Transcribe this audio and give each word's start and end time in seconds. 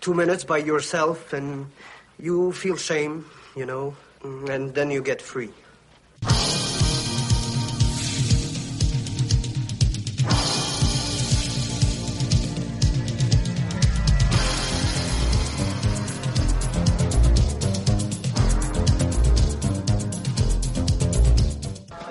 Two 0.00 0.14
minutes 0.14 0.44
by 0.44 0.58
yourself 0.58 1.32
and 1.32 1.66
you 2.18 2.52
feel 2.52 2.76
shame, 2.76 3.26
you 3.54 3.66
know, 3.66 3.94
and 4.22 4.74
then 4.74 4.90
you 4.90 5.02
get 5.02 5.20
free. 5.20 5.50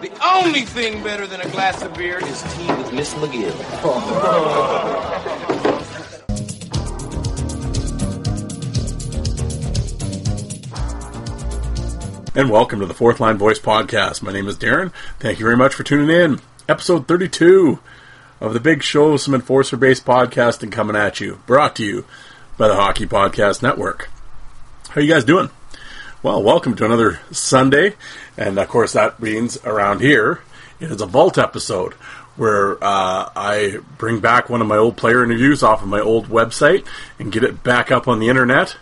The 0.02 0.12
only 0.24 0.62
thing 0.62 1.04
better 1.04 1.26
than 1.28 1.42
a 1.42 1.50
glass 1.50 1.82
of 1.82 1.94
beer 1.96 2.20
is 2.20 2.42
tea 2.54 2.68
with 2.68 2.94
Miss 2.94 3.14
McGill. 3.16 3.56
And 12.40 12.50
welcome 12.50 12.80
to 12.80 12.86
the 12.86 12.94
Fourth 12.94 13.20
Line 13.20 13.38
Voice 13.38 13.60
Podcast. 13.60 14.22
My 14.22 14.32
name 14.32 14.48
is 14.48 14.56
Darren. 14.56 14.94
Thank 15.20 15.40
you 15.40 15.46
very 15.46 15.58
much 15.58 15.74
for 15.74 15.84
tuning 15.84 16.10
in. 16.10 16.40
Episode 16.70 17.06
32 17.06 17.80
of 18.40 18.54
the 18.54 18.62
big 18.62 18.82
show, 18.82 19.18
some 19.18 19.36
enforcer 19.36 19.76
based 19.76 20.06
podcasting 20.06 20.72
coming 20.72 20.96
at 20.96 21.20
you. 21.20 21.42
Brought 21.46 21.76
to 21.76 21.84
you 21.84 22.06
by 22.58 22.70
the 22.70 22.78
Hockey 22.78 23.06
Podcast 23.06 23.62
Network. 23.62 24.08
How 24.88 25.02
are 25.02 25.04
you 25.04 25.14
guys 25.14 25.26
doing? 25.26 25.50
Well, 26.24 26.42
welcome 26.42 26.78
to 26.78 26.86
another 26.86 27.20
Sunday. 27.30 27.96
And 28.38 28.58
of 28.58 28.70
course, 28.70 28.94
that 28.94 29.22
means 29.22 29.58
around 29.66 30.00
here, 30.00 30.40
it 30.80 30.90
is 30.90 31.02
a 31.02 31.08
Vault 31.08 31.38
episode 31.38 31.92
where 32.38 32.82
uh, 32.82 33.32
I 33.36 33.80
bring 33.98 34.22
back 34.22 34.50
one 34.50 34.62
of 34.62 34.68
my 34.68 34.78
old 34.78 34.96
player 34.96 35.26
interviews 35.26 35.62
off 35.62 35.82
of 35.82 35.90
my 35.90 36.00
old 36.00 36.30
website 36.30 36.88
and 37.20 37.34
get 37.34 37.44
it 37.44 37.64
back 37.64 37.92
up 37.92 38.08
on 38.08 38.22
the 38.22 38.30
internet 38.30 38.78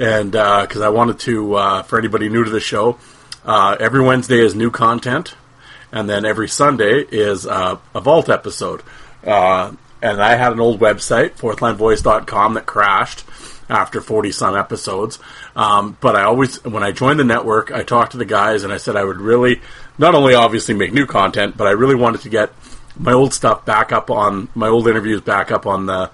and 0.00 0.32
because 0.32 0.80
I 0.80 0.88
wanted 0.88 1.18
to, 1.20 1.54
uh, 1.54 1.82
for 1.82 1.98
anybody 1.98 2.28
new 2.30 2.42
to 2.42 2.50
the 2.50 2.58
show, 2.58 2.98
uh, 3.44 3.76
every 3.78 4.02
Wednesday 4.02 4.38
is 4.38 4.54
new 4.54 4.70
content, 4.70 5.34
and 5.92 6.08
then 6.08 6.24
every 6.24 6.48
Sunday 6.48 7.00
is 7.00 7.46
uh, 7.46 7.76
a 7.94 8.00
Vault 8.00 8.30
episode. 8.30 8.82
Uh, 9.24 9.72
and 10.02 10.22
I 10.22 10.36
had 10.36 10.52
an 10.52 10.60
old 10.60 10.80
website, 10.80 11.32
fourthlinevoice.com, 11.32 12.54
that 12.54 12.64
crashed 12.64 13.24
after 13.68 14.00
40 14.00 14.32
some 14.32 14.56
episodes. 14.56 15.18
Um, 15.54 15.98
but 16.00 16.16
I 16.16 16.22
always, 16.22 16.64
when 16.64 16.82
I 16.82 16.92
joined 16.92 17.20
the 17.20 17.24
network, 17.24 17.70
I 17.70 17.82
talked 17.82 18.12
to 18.12 18.18
the 18.18 18.24
guys 18.24 18.64
and 18.64 18.72
I 18.72 18.78
said 18.78 18.96
I 18.96 19.04
would 19.04 19.20
really, 19.20 19.60
not 19.98 20.14
only 20.14 20.34
obviously 20.34 20.74
make 20.74 20.94
new 20.94 21.06
content, 21.06 21.58
but 21.58 21.66
I 21.66 21.72
really 21.72 21.94
wanted 21.94 22.22
to 22.22 22.30
get 22.30 22.52
my 22.98 23.12
old 23.12 23.34
stuff 23.34 23.66
back 23.66 23.92
up 23.92 24.10
on, 24.10 24.48
my 24.54 24.68
old 24.68 24.88
interviews 24.88 25.20
back 25.20 25.50
up 25.50 25.66
on 25.66 25.84
the, 25.84 26.10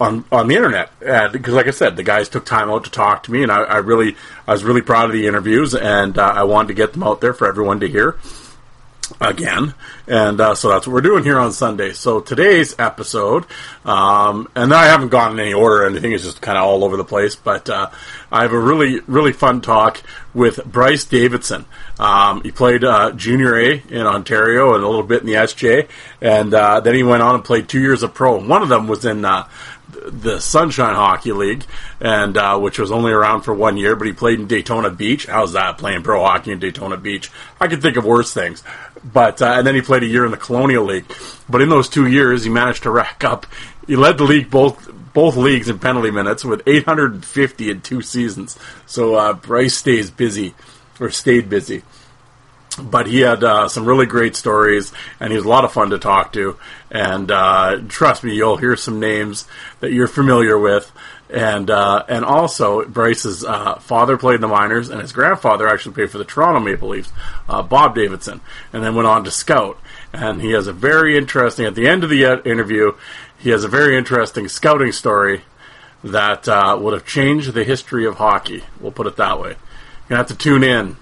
on 0.00 0.24
on 0.30 0.48
the 0.48 0.56
internet. 0.56 0.90
Because 1.00 1.54
like 1.54 1.66
I 1.66 1.72
said 1.72 1.96
the 1.96 2.02
guys 2.02 2.28
took 2.28 2.44
time 2.44 2.70
out 2.70 2.84
to 2.84 2.90
talk 2.90 3.24
to 3.24 3.32
me 3.32 3.42
and 3.42 3.52
I, 3.52 3.62
I 3.62 3.76
really 3.78 4.16
I 4.46 4.52
was 4.52 4.64
really 4.64 4.82
proud 4.82 5.06
of 5.06 5.12
the 5.12 5.26
interviews 5.26 5.74
and 5.74 6.18
uh, 6.18 6.32
I 6.36 6.44
wanted 6.44 6.68
to 6.68 6.74
get 6.74 6.92
them 6.92 7.02
out 7.02 7.20
there 7.20 7.34
for 7.34 7.46
everyone 7.46 7.80
to 7.80 7.88
hear 7.88 8.18
again. 9.20 9.74
And 10.06 10.40
uh, 10.40 10.54
so 10.54 10.68
that's 10.68 10.86
what 10.86 10.94
we're 10.94 11.00
doing 11.00 11.24
here 11.24 11.38
on 11.38 11.52
Sunday. 11.52 11.92
So 11.92 12.20
today's 12.20 12.74
episode 12.78 13.46
um, 13.84 14.50
and 14.54 14.72
I 14.72 14.86
haven't 14.86 15.08
gone 15.08 15.32
in 15.32 15.40
any 15.40 15.54
order 15.54 15.82
or 15.82 15.86
anything 15.86 16.12
it's 16.12 16.24
just 16.24 16.40
kind 16.40 16.58
of 16.58 16.64
all 16.64 16.84
over 16.84 16.96
the 16.96 17.04
place 17.04 17.36
but 17.36 17.68
uh, 17.70 17.90
I 18.30 18.42
have 18.42 18.52
a 18.52 18.58
really 18.58 19.00
really 19.00 19.32
fun 19.32 19.60
talk 19.60 20.02
with 20.34 20.64
Bryce 20.64 21.04
Davidson. 21.04 21.64
Um, 21.98 22.42
he 22.42 22.50
played 22.50 22.84
uh, 22.84 23.12
junior 23.12 23.56
A 23.56 23.82
in 23.88 24.06
Ontario 24.06 24.74
and 24.74 24.82
a 24.82 24.88
little 24.88 25.04
bit 25.04 25.20
in 25.20 25.26
the 25.26 25.34
SJ 25.34 25.88
and 26.20 26.52
uh, 26.52 26.80
then 26.80 26.94
he 26.94 27.02
went 27.02 27.22
on 27.22 27.34
and 27.34 27.44
played 27.44 27.68
two 27.68 27.80
years 27.80 28.02
of 28.02 28.14
pro. 28.14 28.38
One 28.44 28.62
of 28.62 28.68
them 28.68 28.88
was 28.88 29.04
in 29.04 29.24
uh, 29.24 29.48
the 30.06 30.40
Sunshine 30.40 30.94
Hockey 30.94 31.32
League, 31.32 31.64
and 32.00 32.36
uh, 32.36 32.58
which 32.58 32.78
was 32.78 32.90
only 32.90 33.12
around 33.12 33.42
for 33.42 33.54
one 33.54 33.76
year, 33.76 33.96
but 33.96 34.06
he 34.06 34.12
played 34.12 34.40
in 34.40 34.46
Daytona 34.46 34.90
Beach. 34.90 35.26
How's 35.26 35.52
that 35.52 35.78
playing 35.78 36.02
pro 36.02 36.20
hockey 36.22 36.52
in 36.52 36.58
Daytona 36.58 36.96
Beach? 36.96 37.30
I 37.60 37.68
could 37.68 37.82
think 37.82 37.96
of 37.96 38.04
worse 38.04 38.32
things. 38.32 38.62
But 39.04 39.42
uh, 39.42 39.54
and 39.56 39.66
then 39.66 39.74
he 39.74 39.82
played 39.82 40.02
a 40.02 40.06
year 40.06 40.24
in 40.24 40.30
the 40.30 40.36
Colonial 40.36 40.84
League. 40.84 41.12
But 41.48 41.62
in 41.62 41.68
those 41.68 41.88
two 41.88 42.06
years, 42.06 42.44
he 42.44 42.50
managed 42.50 42.84
to 42.84 42.90
rack 42.90 43.24
up. 43.24 43.46
He 43.86 43.96
led 43.96 44.18
the 44.18 44.24
league 44.24 44.50
both 44.50 44.90
both 45.12 45.36
leagues 45.36 45.68
in 45.68 45.78
penalty 45.78 46.10
minutes 46.10 46.44
with 46.44 46.62
850 46.66 47.70
in 47.70 47.80
two 47.80 48.02
seasons. 48.02 48.58
So 48.86 49.14
uh, 49.14 49.32
Bryce 49.34 49.76
stays 49.76 50.10
busy 50.10 50.54
or 50.98 51.10
stayed 51.10 51.48
busy 51.48 51.82
but 52.76 53.06
he 53.06 53.20
had 53.20 53.44
uh, 53.44 53.68
some 53.68 53.84
really 53.84 54.06
great 54.06 54.36
stories, 54.36 54.92
and 55.20 55.30
he 55.30 55.36
was 55.36 55.44
a 55.44 55.48
lot 55.48 55.64
of 55.64 55.72
fun 55.72 55.90
to 55.90 55.98
talk 55.98 56.32
to. 56.32 56.58
And 56.90 57.30
uh, 57.30 57.80
trust 57.88 58.24
me, 58.24 58.34
you'll 58.34 58.56
hear 58.56 58.76
some 58.76 59.00
names 59.00 59.46
that 59.80 59.92
you're 59.92 60.06
familiar 60.06 60.58
with. 60.58 60.90
And 61.30 61.70
uh, 61.70 62.04
and 62.08 62.24
also, 62.24 62.84
Bryce's 62.84 63.44
uh, 63.44 63.76
father 63.76 64.16
played 64.16 64.36
in 64.36 64.40
the 64.40 64.48
minors, 64.48 64.90
and 64.90 65.00
his 65.00 65.12
grandfather 65.12 65.66
actually 65.66 65.94
played 65.94 66.10
for 66.10 66.18
the 66.18 66.24
Toronto 66.24 66.60
Maple 66.60 66.90
Leafs, 66.90 67.12
uh, 67.48 67.62
Bob 67.62 67.94
Davidson, 67.94 68.40
and 68.72 68.84
then 68.84 68.94
went 68.94 69.08
on 69.08 69.24
to 69.24 69.30
scout. 69.30 69.78
And 70.12 70.40
he 70.40 70.52
has 70.52 70.66
a 70.66 70.72
very 70.72 71.16
interesting. 71.16 71.66
At 71.66 71.74
the 71.74 71.88
end 71.88 72.04
of 72.04 72.10
the 72.10 72.24
uh, 72.24 72.42
interview, 72.42 72.92
he 73.38 73.50
has 73.50 73.64
a 73.64 73.68
very 73.68 73.96
interesting 73.96 74.48
scouting 74.48 74.92
story 74.92 75.42
that 76.04 76.46
would 76.80 76.92
have 76.92 77.06
changed 77.06 77.54
the 77.54 77.64
history 77.64 78.06
of 78.06 78.16
hockey. 78.16 78.62
We'll 78.78 78.92
put 78.92 79.06
it 79.06 79.16
that 79.16 79.40
way. 79.40 79.50
You're 79.50 80.08
gonna 80.10 80.18
have 80.18 80.28
to 80.28 80.36
tune 80.36 80.62
in 80.62 80.96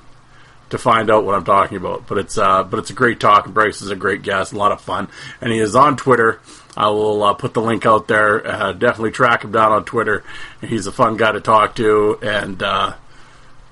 to 0.73 0.79
find 0.79 1.11
out 1.11 1.25
what 1.25 1.35
I'm 1.35 1.45
talking 1.45 1.77
about. 1.77 2.07
But 2.07 2.19
it's 2.19 2.37
uh, 2.37 2.65
but 2.65 2.79
it's 2.79 2.91
a 2.91 2.95
great 2.95 3.21
talk. 3.21 3.47
and 3.47 3.55
Bryce 3.55 3.81
is 3.81 3.91
a 3.91 3.97
great 3.97 4.23
guest, 4.23 4.53
a 4.53 4.59
lot 4.59 4.73
of 4.73 4.81
fun, 4.81 5.09
and 5.41 5.53
he 5.53 5.59
is 5.59 5.77
on 5.77 5.97
Twitter. 5.97 6.41
I 6.77 6.89
will 6.89 7.23
uh, 7.23 7.35
put 7.35 7.55
the 7.55 7.61
link 7.61 7.87
out 7.87 8.09
there. 8.09 8.47
Uh, 8.47 8.73
definitely 8.73 9.13
track 9.13 9.45
him 9.45 9.53
down 9.53 9.73
on 9.73 9.85
Twitter. 9.85 10.25
He's 10.61 10.87
a 10.87 10.93
fun 10.93 11.17
guy 11.17 11.33
to 11.33 11.41
talk 11.41 11.77
to, 11.77 12.19
and 12.23 12.63
uh, 12.63 12.95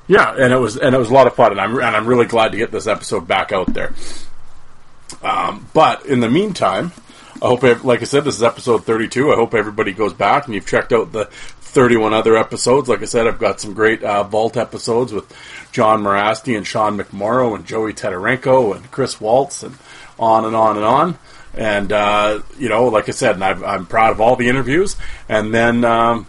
yeah, 0.06 0.34
and 0.38 0.52
it 0.52 0.58
was 0.58 0.76
and 0.76 0.94
it 0.94 0.98
was 0.98 1.10
a 1.10 1.14
lot 1.14 1.26
of 1.26 1.34
fun, 1.34 1.52
and 1.52 1.60
I'm 1.60 1.74
and 1.76 1.96
I'm 1.96 2.06
really 2.06 2.26
glad 2.26 2.52
to 2.52 2.58
get 2.58 2.70
this 2.70 2.86
episode 2.86 3.26
back 3.26 3.52
out 3.52 3.72
there. 3.72 3.92
Um, 5.22 5.66
but 5.74 6.06
in 6.06 6.20
the 6.20 6.30
meantime, 6.30 6.92
I 7.42 7.46
hope, 7.46 7.62
like 7.84 8.02
I 8.02 8.04
said, 8.04 8.24
this 8.24 8.36
is 8.36 8.42
episode 8.42 8.84
32. 8.84 9.32
I 9.32 9.34
hope 9.34 9.54
everybody 9.54 9.92
goes 9.92 10.12
back 10.12 10.44
and 10.44 10.54
you've 10.54 10.66
checked 10.66 10.92
out 10.92 11.10
the 11.12 11.30
31 11.70 12.12
other 12.12 12.36
episodes. 12.36 12.88
Like 12.88 13.02
I 13.02 13.06
said, 13.06 13.26
I've 13.26 13.38
got 13.38 13.60
some 13.60 13.74
great 13.74 14.02
uh, 14.02 14.24
Vault 14.24 14.56
episodes 14.56 15.12
with 15.12 15.32
John 15.72 16.02
Mirasty 16.02 16.56
and 16.56 16.66
Sean 16.66 16.98
McMorrow 16.98 17.54
and 17.54 17.66
Joey 17.66 17.94
Tetarenko 17.94 18.76
and 18.76 18.90
Chris 18.90 19.20
Waltz 19.20 19.62
and 19.62 19.76
on 20.18 20.44
and 20.44 20.56
on 20.56 20.76
and 20.76 20.84
on. 20.84 21.18
And, 21.54 21.92
uh, 21.92 22.42
you 22.58 22.68
know, 22.68 22.86
like 22.86 23.08
I 23.08 23.12
said, 23.12 23.34
and 23.34 23.44
I've, 23.44 23.62
I'm 23.62 23.86
proud 23.86 24.12
of 24.12 24.20
all 24.20 24.36
the 24.36 24.48
interviews. 24.48 24.96
And 25.28 25.52
then, 25.54 25.84
um, 25.84 26.26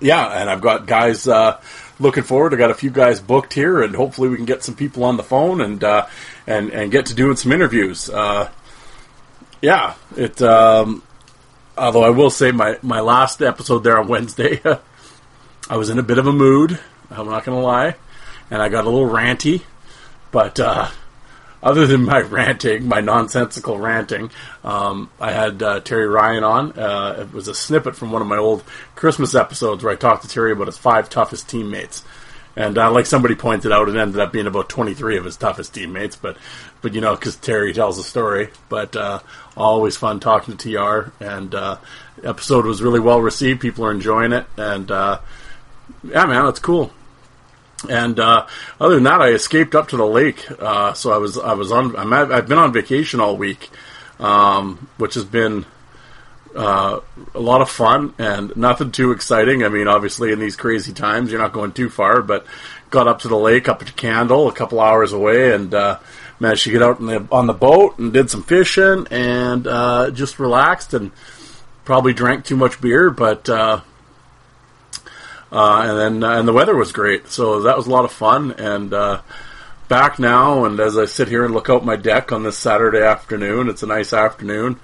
yeah, 0.00 0.40
and 0.40 0.50
I've 0.50 0.60
got 0.60 0.86
guys 0.86 1.26
uh, 1.26 1.60
looking 1.98 2.24
forward. 2.24 2.54
I 2.54 2.56
got 2.56 2.70
a 2.70 2.74
few 2.74 2.90
guys 2.90 3.20
booked 3.20 3.52
here, 3.52 3.82
and 3.82 3.94
hopefully 3.94 4.28
we 4.28 4.36
can 4.36 4.44
get 4.44 4.62
some 4.62 4.74
people 4.74 5.04
on 5.04 5.16
the 5.16 5.22
phone 5.22 5.60
and 5.60 5.82
uh, 5.82 6.06
and 6.46 6.70
and 6.70 6.90
get 6.90 7.06
to 7.06 7.14
doing 7.14 7.36
some 7.36 7.52
interviews. 7.52 8.10
Uh, 8.10 8.50
yeah, 9.62 9.94
it. 10.16 10.40
Um, 10.42 11.02
although 11.76 12.04
I 12.04 12.10
will 12.10 12.30
say 12.30 12.50
my 12.50 12.78
my 12.82 13.00
last 13.00 13.42
episode 13.42 13.80
there 13.80 13.98
on 13.98 14.08
Wednesday, 14.08 14.60
I 15.70 15.76
was 15.76 15.90
in 15.90 15.98
a 15.98 16.02
bit 16.02 16.18
of 16.18 16.26
a 16.26 16.32
mood. 16.32 16.78
I'm 17.10 17.26
not 17.26 17.44
going 17.44 17.58
to 17.58 17.64
lie, 17.64 17.94
and 18.50 18.62
I 18.62 18.68
got 18.68 18.84
a 18.84 18.90
little 18.90 19.08
ranty. 19.08 19.62
But 20.30 20.58
uh, 20.58 20.90
other 21.62 21.86
than 21.86 22.04
my 22.04 22.20
ranting, 22.22 22.88
my 22.88 23.00
nonsensical 23.00 23.78
ranting, 23.78 24.30
um, 24.62 25.10
I 25.20 25.32
had 25.32 25.62
uh, 25.62 25.80
Terry 25.80 26.06
Ryan 26.06 26.44
on. 26.44 26.72
Uh, 26.78 27.16
it 27.20 27.32
was 27.32 27.48
a 27.48 27.54
snippet 27.54 27.96
from 27.96 28.12
one 28.12 28.22
of 28.22 28.28
my 28.28 28.36
old 28.36 28.64
Christmas 28.94 29.34
episodes 29.34 29.82
where 29.82 29.92
I 29.92 29.96
talked 29.96 30.22
to 30.22 30.28
Terry 30.28 30.52
about 30.52 30.66
his 30.66 30.78
five 30.78 31.08
toughest 31.08 31.48
teammates. 31.48 32.04
And 32.56 32.78
uh, 32.78 32.90
like 32.92 33.06
somebody 33.06 33.34
pointed 33.34 33.72
out, 33.72 33.88
it 33.88 33.96
ended 33.96 34.20
up 34.20 34.32
being 34.32 34.46
about 34.46 34.68
23 34.68 35.16
of 35.16 35.24
his 35.24 35.36
toughest 35.36 35.74
teammates. 35.74 36.16
But, 36.16 36.36
but 36.82 36.94
you 36.94 37.00
know, 37.00 37.14
because 37.14 37.36
Terry 37.36 37.72
tells 37.72 37.98
a 37.98 38.04
story. 38.04 38.50
But 38.68 38.94
uh, 38.94 39.20
always 39.56 39.96
fun 39.96 40.20
talking 40.20 40.56
to 40.56 40.72
TR. 40.72 41.24
And 41.24 41.54
uh, 41.54 41.78
episode 42.22 42.66
was 42.66 42.82
really 42.82 43.00
well 43.00 43.20
received. 43.20 43.60
People 43.60 43.84
are 43.84 43.92
enjoying 43.92 44.32
it. 44.32 44.46
And 44.56 44.90
uh, 44.90 45.20
yeah, 46.04 46.26
man, 46.26 46.46
it's 46.46 46.60
cool. 46.60 46.92
And 47.88 48.18
uh, 48.18 48.46
other 48.80 48.94
than 48.94 49.04
that, 49.04 49.20
I 49.20 49.30
escaped 49.30 49.74
up 49.74 49.88
to 49.88 49.96
the 49.96 50.06
lake. 50.06 50.46
Uh, 50.50 50.94
so 50.94 51.12
I 51.12 51.18
was 51.18 51.36
I 51.38 51.54
was 51.54 51.70
on 51.72 51.94
I'm, 51.96 52.12
I've 52.12 52.48
been 52.48 52.58
on 52.58 52.72
vacation 52.72 53.20
all 53.20 53.36
week, 53.36 53.68
um, 54.18 54.88
which 54.96 55.14
has 55.14 55.24
been 55.24 55.66
uh, 56.54 57.00
a 57.34 57.40
lot 57.40 57.60
of 57.60 57.70
fun 57.70 58.14
and 58.18 58.56
nothing 58.56 58.92
too 58.92 59.12
exciting. 59.12 59.64
I 59.64 59.68
mean, 59.68 59.88
obviously 59.88 60.32
in 60.32 60.38
these 60.38 60.56
crazy 60.56 60.92
times, 60.92 61.30
you're 61.30 61.40
not 61.40 61.52
going 61.52 61.72
too 61.72 61.90
far, 61.90 62.22
but 62.22 62.46
got 62.90 63.08
up 63.08 63.20
to 63.20 63.28
the 63.28 63.36
lake, 63.36 63.68
up 63.68 63.82
at 63.82 63.96
Candle, 63.96 64.48
a 64.48 64.52
couple 64.52 64.80
hours 64.80 65.12
away, 65.12 65.52
and 65.52 65.74
uh, 65.74 65.98
managed 66.38 66.64
to 66.64 66.70
get 66.70 66.82
out 66.82 67.00
the, 67.00 67.26
on 67.32 67.46
the 67.46 67.52
boat 67.52 67.98
and 67.98 68.12
did 68.12 68.30
some 68.30 68.42
fishing 68.42 69.06
and 69.10 69.66
uh, 69.66 70.10
just 70.10 70.38
relaxed 70.38 70.94
and 70.94 71.10
probably 71.84 72.12
drank 72.12 72.44
too 72.44 72.56
much 72.56 72.80
beer, 72.80 73.10
but. 73.10 73.48
Uh, 73.48 73.80
uh, 75.52 75.82
and 75.86 76.22
then 76.22 76.30
and 76.32 76.48
the 76.48 76.52
weather 76.52 76.74
was 76.74 76.90
great, 76.90 77.28
so 77.28 77.60
that 77.60 77.76
was 77.76 77.86
a 77.86 77.90
lot 77.90 78.04
of 78.04 78.10
fun. 78.10 78.50
And 78.58 78.92
back 79.88 80.18
now, 80.18 80.64
and 80.64 80.80
as 80.80 80.98
I 80.98 81.04
sit 81.04 81.28
here 81.28 81.44
and 81.44 81.54
look 81.54 81.70
out 81.70 81.84
my 81.84 81.94
deck 81.94 82.32
on 82.32 82.42
this 82.42 82.58
Saturday 82.58 83.02
afternoon, 83.02 83.68
it's 83.68 83.84
a 83.84 83.86
nice 83.86 84.12
afternoon. 84.12 84.80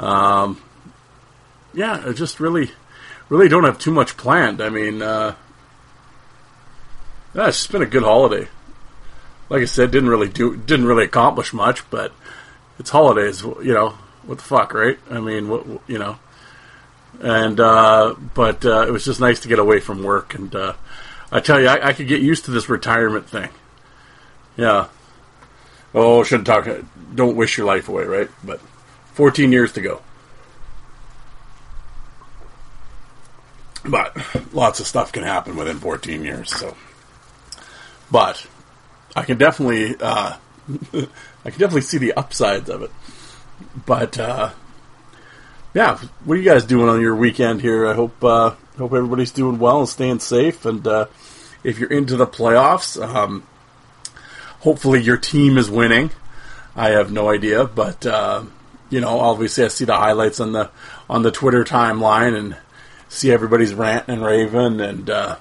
Um, 0.00 0.62
yeah, 1.74 2.02
I 2.06 2.12
just 2.12 2.40
really, 2.40 2.70
really 3.28 3.48
don't 3.48 3.64
have 3.64 3.78
too 3.78 3.90
much 3.90 4.16
planned. 4.16 4.60
I 4.60 4.68
mean, 4.68 5.02
uh, 5.02 5.34
yeah, 7.34 7.48
it's 7.48 7.58
just 7.58 7.72
been 7.72 7.82
a 7.82 7.86
good 7.86 8.02
holiday. 8.02 8.48
Like 9.48 9.62
I 9.62 9.66
said, 9.66 9.90
didn't 9.90 10.08
really 10.08 10.28
do, 10.28 10.56
didn't 10.56 10.86
really 10.86 11.04
accomplish 11.04 11.52
much, 11.52 11.88
but 11.90 12.12
it's 12.78 12.90
holidays. 12.90 13.42
You 13.42 13.74
know, 13.74 13.90
what 14.24 14.38
the 14.38 14.44
fuck, 14.44 14.72
right? 14.72 14.98
I 15.10 15.20
mean, 15.20 15.48
what 15.48 15.66
you 15.86 15.98
know, 15.98 16.18
and 17.20 17.60
uh, 17.60 18.14
but 18.34 18.64
uh, 18.64 18.86
it 18.86 18.90
was 18.90 19.04
just 19.04 19.20
nice 19.20 19.40
to 19.40 19.48
get 19.48 19.58
away 19.58 19.80
from 19.80 20.02
work. 20.02 20.34
And 20.34 20.54
uh, 20.54 20.74
I 21.30 21.40
tell 21.40 21.60
you, 21.60 21.68
I, 21.68 21.88
I 21.88 21.92
could 21.92 22.08
get 22.08 22.20
used 22.20 22.46
to 22.46 22.50
this 22.50 22.68
retirement 22.68 23.28
thing. 23.28 23.50
Yeah. 24.56 24.88
Oh, 25.94 26.24
shouldn't 26.24 26.46
talk. 26.46 26.68
Don't 27.14 27.36
wish 27.36 27.56
your 27.56 27.66
life 27.66 27.88
away, 27.88 28.04
right? 28.04 28.30
But 28.42 28.60
14 29.12 29.52
years 29.52 29.72
to 29.72 29.80
go. 29.80 30.02
But 33.84 34.16
lots 34.54 34.80
of 34.80 34.86
stuff 34.86 35.12
can 35.12 35.22
happen 35.22 35.56
within 35.56 35.78
14 35.78 36.24
years. 36.24 36.54
So, 36.54 36.76
but 38.10 38.46
I 39.14 39.22
can 39.22 39.38
definitely, 39.38 39.96
uh, 40.00 40.36
I 40.94 41.50
can 41.50 41.60
definitely 41.60 41.82
see 41.82 41.98
the 41.98 42.14
upsides 42.14 42.70
of 42.70 42.82
it. 42.82 42.90
But 43.84 44.18
uh, 44.18 44.50
yeah, 45.74 45.98
what 46.24 46.34
are 46.34 46.40
you 46.40 46.48
guys 46.48 46.64
doing 46.64 46.88
on 46.88 47.00
your 47.00 47.16
weekend 47.16 47.60
here? 47.60 47.86
I 47.86 47.94
hope 47.94 48.22
uh, 48.22 48.54
hope 48.78 48.92
everybody's 48.92 49.32
doing 49.32 49.58
well 49.58 49.80
and 49.80 49.88
staying 49.88 50.20
safe. 50.20 50.64
And 50.64 50.86
uh, 50.86 51.06
if 51.62 51.78
you're 51.78 51.90
into 51.90 52.16
the 52.16 52.26
playoffs, 52.26 53.00
um, 53.02 53.46
hopefully 54.60 55.02
your 55.02 55.16
team 55.16 55.58
is 55.58 55.68
winning. 55.68 56.10
I 56.76 56.90
have 56.90 57.12
no 57.12 57.30
idea, 57.30 57.64
but 57.64 58.06
uh, 58.06 58.44
you 58.90 59.00
know, 59.00 59.20
obviously 59.20 59.64
I 59.64 59.68
see 59.68 59.84
the 59.84 59.96
highlights 59.96 60.40
on 60.40 60.52
the 60.52 60.70
on 61.10 61.22
the 61.22 61.30
Twitter 61.30 61.64
timeline 61.64 62.36
and 62.36 62.56
see 63.14 63.30
everybody's 63.30 63.74
ranting 63.74 64.16
and 64.16 64.24
raving 64.24 64.80
and 64.80 65.08
uh, 65.08 65.36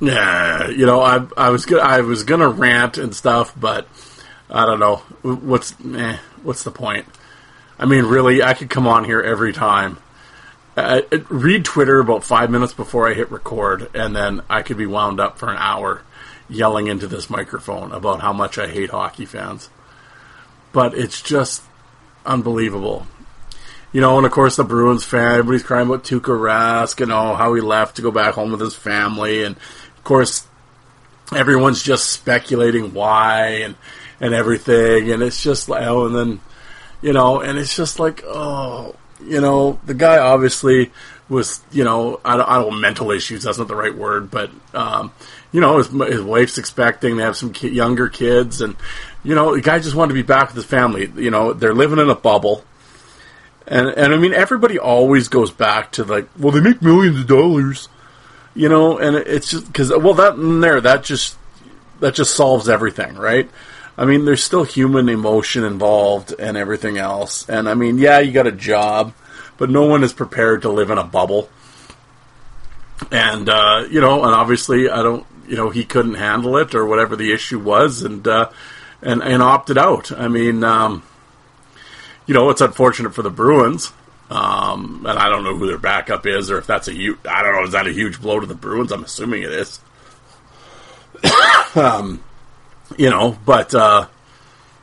yeah, 0.00 0.68
you 0.68 0.86
know, 0.86 1.00
I 1.00 1.26
I 1.36 1.50
was 1.50 1.66
go- 1.66 1.78
I 1.78 2.00
was 2.00 2.22
gonna 2.24 2.48
rant 2.48 2.98
and 2.98 3.14
stuff, 3.14 3.52
but 3.58 3.88
I 4.50 4.66
don't 4.66 4.80
know 4.80 4.96
what's 5.22 5.74
eh, 5.84 6.18
what's 6.42 6.62
the 6.62 6.70
point. 6.70 7.06
I 7.78 7.86
mean, 7.86 8.04
really, 8.04 8.42
I 8.42 8.54
could 8.54 8.70
come 8.70 8.86
on 8.86 9.04
here 9.04 9.20
every 9.20 9.52
time. 9.52 9.98
Read 11.28 11.64
Twitter 11.64 12.00
about 12.00 12.24
five 12.24 12.50
minutes 12.50 12.72
before 12.72 13.08
I 13.08 13.14
hit 13.14 13.30
record, 13.30 13.90
and 13.94 14.14
then 14.14 14.42
I 14.48 14.62
could 14.62 14.76
be 14.76 14.86
wound 14.86 15.20
up 15.20 15.38
for 15.38 15.48
an 15.48 15.56
hour 15.58 16.02
yelling 16.48 16.86
into 16.88 17.06
this 17.06 17.30
microphone 17.30 17.92
about 17.92 18.20
how 18.20 18.32
much 18.32 18.58
I 18.58 18.68
hate 18.68 18.90
hockey 18.90 19.24
fans. 19.24 19.70
But 20.72 20.94
it's 20.94 21.22
just 21.22 21.62
unbelievable. 22.26 23.06
You 23.94 24.00
know, 24.00 24.16
and 24.16 24.26
of 24.26 24.32
course 24.32 24.56
the 24.56 24.64
Bruins 24.64 25.04
fan, 25.04 25.38
everybody's 25.38 25.62
crying 25.62 25.86
about 25.86 26.02
Tuukka 26.02 26.36
Rask 26.36 27.00
and 27.00 27.12
oh 27.12 27.36
how 27.36 27.54
he 27.54 27.60
left 27.60 27.94
to 27.94 28.02
go 28.02 28.10
back 28.10 28.34
home 28.34 28.50
with 28.50 28.60
his 28.60 28.74
family, 28.74 29.44
and 29.44 29.54
of 29.56 30.02
course 30.02 30.48
everyone's 31.32 31.80
just 31.80 32.10
speculating 32.10 32.92
why 32.92 33.60
and 33.62 33.76
and 34.20 34.34
everything, 34.34 35.12
and 35.12 35.22
it's 35.22 35.40
just 35.40 35.68
like 35.68 35.86
oh, 35.86 36.06
and 36.06 36.16
then 36.16 36.40
you 37.02 37.12
know, 37.12 37.40
and 37.40 37.56
it's 37.56 37.76
just 37.76 38.00
like 38.00 38.24
oh, 38.26 38.96
you 39.24 39.40
know, 39.40 39.78
the 39.86 39.94
guy 39.94 40.18
obviously 40.18 40.90
was 41.28 41.62
you 41.70 41.84
know 41.84 42.18
I 42.24 42.36
don't, 42.36 42.48
I 42.48 42.60
don't 42.60 42.80
mental 42.80 43.12
issues 43.12 43.44
that's 43.44 43.58
not 43.58 43.68
the 43.68 43.76
right 43.76 43.94
word, 43.94 44.28
but 44.28 44.50
um, 44.74 45.12
you 45.52 45.60
know 45.60 45.76
his, 45.76 45.86
his 45.86 46.20
wife's 46.20 46.58
expecting 46.58 47.16
they 47.16 47.22
have 47.22 47.36
some 47.36 47.52
ki- 47.52 47.68
younger 47.70 48.08
kids, 48.08 48.60
and 48.60 48.74
you 49.22 49.36
know 49.36 49.54
the 49.54 49.62
guy 49.62 49.78
just 49.78 49.94
wanted 49.94 50.08
to 50.08 50.20
be 50.20 50.26
back 50.26 50.48
with 50.48 50.56
his 50.56 50.64
family. 50.64 51.12
You 51.14 51.30
know 51.30 51.52
they're 51.52 51.72
living 51.72 52.00
in 52.00 52.10
a 52.10 52.16
bubble 52.16 52.64
and 53.66 53.88
and 53.88 54.12
I 54.12 54.16
mean, 54.18 54.34
everybody 54.34 54.78
always 54.78 55.28
goes 55.28 55.50
back 55.50 55.92
to 55.92 56.04
like, 56.04 56.28
well, 56.38 56.52
they 56.52 56.60
make 56.60 56.82
millions 56.82 57.18
of 57.18 57.26
dollars, 57.26 57.88
you 58.54 58.68
know, 58.68 58.98
and 58.98 59.16
it's 59.16 59.50
just 59.50 59.66
because 59.66 59.90
well, 59.90 60.14
that 60.14 60.34
there 60.36 60.80
that 60.80 61.04
just 61.04 61.36
that 62.00 62.14
just 62.14 62.34
solves 62.34 62.68
everything, 62.68 63.14
right? 63.14 63.48
I 63.96 64.04
mean, 64.04 64.24
there's 64.24 64.42
still 64.42 64.64
human 64.64 65.08
emotion 65.08 65.64
involved 65.64 66.34
and 66.38 66.56
everything 66.56 66.98
else, 66.98 67.48
and 67.48 67.68
I 67.68 67.74
mean, 67.74 67.98
yeah, 67.98 68.18
you 68.18 68.32
got 68.32 68.46
a 68.46 68.52
job, 68.52 69.14
but 69.56 69.70
no 69.70 69.86
one 69.86 70.04
is 70.04 70.12
prepared 70.12 70.62
to 70.62 70.68
live 70.68 70.90
in 70.90 70.98
a 70.98 71.04
bubble, 71.04 71.48
and 73.10 73.48
uh, 73.48 73.86
you 73.90 74.00
know, 74.00 74.24
and 74.24 74.34
obviously, 74.34 74.90
I 74.90 75.02
don't, 75.02 75.26
you 75.48 75.56
know, 75.56 75.70
he 75.70 75.84
couldn't 75.84 76.14
handle 76.14 76.58
it 76.58 76.74
or 76.74 76.84
whatever 76.84 77.16
the 77.16 77.32
issue 77.32 77.60
was, 77.60 78.02
and 78.02 78.28
uh, 78.28 78.50
and 79.00 79.22
and 79.22 79.42
opted 79.42 79.78
out. 79.78 80.12
I 80.12 80.28
mean. 80.28 80.62
Um, 80.64 81.02
you 82.26 82.34
know, 82.34 82.50
it's 82.50 82.60
unfortunate 82.60 83.14
for 83.14 83.22
the 83.22 83.30
Bruins. 83.30 83.92
Um, 84.30 85.04
and 85.06 85.18
I 85.18 85.28
don't 85.28 85.44
know 85.44 85.56
who 85.56 85.66
their 85.66 85.78
backup 85.78 86.26
is, 86.26 86.50
or 86.50 86.58
if 86.58 86.66
that's 86.66 86.88
a 86.88 86.92
huge. 86.92 87.18
I 87.28 87.42
don't 87.42 87.54
know. 87.54 87.64
Is 87.64 87.72
that 87.72 87.86
a 87.86 87.92
huge 87.92 88.20
blow 88.20 88.40
to 88.40 88.46
the 88.46 88.54
Bruins? 88.54 88.90
I'm 88.90 89.04
assuming 89.04 89.42
it 89.42 89.52
is. 89.52 89.80
um, 91.74 92.22
you 92.96 93.10
know, 93.10 93.36
but 93.44 93.74
uh, 93.74 94.08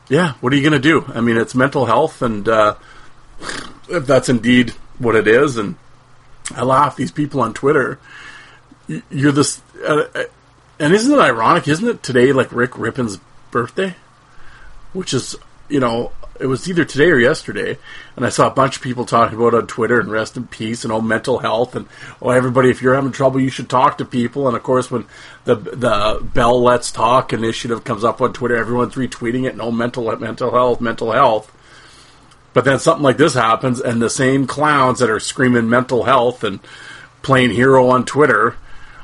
yeah, 0.10 0.34
what 0.42 0.54
are 0.54 0.56
you 0.56 0.62
going 0.62 0.80
to 0.80 0.80
do? 0.80 1.06
I 1.14 1.22
mean, 1.22 1.38
it's 1.38 1.56
mental 1.56 1.86
health, 1.86 2.22
and 2.22 2.48
uh, 2.48 2.76
if 3.90 4.06
that's 4.06 4.30
indeed 4.30 4.72
what 5.00 5.16
it 5.16 5.28
is, 5.28 5.58
and 5.58 5.76
I 6.56 6.64
laugh 6.64 6.96
these 6.96 7.12
people 7.12 7.42
on 7.42 7.54
Twitter. 7.54 8.00
You're 9.10 9.32
this, 9.32 9.62
uh, 9.84 10.04
uh, 10.14 10.24
and 10.80 10.94
isn't 10.94 11.12
it 11.12 11.20
ironic? 11.20 11.68
Isn't 11.68 11.88
it 11.88 12.04
today 12.04 12.32
like 12.32 12.52
Rick 12.52 12.72
Rypien's 12.72 13.20
birthday, 13.50 13.96
which 14.94 15.14
is 15.14 15.36
you 15.68 15.80
know 15.80 16.12
it 16.40 16.48
was 16.48 16.68
either 16.68 16.86
today 16.86 17.10
or 17.10 17.20
yesterday, 17.20 17.78
and 18.16 18.26
I 18.26 18.30
saw 18.30 18.48
a 18.48 18.54
bunch 18.54 18.78
of 18.78 18.82
people 18.82 19.06
talking 19.06 19.38
about 19.38 19.54
on 19.54 19.68
Twitter 19.68 20.00
and 20.00 20.12
rest 20.12 20.38
in 20.38 20.48
peace 20.48 20.84
and 20.84 20.92
oh 20.92 21.02
mental 21.02 21.40
health 21.40 21.76
and 21.76 21.88
oh 22.22 22.30
everybody 22.30 22.70
if 22.70 22.82
you're 22.82 22.96
having 22.96 23.12
trouble 23.12 23.40
you 23.40 23.50
should 23.50 23.70
talk 23.70 23.98
to 23.98 24.06
people 24.06 24.48
and 24.48 24.58
of 24.58 24.64
course 24.64 24.90
when 24.90 25.06
the 25.46 25.56
the 25.56 26.20
Bell 26.34 26.62
Let's 26.62 26.92
Talk 26.92 27.34
initiative 27.34 27.84
comes 27.84 28.04
up 28.04 28.22
on 28.22 28.34
Twitter 28.34 28.56
everyone's 28.56 28.96
retweeting 28.96 29.46
it 29.46 29.54
and 29.54 29.62
oh 29.62 29.72
mental 29.72 30.16
mental 30.18 30.52
health 30.52 30.82
mental 30.82 31.12
health. 31.12 31.52
But 32.54 32.66
then 32.66 32.80
something 32.80 33.04
like 33.04 33.18
this 33.18 33.34
happens 33.34 33.80
and 33.80 34.02
the 34.02 34.10
same 34.10 34.48
clowns 34.48 35.00
that 35.00 35.10
are 35.10 35.20
screaming 35.20 35.70
mental 35.70 36.04
health 36.04 36.44
and 36.44 36.60
playing 37.22 37.52
hero 37.52 37.90
on 37.90 38.06
Twitter 38.06 38.56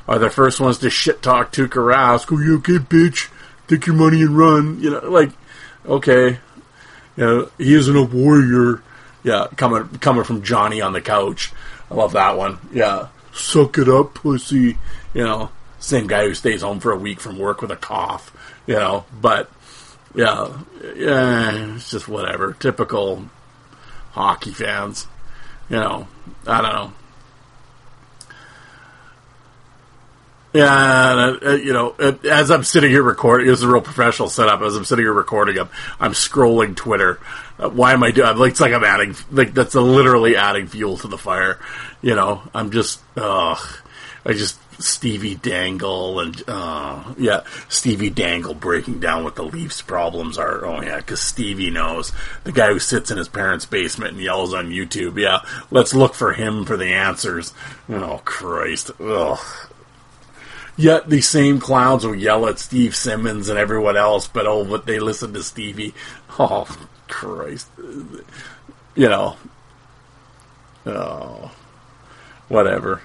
are 0.06 0.18
the 0.18 0.30
first 0.30 0.58
ones 0.58 0.78
to 0.78 0.90
shit 0.90 1.22
talk 1.22 1.52
Tuukka 1.52 1.68
Rask. 1.68 2.32
Oh, 2.32 2.40
you 2.40 2.56
okay, 2.58 2.78
bitch? 2.78 3.28
Take 3.68 3.86
your 3.86 3.94
money 3.94 4.22
and 4.22 4.36
run. 4.36 4.80
You 4.80 4.90
know, 4.90 5.10
like, 5.10 5.30
okay, 5.86 6.38
know, 7.24 7.50
he 7.58 7.74
isn't 7.74 7.96
a 7.96 8.02
warrior. 8.02 8.82
Yeah, 9.24 9.48
coming 9.56 9.88
coming 9.98 10.24
from 10.24 10.42
Johnny 10.42 10.80
on 10.80 10.92
the 10.92 11.00
couch. 11.00 11.52
I 11.90 11.94
love 11.94 12.12
that 12.12 12.36
one. 12.36 12.58
Yeah, 12.72 13.08
suck 13.32 13.78
it 13.78 13.88
up, 13.88 14.14
pussy. 14.14 14.78
You 15.14 15.24
know, 15.24 15.50
same 15.80 16.06
guy 16.06 16.24
who 16.24 16.34
stays 16.34 16.62
home 16.62 16.80
for 16.80 16.92
a 16.92 16.96
week 16.96 17.20
from 17.20 17.38
work 17.38 17.60
with 17.60 17.70
a 17.70 17.76
cough. 17.76 18.32
You 18.66 18.74
know, 18.74 19.04
but 19.20 19.50
yeah, 20.14 20.56
yeah, 20.94 21.74
it's 21.74 21.90
just 21.90 22.08
whatever. 22.08 22.54
Typical 22.54 23.24
hockey 24.12 24.52
fans. 24.52 25.06
You 25.68 25.76
know, 25.76 26.08
I 26.46 26.60
don't 26.62 26.72
know. 26.72 26.92
Yeah, 30.54 31.28
and, 31.28 31.42
uh, 31.42 31.50
you 31.56 31.74
know, 31.74 31.94
uh, 31.98 32.12
as 32.24 32.50
I'm 32.50 32.64
sitting 32.64 32.90
here 32.90 33.02
recording, 33.02 33.48
is 33.48 33.62
a 33.62 33.68
real 33.68 33.82
professional 33.82 34.30
setup. 34.30 34.62
As 34.62 34.76
I'm 34.76 34.84
sitting 34.84 35.04
here 35.04 35.12
recording, 35.12 35.58
I'm, 35.58 35.68
I'm 36.00 36.12
scrolling 36.12 36.74
Twitter. 36.74 37.20
Uh, 37.58 37.68
why 37.68 37.92
am 37.92 38.02
I 38.02 38.12
doing? 38.12 38.34
It's 38.48 38.60
like 38.60 38.72
I'm 38.72 38.84
adding, 38.84 39.14
like 39.30 39.52
that's 39.52 39.74
literally 39.74 40.36
adding 40.36 40.66
fuel 40.66 40.96
to 40.98 41.08
the 41.08 41.18
fire. 41.18 41.58
You 42.00 42.14
know, 42.14 42.42
I'm 42.54 42.70
just, 42.70 43.00
ugh, 43.16 43.58
I 44.24 44.32
just 44.32 44.58
Stevie 44.80 45.34
Dangle 45.34 46.20
and 46.20 46.42
uh, 46.46 47.14
yeah, 47.18 47.42
Stevie 47.68 48.10
Dangle 48.10 48.54
breaking 48.54 49.00
down 49.00 49.24
what 49.24 49.34
the 49.34 49.42
Leafs' 49.42 49.82
problems 49.82 50.38
are. 50.38 50.64
Oh 50.64 50.80
yeah, 50.80 50.98
because 50.98 51.20
Stevie 51.20 51.70
knows 51.70 52.12
the 52.44 52.52
guy 52.52 52.68
who 52.68 52.78
sits 52.78 53.10
in 53.10 53.18
his 53.18 53.28
parents' 53.28 53.66
basement 53.66 54.12
and 54.12 54.22
yells 54.22 54.54
on 54.54 54.70
YouTube. 54.70 55.18
Yeah, 55.18 55.40
let's 55.70 55.94
look 55.94 56.14
for 56.14 56.32
him 56.32 56.64
for 56.64 56.76
the 56.76 56.92
answers. 56.92 57.52
Oh 57.88 58.22
Christ, 58.24 58.92
ugh. 59.00 59.40
Yet 60.78 61.10
these 61.10 61.28
same 61.28 61.58
clowns 61.58 62.06
will 62.06 62.14
yell 62.14 62.46
at 62.46 62.60
Steve 62.60 62.94
Simmons 62.94 63.48
and 63.48 63.58
everyone 63.58 63.96
else, 63.96 64.28
but 64.28 64.46
oh, 64.46 64.64
but 64.64 64.86
they 64.86 65.00
listen 65.00 65.34
to 65.34 65.42
Stevie. 65.42 65.92
Oh 66.40 66.68
Christ, 67.08 67.68
you 68.94 69.08
know. 69.08 69.36
Oh, 70.86 71.50
whatever. 72.46 73.02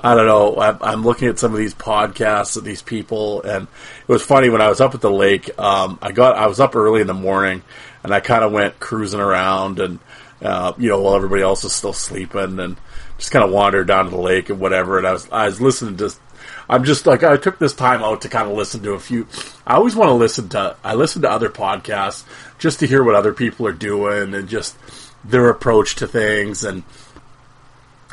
I 0.00 0.14
don't 0.14 0.26
know. 0.26 0.60
I'm 0.60 1.02
looking 1.02 1.26
at 1.26 1.40
some 1.40 1.50
of 1.50 1.58
these 1.58 1.74
podcasts 1.74 2.56
of 2.56 2.62
these 2.62 2.82
people, 2.82 3.42
and 3.42 3.66
it 3.66 4.08
was 4.08 4.22
funny 4.22 4.48
when 4.48 4.60
I 4.60 4.68
was 4.68 4.80
up 4.80 4.94
at 4.94 5.00
the 5.00 5.10
lake. 5.10 5.58
Um, 5.58 5.98
I 6.00 6.12
got 6.12 6.36
I 6.36 6.46
was 6.46 6.60
up 6.60 6.76
early 6.76 7.00
in 7.00 7.08
the 7.08 7.14
morning, 7.14 7.62
and 8.04 8.14
I 8.14 8.20
kind 8.20 8.44
of 8.44 8.52
went 8.52 8.78
cruising 8.78 9.18
around, 9.18 9.80
and 9.80 9.98
uh, 10.40 10.74
you 10.78 10.88
know, 10.88 11.00
while 11.00 11.16
everybody 11.16 11.42
else 11.42 11.64
was 11.64 11.72
still 11.72 11.94
sleeping, 11.94 12.60
and 12.60 12.76
just 13.18 13.32
kind 13.32 13.44
of 13.44 13.50
wandered 13.50 13.88
down 13.88 14.04
to 14.04 14.10
the 14.12 14.18
lake 14.18 14.50
and 14.50 14.60
whatever. 14.60 14.98
And 14.98 15.06
I 15.06 15.12
was 15.12 15.28
I 15.30 15.46
was 15.46 15.60
listening 15.60 15.96
to. 15.96 16.14
I'm 16.68 16.84
just 16.84 17.06
like 17.06 17.22
I 17.22 17.36
took 17.36 17.58
this 17.58 17.74
time 17.74 18.02
out 18.02 18.22
to 18.22 18.28
kind 18.28 18.48
of 18.48 18.56
listen 18.56 18.82
to 18.82 18.92
a 18.92 19.00
few. 19.00 19.26
I 19.66 19.74
always 19.74 19.94
want 19.94 20.08
to 20.08 20.14
listen 20.14 20.48
to. 20.50 20.76
I 20.82 20.94
listen 20.94 21.22
to 21.22 21.30
other 21.30 21.50
podcasts 21.50 22.24
just 22.58 22.80
to 22.80 22.86
hear 22.86 23.02
what 23.02 23.14
other 23.14 23.32
people 23.32 23.66
are 23.66 23.72
doing 23.72 24.34
and 24.34 24.48
just 24.48 24.76
their 25.24 25.48
approach 25.48 25.96
to 25.96 26.06
things 26.06 26.64
and 26.64 26.82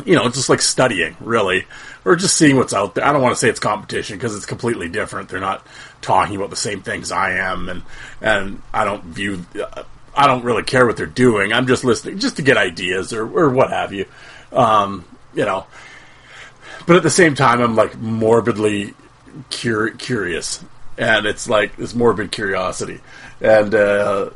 you 0.05 0.15
know, 0.15 0.29
just 0.29 0.49
like 0.49 0.61
studying, 0.61 1.15
really, 1.19 1.65
or 2.05 2.15
just 2.15 2.37
seeing 2.37 2.55
what's 2.55 2.73
out 2.73 2.95
there. 2.95 3.05
I 3.05 3.11
don't 3.11 3.21
want 3.21 3.35
to 3.35 3.39
say 3.39 3.49
it's 3.49 3.59
competition 3.59 4.17
because 4.17 4.35
it's 4.35 4.45
completely 4.45 4.89
different. 4.89 5.29
They're 5.29 5.39
not 5.39 5.65
talking 6.01 6.35
about 6.35 6.49
the 6.49 6.55
same 6.55 6.81
things 6.81 7.11
I 7.11 7.31
am, 7.33 7.69
and 7.69 7.83
and 8.21 8.61
I 8.73 8.83
don't 8.83 9.03
view, 9.03 9.45
I 10.15 10.27
don't 10.27 10.43
really 10.43 10.63
care 10.63 10.85
what 10.85 10.97
they're 10.97 11.05
doing. 11.05 11.53
I'm 11.53 11.67
just 11.67 11.83
listening 11.83 12.19
just 12.19 12.37
to 12.37 12.41
get 12.41 12.57
ideas 12.57 13.13
or 13.13 13.23
or 13.23 13.49
what 13.49 13.69
have 13.69 13.93
you, 13.93 14.05
um, 14.51 15.05
you 15.33 15.45
know. 15.45 15.67
But 16.85 16.95
at 16.95 17.03
the 17.03 17.09
same 17.09 17.35
time, 17.35 17.61
I'm 17.61 17.75
like 17.75 17.97
morbidly 17.97 18.93
cur- 19.49 19.91
curious, 19.91 20.63
and 20.97 21.25
it's 21.25 21.47
like 21.47 21.75
this 21.77 21.93
morbid 21.93 22.31
curiosity, 22.31 23.01
and 23.39 23.73
uh, 23.73 24.29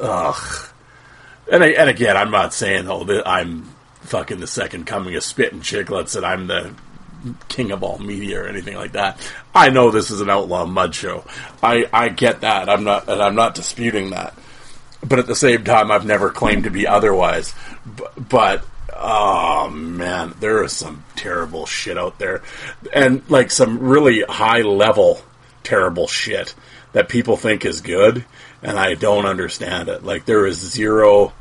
ugh. 0.00 0.68
And, 1.50 1.64
I, 1.64 1.68
and 1.68 1.88
again, 1.88 2.16
I'm 2.16 2.30
not 2.30 2.52
saying 2.52 2.88
oh 2.88 3.04
that 3.04 3.26
I'm 3.26 3.74
fucking 4.02 4.40
the 4.40 4.46
second 4.46 4.86
coming 4.86 5.14
of 5.16 5.22
Spittin' 5.22 5.60
Chicklets 5.60 6.16
and 6.16 6.24
I'm 6.24 6.46
the 6.46 6.74
king 7.48 7.72
of 7.72 7.82
all 7.82 7.98
media 7.98 8.42
or 8.42 8.48
anything 8.48 8.76
like 8.76 8.92
that. 8.92 9.18
I 9.54 9.70
know 9.70 9.90
this 9.90 10.10
is 10.10 10.20
an 10.20 10.30
outlaw 10.30 10.66
mud 10.66 10.94
show. 10.94 11.24
I, 11.62 11.88
I 11.92 12.08
get 12.08 12.42
that. 12.42 12.68
I'm 12.68 12.84
not 12.84 13.08
and 13.08 13.22
I'm 13.22 13.34
not 13.34 13.54
disputing 13.54 14.10
that. 14.10 14.34
But 15.02 15.18
at 15.18 15.26
the 15.26 15.36
same 15.36 15.64
time, 15.64 15.90
I've 15.90 16.06
never 16.06 16.30
claimed 16.30 16.64
to 16.64 16.70
be 16.70 16.86
otherwise. 16.86 17.54
But, 17.86 18.28
but 18.28 18.64
oh 18.98 19.70
man, 19.70 20.34
there 20.40 20.62
is 20.64 20.72
some 20.72 21.04
terrible 21.16 21.66
shit 21.66 21.96
out 21.98 22.18
there, 22.18 22.42
and 22.92 23.22
like 23.30 23.50
some 23.50 23.78
really 23.78 24.22
high 24.22 24.62
level 24.62 25.22
terrible 25.62 26.06
shit 26.06 26.54
that 26.92 27.08
people 27.08 27.36
think 27.36 27.64
is 27.64 27.80
good, 27.80 28.24
and 28.62 28.78
I 28.78 28.94
don't 28.94 29.26
understand 29.26 29.88
it. 29.88 30.04
Like 30.04 30.24
there 30.24 30.46
is 30.46 30.56
zero 30.56 31.32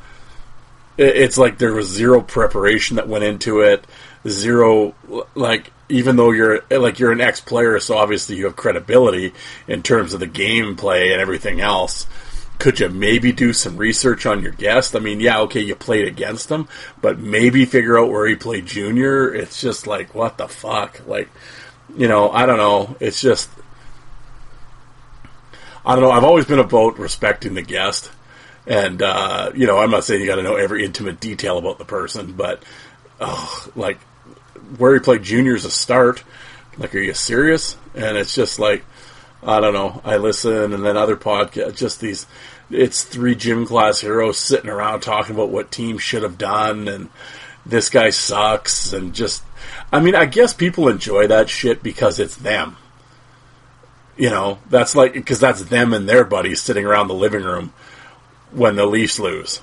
it's 0.98 1.38
like 1.38 1.58
there 1.58 1.74
was 1.74 1.88
zero 1.88 2.22
preparation 2.22 2.96
that 2.96 3.08
went 3.08 3.24
into 3.24 3.62
it. 3.62 3.86
Zero, 4.28 4.96
like 5.36 5.72
even 5.90 6.16
though 6.16 6.32
you're 6.32 6.64
like 6.72 7.00
you're 7.00 7.12
an 7.12 7.22
ex 7.22 7.40
player, 7.40 7.80
so 7.80 7.98
obviously 7.98 8.36
you 8.36 8.46
have 8.46 8.56
credibility 8.56 9.34
in 9.68 9.84
terms 9.84 10.14
of 10.14 10.20
the 10.20 10.28
gameplay 10.28 11.12
and 11.12 11.22
everything 11.22 11.62
else. 11.62 12.08
Could 12.60 12.80
you 12.80 12.90
maybe 12.90 13.32
do 13.32 13.54
some 13.54 13.78
research 13.78 14.26
on 14.26 14.42
your 14.42 14.52
guest? 14.52 14.96
I 14.96 15.00
mean, 15.00 15.20
yeah, 15.20 15.40
okay, 15.42 15.62
you 15.62 15.76
played 15.76 16.08
against 16.08 16.50
him, 16.50 16.68
but 17.02 17.20
maybe 17.20 17.66
figure 17.66 18.00
out 18.00 18.10
where 18.10 18.26
he 18.28 18.36
played 18.36 18.66
junior. 18.66 19.34
It's 19.34 19.62
just 19.62 19.86
like 19.86 20.16
what 20.16 20.38
the 20.38 20.48
fuck, 20.48 21.06
like 21.08 21.30
you 21.96 22.08
know, 22.08 22.30
I 22.32 22.46
don't 22.46 22.58
know. 22.58 22.96
It's 23.00 23.22
just 23.22 23.50
I 25.86 25.96
don't 25.96 26.04
know. 26.04 26.12
I've 26.12 26.24
always 26.24 26.46
been 26.46 26.60
about 26.60 27.00
respecting 27.00 27.54
the 27.54 27.62
guest 27.62 28.12
and 28.68 29.02
uh, 29.02 29.52
you 29.56 29.66
know, 29.66 29.78
I'm 29.78 29.90
not 29.90 30.04
saying 30.04 30.22
you 30.22 30.28
got 30.28 30.36
to 30.36 30.44
know 30.44 30.56
every 30.56 30.84
intimate 30.84 31.20
detail 31.20 31.58
about 31.58 31.78
the 31.78 31.86
person, 31.86 32.34
but 32.34 32.62
oh, 33.20 33.68
like 33.76 33.98
where 34.78 34.94
he 34.94 35.00
played 35.00 35.24
junior 35.24 35.56
is 35.56 35.66
a 35.66 35.72
start. 35.72 36.24
Like, 36.78 36.94
are 36.94 37.00
you 37.00 37.14
serious? 37.14 37.78
And 37.96 38.18
it's 38.18 38.36
just 38.36 38.60
like 38.60 38.84
I 39.44 39.60
don't 39.60 39.74
know. 39.74 40.02
I 40.04 40.18
listen, 40.18 40.74
and 40.74 40.86
then 40.86 40.98
other 40.98 41.16
podcasts, 41.16 41.78
just 41.78 42.00
these. 42.00 42.26
It's 42.70 43.04
three 43.04 43.36
gym 43.36 43.66
class 43.66 44.02
heroes 44.02 44.38
sitting 44.38 44.70
around 44.70 45.02
talking 45.02 45.36
about 45.36 45.50
what 45.50 45.72
teams 45.72 46.02
should 46.02 46.24
have 46.24 46.38
done, 46.38 46.88
and 46.88 47.10
this 47.66 47.90
guy 47.90 48.10
sucks, 48.10 48.94
and 48.94 49.14
just. 49.14 49.44
I 49.92 50.00
mean, 50.00 50.16
I 50.16 50.26
guess 50.26 50.54
people 50.54 50.90
enjoy 50.90 51.28
that 51.28 51.50
shit 51.50 51.82
because 51.82 52.20
it's 52.20 52.36
them. 52.36 52.78
You 54.18 54.30
know, 54.30 54.60
that's 54.70 54.96
like 54.96 55.14
because 55.14 55.40
that's 55.40 55.64
them 55.64 55.94
and 55.94 56.10
their 56.10 56.24
buddies 56.24 56.62
sitting 56.62 56.86
around 56.86 57.08
the 57.08 57.14
living 57.14 57.44
room 57.44 57.74
when 58.52 58.76
the 58.76 58.86
Leafs 58.86 59.20
lose. 59.20 59.62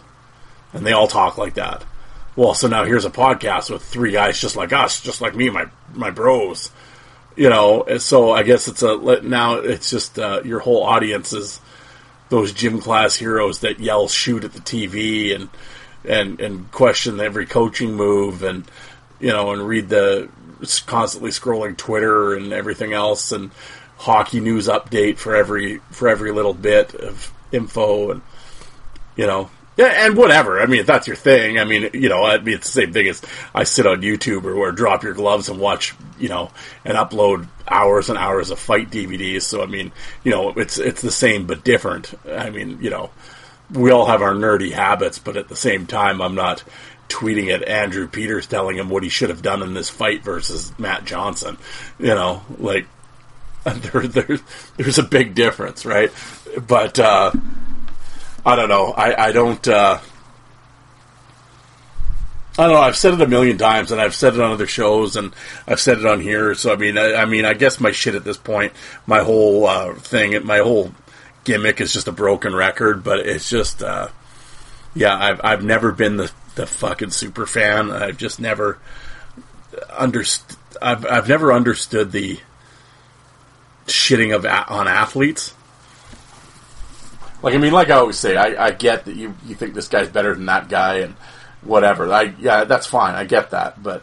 And 0.73 0.87
they 0.87 0.93
all 0.93 1.09
talk 1.09 1.37
like 1.39 1.55
that. 1.55 1.85
Well, 2.37 2.55
so 2.55 2.69
now 2.69 2.85
here's 2.85 3.05
a 3.05 3.11
podcast 3.11 3.71
with 3.71 3.83
three 3.83 4.13
guys 4.13 4.41
just 4.41 4.57
like 4.57 4.73
us, 4.73 5.01
just 5.01 5.21
like 5.21 5.35
me, 5.35 5.51
my 5.51 5.67
my 5.93 6.11
bros. 6.11 6.71
You 7.37 7.51
know, 7.51 7.85
so 7.99 8.31
I 8.31 8.45
guess 8.45 8.69
it's 8.69 8.83
a 8.83 9.21
now 9.23 9.57
it's 9.57 9.91
just 9.91 10.19
uh, 10.19 10.43
your 10.45 10.61
whole 10.61 10.85
audience 10.85 11.33
is 11.33 11.61
those 12.29 12.53
gym 12.53 12.81
class 12.81 13.17
heroes 13.17 13.61
that 13.61 13.81
yell 13.81 14.09
shoot 14.09 14.45
at 14.45 14.53
the 14.53 14.61
TV 14.61 15.35
and 15.35 15.49
and 16.05 16.41
and 16.41 16.71
question 16.71 17.19
every 17.21 17.47
coaching 17.47 17.95
move 17.95 18.43
and 18.43 18.65
you 19.19 19.29
know 19.29 19.53
and 19.53 19.67
read 19.67 19.89
the 19.89 20.29
constantly 20.87 21.31
scrolling 21.31 21.77
Twitter 21.77 22.35
and 22.35 22.53
everything 22.53 22.93
else 22.93 23.33
and 23.33 23.51
hockey 23.99 24.41
news 24.41 24.69
update 24.69 25.19
for 25.19 25.35
every 25.35 25.79
for 25.91 26.09
every 26.09 26.31
little 26.31 26.55
bit 26.55 26.95
of 26.95 27.33
info 27.53 28.11
and 28.11 28.23
you 29.17 29.27
know. 29.27 29.51
Yeah, 29.77 30.07
and 30.07 30.17
whatever. 30.17 30.61
I 30.61 30.67
mean, 30.67 30.81
if 30.81 30.87
that's 30.87 31.09
your 31.09 31.17
thing, 31.17 31.59
I 31.59 31.65
mean, 31.65 31.91
you 31.95 32.09
know, 32.09 32.25
I 32.25 32.39
mean, 32.39 32.55
it's 32.55 32.73
the 32.73 32.83
same 32.83 32.93
thing 32.93 33.09
as 33.09 33.21
I 33.55 33.65
sit 33.65 33.87
on 33.87 34.03
YouTube 34.03 34.45
or, 34.45 34.55
or 34.55 34.71
drop 34.71 35.03
your 35.03 35.15
gloves 35.15 35.49
and 35.49 35.59
watch, 35.59 35.95
you 36.19 36.29
know, 36.29 36.53
and 36.85 36.97
upload 36.97 37.49
hours 37.67 38.09
and 38.09 38.17
hours 38.17 38.51
of 38.51 38.61
fight 38.61 38.91
DVDs. 38.91 39.43
So, 39.43 39.63
I 39.63 39.67
mean, 39.67 39.91
you 40.23 40.31
know, 40.31 40.51
it's 40.51 40.79
it's 40.79 41.03
the 41.03 41.11
same 41.11 41.47
but 41.47 41.65
different. 41.65 42.15
I 42.31 42.51
mean, 42.51 42.79
you 42.81 42.91
know, 42.91 43.11
we 43.73 43.91
all 43.91 44.07
have 44.07 44.23
our 44.23 44.35
nerdy 44.35 44.71
habits, 44.71 45.19
but 45.19 45.37
at 45.37 45.49
the 45.49 45.57
same 45.57 45.87
time, 45.87 46.23
I'm 46.23 46.37
not 46.37 46.63
tweeting 47.09 47.53
at 47.53 47.67
Andrew 47.69 48.07
Peters 48.07 48.47
telling 48.47 48.77
him 48.77 48.89
what 48.89 49.03
he 49.03 49.09
should 49.09 49.31
have 49.31 49.43
done 49.43 49.63
in 49.63 49.75
this 49.75 49.91
fight 49.91 50.23
versus 50.23 50.73
Matt 50.79 51.05
Johnson. 51.05 51.59
You 51.99 52.15
know, 52.15 52.43
like 52.59 52.87
there, 53.65 54.07
there 54.07 54.39
there's 54.77 54.99
a 54.99 55.03
big 55.05 55.35
difference, 55.35 55.85
right? 55.85 56.13
But 56.67 56.99
uh, 56.99 57.33
I 58.47 58.57
don't 58.57 58.69
know. 58.69 58.93
I, 58.93 59.29
I 59.29 59.33
don't. 59.33 59.67
Uh, 59.67 59.99
I 62.57 62.67
don't 62.67 62.75
know. 62.75 62.81
I've 62.81 62.97
said 62.97 63.15
it 63.15 63.21
a 63.21 63.27
million 63.27 63.59
times, 63.59 63.91
and 63.91 64.01
I've 64.01 64.15
said 64.15 64.35
it 64.35 64.41
on 64.41 64.53
other 64.53 64.67
shows, 64.67 65.17
and 65.17 65.35
I've 65.67 65.81
said 65.81 65.99
it 65.99 66.07
on 66.07 66.21
here. 66.21 66.55
So 66.55 66.73
I 66.73 66.77
mean, 66.77 66.97
I, 66.97 67.15
I 67.15 67.25
mean, 67.25 67.45
I 67.45 67.55
guess 67.55 67.81
my 67.81 67.91
shit 67.91 68.15
at 68.15 68.25
this 68.25 68.37
point, 68.37 68.73
my 69.07 69.21
whole 69.21 69.67
uh, 69.67 69.95
thing, 69.95 70.45
my 70.47 70.59
whole 70.59 70.93
gimmick 71.43 71.81
is 71.81 71.93
just 71.93 72.07
a 72.07 72.13
broken 72.13 72.55
record. 72.55 73.03
But 73.03 73.21
it's 73.21 73.49
just, 73.49 73.83
uh, 73.83 74.09
yeah, 74.95 75.17
I've 75.17 75.41
I've 75.43 75.65
never 75.65 75.91
been 75.91 76.17
the 76.17 76.31
the 76.55 76.67
fucking 76.67 77.11
super 77.11 77.47
fan. 77.47 77.91
I've 77.91 78.19
just 78.19 78.39
never 78.39 78.79
understood. 79.91 80.57
I've 80.81 81.07
I've 81.07 81.29
never 81.29 81.53
understood 81.53 82.13
the 82.13 82.39
shitting 83.87 84.35
of 84.35 84.45
on 84.47 84.87
athletes. 84.87 85.55
Like 87.45 87.55
I 87.55 87.59
mean, 87.59 87.75
like 87.75 87.91
I 87.91 87.97
always 87.97 88.19
say, 88.19 88.39
I, 88.39 88.69
I 88.69 88.71
get 88.71 89.05
that 89.05 89.17
you 89.17 89.35
you 89.45 89.55
think 89.55 89.75
this 89.75 89.89
guy's 89.89 90.09
better 90.09 90.35
than 90.35 90.47
that 90.47 90.71
guy 90.71 91.01
and 91.01 91.15
whatever. 91.61 92.11
I 92.11 92.35
yeah, 92.41 92.65
that's 92.65 92.87
fine. 92.87 93.15
I 93.15 93.25
get 93.25 93.51
that, 93.51 93.83
but 93.83 94.03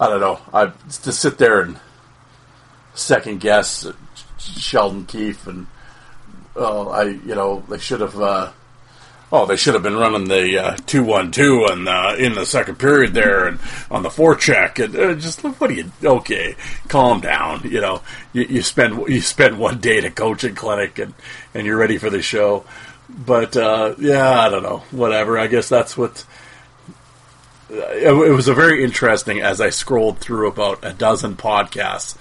I 0.00 0.08
don't 0.08 0.20
know. 0.20 0.40
I 0.50 0.72
to 1.02 1.12
sit 1.12 1.36
there 1.36 1.60
and 1.60 1.78
second 2.94 3.40
guess 3.40 3.86
Sheldon 4.38 5.04
Keefe 5.04 5.46
and 5.46 5.66
oh, 6.56 6.88
I 6.88 7.02
you 7.02 7.34
know 7.34 7.64
they 7.68 7.76
should 7.76 8.00
have. 8.00 8.18
Uh, 8.18 8.52
oh, 9.32 9.46
they 9.46 9.56
should 9.56 9.74
have 9.74 9.82
been 9.82 9.96
running 9.96 10.28
the 10.28 10.58
uh, 10.58 10.76
two 10.86 11.02
one 11.02 11.32
two 11.32 11.66
and 11.68 11.88
uh, 11.88 12.14
in 12.18 12.34
the 12.34 12.44
second 12.44 12.78
period 12.78 13.14
there 13.14 13.48
and 13.48 13.58
on 13.90 14.02
the 14.02 14.10
forecheck 14.10 14.78
and 14.84 14.94
uh, 14.94 15.14
just 15.14 15.42
what 15.42 15.68
do 15.68 15.74
you? 15.74 15.90
Okay, 16.04 16.54
calm 16.88 17.20
down. 17.20 17.62
You 17.64 17.80
know, 17.80 18.02
you, 18.32 18.42
you 18.42 18.62
spend 18.62 19.08
you 19.08 19.22
spend 19.22 19.58
one 19.58 19.80
day 19.80 19.98
at 19.98 20.04
a 20.04 20.10
coaching 20.10 20.54
clinic 20.54 20.98
and 20.98 21.14
and 21.54 21.66
you're 21.66 21.78
ready 21.78 21.96
for 21.98 22.10
the 22.10 22.22
show. 22.22 22.64
But 23.08 23.56
uh, 23.56 23.94
yeah, 23.98 24.38
I 24.38 24.50
don't 24.50 24.62
know. 24.62 24.82
Whatever. 24.90 25.38
I 25.38 25.46
guess 25.46 25.68
that's 25.68 25.96
what. 25.96 26.24
It, 27.70 28.12
it 28.12 28.32
was 28.32 28.48
a 28.48 28.54
very 28.54 28.84
interesting 28.84 29.40
as 29.40 29.58
I 29.58 29.70
scrolled 29.70 30.18
through 30.18 30.46
about 30.48 30.80
a 30.84 30.92
dozen 30.92 31.36
podcasts 31.36 32.18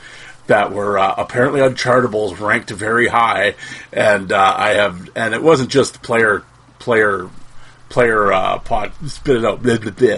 that 0.48 0.72
were 0.72 0.98
uh, 0.98 1.14
apparently 1.18 1.60
Unchartables 1.60 2.40
ranked 2.40 2.70
very 2.70 3.08
high, 3.08 3.56
and 3.92 4.32
uh, 4.32 4.56
I 4.58 4.70
have, 4.76 5.10
and 5.16 5.34
it 5.34 5.44
wasn't 5.44 5.70
just 5.70 6.02
player 6.02 6.44
player 6.82 7.30
player 7.90 8.34
uh, 8.34 8.60
pod 8.60 8.92
spit 9.08 9.38
it 9.38 9.46
out. 9.46 9.62
Blah, 9.62 9.78
blah, 9.78 9.92
blah. 9.92 10.18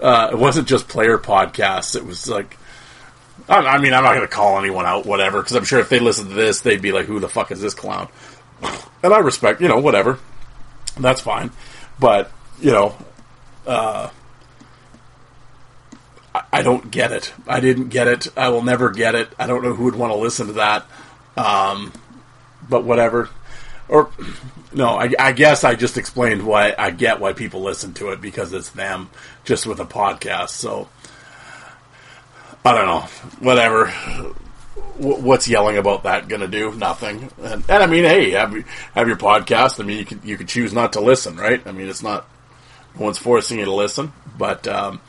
Uh, 0.00 0.30
it 0.32 0.38
wasn't 0.38 0.66
just 0.66 0.88
player 0.88 1.16
podcasts. 1.16 1.94
It 1.94 2.04
was 2.04 2.28
like, 2.28 2.58
I, 3.48 3.58
I 3.58 3.78
mean, 3.78 3.94
I'm 3.94 4.02
not 4.02 4.14
going 4.14 4.26
to 4.26 4.34
call 4.34 4.58
anyone 4.58 4.84
out, 4.84 5.06
whatever, 5.06 5.40
because 5.40 5.54
I'm 5.54 5.64
sure 5.64 5.78
if 5.78 5.88
they 5.88 6.00
listen 6.00 6.28
to 6.28 6.34
this, 6.34 6.60
they'd 6.60 6.82
be 6.82 6.90
like, 6.92 7.06
"Who 7.06 7.20
the 7.20 7.28
fuck 7.28 7.52
is 7.52 7.60
this 7.60 7.74
clown?" 7.74 8.08
And 9.04 9.12
I 9.12 9.18
respect, 9.18 9.60
you 9.60 9.66
know, 9.66 9.80
whatever. 9.80 10.20
That's 10.96 11.20
fine, 11.20 11.50
but 11.98 12.30
you 12.60 12.70
know, 12.70 12.96
uh, 13.66 14.10
I, 16.32 16.42
I 16.52 16.62
don't 16.62 16.88
get 16.88 17.10
it. 17.10 17.34
I 17.48 17.58
didn't 17.58 17.88
get 17.88 18.06
it. 18.06 18.28
I 18.36 18.50
will 18.50 18.62
never 18.62 18.90
get 18.90 19.16
it. 19.16 19.32
I 19.40 19.48
don't 19.48 19.64
know 19.64 19.74
who 19.74 19.86
would 19.86 19.96
want 19.96 20.12
to 20.12 20.18
listen 20.18 20.46
to 20.46 20.52
that. 20.52 20.86
Um, 21.36 21.92
but 22.68 22.84
whatever. 22.84 23.28
Or 23.88 24.10
no, 24.72 24.90
I, 24.90 25.12
I, 25.18 25.32
guess 25.32 25.64
I 25.64 25.74
just 25.74 25.98
explained 25.98 26.46
why 26.46 26.74
I 26.78 26.90
get 26.90 27.20
why 27.20 27.32
people 27.32 27.62
listen 27.62 27.92
to 27.94 28.10
it 28.10 28.20
because 28.20 28.52
it's 28.52 28.70
them, 28.70 29.10
just 29.44 29.66
with 29.66 29.80
a 29.80 29.84
podcast. 29.84 30.50
So 30.50 30.88
I 32.64 32.72
don't 32.72 32.86
know, 32.86 33.00
whatever. 33.40 33.88
what's 34.98 35.48
yelling 35.48 35.78
about 35.78 36.04
that 36.04 36.28
going 36.28 36.40
to 36.40 36.48
do? 36.48 36.72
Nothing. 36.74 37.30
And, 37.42 37.64
and, 37.68 37.82
I 37.82 37.86
mean, 37.86 38.04
hey, 38.04 38.30
have 38.30 38.54
have 38.94 39.08
your 39.08 39.16
podcast. 39.16 39.80
I 39.80 39.84
mean, 39.84 39.98
you 39.98 40.04
could 40.04 40.24
you 40.24 40.36
could 40.36 40.48
choose 40.48 40.72
not 40.72 40.94
to 40.94 41.00
listen, 41.00 41.36
right? 41.36 41.64
I 41.66 41.72
mean, 41.72 41.88
it's 41.88 42.02
not 42.02 42.28
no 42.94 43.06
one's 43.06 43.18
forcing 43.18 43.58
you 43.58 43.64
to 43.64 43.74
listen, 43.74 44.12
but 44.38 44.66
um, 44.68 45.00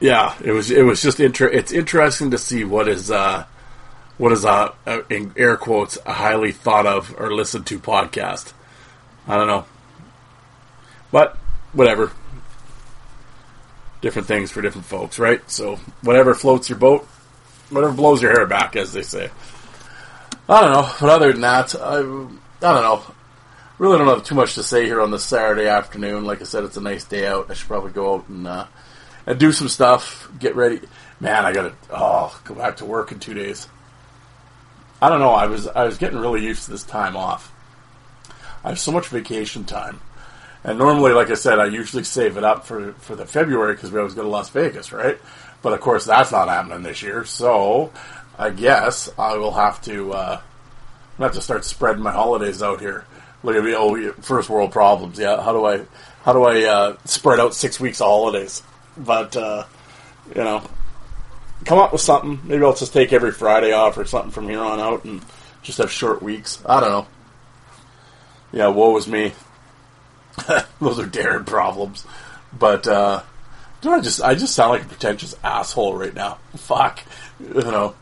yeah, 0.00 0.34
it 0.44 0.52
was 0.52 0.70
it 0.70 0.82
was 0.82 1.00
just 1.00 1.20
inter- 1.20 1.48
It's 1.48 1.72
interesting 1.72 2.32
to 2.32 2.38
see 2.38 2.64
what 2.64 2.88
is. 2.88 3.10
Uh, 3.10 3.44
what 4.18 4.32
is 4.32 4.44
a, 4.44 4.74
a, 4.86 5.02
in 5.12 5.32
air 5.36 5.56
quotes 5.56 5.98
a 6.06 6.12
highly 6.12 6.52
thought 6.52 6.86
of 6.86 7.14
or 7.18 7.34
listened 7.34 7.66
to 7.66 7.78
podcast. 7.78 8.52
I 9.28 9.36
don't 9.36 9.46
know, 9.46 9.64
but 11.10 11.36
whatever. 11.72 12.12
Different 14.00 14.28
things 14.28 14.52
for 14.52 14.62
different 14.62 14.86
folks, 14.86 15.18
right? 15.18 15.40
So 15.50 15.76
whatever 16.02 16.34
floats 16.34 16.68
your 16.68 16.78
boat, 16.78 17.04
whatever 17.70 17.92
blows 17.92 18.22
your 18.22 18.32
hair 18.32 18.46
back, 18.46 18.76
as 18.76 18.92
they 18.92 19.02
say. 19.02 19.30
I 20.48 20.60
don't 20.60 20.72
know, 20.72 20.92
but 21.00 21.10
other 21.10 21.32
than 21.32 21.40
that, 21.40 21.74
I, 21.74 21.96
I 21.96 22.00
don't 22.00 22.38
know. 22.60 23.02
Really 23.78 23.98
don't 23.98 24.06
have 24.06 24.24
too 24.24 24.34
much 24.34 24.54
to 24.54 24.62
say 24.62 24.86
here 24.86 25.02
on 25.02 25.10
this 25.10 25.24
Saturday 25.24 25.66
afternoon. 25.66 26.24
Like 26.24 26.40
I 26.40 26.44
said, 26.44 26.64
it's 26.64 26.78
a 26.78 26.80
nice 26.80 27.04
day 27.04 27.26
out. 27.26 27.50
I 27.50 27.54
should 27.54 27.68
probably 27.68 27.92
go 27.92 28.14
out 28.14 28.28
and 28.28 28.46
uh, 28.46 28.66
and 29.26 29.38
do 29.38 29.52
some 29.52 29.68
stuff. 29.68 30.30
Get 30.38 30.56
ready. 30.56 30.80
Man, 31.20 31.44
I 31.44 31.52
gotta 31.52 31.74
oh 31.90 32.40
go 32.44 32.54
back 32.54 32.78
to 32.78 32.86
work 32.86 33.12
in 33.12 33.18
two 33.18 33.34
days. 33.34 33.68
I 35.00 35.08
don't 35.08 35.20
know. 35.20 35.30
I 35.30 35.46
was 35.46 35.66
I 35.68 35.84
was 35.84 35.98
getting 35.98 36.18
really 36.18 36.42
used 36.42 36.64
to 36.64 36.70
this 36.70 36.84
time 36.84 37.16
off. 37.16 37.52
I 38.64 38.70
have 38.70 38.78
so 38.78 38.92
much 38.92 39.08
vacation 39.08 39.64
time, 39.64 40.00
and 40.64 40.78
normally, 40.78 41.12
like 41.12 41.30
I 41.30 41.34
said, 41.34 41.58
I 41.58 41.66
usually 41.66 42.04
save 42.04 42.36
it 42.36 42.44
up 42.44 42.64
for 42.64 42.92
for 42.94 43.14
the 43.14 43.26
February 43.26 43.74
because 43.74 43.92
we 43.92 43.98
always 43.98 44.14
go 44.14 44.22
to 44.22 44.28
Las 44.28 44.48
Vegas, 44.50 44.92
right? 44.92 45.18
But 45.62 45.72
of 45.72 45.80
course, 45.80 46.04
that's 46.04 46.32
not 46.32 46.48
happening 46.48 46.82
this 46.82 47.02
year. 47.02 47.24
So 47.24 47.92
I 48.38 48.50
guess 48.50 49.10
I 49.18 49.36
will 49.36 49.52
have 49.52 49.82
to 49.82 50.12
uh, 50.12 50.40
have 51.18 51.32
to 51.32 51.42
start 51.42 51.64
spreading 51.64 52.02
my 52.02 52.12
holidays 52.12 52.62
out 52.62 52.80
here. 52.80 53.04
Look 53.42 53.56
at 53.56 53.64
me, 53.64 53.74
oh, 53.76 54.12
first 54.22 54.48
world 54.48 54.72
problems. 54.72 55.18
Yeah, 55.18 55.42
how 55.42 55.52
do 55.52 55.64
I 55.66 55.84
how 56.22 56.32
do 56.32 56.44
I 56.44 56.64
uh, 56.64 56.96
spread 57.04 57.38
out 57.38 57.54
six 57.54 57.78
weeks 57.78 58.00
of 58.00 58.06
holidays? 58.06 58.62
But 58.96 59.36
uh, 59.36 59.64
you 60.34 60.42
know, 60.42 60.62
come 61.66 61.78
up 61.78 61.92
with 61.92 62.00
something. 62.00 62.40
Maybe 62.44 62.64
I'll 62.64 62.74
just 62.74 62.92
take 62.92 63.12
every 63.12 63.32
Friday 63.32 63.72
off 63.72 63.98
or 63.98 64.04
something 64.06 64.30
from 64.30 64.48
here 64.48 64.60
on 64.60 64.80
out 64.80 65.04
and 65.04 65.20
just 65.62 65.78
have 65.78 65.90
short 65.90 66.22
weeks. 66.22 66.62
I 66.64 66.80
don't 66.80 66.90
know. 66.90 67.06
Yeah, 68.52 68.68
woe 68.68 68.96
is 68.96 69.08
me. 69.08 69.32
Those 70.80 70.98
are 71.00 71.06
Darren 71.06 71.44
problems. 71.44 72.06
But 72.56 72.86
uh 72.86 73.22
do 73.82 73.90
I 73.90 74.00
just 74.00 74.22
I 74.22 74.34
just 74.34 74.54
sound 74.54 74.70
like 74.70 74.82
a 74.82 74.88
pretentious 74.88 75.34
asshole 75.42 75.96
right 75.96 76.14
now. 76.14 76.38
Fuck. 76.56 77.02
You 77.40 77.54
know. 77.54 77.94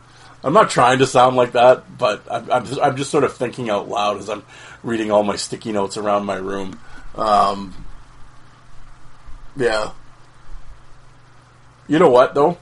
I'm 0.44 0.52
not 0.52 0.68
trying 0.68 0.98
to 0.98 1.06
sound 1.06 1.36
like 1.36 1.52
that, 1.52 1.96
but 1.96 2.22
I'm, 2.30 2.52
I'm, 2.52 2.66
just, 2.66 2.78
I'm 2.78 2.96
just 2.98 3.10
sort 3.10 3.24
of 3.24 3.34
thinking 3.34 3.70
out 3.70 3.88
loud 3.88 4.18
as 4.18 4.28
I'm 4.28 4.44
reading 4.82 5.10
all 5.10 5.22
my 5.22 5.36
sticky 5.36 5.72
notes 5.72 5.96
around 5.96 6.26
my 6.26 6.36
room. 6.36 6.78
Um, 7.14 7.86
yeah. 9.56 9.92
You 11.88 11.98
know 11.98 12.10
what, 12.10 12.34
though? 12.34 12.58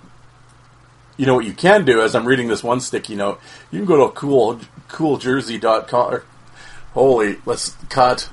You 1.23 1.27
know 1.27 1.37
what 1.37 1.45
you 1.45 1.53
can 1.53 1.85
do 1.85 2.03
as 2.03 2.17
I'm 2.17 2.27
reading 2.27 2.49
this 2.49 2.65
one 2.65 2.81
sticky 2.81 3.15
note, 3.15 3.41
you 3.71 3.79
can 3.79 3.87
go 3.87 4.09
to 4.09 4.13
cool 4.13 4.59
cooljersey.com. 4.89 6.23
Holy, 6.95 7.37
let's 7.47 7.77
cut. 7.89 8.29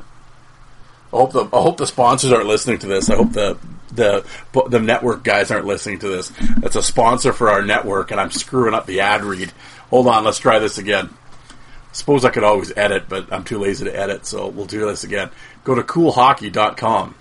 I 1.14 1.18
hope 1.18 1.32
the 1.32 1.44
I 1.44 1.62
hope 1.62 1.78
the 1.78 1.86
sponsors 1.86 2.32
aren't 2.32 2.48
listening 2.48 2.80
to 2.80 2.88
this. 2.88 3.12
I 3.12 3.16
hope 3.16 3.34
the 3.34 3.60
the 3.92 4.26
the 4.70 4.80
network 4.80 5.24
guys 5.24 5.52
aren't 5.52 5.68
listening 5.68 6.00
to 6.00 6.10
this. 6.10 6.32
That's 6.58 6.78
a 6.78 6.82
sponsor 6.82 7.32
for 7.32 7.52
our 7.52 7.62
network, 7.62 8.10
and 8.10 8.20
I'm 8.20 8.32
screwing 8.32 8.74
up 8.74 8.88
the 8.88 9.02
ad 9.02 9.24
read. 9.24 9.52
Hold 9.92 10.08
on, 10.08 10.24
let's 10.24 10.40
try 10.40 10.58
this 10.58 10.80
again. 10.80 11.12
Suppose 11.92 12.26
I 12.26 12.32
could 12.32 12.44
always 12.44 12.76
edit, 12.76 13.04
but 13.08 13.32
I'm 13.32 13.44
too 13.44 13.60
lazy 13.60 13.86
to 13.86 13.96
edit, 13.96 14.26
so 14.26 14.48
we'll 14.48 14.66
do 14.66 14.88
this 14.88 15.04
again. 15.04 15.30
Go 15.64 15.76
to 15.76 15.84
coolhockey.com. 15.84 17.14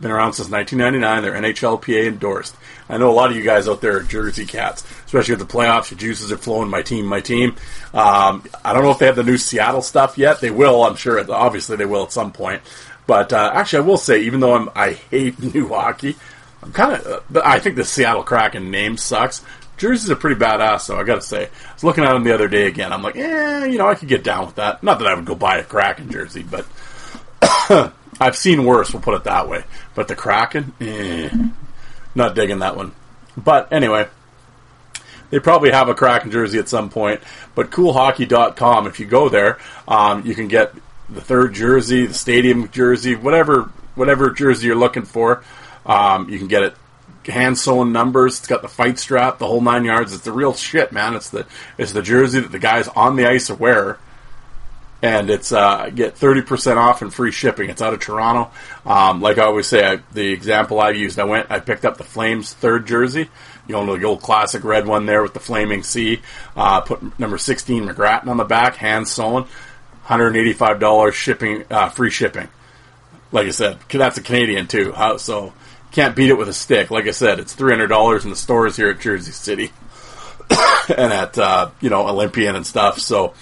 Been 0.00 0.12
around 0.12 0.34
since 0.34 0.48
1999. 0.48 1.22
They're 1.22 1.52
NHLPA 1.52 2.06
endorsed. 2.06 2.54
I 2.88 2.98
know 2.98 3.10
a 3.10 3.12
lot 3.12 3.30
of 3.30 3.36
you 3.36 3.42
guys 3.42 3.68
out 3.68 3.80
there 3.80 3.96
are 3.96 4.02
Jersey 4.02 4.46
Cats, 4.46 4.84
especially 5.06 5.34
with 5.34 5.48
the 5.48 5.52
playoffs. 5.52 5.90
Your 5.90 5.98
juices 5.98 6.30
are 6.30 6.38
flowing. 6.38 6.70
My 6.70 6.82
team, 6.82 7.06
my 7.06 7.20
team. 7.20 7.56
Um, 7.92 8.44
I 8.64 8.72
don't 8.72 8.84
know 8.84 8.92
if 8.92 8.98
they 8.98 9.06
have 9.06 9.16
the 9.16 9.24
new 9.24 9.36
Seattle 9.38 9.82
stuff 9.82 10.16
yet. 10.16 10.40
They 10.40 10.50
will, 10.50 10.84
I'm 10.84 10.94
sure. 10.94 11.18
Obviously, 11.30 11.76
they 11.76 11.84
will 11.84 12.04
at 12.04 12.12
some 12.12 12.30
point. 12.30 12.62
But 13.08 13.32
uh, 13.32 13.50
actually, 13.52 13.84
I 13.84 13.86
will 13.86 13.96
say, 13.96 14.22
even 14.22 14.38
though 14.40 14.54
I'm, 14.54 14.70
I 14.76 14.92
hate 14.92 15.42
new 15.54 15.68
hockey, 15.68 16.16
I'm 16.62 16.72
kind 16.72 16.92
of. 16.92 17.36
Uh, 17.36 17.42
I 17.44 17.58
think 17.58 17.74
the 17.74 17.84
Seattle 17.84 18.22
Kraken 18.22 18.70
name 18.70 18.96
sucks. 18.96 19.42
Jerseys 19.78 20.10
are 20.10 20.16
pretty 20.16 20.40
badass, 20.40 20.86
though. 20.86 20.98
I 20.98 21.04
got 21.04 21.16
to 21.16 21.22
say, 21.22 21.46
I 21.46 21.72
was 21.74 21.84
looking 21.84 22.04
at 22.04 22.12
them 22.12 22.24
the 22.24 22.34
other 22.34 22.48
day 22.48 22.66
again. 22.66 22.92
I'm 22.92 23.02
like, 23.02 23.16
eh, 23.16 23.66
you 23.66 23.78
know, 23.78 23.88
I 23.88 23.94
could 23.94 24.08
get 24.08 24.24
down 24.24 24.46
with 24.46 24.56
that. 24.56 24.82
Not 24.82 24.98
that 24.98 25.08
I 25.08 25.14
would 25.14 25.24
go 25.24 25.34
buy 25.34 25.58
a 25.58 25.64
Kraken 25.64 26.10
jersey, 26.10 26.44
but 26.44 26.66
I've 28.20 28.36
seen 28.36 28.64
worse. 28.64 28.92
We'll 28.92 29.02
put 29.02 29.14
it 29.14 29.24
that 29.24 29.48
way. 29.48 29.64
But 29.94 30.08
the 30.08 30.16
Kraken, 30.16 30.72
eh, 30.80 31.30
not 32.14 32.34
digging 32.34 32.60
that 32.60 32.76
one. 32.76 32.92
But 33.36 33.72
anyway, 33.72 34.08
they 35.30 35.38
probably 35.38 35.70
have 35.70 35.88
a 35.88 35.94
Kraken 35.94 36.30
jersey 36.30 36.58
at 36.58 36.68
some 36.68 36.90
point. 36.90 37.20
But 37.54 37.70
coolhockey.com, 37.70 38.86
if 38.86 38.98
you 38.98 39.06
go 39.06 39.28
there, 39.28 39.58
um, 39.86 40.26
you 40.26 40.34
can 40.34 40.48
get 40.48 40.72
the 41.08 41.20
third 41.20 41.54
jersey, 41.54 42.06
the 42.06 42.14
stadium 42.14 42.70
jersey, 42.70 43.14
whatever 43.14 43.70
whatever 43.94 44.30
jersey 44.30 44.66
you're 44.66 44.76
looking 44.76 45.04
for. 45.04 45.42
Um, 45.86 46.28
you 46.28 46.38
can 46.38 46.48
get 46.48 46.62
it 46.62 46.74
hand 47.26 47.58
sewn 47.58 47.92
numbers. 47.92 48.38
It's 48.38 48.46
got 48.46 48.62
the 48.62 48.68
fight 48.68 48.98
strap, 48.98 49.38
the 49.38 49.46
whole 49.46 49.60
nine 49.60 49.84
yards. 49.84 50.12
It's 50.12 50.24
the 50.24 50.32
real 50.32 50.54
shit, 50.54 50.92
man. 50.92 51.14
It's 51.14 51.30
the 51.30 51.46
it's 51.76 51.92
the 51.92 52.02
jersey 52.02 52.40
that 52.40 52.52
the 52.52 52.58
guys 52.58 52.88
on 52.88 53.16
the 53.16 53.26
ice 53.26 53.50
wear 53.50 53.98
and 55.02 55.30
it's 55.30 55.52
uh, 55.52 55.90
get 55.90 56.16
30% 56.16 56.76
off 56.76 57.02
and 57.02 57.14
free 57.14 57.30
shipping. 57.30 57.70
It's 57.70 57.80
out 57.80 57.94
of 57.94 58.00
Toronto. 58.00 58.50
Um, 58.84 59.20
like 59.20 59.38
I 59.38 59.44
always 59.44 59.66
say, 59.66 59.86
I, 59.86 60.00
the 60.12 60.32
example 60.32 60.80
I 60.80 60.90
used, 60.90 61.18
I 61.18 61.24
went, 61.24 61.50
I 61.50 61.60
picked 61.60 61.84
up 61.84 61.98
the 61.98 62.04
Flames 62.04 62.52
third 62.52 62.86
jersey, 62.86 63.30
you 63.68 63.72
know, 63.72 63.96
the 63.96 64.04
old 64.04 64.22
classic 64.22 64.64
red 64.64 64.86
one 64.86 65.06
there 65.06 65.22
with 65.22 65.34
the 65.34 65.40
flaming 65.40 65.82
C. 65.82 66.20
Uh, 66.56 66.80
put 66.80 67.18
number 67.18 67.38
16 67.38 67.86
McGrattan 67.86 68.26
on 68.26 68.38
the 68.38 68.44
back, 68.44 68.76
hand 68.76 69.06
sewn, 69.06 69.46
$185 70.06 71.12
shipping, 71.12 71.64
uh, 71.70 71.88
free 71.90 72.10
shipping. 72.10 72.48
Like 73.30 73.46
I 73.46 73.50
said, 73.50 73.78
that's 73.88 74.18
a 74.18 74.22
Canadian 74.22 74.66
too. 74.66 74.92
How, 74.92 75.18
so 75.18 75.52
can't 75.92 76.16
beat 76.16 76.30
it 76.30 76.38
with 76.38 76.48
a 76.48 76.54
stick. 76.54 76.90
Like 76.90 77.06
I 77.06 77.12
said, 77.12 77.38
it's 77.38 77.54
$300 77.54 78.24
in 78.24 78.30
the 78.30 78.36
stores 78.36 78.76
here 78.76 78.90
at 78.90 79.00
Jersey 79.00 79.32
City 79.32 79.70
and 80.88 81.12
at, 81.12 81.38
uh, 81.38 81.70
you 81.80 81.90
know, 81.90 82.08
Olympian 82.08 82.56
and 82.56 82.66
stuff. 82.66 82.98
So, 82.98 83.34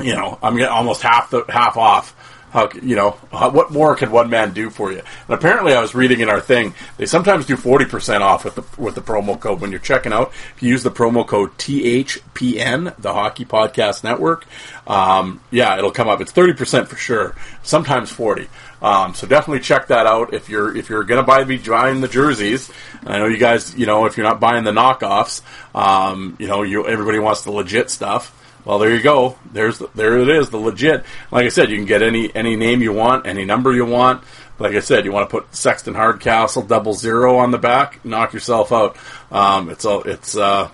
you 0.00 0.14
know, 0.14 0.38
I'm 0.42 0.56
getting 0.56 0.72
almost 0.72 1.02
half 1.02 1.30
the 1.30 1.44
half 1.48 1.76
off 1.76 2.14
how 2.56 2.70
you 2.82 2.96
know 2.96 3.10
what 3.30 3.70
more 3.70 3.94
can 3.96 4.10
one 4.10 4.30
man 4.30 4.52
do 4.52 4.70
for 4.70 4.90
you? 4.90 4.98
And 4.98 5.30
apparently, 5.30 5.74
I 5.74 5.80
was 5.80 5.94
reading 5.94 6.20
in 6.20 6.30
our 6.30 6.40
thing 6.40 6.74
they 6.96 7.04
sometimes 7.04 7.44
do 7.44 7.56
forty 7.56 7.84
percent 7.84 8.22
off 8.22 8.44
with 8.44 8.54
the 8.54 8.64
with 8.80 8.94
the 8.94 9.02
promo 9.02 9.38
code 9.38 9.60
when 9.60 9.70
you're 9.70 9.80
checking 9.80 10.12
out. 10.12 10.32
If 10.56 10.62
you 10.62 10.70
use 10.70 10.82
the 10.82 10.90
promo 10.90 11.26
code 11.26 11.50
THPN, 11.58 12.96
the 12.96 13.12
Hockey 13.12 13.44
Podcast 13.44 14.04
Network, 14.04 14.46
um, 14.86 15.40
yeah, 15.50 15.76
it'll 15.76 15.90
come 15.90 16.08
up. 16.08 16.20
It's 16.20 16.32
thirty 16.32 16.54
percent 16.54 16.88
for 16.88 16.96
sure. 16.96 17.34
Sometimes 17.62 18.10
forty. 18.10 18.48
Um, 18.80 19.14
so 19.14 19.26
definitely 19.26 19.60
check 19.60 19.88
that 19.88 20.06
out 20.06 20.32
if 20.32 20.48
you're 20.48 20.74
if 20.76 20.88
you're 20.88 21.04
gonna 21.04 21.24
buy 21.24 21.44
be 21.44 21.58
buying 21.58 22.00
the 22.00 22.08
jerseys. 22.08 22.70
I 23.04 23.18
know 23.18 23.26
you 23.26 23.38
guys, 23.38 23.76
you 23.76 23.86
know, 23.86 24.06
if 24.06 24.16
you're 24.16 24.26
not 24.26 24.40
buying 24.40 24.64
the 24.64 24.72
knockoffs, 24.72 25.42
um, 25.74 26.36
you 26.38 26.46
know, 26.46 26.62
you 26.62 26.86
everybody 26.86 27.18
wants 27.18 27.42
the 27.42 27.50
legit 27.50 27.90
stuff. 27.90 28.32
Well, 28.66 28.80
there 28.80 28.92
you 28.92 29.00
go. 29.00 29.38
There's 29.52 29.78
the, 29.78 29.88
there 29.94 30.18
it 30.18 30.28
is, 30.28 30.50
the 30.50 30.56
legit. 30.56 31.04
Like 31.30 31.46
I 31.46 31.50
said, 31.50 31.70
you 31.70 31.76
can 31.76 31.86
get 31.86 32.02
any 32.02 32.34
any 32.34 32.56
name 32.56 32.82
you 32.82 32.92
want, 32.92 33.24
any 33.24 33.44
number 33.44 33.72
you 33.72 33.86
want. 33.86 34.24
Like 34.58 34.74
I 34.74 34.80
said, 34.80 35.04
you 35.04 35.12
want 35.12 35.30
to 35.30 35.40
put 35.40 35.54
Sexton 35.54 35.94
Hardcastle 35.94 36.62
double 36.62 36.92
zero 36.92 37.36
on 37.36 37.52
the 37.52 37.58
back, 37.58 38.04
knock 38.04 38.32
yourself 38.32 38.72
out. 38.72 38.96
Um, 39.30 39.70
it's 39.70 39.84
all 39.84 40.02
it's 40.02 40.36
uh, 40.36 40.68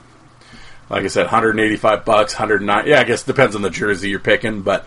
like 0.89 1.05
I 1.05 1.09
said, 1.09 1.25
185 1.25 2.05
bucks, 2.07 2.33
109. 2.33 2.87
Yeah, 2.87 3.01
I 3.01 3.05
guess 3.05 3.25
it 3.25 3.27
depends 3.27 3.57
on 3.57 3.63
the 3.63 3.71
jersey 3.71 4.09
you're 4.09 4.21
picking, 4.21 4.63
but 4.63 4.87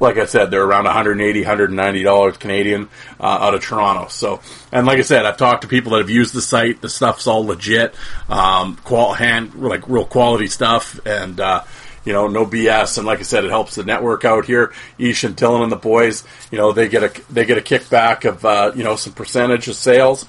like 0.00 0.16
I 0.16 0.26
said, 0.26 0.50
they're 0.50 0.64
around 0.64 0.84
180, 0.84 1.40
190 1.40 2.02
dollars 2.02 2.36
Canadian 2.38 2.88
uh, 3.20 3.24
out 3.24 3.54
of 3.54 3.62
Toronto. 3.62 4.08
So, 4.08 4.40
and 4.72 4.86
like 4.86 4.98
I 4.98 5.02
said, 5.02 5.26
I've 5.26 5.36
talked 5.36 5.62
to 5.62 5.68
people 5.68 5.92
that 5.92 5.98
have 5.98 6.10
used 6.10 6.34
the 6.34 6.42
site. 6.42 6.80
The 6.80 6.88
stuff's 6.88 7.26
all 7.26 7.44
legit, 7.44 7.94
um, 8.28 8.76
qual 8.84 9.12
hand 9.12 9.54
like 9.54 9.88
real 9.88 10.04
quality 10.04 10.46
stuff, 10.46 11.00
and 11.06 11.40
uh, 11.40 11.64
you 12.04 12.12
know, 12.12 12.26
no 12.26 12.46
BS. 12.46 12.98
And 12.98 13.06
like 13.06 13.18
I 13.18 13.22
said, 13.22 13.44
it 13.44 13.50
helps 13.50 13.74
the 13.74 13.84
network 13.84 14.24
out 14.24 14.44
here. 14.44 14.72
Ish 14.98 15.24
and 15.24 15.36
Dylan 15.36 15.62
and 15.62 15.72
the 15.72 15.76
boys, 15.76 16.24
you 16.50 16.58
know, 16.58 16.72
they 16.72 16.88
get 16.88 17.02
a 17.02 17.32
they 17.32 17.44
get 17.44 17.58
a 17.58 17.60
kickback 17.60 18.28
of 18.28 18.44
uh, 18.44 18.72
you 18.74 18.84
know 18.84 18.96
some 18.96 19.12
percentage 19.12 19.68
of 19.68 19.74
sales 19.74 20.26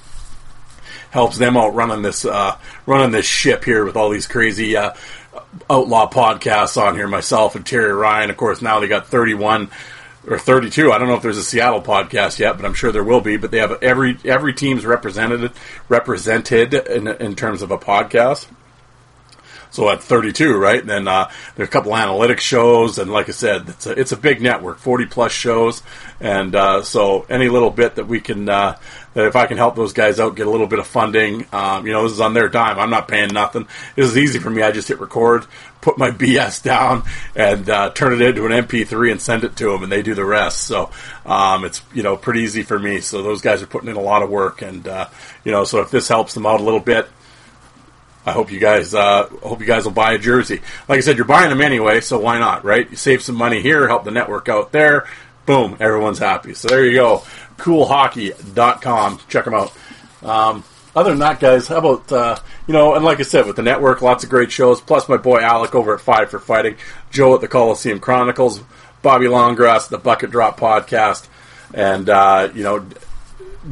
helps 1.11 1.37
them 1.37 1.57
out 1.57 1.73
running 1.73 2.01
this 2.01 2.25
uh, 2.25 2.57
running 2.85 3.11
this 3.11 3.25
ship 3.25 3.63
here 3.63 3.85
with 3.85 3.95
all 3.95 4.09
these 4.09 4.27
crazy 4.27 4.75
uh, 4.75 4.93
outlaw 5.69 6.09
podcasts 6.09 6.81
on 6.81 6.95
here. 6.95 7.07
Myself 7.07 7.55
and 7.55 7.65
Terry 7.65 7.93
Ryan, 7.93 8.29
of 8.29 8.37
course. 8.37 8.61
Now 8.61 8.79
they 8.79 8.87
got 8.87 9.07
thirty 9.07 9.33
one 9.33 9.69
or 10.27 10.37
thirty 10.37 10.69
two. 10.69 10.91
I 10.91 10.97
don't 10.97 11.07
know 11.07 11.15
if 11.15 11.21
there's 11.21 11.37
a 11.37 11.43
Seattle 11.43 11.81
podcast 11.81 12.39
yet, 12.39 12.57
but 12.57 12.65
I'm 12.65 12.73
sure 12.73 12.91
there 12.91 13.03
will 13.03 13.21
be. 13.21 13.37
But 13.37 13.51
they 13.51 13.59
have 13.59 13.81
every 13.81 14.17
every 14.25 14.53
team's 14.53 14.85
represented 14.85 15.51
represented 15.87 16.73
in, 16.73 17.07
in 17.07 17.35
terms 17.35 17.61
of 17.61 17.71
a 17.71 17.77
podcast. 17.77 18.47
So 19.71 19.89
at 19.89 20.01
32, 20.01 20.57
right? 20.57 20.79
And 20.79 20.89
then 20.89 21.07
uh, 21.07 21.29
there's 21.55 21.69
a 21.69 21.71
couple 21.71 21.91
analytics 21.91 22.39
shows, 22.39 22.97
and 22.97 23.11
like 23.11 23.29
I 23.29 23.33
said, 23.33 23.69
it's 23.69 23.85
a, 23.85 23.91
it's 23.91 24.11
a 24.11 24.17
big 24.17 24.41
network, 24.41 24.79
40 24.79 25.05
plus 25.05 25.31
shows, 25.31 25.83
and 26.19 26.55
uh, 26.55 26.81
so 26.81 27.25
any 27.29 27.49
little 27.49 27.69
bit 27.69 27.95
that 27.95 28.07
we 28.07 28.19
can, 28.19 28.49
uh, 28.49 28.79
that 29.13 29.25
if 29.27 29.35
I 29.35 29.45
can 29.45 29.57
help 29.57 29.75
those 29.75 29.93
guys 29.93 30.19
out, 30.19 30.35
get 30.35 30.47
a 30.47 30.49
little 30.49 30.65
bit 30.65 30.79
of 30.79 30.87
funding, 30.87 31.45
um, 31.51 31.85
you 31.85 31.93
know, 31.93 32.03
this 32.03 32.13
is 32.13 32.19
on 32.19 32.33
their 32.33 32.49
dime. 32.49 32.79
I'm 32.79 32.89
not 32.89 33.07
paying 33.07 33.31
nothing. 33.31 33.67
This 33.95 34.09
is 34.09 34.17
easy 34.17 34.39
for 34.39 34.49
me. 34.49 34.63
I 34.63 34.71
just 34.71 34.87
hit 34.87 34.99
record, 34.99 35.45
put 35.81 35.99
my 35.99 36.09
BS 36.19 36.63
down, 36.63 37.03
and 37.35 37.69
uh, 37.69 37.91
turn 37.91 38.13
it 38.13 38.21
into 38.21 38.47
an 38.47 38.51
MP3 38.51 39.11
and 39.11 39.21
send 39.21 39.43
it 39.43 39.55
to 39.57 39.71
them, 39.71 39.83
and 39.83 39.91
they 39.91 40.01
do 40.01 40.15
the 40.15 40.25
rest. 40.25 40.63
So 40.63 40.89
um, 41.27 41.63
it's 41.63 41.83
you 41.93 42.01
know 42.01 42.17
pretty 42.17 42.41
easy 42.41 42.63
for 42.63 42.79
me. 42.79 43.01
So 43.01 43.21
those 43.21 43.41
guys 43.41 43.61
are 43.61 43.67
putting 43.67 43.89
in 43.89 43.97
a 43.97 44.01
lot 44.01 44.23
of 44.23 44.31
work, 44.31 44.63
and 44.63 44.87
uh, 44.87 45.09
you 45.43 45.51
know, 45.51 45.63
so 45.63 45.81
if 45.81 45.91
this 45.91 46.07
helps 46.07 46.33
them 46.33 46.47
out 46.47 46.59
a 46.59 46.63
little 46.63 46.79
bit. 46.79 47.07
I 48.29 48.31
hope 48.31 48.51
you 48.51 48.59
guys 48.59 48.93
uh, 48.93 49.27
hope 49.41 49.59
you 49.59 49.65
guys 49.65 49.85
will 49.85 49.91
buy 49.91 50.13
a 50.13 50.19
jersey. 50.19 50.61
Like 50.87 50.97
I 50.97 51.01
said, 51.01 51.17
you're 51.17 51.25
buying 51.25 51.49
them 51.49 51.61
anyway, 51.61 51.99
so 52.01 52.19
why 52.19 52.37
not, 52.37 52.63
right? 52.63 52.89
You 52.89 52.95
save 52.95 53.23
some 53.23 53.35
money 53.35 53.61
here, 53.61 53.87
help 53.87 54.03
the 54.03 54.11
network 54.11 54.47
out 54.49 54.71
there. 54.71 55.07
Boom, 55.47 55.77
everyone's 55.79 56.19
happy. 56.19 56.53
So 56.53 56.67
there 56.67 56.85
you 56.85 56.93
go. 56.93 57.23
Coolhockey.com. 57.57 59.19
Check 59.27 59.45
them 59.45 59.55
out. 59.55 59.73
Um, 60.21 60.63
other 60.95 61.09
than 61.09 61.19
that, 61.19 61.39
guys, 61.39 61.67
how 61.67 61.77
about 61.77 62.11
uh, 62.11 62.37
you 62.67 62.73
know? 62.73 62.93
And 62.93 63.03
like 63.03 63.19
I 63.19 63.23
said, 63.23 63.47
with 63.47 63.55
the 63.55 63.63
network, 63.63 64.03
lots 64.03 64.23
of 64.23 64.29
great 64.29 64.51
shows. 64.51 64.79
Plus, 64.79 65.09
my 65.09 65.17
boy 65.17 65.39
Alec 65.39 65.73
over 65.73 65.95
at 65.95 66.01
Five 66.01 66.29
for 66.29 66.39
Fighting, 66.39 66.75
Joe 67.09 67.33
at 67.33 67.41
the 67.41 67.47
Coliseum 67.47 67.99
Chronicles, 67.99 68.61
Bobby 69.01 69.25
Longgrass, 69.25 69.89
the 69.89 69.97
Bucket 69.97 70.29
Drop 70.29 70.59
Podcast, 70.59 71.27
and 71.73 72.09
uh, 72.09 72.49
you 72.53 72.63
know 72.63 72.85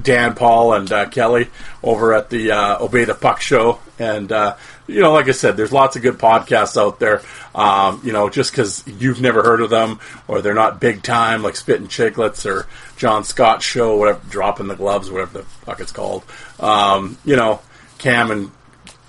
Dan 0.01 0.35
Paul 0.35 0.73
and 0.73 0.91
uh, 0.91 1.09
Kelly 1.09 1.47
over 1.83 2.13
at 2.13 2.29
the 2.29 2.51
uh, 2.51 2.83
Obey 2.83 3.05
the 3.05 3.13
Puck 3.13 3.41
show. 3.41 3.79
And, 3.99 4.31
uh, 4.31 4.57
you 4.85 5.01
know, 5.01 5.13
like 5.13 5.27
I 5.27 5.31
said, 5.31 5.57
there's 5.57 5.71
lots 5.71 5.95
of 5.95 6.01
good 6.01 6.17
podcasts 6.17 6.79
out 6.79 6.99
there. 6.99 7.21
Um, 7.55 8.01
you 8.03 8.11
know, 8.13 8.29
just 8.29 8.51
because 8.51 8.83
you've 8.87 9.21
never 9.21 9.43
heard 9.43 9.61
of 9.61 9.69
them 9.69 9.99
or 10.27 10.41
they're 10.41 10.53
not 10.53 10.79
big 10.79 11.03
time, 11.03 11.41
like 11.41 11.55
Spittin' 11.55 11.87
Chicklets 11.87 12.45
or 12.45 12.67
John 12.97 13.23
Scott 13.23 13.63
show, 13.63 13.95
whatever, 13.95 14.21
Dropping 14.29 14.67
the 14.67 14.75
Gloves, 14.75 15.09
whatever 15.09 15.39
the 15.39 15.45
fuck 15.45 15.79
it's 15.79 15.91
called. 15.91 16.23
Um, 16.59 17.17
you 17.25 17.35
know, 17.35 17.61
Cam 17.97 18.31
and, 18.31 18.51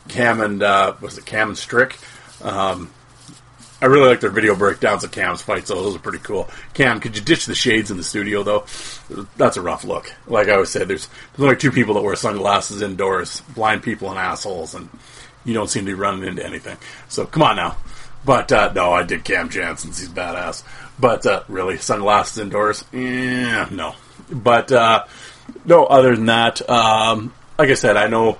Cam 0.09 0.41
and, 0.41 0.63
uh, 0.63 0.95
was 1.01 1.19
it 1.19 1.27
Cam 1.27 1.49
and 1.49 1.59
Strick? 1.59 1.99
Um, 2.43 2.91
I 3.81 3.87
really 3.87 4.09
like 4.09 4.21
their 4.21 4.31
video 4.31 4.57
breakdowns 4.57 5.05
of 5.05 5.13
Cam's 5.13 5.41
fights, 5.41 5.69
so 5.69 5.77
those 5.77 5.95
are 5.95 6.01
pretty 6.01 6.19
cool. 6.19 6.49
Cam, 6.75 6.99
could 6.99 7.17
you 7.17 7.23
ditch 7.23 7.47
the 7.47 7.55
shades 7.55 7.91
in 7.93 7.97
the 7.97 8.03
studio, 8.03 8.43
though? 8.43 8.67
That's 9.37 9.57
a 9.57 9.63
rough 9.63 9.85
look. 9.85 10.13
Like 10.27 10.49
I 10.49 10.55
always 10.55 10.71
say, 10.71 10.85
there's 10.85 11.07
there's 11.07 11.45
only 11.45 11.57
two 11.57 11.71
people 11.71 11.95
that 11.95 12.03
wear 12.03 12.17
sunglasses 12.17 12.83
indoors: 12.83 13.41
blind 13.55 13.85
people 13.85 14.11
and 14.11 14.19
assholes, 14.19 14.75
and 14.75 14.89
you 15.45 15.55
don't 15.55 15.71
seem 15.71 15.85
to 15.85 15.93
be 15.93 15.95
running 15.95 16.29
into 16.29 16.45
anything. 16.45 16.77
So 17.09 17.25
come 17.25 17.43
on 17.43 17.57
now. 17.57 17.77
But 18.25 18.51
uh, 18.51 18.73
no, 18.75 18.93
I 18.93 19.05
did 19.05 19.23
Cam 19.23 19.49
Janssen's. 19.49 20.01
He's 20.01 20.09
badass. 20.09 20.65
But 20.99 21.25
uh, 21.25 21.45
really, 21.47 21.79
sunglasses 21.79 22.39
indoors? 22.39 22.85
Yeah, 22.93 23.69
no. 23.71 23.95
But 24.31 24.73
uh, 24.73 25.05
no. 25.65 25.85
Other 25.87 26.17
than 26.17 26.27
that, 26.27 26.69
um, 26.69 27.33
like 27.57 27.71
I 27.71 27.75
said, 27.75 27.97
I 27.97 28.09
know 28.09 28.39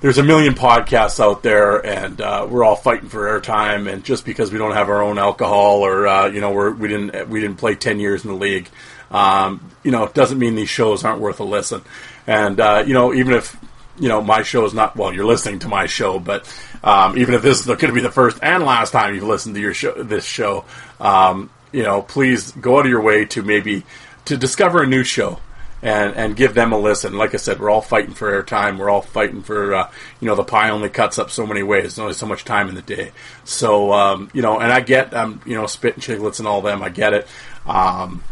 there's 0.00 0.18
a 0.18 0.22
million 0.22 0.54
podcasts 0.54 1.20
out 1.20 1.42
there, 1.42 1.84
and 1.84 2.20
uh, 2.20 2.46
we're 2.48 2.64
all 2.64 2.76
fighting 2.76 3.08
for 3.08 3.40
airtime. 3.40 3.90
And 3.90 4.04
just 4.04 4.24
because 4.24 4.52
we 4.52 4.58
don't 4.58 4.74
have 4.74 4.88
our 4.88 5.02
own 5.02 5.18
alcohol, 5.18 5.80
or 5.80 6.06
uh, 6.06 6.26
you 6.26 6.40
know, 6.40 6.52
we're, 6.52 6.70
we 6.70 6.88
didn't 6.88 7.28
we 7.28 7.40
didn't 7.40 7.56
play 7.56 7.74
ten 7.74 7.98
years 7.98 8.24
in 8.24 8.30
the 8.30 8.36
league, 8.36 8.68
um, 9.10 9.70
you 9.82 9.90
know, 9.90 10.04
it 10.04 10.14
doesn't 10.14 10.38
mean 10.38 10.54
these 10.54 10.68
shows 10.68 11.04
aren't 11.04 11.20
worth 11.20 11.40
a 11.40 11.44
listen. 11.44 11.82
And 12.26 12.60
uh, 12.60 12.84
you 12.86 12.94
know, 12.94 13.14
even 13.14 13.32
if 13.32 13.56
you 13.98 14.08
know 14.08 14.20
my 14.20 14.42
show 14.42 14.64
is 14.64 14.74
not 14.74 14.96
well, 14.96 15.12
you're 15.12 15.24
listening 15.24 15.60
to 15.60 15.68
my 15.68 15.86
show, 15.86 16.18
but 16.18 16.46
um, 16.84 17.16
even 17.16 17.34
if 17.34 17.42
this 17.42 17.60
is 17.60 17.66
going 17.66 17.78
to 17.78 17.92
be 17.92 18.00
the 18.00 18.10
first 18.10 18.38
and 18.42 18.64
last 18.64 18.90
time 18.90 19.14
you've 19.14 19.24
listened 19.24 19.54
to 19.54 19.60
your 19.60 19.74
show, 19.74 20.02
this 20.02 20.24
show, 20.24 20.64
um, 21.00 21.50
you 21.72 21.82
know, 21.82 22.02
please 22.02 22.52
go 22.52 22.78
out 22.78 22.86
of 22.86 22.90
your 22.90 23.02
way 23.02 23.24
to 23.26 23.42
maybe 23.42 23.84
to 24.26 24.36
discover 24.36 24.82
a 24.82 24.86
new 24.86 25.04
show 25.04 25.40
and 25.82 26.14
and 26.16 26.36
give 26.36 26.54
them 26.54 26.72
a 26.72 26.78
listen. 26.78 27.14
Like 27.14 27.34
I 27.34 27.36
said, 27.36 27.60
we're 27.60 27.70
all 27.70 27.82
fighting 27.82 28.14
for 28.14 28.30
airtime. 28.30 28.78
We're 28.78 28.90
all 28.90 29.02
fighting 29.02 29.42
for 29.42 29.74
uh, 29.74 29.90
you 30.20 30.28
know 30.28 30.34
the 30.34 30.44
pie 30.44 30.70
only 30.70 30.88
cuts 30.88 31.18
up 31.18 31.30
so 31.30 31.46
many 31.46 31.62
ways. 31.62 31.82
There's 31.82 31.98
only 31.98 32.14
so 32.14 32.26
much 32.26 32.44
time 32.44 32.68
in 32.68 32.74
the 32.74 32.82
day. 32.82 33.12
So 33.44 33.92
um, 33.92 34.30
you 34.32 34.42
know, 34.42 34.58
and 34.58 34.72
I 34.72 34.80
get 34.80 35.12
um, 35.14 35.40
you 35.44 35.54
know 35.54 35.66
Spittin' 35.66 36.00
Chicklets 36.00 36.38
and 36.38 36.48
all 36.48 36.62
them. 36.62 36.82
I 36.82 36.88
get 36.88 37.14
it. 37.14 37.28
Um, 37.66 38.22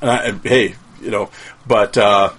and 0.00 0.10
I, 0.10 0.32
hey, 0.32 0.76
you 1.00 1.10
know, 1.10 1.30
but 1.66 1.96
uh, 1.98 2.32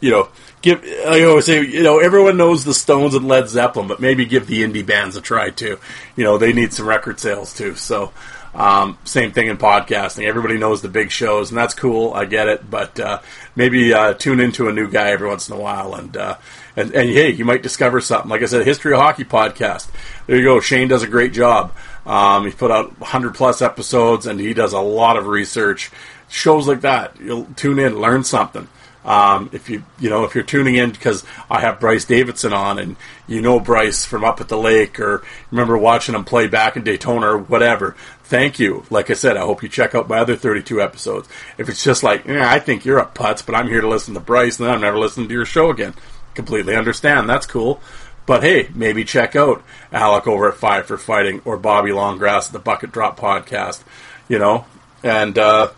you 0.00 0.10
know, 0.10 0.28
give. 0.62 0.84
I 0.84 1.22
always 1.24 1.46
say, 1.46 1.64
you 1.64 1.82
know, 1.82 1.98
everyone 1.98 2.36
knows 2.36 2.64
the 2.64 2.74
Stones 2.74 3.14
and 3.14 3.26
Led 3.26 3.48
Zeppelin, 3.48 3.88
but 3.88 4.00
maybe 4.00 4.26
give 4.26 4.46
the 4.46 4.62
indie 4.62 4.84
bands 4.84 5.16
a 5.16 5.20
try 5.20 5.50
too. 5.50 5.78
You 6.16 6.24
know, 6.24 6.38
they 6.38 6.52
need 6.52 6.72
some 6.72 6.86
record 6.86 7.18
sales 7.18 7.54
too. 7.54 7.74
So. 7.76 8.12
Um, 8.56 8.96
same 9.04 9.32
thing 9.32 9.48
in 9.48 9.58
podcasting. 9.58 10.26
Everybody 10.26 10.56
knows 10.56 10.80
the 10.80 10.88
big 10.88 11.10
shows, 11.10 11.50
and 11.50 11.58
that's 11.58 11.74
cool. 11.74 12.14
I 12.14 12.24
get 12.24 12.48
it, 12.48 12.68
but 12.70 12.98
uh, 12.98 13.20
maybe 13.54 13.92
uh, 13.92 14.14
tune 14.14 14.40
into 14.40 14.68
a 14.68 14.72
new 14.72 14.90
guy 14.90 15.10
every 15.10 15.28
once 15.28 15.50
in 15.50 15.54
a 15.54 15.60
while, 15.60 15.94
and, 15.94 16.16
uh, 16.16 16.38
and 16.74 16.94
and 16.94 17.10
hey, 17.10 17.30
you 17.32 17.44
might 17.44 17.62
discover 17.62 18.00
something. 18.00 18.30
Like 18.30 18.42
I 18.42 18.46
said, 18.46 18.64
History 18.66 18.94
of 18.94 19.00
Hockey 19.00 19.24
podcast. 19.24 19.90
There 20.26 20.38
you 20.38 20.44
go. 20.44 20.60
Shane 20.60 20.88
does 20.88 21.02
a 21.02 21.06
great 21.06 21.34
job. 21.34 21.74
Um, 22.06 22.50
put 22.52 22.70
out 22.70 22.98
100 22.98 23.34
plus 23.34 23.60
episodes, 23.60 24.26
and 24.26 24.40
he 24.40 24.54
does 24.54 24.72
a 24.72 24.80
lot 24.80 25.18
of 25.18 25.26
research. 25.26 25.90
Shows 26.28 26.66
like 26.66 26.80
that, 26.80 27.20
you'll 27.20 27.44
tune 27.56 27.78
in, 27.78 28.00
learn 28.00 28.24
something. 28.24 28.68
Um, 29.06 29.50
if 29.52 29.70
you 29.70 29.84
you 30.00 30.10
know 30.10 30.24
if 30.24 30.34
you're 30.34 30.42
tuning 30.42 30.74
in 30.74 30.90
because 30.90 31.24
I 31.48 31.60
have 31.60 31.78
Bryce 31.78 32.04
Davidson 32.04 32.52
on 32.52 32.80
and 32.80 32.96
you 33.28 33.40
know 33.40 33.60
Bryce 33.60 34.04
from 34.04 34.24
up 34.24 34.40
at 34.40 34.48
the 34.48 34.58
lake 34.58 34.98
or 34.98 35.22
remember 35.52 35.78
watching 35.78 36.16
him 36.16 36.24
play 36.24 36.48
back 36.48 36.76
in 36.76 36.82
Daytona 36.82 37.28
or 37.28 37.38
whatever, 37.38 37.94
thank 38.24 38.58
you. 38.58 38.84
Like 38.90 39.08
I 39.08 39.14
said, 39.14 39.36
I 39.36 39.42
hope 39.42 39.62
you 39.62 39.68
check 39.68 39.94
out 39.94 40.08
my 40.08 40.18
other 40.18 40.34
32 40.34 40.82
episodes. 40.82 41.28
If 41.56 41.68
it's 41.68 41.84
just 41.84 42.02
like, 42.02 42.28
I 42.28 42.58
think 42.58 42.84
you're 42.84 42.98
a 42.98 43.06
putz, 43.06 43.46
but 43.46 43.54
I'm 43.54 43.68
here 43.68 43.80
to 43.80 43.88
listen 43.88 44.14
to 44.14 44.20
Bryce, 44.20 44.56
then 44.56 44.68
I'm 44.68 44.80
never 44.80 44.98
listening 44.98 45.28
to 45.28 45.34
your 45.34 45.44
show 45.44 45.70
again. 45.70 45.94
Completely 46.34 46.74
understand. 46.74 47.30
That's 47.30 47.46
cool. 47.46 47.80
But 48.26 48.42
hey, 48.42 48.68
maybe 48.74 49.04
check 49.04 49.36
out 49.36 49.62
Alec 49.92 50.26
over 50.26 50.48
at 50.48 50.56
Five 50.56 50.86
for 50.86 50.98
Fighting 50.98 51.40
or 51.44 51.56
Bobby 51.56 51.90
Longgrass 51.90 52.48
at 52.48 52.52
the 52.52 52.58
Bucket 52.58 52.90
Drop 52.90 53.18
Podcast. 53.18 53.84
You 54.28 54.40
know, 54.40 54.66
and 55.04 55.38
uh, 55.38 55.70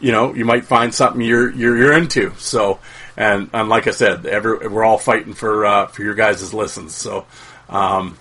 you 0.00 0.12
know 0.12 0.34
you 0.34 0.44
might 0.44 0.64
find 0.64 0.94
something 0.94 1.20
you're 1.20 1.50
you're, 1.50 1.76
you're 1.76 1.92
into. 1.92 2.32
So, 2.38 2.80
and 3.16 3.50
and 3.52 3.68
like 3.68 3.86
I 3.86 3.90
said, 3.90 4.26
every, 4.26 4.66
we're 4.68 4.84
all 4.84 4.98
fighting 4.98 5.34
for 5.34 5.66
uh, 5.66 5.86
for 5.86 6.02
your 6.02 6.14
guys' 6.14 6.52
listens. 6.52 6.94
So, 6.94 7.26
um, 7.68 8.18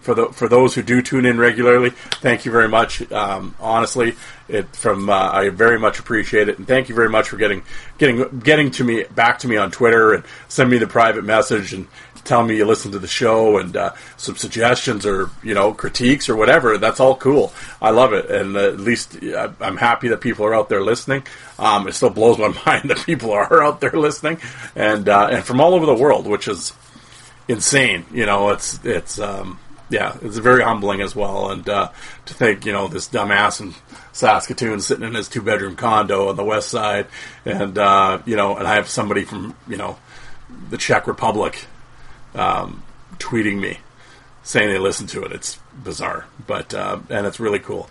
for 0.00 0.14
the 0.14 0.26
for 0.28 0.48
those 0.48 0.74
who 0.74 0.82
do 0.82 1.02
tune 1.02 1.26
in 1.26 1.38
regularly, 1.38 1.90
thank 1.90 2.44
you 2.44 2.52
very 2.52 2.68
much. 2.68 3.10
Um, 3.12 3.54
honestly, 3.60 4.16
it 4.48 4.74
from 4.74 5.10
uh, 5.10 5.30
I 5.30 5.50
very 5.50 5.78
much 5.78 5.98
appreciate 5.98 6.48
it, 6.48 6.58
and 6.58 6.66
thank 6.66 6.88
you 6.88 6.94
very 6.94 7.10
much 7.10 7.28
for 7.28 7.36
getting 7.36 7.62
getting 7.98 8.38
getting 8.40 8.70
to 8.72 8.84
me 8.84 9.04
back 9.04 9.38
to 9.40 9.48
me 9.48 9.56
on 9.56 9.70
Twitter 9.70 10.14
and 10.14 10.24
send 10.48 10.70
me 10.70 10.78
the 10.78 10.86
private 10.86 11.24
message 11.24 11.72
and 11.74 11.86
tell 12.24 12.42
me 12.42 12.56
you 12.56 12.64
listen 12.64 12.92
to 12.92 12.98
the 12.98 13.06
show 13.06 13.58
and 13.58 13.76
uh, 13.76 13.92
some 14.16 14.36
suggestions 14.36 15.06
or 15.06 15.30
you 15.42 15.54
know 15.54 15.72
critiques 15.72 16.28
or 16.28 16.36
whatever. 16.36 16.78
That's 16.78 17.00
all 17.00 17.16
cool. 17.16 17.52
I 17.80 17.90
love 17.90 18.12
it, 18.12 18.30
and 18.30 18.56
uh, 18.56 18.68
at 18.68 18.80
least 18.80 19.22
uh, 19.22 19.52
I'm 19.60 19.76
happy 19.76 20.08
that 20.08 20.20
people 20.20 20.44
are 20.46 20.54
out 20.54 20.68
there 20.68 20.82
listening. 20.82 21.24
Um, 21.58 21.88
it 21.88 21.92
still 21.92 22.10
blows 22.10 22.38
my 22.38 22.48
mind 22.66 22.90
that 22.90 23.04
people 23.04 23.32
are 23.32 23.62
out 23.62 23.80
there 23.80 23.92
listening, 23.92 24.38
and 24.74 25.08
uh, 25.08 25.28
and 25.30 25.44
from 25.44 25.60
all 25.60 25.74
over 25.74 25.86
the 25.86 25.94
world, 25.94 26.26
which 26.26 26.48
is 26.48 26.72
insane. 27.48 28.04
You 28.12 28.26
know, 28.26 28.50
it's 28.50 28.84
it's 28.84 29.18
um, 29.18 29.58
yeah, 29.88 30.16
it's 30.22 30.38
very 30.38 30.62
humbling 30.62 31.00
as 31.00 31.16
well. 31.16 31.50
And 31.50 31.68
uh, 31.68 31.90
to 32.26 32.34
think, 32.34 32.64
you 32.64 32.72
know, 32.72 32.88
this 32.88 33.08
dumbass 33.08 33.60
in 33.60 33.74
Saskatoon 34.12 34.80
sitting 34.80 35.06
in 35.06 35.14
his 35.14 35.28
two 35.28 35.42
bedroom 35.42 35.76
condo 35.76 36.28
on 36.28 36.36
the 36.36 36.44
west 36.44 36.68
side, 36.68 37.06
and 37.44 37.76
you 38.26 38.36
know, 38.36 38.56
and 38.56 38.66
I 38.66 38.74
have 38.74 38.88
somebody 38.88 39.24
from 39.24 39.54
you 39.68 39.76
know 39.76 39.98
the 40.70 40.78
Czech 40.78 41.06
Republic 41.06 41.66
um, 42.34 42.82
tweeting 43.18 43.60
me 43.60 43.78
saying 44.42 44.68
they 44.68 44.78
listen 44.78 45.06
to 45.08 45.22
it. 45.22 45.32
It's 45.32 45.58
bizarre, 45.74 46.26
but 46.46 46.74
uh, 46.74 46.98
and 47.08 47.26
it's 47.26 47.40
really 47.40 47.58
cool. 47.58 47.88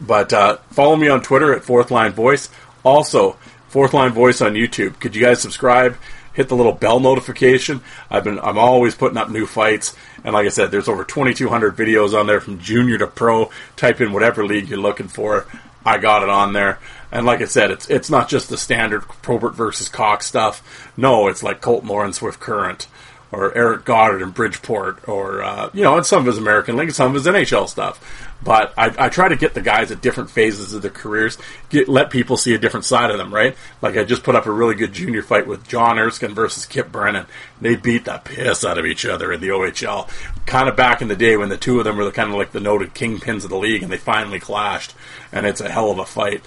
But 0.00 0.32
uh, 0.32 0.56
follow 0.70 0.96
me 0.96 1.08
on 1.08 1.22
Twitter 1.22 1.54
at 1.54 1.64
Fourth 1.64 1.90
Line 1.90 2.12
Voice. 2.12 2.48
Also, 2.84 3.36
Fourth 3.68 3.94
Line 3.94 4.12
Voice 4.12 4.40
on 4.40 4.54
YouTube. 4.54 5.00
Could 5.00 5.14
you 5.14 5.22
guys 5.22 5.40
subscribe? 5.40 5.96
Hit 6.32 6.48
the 6.48 6.56
little 6.56 6.72
bell 6.72 7.00
notification. 7.00 7.80
I've 8.10 8.24
been 8.24 8.38
I'm 8.38 8.58
always 8.58 8.94
putting 8.94 9.18
up 9.18 9.28
new 9.28 9.46
fights, 9.46 9.96
and 10.24 10.34
like 10.34 10.46
I 10.46 10.50
said, 10.50 10.70
there's 10.70 10.88
over 10.88 11.04
2,200 11.04 11.76
videos 11.76 12.18
on 12.18 12.26
there 12.26 12.40
from 12.40 12.60
junior 12.60 12.98
to 12.98 13.06
pro. 13.06 13.50
Type 13.76 14.00
in 14.00 14.12
whatever 14.12 14.46
league 14.46 14.68
you're 14.68 14.78
looking 14.78 15.08
for. 15.08 15.46
I 15.84 15.98
got 15.98 16.22
it 16.22 16.28
on 16.28 16.52
there. 16.52 16.78
And 17.10 17.24
like 17.24 17.40
I 17.40 17.46
said, 17.46 17.70
it's 17.70 17.88
it's 17.88 18.10
not 18.10 18.28
just 18.28 18.50
the 18.50 18.58
standard 18.58 19.02
Probert 19.22 19.54
versus 19.54 19.88
Coxe 19.88 20.26
stuff. 20.26 20.90
No, 20.96 21.28
it's 21.28 21.42
like 21.42 21.60
Colt 21.60 21.84
Lawrence 21.84 22.20
with 22.20 22.40
Current 22.40 22.86
or 23.30 23.56
Eric 23.56 23.84
Godard 23.84 24.22
in 24.22 24.30
Bridgeport, 24.30 25.06
or 25.08 25.42
uh, 25.42 25.70
you 25.74 25.82
know, 25.82 25.96
and 25.96 26.06
some 26.06 26.20
of 26.20 26.26
his 26.26 26.38
American 26.38 26.76
League, 26.76 26.92
some 26.92 27.08
of 27.08 27.14
his 27.14 27.26
NHL 27.26 27.68
stuff. 27.68 28.26
But 28.42 28.72
I, 28.78 29.06
I, 29.06 29.08
try 29.08 29.28
to 29.28 29.36
get 29.36 29.54
the 29.54 29.60
guys 29.60 29.90
at 29.90 30.00
different 30.00 30.30
phases 30.30 30.72
of 30.72 30.80
their 30.80 30.92
careers, 30.92 31.36
get 31.70 31.88
let 31.88 32.10
people 32.10 32.36
see 32.36 32.54
a 32.54 32.58
different 32.58 32.86
side 32.86 33.10
of 33.10 33.18
them, 33.18 33.34
right? 33.34 33.56
Like 33.82 33.96
I 33.96 34.04
just 34.04 34.22
put 34.22 34.36
up 34.36 34.46
a 34.46 34.50
really 34.50 34.76
good 34.76 34.92
junior 34.92 35.22
fight 35.22 35.46
with 35.46 35.66
John 35.66 35.98
Erskine 35.98 36.34
versus 36.34 36.64
Kip 36.64 36.92
Brennan. 36.92 37.26
They 37.60 37.74
beat 37.74 38.04
the 38.04 38.20
piss 38.24 38.64
out 38.64 38.78
of 38.78 38.86
each 38.86 39.04
other 39.04 39.32
in 39.32 39.40
the 39.40 39.48
OHL, 39.48 40.08
kind 40.46 40.68
of 40.68 40.76
back 40.76 41.02
in 41.02 41.08
the 41.08 41.16
day 41.16 41.36
when 41.36 41.48
the 41.48 41.56
two 41.56 41.78
of 41.78 41.84
them 41.84 41.96
were 41.96 42.10
kind 42.12 42.30
of 42.30 42.36
like 42.36 42.52
the 42.52 42.60
noted 42.60 42.94
kingpins 42.94 43.42
of 43.44 43.50
the 43.50 43.58
league, 43.58 43.82
and 43.82 43.90
they 43.90 43.98
finally 43.98 44.38
clashed, 44.38 44.94
and 45.32 45.44
it's 45.44 45.60
a 45.60 45.68
hell 45.68 45.90
of 45.90 45.98
a 45.98 46.06
fight. 46.06 46.42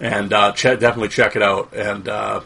And 0.00 0.32
uh, 0.32 0.52
ch- 0.52 0.62
definitely 0.62 1.08
check 1.08 1.36
it 1.36 1.42
out. 1.42 1.72
And 1.72 2.08
uh, 2.08 2.40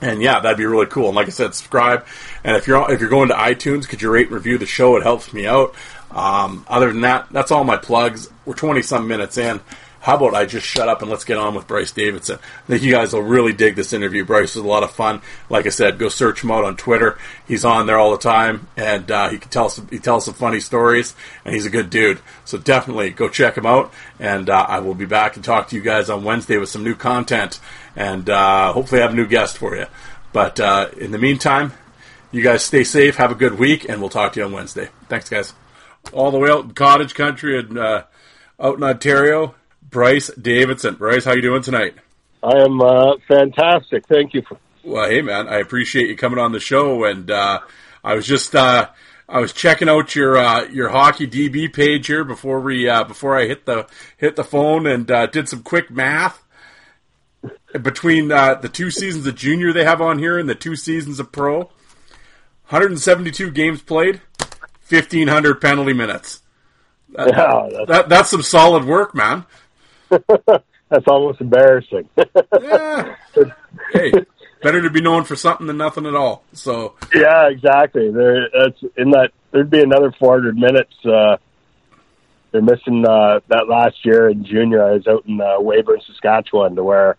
and 0.00 0.22
yeah, 0.22 0.40
that'd 0.40 0.58
be 0.58 0.66
really 0.66 0.86
cool. 0.86 1.06
And 1.06 1.16
like 1.16 1.26
I 1.26 1.30
said, 1.30 1.54
subscribe. 1.54 2.06
And 2.44 2.56
if 2.56 2.66
you're 2.66 2.90
if 2.90 3.00
you're 3.00 3.10
going 3.10 3.28
to 3.28 3.34
iTunes, 3.34 3.88
could 3.88 4.02
you 4.02 4.10
rate 4.10 4.26
and 4.26 4.34
review 4.34 4.58
the 4.58 4.66
show? 4.66 4.96
It 4.96 5.02
helps 5.02 5.32
me 5.32 5.46
out. 5.46 5.74
Um, 6.10 6.64
other 6.68 6.92
than 6.92 7.02
that, 7.02 7.28
that's 7.30 7.50
all 7.50 7.64
my 7.64 7.76
plugs. 7.76 8.30
We're 8.44 8.54
twenty 8.54 8.82
some 8.82 9.08
minutes 9.08 9.38
in. 9.38 9.60
How 10.00 10.14
about 10.14 10.34
I 10.34 10.46
just 10.46 10.64
shut 10.64 10.88
up 10.88 11.02
and 11.02 11.10
let's 11.10 11.24
get 11.24 11.36
on 11.36 11.56
with 11.56 11.66
Bryce 11.66 11.90
Davidson? 11.90 12.38
I 12.38 12.66
think 12.68 12.82
you 12.84 12.92
guys 12.92 13.12
will 13.12 13.22
really 13.22 13.52
dig 13.52 13.74
this 13.74 13.92
interview. 13.92 14.24
Bryce 14.24 14.50
is 14.50 14.62
a 14.62 14.66
lot 14.66 14.84
of 14.84 14.92
fun. 14.92 15.20
Like 15.50 15.66
I 15.66 15.70
said, 15.70 15.98
go 15.98 16.08
search 16.08 16.44
him 16.44 16.52
out 16.52 16.62
on 16.62 16.76
Twitter. 16.76 17.18
He's 17.48 17.64
on 17.64 17.88
there 17.88 17.98
all 17.98 18.12
the 18.12 18.18
time, 18.18 18.68
and 18.76 19.10
uh, 19.10 19.30
he 19.30 19.38
can 19.38 19.50
tell 19.50 19.68
some, 19.68 19.88
he 19.90 19.98
tells 19.98 20.26
some 20.26 20.34
funny 20.34 20.60
stories, 20.60 21.16
and 21.44 21.54
he's 21.54 21.66
a 21.66 21.70
good 21.70 21.90
dude. 21.90 22.20
So 22.44 22.56
definitely 22.56 23.10
go 23.10 23.28
check 23.28 23.56
him 23.56 23.66
out. 23.66 23.92
And 24.20 24.48
uh, 24.48 24.64
I 24.68 24.78
will 24.78 24.94
be 24.94 25.06
back 25.06 25.34
and 25.34 25.44
talk 25.44 25.70
to 25.70 25.76
you 25.76 25.82
guys 25.82 26.08
on 26.08 26.22
Wednesday 26.22 26.56
with 26.56 26.68
some 26.68 26.84
new 26.84 26.94
content, 26.94 27.58
and 27.96 28.28
uh, 28.28 28.72
hopefully 28.72 29.00
have 29.00 29.12
a 29.12 29.16
new 29.16 29.26
guest 29.26 29.58
for 29.58 29.74
you. 29.76 29.86
But 30.32 30.60
uh, 30.60 30.90
in 30.98 31.10
the 31.10 31.18
meantime, 31.18 31.72
you 32.30 32.42
guys 32.42 32.62
stay 32.62 32.84
safe, 32.84 33.16
have 33.16 33.32
a 33.32 33.34
good 33.34 33.58
week, 33.58 33.88
and 33.88 34.00
we'll 34.00 34.10
talk 34.10 34.34
to 34.34 34.40
you 34.40 34.46
on 34.46 34.52
Wednesday. 34.52 34.90
Thanks, 35.08 35.28
guys. 35.28 35.54
All 36.12 36.30
the 36.30 36.38
way 36.38 36.50
out 36.50 36.64
in 36.64 36.70
cottage 36.72 37.14
country 37.14 37.58
and 37.58 37.78
uh, 37.78 38.04
out 38.60 38.76
in 38.76 38.84
Ontario. 38.84 39.54
Bryce 39.82 40.30
Davidson. 40.40 40.96
Bryce, 40.96 41.24
how 41.24 41.32
you 41.32 41.42
doing 41.42 41.62
tonight? 41.62 41.94
I 42.42 42.58
am 42.58 42.80
uh, 42.80 43.14
fantastic. 43.26 44.06
Thank 44.06 44.34
you. 44.34 44.42
For- 44.42 44.58
well, 44.84 45.08
hey 45.08 45.22
man, 45.22 45.48
I 45.48 45.56
appreciate 45.56 46.08
you 46.08 46.16
coming 46.16 46.38
on 46.38 46.52
the 46.52 46.60
show, 46.60 47.04
and 47.04 47.30
uh, 47.30 47.60
I 48.04 48.14
was 48.14 48.26
just 48.26 48.54
uh, 48.54 48.88
I 49.28 49.40
was 49.40 49.52
checking 49.52 49.88
out 49.88 50.14
your 50.14 50.36
uh, 50.36 50.68
your 50.68 50.88
hockey 50.88 51.26
DB 51.26 51.72
page 51.72 52.06
here 52.06 52.24
before 52.24 52.60
we 52.60 52.88
uh, 52.88 53.04
before 53.04 53.36
I 53.36 53.46
hit 53.46 53.66
the 53.66 53.86
hit 54.16 54.36
the 54.36 54.44
phone 54.44 54.86
and 54.86 55.10
uh, 55.10 55.26
did 55.26 55.48
some 55.48 55.62
quick 55.62 55.90
math 55.90 56.42
between 57.82 58.28
the 58.28 58.70
two 58.72 58.90
seasons 58.90 59.26
of 59.26 59.34
junior 59.34 59.72
they 59.72 59.84
have 59.84 60.00
on 60.00 60.18
here 60.18 60.38
and 60.38 60.48
the 60.48 60.54
two 60.54 60.76
seasons 60.76 61.20
of 61.20 61.32
pro. 61.32 61.70
172 62.68 63.52
games 63.52 63.80
played, 63.80 64.20
1500 64.88 65.60
penalty 65.60 65.92
minutes. 65.92 66.42
That, 67.10 67.28
yeah, 67.28 67.68
that's, 67.72 67.88
that, 67.88 68.08
that's 68.08 68.30
some 68.30 68.42
solid 68.42 68.84
work, 68.84 69.14
man. 69.14 69.44
That's 70.88 71.04
almost 71.08 71.40
embarrassing. 71.40 72.08
yeah. 72.62 73.16
Hey, 73.92 74.12
better 74.62 74.82
to 74.82 74.90
be 74.90 75.00
known 75.00 75.24
for 75.24 75.34
something 75.34 75.66
than 75.66 75.76
nothing 75.76 76.06
at 76.06 76.14
all. 76.14 76.44
So 76.52 76.94
yeah, 77.12 77.48
exactly. 77.48 78.10
There, 78.12 78.48
that's 78.56 78.80
in 78.96 79.10
that. 79.10 79.30
There'd 79.50 79.68
be 79.68 79.82
another 79.82 80.12
400 80.12 80.56
minutes. 80.56 80.94
Uh, 81.04 81.38
they're 82.52 82.62
missing 82.62 83.04
uh, 83.04 83.40
that 83.48 83.66
last 83.68 84.04
year 84.04 84.28
in 84.28 84.44
junior. 84.44 84.84
I 84.84 84.92
was 84.92 85.06
out 85.08 85.26
in 85.26 85.40
uh, 85.40 85.58
Weyburn, 85.58 86.00
Saskatchewan, 86.06 86.76
to 86.76 86.84
where 86.84 87.16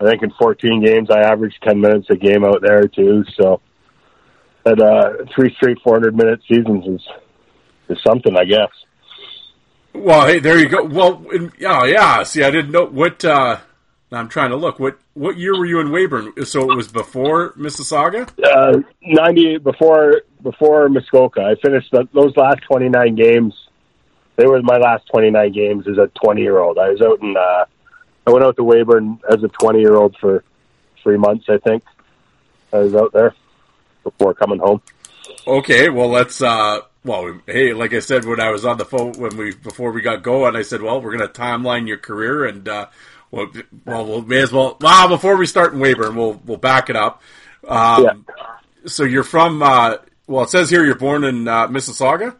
I 0.00 0.08
think 0.08 0.22
in 0.22 0.30
14 0.38 0.84
games 0.84 1.08
I 1.10 1.20
averaged 1.20 1.62
10 1.62 1.80
minutes 1.80 2.08
a 2.10 2.16
game 2.16 2.44
out 2.44 2.60
there 2.62 2.86
too. 2.86 3.24
So 3.40 3.60
that 4.64 4.80
uh, 4.80 5.24
three 5.34 5.54
straight 5.54 5.78
400 5.82 6.14
minute 6.14 6.40
seasons 6.48 6.86
is 6.86 7.06
is 7.88 7.98
something, 8.06 8.36
I 8.36 8.44
guess. 8.44 8.70
Well, 9.94 10.26
hey, 10.26 10.40
there 10.40 10.58
you 10.58 10.68
go. 10.68 10.84
Well, 10.84 11.24
yeah, 11.58 11.84
yeah. 11.84 12.22
See, 12.24 12.42
I 12.42 12.50
didn't 12.50 12.72
know 12.72 12.84
what. 12.84 13.24
Uh, 13.24 13.58
I'm 14.12 14.28
trying 14.28 14.50
to 14.50 14.56
look. 14.56 14.78
What 14.78 14.98
what 15.14 15.36
year 15.36 15.56
were 15.56 15.66
you 15.66 15.80
in 15.80 15.88
Weyburn? 15.88 16.46
So 16.46 16.70
it 16.70 16.76
was 16.76 16.88
before 16.88 17.52
Mississauga. 17.52 18.28
Uh, 18.42 18.80
Ninety 19.02 19.58
before 19.58 20.22
before 20.42 20.88
Muskoka. 20.88 21.40
I 21.40 21.54
finished 21.62 21.90
the, 21.92 22.08
those 22.12 22.36
last 22.36 22.58
29 22.68 23.14
games. 23.14 23.54
They 24.36 24.46
were 24.46 24.60
my 24.62 24.76
last 24.76 25.06
29 25.10 25.52
games 25.52 25.86
as 25.88 25.96
a 25.96 26.10
20 26.22 26.42
year 26.42 26.58
old. 26.58 26.78
I 26.78 26.90
was 26.90 27.00
out 27.00 27.20
in. 27.22 27.34
Uh, 27.36 27.64
I 28.26 28.30
went 28.32 28.44
out 28.44 28.56
to 28.56 28.62
Weyburn 28.62 29.20
as 29.30 29.42
a 29.42 29.48
20 29.48 29.78
year 29.80 29.94
old 29.94 30.16
for 30.20 30.42
three 31.02 31.16
months. 31.16 31.46
I 31.48 31.58
think 31.58 31.84
I 32.72 32.78
was 32.78 32.94
out 32.94 33.12
there 33.12 33.34
before 34.02 34.34
coming 34.34 34.58
home. 34.58 34.82
Okay, 35.46 35.88
well 35.88 36.08
let's. 36.08 36.42
Uh, 36.42 36.80
well, 37.04 37.40
hey, 37.46 37.72
like 37.72 37.94
I 37.94 38.00
said 38.00 38.24
when 38.24 38.40
I 38.40 38.50
was 38.50 38.64
on 38.64 38.78
the 38.78 38.84
phone 38.84 39.12
when 39.12 39.36
we 39.36 39.54
before 39.54 39.92
we 39.92 40.00
got 40.00 40.22
going, 40.22 40.56
I 40.56 40.62
said, 40.62 40.82
well, 40.82 41.00
we're 41.00 41.16
going 41.16 41.28
to 41.28 41.40
timeline 41.40 41.86
your 41.86 41.98
career 41.98 42.44
and. 42.44 42.68
Uh, 42.68 42.86
well, 43.30 43.48
well, 43.84 44.20
we 44.20 44.26
may 44.26 44.42
as 44.42 44.52
well. 44.52 44.76
Well, 44.80 45.08
before 45.08 45.36
we 45.36 45.46
start 45.46 45.74
in 45.74 45.80
Weyburn, 45.80 46.14
we'll 46.14 46.40
we'll 46.44 46.56
back 46.58 46.88
it 46.90 46.96
up. 46.96 47.22
Um, 47.66 48.04
yeah. 48.04 48.12
So 48.86 49.02
you're 49.02 49.24
from. 49.24 49.62
Uh, 49.62 49.96
well, 50.28 50.44
it 50.44 50.50
says 50.50 50.70
here 50.70 50.84
you're 50.84 50.94
born 50.94 51.24
in 51.24 51.48
uh, 51.48 51.66
Mississauga. 51.68 52.36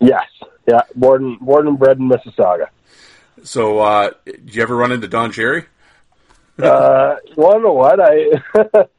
Yes. 0.00 0.26
Yeah. 0.66 0.82
Born 0.94 1.36
born 1.40 1.68
and 1.68 1.78
bred 1.78 1.98
in 1.98 2.08
Mississauga. 2.08 2.68
So, 3.44 3.80
uh, 3.80 4.10
did 4.24 4.54
you 4.54 4.62
ever 4.62 4.76
run 4.76 4.92
into 4.92 5.08
Don 5.08 5.32
Cherry? 5.32 5.64
uh, 6.62 7.16
you 7.24 7.36
know 7.36 7.72
what 7.72 8.00
I. 8.00 8.88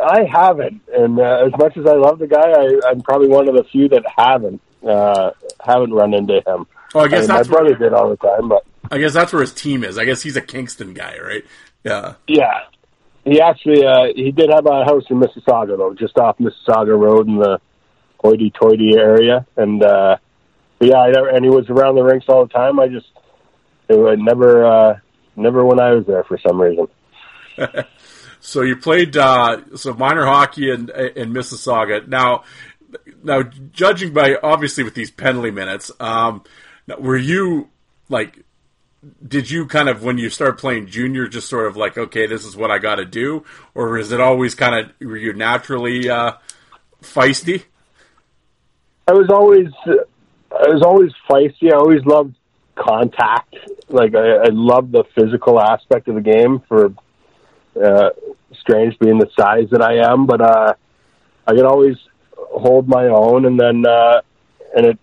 I 0.00 0.24
haven't, 0.24 0.82
and 0.92 1.20
uh, 1.20 1.46
as 1.46 1.52
much 1.58 1.76
as 1.76 1.86
I 1.86 1.94
love 1.94 2.18
the 2.18 2.26
guy, 2.26 2.40
I, 2.40 2.90
I'm 2.90 3.02
probably 3.02 3.28
one 3.28 3.48
of 3.48 3.54
the 3.54 3.62
few 3.70 3.88
that 3.90 4.02
haven't 4.16 4.60
uh, 4.84 5.30
haven't 5.64 5.92
run 5.92 6.12
into 6.12 6.42
him. 6.44 6.66
Well, 6.92 7.04
I 7.04 7.08
guess 7.08 7.18
I 7.18 7.20
mean, 7.20 7.28
that's 7.28 7.48
my 7.48 7.54
brother 7.54 7.70
where, 7.70 7.90
did 7.90 7.92
all 7.92 8.10
the 8.10 8.16
time, 8.16 8.48
but 8.48 8.64
I 8.90 8.98
guess 8.98 9.12
that's 9.12 9.32
where 9.32 9.42
his 9.42 9.54
team 9.54 9.84
is. 9.84 9.96
I 9.96 10.04
guess 10.04 10.22
he's 10.22 10.36
a 10.36 10.40
Kingston 10.40 10.92
guy, 10.92 11.18
right? 11.18 11.44
Yeah. 11.84 12.14
Yeah. 12.26 12.62
He 13.24 13.40
actually 13.40 13.84
uh, 13.84 14.06
he 14.14 14.32
did 14.32 14.50
have 14.50 14.66
a 14.66 14.84
house 14.84 15.04
in 15.10 15.20
Mississauga 15.20 15.76
though, 15.76 15.94
just 15.94 16.16
off 16.18 16.38
Mississauga 16.38 16.98
Road 16.98 17.28
in 17.28 17.38
the 17.38 17.60
hoity-toity 18.18 18.94
area, 18.96 19.46
and 19.56 19.82
uh, 19.82 20.16
yeah, 20.80 20.96
I 20.96 21.10
never, 21.10 21.28
and 21.28 21.44
he 21.44 21.50
was 21.50 21.68
around 21.68 21.96
the 21.96 22.02
rinks 22.02 22.26
all 22.28 22.46
the 22.46 22.52
time. 22.52 22.78
I 22.78 22.88
just 22.88 23.06
it 23.88 23.98
would 23.98 24.18
never 24.18 24.64
uh, 24.64 24.98
never 25.36 25.64
when 25.64 25.80
I 25.80 25.92
was 25.92 26.06
there 26.06 26.24
for 26.24 26.38
some 26.38 26.60
reason. 26.60 26.88
So 28.46 28.62
you 28.62 28.76
played 28.76 29.16
uh, 29.16 29.60
so 29.74 29.92
minor 29.94 30.24
hockey 30.24 30.70
in 30.70 30.88
in 31.16 31.32
Mississauga. 31.32 32.06
Now, 32.06 32.44
now 33.24 33.42
judging 33.42 34.12
by 34.12 34.36
obviously 34.40 34.84
with 34.84 34.94
these 34.94 35.10
penalty 35.10 35.50
minutes, 35.50 35.90
um, 35.98 36.44
were 36.96 37.16
you 37.16 37.70
like? 38.08 38.44
Did 39.26 39.50
you 39.50 39.66
kind 39.66 39.88
of 39.88 40.04
when 40.04 40.16
you 40.16 40.30
started 40.30 40.58
playing 40.58 40.86
junior, 40.86 41.26
just 41.26 41.48
sort 41.48 41.66
of 41.66 41.76
like, 41.76 41.98
okay, 41.98 42.28
this 42.28 42.44
is 42.44 42.56
what 42.56 42.70
I 42.70 42.78
got 42.78 42.96
to 42.96 43.04
do, 43.04 43.44
or 43.74 43.98
is 43.98 44.12
it 44.12 44.20
always 44.20 44.54
kind 44.54 44.76
of 44.76 44.92
were 45.00 45.16
you 45.16 45.32
naturally 45.32 46.08
uh, 46.08 46.34
feisty? 47.02 47.64
I 49.08 49.12
was 49.12 49.28
always 49.28 49.66
I 49.86 50.68
was 50.68 50.82
always 50.84 51.10
feisty. 51.28 51.72
I 51.72 51.76
always 51.76 52.04
loved 52.04 52.36
contact. 52.76 53.54
Like 53.88 54.14
I, 54.14 54.46
I 54.46 54.48
love 54.50 54.92
the 54.92 55.04
physical 55.14 55.60
aspect 55.60 56.08
of 56.08 56.14
the 56.14 56.20
game. 56.20 56.62
For 56.68 56.92
uh, 57.82 58.10
strange 58.60 58.98
being 58.98 59.18
the 59.18 59.28
size 59.38 59.68
that 59.70 59.82
I 59.82 60.10
am, 60.10 60.26
but 60.26 60.40
uh, 60.40 60.74
I 61.46 61.50
could 61.52 61.64
always 61.64 61.96
hold 62.36 62.88
my 62.88 63.06
own. 63.06 63.46
And 63.46 63.58
then 63.58 63.84
uh, 63.86 64.20
and 64.74 64.86
it, 64.86 64.98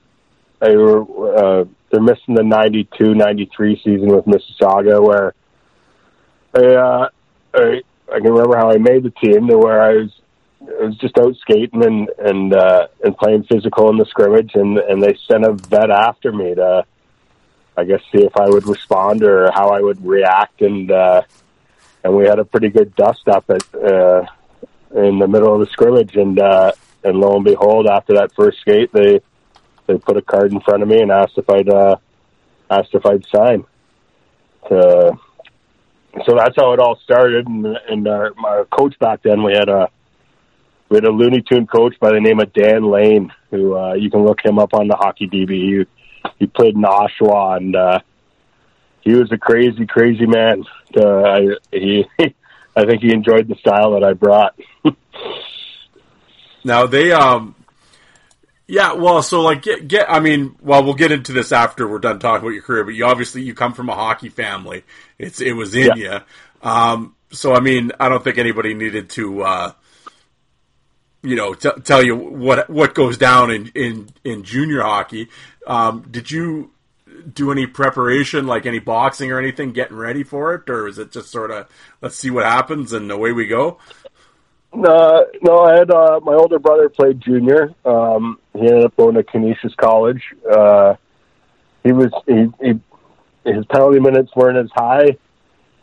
I 0.62 0.76
were 0.76 1.62
uh, 1.62 1.66
they're 1.92 2.02
missing 2.02 2.34
the 2.34 2.42
92-93 2.42 3.84
season 3.84 4.08
with 4.08 4.26
Mississauga, 4.26 5.02
where 5.06 5.34
I, 6.56 6.76
uh, 6.76 7.10
I 7.54 7.82
I 8.12 8.20
can 8.20 8.32
remember 8.32 8.58
how 8.58 8.72
I 8.72 8.78
made 8.78 9.04
the 9.04 9.14
team 9.24 9.48
to 9.48 9.58
where 9.58 9.82
I 9.82 9.94
was 9.94 10.12
I 10.62 10.86
was 10.86 10.98
just 10.98 11.18
out 11.18 11.36
skating 11.42 11.84
and 11.84 12.10
and 12.18 12.54
uh, 12.54 12.88
and 13.04 13.18
playing 13.18 13.46
physical 13.52 13.90
in 13.90 13.98
the 13.98 14.06
scrimmage, 14.06 14.52
and 14.56 14.78
and 14.78 15.02
they 15.02 15.18
sent 15.30 15.46
a 15.46 15.54
vet 15.54 15.92
after 15.92 16.32
me 16.32 16.56
to, 16.56 16.86
I 17.76 17.84
guess, 17.86 18.02
see 18.12 18.24
if 18.24 18.36
I 18.38 18.50
would 18.50 18.68
respond 18.68 19.24
or 19.24 19.50
how 19.52 19.70
I 19.70 19.82
would 19.82 20.06
react, 20.06 20.62
and 20.62 20.92
uh, 20.92 21.22
and 22.04 22.16
we 22.16 22.26
had 22.26 22.40
a 22.40 22.46
pretty 22.46 22.70
good 22.70 22.96
dust 22.96 23.28
up 23.28 23.46
at 23.50 23.64
uh, 23.74 24.26
in 24.96 25.20
the 25.20 25.28
middle 25.28 25.54
of 25.54 25.60
the 25.60 25.72
scrimmage, 25.72 26.16
and 26.16 26.40
uh, 26.40 26.72
and 27.04 27.18
lo 27.18 27.36
and 27.36 27.46
behold, 27.46 27.88
after 27.88 28.14
that 28.14 28.34
first 28.36 28.60
skate, 28.62 28.92
they 28.94 29.22
they 29.88 29.98
put 29.98 30.18
a 30.18 30.22
card 30.22 30.52
in 30.52 30.60
front 30.62 30.84
of 30.84 30.90
me 30.90 31.02
and 31.02 31.12
asked 31.12 31.38
if 31.38 31.50
I'd 31.50 31.70
uh, 31.70 31.96
asked 32.70 32.94
if 32.94 33.06
I'd 33.06 33.26
sign. 33.34 33.66
To, 34.70 35.18
so 36.26 36.36
that's 36.38 36.56
how 36.56 36.74
it 36.74 36.80
all 36.80 36.98
started, 37.04 37.48
and, 37.48 37.66
and 37.66 38.08
our, 38.08 38.32
our 38.46 38.66
coach 38.66 38.98
back 39.00 39.24
then, 39.24 39.44
we 39.44 39.54
had 39.54 39.68
a 39.68 39.90
we 40.90 40.98
had 40.98 41.06
a 41.06 41.12
Looney 41.12 41.42
Tune 41.42 41.66
coach 41.66 41.96
by 42.00 42.12
the 42.12 42.20
name 42.20 42.40
of 42.40 42.54
Dan 42.54 42.84
Lane, 42.84 43.34
who 43.50 43.76
uh, 43.76 43.94
you 43.94 44.12
can 44.12 44.24
look 44.24 44.46
him 44.46 44.60
up 44.60 44.74
on 44.74 44.88
the 44.88 44.96
Hockey 44.96 45.28
DB. 45.28 45.88
He, 46.40 46.48
played 46.48 46.76
in 46.76 46.82
Oshawa, 46.82 47.58
and 47.58 47.76
uh, 47.76 48.00
he 49.02 49.14
was 49.14 49.32
a 49.32 49.38
crazy, 49.38 49.86
crazy 49.86 50.26
man. 50.26 50.64
Uh, 50.96 51.22
I, 51.22 51.48
he, 51.72 52.06
I 52.76 52.86
think 52.86 53.02
he 53.02 53.14
enjoyed 53.14 53.48
the 53.48 53.56
style 53.56 53.92
that 53.92 54.04
I 54.04 54.14
brought. 54.14 54.58
now 56.64 56.88
they, 56.88 57.12
um, 57.12 57.56
yeah, 58.68 58.94
well, 58.94 59.22
so 59.22 59.42
like 59.42 59.62
get 59.62 59.88
get. 59.88 60.10
I 60.10 60.20
mean, 60.20 60.56
well, 60.62 60.84
we'll 60.84 60.94
get 60.94 61.12
into 61.12 61.34
this 61.34 61.52
after 61.52 61.88
we're 61.88 62.00
done 62.00 62.20
talking 62.20 62.44
about 62.44 62.54
your 62.54 62.64
career. 62.64 62.84
But 62.84 62.94
you 62.94 63.06
obviously 63.06 63.44
you 63.44 63.54
come 63.54 63.74
from 63.74 63.90
a 63.90 63.96
hockey 63.96 64.30
family. 64.30 64.84
It's 65.20 65.42
it 65.42 65.54
was 65.54 65.76
in 65.76 65.92
yeah. 65.96 66.22
you. 66.64 66.70
Um, 66.70 67.16
so 67.32 67.54
I 67.54 67.60
mean, 67.60 67.92
I 68.00 68.10
don't 68.10 68.24
think 68.24 68.38
anybody 68.38 68.74
needed 68.74 69.10
to. 69.12 69.44
Uh, 69.44 69.72
you 71.24 71.36
know, 71.36 71.54
t- 71.54 71.72
tell 71.84 72.04
you 72.04 72.16
what 72.16 72.70
what 72.70 72.94
goes 72.94 73.18
down 73.18 73.50
in 73.50 73.72
in, 73.74 74.10
in 74.24 74.44
junior 74.44 74.82
hockey. 74.82 75.30
Um, 75.66 76.06
did 76.12 76.30
you 76.30 76.72
do 77.34 77.52
any 77.52 77.66
preparation, 77.66 78.46
like 78.46 78.66
any 78.66 78.80
boxing 78.80 79.32
or 79.32 79.40
anything, 79.40 79.72
getting 79.72 79.98
ready 79.98 80.24
for 80.24 80.54
it, 80.56 80.70
or 80.70 80.88
is 80.88 81.00
it 81.00 81.12
just 81.12 81.30
sort 81.32 81.52
of 81.52 81.68
let's 82.02 82.18
see 82.18 82.30
what 82.30 82.46
happens 82.46 82.94
and 82.94 83.10
away 83.10 83.32
we 83.32 83.48
go? 83.48 83.80
No, 84.74 85.26
no. 85.42 85.60
I 85.60 85.78
had 85.78 85.92
uh, 85.92 86.20
my 86.24 86.34
older 86.34 86.60
brother 86.60 86.90
played 86.90 87.22
junior. 87.22 87.74
Um, 87.86 88.40
he 88.54 88.62
ended 88.62 88.86
up 88.86 88.96
going 88.98 89.16
to 89.16 89.24
Canisius 89.24 89.74
College. 89.76 90.22
Uh, 90.50 90.96
he 91.84 91.92
was 91.92 92.12
he, 92.28 92.48
he 92.62 92.80
his 93.46 93.66
penalty 93.66 94.00
minutes 94.00 94.32
weren't 94.36 94.58
as 94.58 94.70
high, 94.74 95.18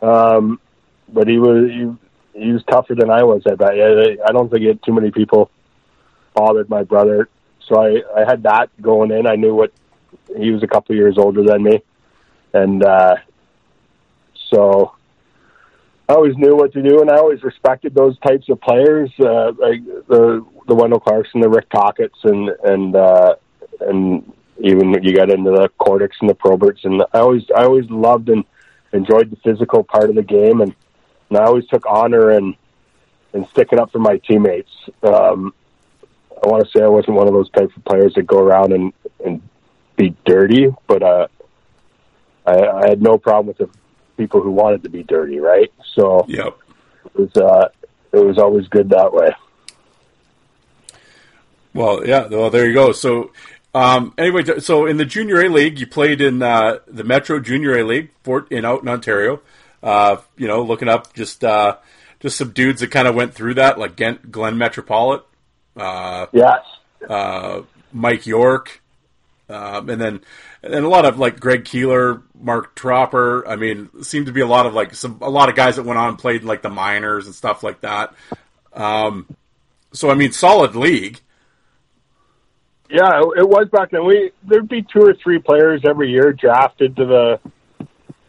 um, 0.01 0.59
but 1.07 1.27
he 1.27 1.39
was 1.39 1.69
he, 1.69 2.10
he 2.33 2.51
was 2.51 2.63
tougher 2.69 2.95
than 2.95 3.09
I 3.09 3.23
was. 3.23 3.43
I 3.45 3.55
bet. 3.55 3.71
I, 3.71 4.31
don't 4.31 4.49
think 4.49 4.65
had 4.65 4.83
too 4.83 4.93
many 4.93 5.11
people 5.11 5.49
bothered 6.33 6.69
my 6.69 6.83
brother. 6.83 7.29
So 7.67 7.81
I, 7.81 8.01
I 8.15 8.25
had 8.27 8.43
that 8.43 8.69
going 8.81 9.11
in. 9.11 9.27
I 9.27 9.35
knew 9.35 9.53
what 9.53 9.71
he 10.37 10.51
was 10.51 10.63
a 10.63 10.67
couple 10.67 10.95
years 10.95 11.17
older 11.17 11.43
than 11.43 11.63
me, 11.63 11.81
and 12.53 12.83
uh, 12.83 13.15
so 14.49 14.95
I 16.09 16.13
always 16.13 16.35
knew 16.35 16.55
what 16.55 16.73
to 16.73 16.81
do, 16.81 16.99
and 17.01 17.09
I 17.09 17.17
always 17.17 17.41
respected 17.43 17.95
those 17.95 18.19
types 18.19 18.49
of 18.49 18.59
players, 18.59 19.09
uh, 19.19 19.53
like 19.57 19.85
the 20.07 20.45
the 20.67 20.75
Wendel 20.75 20.99
Clarkson, 20.99 21.41
the 21.41 21.49
Rick 21.49 21.69
Tocchets, 21.69 22.23
and 22.23 22.49
and 22.63 22.95
uh, 22.95 23.35
and 23.79 24.33
even 24.59 24.93
you 25.01 25.15
got 25.15 25.29
into 25.29 25.51
the 25.51 25.69
Kordics 25.79 26.19
and 26.19 26.29
the 26.29 26.35
Proberts, 26.35 26.83
and 26.83 27.01
I 27.13 27.19
always 27.19 27.43
I 27.55 27.63
always 27.63 27.89
loved 27.89 28.29
and 28.29 28.43
enjoyed 28.93 29.31
the 29.31 29.37
physical 29.37 29.83
part 29.83 30.09
of 30.09 30.15
the 30.15 30.23
game, 30.23 30.61
and 30.61 30.75
and 31.31 31.39
I 31.39 31.45
always 31.45 31.65
took 31.67 31.85
honor 31.85 32.31
in 32.31 32.55
in 33.33 33.47
sticking 33.47 33.79
up 33.79 33.91
for 33.91 33.99
my 33.99 34.17
teammates. 34.17 34.71
Um, 35.01 35.53
I 36.43 36.49
want 36.49 36.65
to 36.65 36.71
say 36.71 36.83
I 36.83 36.89
wasn't 36.89 37.15
one 37.15 37.27
of 37.27 37.33
those 37.33 37.49
types 37.51 37.75
of 37.77 37.85
players 37.85 38.13
that 38.15 38.23
go 38.23 38.39
around 38.39 38.73
and 38.73 38.93
and 39.23 39.41
be 39.95 40.13
dirty, 40.25 40.73
but 40.87 41.01
uh, 41.01 41.27
I, 42.45 42.67
I 42.67 42.89
had 42.89 43.01
no 43.01 43.17
problem 43.17 43.47
with 43.47 43.57
the 43.57 43.69
people 44.17 44.41
who 44.41 44.51
wanted 44.51 44.83
to 44.83 44.89
be 44.89 45.03
dirty, 45.03 45.39
right? 45.39 45.71
So 45.95 46.25
yep. 46.27 46.57
it 47.05 47.15
was 47.15 47.35
uh, 47.37 47.69
it 48.11 48.25
was 48.25 48.37
always 48.37 48.67
good 48.67 48.89
that 48.89 49.13
way. 49.13 49.31
Well, 51.73 52.05
yeah. 52.05 52.27
Well, 52.27 52.49
there 52.49 52.67
you 52.67 52.73
go. 52.73 52.91
So, 52.91 53.31
um, 53.73 54.13
anyway, 54.17 54.59
so 54.59 54.85
in 54.85 54.97
the 54.97 55.05
Junior 55.05 55.39
A 55.45 55.47
League, 55.47 55.79
you 55.79 55.87
played 55.87 56.19
in 56.19 56.41
uh, 56.41 56.79
the 56.85 57.05
Metro 57.05 57.39
Junior 57.39 57.77
A 57.77 57.83
League 57.85 58.11
Fort 58.23 58.51
in 58.51 58.65
out 58.65 58.81
in 58.81 58.89
Ontario. 58.89 59.39
Uh, 59.83 60.17
you 60.37 60.47
know, 60.47 60.61
looking 60.63 60.87
up 60.87 61.13
just 61.13 61.43
uh, 61.43 61.77
just 62.19 62.37
some 62.37 62.51
dudes 62.51 62.81
that 62.81 62.91
kind 62.91 63.07
of 63.07 63.15
went 63.15 63.33
through 63.33 63.55
that, 63.55 63.79
like 63.79 63.95
Glenn 63.95 64.57
Metropolitan, 64.57 65.25
uh, 65.75 66.27
yes, 66.31 66.59
uh, 67.09 67.61
Mike 67.91 68.27
York, 68.27 68.81
um, 69.49 69.89
and 69.89 69.99
then 69.99 70.21
and 70.63 70.73
a 70.73 70.87
lot 70.87 71.05
of 71.05 71.17
like 71.17 71.39
Greg 71.39 71.65
Keeler, 71.65 72.21
Mark 72.39 72.75
Tropper. 72.75 73.47
I 73.47 73.55
mean, 73.55 73.89
seemed 74.03 74.27
to 74.27 74.31
be 74.31 74.41
a 74.41 74.47
lot 74.47 74.65
of 74.65 74.73
like 74.73 74.93
some 74.93 75.17
a 75.21 75.29
lot 75.29 75.49
of 75.49 75.55
guys 75.55 75.77
that 75.77 75.83
went 75.83 75.97
on 75.97 76.09
and 76.09 76.19
played 76.19 76.43
like 76.43 76.61
the 76.61 76.69
minors 76.69 77.25
and 77.25 77.33
stuff 77.33 77.63
like 77.63 77.81
that. 77.81 78.13
Um, 78.73 79.25
so 79.91 80.09
I 80.09 80.13
mean, 80.13 80.31
solid 80.31 80.75
league. 80.75 81.19
Yeah, 82.89 83.21
it 83.37 83.47
was 83.47 83.69
back 83.71 83.91
then. 83.91 84.05
We 84.05 84.31
there'd 84.43 84.67
be 84.67 84.83
two 84.83 85.01
or 85.01 85.13
three 85.13 85.39
players 85.39 85.81
every 85.85 86.11
year 86.11 86.33
drafted 86.33 86.95
to 86.97 87.05
the 87.05 87.39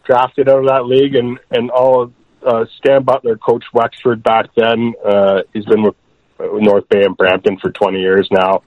drafted 0.04 0.48
out 0.48 0.60
of 0.60 0.66
that 0.66 0.86
league, 0.86 1.14
and 1.14 1.38
and 1.50 1.70
all 1.70 2.12
uh, 2.44 2.64
Stan 2.78 3.02
Butler, 3.02 3.36
Coach 3.36 3.64
Wexford 3.72 4.22
back 4.22 4.54
then. 4.54 4.94
Uh, 5.04 5.42
he's 5.52 5.64
been 5.64 5.82
with 5.82 5.94
North 6.38 6.88
Bay 6.88 7.04
and 7.04 7.16
Brampton 7.16 7.58
for 7.58 7.70
20 7.70 8.00
years 8.00 8.28
now. 8.30 8.62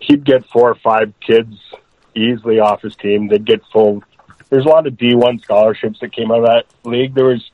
He'd 0.00 0.24
get 0.24 0.46
four 0.46 0.70
or 0.70 0.74
five 0.76 1.12
kids 1.20 1.56
easily 2.14 2.58
off 2.58 2.82
his 2.82 2.96
team. 2.96 3.28
They'd 3.28 3.44
get 3.44 3.62
full. 3.72 4.02
There's 4.48 4.64
a 4.64 4.68
lot 4.68 4.86
of 4.86 4.94
D1 4.94 5.42
scholarships 5.42 6.00
that 6.00 6.12
came 6.12 6.30
out 6.30 6.40
of 6.40 6.46
that 6.46 6.64
league. 6.84 7.14
There 7.14 7.26
was 7.26 7.50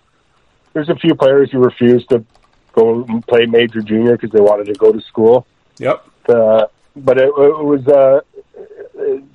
there's 0.72 0.88
a 0.88 0.96
few 0.96 1.14
players 1.14 1.50
who 1.50 1.58
refused 1.58 2.08
to 2.10 2.24
go 2.72 3.04
and 3.04 3.26
play 3.26 3.46
major 3.46 3.82
junior 3.82 4.12
because 4.12 4.30
they 4.30 4.40
wanted 4.40 4.66
to 4.66 4.74
go 4.74 4.92
to 4.92 5.00
school. 5.00 5.46
Yep. 5.78 6.06
Uh, 6.28 6.66
but 6.96 7.18
it, 7.18 7.28
it 7.28 7.64
was 7.64 7.86
uh, 7.88 8.20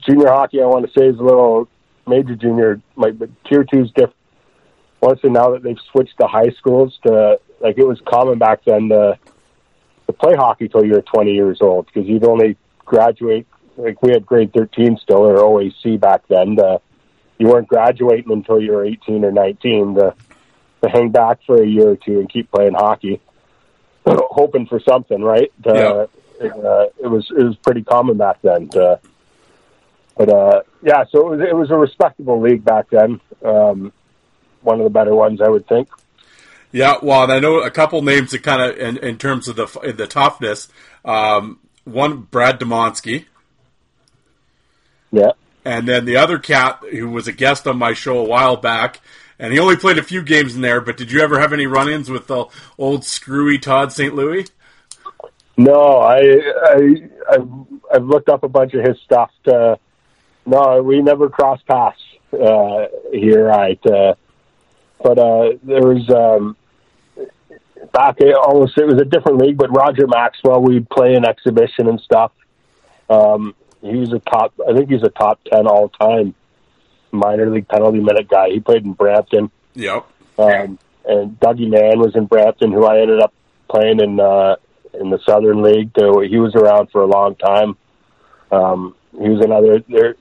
junior 0.06 0.30
hockey. 0.30 0.62
I 0.62 0.66
want 0.66 0.86
to 0.86 1.00
say 1.00 1.08
is 1.08 1.20
a 1.20 1.24
little 1.24 1.68
major 2.08 2.36
junior, 2.36 2.82
like 2.96 3.18
but 3.18 3.30
tier 3.46 3.66
is 3.72 3.90
different. 3.92 4.14
Once 5.02 5.20
and 5.24 5.34
now 5.34 5.52
that 5.52 5.62
they've 5.62 5.78
switched 5.92 6.18
to 6.20 6.28
high 6.28 6.50
schools 6.58 6.98
to 7.06 7.40
like 7.60 7.78
it 7.78 7.88
was 7.88 8.02
common 8.08 8.40
back 8.40 8.62
then 8.66 8.90
to 8.90 9.18
to 10.08 10.14
play 10.14 10.34
hockey 10.36 10.68
till 10.68 10.86
you're 10.86 11.02
20 11.02 11.34
years 11.34 11.60
old 11.62 11.86
because 11.86 12.08
you'd 12.08 12.26
only 12.26 12.58
graduate 12.86 13.46
like 13.78 14.02
we 14.02 14.12
had 14.12 14.26
grade 14.26 14.52
13 14.54 14.98
still 15.02 15.20
or 15.20 15.38
OAC 15.38 16.00
back 16.00 16.28
then. 16.28 16.56
To, 16.58 16.82
you 17.38 17.48
weren't 17.48 17.68
graduating 17.68 18.32
until 18.32 18.60
you 18.60 18.72
were 18.72 18.84
18 18.84 19.24
or 19.24 19.32
19 19.32 19.96
to 19.96 20.16
to 20.84 20.90
hang 20.90 21.10
back 21.10 21.40
for 21.46 21.62
a 21.62 21.66
year 21.66 21.90
or 21.90 21.96
two 21.96 22.20
and 22.20 22.32
keep 22.32 22.52
playing 22.52 22.74
hockey, 22.74 23.20
hoping 24.06 24.68
for 24.68 24.80
something, 24.80 25.22
right? 25.22 25.52
To, 25.64 25.74
yeah. 26.40 26.46
it, 26.46 26.52
uh, 26.52 26.86
it 27.04 27.08
was 27.08 27.28
it 27.32 27.44
was 27.44 27.56
pretty 27.58 27.84
common 27.84 28.18
back 28.18 28.42
then. 28.42 28.70
To, 28.70 29.00
but 30.18 30.30
uh, 30.30 30.62
yeah, 30.82 31.06
so 31.12 31.28
it 31.28 31.38
was, 31.38 31.48
it 31.50 31.56
was 31.56 31.72
a 31.72 31.76
respectable 31.76 32.42
league 32.42 32.64
back 32.64 32.90
then. 32.90 33.20
Um, 33.44 33.94
one 34.62 34.80
of 34.80 34.84
the 34.84 34.90
better 34.90 35.16
ones, 35.16 35.42
I 35.42 35.50
would 35.50 35.68
think. 35.68 35.90
Yeah, 36.72 36.96
well, 37.02 37.32
I 37.32 37.40
know 37.40 37.62
a 37.62 37.72
couple 37.72 38.02
names 38.02 38.32
that 38.32 38.44
kind 38.44 38.62
of, 38.62 38.78
in, 38.78 38.98
in 38.98 39.18
terms 39.18 39.48
of 39.48 39.56
the 39.56 39.94
the 39.96 40.08
toughness. 40.08 40.68
Um, 41.06 41.60
one, 41.86 42.22
Brad 42.24 42.60
Demonsky. 42.60 43.26
Yeah. 45.12 45.32
And 45.64 45.88
then 45.88 46.06
the 46.06 46.18
other 46.18 46.40
cat 46.40 46.82
who 46.92 47.10
was 47.10 47.28
a 47.28 47.34
guest 47.34 47.68
on 47.68 47.78
my 47.78 47.94
show 47.94 48.18
a 48.20 48.24
while 48.24 48.58
back, 48.58 49.00
and 49.40 49.54
he 49.54 49.60
only 49.60 49.78
played 49.78 49.98
a 49.98 50.04
few 50.04 50.22
games 50.22 50.56
in 50.56 50.62
there. 50.62 50.82
But 50.82 50.98
did 50.98 51.12
you 51.12 51.22
ever 51.22 51.40
have 51.40 51.54
any 51.54 51.68
run-ins 51.68 52.10
with 52.10 52.28
the 52.28 52.46
old 52.78 53.06
screwy 53.06 53.58
Todd 53.60 53.92
St. 53.92 54.14
Louis? 54.14 54.48
No, 55.58 56.00
I, 56.00 56.20
I 56.20 57.10
I've, 57.32 57.50
I've 57.94 58.06
looked 58.06 58.30
up 58.30 58.44
a 58.44 58.50
bunch 58.50 58.74
of 58.74 58.86
his 58.86 58.98
stuff. 59.04 59.32
To, 59.46 59.80
no, 60.48 60.82
we 60.82 61.02
never 61.02 61.30
crossed 61.30 61.66
paths 61.68 62.00
uh, 62.34 62.88
here, 63.12 63.46
right? 63.46 63.80
Uh, 63.86 64.16
but 65.04 65.20
uh, 65.20 65.50
there 65.62 65.84
was 65.84 66.10
um, 66.10 66.56
back 67.94 68.18
almost 68.44 68.78
it 68.78 68.86
was 68.86 69.00
a 69.00 69.06
different 69.06 69.40
league, 69.40 69.58
but 69.58 69.70
Roger 69.76 70.08
Maxwell 70.08 70.62
we'd 70.62 70.90
play 70.90 71.14
an 71.16 71.26
exhibition 71.26 71.88
and 71.88 72.00
stuff. 72.00 72.32
Um, 73.10 73.56
he 73.82 73.98
was 73.98 74.12
a 74.14 74.20
top. 74.20 74.54
I 74.68 74.74
think 74.74 74.90
he's 74.90 75.04
a 75.04 75.10
top 75.10 75.40
ten 75.44 75.68
all 75.68 75.90
time 75.90 76.34
minor 77.12 77.50
league 77.50 77.68
penalty 77.68 78.00
minute 78.00 78.28
guy. 78.30 78.50
He 78.50 78.60
played 78.60 78.86
in 78.86 78.94
Brampton. 78.94 79.52
Yep. 79.76 80.08
Um, 80.38 80.80
and 81.06 81.40
Dougie 81.40 81.70
Mann 81.70 82.00
was 82.00 82.16
in 82.16 82.26
Brampton, 82.26 82.72
who 82.72 82.86
I 82.86 83.00
ended 83.02 83.22
up 83.22 83.34
playing 83.70 84.00
in 84.00 84.20
uh, 84.20 84.56
in 84.94 85.10
the 85.10 85.20
Southern 85.28 85.62
League. 85.62 85.92
So 85.98 86.22
he 86.22 86.38
was 86.38 86.56
around 86.56 86.90
for 86.92 87.02
a 87.02 87.08
long 87.08 87.36
time. 87.36 87.78
Um, 88.52 88.96
he 89.12 89.30
was 89.30 89.44
another. 89.44 89.84
There, 89.88 90.16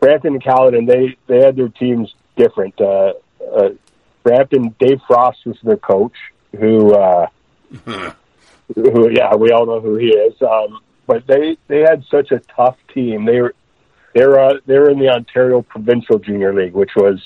Brampton 0.00 0.34
and 0.34 0.42
Caledon, 0.42 0.86
they 0.86 1.16
they 1.26 1.38
had 1.44 1.56
their 1.56 1.68
teams 1.68 2.14
different. 2.36 2.80
Uh, 2.80 3.14
uh, 3.54 3.70
Brampton, 4.22 4.74
Dave 4.78 5.00
Frost 5.06 5.38
was 5.46 5.56
their 5.62 5.76
coach, 5.76 6.16
who, 6.58 6.94
uh, 6.94 7.26
who 7.84 9.10
yeah, 9.10 9.34
we 9.34 9.50
all 9.50 9.66
know 9.66 9.80
who 9.80 9.96
he 9.96 10.08
is. 10.08 10.40
Um, 10.42 10.80
but 11.06 11.26
they 11.26 11.56
they 11.68 11.80
had 11.80 12.04
such 12.10 12.30
a 12.30 12.40
tough 12.54 12.76
team. 12.94 13.24
They 13.24 13.40
were 13.40 13.54
they 14.14 14.26
were 14.26 14.38
uh, 14.38 14.54
they 14.66 14.78
were 14.78 14.90
in 14.90 14.98
the 14.98 15.08
Ontario 15.08 15.62
Provincial 15.62 16.18
Junior 16.18 16.54
League, 16.54 16.74
which 16.74 16.92
was 16.94 17.18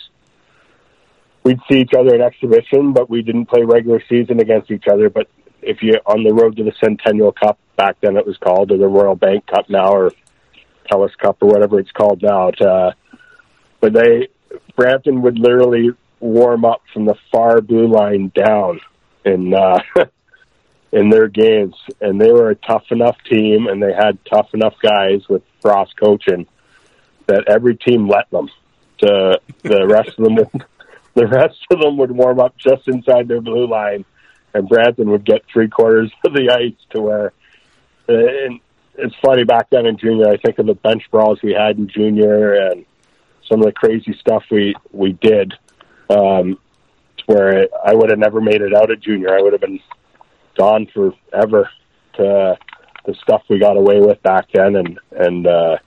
we'd 1.44 1.60
see 1.70 1.80
each 1.80 1.92
other 1.98 2.14
in 2.14 2.22
exhibition, 2.22 2.92
but 2.92 3.10
we 3.10 3.22
didn't 3.22 3.46
play 3.46 3.62
regular 3.62 4.00
season 4.08 4.40
against 4.40 4.70
each 4.70 4.84
other. 4.90 5.10
But 5.10 5.28
if 5.60 5.82
you 5.82 5.94
on 6.06 6.22
the 6.24 6.32
road 6.32 6.56
to 6.56 6.64
the 6.64 6.72
Centennial 6.82 7.32
Cup 7.32 7.58
back 7.76 7.96
then, 8.00 8.16
it 8.16 8.26
was 8.26 8.36
called, 8.36 8.70
or 8.70 8.78
the 8.78 8.86
Royal 8.86 9.16
Bank 9.16 9.46
Cup 9.46 9.68
now, 9.68 9.92
or 9.92 10.12
Telus 10.92 11.16
Cup, 11.18 11.38
or 11.40 11.48
whatever 11.48 11.78
it's 11.78 11.90
called 11.90 12.22
now. 12.22 12.50
Uh, 12.50 12.92
but 13.80 13.92
they 13.92 14.28
Brampton 14.76 15.22
would 15.22 15.38
literally 15.38 15.90
warm 16.20 16.64
up 16.64 16.82
from 16.92 17.04
the 17.04 17.16
far 17.30 17.60
blue 17.60 17.88
line 17.88 18.30
down 18.34 18.80
in 19.24 19.54
uh, 19.54 19.80
in 20.92 21.10
their 21.10 21.28
games, 21.28 21.74
and 22.00 22.20
they 22.20 22.30
were 22.30 22.50
a 22.50 22.54
tough 22.54 22.84
enough 22.90 23.16
team, 23.28 23.66
and 23.66 23.82
they 23.82 23.92
had 23.92 24.18
tough 24.24 24.50
enough 24.54 24.74
guys 24.82 25.28
with 25.28 25.42
Frost 25.60 25.94
coaching 25.98 26.46
that 27.26 27.44
every 27.48 27.76
team 27.76 28.08
let 28.08 28.30
them. 28.30 28.48
To 28.98 29.40
the 29.62 29.86
rest 29.88 30.10
of 30.18 30.24
them, 30.24 30.36
the 31.14 31.26
rest 31.26 31.58
of 31.70 31.80
them 31.80 31.96
would 31.96 32.12
warm 32.12 32.38
up 32.38 32.56
just 32.56 32.86
inside 32.88 33.26
their 33.26 33.40
blue 33.40 33.66
line, 33.66 34.04
and 34.54 34.68
Brampton 34.68 35.10
would 35.10 35.24
get 35.24 35.42
three 35.52 35.68
quarters 35.68 36.12
of 36.24 36.34
the 36.34 36.50
ice 36.52 36.86
to 36.90 37.00
where. 37.00 37.32
And 38.08 38.60
it's 38.96 39.14
funny 39.24 39.44
back 39.44 39.68
then 39.70 39.86
in 39.86 39.96
junior. 39.96 40.28
I 40.28 40.36
think 40.36 40.58
of 40.58 40.66
the 40.66 40.74
bench 40.74 41.04
brawls 41.10 41.40
we 41.42 41.52
had 41.52 41.78
in 41.78 41.88
junior 41.88 42.54
and 42.54 42.84
some 43.48 43.60
of 43.60 43.66
the 43.66 43.72
crazy 43.72 44.16
stuff 44.20 44.44
we 44.50 44.74
we 44.92 45.12
did. 45.12 45.54
Um, 46.10 46.58
where 47.26 47.68
I 47.84 47.94
would 47.94 48.10
have 48.10 48.18
never 48.18 48.40
made 48.40 48.60
it 48.62 48.74
out 48.74 48.90
of 48.90 49.00
junior. 49.00 49.36
I 49.36 49.40
would 49.40 49.52
have 49.52 49.60
been 49.60 49.80
gone 50.58 50.86
forever 50.92 51.70
to 52.14 52.58
the 53.06 53.14
stuff 53.22 53.42
we 53.48 53.58
got 53.58 53.76
away 53.76 54.00
with 54.00 54.22
back 54.22 54.48
then, 54.52 54.76
and 54.76 54.98
and 55.10 55.46
uh, 55.46 55.78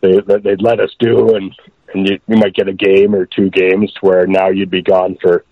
they 0.00 0.20
they'd 0.20 0.62
let 0.62 0.80
us 0.80 0.94
do, 0.98 1.34
and 1.34 1.54
and 1.92 2.08
you, 2.08 2.18
you 2.26 2.36
might 2.36 2.54
get 2.54 2.68
a 2.68 2.72
game 2.72 3.14
or 3.14 3.26
two 3.26 3.50
games 3.50 3.92
where 4.00 4.26
now 4.26 4.48
you'd 4.48 4.70
be 4.70 4.82
gone 4.82 5.16
for 5.20 5.44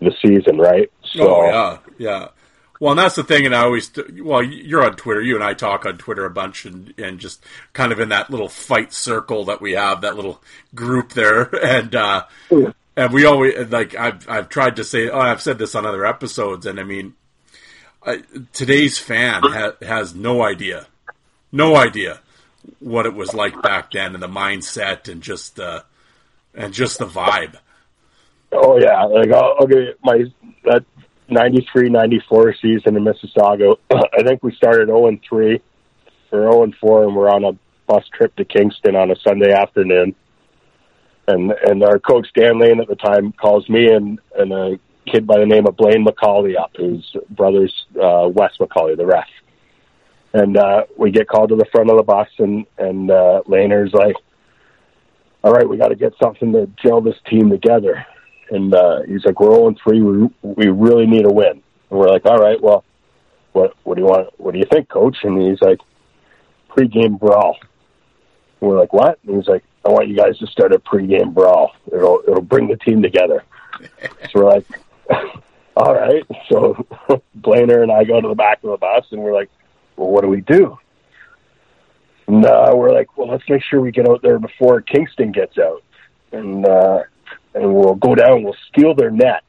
the 0.00 0.12
season, 0.24 0.58
right? 0.58 0.90
So, 1.04 1.34
oh 1.34 1.44
yeah, 1.44 1.78
yeah. 1.98 2.28
Well, 2.84 2.90
and 2.90 2.98
that's 2.98 3.14
the 3.14 3.24
thing, 3.24 3.46
and 3.46 3.56
I 3.56 3.62
always, 3.62 3.90
well, 4.20 4.42
you're 4.42 4.84
on 4.84 4.94
Twitter. 4.96 5.22
You 5.22 5.36
and 5.36 5.42
I 5.42 5.54
talk 5.54 5.86
on 5.86 5.96
Twitter 5.96 6.26
a 6.26 6.30
bunch, 6.30 6.66
and 6.66 6.92
and 6.98 7.18
just 7.18 7.42
kind 7.72 7.92
of 7.92 7.98
in 7.98 8.10
that 8.10 8.28
little 8.28 8.50
fight 8.50 8.92
circle 8.92 9.46
that 9.46 9.62
we 9.62 9.72
have, 9.72 10.02
that 10.02 10.16
little 10.16 10.42
group 10.74 11.14
there, 11.14 11.44
and 11.64 11.94
uh, 11.94 12.26
and 12.94 13.10
we 13.10 13.24
always 13.24 13.70
like 13.70 13.94
I've 13.94 14.28
I've 14.28 14.50
tried 14.50 14.76
to 14.76 14.84
say, 14.84 15.08
oh, 15.08 15.18
I've 15.18 15.40
said 15.40 15.56
this 15.56 15.74
on 15.74 15.86
other 15.86 16.04
episodes, 16.04 16.66
and 16.66 16.78
I 16.78 16.82
mean, 16.82 17.14
I, 18.04 18.22
today's 18.52 18.98
fan 18.98 19.40
ha- 19.44 19.76
has 19.80 20.14
no 20.14 20.42
idea, 20.42 20.86
no 21.50 21.76
idea 21.76 22.20
what 22.80 23.06
it 23.06 23.14
was 23.14 23.32
like 23.32 23.62
back 23.62 23.92
then, 23.92 24.12
and 24.12 24.22
the 24.22 24.28
mindset, 24.28 25.10
and 25.10 25.22
just 25.22 25.58
uh, 25.58 25.80
and 26.54 26.74
just 26.74 26.98
the 26.98 27.06
vibe. 27.06 27.56
Oh 28.52 28.78
yeah, 28.78 29.04
like 29.04 29.32
I'll, 29.32 29.56
I'll 29.58 29.66
give 29.66 29.78
you 29.78 29.94
my 30.02 30.24
that 30.64 30.84
93, 31.28 31.88
94 31.88 32.54
season 32.60 32.96
in 32.96 33.04
Mississauga. 33.04 33.76
I 33.90 34.22
think 34.24 34.42
we 34.42 34.54
started 34.54 34.88
0 34.88 35.06
and 35.08 35.20
3 35.28 35.60
or 36.32 36.52
0 36.52 36.62
and 36.64 36.74
4, 36.76 37.04
and 37.04 37.16
we're 37.16 37.30
on 37.30 37.44
a 37.44 37.52
bus 37.86 38.04
trip 38.16 38.34
to 38.36 38.44
Kingston 38.44 38.96
on 38.96 39.10
a 39.10 39.16
Sunday 39.16 39.52
afternoon. 39.52 40.14
And 41.26 41.52
and 41.52 41.82
our 41.82 41.98
coach 41.98 42.28
Dan 42.34 42.58
Lane 42.58 42.80
at 42.80 42.88
the 42.88 42.96
time 42.96 43.32
calls 43.32 43.66
me 43.68 43.90
and 43.90 44.18
and 44.36 44.52
a 44.52 44.78
kid 45.10 45.26
by 45.26 45.38
the 45.38 45.46
name 45.46 45.66
of 45.66 45.76
Blaine 45.76 46.04
McCauley 46.04 46.58
up, 46.58 46.72
whose 46.76 47.16
brother's 47.30 47.72
uh, 47.96 48.28
Wes 48.28 48.52
McCauley, 48.60 48.96
the 48.96 49.06
ref. 49.06 49.26
And 50.34 50.56
uh, 50.56 50.84
we 50.98 51.10
get 51.10 51.28
called 51.28 51.50
to 51.50 51.56
the 51.56 51.66
front 51.72 51.90
of 51.90 51.96
the 51.96 52.02
bus, 52.02 52.28
and 52.38 52.66
and 52.76 53.10
uh, 53.10 53.42
Laner's 53.46 53.94
like, 53.94 54.16
"All 55.42 55.52
right, 55.52 55.68
we 55.68 55.78
got 55.78 55.88
to 55.88 55.96
get 55.96 56.12
something 56.22 56.52
to 56.52 56.68
gel 56.82 57.00
this 57.00 57.16
team 57.26 57.48
together." 57.48 58.04
And 58.50 58.74
uh, 58.74 59.02
he's 59.06 59.24
like, 59.24 59.40
"We're 59.40 59.54
0 59.54 59.74
3. 59.82 60.00
We 60.02 60.28
we 60.42 60.66
really 60.68 61.06
need 61.06 61.26
a 61.26 61.32
win." 61.32 61.62
And 61.90 61.98
we're 61.98 62.08
like, 62.08 62.26
"All 62.26 62.38
right, 62.38 62.60
well, 62.60 62.84
what 63.52 63.74
what 63.84 63.96
do 63.96 64.02
you 64.02 64.08
want? 64.08 64.28
What 64.38 64.52
do 64.52 64.58
you 64.58 64.66
think, 64.70 64.88
coach?" 64.88 65.18
And 65.22 65.40
he's 65.40 65.60
like, 65.60 65.80
"Pre-game 66.68 67.16
brawl." 67.16 67.56
And 68.60 68.70
we're 68.70 68.78
like, 68.78 68.92
"What?" 68.92 69.18
And 69.26 69.36
he's 69.36 69.48
like, 69.48 69.64
"I 69.84 69.90
want 69.90 70.08
you 70.08 70.16
guys 70.16 70.38
to 70.38 70.46
start 70.46 70.72
a 70.72 70.78
pre-game 70.78 71.32
brawl. 71.32 71.72
It'll 71.92 72.22
it'll 72.26 72.42
bring 72.42 72.68
the 72.68 72.76
team 72.76 73.02
together." 73.02 73.44
so 74.30 74.30
we're 74.34 74.50
like, 74.50 74.66
"All 75.76 75.94
right." 75.94 76.24
So 76.48 76.86
Blainer 77.38 77.82
and 77.82 77.92
I 77.92 78.04
go 78.04 78.20
to 78.20 78.28
the 78.28 78.34
back 78.34 78.62
of 78.64 78.70
the 78.70 78.76
bus, 78.76 79.06
and 79.10 79.22
we're 79.22 79.34
like, 79.34 79.50
"Well, 79.96 80.10
what 80.10 80.22
do 80.22 80.28
we 80.28 80.40
do?" 80.40 80.78
And 82.26 82.44
uh, 82.44 82.72
we're 82.74 82.92
like, 82.92 83.16
"Well, 83.16 83.28
let's 83.28 83.48
make 83.48 83.62
sure 83.62 83.80
we 83.80 83.90
get 83.90 84.08
out 84.08 84.22
there 84.22 84.38
before 84.38 84.80
Kingston 84.80 85.32
gets 85.32 85.58
out." 85.58 85.82
And 86.32 86.66
uh, 86.66 87.04
and 87.54 87.74
we'll 87.74 87.94
go 87.94 88.14
down, 88.14 88.42
we'll 88.42 88.56
steal 88.68 88.94
their 88.94 89.10
net, 89.10 89.44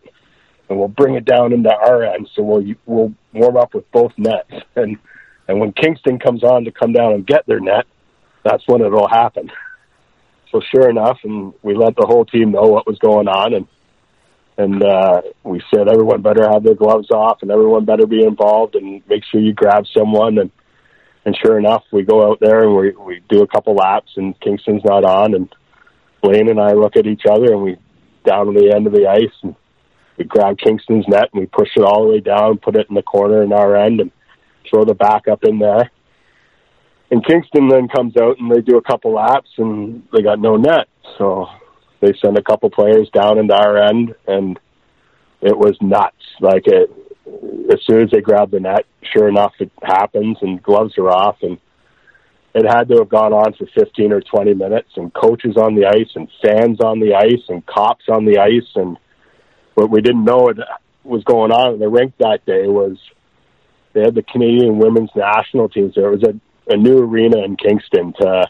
and 0.70 0.78
we'll 0.78 0.88
bring 0.88 1.16
it 1.16 1.26
down 1.26 1.54
into 1.54 1.74
our 1.74 2.04
end. 2.04 2.30
So 2.36 2.44
we'll 2.44 2.64
we'll 2.86 3.14
warm 3.34 3.58
up 3.58 3.74
with 3.74 3.92
both 3.92 4.12
nets, 4.18 4.52
and 4.76 4.98
and 5.48 5.60
when 5.60 5.74
Kingston 5.74 6.20
comes 6.20 6.44
on 6.44 6.66
to 6.66 6.72
come 6.72 6.94
down 6.94 7.14
and 7.14 7.28
get 7.28 7.46
their 7.46 7.60
net, 7.60 7.86
that's 8.44 8.64
when 8.68 8.82
it'll 8.82 9.10
happen. 9.10 9.52
So 10.52 10.62
sure 10.74 10.90
enough, 10.90 11.20
and 11.24 11.54
we 11.64 11.76
let 11.76 11.96
the 11.96 12.06
whole 12.08 12.26
team 12.26 12.52
know 12.52 12.68
what 12.68 12.88
was 12.88 12.98
going 13.00 13.28
on, 13.28 13.54
and 13.54 13.68
and 14.58 14.84
uh, 14.84 15.22
we 15.44 15.62
said 15.74 15.90
everyone 15.90 16.22
better 16.22 16.50
have 16.50 16.64
their 16.64 16.76
gloves 16.76 17.12
off, 17.12 17.40
and 17.42 17.52
everyone 17.52 17.86
better 17.86 18.08
be 18.08 18.24
involved, 18.24 18.76
and 18.76 19.02
make 19.10 19.24
sure 19.30 19.42
you 19.42 19.54
grab 19.54 19.86
someone, 19.94 20.38
and 20.38 20.52
and 21.26 21.36
sure 21.44 21.58
enough, 21.58 21.84
we 21.92 22.04
go 22.04 22.30
out 22.30 22.40
there 22.40 22.64
and 22.64 22.76
we 22.76 22.92
we 22.92 23.22
do 23.28 23.42
a 23.42 23.48
couple 23.48 23.74
laps, 23.74 24.12
and 24.16 24.40
Kingston's 24.40 24.84
not 24.86 25.04
on, 25.04 25.34
and 25.34 25.54
Blaine 26.22 26.50
and 26.50 26.60
I 26.60 26.74
look 26.74 26.96
at 26.96 27.08
each 27.08 27.24
other, 27.30 27.52
and 27.52 27.64
we 27.64 27.78
down 28.26 28.48
to 28.48 28.60
the 28.60 28.74
end 28.76 28.88
of 28.88 28.94
the 28.94 29.08
ice 29.08 29.34
and 29.44 29.56
we 30.18 30.26
grab 30.26 30.58
Kingston's 30.58 31.06
net 31.08 31.30
and 31.34 31.42
we 31.42 31.46
push 31.46 31.70
it 31.76 31.84
all 31.84 32.06
the 32.06 32.14
way 32.14 32.20
down, 32.20 32.58
put 32.58 32.78
it 32.78 32.88
in 32.90 32.96
the 32.96 33.02
corner 33.02 33.44
in 33.44 33.52
our 33.52 33.76
end 33.76 34.00
and 34.00 34.12
throw 34.70 34.86
the 34.86 34.94
back 34.94 35.28
up 35.28 35.44
in 35.44 35.60
there. 35.60 35.92
And 37.12 37.26
Kingston 37.26 37.68
then 37.68 37.88
comes 37.88 38.16
out 38.18 38.40
and 38.40 38.52
they 38.52 38.62
do 38.62 38.78
a 38.78 38.82
couple 38.82 39.14
laps 39.14 39.50
and 39.58 40.04
they 40.14 40.24
got 40.24 40.40
no 40.40 40.56
net. 40.56 40.88
So 41.18 41.48
they 42.02 42.14
send 42.24 42.38
a 42.38 42.44
couple 42.44 42.70
players 42.70 43.10
down 43.14 43.38
into 43.38 43.54
our 43.54 43.78
end 43.78 44.16
and 44.28 44.60
it 45.42 45.58
was 45.58 45.78
nuts. 45.82 46.16
Like 46.40 46.64
it, 46.66 46.90
as 47.72 47.80
soon 47.86 48.04
as 48.04 48.12
they 48.12 48.22
grab 48.22 48.52
the 48.52 48.60
net, 48.60 48.86
sure 49.14 49.28
enough, 49.28 49.54
it 49.60 49.72
happens 49.84 50.38
and 50.42 50.64
gloves 50.64 50.98
are 50.98 51.10
off 51.10 51.38
and 51.42 51.58
it 52.56 52.66
had 52.66 52.88
to 52.88 53.00
have 53.00 53.10
gone 53.10 53.34
on 53.34 53.54
for 53.54 53.68
15 53.78 54.14
or 54.14 54.22
20 54.22 54.54
minutes 54.54 54.90
and 54.96 55.14
coaches 55.14 55.58
on 55.58 55.76
the 55.76 55.86
ice 55.86 56.10
and 56.16 56.30
fans 56.42 56.80
on 56.80 57.02
the 57.02 57.14
ice 57.14 57.44
and 57.50 57.66
cops 57.66 58.06
on 58.08 58.24
the 58.24 58.40
ice 58.40 58.72
and 58.76 58.98
what 59.74 59.90
we 59.90 60.00
didn't 60.00 60.24
know 60.24 60.48
it 60.48 60.58
was 61.04 61.24
going 61.26 61.52
on 61.52 61.74
in 61.74 61.80
the 61.80 61.90
rink 61.90 62.14
that 62.18 62.46
day 62.46 62.66
was 62.68 62.98
they 63.94 64.02
had 64.02 64.16
the 64.16 64.24
Canadian 64.24 64.80
women's 64.80 65.10
national 65.16 65.70
teams 65.70 65.96
there. 65.96 66.12
It 66.12 66.22
was 66.22 66.24
a, 66.24 66.74
a 66.74 66.78
new 66.78 66.98
arena 67.00 67.44
in 67.44 67.58
Kingston 67.58 68.14
to, 68.20 68.50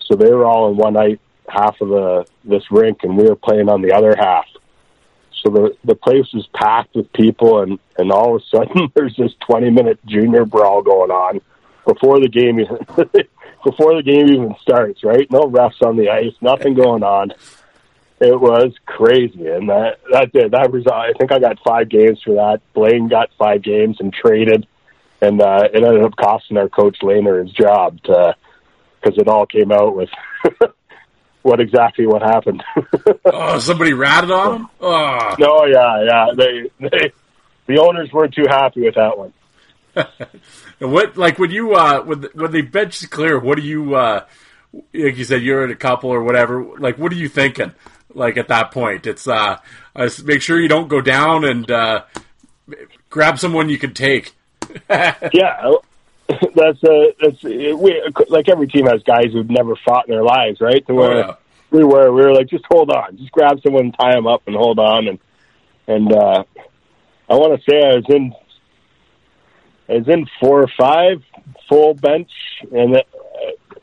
so 0.00 0.16
they 0.16 0.30
were 0.30 0.44
all 0.44 0.70
in 0.70 0.76
one 0.76 0.94
night 0.94 1.20
half 1.48 1.80
of 1.80 1.88
the 1.88 2.26
this 2.44 2.64
rink 2.72 2.98
and 3.04 3.16
we 3.16 3.28
were 3.28 3.36
playing 3.36 3.68
on 3.68 3.80
the 3.80 3.92
other 3.92 4.16
half. 4.18 4.46
So 5.42 5.50
the 5.50 5.76
the 5.84 5.94
place 5.94 6.32
was 6.34 6.48
packed 6.52 6.96
with 6.96 7.12
people 7.12 7.62
and 7.62 7.78
and 7.96 8.10
all 8.10 8.34
of 8.34 8.42
a 8.42 8.56
sudden 8.56 8.88
there's 8.94 9.16
this 9.16 9.32
20 9.46 9.70
minute 9.70 10.04
junior 10.04 10.44
brawl 10.44 10.82
going 10.82 11.12
on 11.12 11.40
before 11.86 12.18
the 12.18 12.28
game 12.28 12.58
before 13.66 13.96
the 13.96 14.02
game 14.02 14.28
even 14.28 14.54
starts, 14.62 15.02
right? 15.02 15.28
No 15.28 15.40
refs 15.40 15.82
on 15.84 15.96
the 15.96 16.08
ice, 16.08 16.34
nothing 16.40 16.74
going 16.74 17.02
on. 17.02 17.32
It 18.20 18.40
was 18.40 18.72
crazy, 18.86 19.46
and 19.48 19.68
that 19.68 19.98
that 20.12 20.32
did 20.32 20.52
that 20.52 20.72
result. 20.72 20.94
I 20.94 21.12
think 21.18 21.32
I 21.32 21.40
got 21.40 21.58
five 21.66 21.88
games 21.88 22.22
for 22.24 22.34
that. 22.36 22.60
Blaine 22.74 23.08
got 23.08 23.28
five 23.36 23.62
games 23.62 23.96
and 23.98 24.14
traded, 24.14 24.66
and 25.20 25.42
uh, 25.42 25.64
it 25.64 25.82
ended 25.82 26.04
up 26.04 26.16
costing 26.16 26.56
our 26.56 26.68
coach 26.68 26.96
Laner 27.02 27.42
his 27.42 27.52
job 27.52 27.96
because 28.00 29.18
it 29.18 29.28
all 29.28 29.46
came 29.46 29.72
out 29.72 29.96
with 29.96 30.08
what 31.42 31.60
exactly 31.60 32.06
what 32.06 32.22
happened. 32.22 32.62
oh, 33.26 33.58
somebody 33.58 33.92
ratted 33.92 34.30
on 34.30 34.60
him. 34.60 34.68
Oh. 34.80 35.34
No, 35.40 35.66
yeah, 35.66 36.04
yeah. 36.04 36.26
They 36.36 36.88
they 36.88 37.12
the 37.66 37.80
owners 37.80 38.12
weren't 38.12 38.32
too 38.32 38.46
happy 38.48 38.82
with 38.82 38.94
that 38.94 39.18
one. 39.18 39.32
What 40.78 41.16
like 41.16 41.38
when 41.38 41.50
you 41.50 41.74
uh 41.74 42.02
when 42.02 42.20
the, 42.22 42.30
when 42.34 42.52
the 42.52 42.62
bench 42.62 43.00
is 43.02 43.08
clear, 43.08 43.38
what 43.38 43.56
do 43.56 43.62
you 43.62 43.94
uh 43.94 44.24
like 44.92 45.16
you 45.16 45.24
said 45.24 45.42
you're 45.42 45.64
in 45.64 45.70
a 45.70 45.76
couple 45.76 46.10
or 46.10 46.22
whatever, 46.22 46.62
like 46.78 46.98
what 46.98 47.12
are 47.12 47.16
you 47.16 47.28
thinking? 47.28 47.72
Like 48.14 48.36
at 48.36 48.48
that 48.48 48.70
point, 48.72 49.06
it's 49.06 49.26
uh, 49.26 49.58
uh 49.94 50.10
make 50.24 50.42
sure 50.42 50.60
you 50.60 50.68
don't 50.68 50.88
go 50.88 51.00
down 51.00 51.44
and 51.44 51.70
uh 51.70 52.04
grab 53.10 53.38
someone 53.38 53.68
you 53.68 53.78
can 53.78 53.94
take. 53.94 54.34
yeah, 54.90 55.14
that's 56.28 56.84
uh, 56.84 57.04
that's 57.22 57.42
we 57.42 58.02
like 58.28 58.48
every 58.48 58.66
team 58.68 58.86
has 58.86 59.02
guys 59.02 59.32
who've 59.32 59.48
never 59.48 59.76
fought 59.84 60.08
in 60.08 60.14
their 60.14 60.24
lives, 60.24 60.60
right? 60.60 60.86
To 60.88 60.94
where 60.94 61.12
Oh, 61.12 61.18
yeah. 61.18 61.34
we 61.70 61.84
were, 61.84 62.10
we 62.12 62.22
were 62.22 62.34
like, 62.34 62.48
just 62.48 62.64
hold 62.70 62.90
on, 62.90 63.16
just 63.16 63.30
grab 63.32 63.60
someone, 63.62 63.92
tie 63.92 64.12
them 64.14 64.26
up, 64.26 64.42
and 64.46 64.56
hold 64.56 64.78
on. 64.78 65.08
And 65.08 65.18
and 65.86 66.12
uh, 66.12 66.44
I 67.30 67.34
want 67.34 67.58
to 67.58 67.70
say 67.70 67.76
I 67.78 67.94
was 67.94 68.04
in, 68.08 68.32
I 69.88 69.94
was 69.94 70.08
in 70.08 70.26
four 70.40 70.62
or 70.62 70.70
five 70.78 71.22
full 71.68 71.94
bench, 71.94 72.30
and 72.72 72.94
that, 72.94 73.06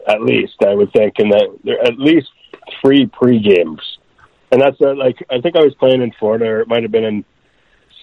at 0.08 0.22
least 0.22 0.56
I 0.66 0.74
would 0.74 0.92
think, 0.92 1.16
and 1.18 1.32
that 1.32 1.58
there 1.64 1.82
at 1.82 1.98
least 1.98 2.30
three 2.82 3.06
pre 3.06 3.40
games, 3.40 3.82
and 4.52 4.62
that's 4.62 4.80
uh, 4.82 4.96
like 4.96 5.24
I 5.30 5.40
think 5.40 5.56
I 5.56 5.64
was 5.64 5.74
playing 5.76 6.02
in 6.02 6.12
Florida, 6.20 6.46
or 6.46 6.62
it 6.62 6.68
might 6.68 6.84
have 6.84 6.92
been 6.92 7.06
in 7.06 7.26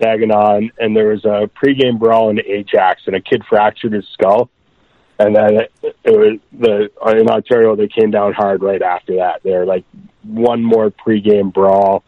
Saginaw, 0.03 0.57
and, 0.57 0.73
and 0.79 0.97
there 0.97 1.09
was 1.09 1.25
a 1.25 1.51
pregame 1.63 1.99
brawl 1.99 2.31
in 2.31 2.41
Ajax, 2.41 3.03
and 3.07 3.17
a 3.17 3.21
kid 3.21 3.43
fractured 3.49 3.93
his 3.93 4.07
skull. 4.13 4.51
And 5.19 5.37
then 5.37 5.57
it, 5.57 5.73
it 5.83 6.11
was 6.11 6.39
the 6.51 7.19
in 7.19 7.29
Ontario 7.29 7.77
they 7.77 7.89
came 7.89 8.11
down 8.11 8.33
hard 8.33 8.63
right 8.63 8.81
after 8.81 9.17
that. 9.17 9.43
They're 9.43 9.67
like 9.67 9.85
one 10.23 10.65
more 10.65 10.91
pregame 10.91 11.53
brawl, 11.53 12.03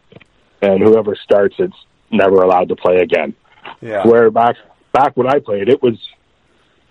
and 0.63 0.81
whoever 0.81 1.15
starts 1.15 1.55
it's 1.59 1.75
never 2.09 2.37
allowed 2.37 2.69
to 2.69 2.75
play 2.75 2.97
again. 2.97 3.35
Yeah. 3.81 4.07
Where 4.07 4.31
back 4.31 4.55
back 4.93 5.17
when 5.17 5.27
I 5.27 5.39
played, 5.39 5.67
it 5.67 5.81
was 5.81 5.97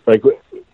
like 0.07 0.23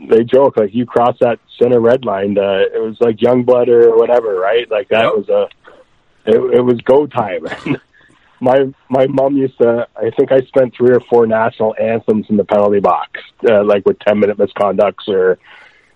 they 0.00 0.24
joke 0.24 0.56
like 0.56 0.74
you 0.74 0.86
cross 0.86 1.16
that 1.20 1.38
center 1.60 1.80
red 1.80 2.04
line, 2.04 2.36
uh, 2.38 2.60
it 2.74 2.82
was 2.82 2.96
like 3.00 3.20
young 3.20 3.44
blood 3.44 3.68
or 3.68 3.96
whatever, 3.96 4.34
right? 4.34 4.68
Like 4.70 4.88
that 4.88 5.04
Yep. 5.04 5.12
was 5.14 5.28
a 5.28 5.48
it, 6.30 6.58
it 6.58 6.62
was 6.62 6.80
go 6.82 7.06
time. 7.06 7.46
my 8.40 8.72
my 8.88 9.06
mom 9.06 9.36
used 9.36 9.58
to. 9.58 9.86
I 9.96 10.10
think 10.16 10.32
I 10.32 10.40
spent 10.46 10.74
three 10.76 10.94
or 10.94 11.00
four 11.08 11.26
national 11.26 11.74
anthems 11.80 12.26
in 12.28 12.36
the 12.36 12.44
penalty 12.44 12.80
box, 12.80 13.20
uh, 13.48 13.64
like 13.64 13.84
with 13.86 13.98
ten 14.00 14.18
minute 14.18 14.38
misconducts 14.38 15.08
or 15.08 15.38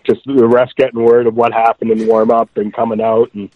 just 0.05 0.25
the 0.25 0.33
refs 0.33 0.75
getting 0.77 1.03
word 1.03 1.27
of 1.27 1.35
what 1.35 1.53
happened 1.53 1.91
in 1.91 2.07
warm 2.07 2.31
up 2.31 2.51
and 2.57 2.73
coming 2.75 3.01
out 3.01 3.33
and. 3.35 3.51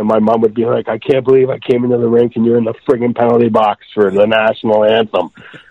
And 0.00 0.08
my 0.08 0.18
mom 0.18 0.40
would 0.40 0.54
be 0.54 0.64
like, 0.64 0.88
"I 0.88 0.96
can't 0.98 1.24
believe 1.26 1.50
I 1.50 1.58
came 1.58 1.84
into 1.84 1.98
the 1.98 2.08
rink 2.08 2.32
and 2.34 2.46
you're 2.46 2.56
in 2.56 2.64
the 2.64 2.72
friggin' 2.88 3.14
penalty 3.14 3.50
box 3.50 3.84
for 3.92 4.10
the 4.10 4.26
national 4.26 4.82
anthem." 4.84 5.30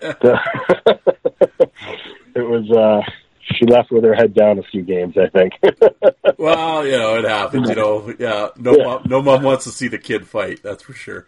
it 2.34 2.42
was. 2.42 2.70
uh 2.70 3.02
She 3.42 3.66
left 3.66 3.90
with 3.90 4.04
her 4.04 4.14
head 4.14 4.32
down 4.32 4.60
a 4.60 4.62
few 4.62 4.82
games, 4.82 5.16
I 5.18 5.28
think. 5.28 5.54
Well, 6.38 6.86
you 6.86 6.92
know, 6.92 7.16
it 7.18 7.24
happens. 7.24 7.68
You 7.68 7.74
know, 7.74 8.14
yeah. 8.18 8.48
No, 8.56 8.74
Yeah. 8.76 8.84
Mom, 8.84 9.02
no 9.06 9.20
mom 9.20 9.42
wants 9.42 9.64
to 9.64 9.70
see 9.70 9.88
the 9.88 9.98
kid 9.98 10.26
fight. 10.26 10.62
That's 10.62 10.82
for 10.82 10.94
sure. 10.94 11.26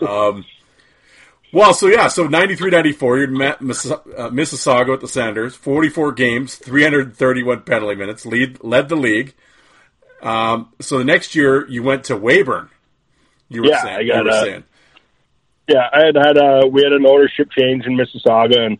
um, 0.00 0.44
well, 1.52 1.72
so 1.74 1.86
yeah, 1.86 2.08
so 2.08 2.26
93-94, 2.26 3.00
you're 3.02 3.24
in 3.24 3.36
Miss- 3.60 3.86
uh, 3.90 3.98
Mississauga 4.30 4.88
with 4.92 5.00
the 5.02 5.06
Senators, 5.08 5.54
44 5.54 6.10
games, 6.12 6.56
331 6.56 7.60
penalty 7.62 7.94
minutes, 7.94 8.26
lead 8.26 8.58
led 8.64 8.88
the 8.88 8.96
league. 8.96 9.34
Um, 10.22 10.72
so 10.80 10.98
the 10.98 11.04
next 11.04 11.34
year 11.34 11.68
you 11.68 11.82
went 11.82 12.04
to 12.04 12.14
Weyburn. 12.16 12.68
You 13.48 13.62
were 13.62 13.68
Yeah, 13.68 13.82
saying. 13.82 13.96
I 13.98 14.04
got, 14.04 14.16
you 14.18 14.24
were 14.24 14.30
uh, 14.30 14.42
saying. 14.44 14.64
yeah, 15.68 15.88
I 15.92 16.06
had 16.06 16.16
had 16.16 16.36
a 16.36 16.66
we 16.66 16.82
had 16.82 16.92
an 16.92 17.06
ownership 17.06 17.50
change 17.50 17.86
in 17.86 17.96
Mississauga, 17.96 18.58
and 18.58 18.78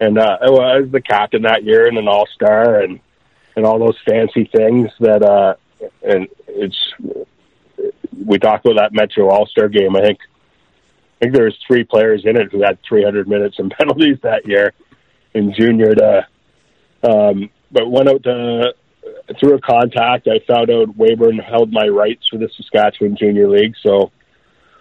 and 0.00 0.18
uh, 0.18 0.38
I 0.40 0.50
was 0.80 0.90
the 0.90 1.00
captain 1.00 1.42
that 1.42 1.64
year 1.64 1.86
and 1.86 1.98
an 1.98 2.08
all 2.08 2.26
star, 2.34 2.80
and 2.80 3.00
and 3.56 3.66
all 3.66 3.78
those 3.78 3.98
fancy 4.08 4.44
things 4.44 4.90
that 5.00 5.22
uh, 5.22 5.54
and 6.02 6.28
it's 6.46 6.94
we 8.24 8.38
talked 8.38 8.66
about 8.66 8.76
that 8.80 8.92
Metro 8.92 9.28
All 9.30 9.46
Star 9.46 9.68
game. 9.68 9.96
I 9.96 10.00
think 10.00 10.18
I 11.20 11.24
think 11.24 11.34
there 11.34 11.44
was 11.44 11.58
three 11.66 11.84
players 11.84 12.22
in 12.24 12.36
it 12.36 12.52
who 12.52 12.62
had 12.62 12.78
300 12.88 13.28
minutes 13.28 13.58
and 13.58 13.70
penalties 13.78 14.18
that 14.22 14.46
year 14.46 14.72
in 15.34 15.52
junior 15.52 15.94
to, 15.94 16.26
um, 17.02 17.50
but 17.70 17.90
went 17.90 18.08
out 18.08 18.22
to 18.22 18.74
through 19.38 19.54
a 19.54 19.60
contact. 19.60 20.28
I 20.28 20.40
found 20.46 20.70
out 20.70 20.96
Weyburn 20.96 21.42
held 21.42 21.72
my 21.72 21.86
rights 21.86 22.28
for 22.28 22.38
the 22.38 22.48
Saskatchewan 22.56 23.16
Junior 23.16 23.48
League, 23.48 23.74
so 23.82 24.10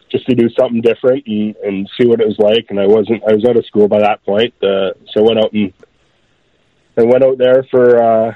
just 0.09 0.25
to 0.27 0.35
do 0.35 0.49
something 0.57 0.81
different 0.81 1.25
and, 1.27 1.55
and 1.57 1.89
see 1.99 2.07
what 2.07 2.21
it 2.21 2.27
was 2.27 2.39
like. 2.39 2.67
And 2.69 2.79
I 2.79 2.87
wasn't, 2.87 3.23
I 3.27 3.33
was 3.33 3.45
out 3.45 3.57
of 3.57 3.65
school 3.65 3.87
by 3.87 3.99
that 3.99 4.23
point. 4.23 4.53
Uh, 4.63 4.93
so 5.11 5.19
I 5.19 5.21
went 5.21 5.39
out 5.39 5.53
and, 5.53 5.73
and 6.95 7.09
went 7.09 7.23
out 7.23 7.37
there 7.37 7.63
for, 7.69 8.01
uh, 8.01 8.35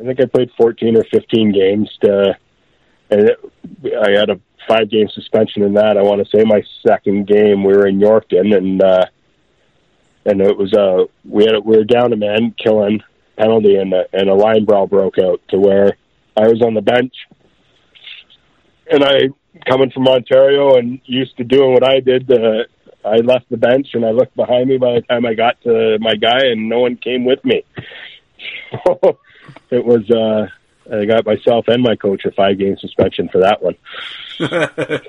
I 0.00 0.04
think 0.04 0.20
I 0.20 0.26
played 0.26 0.50
14 0.56 0.96
or 0.96 1.04
15 1.04 1.52
games 1.52 1.90
to, 2.02 2.36
and 3.10 3.20
it, 3.28 3.38
I 3.84 4.18
had 4.18 4.30
a 4.30 4.40
five 4.66 4.90
game 4.90 5.08
suspension 5.10 5.62
in 5.62 5.74
that. 5.74 5.98
I 5.98 6.02
want 6.02 6.24
to 6.24 6.36
say 6.36 6.44
my 6.44 6.62
second 6.86 7.26
game, 7.26 7.62
we 7.64 7.74
were 7.74 7.86
in 7.86 8.00
Yorkton 8.00 8.56
and, 8.56 8.82
uh, 8.82 9.04
and 10.24 10.40
it 10.40 10.56
was, 10.56 10.72
uh, 10.72 11.04
we 11.28 11.44
had, 11.44 11.56
we 11.64 11.76
were 11.76 11.84
down 11.84 12.12
a 12.12 12.16
man 12.16 12.54
killing 12.56 13.02
penalty 13.36 13.76
and 13.76 13.92
a, 13.92 14.04
and 14.12 14.28
a 14.28 14.34
line 14.34 14.64
brawl 14.64 14.86
broke 14.86 15.18
out 15.18 15.40
to 15.48 15.58
where 15.58 15.96
I 16.36 16.48
was 16.48 16.62
on 16.62 16.74
the 16.74 16.82
bench 16.82 17.14
and 18.90 19.04
I 19.04 19.28
coming 19.66 19.90
from 19.90 20.08
Ontario 20.08 20.76
and 20.76 21.00
used 21.04 21.36
to 21.36 21.44
doing 21.44 21.72
what 21.72 21.84
I 21.84 22.00
did. 22.00 22.30
Uh, 22.30 22.64
I 23.04 23.16
left 23.16 23.48
the 23.50 23.56
bench 23.56 23.88
and 23.94 24.04
I 24.04 24.10
looked 24.10 24.36
behind 24.36 24.68
me 24.68 24.78
by 24.78 24.94
the 24.94 25.02
time 25.02 25.26
I 25.26 25.34
got 25.34 25.60
to 25.62 25.98
my 26.00 26.14
guy, 26.14 26.46
and 26.46 26.68
no 26.68 26.80
one 26.80 26.96
came 26.96 27.24
with 27.24 27.44
me. 27.44 27.64
So 28.70 29.18
it 29.70 29.84
was 29.84 30.08
uh, 30.10 30.46
I 30.94 31.04
got 31.04 31.26
myself 31.26 31.66
and 31.68 31.82
my 31.82 31.96
coach 31.96 32.24
a 32.24 32.30
five 32.32 32.58
game 32.58 32.76
suspension 32.78 33.28
for 33.28 33.40
that 33.40 33.62
one. 33.62 33.76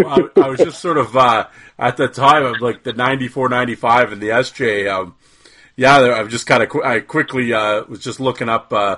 Well, 0.00 0.30
I, 0.36 0.42
I 0.42 0.48
was 0.48 0.60
just 0.60 0.80
sort 0.80 0.96
of 0.96 1.16
uh, 1.16 1.48
at 1.76 1.96
the 1.96 2.06
time 2.06 2.44
of 2.44 2.60
like 2.60 2.84
the 2.84 2.92
94, 2.92 3.48
95 3.48 4.12
and 4.12 4.22
the 4.22 4.28
SJ. 4.28 4.88
Um, 4.88 5.16
yeah, 5.78 5.96
I 5.96 6.22
was 6.22 6.32
just 6.32 6.46
kind 6.48 6.60
of 6.62 6.68
qu- 6.68 6.82
I 6.82 6.98
quickly 7.00 7.52
uh, 7.52 7.84
was 7.88 8.00
just 8.00 8.18
looking 8.18 8.48
up 8.48 8.72
uh, 8.72 8.96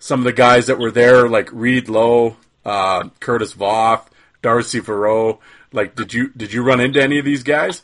some 0.00 0.18
of 0.20 0.24
the 0.24 0.32
guys 0.32 0.66
that 0.66 0.78
were 0.78 0.90
there, 0.90 1.28
like 1.28 1.48
Reed 1.52 1.88
Lowe, 1.88 2.36
uh, 2.64 3.08
Curtis 3.20 3.54
Voth, 3.54 4.06
Darcy 4.42 4.80
Farrow. 4.80 5.38
Like, 5.72 5.94
did 5.94 6.12
you 6.12 6.30
did 6.36 6.52
you 6.52 6.64
run 6.64 6.80
into 6.80 7.00
any 7.00 7.20
of 7.20 7.24
these 7.24 7.44
guys? 7.44 7.80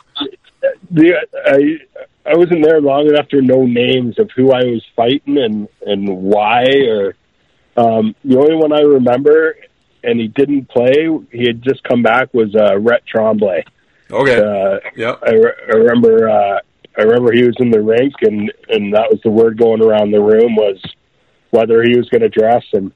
The 0.91 1.15
I 1.47 1.79
I 2.29 2.37
wasn't 2.37 2.65
there 2.65 2.81
long 2.81 3.07
enough 3.07 3.29
to 3.29 3.41
know 3.41 3.65
names 3.65 4.19
of 4.19 4.29
who 4.35 4.51
I 4.53 4.65
was 4.65 4.85
fighting 4.97 5.39
and 5.39 5.69
and 5.87 6.09
why 6.09 6.65
or 6.89 7.15
um, 7.77 8.15
the 8.25 8.39
only 8.39 8.57
one 8.57 8.73
I 8.73 8.81
remember 8.81 9.57
and 10.05 10.19
he 10.19 10.27
didn't 10.27 10.69
play. 10.69 11.09
He 11.31 11.47
had 11.47 11.63
just 11.63 11.85
come 11.85 12.03
back 12.03 12.35
was 12.35 12.55
uh, 12.57 12.77
Rhett 12.79 13.03
Trombley. 13.07 13.63
Okay, 14.11 14.37
Uh, 14.37 14.81
yep. 14.97 15.21
I, 15.23 15.31
re- 15.31 15.53
I 15.73 15.77
remember 15.77 16.29
uh, 16.29 16.59
I 16.97 17.03
remember 17.03 17.33
he 17.33 17.45
was 17.45 17.57
in 17.59 17.71
the 17.71 17.81
rink 17.81 18.15
and 18.23 18.53
and 18.69 18.95
that 18.95 19.11
was 19.11 19.21
the 19.23 19.31
word 19.31 19.59
going 19.59 19.83
around 19.83 20.11
the 20.11 20.21
room 20.21 20.57
was 20.57 20.81
whether 21.51 21.83
he 21.83 21.97
was 21.97 22.09
going 22.09 22.23
to 22.23 22.29
dress 22.29 22.65
and 22.73 22.93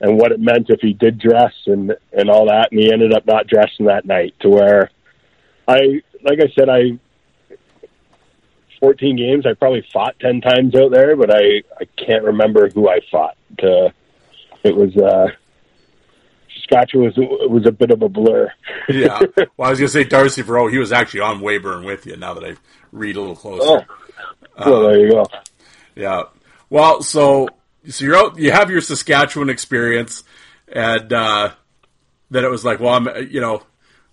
and 0.00 0.18
what 0.18 0.32
it 0.32 0.40
meant 0.40 0.70
if 0.70 0.80
he 0.80 0.92
did 0.92 1.18
dress 1.18 1.52
and 1.66 1.94
and 2.12 2.30
all 2.30 2.46
that 2.46 2.68
and 2.70 2.80
he 2.80 2.92
ended 2.92 3.12
up 3.12 3.26
not 3.26 3.46
dressing 3.46 3.86
that 3.86 4.06
night 4.06 4.34
to 4.40 4.48
where 4.48 4.90
I 5.68 6.02
like 6.22 6.38
I 6.40 6.52
said 6.58 6.68
I 6.68 6.98
14 8.80 9.16
games 9.16 9.46
I 9.46 9.54
probably 9.54 9.86
fought 9.92 10.18
10 10.20 10.40
times 10.40 10.74
out 10.74 10.90
there 10.90 11.16
but 11.16 11.34
I 11.34 11.62
I 11.78 11.84
can't 11.96 12.24
remember 12.24 12.68
who 12.70 12.88
I 12.88 13.00
fought 13.10 13.36
to 13.58 13.92
it 14.64 14.76
was 14.76 14.96
uh 14.96 15.28
Saskatchewan 16.68 17.06
was 17.06 17.14
was 17.50 17.66
a 17.66 17.72
bit 17.72 17.90
of 17.90 18.02
a 18.02 18.08
blur 18.08 18.52
yeah. 18.88 19.20
Well, 19.56 19.68
I 19.68 19.70
was 19.70 19.78
gonna 19.78 19.88
say 19.88 20.04
Darcy 20.04 20.42
Farrow. 20.42 20.68
He 20.68 20.78
was 20.78 20.92
actually 20.92 21.20
on 21.20 21.40
Weyburn 21.40 21.84
with 21.84 22.06
you. 22.06 22.16
Now 22.16 22.34
that 22.34 22.44
I 22.44 22.56
read 22.92 23.16
a 23.16 23.20
little 23.20 23.36
closer. 23.36 23.86
oh 24.58 24.70
well 24.70 24.82
there 24.88 25.00
you 25.00 25.10
go 25.12 25.26
Yeah. 25.94 26.24
Well, 26.68 27.02
so 27.02 27.48
so 27.88 28.04
you're 28.04 28.16
out. 28.16 28.38
You 28.38 28.50
have 28.50 28.70
your 28.70 28.80
Saskatchewan 28.80 29.48
experience, 29.50 30.24
and 30.68 31.12
uh, 31.12 31.50
then 32.30 32.44
it 32.44 32.50
was 32.50 32.64
like, 32.64 32.80
well, 32.80 32.94
I'm 32.94 33.28
you 33.30 33.40
know, 33.40 33.62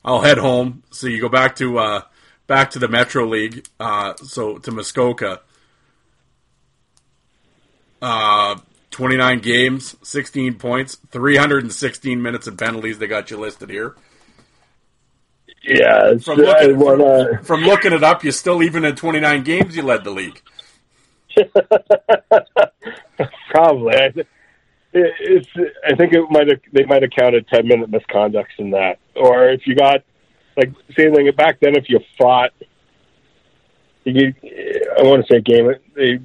I'll 0.05 0.21
head 0.21 0.37
home. 0.37 0.83
So 0.91 1.07
you 1.07 1.19
go 1.19 1.29
back 1.29 1.55
to 1.57 1.79
uh, 1.79 2.01
back 2.47 2.71
to 2.71 2.79
the 2.79 2.87
Metro 2.87 3.25
League. 3.25 3.65
Uh, 3.79 4.13
so 4.17 4.57
to 4.59 4.71
Muskoka. 4.71 5.41
Uh, 8.01 8.57
29 8.93 9.39
games, 9.39 9.95
16 10.03 10.55
points, 10.55 10.95
316 11.09 12.21
minutes 12.21 12.47
of 12.47 12.57
penalties. 12.57 12.99
They 12.99 13.07
got 13.07 13.31
you 13.31 13.37
listed 13.37 13.69
here. 13.69 13.95
Yeah, 15.63 16.17
From 16.17 16.37
looking, 16.37 16.77
wanna, 16.77 16.97
from, 16.97 17.37
uh, 17.39 17.43
from 17.43 17.61
looking 17.61 17.93
it 17.93 18.03
up, 18.03 18.23
you 18.23 18.31
still 18.31 18.61
even 18.63 18.85
in 18.85 18.95
29 18.95 19.43
games, 19.43 19.75
you 19.75 19.81
led 19.81 20.03
the 20.03 20.11
league. 20.11 20.41
probably. 23.49 23.95
I, 23.95 24.09
th- 24.09 24.27
it's. 24.93 25.49
I 25.87 25.95
think 25.95 26.13
it 26.13 26.29
might 26.29 26.47
have. 26.49 26.59
They 26.71 26.85
might 26.85 27.01
have 27.01 27.11
counted 27.11 27.47
ten 27.47 27.67
minute 27.67 27.89
misconducts 27.89 28.59
in 28.59 28.69
that, 28.71 28.99
or 29.15 29.49
if 29.49 29.65
you 29.65 29.75
got 29.75 30.03
like 30.55 30.71
same 30.95 31.15
thing 31.15 31.31
back 31.35 31.59
then. 31.59 31.75
If 31.75 31.89
you 31.89 31.99
fought, 32.17 32.51
you, 34.03 34.33
I 34.43 35.01
want 35.01 35.25
to 35.25 35.33
say 35.33 35.41
game. 35.41 35.73
They 35.95 36.19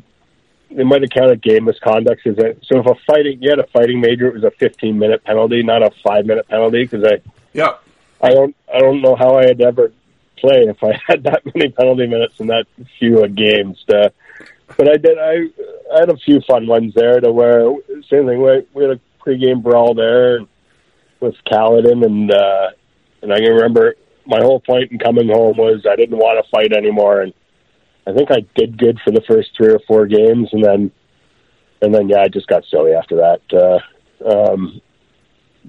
they 0.70 0.84
might 0.84 1.02
have 1.02 1.10
counted 1.10 1.42
game 1.42 1.64
misconduct. 1.64 2.22
Cause 2.22 2.36
I, 2.38 2.54
so 2.62 2.80
if 2.80 2.86
a 2.86 2.94
fighting, 3.06 3.42
you 3.42 3.50
had 3.50 3.58
a 3.58 3.66
fighting 3.68 4.00
major, 4.00 4.28
it 4.28 4.34
was 4.34 4.44
a 4.44 4.50
15 4.50 4.98
minute 4.98 5.24
penalty, 5.24 5.62
not 5.62 5.82
a 5.82 5.90
five 6.02 6.26
minute 6.26 6.48
penalty. 6.48 6.84
Because 6.84 7.04
I 7.04 7.20
Yeah. 7.52 7.74
I 8.20 8.30
don't 8.30 8.56
I 8.72 8.78
don't 8.78 9.00
know 9.00 9.16
how 9.16 9.38
I 9.38 9.46
had 9.46 9.60
ever 9.60 9.92
play 10.36 10.66
if 10.68 10.82
I 10.82 11.00
had 11.06 11.24
that 11.24 11.42
many 11.54 11.70
penalty 11.70 12.06
minutes 12.06 12.40
in 12.40 12.48
that 12.48 12.66
few 12.98 13.26
games. 13.28 13.82
To, 13.88 14.12
but 14.76 14.88
I 14.88 14.96
did. 14.96 15.18
I 15.18 15.48
I 15.94 16.00
had 16.00 16.10
a 16.10 16.16
few 16.16 16.40
fun 16.42 16.66
ones 16.66 16.94
there 16.94 17.20
to 17.20 17.32
where 17.32 17.72
same 18.10 18.26
thing. 18.26 18.42
We, 18.42 18.66
we 18.74 18.84
had 18.84 18.98
a 18.98 19.00
pregame 19.24 19.62
brawl 19.62 19.94
there 19.94 20.40
with 21.20 21.34
Caledon, 21.44 22.04
and 22.04 22.30
uh, 22.30 22.70
and 23.22 23.32
I 23.32 23.38
can 23.38 23.52
remember 23.52 23.94
my 24.26 24.40
whole 24.40 24.60
point 24.60 24.92
in 24.92 24.98
coming 24.98 25.28
home 25.28 25.56
was 25.56 25.86
I 25.90 25.96
didn't 25.96 26.18
want 26.18 26.44
to 26.44 26.50
fight 26.50 26.72
anymore, 26.72 27.22
and 27.22 27.32
I 28.08 28.12
think 28.14 28.30
I 28.30 28.46
did 28.54 28.78
good 28.78 28.98
for 29.04 29.10
the 29.10 29.22
first 29.28 29.50
three 29.54 29.68
or 29.68 29.80
four 29.86 30.06
games, 30.06 30.48
and 30.52 30.64
then 30.64 30.90
and 31.82 31.94
then 31.94 32.08
yeah, 32.08 32.22
I 32.22 32.28
just 32.28 32.46
got 32.46 32.64
silly 32.70 32.92
after 32.92 33.16
that. 33.16 33.40
Uh, 33.52 34.26
um, 34.26 34.80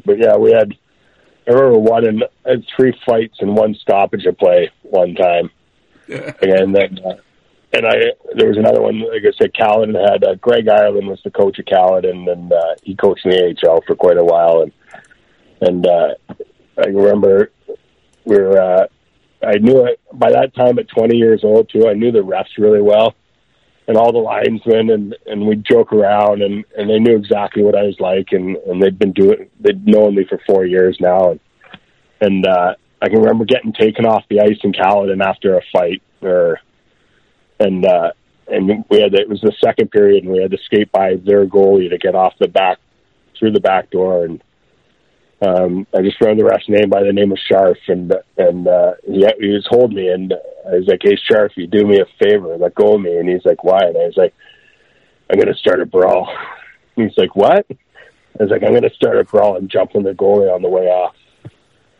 but 0.06 0.18
yeah, 0.20 0.38
we 0.38 0.52
had 0.52 0.74
I 1.46 1.52
remember 1.52 1.80
one 1.80 2.08
and 2.08 2.24
had 2.46 2.64
three 2.78 2.98
fights 3.06 3.38
and 3.42 3.58
one 3.58 3.76
stoppage 3.76 4.26
of 4.26 4.38
play 4.38 4.72
one 4.84 5.16
time, 5.16 5.50
and 6.08 6.74
then 6.74 7.00
uh, 7.06 7.18
and 7.74 7.86
I 7.86 7.96
there 8.36 8.48
was 8.48 8.58
another 8.58 8.82
one. 8.82 9.02
Like 9.02 9.24
I 9.28 9.38
said, 9.38 9.54
Callan 9.54 9.94
had 9.94 10.24
uh, 10.24 10.36
Greg 10.36 10.70
Ireland 10.70 11.08
was 11.08 11.20
the 11.26 11.32
coach 11.32 11.60
of 11.60 11.66
Caledon, 11.66 12.30
and 12.30 12.54
uh, 12.54 12.76
he 12.84 12.96
coached 12.96 13.26
in 13.26 13.32
the 13.32 13.56
AHL 13.68 13.82
for 13.86 13.98
quite 13.98 14.18
a 14.18 14.24
while, 14.24 14.62
and 14.62 14.72
and 15.60 15.86
uh, 15.86 16.14
I 16.78 16.88
remember 16.88 17.52
we 18.24 18.38
were. 18.38 18.58
Uh, 18.58 18.88
I 19.42 19.58
knew 19.60 19.86
it 19.86 20.00
by 20.14 20.32
that 20.32 20.54
time 20.56 20.80
at 20.80 20.90
20 20.90 21.16
years 21.16 21.42
old 21.44 21.70
too. 21.70 21.88
I 21.88 21.94
knew 21.94 22.12
the 22.12 22.20
refs 22.20 22.58
really 22.58 22.82
well, 22.82 23.16
and 23.88 23.98
all 23.98 24.12
the 24.12 24.20
linesmen, 24.20 24.90
and 24.90 25.16
and 25.26 25.48
we'd 25.48 25.66
joke 25.66 25.94
around, 25.94 26.42
and 26.42 26.66
and 26.78 26.90
they 26.90 27.00
knew 27.00 27.16
exactly 27.16 27.64
what 27.64 27.76
I 27.76 27.84
was 27.84 28.00
like, 28.00 28.28
and 28.32 28.58
and 28.58 28.82
they'd 28.82 29.00
been 29.00 29.14
doing, 29.14 29.50
they'd 29.60 29.88
known 29.88 30.16
me 30.16 30.26
for 30.28 30.42
four 30.46 30.66
years 30.66 30.98
now, 31.00 31.32
and 31.32 31.40
and 32.22 32.46
uh, 32.46 32.76
I 33.02 33.08
can 33.08 33.20
remember 33.20 33.46
getting 33.46 33.74
taken 33.74 34.06
off 34.06 34.24
the 34.30 34.42
ice 34.42 34.60
in 34.64 34.74
Caledon 34.74 35.22
after 35.22 35.58
a 35.58 35.62
fight, 35.72 36.02
or 36.22 36.60
and 37.60 37.86
uh, 37.86 38.12
and 38.48 38.86
we 38.90 39.02
had 39.02 39.14
it 39.14 39.30
was 39.30 39.42
the 39.42 39.54
second 39.64 39.92
period, 39.92 40.24
and 40.24 40.34
we 40.34 40.42
had 40.42 40.52
to 40.52 40.58
skate 40.66 40.92
by 40.92 41.16
their 41.24 41.46
goalie 41.46 41.90
to 41.90 41.98
get 41.98 42.16
off 42.16 42.34
the 42.40 42.48
back 42.48 42.80
through 43.38 43.52
the 43.52 43.62
back 43.62 43.90
door, 43.90 44.26
and 44.26 44.44
um, 45.42 45.88
I 45.96 46.02
just 46.02 46.20
remember 46.20 46.44
the 46.44 46.50
ref's 46.50 46.68
name 46.68 46.90
by 46.90 47.04
the 47.04 47.14
name 47.14 47.32
of 47.32 47.38
Sharf, 47.50 47.78
and 47.88 48.14
and 48.38 48.68
uh, 48.68 48.94
he, 49.06 49.26
he 49.40 49.50
was 49.50 49.66
holding 49.70 49.96
me, 49.96 50.10
and 50.10 50.34
I 50.68 50.76
was 50.76 50.88
like, 50.88 51.00
"Hey, 51.02 51.16
Sharf, 51.16 51.54
you 51.56 51.68
do 51.68 51.86
me 51.86 52.00
a 52.00 52.24
favor, 52.24 52.58
let 52.58 52.76
go 52.76 52.96
of 52.96 53.02
me." 53.02 53.18
And 53.18 53.30
he's 53.30 53.46
like, 53.46 53.64
"Why?" 53.64 53.80
And 53.80 53.98
I 53.98 54.06
was 54.06 54.18
like, 54.18 54.34
"I'm 55.30 55.38
going 55.38 55.54
to 55.54 55.60
start 55.60 55.82
a 55.82 55.86
brawl." 55.86 56.30
And 56.98 57.08
he's 57.10 57.18
like, 57.18 57.36
"What?" 57.36 57.66
I 57.70 58.44
was 58.44 58.52
like, 58.52 58.64
"I'm 58.64 58.72
going 58.72 58.84
to 58.84 58.96
start 58.96 59.18
a 59.18 59.24
brawl 59.24 59.56
and 59.56 59.70
jump 59.70 59.96
on 59.96 60.04
the 60.04 60.14
goalie 60.14 60.54
on 60.54 60.62
the 60.62 60.70
way 60.70 60.88
off." 60.88 61.16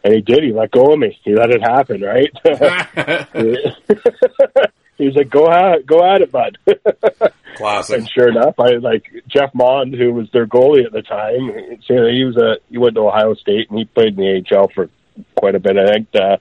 And 0.04 0.14
he 0.14 0.22
did. 0.22 0.44
He 0.44 0.52
let 0.52 0.72
go 0.72 0.94
of 0.94 1.00
me. 1.00 1.18
He 1.24 1.36
let 1.36 1.52
it 1.52 1.62
happen, 1.62 2.02
right? 2.02 2.32
he 5.00 5.06
was 5.06 5.16
like, 5.16 5.30
"Go 5.30 5.50
at, 5.50 5.86
go 5.86 6.06
at 6.06 6.22
it, 6.22 6.32
bud." 6.32 6.58
Classic. 7.56 7.98
And 7.98 8.10
sure 8.12 8.30
enough, 8.30 8.60
I 8.60 8.74
like 8.74 9.12
Jeff 9.28 9.56
Maund, 9.56 9.96
who 9.96 10.14
was 10.14 10.30
their 10.32 10.46
goalie 10.46 10.86
at 10.86 10.92
the 10.92 11.02
time. 11.02 11.80
He 11.82 12.24
was 12.26 12.38
a 12.38 12.58
he 12.70 12.78
went 12.78 12.96
to 12.96 13.02
Ohio 13.02 13.34
State 13.34 13.70
and 13.70 13.80
he 13.80 13.86
played 13.86 14.18
in 14.20 14.44
the 14.46 14.56
AHL 14.56 14.70
for 14.76 14.90
quite 15.36 15.56
a 15.56 15.60
bit. 15.60 15.78
I 15.78 15.88
think 15.88 16.08
uh, 16.14 16.38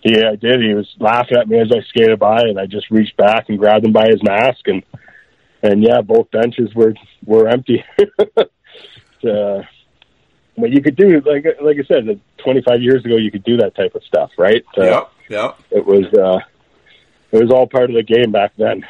he 0.00 0.16
I 0.16 0.36
did. 0.36 0.60
He 0.60 0.74
was 0.74 0.88
laughing 0.98 1.36
at 1.38 1.46
me 1.48 1.60
as 1.60 1.70
I 1.70 1.82
skated 1.88 2.18
by, 2.18 2.40
and 2.40 2.58
I 2.58 2.66
just 2.66 2.90
reached 2.90 3.16
back 3.16 3.48
and 3.48 3.58
grabbed 3.58 3.84
him 3.84 3.92
by 3.92 4.06
his 4.08 4.22
mask, 4.22 4.66
and 4.66 4.82
and 5.62 5.82
yeah, 5.82 6.00
both 6.00 6.30
benches 6.30 6.74
were 6.74 6.94
were 7.24 7.48
empty. 7.48 7.84
uh, 8.38 9.62
but 10.56 10.70
you 10.70 10.82
could 10.82 10.96
do 10.96 11.20
like 11.20 11.44
like 11.60 11.76
I 11.78 11.84
said, 11.86 12.20
25 12.38 12.82
years 12.82 13.04
ago, 13.04 13.16
you 13.16 13.30
could 13.30 13.44
do 13.44 13.58
that 13.58 13.74
type 13.74 13.94
of 13.94 14.02
stuff, 14.04 14.30
right? 14.38 14.64
Uh, 14.76 14.84
Yep. 14.84 15.12
Yep. 15.30 15.58
It 15.70 15.86
was 15.86 16.06
uh, 16.14 16.38
it 17.32 17.42
was 17.42 17.50
all 17.50 17.66
part 17.66 17.90
of 17.90 17.96
the 17.96 18.02
game 18.02 18.32
back 18.32 18.52
then. 18.56 18.86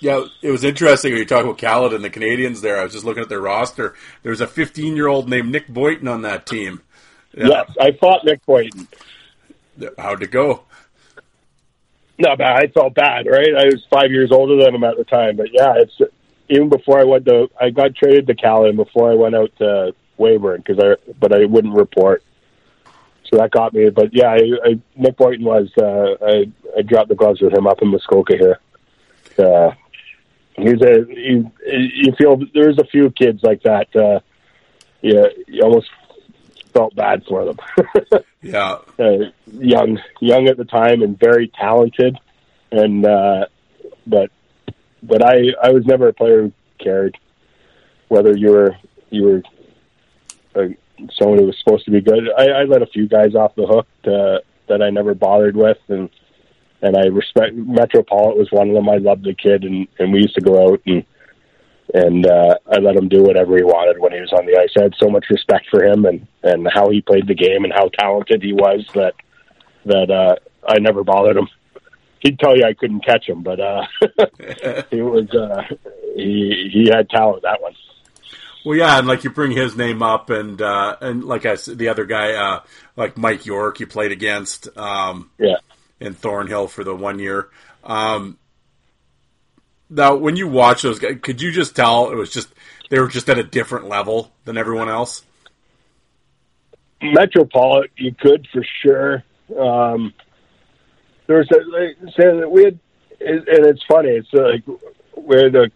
Yeah, 0.00 0.24
it 0.40 0.50
was 0.50 0.64
interesting 0.64 1.12
when 1.12 1.18
you 1.18 1.26
talk 1.26 1.44
about 1.44 1.58
Caledon 1.58 1.96
and 1.96 2.04
the 2.04 2.10
Canadians 2.10 2.62
there. 2.62 2.78
I 2.78 2.84
was 2.84 2.92
just 2.92 3.04
looking 3.04 3.22
at 3.22 3.28
their 3.28 3.40
roster. 3.40 3.94
There 4.22 4.30
was 4.30 4.40
a 4.40 4.46
15 4.46 4.96
year 4.96 5.08
old 5.08 5.28
named 5.28 5.52
Nick 5.52 5.68
Boynton 5.68 6.08
on 6.08 6.22
that 6.22 6.46
team. 6.46 6.80
Yeah. 7.36 7.48
Yes, 7.48 7.76
I 7.78 7.92
fought 7.92 8.24
Nick 8.24 8.44
Boynton. 8.46 8.88
How'd 9.98 10.22
it 10.22 10.30
go? 10.30 10.64
No, 12.18 12.36
but 12.36 12.46
I 12.46 12.66
felt 12.68 12.94
bad, 12.94 13.26
right? 13.26 13.54
I 13.56 13.66
was 13.66 13.84
five 13.90 14.10
years 14.10 14.30
older 14.32 14.62
than 14.62 14.74
him 14.74 14.84
at 14.84 14.96
the 14.96 15.04
time, 15.04 15.36
but 15.36 15.52
yeah, 15.52 15.74
it's 15.76 15.98
even 16.50 16.68
before 16.68 17.00
I 17.00 17.04
went 17.04 17.24
to, 17.26 17.48
I 17.58 17.70
got 17.70 17.94
traded 17.94 18.26
to 18.26 18.34
Caledon 18.34 18.76
before 18.76 19.10
I 19.10 19.14
went 19.14 19.34
out 19.34 19.50
to 19.58 19.94
Weyburn 20.18 20.58
because 20.58 20.78
I, 20.78 21.12
but 21.18 21.32
I 21.32 21.44
wouldn't 21.46 21.74
report, 21.74 22.22
so 23.30 23.38
that 23.38 23.50
got 23.50 23.72
me. 23.72 23.90
But 23.90 24.12
yeah, 24.12 24.28
I, 24.28 24.40
I, 24.64 24.80
Nick 24.96 25.16
Boynton 25.16 25.44
was, 25.44 25.70
uh, 25.80 26.24
I, 26.24 26.78
I 26.78 26.82
dropped 26.82 27.08
the 27.08 27.14
gloves 27.14 27.40
with 27.40 27.56
him 27.56 27.66
up 27.66 27.80
in 27.82 27.88
Muskoka 27.88 28.36
here. 28.36 28.58
Uh, 29.38 29.72
he's 30.56 30.82
a, 30.82 31.04
he, 31.08 31.44
you 31.66 32.12
feel 32.18 32.40
there's 32.52 32.78
a 32.78 32.84
few 32.84 33.10
kids 33.10 33.42
like 33.42 33.62
that. 33.62 33.94
Uh, 33.94 34.20
yeah, 35.00 35.26
you 35.46 35.62
almost 35.62 35.88
felt 36.72 36.94
bad 36.94 37.24
for 37.28 37.44
them. 37.44 37.56
Yeah. 38.42 38.78
uh, 38.98 39.30
young, 39.52 40.00
young 40.20 40.48
at 40.48 40.56
the 40.56 40.64
time, 40.64 41.02
and 41.02 41.18
very 41.18 41.48
talented. 41.48 42.16
And 42.72 43.04
uh, 43.04 43.46
but 44.06 44.30
but 45.02 45.22
I 45.22 45.48
I 45.62 45.70
was 45.72 45.84
never 45.84 46.08
a 46.08 46.14
player 46.14 46.42
who 46.44 46.52
cared 46.78 47.18
whether 48.08 48.34
you 48.34 48.50
were 48.50 48.76
you 49.10 49.24
were 49.24 49.42
uh, 50.54 50.68
someone 51.18 51.38
who 51.38 51.46
was 51.46 51.58
supposed 51.58 51.84
to 51.84 51.90
be 51.90 52.00
good. 52.00 52.28
I, 52.36 52.46
I 52.46 52.64
let 52.64 52.82
a 52.82 52.86
few 52.86 53.08
guys 53.08 53.34
off 53.34 53.54
the 53.54 53.66
hook 53.66 53.86
to, 54.04 54.42
that 54.68 54.82
I 54.82 54.90
never 54.90 55.14
bothered 55.14 55.56
with, 55.56 55.78
and 55.88 56.08
and 56.82 56.96
I 56.96 57.06
respect 57.06 57.54
Metropolitan 57.54 58.38
was 58.38 58.50
one 58.50 58.68
of 58.68 58.74
them. 58.74 58.88
I 58.88 58.96
loved 58.96 59.24
the 59.24 59.34
kid, 59.34 59.64
and 59.64 59.86
and 59.98 60.12
we 60.12 60.20
used 60.20 60.34
to 60.34 60.40
go 60.40 60.72
out 60.72 60.80
and 60.86 61.04
and 61.92 62.26
uh, 62.26 62.56
I 62.70 62.78
let 62.78 62.96
him 62.96 63.08
do 63.08 63.22
whatever 63.22 63.56
he 63.56 63.64
wanted 63.64 64.00
when 64.00 64.12
he 64.12 64.20
was 64.20 64.32
on 64.32 64.46
the 64.46 64.58
ice. 64.58 64.72
I 64.78 64.84
had 64.84 64.94
so 64.98 65.08
much 65.08 65.26
respect 65.30 65.66
for 65.70 65.84
him 65.84 66.04
and 66.04 66.26
and 66.42 66.68
how 66.72 66.88
he 66.90 67.00
played 67.00 67.26
the 67.26 67.34
game 67.34 67.64
and 67.64 67.72
how 67.72 67.88
talented 67.88 68.42
he 68.42 68.52
was 68.52 68.86
that 68.94 69.14
that 69.86 70.10
uh, 70.10 70.36
I 70.66 70.78
never 70.78 71.04
bothered 71.04 71.36
him. 71.36 71.48
He'd 72.20 72.38
tell 72.38 72.56
you 72.56 72.64
I 72.64 72.74
couldn't 72.74 73.04
catch 73.04 73.26
him, 73.26 73.42
but 73.42 73.60
uh, 73.60 73.86
he 74.90 75.00
was 75.00 75.30
uh, 75.30 75.62
he 76.14 76.70
he 76.72 76.90
had 76.92 77.08
talent. 77.08 77.42
That 77.42 77.62
one. 77.62 77.74
Well, 78.64 78.76
yeah, 78.76 78.98
and 78.98 79.06
like 79.06 79.24
you 79.24 79.30
bring 79.30 79.52
his 79.52 79.76
name 79.76 80.02
up, 80.02 80.28
and 80.30 80.60
uh, 80.60 80.96
and 81.00 81.24
like 81.24 81.46
I 81.46 81.54
said, 81.54 81.78
the 81.78 81.88
other 81.88 82.04
guy, 82.04 82.32
uh, 82.32 82.60
like 82.96 83.16
Mike 83.16 83.46
York, 83.46 83.80
you 83.80 83.86
played 83.86 84.12
against 84.12 84.76
um, 84.76 85.30
Yeah. 85.38 85.56
in 85.98 86.12
Thornhill 86.14 86.68
for 86.68 86.84
the 86.84 86.94
one 86.94 87.18
year. 87.18 87.48
Um, 87.82 88.38
now, 89.88 90.16
when 90.16 90.36
you 90.36 90.46
watch 90.46 90.82
those 90.82 90.98
guys, 90.98 91.18
could 91.22 91.40
you 91.40 91.50
just 91.52 91.74
tell 91.74 92.10
it 92.10 92.16
was 92.16 92.30
just 92.30 92.48
they 92.90 93.00
were 93.00 93.08
just 93.08 93.28
at 93.30 93.38
a 93.38 93.44
different 93.44 93.88
level 93.88 94.30
than 94.44 94.58
everyone 94.58 94.88
else? 94.88 95.24
Metropolitan, 97.02 97.90
you 97.96 98.14
could 98.14 98.46
for 98.52 98.64
sure. 98.82 99.24
Um, 99.58 100.12
there 101.26 101.38
was 101.38 101.48
a, 101.50 101.60
like, 101.70 102.50
we 102.50 102.64
had, 102.64 102.78
and 103.20 103.66
it's 103.66 103.82
funny. 103.84 104.10
It's 104.10 104.32
like 104.32 104.64
where 105.24 105.50
the 105.50 105.70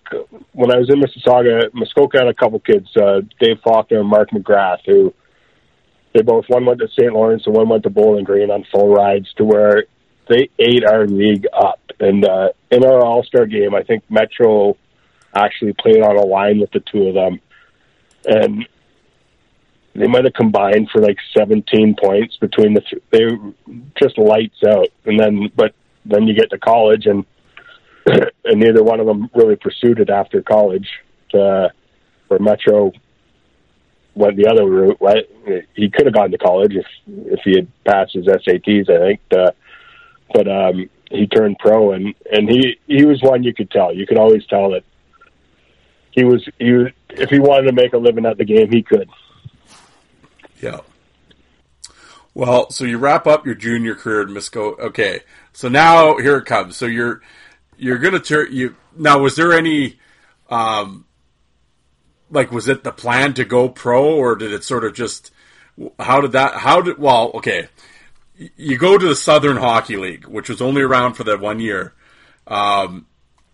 when 0.52 0.74
I 0.74 0.78
was 0.78 0.90
in 0.90 1.00
Mississauga, 1.00 1.72
Muskoka 1.72 2.18
had 2.18 2.28
a 2.28 2.34
couple 2.34 2.58
kids, 2.60 2.88
uh, 2.96 3.20
Dave 3.40 3.60
Faulkner 3.62 4.00
and 4.00 4.08
Mark 4.08 4.30
McGrath, 4.30 4.80
who 4.86 5.14
they 6.12 6.22
both 6.22 6.44
one 6.48 6.64
went 6.64 6.80
to 6.80 6.88
St. 6.88 7.12
Lawrence 7.12 7.44
and 7.46 7.54
one 7.54 7.68
went 7.68 7.82
to 7.84 7.90
Bowling 7.90 8.24
Green 8.24 8.50
on 8.50 8.64
full 8.72 8.92
rides 8.94 9.32
to 9.34 9.44
where 9.44 9.84
they 10.28 10.48
ate 10.58 10.84
our 10.84 11.06
league 11.06 11.46
up. 11.52 11.80
And 12.00 12.24
uh, 12.24 12.50
in 12.70 12.84
our 12.84 13.04
All 13.04 13.24
Star 13.24 13.46
game, 13.46 13.74
I 13.74 13.82
think 13.82 14.04
Metro 14.08 14.76
actually 15.34 15.72
played 15.72 16.02
on 16.02 16.16
a 16.16 16.24
line 16.24 16.60
with 16.60 16.70
the 16.70 16.80
two 16.80 17.08
of 17.08 17.14
them, 17.14 17.40
and 18.26 18.66
they 19.94 20.06
might 20.06 20.24
have 20.24 20.34
combined 20.34 20.88
for 20.90 21.00
like 21.00 21.18
17 21.36 21.96
points 22.02 22.36
between 22.36 22.74
the 22.74 22.80
th- 22.80 23.02
they 23.10 23.28
just 24.00 24.18
lights 24.18 24.58
out 24.66 24.88
and 25.04 25.18
then 25.18 25.50
but 25.54 25.72
then 26.04 26.26
you 26.26 26.34
get 26.34 26.50
to 26.50 26.58
college 26.58 27.06
and 27.06 27.24
and 28.44 28.60
neither 28.60 28.82
one 28.82 29.00
of 29.00 29.06
them 29.06 29.30
really 29.34 29.56
pursued 29.56 29.98
it 29.98 30.10
after 30.10 30.42
college 30.42 30.88
uh 31.34 31.68
where 32.28 32.40
metro 32.40 32.92
went 34.14 34.36
the 34.36 34.46
other 34.46 34.64
route 34.64 34.96
right 35.00 35.24
he 35.74 35.90
could 35.90 36.06
have 36.06 36.14
gone 36.14 36.30
to 36.30 36.38
college 36.38 36.74
if 36.74 36.86
if 37.06 37.40
he 37.44 37.56
had 37.56 37.68
passed 37.84 38.12
his 38.14 38.26
SATs 38.26 38.90
I 38.90 38.98
think 38.98 39.20
uh, 39.36 39.50
but 40.32 40.48
um 40.48 40.88
he 41.10 41.26
turned 41.26 41.58
pro 41.58 41.92
and 41.92 42.14
and 42.30 42.48
he 42.48 42.78
he 42.86 43.04
was 43.04 43.20
one 43.22 43.42
you 43.42 43.54
could 43.54 43.70
tell 43.70 43.94
you 43.94 44.06
could 44.06 44.18
always 44.18 44.46
tell 44.46 44.70
that 44.70 44.84
he 46.12 46.24
was 46.24 46.46
he 46.58 46.72
was 46.72 46.88
if 47.10 47.30
he 47.30 47.38
wanted 47.40 47.68
to 47.68 47.72
make 47.72 47.92
a 47.92 47.98
living 47.98 48.26
at 48.26 48.38
the 48.38 48.44
game 48.44 48.70
he 48.70 48.82
could 48.82 49.08
Yeah. 50.60 50.80
Well, 52.32 52.70
so 52.70 52.84
you 52.84 52.98
wrap 52.98 53.26
up 53.26 53.46
your 53.46 53.54
junior 53.54 53.94
career 53.94 54.22
at 54.22 54.28
Misco. 54.28 54.76
Okay, 54.78 55.20
so 55.52 55.68
now 55.68 56.16
here 56.16 56.36
it 56.38 56.46
comes. 56.46 56.76
So 56.76 56.86
you're 56.86 57.20
you're 57.76 57.98
gonna 57.98 58.20
turn 58.20 58.48
you 58.50 58.76
now. 58.96 59.18
Was 59.18 59.36
there 59.36 59.52
any, 59.52 59.98
um, 60.50 61.04
like, 62.30 62.50
was 62.50 62.68
it 62.68 62.84
the 62.84 62.92
plan 62.92 63.34
to 63.34 63.44
go 63.44 63.68
pro, 63.68 64.14
or 64.14 64.36
did 64.36 64.52
it 64.52 64.64
sort 64.64 64.84
of 64.84 64.94
just? 64.94 65.30
How 65.98 66.20
did 66.20 66.32
that? 66.32 66.54
How 66.54 66.80
did? 66.80 66.98
Well, 66.98 67.32
okay, 67.34 67.68
you 68.56 68.78
go 68.78 68.98
to 68.98 69.06
the 69.06 69.14
Southern 69.14 69.56
Hockey 69.56 69.96
League, 69.96 70.26
which 70.26 70.48
was 70.48 70.60
only 70.60 70.82
around 70.82 71.14
for 71.14 71.24
that 71.24 71.40
one 71.40 71.60
year. 71.60 71.94
Um, 72.46 73.06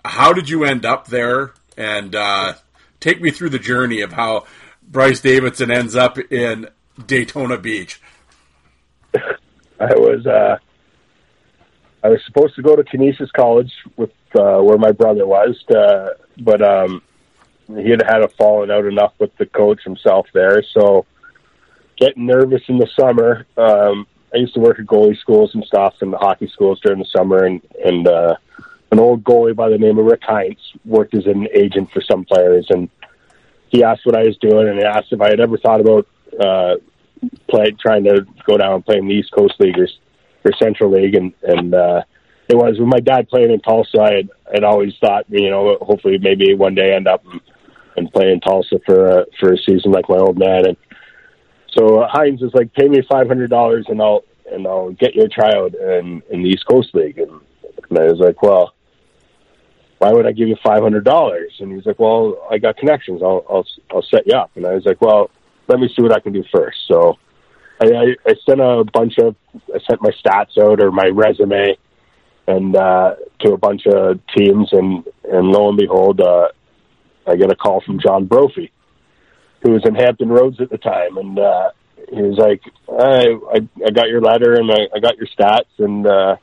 how 0.04 0.32
did 0.32 0.48
you 0.48 0.64
end 0.64 0.84
up 0.84 1.08
there? 1.08 1.52
And 1.76 2.14
uh, 2.14 2.54
take 2.98 3.20
me 3.20 3.30
through 3.30 3.50
the 3.50 3.58
journey 3.58 4.00
of 4.00 4.12
how 4.12 4.46
Bryce 4.82 5.20
Davidson 5.20 5.70
ends 5.70 5.94
up 5.94 6.18
in 6.18 6.68
Daytona 7.06 7.58
Beach. 7.58 8.00
I 9.14 9.94
was 9.94 10.26
uh, 10.26 10.58
I 12.02 12.08
was 12.08 12.20
supposed 12.24 12.54
to 12.56 12.62
go 12.62 12.76
to 12.76 12.84
Canisius 12.84 13.30
College 13.32 13.72
with 13.96 14.12
uh, 14.34 14.58
where 14.60 14.78
my 14.78 14.92
brother 14.92 15.26
was, 15.26 15.62
uh, 15.68 16.10
but 16.38 16.62
um, 16.62 17.02
he 17.68 17.90
had 17.90 18.02
had 18.02 18.22
a 18.22 18.28
falling 18.28 18.70
out 18.70 18.86
enough 18.86 19.12
with 19.18 19.36
the 19.36 19.46
coach 19.46 19.82
himself 19.84 20.26
there. 20.32 20.62
So 20.62 21.06
getting 21.96 22.26
nervous 22.26 22.62
in 22.68 22.78
the 22.78 22.88
summer. 22.98 23.46
Um, 23.56 24.06
I 24.32 24.38
used 24.38 24.54
to 24.54 24.60
work 24.60 24.78
at 24.78 24.86
goalie 24.86 25.18
schools 25.18 25.54
and 25.54 25.64
stuff 25.64 25.96
and 26.00 26.12
the 26.12 26.18
hockey 26.18 26.48
schools 26.48 26.80
during 26.80 27.00
the 27.00 27.08
summer, 27.16 27.44
and 27.44 27.60
and 27.84 28.08
uh, 28.08 28.36
an 28.90 28.98
old 28.98 29.22
goalie 29.22 29.54
by 29.54 29.68
the 29.68 29.78
name 29.78 29.98
of 29.98 30.06
Rick 30.06 30.22
Heinz 30.22 30.72
worked 30.84 31.14
as 31.14 31.26
an 31.26 31.48
agent 31.54 31.90
for 31.90 32.00
some 32.00 32.24
players, 32.24 32.66
and 32.70 32.88
he 33.68 33.84
asked 33.84 34.06
what 34.06 34.16
I 34.16 34.24
was 34.24 34.36
doing, 34.38 34.68
and 34.68 34.78
he 34.78 34.84
asked 34.84 35.12
if 35.12 35.20
I 35.20 35.28
had 35.28 35.40
ever 35.40 35.58
thought 35.58 35.80
about 35.80 36.08
uh, 36.38 36.76
play 37.48 37.72
trying 37.72 38.04
to 38.04 38.26
go 38.46 38.56
down 38.56 38.74
and 38.74 38.86
play 38.86 38.98
in 38.98 39.06
the 39.06 39.14
East 39.14 39.32
Coast 39.32 39.54
League 39.58 39.76
or, 40.44 40.50
or 40.50 40.54
Central 40.62 40.90
League, 40.90 41.14
and 41.14 41.32
and 41.42 41.74
uh, 41.74 42.02
it 42.48 42.56
was 42.56 42.78
with 42.78 42.88
my 42.88 43.00
dad 43.00 43.28
playing 43.28 43.50
in 43.50 43.60
Tulsa. 43.60 44.00
I 44.00 44.14
had, 44.14 44.30
I'd 44.54 44.64
always 44.64 44.94
thought, 45.00 45.24
you 45.28 45.50
know, 45.50 45.78
hopefully 45.80 46.18
maybe 46.18 46.54
one 46.54 46.74
day 46.74 46.94
end 46.94 47.06
up 47.06 47.24
and, 47.96 48.10
play 48.12 48.32
in 48.32 48.40
Tulsa 48.40 48.80
for 48.86 49.20
a, 49.20 49.26
for 49.38 49.52
a 49.52 49.58
season 49.58 49.92
like 49.92 50.08
my 50.08 50.16
old 50.16 50.38
man, 50.38 50.66
and 50.66 50.76
so 51.76 52.02
Heinz 52.08 52.40
is 52.40 52.52
like, 52.54 52.72
pay 52.72 52.88
me 52.88 53.02
five 53.10 53.28
hundred 53.28 53.50
dollars 53.50 53.84
and 53.88 54.00
I'll 54.00 54.24
and 54.50 54.66
I'll 54.66 54.90
get 54.92 55.14
you 55.14 55.24
a 55.24 55.28
tryout 55.28 55.74
in 55.74 56.22
in 56.30 56.42
the 56.42 56.48
East 56.48 56.66
Coast 56.66 56.94
League, 56.94 57.18
and, 57.18 57.30
and 57.88 57.98
I 57.98 58.04
was 58.04 58.18
like, 58.18 58.42
well. 58.42 58.74
Why 59.98 60.12
would 60.12 60.26
I 60.26 60.32
give 60.32 60.48
you 60.48 60.56
five 60.64 60.82
hundred 60.82 61.04
dollars? 61.04 61.52
And 61.60 61.70
he's 61.70 61.84
like, 61.84 61.98
"Well, 61.98 62.48
I 62.50 62.56
got 62.56 62.78
connections. 62.78 63.20
I'll, 63.22 63.44
I'll 63.50 63.66
I'll 63.90 64.02
set 64.02 64.26
you 64.26 64.34
up." 64.34 64.50
And 64.54 64.66
I 64.66 64.72
was 64.72 64.86
like, 64.86 65.02
"Well, 65.02 65.30
let 65.70 65.78
me 65.78 65.88
see 65.94 66.02
what 66.02 66.12
I 66.12 66.20
can 66.20 66.32
do 66.32 66.42
first. 66.52 66.78
So 66.88 67.18
I, 67.80 67.86
I, 67.86 68.16
I 68.26 68.34
sent 68.46 68.60
a 68.60 68.84
bunch 68.92 69.14
of, 69.18 69.36
I 69.74 69.78
sent 69.88 70.02
my 70.02 70.10
stats 70.24 70.58
out 70.58 70.82
or 70.82 70.90
my 70.90 71.06
resume 71.06 71.76
and, 72.46 72.76
uh, 72.76 73.14
to 73.40 73.52
a 73.52 73.58
bunch 73.58 73.86
of 73.86 74.20
teams 74.36 74.68
and, 74.72 75.04
and 75.24 75.48
lo 75.48 75.68
and 75.68 75.78
behold, 75.78 76.20
uh, 76.20 76.48
I 77.26 77.36
get 77.36 77.52
a 77.52 77.56
call 77.56 77.80
from 77.80 78.00
John 78.00 78.26
Brophy, 78.26 78.72
who 79.62 79.72
was 79.72 79.82
in 79.86 79.94
Hampton 79.94 80.28
Roads 80.28 80.60
at 80.60 80.70
the 80.70 80.78
time. 80.78 81.16
And, 81.16 81.38
uh, 81.38 81.70
he 82.08 82.22
was 82.22 82.38
like, 82.38 82.62
I, 82.88 83.36
I, 83.56 83.86
I 83.86 83.90
got 83.90 84.08
your 84.08 84.20
letter 84.20 84.54
and 84.54 84.70
I, 84.70 84.88
I 84.94 85.00
got 85.00 85.16
your 85.16 85.28
stats 85.28 85.78
and, 85.78 86.06
uh, 86.06 86.36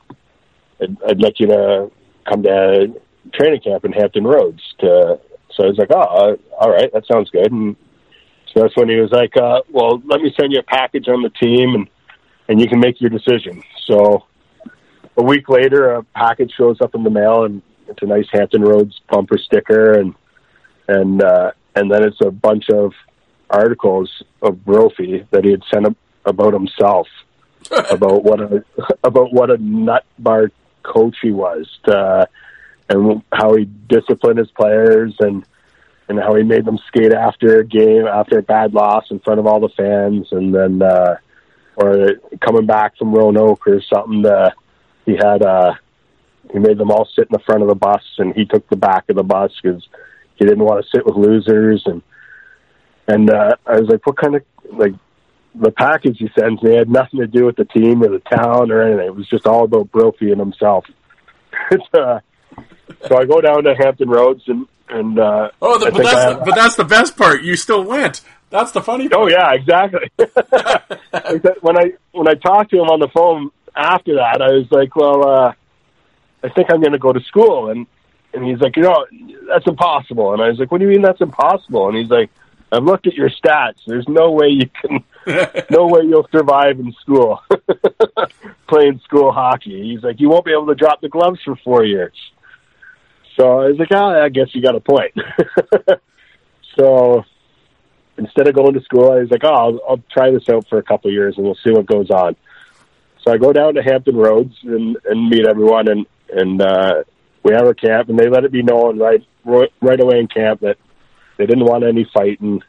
I'd, 0.80 0.96
I'd 1.08 1.20
like 1.20 1.40
you 1.40 1.46
to 1.48 1.90
come 2.28 2.42
to 2.42 3.00
training 3.32 3.60
camp 3.60 3.84
in 3.84 3.92
Hampton 3.92 4.24
Roads 4.24 4.62
to, 4.80 5.20
so 5.52 5.64
I 5.64 5.66
was 5.66 5.78
like, 5.78 5.90
oh, 5.90 6.38
all 6.58 6.70
right, 6.70 6.92
that 6.92 7.06
sounds 7.06 7.30
good. 7.30 7.50
And 7.50 7.76
so 8.52 8.62
that's 8.62 8.76
when 8.76 8.88
he 8.88 8.96
was 8.96 9.10
like, 9.10 9.36
uh, 9.36 9.60
well, 9.70 10.02
let 10.04 10.20
me 10.20 10.32
send 10.38 10.52
you 10.52 10.60
a 10.60 10.62
package 10.62 11.08
on 11.08 11.22
the 11.22 11.30
team 11.30 11.74
and, 11.74 11.88
and 12.48 12.60
you 12.60 12.68
can 12.68 12.80
make 12.80 13.00
your 13.00 13.10
decision. 13.10 13.62
So 13.86 14.24
a 15.16 15.22
week 15.22 15.48
later, 15.48 15.92
a 15.92 16.02
package 16.02 16.52
shows 16.56 16.80
up 16.80 16.94
in 16.94 17.04
the 17.04 17.10
mail 17.10 17.44
and 17.44 17.62
it's 17.88 18.02
a 18.02 18.06
nice 18.06 18.26
Hampton 18.32 18.62
Roads 18.62 19.00
bumper 19.10 19.38
sticker. 19.38 19.98
And, 19.98 20.14
and, 20.86 21.22
uh, 21.22 21.52
and 21.74 21.90
then 21.90 22.04
it's 22.04 22.20
a 22.22 22.30
bunch 22.30 22.70
of 22.70 22.92
articles 23.50 24.22
of 24.42 24.64
Brophy 24.64 25.26
that 25.30 25.44
he 25.44 25.50
had 25.50 25.62
sent 25.72 25.86
up 25.86 25.96
about 26.24 26.54
himself, 26.54 27.06
about 27.90 28.24
what 28.24 28.40
a, 28.40 28.64
about 29.04 29.32
what 29.32 29.50
a 29.50 29.58
nut 29.58 30.04
bar 30.18 30.50
coach 30.82 31.16
he 31.22 31.30
was, 31.32 31.68
to, 31.84 32.26
and 32.88 33.22
how 33.32 33.54
he 33.54 33.64
disciplined 33.88 34.38
his 34.38 34.50
players 34.50 35.14
and, 35.20 35.44
and 36.08 36.18
how 36.18 36.34
he 36.34 36.42
made 36.42 36.64
them 36.64 36.78
skate 36.86 37.12
after 37.12 37.60
a 37.60 37.66
game, 37.66 38.06
after 38.06 38.38
a 38.38 38.42
bad 38.42 38.72
loss 38.72 39.04
in 39.10 39.20
front 39.20 39.40
of 39.40 39.46
all 39.46 39.60
the 39.60 39.68
fans, 39.76 40.28
and 40.32 40.54
then 40.54 40.82
uh, 40.82 41.16
or 41.76 42.14
coming 42.40 42.66
back 42.66 42.96
from 42.96 43.12
Roanoke 43.12 43.66
or 43.66 43.80
something. 43.82 44.22
To, 44.22 44.52
he 45.06 45.12
had 45.12 45.42
uh, 45.42 45.74
he 46.52 46.58
made 46.58 46.78
them 46.78 46.90
all 46.90 47.08
sit 47.14 47.28
in 47.28 47.32
the 47.32 47.44
front 47.46 47.62
of 47.62 47.68
the 47.68 47.74
bus, 47.74 48.02
and 48.18 48.34
he 48.34 48.44
took 48.44 48.68
the 48.68 48.76
back 48.76 49.04
of 49.08 49.16
the 49.16 49.22
bus 49.22 49.52
because 49.62 49.86
he 50.36 50.44
didn't 50.44 50.64
want 50.64 50.84
to 50.84 50.90
sit 50.90 51.06
with 51.06 51.16
losers. 51.16 51.82
And 51.86 52.02
and 53.06 53.30
uh, 53.30 53.56
I 53.66 53.80
was 53.80 53.88
like, 53.88 54.06
what 54.06 54.16
kind 54.16 54.36
of 54.36 54.42
like 54.72 54.94
the 55.54 55.70
package 55.70 56.18
he 56.18 56.28
sends 56.38 56.62
me 56.62 56.76
had 56.76 56.88
nothing 56.88 57.20
to 57.20 57.26
do 57.26 57.44
with 57.44 57.56
the 57.56 57.64
team 57.64 58.02
or 58.02 58.08
the 58.08 58.20
town 58.20 58.70
or 58.70 58.82
anything. 58.82 59.06
It 59.06 59.14
was 59.14 59.28
just 59.28 59.46
all 59.46 59.64
about 59.64 59.90
Brophy 59.90 60.30
and 60.30 60.40
himself. 60.40 60.84
uh, 61.94 62.20
so 63.06 63.16
I 63.16 63.24
go 63.24 63.40
down 63.40 63.64
to 63.64 63.74
Hampton 63.74 64.08
Roads 64.08 64.42
and 64.46 64.66
and 64.90 65.18
uh, 65.18 65.50
oh, 65.60 65.78
the, 65.78 65.90
but 65.90 66.02
that's 66.02 66.24
the, 66.24 66.42
but 66.44 66.54
that's 66.54 66.76
the 66.76 66.84
best 66.84 67.16
part. 67.16 67.42
You 67.42 67.56
still 67.56 67.84
went. 67.84 68.22
That's 68.50 68.72
the 68.72 68.82
funny. 68.82 69.08
Part. 69.08 69.22
Oh 69.22 69.28
yeah, 69.28 69.52
exactly. 69.52 70.10
when 71.60 71.78
I 71.78 71.92
when 72.12 72.28
I 72.28 72.34
talked 72.34 72.70
to 72.70 72.76
him 72.76 72.88
on 72.88 73.00
the 73.00 73.08
phone 73.08 73.50
after 73.74 74.14
that, 74.16 74.42
I 74.42 74.52
was 74.52 74.66
like, 74.70 74.96
well, 74.96 75.28
uh, 75.28 75.52
I 76.42 76.48
think 76.50 76.72
I'm 76.72 76.80
going 76.80 76.92
to 76.92 76.98
go 76.98 77.12
to 77.12 77.20
school, 77.20 77.70
and 77.70 77.86
and 78.34 78.44
he's 78.44 78.58
like, 78.60 78.76
you 78.76 78.82
know, 78.82 79.06
that's 79.48 79.66
impossible. 79.66 80.32
And 80.32 80.42
I 80.42 80.48
was 80.48 80.58
like, 80.58 80.70
what 80.70 80.78
do 80.78 80.86
you 80.86 80.90
mean 80.90 81.02
that's 81.02 81.20
impossible? 81.20 81.88
And 81.88 81.96
he's 81.96 82.10
like, 82.10 82.30
I've 82.70 82.84
looked 82.84 83.06
at 83.06 83.14
your 83.14 83.30
stats. 83.30 83.78
There's 83.86 84.06
no 84.08 84.32
way 84.32 84.48
you 84.48 84.68
can, 84.80 85.04
no 85.70 85.86
way 85.86 86.02
you'll 86.02 86.28
survive 86.30 86.78
in 86.78 86.92
school 87.00 87.42
playing 88.68 89.00
school 89.04 89.32
hockey. 89.32 89.90
He's 89.92 90.02
like, 90.02 90.20
you 90.20 90.28
won't 90.28 90.44
be 90.44 90.52
able 90.52 90.66
to 90.66 90.74
drop 90.74 91.00
the 91.00 91.08
gloves 91.08 91.40
for 91.44 91.56
four 91.56 91.84
years. 91.84 92.14
So 93.38 93.46
I 93.46 93.68
was 93.68 93.78
like, 93.78 93.92
oh, 93.92 94.24
I 94.24 94.28
guess 94.30 94.48
you 94.52 94.62
got 94.62 94.74
a 94.74 94.80
point. 94.80 95.14
so 96.78 97.24
instead 98.16 98.48
of 98.48 98.54
going 98.54 98.74
to 98.74 98.80
school, 98.82 99.12
I 99.12 99.20
was 99.20 99.30
like, 99.30 99.44
oh, 99.44 99.54
I'll, 99.54 99.80
I'll 99.88 100.02
try 100.12 100.30
this 100.30 100.48
out 100.48 100.66
for 100.68 100.78
a 100.78 100.82
couple 100.82 101.08
of 101.08 101.14
years 101.14 101.34
and 101.36 101.46
we'll 101.46 101.58
see 101.64 101.70
what 101.70 101.86
goes 101.86 102.10
on. 102.10 102.34
So 103.22 103.32
I 103.32 103.36
go 103.36 103.52
down 103.52 103.74
to 103.74 103.82
Hampton 103.82 104.16
Roads 104.16 104.54
and, 104.64 104.96
and 105.04 105.28
meet 105.28 105.46
everyone 105.46 105.88
and, 105.88 106.06
and, 106.30 106.60
uh, 106.60 107.04
we 107.44 107.52
have 107.52 107.62
our 107.62 107.74
camp 107.74 108.08
and 108.08 108.18
they 108.18 108.28
let 108.28 108.44
it 108.44 108.50
be 108.50 108.62
known 108.62 108.98
right, 108.98 109.24
right 109.44 110.00
away 110.00 110.18
in 110.18 110.26
camp 110.26 110.60
that 110.60 110.76
they 111.36 111.46
didn't 111.46 111.64
want 111.64 111.84
any 111.84 112.10
fighting 112.12 112.60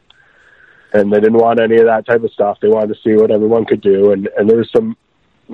and 0.92 1.12
they 1.12 1.18
didn't 1.18 1.38
want 1.38 1.60
any 1.60 1.76
of 1.76 1.86
that 1.86 2.06
type 2.06 2.22
of 2.22 2.30
stuff. 2.32 2.58
They 2.62 2.68
wanted 2.68 2.94
to 2.94 3.00
see 3.02 3.20
what 3.20 3.32
everyone 3.32 3.64
could 3.64 3.80
do. 3.80 4.12
And, 4.12 4.28
and 4.36 4.48
there 4.48 4.58
was 4.58 4.70
some 4.74 4.96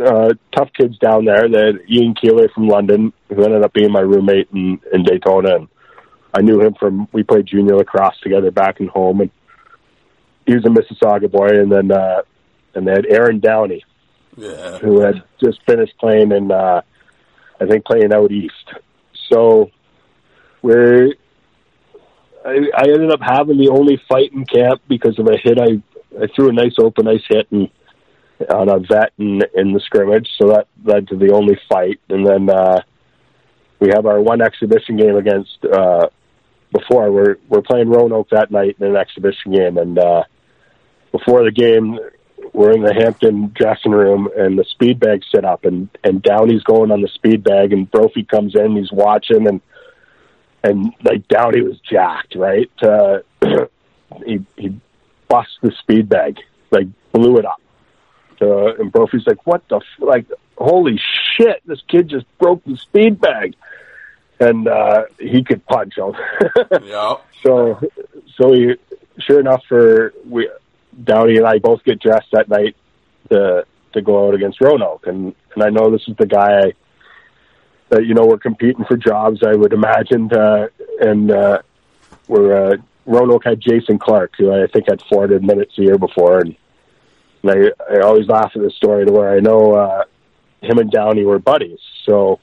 uh, 0.01 0.35
tough 0.55 0.71
kids 0.79 0.99
down 0.99 1.25
there. 1.25 1.49
That 1.49 1.81
Ian 1.89 2.15
Keeler 2.15 2.49
from 2.55 2.69
London, 2.69 3.13
who 3.29 3.45
ended 3.45 3.65
up 3.65 3.73
being 3.73 3.93
my 3.93 4.01
roommate 4.01 4.49
in, 4.53 4.81
in 4.93 5.03
Daytona, 5.05 5.57
and 5.57 5.69
I 6.35 6.43
knew 6.43 6.61
him 6.61 6.75
from 6.79 7.09
we 7.13 7.23
played 7.23 7.47
junior 7.47 7.77
lacrosse 7.77 8.19
together 8.23 8.51
back 8.51 8.81
in 8.81 8.89
home, 8.89 9.21
and 9.21 9.31
he 10.47 10.55
was 10.55 10.65
a 10.65 10.69
Mississauga 10.69 11.31
boy. 11.31 11.49
And 11.49 11.71
then 11.71 11.91
uh, 11.91 12.23
and 12.75 12.87
they 12.87 12.93
had 12.93 13.07
Aaron 13.07 13.41
Downey, 13.41 13.85
yeah. 14.37 14.79
who 14.79 15.01
had 15.01 15.23
just 15.43 15.61
finished 15.67 15.95
playing 15.99 16.33
in 16.33 16.51
uh, 16.51 16.83
I 17.61 17.67
think 17.67 17.85
playing 17.85 18.13
out 18.13 18.31
east. 18.31 18.75
So 19.31 19.71
we're 20.63 21.15
I, 22.45 22.59
I 22.77 22.83
ended 22.83 23.13
up 23.13 23.21
having 23.23 23.59
the 23.59 23.71
only 23.71 24.01
fight 24.09 24.33
in 24.33 24.45
camp 24.45 24.83
because 24.89 25.19
of 25.19 25.27
a 25.27 25.37
hit 25.37 25.59
I 25.59 25.83
I 26.23 26.27
threw 26.35 26.49
a 26.49 26.53
nice 26.53 26.75
open 26.79 27.09
ice 27.09 27.25
hit 27.29 27.51
and 27.51 27.69
on 28.51 28.69
a 28.69 28.79
vet 28.79 29.13
in, 29.19 29.43
in 29.55 29.73
the 29.73 29.81
scrimmage, 29.81 30.29
so 30.41 30.49
that 30.49 30.69
led 30.85 31.09
to 31.09 31.17
the 31.17 31.33
only 31.33 31.59
fight. 31.69 32.01
And 32.09 32.27
then 32.27 32.51
uh, 32.51 32.83
we 33.81 33.89
have 33.95 34.07
our 34.07 34.21
one 34.21 34.43
exhibition 34.43 34.97
game 34.97 35.17
against 35.17 35.65
uh, 35.65 36.09
before. 36.73 37.11
We're 37.11 37.37
we're 37.49 37.63
playing 37.63 37.89
Roanoke 37.89 38.31
that 38.31 38.51
night 38.51 38.77
in 38.79 38.87
an 38.87 38.97
exhibition 38.97 39.53
game, 39.53 39.79
and 39.79 39.99
uh, 39.99 40.25
before 41.13 41.45
the 41.45 41.51
game, 41.51 41.99
we're 42.53 42.73
in 42.73 42.83
the 42.83 42.95
Hampton 42.95 43.53
dressing 43.55 43.93
room, 43.93 44.29
and 44.37 44.59
the 44.59 44.65
speed 44.65 45.01
bag 45.01 45.23
set 45.35 45.45
up, 45.45 45.65
and 45.65 45.89
and 46.05 46.23
Downey's 46.23 46.63
going 46.63 46.91
on 46.91 47.03
the 47.03 47.09
speed 47.09 47.43
bag, 47.43 47.73
and 47.73 47.91
Brophy 47.91 48.25
comes 48.25 48.55
in, 48.55 48.77
he's 48.77 48.93
watching, 48.93 49.49
and 49.49 49.61
and 50.63 50.93
like 51.03 51.27
Downey 51.29 51.63
was 51.63 51.81
jacked, 51.81 52.35
right? 52.37 52.71
Uh, 52.83 53.19
he 54.27 54.45
he 54.57 54.79
busts 55.29 55.59
the 55.63 55.73
speed 55.81 56.09
bag, 56.09 56.39
like 56.71 56.87
blew 57.13 57.39
it 57.39 57.47
up 57.47 57.61
uh, 58.41 58.75
and 58.75 58.93
Brophy's 58.93 59.27
like, 59.27 59.47
"What 59.47 59.67
the 59.69 59.77
f-? 59.77 59.83
like? 59.99 60.27
Holy 60.57 61.01
shit! 61.37 61.63
This 61.67 61.83
kid 61.89 62.09
just 62.09 62.27
broke 62.39 62.65
the 62.65 62.77
speed 62.77 63.21
bag." 63.21 63.55
And 64.39 64.69
uh, 64.69 65.05
he 65.19 65.43
could 65.43 65.65
punch. 65.67 65.95
Him. 65.97 66.13
yeah. 66.85 67.15
So, 67.43 67.81
so 68.37 68.53
he, 68.53 68.75
sure 69.19 69.41
enough, 69.41 69.63
for 69.67 70.13
we 70.29 70.51
Downey 71.03 71.37
and 71.37 71.47
I 71.47 71.59
both 71.59 71.85
get 71.85 72.01
dressed 72.01 72.29
that 72.33 72.49
night 72.49 72.77
to 73.31 73.67
to 73.93 74.03
go 74.03 74.29
out 74.29 74.35
against 74.35 74.61
Roanoke, 74.61 75.07
and 75.07 75.35
and 75.55 75.65
I 75.65 75.71
know 75.71 75.91
this 75.91 76.07
is 76.07 76.17
the 76.17 76.27
guy 76.27 76.59
I 76.59 76.73
that 77.89 78.05
you 78.05 78.15
know 78.15 78.27
we're 78.27 78.39
competing 78.39 78.85
for 78.85 78.97
jobs. 78.97 79.43
I 79.43 79.55
would 79.55 79.73
imagine, 79.73 80.33
uh, 80.33 80.69
and 81.01 81.31
uh, 81.31 81.63
where 82.27 82.73
uh, 82.73 82.77
Roanoke 83.07 83.45
had 83.45 83.61
Jason 83.61 83.99
Clark, 83.99 84.33
who 84.39 84.53
I 84.53 84.67
think 84.67 84.89
had 84.89 85.03
400 85.09 85.43
minutes 85.43 85.79
a 85.79 85.83
year 85.83 85.99
before, 85.99 86.41
and, 86.41 86.57
and 87.47 87.73
I, 87.91 87.95
I 87.95 88.01
always 88.01 88.27
laugh 88.27 88.53
at 88.55 88.63
the 88.63 88.71
story 88.71 89.07
to 89.07 89.13
where 89.13 89.31
I 89.31 89.41
know 89.41 89.75
uh, 89.75 90.05
him 90.61 90.79
and 90.79 90.91
Downey 90.91 91.25
were 91.25 91.39
buddies. 91.39 91.79
So 92.05 92.41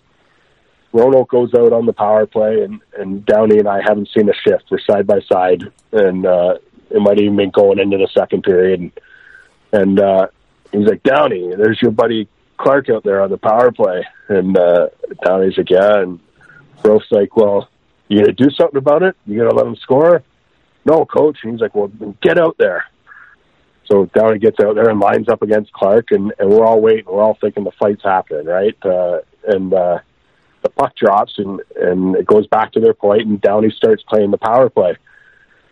Roanoke 0.92 1.30
goes 1.30 1.54
out 1.54 1.74
on 1.74 1.86
the 1.86 1.94
power 1.94 2.26
play, 2.26 2.62
and, 2.62 2.82
and 2.98 3.26
Downey 3.26 3.60
and 3.60 3.68
I 3.68 3.82
haven't 3.82 4.10
seen 4.16 4.30
a 4.30 4.34
shift. 4.34 4.66
We're 4.70 4.80
side 4.80 5.08
by 5.08 5.20
side, 5.22 5.64
and 5.92 6.26
uh, 6.26 6.56
it 6.90 7.02
might 7.02 7.20
even 7.20 7.36
be 7.36 7.48
going 7.48 7.80
into 7.80 7.98
the 7.98 8.08
second 8.18 8.44
period. 8.44 8.80
And, 8.80 8.92
and 9.72 10.00
uh, 10.00 10.28
he's 10.72 10.88
like, 10.88 11.04
Downey, 11.04 11.54
there's 11.56 11.82
your 11.82 11.92
buddy 11.92 12.28
Clark 12.58 12.90
out 12.90 13.04
there 13.04 13.22
on 13.22 13.30
the 13.30 13.38
power 13.38 13.72
play. 13.72 14.06
And 14.30 14.58
uh, 14.58 14.90
Downey's 15.26 15.58
like, 15.58 15.70
yeah. 15.70 16.02
And 16.02 16.20
Bro's 16.84 17.06
like, 17.12 17.36
well, 17.36 17.70
you 18.08 18.20
gonna 18.20 18.34
do 18.34 18.50
something 18.52 18.78
about 18.78 19.04
it? 19.04 19.16
You 19.26 19.40
gonna 19.40 19.56
let 19.56 19.66
him 19.66 19.76
score? 19.78 20.24
No, 20.86 21.06
coach. 21.06 21.40
And 21.44 21.54
he's 21.54 21.62
like, 21.62 21.76
well, 21.76 21.92
get 22.22 22.38
out 22.38 22.56
there. 22.60 22.86
So 23.86 24.06
Downey 24.06 24.40
gets 24.40 24.60
out 24.60 24.76
there 24.76 24.90
and 24.90 25.00
lines 25.00 25.28
up 25.30 25.42
against 25.42 25.74
Clark, 25.74 26.12
and, 26.12 26.34
and 26.40 26.50
we're 26.50 26.66
all 26.66 26.82
waiting. 26.82 27.06
We're 27.06 27.22
all 27.22 27.38
thinking 27.40 27.64
the 27.64 27.72
fight's 27.72 28.04
happening, 28.04 28.46
right? 28.46 28.78
Uh, 28.84 29.20
and 29.46 29.74
uh, 29.74 30.00
the 30.62 30.70
puck 30.70 30.96
drops, 30.96 31.34
and, 31.38 31.62
and 31.76 32.16
it 32.16 32.26
goes 32.26 32.48
back 32.48 32.72
to 32.74 32.80
their 32.80 32.94
point, 32.94 33.24
and 33.24 33.42
Downey 33.42 33.72
starts 33.72 34.04
playing 34.04 34.32
the 34.32 34.38
power 34.38 34.70
play, 34.70 34.96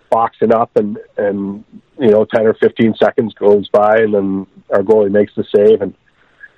boxing 0.10 0.54
up, 0.54 0.76
and, 0.76 0.98
and 1.18 1.64
you 1.98 2.10
know, 2.10 2.26
10 2.26 2.46
or 2.46 2.54
15 2.56 2.96
seconds 2.96 3.34
goes 3.34 3.70
by, 3.70 4.00
and 4.00 4.14
then 4.14 4.48
our 4.70 4.84
goalie 4.84 5.12
makes 5.12 5.34
the 5.36 5.46
save, 5.56 5.82
and 5.82 5.94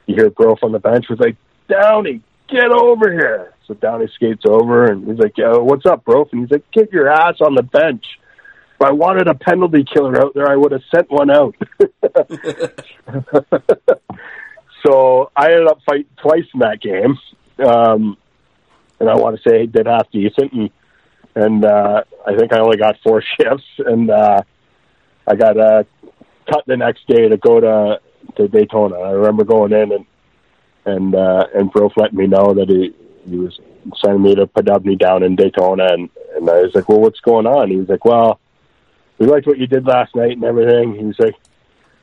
you 0.07 0.15
hear 0.15 0.29
Brof 0.29 0.63
on 0.63 0.71
the 0.71 0.79
bench 0.79 1.07
was 1.09 1.19
like, 1.19 1.37
Downey, 1.69 2.21
get 2.49 2.71
over 2.71 3.11
here. 3.11 3.53
So 3.67 3.73
Downey 3.73 4.07
skates 4.13 4.43
over, 4.45 4.85
and 4.85 5.07
he's 5.07 5.19
like, 5.19 5.37
Yo, 5.37 5.63
what's 5.63 5.85
up, 5.85 6.03
Brof? 6.03 6.31
And 6.33 6.41
he's 6.41 6.51
like, 6.51 6.69
get 6.71 6.91
your 6.91 7.09
ass 7.09 7.35
on 7.41 7.55
the 7.55 7.63
bench. 7.63 8.19
I 8.83 8.91
wanted 8.91 9.27
a 9.27 9.35
penalty 9.35 9.83
killer 9.83 10.21
out 10.21 10.33
there, 10.33 10.49
I 10.49 10.55
would 10.55 10.71
have 10.71 10.81
sent 10.93 11.11
one 11.11 11.29
out. 11.29 11.55
so 14.85 15.31
I 15.35 15.51
ended 15.51 15.67
up 15.67 15.79
fighting 15.85 16.05
twice 16.21 16.45
in 16.53 16.61
that 16.61 16.81
game. 16.81 17.17
Um, 17.65 18.17
and 18.99 19.09
I 19.09 19.15
want 19.15 19.35
to 19.35 19.49
say 19.49 19.65
did 19.65 19.85
half 19.85 20.09
decent, 20.11 20.53
and 20.53 20.69
and 21.35 21.65
uh, 21.65 22.03
I 22.25 22.37
think 22.37 22.53
I 22.53 22.59
only 22.59 22.77
got 22.77 22.95
four 23.03 23.21
shifts, 23.39 23.65
and 23.79 24.09
uh, 24.09 24.41
I 25.27 25.35
got 25.35 25.59
uh, 25.59 25.83
cut 26.49 26.63
the 26.65 26.77
next 26.77 27.05
day 27.07 27.27
to 27.27 27.37
go 27.37 27.59
to 27.59 27.99
to 28.37 28.47
Daytona. 28.47 28.95
I 28.95 29.11
remember 29.11 29.43
going 29.43 29.73
in 29.73 29.91
and 29.91 30.05
and 30.85 31.15
uh, 31.15 31.45
and 31.53 31.71
Brof 31.71 31.91
let 31.97 32.13
me 32.13 32.27
know 32.27 32.53
that 32.53 32.69
he 32.69 32.93
he 33.29 33.37
was 33.37 33.59
sending 34.03 34.23
me 34.23 34.35
to 34.35 34.47
Poddubny 34.47 34.97
down 34.97 35.23
in 35.23 35.35
Daytona, 35.35 35.87
and 35.91 36.09
and 36.35 36.49
I 36.49 36.61
was 36.61 36.75
like, 36.75 36.89
well, 36.89 37.01
what's 37.01 37.19
going 37.19 37.45
on? 37.45 37.69
He 37.69 37.77
was 37.77 37.89
like, 37.89 38.05
well, 38.05 38.39
we 39.23 39.29
liked 39.29 39.47
what 39.47 39.57
you 39.57 39.67
did 39.67 39.85
last 39.85 40.15
night 40.17 40.33
and 40.33 40.43
everything. 40.43 40.95
He 40.95 41.05
was 41.05 41.17
like, 41.17 41.35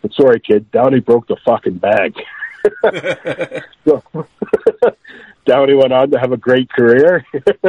but 0.01 0.15
sorry, 0.15 0.41
kid, 0.41 0.71
Downey 0.71 1.01
broke 1.01 1.27
the 1.27 1.37
fucking 1.45 1.77
bag. 1.77 2.15
so, 3.85 4.03
Downey 5.45 5.75
went 5.75 5.93
on 5.93 6.11
to 6.13 6.19
have 6.19 6.33
a 6.33 6.39
great 6.39 6.71
career, 6.71 7.27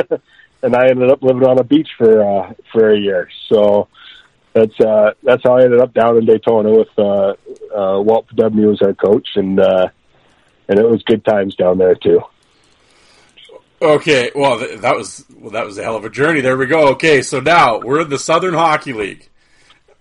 and 0.64 0.74
I 0.74 0.88
ended 0.88 1.12
up 1.12 1.22
living 1.22 1.44
on 1.44 1.60
a 1.60 1.66
beach 1.66 1.90
for 1.98 2.24
uh, 2.24 2.54
for 2.72 2.92
a 2.92 2.98
year. 2.98 3.30
So 3.50 3.90
that's 4.54 4.80
uh, 4.80 5.16
that's 5.22 5.44
how 5.44 5.58
I 5.58 5.64
ended 5.64 5.82
up 5.82 5.94
down 5.94 6.18
in 6.18 6.26
Daytona 6.26 6.72
with 6.72 6.98
uh, 6.98 7.34
uh, 7.76 8.02
Walt 8.02 8.34
W 8.34 8.72
as 8.72 8.82
our 8.82 8.94
coach, 8.94 9.32
and 9.36 9.60
uh, 9.60 9.90
and 10.70 10.80
it 10.80 10.90
was 10.90 11.04
good 11.04 11.26
times 11.26 11.56
down 11.56 11.78
there 11.78 11.96
too. 11.96 12.22
Okay, 13.82 14.32
well 14.34 14.60
th- 14.60 14.80
that 14.80 14.96
was 14.96 15.26
well 15.36 15.52
that 15.52 15.66
was 15.66 15.78
a 15.78 15.84
hell 15.84 15.98
of 15.98 16.06
a 16.06 16.10
journey. 16.10 16.40
There 16.40 16.56
we 16.56 16.68
go. 16.68 16.90
Okay, 16.90 17.22
so 17.22 17.42
now 17.42 17.80
we're 17.80 18.02
in 18.02 18.10
the 18.10 18.20
Southern 18.20 18.54
Hockey 18.54 18.94
League, 18.94 19.28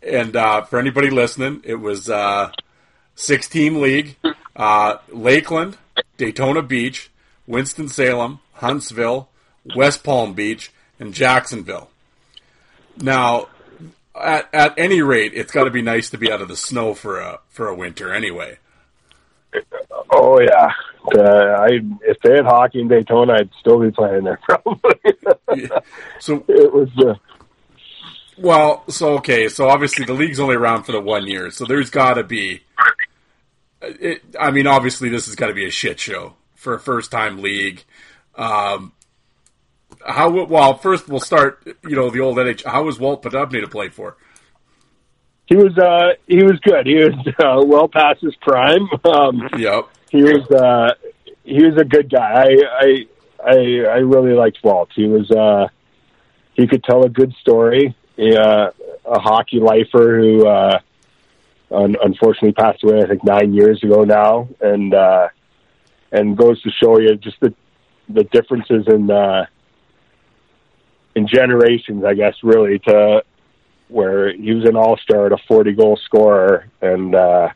and 0.03 0.37
uh, 0.37 0.63
for 0.63 0.79
anybody 0.79 1.11
listening, 1.11 1.63
it 1.65 1.77
was 1.77 2.09
uh, 2.09 2.51
six 3.15 3.49
team 3.49 3.81
league: 3.81 4.17
uh, 4.57 4.99
Lakeland, 5.11 5.77
Daytona 6.17 6.63
Beach, 6.63 7.11
Winston 7.47 7.89
Salem, 7.89 8.41
Huntsville, 8.55 9.29
West 9.77 10.03
Palm 10.05 10.35
Beach, 10.35 10.73
and 10.99 11.15
Jacksonville. 11.15 11.91
Now, 12.97 13.49
at 14.15 14.49
at 14.53 14.75
any 14.79 15.03
rate, 15.03 15.33
it's 15.35 15.53
got 15.53 15.65
to 15.65 15.71
be 15.71 15.83
nice 15.83 16.11
to 16.11 16.19
be 16.19 16.31
out 16.31 16.41
of 16.41 16.49
the 16.49 16.57
snow 16.57 16.95
for 16.95 17.21
a 17.21 17.41
for 17.49 17.69
a 17.69 17.75
winter 17.75 18.13
anyway. 18.13 18.59
Oh 20.11 20.41
yeah, 20.41 20.73
uh, 21.17 21.23
I 21.23 21.81
if 22.03 22.19
they 22.23 22.37
had 22.37 22.45
hockey 22.45 22.81
in 22.81 22.89
Daytona, 22.89 23.35
I'd 23.35 23.51
still 23.59 23.81
be 23.81 23.91
playing 23.91 24.25
there 24.25 24.39
probably. 24.49 24.95
So 26.21 26.45
it 26.49 26.73
was 26.73 26.89
uh, 26.99 27.15
Well, 28.41 28.85
so 28.89 29.15
okay, 29.19 29.49
so 29.49 29.69
obviously 29.69 30.05
the 30.07 30.15
league's 30.15 30.41
only 30.41 30.57
around 30.57 30.85
for 30.85 30.93
the 30.93 31.01
one 31.01 31.27
year, 31.27 31.51
so 31.51 31.65
there's 31.67 31.91
got 31.91 32.15
to 32.15 32.25
be. 32.25 32.63
It, 33.83 34.23
I 34.39 34.51
mean, 34.51 34.67
obviously 34.67 35.09
this 35.09 35.27
has 35.27 35.35
got 35.35 35.49
to 35.49 35.55
be 35.55 35.67
a 35.67 35.71
shit 35.71 36.01
show 36.01 36.35
for 36.55 36.75
a 36.75 36.81
first 36.81 37.11
time 37.11 37.43
league. 37.43 37.85
Um, 38.37 38.93
how 40.07 40.31
well? 40.45 40.75
First, 40.79 41.09
we'll 41.09 41.21
start. 41.21 41.63
You 41.87 41.97
know, 41.97 42.11
the 42.11 42.21
old 42.21 42.37
NH. 42.39 42.65
How 42.65 42.83
was 42.85 42.99
Walt 42.99 43.23
Poddubny 43.23 43.61
to 43.61 43.69
play 43.69 43.89
for? 43.91 44.17
he 45.47 45.57
was 45.57 45.77
uh, 45.79 46.15
he 46.27 46.37
was 46.45 46.59
good. 46.63 46.87
He 46.87 46.95
was 46.95 47.13
uh, 47.45 47.63
well 47.67 47.89
past 47.89 48.21
his 48.23 48.37
prime. 48.37 48.89
Um, 49.05 49.49
Yep. 49.59 49.89
he 50.11 50.23
was 50.23 50.49
uh, 50.51 50.95
he 51.45 51.63
was 51.65 51.77
a 51.79 51.85
good 51.85 52.09
guy. 52.11 52.45
I 52.45 52.47
I 52.81 53.07
I, 53.45 53.55
I 53.55 53.97
really 53.99 54.33
liked 54.35 54.59
Walt. 54.63 54.91
He 54.95 55.07
was 55.07 55.31
uh, 55.31 55.67
he 56.55 56.67
could 56.67 56.85
tell 56.85 57.05
a 57.05 57.09
good 57.09 57.35
story. 57.41 57.95
He, 58.21 58.37
uh, 58.37 58.71
a 59.07 59.19
hockey 59.19 59.61
lifer 59.61 60.21
who 60.21 60.47
uh, 60.47 60.79
un- 61.71 61.97
unfortunately 62.03 62.53
passed 62.53 62.85
away. 62.85 63.01
I 63.03 63.07
think 63.07 63.25
nine 63.25 63.55
years 63.55 63.83
ago 63.83 64.05
now, 64.05 64.47
and 64.61 64.93
uh, 64.93 65.29
and 66.13 66.37
goes 66.37 66.61
to 66.63 66.71
show 66.71 66.99
you 67.01 67.17
just 67.17 67.41
the 67.41 67.55
the 68.11 68.25
differences 68.25 68.85
in 68.89 69.11
uh, 69.11 69.47
in 71.15 71.27
generations. 71.29 72.05
I 72.05 72.13
guess 72.13 72.35
really 72.43 72.79
to 72.81 73.25
where 73.89 74.33
he 74.33 74.53
was 74.53 74.69
an 74.69 74.77
all 74.77 74.99
star 74.99 75.25
at 75.27 75.33
a 75.33 75.39
forty 75.49 75.73
goal 75.73 75.99
scorer 76.05 76.67
and 76.83 77.15
uh, 77.15 77.49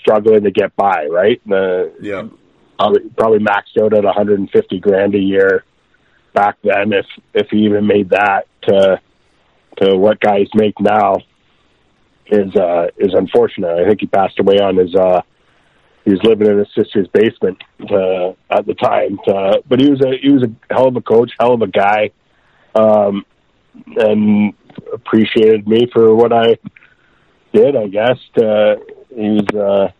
struggling 0.00 0.44
to 0.44 0.50
get 0.50 0.74
by. 0.76 1.06
Right. 1.10 1.42
The, 1.46 1.92
Yep. 2.00 2.30
probably, 2.78 3.00
probably 3.18 3.38
maxed 3.40 3.80
out 3.82 3.92
at 3.92 4.02
150 4.04 4.78
grand 4.80 5.14
a 5.14 5.18
year 5.18 5.64
back 6.32 6.56
then, 6.64 6.94
if 6.94 7.06
if 7.34 7.50
he 7.50 7.66
even 7.66 7.86
made 7.86 8.08
that 8.10 8.46
to 8.62 8.98
to 9.78 9.96
what 9.96 10.20
guys 10.20 10.46
make 10.54 10.78
now 10.80 11.16
is 12.26 12.54
uh, 12.56 12.88
is 12.98 13.14
unfortunate. 13.14 13.78
I 13.78 13.86
think 13.86 14.00
he 14.00 14.06
passed 14.06 14.38
away 14.38 14.56
on 14.58 14.76
his. 14.76 14.94
Uh, 14.94 15.22
he 16.04 16.10
was 16.10 16.20
living 16.24 16.48
in 16.48 16.58
his 16.58 16.68
sister's 16.76 17.06
basement 17.08 17.62
uh, 17.80 18.30
at 18.50 18.66
the 18.66 18.74
time, 18.74 19.18
uh, 19.28 19.58
but 19.68 19.80
he 19.80 19.90
was 19.90 20.00
a 20.00 20.16
he 20.20 20.32
was 20.32 20.42
a 20.42 20.74
hell 20.74 20.88
of 20.88 20.96
a 20.96 21.00
coach, 21.00 21.32
hell 21.38 21.54
of 21.54 21.62
a 21.62 21.68
guy, 21.68 22.10
um, 22.74 23.24
and 23.96 24.54
appreciated 24.92 25.66
me 25.68 25.86
for 25.92 26.14
what 26.14 26.32
I 26.32 26.58
did. 27.52 27.76
I 27.76 27.86
guess 27.88 28.18
uh, 28.36 28.76
he 29.14 29.40
was. 29.40 29.48
Uh, 29.54 29.92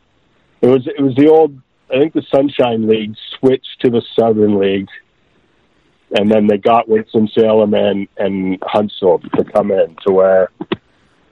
it 0.60 0.68
was 0.68 0.86
it 0.86 1.02
was 1.02 1.14
the 1.16 1.28
old 1.28 1.60
I 1.92 1.98
think 1.98 2.14
the 2.14 2.22
Sunshine 2.34 2.88
League 2.88 3.14
switched 3.38 3.80
to 3.80 3.90
the 3.90 4.02
Southern 4.18 4.58
League, 4.58 4.88
and 6.14 6.30
then 6.30 6.46
they 6.46 6.58
got 6.58 6.88
Winston 6.88 7.28
Salem 7.34 7.74
and 7.74 8.08
and 8.16 8.58
Huntsville 8.62 9.20
to 9.20 9.44
come 9.44 9.70
in 9.70 9.96
to 10.06 10.12
where 10.12 10.50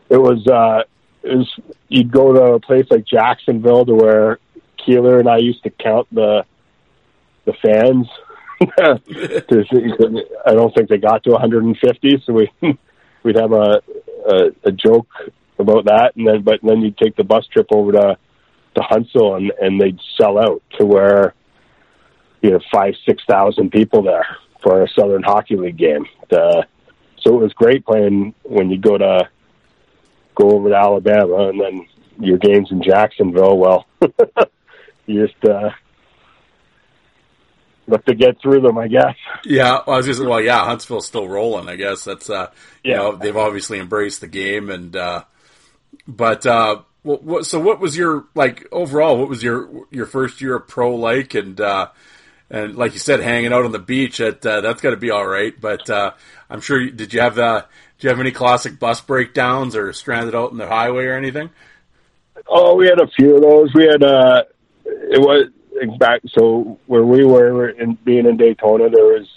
it 0.09 0.18
was. 0.18 0.47
Uh, 0.47 0.83
it 1.22 1.37
was 1.37 1.61
you'd 1.89 2.11
go 2.11 2.33
to 2.33 2.43
a 2.55 2.61
place 2.61 2.87
like 2.91 3.05
Jacksonville 3.07 3.85
to 3.85 3.95
where 3.95 4.39
Keeler 4.85 5.18
and 5.20 5.28
I 5.28 5.39
used 5.39 5.62
to 5.64 5.70
count 5.70 6.09
the 6.12 6.45
the 7.45 7.53
fans. 7.62 8.07
I 8.78 10.53
don't 10.53 10.74
think 10.74 10.89
they 10.89 10.99
got 10.99 11.24
to 11.24 11.31
150, 11.31 12.22
so 12.26 12.33
we 12.33 12.51
we'd 13.22 13.37
have 13.37 13.53
a, 13.53 13.83
a 14.26 14.51
a 14.64 14.72
joke 14.72 15.09
about 15.59 15.85
that, 15.87 16.12
and 16.16 16.26
then 16.26 16.43
but 16.43 16.61
then 16.62 16.81
you'd 16.81 16.97
take 16.97 17.16
the 17.16 17.24
bus 17.24 17.47
trip 17.53 17.66
over 17.70 17.93
to 17.93 18.16
to 18.76 18.83
Huntsville 18.83 19.35
and, 19.35 19.53
and 19.61 19.81
they'd 19.81 19.99
sell 20.18 20.39
out 20.39 20.62
to 20.78 20.87
where 20.87 21.35
you 22.41 22.51
know 22.51 22.61
five 22.72 22.95
six 23.07 23.22
thousand 23.28 23.72
people 23.72 24.03
there 24.03 24.26
for 24.62 24.82
a 24.82 24.88
Southern 24.88 25.22
Hockey 25.22 25.56
League 25.56 25.76
game. 25.76 26.06
Uh, 26.30 26.62
so 27.20 27.34
it 27.36 27.42
was 27.42 27.52
great 27.54 27.84
playing 27.84 28.34
when 28.42 28.70
you 28.70 28.78
go 28.78 28.96
to 28.96 29.28
go 30.34 30.50
over 30.52 30.70
to 30.70 30.76
Alabama 30.76 31.48
and 31.48 31.61
then 31.61 31.86
your 32.18 32.38
games 32.38 32.70
in 32.70 32.82
Jacksonville. 32.82 33.58
Well, 33.58 33.86
you 35.06 35.26
just 35.26 35.44
uh, 35.44 35.70
look 37.86 38.04
to 38.06 38.14
get 38.14 38.40
through 38.40 38.62
them, 38.62 38.78
I 38.78 38.88
guess. 38.88 39.16
Yeah, 39.44 39.80
well, 39.86 39.94
I 39.94 39.96
was 39.98 40.06
just 40.06 40.24
well, 40.24 40.40
yeah, 40.40 40.64
Huntsville's 40.64 41.06
still 41.06 41.28
rolling. 41.28 41.68
I 41.68 41.76
guess 41.76 42.04
that's 42.04 42.30
uh, 42.30 42.50
you 42.82 42.94
know, 42.94 43.16
they've 43.16 43.36
obviously 43.36 43.78
embraced 43.78 44.20
the 44.20 44.28
game, 44.28 44.70
and 44.70 44.94
uh, 44.96 45.24
but 46.06 46.46
uh, 46.46 46.82
what, 47.02 47.22
what, 47.22 47.46
so 47.46 47.58
what 47.61 47.80
was 47.80 47.96
your 47.96 48.26
like 48.34 48.66
overall? 48.72 49.18
What 49.18 49.28
was 49.28 49.42
your 49.42 49.86
your 49.90 50.06
first 50.06 50.40
year 50.40 50.56
of 50.56 50.68
pro 50.68 50.94
like, 50.94 51.34
and 51.34 51.61
uh, 51.61 51.88
and 52.51 52.74
like 52.74 52.92
you 52.94 52.98
said, 52.98 53.20
hanging 53.20 53.53
out 53.53 53.64
on 53.64 53.72
the 53.72 53.78
beach. 53.78 54.20
At, 54.20 54.44
uh, 54.44 54.61
that's 54.61 54.80
got 54.80 54.90
to 54.90 54.96
be 54.96 55.11
all 55.11 55.26
right. 55.26 55.59
But 55.59 55.88
uh, 55.88 56.12
I'm 56.48 56.61
sure. 56.61 56.90
Did 56.90 57.14
you 57.14 57.20
have 57.20 57.38
uh, 57.38 57.62
Did 57.98 58.05
you 58.05 58.11
have 58.11 58.20
any 58.20 58.32
classic 58.32 58.78
bus 58.78 59.01
breakdowns 59.01 59.76
or 59.76 59.92
stranded 59.92 60.34
out 60.34 60.51
in 60.51 60.59
the 60.59 60.66
highway 60.66 61.05
or 61.05 61.16
anything? 61.16 61.51
Oh, 62.48 62.74
we 62.74 62.86
had 62.86 63.01
a 63.01 63.09
few 63.16 63.36
of 63.36 63.42
those. 63.42 63.72
We 63.74 63.84
had 63.84 64.03
uh, 64.03 64.42
it 64.84 65.20
was 65.20 65.51
back 65.98 66.20
so 66.36 66.78
where 66.86 67.05
we 67.05 67.24
were 67.24 67.68
in 67.70 67.94
being 68.05 68.26
in 68.26 68.36
Daytona. 68.36 68.90
There 68.90 69.05
was 69.05 69.28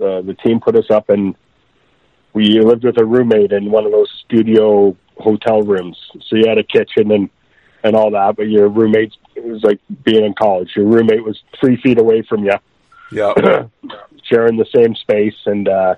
uh, 0.00 0.22
the 0.22 0.34
team 0.44 0.60
put 0.60 0.76
us 0.76 0.90
up 0.90 1.10
and 1.10 1.34
we 2.32 2.60
lived 2.60 2.84
with 2.84 2.98
a 2.98 3.04
roommate 3.04 3.52
in 3.52 3.70
one 3.70 3.84
of 3.84 3.92
those 3.92 4.10
studio 4.24 4.96
hotel 5.18 5.62
rooms. 5.62 5.98
So 6.28 6.36
you 6.36 6.44
had 6.48 6.58
a 6.58 6.64
kitchen 6.64 7.12
and 7.12 7.30
and 7.84 7.96
all 7.96 8.10
that, 8.12 8.36
but 8.36 8.44
your 8.48 8.68
roommate 8.68 9.12
it 9.34 9.44
was 9.44 9.62
like 9.62 9.80
being 10.04 10.24
in 10.24 10.34
college. 10.34 10.70
Your 10.76 10.86
roommate 10.86 11.24
was 11.24 11.40
three 11.60 11.76
feet 11.80 11.98
away 11.98 12.22
from 12.22 12.44
you, 12.44 12.54
Yeah. 13.10 13.32
sharing 14.24 14.56
the 14.56 14.66
same 14.74 14.94
space. 14.94 15.34
And 15.46 15.68
uh, 15.68 15.96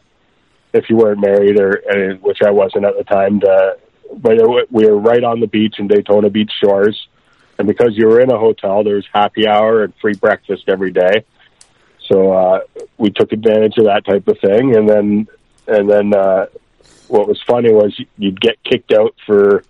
if 0.73 0.89
you 0.91 0.97
weren't 0.97 1.21
married, 1.21 1.59
or 1.61 1.83
uh, 1.89 2.15
which 2.17 2.39
I 2.45 2.51
wasn't 2.51 2.85
at 2.85 2.97
the 2.97 3.05
time, 3.05 3.41
to, 3.41 3.77
but 4.17 4.37
we 4.71 4.87
were 4.87 4.99
right 4.99 5.23
on 5.23 5.41
the 5.41 5.47
beach 5.47 5.77
in 5.79 5.89
Daytona 5.89 6.31
Beach 6.31 6.53
shores. 6.63 7.09
And 7.59 7.69
because 7.69 7.91
you 7.93 8.09
were 8.09 8.21
in 8.21 8.31
a 8.31 8.39
hotel, 8.39 8.83
there 8.83 8.97
was 8.97 9.07
happy 9.13 9.47
hour 9.47 9.85
and 9.85 9.95
free 10.01 10.15
breakfast 10.15 10.65
every 10.69 10.91
day. 10.91 11.25
So 12.09 12.33
uh, 12.33 12.61
we 12.99 13.11
took 13.11 13.33
advantage 13.33 13.79
of 13.79 13.85
that 13.85 14.05
type 14.05 14.27
of 14.29 14.39
thing, 14.41 14.77
and 14.77 14.89
then 14.89 15.29
and 15.67 15.89
then 15.89 16.15
uh, 16.15 16.47
what 17.09 17.27
was 17.29 17.41
funny 17.47 17.73
was 17.73 17.99
you'd 18.19 18.41
get 18.41 18.63
kicked 18.65 18.93
out 18.93 19.15
for 19.25 19.63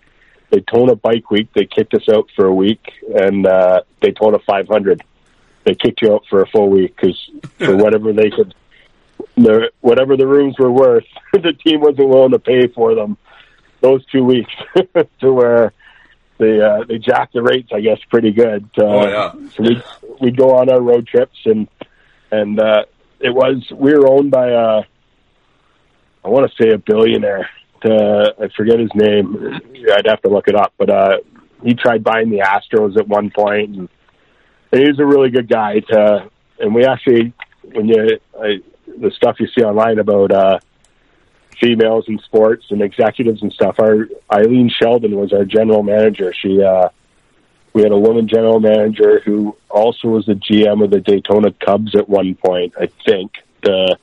Daytona 0.54 0.94
Bike 0.94 1.30
Week. 1.30 1.48
They 1.54 1.66
kicked 1.66 1.94
us 1.94 2.08
out 2.08 2.28
for 2.36 2.46
a 2.46 2.54
week, 2.54 2.92
and 3.14 3.46
uh, 3.46 3.82
Daytona 4.00 4.38
500. 4.38 5.02
They 5.64 5.74
kicked 5.74 6.02
you 6.02 6.14
out 6.14 6.24
for 6.28 6.42
a 6.42 6.46
full 6.46 6.68
week 6.68 6.94
because 6.94 7.30
for 7.58 7.76
whatever 7.82 8.12
they 8.12 8.30
could, 8.30 8.54
the, 9.36 9.70
whatever 9.80 10.16
the 10.16 10.26
rooms 10.26 10.56
were 10.58 10.70
worth, 10.70 11.06
the 11.32 11.52
team 11.52 11.80
wasn't 11.80 12.08
willing 12.08 12.32
to 12.32 12.38
pay 12.38 12.68
for 12.68 12.94
them 12.94 13.16
those 13.80 14.04
two 14.06 14.24
weeks 14.24 14.52
to 15.20 15.32
where 15.32 15.72
they 16.38 16.60
uh, 16.60 16.84
they 16.88 16.98
jacked 16.98 17.34
the 17.34 17.42
rates, 17.42 17.70
I 17.72 17.80
guess, 17.80 17.98
pretty 18.10 18.32
good. 18.32 18.68
Uh, 18.78 18.84
Oh, 18.84 19.08
yeah. 19.08 19.32
So 19.54 19.62
we 19.62 19.82
we'd 20.20 20.36
go 20.36 20.56
on 20.56 20.70
our 20.70 20.80
road 20.80 21.06
trips 21.06 21.38
and 21.44 21.68
and 22.30 22.58
uh, 22.60 22.84
it 23.20 23.30
was 23.30 23.70
we 23.74 23.92
were 23.92 24.08
owned 24.08 24.30
by 24.30 24.48
a 24.48 24.82
I 26.24 26.28
want 26.28 26.50
to 26.50 26.62
say 26.62 26.70
a 26.70 26.78
billionaire. 26.78 27.48
Uh, 27.84 28.32
I 28.40 28.48
forget 28.56 28.78
his 28.78 28.90
name. 28.94 29.60
I'd 29.92 30.06
have 30.06 30.22
to 30.22 30.28
look 30.28 30.48
it 30.48 30.54
up, 30.54 30.72
but 30.78 30.90
uh, 30.90 31.18
he 31.62 31.74
tried 31.74 32.02
buying 32.02 32.30
the 32.30 32.38
Astros 32.38 32.96
at 32.96 33.06
one 33.06 33.30
point, 33.30 33.76
and, 33.76 33.88
and 34.72 34.82
he 34.82 34.88
was 34.88 34.98
a 34.98 35.06
really 35.06 35.30
good 35.30 35.48
guy. 35.48 35.80
To 35.80 36.30
and 36.58 36.74
we 36.74 36.84
actually 36.84 37.32
when 37.72 37.88
you 37.88 38.18
I, 38.40 38.60
the 38.86 39.10
stuff 39.10 39.40
you 39.40 39.48
see 39.48 39.64
online 39.64 39.98
about 39.98 40.32
uh, 40.32 40.58
females 41.60 42.04
in 42.08 42.18
sports 42.20 42.66
and 42.70 42.82
executives 42.82 43.42
and 43.42 43.52
stuff. 43.52 43.78
Our 43.78 44.08
Eileen 44.32 44.70
Sheldon 44.70 45.16
was 45.16 45.32
our 45.32 45.44
general 45.44 45.82
manager. 45.82 46.32
She 46.32 46.62
uh, 46.62 46.88
we 47.72 47.82
had 47.82 47.92
a 47.92 47.98
woman 47.98 48.28
general 48.28 48.60
manager 48.60 49.20
who 49.20 49.56
also 49.68 50.08
was 50.08 50.26
the 50.26 50.34
GM 50.34 50.82
of 50.82 50.90
the 50.90 51.00
Daytona 51.00 51.52
Cubs 51.52 51.94
at 51.96 52.08
one 52.08 52.34
point, 52.36 52.74
I 52.78 52.86
think. 53.04 53.32
Uh, 53.64 53.96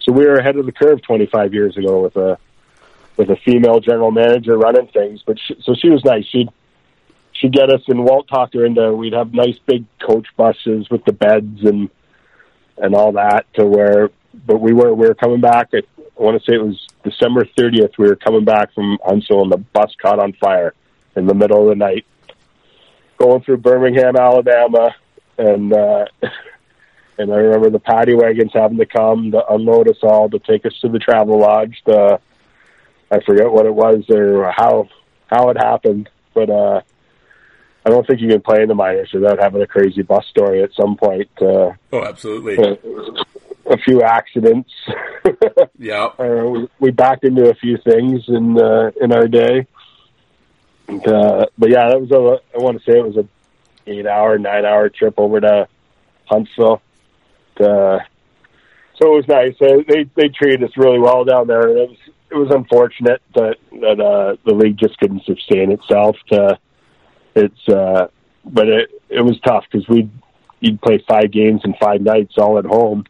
so 0.00 0.12
we 0.12 0.26
were 0.26 0.34
ahead 0.34 0.56
of 0.56 0.66
the 0.66 0.72
curve 0.72 1.00
25 1.02 1.54
years 1.54 1.76
ago 1.76 2.02
with 2.02 2.16
a 2.16 2.36
with 3.16 3.30
a 3.30 3.36
female 3.36 3.80
general 3.80 4.10
manager 4.10 4.56
running 4.56 4.88
things. 4.88 5.22
But 5.24 5.38
she, 5.38 5.56
so 5.62 5.74
she 5.74 5.90
was 5.90 6.04
nice. 6.04 6.24
She'd 6.26 6.48
she'd 7.32 7.52
get 7.52 7.70
us 7.70 7.82
and 7.88 8.04
Walt 8.04 8.28
talked 8.28 8.54
her 8.54 8.64
into. 8.64 8.92
We'd 8.92 9.12
have 9.12 9.32
nice 9.34 9.58
big 9.58 9.84
coach 9.98 10.26
buses 10.36 10.88
with 10.90 11.04
the 11.04 11.12
beds 11.12 11.64
and 11.64 11.90
and 12.78 12.94
all 12.94 13.12
that 13.12 13.52
to 13.54 13.66
where. 13.66 14.10
But 14.46 14.58
we 14.60 14.72
were 14.72 14.94
we 14.94 15.06
were 15.06 15.14
coming 15.14 15.40
back. 15.40 15.74
At, 15.74 15.84
I 15.98 16.22
want 16.22 16.42
to 16.42 16.50
say 16.50 16.56
it 16.56 16.64
was 16.64 16.86
December 17.04 17.44
30th. 17.44 17.98
We 17.98 18.08
were 18.08 18.16
coming 18.16 18.44
back 18.44 18.72
from 18.74 18.98
Huntsville 19.04 19.42
and 19.42 19.52
the 19.52 19.58
bus 19.58 19.94
caught 20.00 20.18
on 20.18 20.32
fire 20.34 20.74
in 21.16 21.26
the 21.26 21.34
middle 21.34 21.62
of 21.62 21.68
the 21.68 21.74
night, 21.74 22.06
going 23.18 23.42
through 23.42 23.58
Birmingham, 23.58 24.16
Alabama, 24.16 24.94
and. 25.38 25.72
uh 25.72 26.06
And 27.18 27.32
I 27.32 27.36
remember 27.36 27.70
the 27.70 27.78
paddy 27.78 28.14
wagons 28.14 28.52
having 28.54 28.78
to 28.78 28.86
come 28.86 29.32
to 29.32 29.46
unload 29.52 29.88
us 29.88 29.98
all 30.02 30.30
to 30.30 30.38
take 30.38 30.64
us 30.64 30.72
to 30.80 30.88
the 30.88 30.98
travel 30.98 31.38
lodge. 31.38 31.82
The 31.84 32.20
I 33.12 33.20
forget 33.26 33.50
what 33.52 33.66
it 33.66 33.74
was 33.74 34.04
or 34.08 34.50
how 34.56 34.88
how 35.28 35.50
it 35.50 35.56
happened, 35.58 36.08
but 36.34 36.48
uh, 36.50 36.80
I 37.84 37.90
don't 37.90 38.06
think 38.06 38.20
you 38.20 38.28
can 38.28 38.40
play 38.40 38.62
in 38.62 38.68
the 38.68 38.74
minors 38.74 39.10
without 39.12 39.38
having 39.38 39.60
a 39.62 39.66
crazy 39.66 40.02
bus 40.02 40.24
story 40.30 40.62
at 40.62 40.70
some 40.74 40.96
point. 40.96 41.28
Uh, 41.40 41.72
Oh, 41.92 42.02
absolutely. 42.04 42.56
a 43.66 43.76
few 43.78 44.02
accidents. 44.02 44.70
Yeah. 45.78 46.06
uh, 46.18 46.44
we, 46.48 46.68
we 46.80 46.90
backed 46.90 47.24
into 47.24 47.48
a 47.50 47.54
few 47.54 47.76
things 47.78 48.22
in 48.28 48.56
uh, 48.60 48.90
in 49.00 49.12
our 49.12 49.26
day. 49.28 49.66
And, 50.88 51.06
uh, 51.06 51.46
but 51.58 51.70
yeah, 51.70 51.88
that 51.88 52.00
was 52.00 52.10
a. 52.10 52.56
I 52.56 52.62
want 52.62 52.78
to 52.82 52.84
say 52.90 52.98
it 52.98 53.04
was 53.04 53.16
a 53.16 53.26
eight 53.90 54.06
hour, 54.06 54.38
nine 54.38 54.64
hour 54.64 54.88
trip 54.88 55.14
over 55.18 55.40
to 55.40 55.66
Huntsville. 56.26 56.82
Uh, 57.58 57.98
so 59.00 59.14
it 59.14 59.16
was 59.16 59.28
nice. 59.28 59.54
Uh, 59.60 59.82
they 59.88 60.04
they 60.14 60.28
treated 60.28 60.62
us 60.64 60.76
really 60.76 60.98
well 61.00 61.24
down 61.24 61.46
there. 61.48 61.68
It 61.68 61.88
was 61.90 61.98
it 62.32 62.36
was 62.36 62.50
unfortunate 62.50 63.20
that 63.34 63.56
that 63.72 64.00
uh, 64.00 64.36
the 64.46 64.54
league 64.54 64.78
just 64.78 64.98
couldn't 64.98 65.24
sustain 65.24 65.70
itself. 65.70 66.16
To 66.28 66.58
it's 67.34 67.68
uh, 67.68 68.06
but 68.44 68.68
it 68.68 68.90
it 69.10 69.20
was 69.20 69.38
tough 69.44 69.64
because 69.70 69.86
we 69.88 70.10
you'd 70.60 70.80
play 70.80 71.04
five 71.06 71.30
games 71.30 71.60
in 71.64 71.74
five 71.74 72.00
nights 72.00 72.34
all 72.38 72.58
at 72.58 72.64
home. 72.64 73.04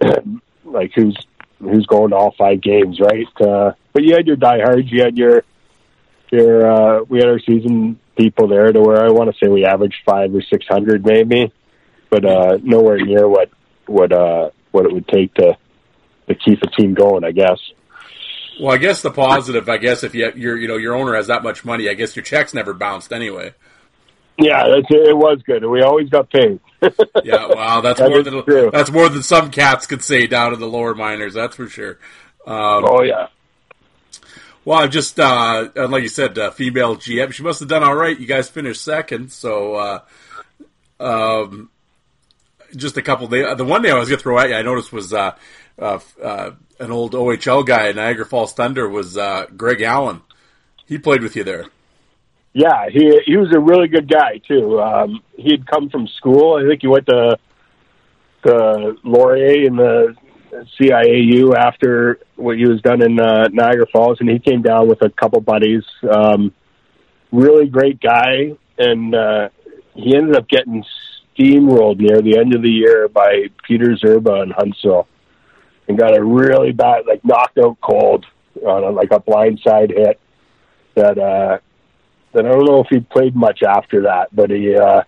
like 0.64 0.92
who's 0.94 1.16
who's 1.58 1.86
going 1.86 2.10
to 2.10 2.16
all 2.16 2.34
five 2.38 2.62
games, 2.62 2.98
right? 2.98 3.26
Uh, 3.40 3.72
but 3.92 4.04
you 4.04 4.14
had 4.14 4.26
your 4.26 4.36
diehards, 4.36 4.90
you 4.90 5.02
had 5.02 5.18
your 5.18 5.44
your 6.30 6.70
uh, 6.70 7.04
we 7.08 7.18
had 7.18 7.28
our 7.28 7.40
season 7.40 8.00
people 8.16 8.48
there 8.48 8.72
to 8.72 8.80
where 8.80 9.04
I 9.04 9.10
want 9.10 9.30
to 9.30 9.36
say 9.42 9.50
we 9.50 9.66
averaged 9.66 10.02
five 10.06 10.34
or 10.34 10.42
six 10.42 10.64
hundred 10.66 11.04
maybe, 11.04 11.52
but 12.08 12.24
uh, 12.24 12.58
nowhere 12.62 12.96
near 12.96 13.28
what 13.28 13.50
what 13.86 14.12
uh, 14.12 14.50
what 14.70 14.86
it 14.86 14.92
would 14.92 15.08
take 15.08 15.34
to 15.34 15.58
to 16.28 16.34
keep 16.34 16.62
a 16.62 16.70
team 16.70 16.94
going. 16.94 17.24
I 17.24 17.32
guess. 17.32 17.58
Well, 18.60 18.72
I 18.72 18.76
guess 18.76 19.00
the 19.02 19.10
positive, 19.10 19.68
I 19.68 19.78
guess, 19.78 20.04
if 20.04 20.14
you 20.14 20.30
your 20.36 20.56
you 20.56 20.68
know 20.68 20.76
your 20.76 20.94
owner 20.94 21.14
has 21.14 21.28
that 21.28 21.42
much 21.42 21.64
money, 21.64 21.88
I 21.88 21.94
guess 21.94 22.14
your 22.14 22.22
checks 22.22 22.52
never 22.52 22.74
bounced 22.74 23.12
anyway. 23.12 23.54
Yeah, 24.38 24.64
it 24.66 25.16
was 25.16 25.42
good. 25.42 25.64
We 25.66 25.82
always 25.82 26.08
got 26.08 26.30
paid. 26.30 26.60
Yeah, 27.24 27.46
wow, 27.46 27.82
that's 27.82 28.00
That 28.00 28.08
more 28.08 28.22
than 28.22 28.42
true. 28.44 28.70
that's 28.72 28.90
more 28.90 29.08
than 29.10 29.22
some 29.22 29.50
cats 29.50 29.86
could 29.86 30.02
say 30.02 30.26
down 30.26 30.54
in 30.54 30.60
the 30.60 30.66
lower 30.66 30.94
minors. 30.94 31.34
That's 31.34 31.56
for 31.56 31.68
sure. 31.68 31.98
Um, 32.46 32.84
oh 32.86 33.02
yeah. 33.02 33.28
Well, 34.64 34.78
I've 34.78 34.90
just 34.90 35.18
uh, 35.20 35.68
like 35.76 36.02
you 36.02 36.08
said, 36.08 36.38
uh, 36.38 36.50
female 36.50 36.96
GM. 36.96 37.32
She 37.32 37.42
must 37.42 37.60
have 37.60 37.68
done 37.68 37.82
all 37.82 37.94
right. 37.94 38.18
You 38.18 38.26
guys 38.26 38.48
finished 38.48 38.82
second, 38.82 39.30
so 39.32 39.74
uh, 39.74 40.00
um, 41.00 41.70
just 42.76 42.96
a 42.96 43.02
couple 43.02 43.26
days. 43.26 43.46
The 43.56 43.64
one 43.64 43.82
day 43.82 43.90
I 43.90 43.98
was 43.98 44.08
gonna 44.08 44.20
throw 44.20 44.38
at 44.38 44.48
you, 44.48 44.54
I 44.54 44.62
noticed 44.62 44.92
was 44.92 45.12
uh, 45.80 45.98
uh, 46.22 46.50
an 46.78 46.90
old 46.90 47.12
OHL 47.12 47.66
guy 47.66 47.88
at 47.88 47.96
Niagara 47.96 48.26
Falls 48.26 48.52
Thunder 48.52 48.88
was 48.88 49.16
uh, 49.16 49.46
Greg 49.56 49.82
Allen. 49.82 50.22
He 50.86 50.98
played 50.98 51.22
with 51.22 51.36
you 51.36 51.44
there. 51.44 51.66
Yeah, 52.52 52.88
he 52.90 53.20
he 53.26 53.36
was 53.36 53.52
a 53.54 53.60
really 53.60 53.86
good 53.86 54.10
guy 54.10 54.40
too. 54.46 54.80
Um, 54.80 55.20
he 55.36 55.52
had 55.52 55.66
come 55.66 55.88
from 55.88 56.08
school. 56.08 56.56
I 56.56 56.68
think 56.68 56.82
he 56.82 56.88
went 56.88 57.06
to 57.06 57.38
the 58.42 58.96
Laurier 59.04 59.66
in 59.66 59.76
the 59.76 60.16
CIAU 60.78 61.54
after 61.56 62.18
what 62.36 62.56
he 62.56 62.66
was 62.66 62.80
done 62.82 63.02
in 63.02 63.20
uh, 63.20 63.48
Niagara 63.52 63.86
Falls, 63.92 64.18
and 64.20 64.28
he 64.28 64.38
came 64.38 64.62
down 64.62 64.88
with 64.88 65.02
a 65.02 65.10
couple 65.10 65.40
buddies. 65.40 65.84
Um, 66.02 66.52
really 67.30 67.68
great 67.68 68.00
guy, 68.00 68.56
and 68.78 69.14
uh, 69.14 69.50
he 69.94 70.16
ended 70.16 70.36
up 70.36 70.48
getting 70.48 70.84
steamrolled 71.38 71.98
near 71.98 72.20
the 72.20 72.38
end 72.38 72.54
of 72.54 72.62
the 72.62 72.70
year 72.70 73.08
by 73.08 73.46
Peter 73.66 73.96
Zerba 73.96 74.42
in 74.42 74.50
Huntsville, 74.50 75.06
and 75.88 75.98
got 75.98 76.16
a 76.16 76.22
really 76.22 76.72
bad, 76.72 77.06
like 77.06 77.24
knocked 77.24 77.58
out 77.58 77.78
cold 77.80 78.26
on 78.64 78.84
a, 78.84 78.90
like 78.90 79.10
a 79.12 79.20
blindside 79.20 79.90
hit 79.90 80.20
that. 80.94 81.18
uh 81.18 81.58
that 82.32 82.46
I 82.46 82.50
don't 82.50 82.64
know 82.64 82.80
if 82.80 82.88
he 82.88 83.00
played 83.00 83.34
much 83.34 83.62
after 83.62 84.02
that, 84.02 84.34
but 84.34 84.50
he 84.50 84.76
uh, 84.76 85.02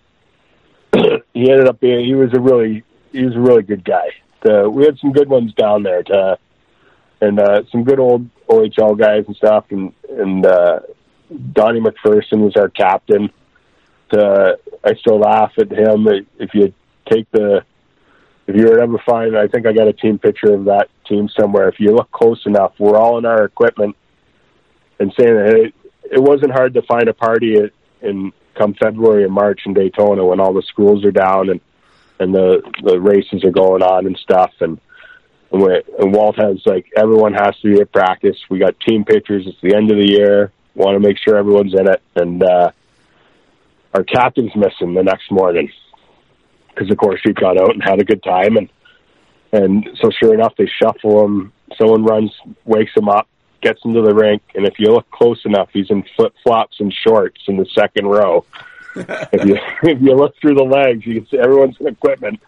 he 1.33 1.51
ended 1.51 1.69
up 1.69 1.81
being 1.81 2.05
he 2.05 2.15
was 2.15 2.33
a 2.35 2.41
really 2.41 2.85
he 3.13 3.25
was 3.25 3.37
a 3.37 3.41
really 3.41 3.63
good 3.63 3.85
guy. 3.85 4.09
Uh, 4.49 4.69
we 4.69 4.85
had 4.85 4.99
some 4.99 5.13
good 5.13 5.29
ones 5.29 5.55
down 5.55 5.85
there, 5.85 6.03
to, 6.03 6.37
and 7.21 7.39
uh, 7.39 7.63
some 7.71 7.85
good 7.85 8.01
old 8.01 8.29
OHL 8.49 8.99
guys 8.99 9.25
and 9.27 9.37
stuff, 9.37 9.67
and 9.71 9.93
and 10.09 10.45
uh, 10.45 10.81
Donnie 11.53 11.81
McPherson 11.81 12.41
was 12.41 12.57
our 12.57 12.69
captain. 12.69 13.31
Uh, 14.11 14.53
I 14.85 14.95
still 14.97 15.21
laugh 15.21 15.53
at 15.59 15.71
him 15.71 16.07
if 16.39 16.55
you 16.55 16.75
take 17.11 17.31
the 17.31 17.65
if 18.47 18.57
you 18.57 18.67
were 18.67 18.81
ever 18.81 18.99
find. 19.05 19.37
I 19.37 19.47
think 19.47 19.67
I 19.67 19.73
got 19.73 19.89
a 19.89 19.93
team 19.93 20.19
picture 20.19 20.53
of 20.55 20.65
that 20.67 20.89
team 21.07 21.29
somewhere. 21.39 21.69
If 21.69 21.79
you 21.79 21.95
look 21.95 22.11
close 22.11 22.45
enough, 22.47 22.73
we're 22.79 22.99
all 22.99 23.19
in 23.19 23.25
our 23.25 23.45
equipment 23.45 23.97
and 24.99 25.13
saying 25.19 25.35
that 25.35 25.53
hey, 25.55 25.73
it 26.11 26.23
wasn't 26.23 26.53
hard 26.53 26.75
to 26.75 26.83
find 26.83 27.09
a 27.09 27.15
party 27.15 27.57
at, 27.57 27.73
in 28.01 28.33
come 28.55 28.75
February 28.75 29.25
and 29.25 29.33
March 29.33 29.63
in 29.65 29.73
Daytona 29.73 30.25
when 30.25 30.41
all 30.41 30.53
the 30.53 30.63
schools 30.63 31.05
are 31.05 31.13
down 31.13 31.49
and 31.49 31.61
and 32.19 32.35
the 32.35 32.63
the 32.83 33.01
races 33.01 33.45
are 33.45 33.51
going 33.51 33.83
on 33.83 34.07
and 34.07 34.17
stuff, 34.17 34.53
and 34.61 34.79
and, 35.51 35.63
and 35.99 36.15
Walt 36.15 36.37
has 36.37 36.61
like 36.67 36.87
everyone 36.97 37.35
has 37.35 37.59
to 37.61 37.75
be 37.75 37.81
at 37.81 37.93
practice. 37.93 38.37
We 38.49 38.59
got 38.59 38.79
team 38.81 39.05
pictures. 39.05 39.47
It's 39.47 39.61
the 39.61 39.75
end 39.75 39.91
of 39.91 39.99
the 39.99 40.09
year. 40.09 40.53
Want 40.75 40.95
to 40.95 41.07
make 41.07 41.19
sure 41.19 41.37
everyone's 41.37 41.75
in 41.75 41.89
it, 41.89 42.01
and 42.15 42.43
uh, 42.43 42.71
our 43.95 44.05
captain's 44.05 44.55
missing 44.55 44.95
the 44.95 45.03
next 45.03 45.31
morning 45.31 45.71
because 46.75 46.91
of 46.91 46.97
course 46.97 47.21
he 47.25 47.33
got 47.33 47.61
out 47.61 47.71
and 47.71 47.83
had 47.83 48.01
a 48.01 48.05
good 48.05 48.23
time, 48.23 48.57
and 48.57 48.69
and 49.53 49.89
so 50.01 50.11
sure 50.11 50.35
enough 50.35 50.55
they 50.57 50.67
shuffle 50.67 51.25
him. 51.25 51.53
Someone 51.79 52.05
runs, 52.05 52.33
wakes 52.65 52.93
him 52.97 53.09
up, 53.09 53.29
gets 53.61 53.81
into 53.85 54.03
the 54.03 54.15
rink, 54.15 54.43
and 54.55 54.67
if 54.67 54.79
you 54.79 54.89
look 54.89 55.11
close 55.11 55.41
enough, 55.45 55.71
he's 55.73 55.91
in 55.91 56.05
flip 56.17 56.35
flops 56.43 56.81
and 56.81 56.93
shorts 56.93 57.41
in 57.47 57.57
the 57.57 57.67
second 57.67 58.07
row. 58.07 58.45
if 58.97 59.45
you 59.45 59.59
if 59.83 60.01
you 60.03 60.15
look 60.15 60.35
through 60.41 60.55
the 60.55 60.65
legs, 60.65 61.07
you 61.07 61.15
can 61.15 61.27
see 61.29 61.39
everyone's 61.39 61.77
in 61.81 61.87
equipment, 61.87 62.41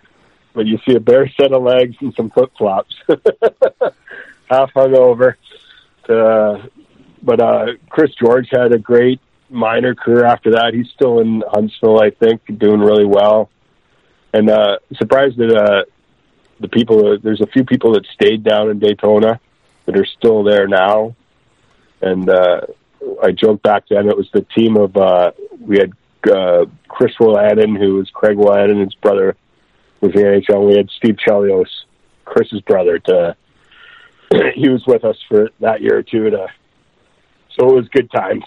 but 0.53 0.67
you 0.67 0.79
see 0.87 0.95
a 0.95 1.01
bare 1.01 1.29
set 1.41 1.53
of 1.53 1.63
legs 1.63 1.97
and 2.01 2.15
some 2.15 2.31
flip 2.31 2.51
flops, 2.59 2.95
half 4.51 4.71
hung 4.73 4.95
over. 4.97 5.39
Uh, 6.09 6.67
but 7.23 7.41
uh, 7.41 7.67
Chris 7.89 8.11
George 8.23 8.49
had 8.51 8.73
a 8.73 8.79
great 8.79 9.21
minor 9.49 9.95
career 9.95 10.25
after 10.25 10.53
that. 10.53 10.75
He's 10.75 10.91
still 10.91 11.21
in 11.21 11.43
Huntsville, 11.51 12.03
I 12.03 12.11
think, 12.11 12.43
doing 12.59 12.81
really 12.81 13.07
well. 13.07 13.51
And 14.35 14.51
uh, 14.51 14.79
surprised 14.97 15.37
that 15.37 15.55
uh, 15.55 15.85
the 16.59 16.69
people, 16.69 17.17
there's 17.23 17.41
a 17.41 17.47
few 17.47 17.65
people 17.65 17.93
that 17.93 18.05
stayed 18.15 18.43
down 18.43 18.69
in 18.69 18.81
Daytona 18.81 19.39
that 19.87 19.97
are 19.97 20.05
still 20.05 20.43
there 20.43 20.67
now. 20.67 21.15
And 22.03 22.29
uh, 22.29 22.63
I 23.23 23.31
joked 23.31 23.63
back 23.63 23.85
then 23.89 24.09
it 24.09 24.17
was 24.17 24.29
the 24.35 24.43
team 24.43 24.77
of, 24.77 24.97
uh, 24.97 25.31
we 25.61 25.79
had 25.79 25.93
uh, 26.29 26.65
Chris 26.89 27.13
Wolanin, 27.21 27.79
who 27.79 27.95
was 27.95 28.11
Craig 28.11 28.37
Wolanin, 28.37 28.81
his 28.81 28.97
brother 28.97 29.37
was 30.01 30.13
the 30.13 30.19
NHL. 30.19 30.67
We 30.67 30.79
had 30.79 30.91
Steve 30.91 31.17
Chelios, 31.25 31.69
Chris's 32.25 32.61
brother, 32.63 32.99
to 32.99 33.37
he 34.57 34.69
was 34.69 34.85
with 34.85 35.05
us 35.05 35.17
for 35.29 35.51
that 35.61 35.81
year 35.81 35.99
or 35.99 36.03
two. 36.03 36.29
To 36.31 36.49
so 37.57 37.69
it 37.69 37.75
was 37.77 37.89
good 37.89 38.11
times. 38.11 38.43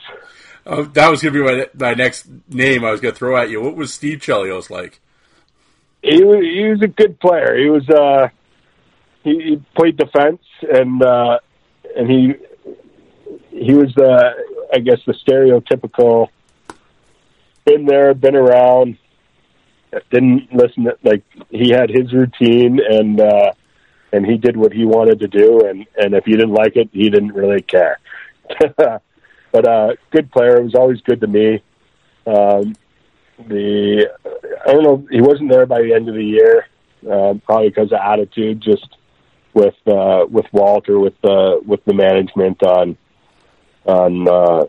Oh, 0.66 0.84
that 0.84 1.10
was 1.10 1.22
going 1.22 1.34
to 1.34 1.40
be 1.40 1.46
my, 1.46 1.68
my 1.74 1.94
next 1.94 2.28
name 2.50 2.84
I 2.84 2.92
was 2.92 3.00
going 3.00 3.14
to 3.14 3.18
throw 3.18 3.38
at 3.38 3.50
you. 3.50 3.62
What 3.62 3.78
was 3.78 3.94
Steve 3.94 4.20
Chelios 4.20 4.70
like? 4.70 5.00
He 6.02 6.24
was 6.24 6.44
he 6.44 6.66
was 6.70 6.82
a 6.82 6.88
good 6.88 7.20
player. 7.20 7.58
He 7.58 7.70
was 7.70 7.88
uh 7.90 8.30
he, 9.24 9.32
he 9.42 9.64
played 9.76 9.98
defense 9.98 10.42
and 10.62 11.02
uh 11.04 11.40
and 11.96 12.10
he 12.10 12.34
he 13.50 13.74
was 13.74 13.94
the 13.96 14.34
I 14.74 14.80
guess 14.80 15.00
the 15.06 15.14
stereotypical 15.14 16.28
been 17.66 17.86
there, 17.86 18.14
been 18.14 18.36
around, 18.36 18.98
didn't 20.12 20.54
listen 20.54 20.86
to, 20.86 20.98
like 21.04 21.24
he 21.50 21.70
had 21.72 21.90
his 21.90 22.14
routine 22.14 22.80
and 22.88 23.20
uh 23.20 23.52
and 24.14 24.26
he 24.26 24.38
did 24.38 24.56
what 24.56 24.72
he 24.72 24.86
wanted 24.86 25.20
to 25.20 25.28
do 25.28 25.68
and 25.68 25.86
and 25.98 26.14
if 26.14 26.28
you 26.28 26.36
didn't 26.38 26.54
like 26.54 26.76
it, 26.76 26.90
he 26.94 27.10
didn't 27.10 27.34
really 27.34 27.62
care. 27.62 28.00
but 28.78 29.68
uh 29.68 29.94
good 30.12 30.32
player, 30.32 30.58
it 30.58 30.64
was 30.64 30.76
always 30.76 31.02
good 31.02 31.22
to 31.22 31.28
me. 31.28 31.62
Um 32.28 32.76
the 33.48 34.10
I 34.68 34.74
don't 34.74 34.84
know 34.84 35.08
he 35.10 35.22
wasn't 35.22 35.52
there 35.52 35.66
by 35.66 35.82
the 35.82 35.94
end 35.94 36.10
of 36.10 36.16
the 36.16 36.24
year, 36.24 36.68
uh, 37.10 37.36
probably 37.46 37.70
because 37.70 37.92
of 37.92 38.00
attitude, 38.04 38.62
just 38.62 38.88
with 39.54 39.76
uh, 39.88 40.26
with 40.30 40.46
Walter, 40.52 41.00
with 41.00 41.16
uh, 41.24 41.56
with 41.66 41.84
the 41.86 41.94
management 41.94 42.62
on 42.64 42.98
on. 43.86 44.28
Uh, 44.28 44.66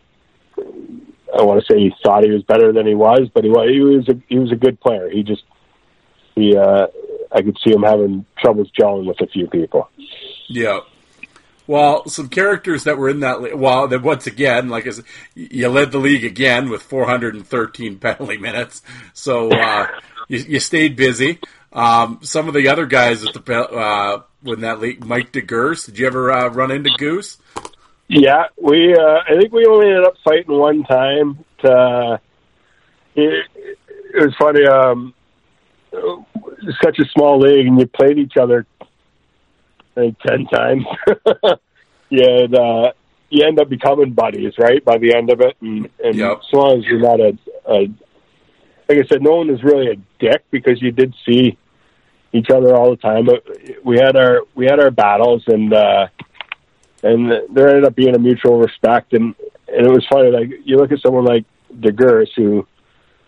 I 1.37 1.43
want 1.43 1.61
to 1.61 1.67
say 1.71 1.79
he 1.79 1.93
thought 2.03 2.25
he 2.25 2.31
was 2.31 2.43
better 2.45 2.73
than 2.73 2.87
he 2.87 2.95
was, 2.95 3.29
but 3.35 3.45
he 3.45 3.51
was 3.51 3.69
he 3.71 3.81
was 3.81 4.09
a 4.09 4.21
he 4.29 4.39
was 4.39 4.53
a 4.53 4.57
good 4.57 4.81
player. 4.81 5.11
He 5.11 5.23
just 5.23 5.45
he 6.35 6.57
uh, 6.57 6.87
I 7.33 7.43
could 7.43 7.59
see 7.63 7.73
him 7.73 7.83
having 7.83 8.25
troubles 8.39 8.71
gelling 8.79 9.07
with 9.07 9.21
a 9.21 9.27
few 9.27 9.49
people. 9.49 9.91
Yeah. 10.49 10.81
Well, 11.69 12.09
some 12.09 12.31
characters 12.31 12.85
that 12.85 12.97
were 12.97 13.11
in 13.11 13.21
that. 13.21 13.43
Le- 13.43 13.57
well, 13.57 13.87
then 13.89 14.03
once 14.03 14.27
again, 14.27 14.71
like 14.71 14.87
I 14.87 14.91
said, 14.91 15.05
you 15.35 15.69
led 15.69 15.93
the 15.93 15.99
league 15.99 16.25
again 16.25 16.71
with 16.71 16.83
413 16.83 17.99
penalty 18.01 18.39
minutes, 18.39 18.83
so 19.13 19.53
uh, 19.53 19.87
you, 20.29 20.39
you 20.39 20.61
stayed 20.61 20.97
busy. 20.97 21.39
Um, 21.71 22.21
some 22.23 22.49
of 22.49 22.55
the 22.55 22.69
other 22.69 22.87
guys 22.87 23.23
at 23.23 23.35
the 23.35 23.55
uh, 23.55 24.23
when 24.43 24.63
that 24.63 24.81
league, 24.81 25.05
Mike 25.05 25.31
DeGoose. 25.31 25.85
Did 25.85 25.99
you 25.99 26.07
ever 26.07 26.33
uh, 26.33 26.49
run 26.49 26.71
into 26.71 26.91
Goose? 26.97 27.37
Yeah, 28.09 28.45
we. 28.57 28.95
Uh, 28.95 29.19
I 29.29 29.39
think 29.39 29.53
we 29.53 29.67
only 29.67 29.89
ended 29.89 30.07
up 30.07 30.15
fighting 30.25 30.59
one 30.59 30.85
time. 30.85 31.45
To, 31.65 32.19
it, 33.15 33.47
it 34.15 34.25
was 34.25 34.35
funny. 34.39 34.67
Um, 34.67 35.13
such 36.83 36.99
a 36.99 37.05
small 37.15 37.39
league, 37.39 37.67
and 37.67 37.79
you 37.79 37.87
played 37.87 38.19
each 38.19 38.39
other 38.41 38.67
Ten 40.27 40.47
times. 40.47 40.85
yeah, 42.11 42.45
and, 42.45 42.55
uh, 42.55 42.93
you 43.31 43.47
end 43.47 43.61
up 43.61 43.69
becoming 43.69 44.13
buddies, 44.13 44.55
right? 44.59 44.83
By 44.85 44.99
the 44.99 45.15
end 45.15 45.31
of 45.31 45.41
it, 45.41 45.57
and, 45.61 45.89
and 46.03 46.15
Yep. 46.15 46.39
as 46.39 46.53
long 46.53 46.79
as 46.79 46.85
you're 46.85 47.01
not 47.01 47.21
a, 47.21 47.37
a, 47.67 47.79
like 48.89 49.05
I 49.05 49.07
said, 49.09 49.23
no 49.23 49.37
one 49.37 49.51
is 49.51 49.63
really 49.63 49.91
a 49.91 49.97
dick 50.19 50.45
because 50.51 50.81
you 50.81 50.93
did 50.93 51.15
see 51.27 51.59
each 52.33 52.49
other 52.51 52.75
all 52.75 52.91
the 52.91 52.97
time. 52.97 53.27
But 53.27 53.45
we 53.85 53.99
had 53.99 54.17
our 54.17 54.43
we 54.55 54.65
had 54.65 54.81
our 54.81 54.91
battles, 54.91 55.43
and 55.47 55.73
uh, 55.75 56.09
and 57.03 57.31
there 57.55 57.69
ended 57.69 57.85
up 57.85 57.95
being 57.95 58.15
a 58.15 58.19
mutual 58.19 58.59
respect, 58.59 59.13
and 59.13 59.35
and 59.67 59.87
it 59.87 59.91
was 59.91 60.07
funny. 60.11 60.31
Like 60.31 60.49
you 60.65 60.77
look 60.77 60.93
at 60.93 61.01
someone 61.01 61.25
like 61.25 61.45
DeGers, 61.75 62.29
who 62.35 62.67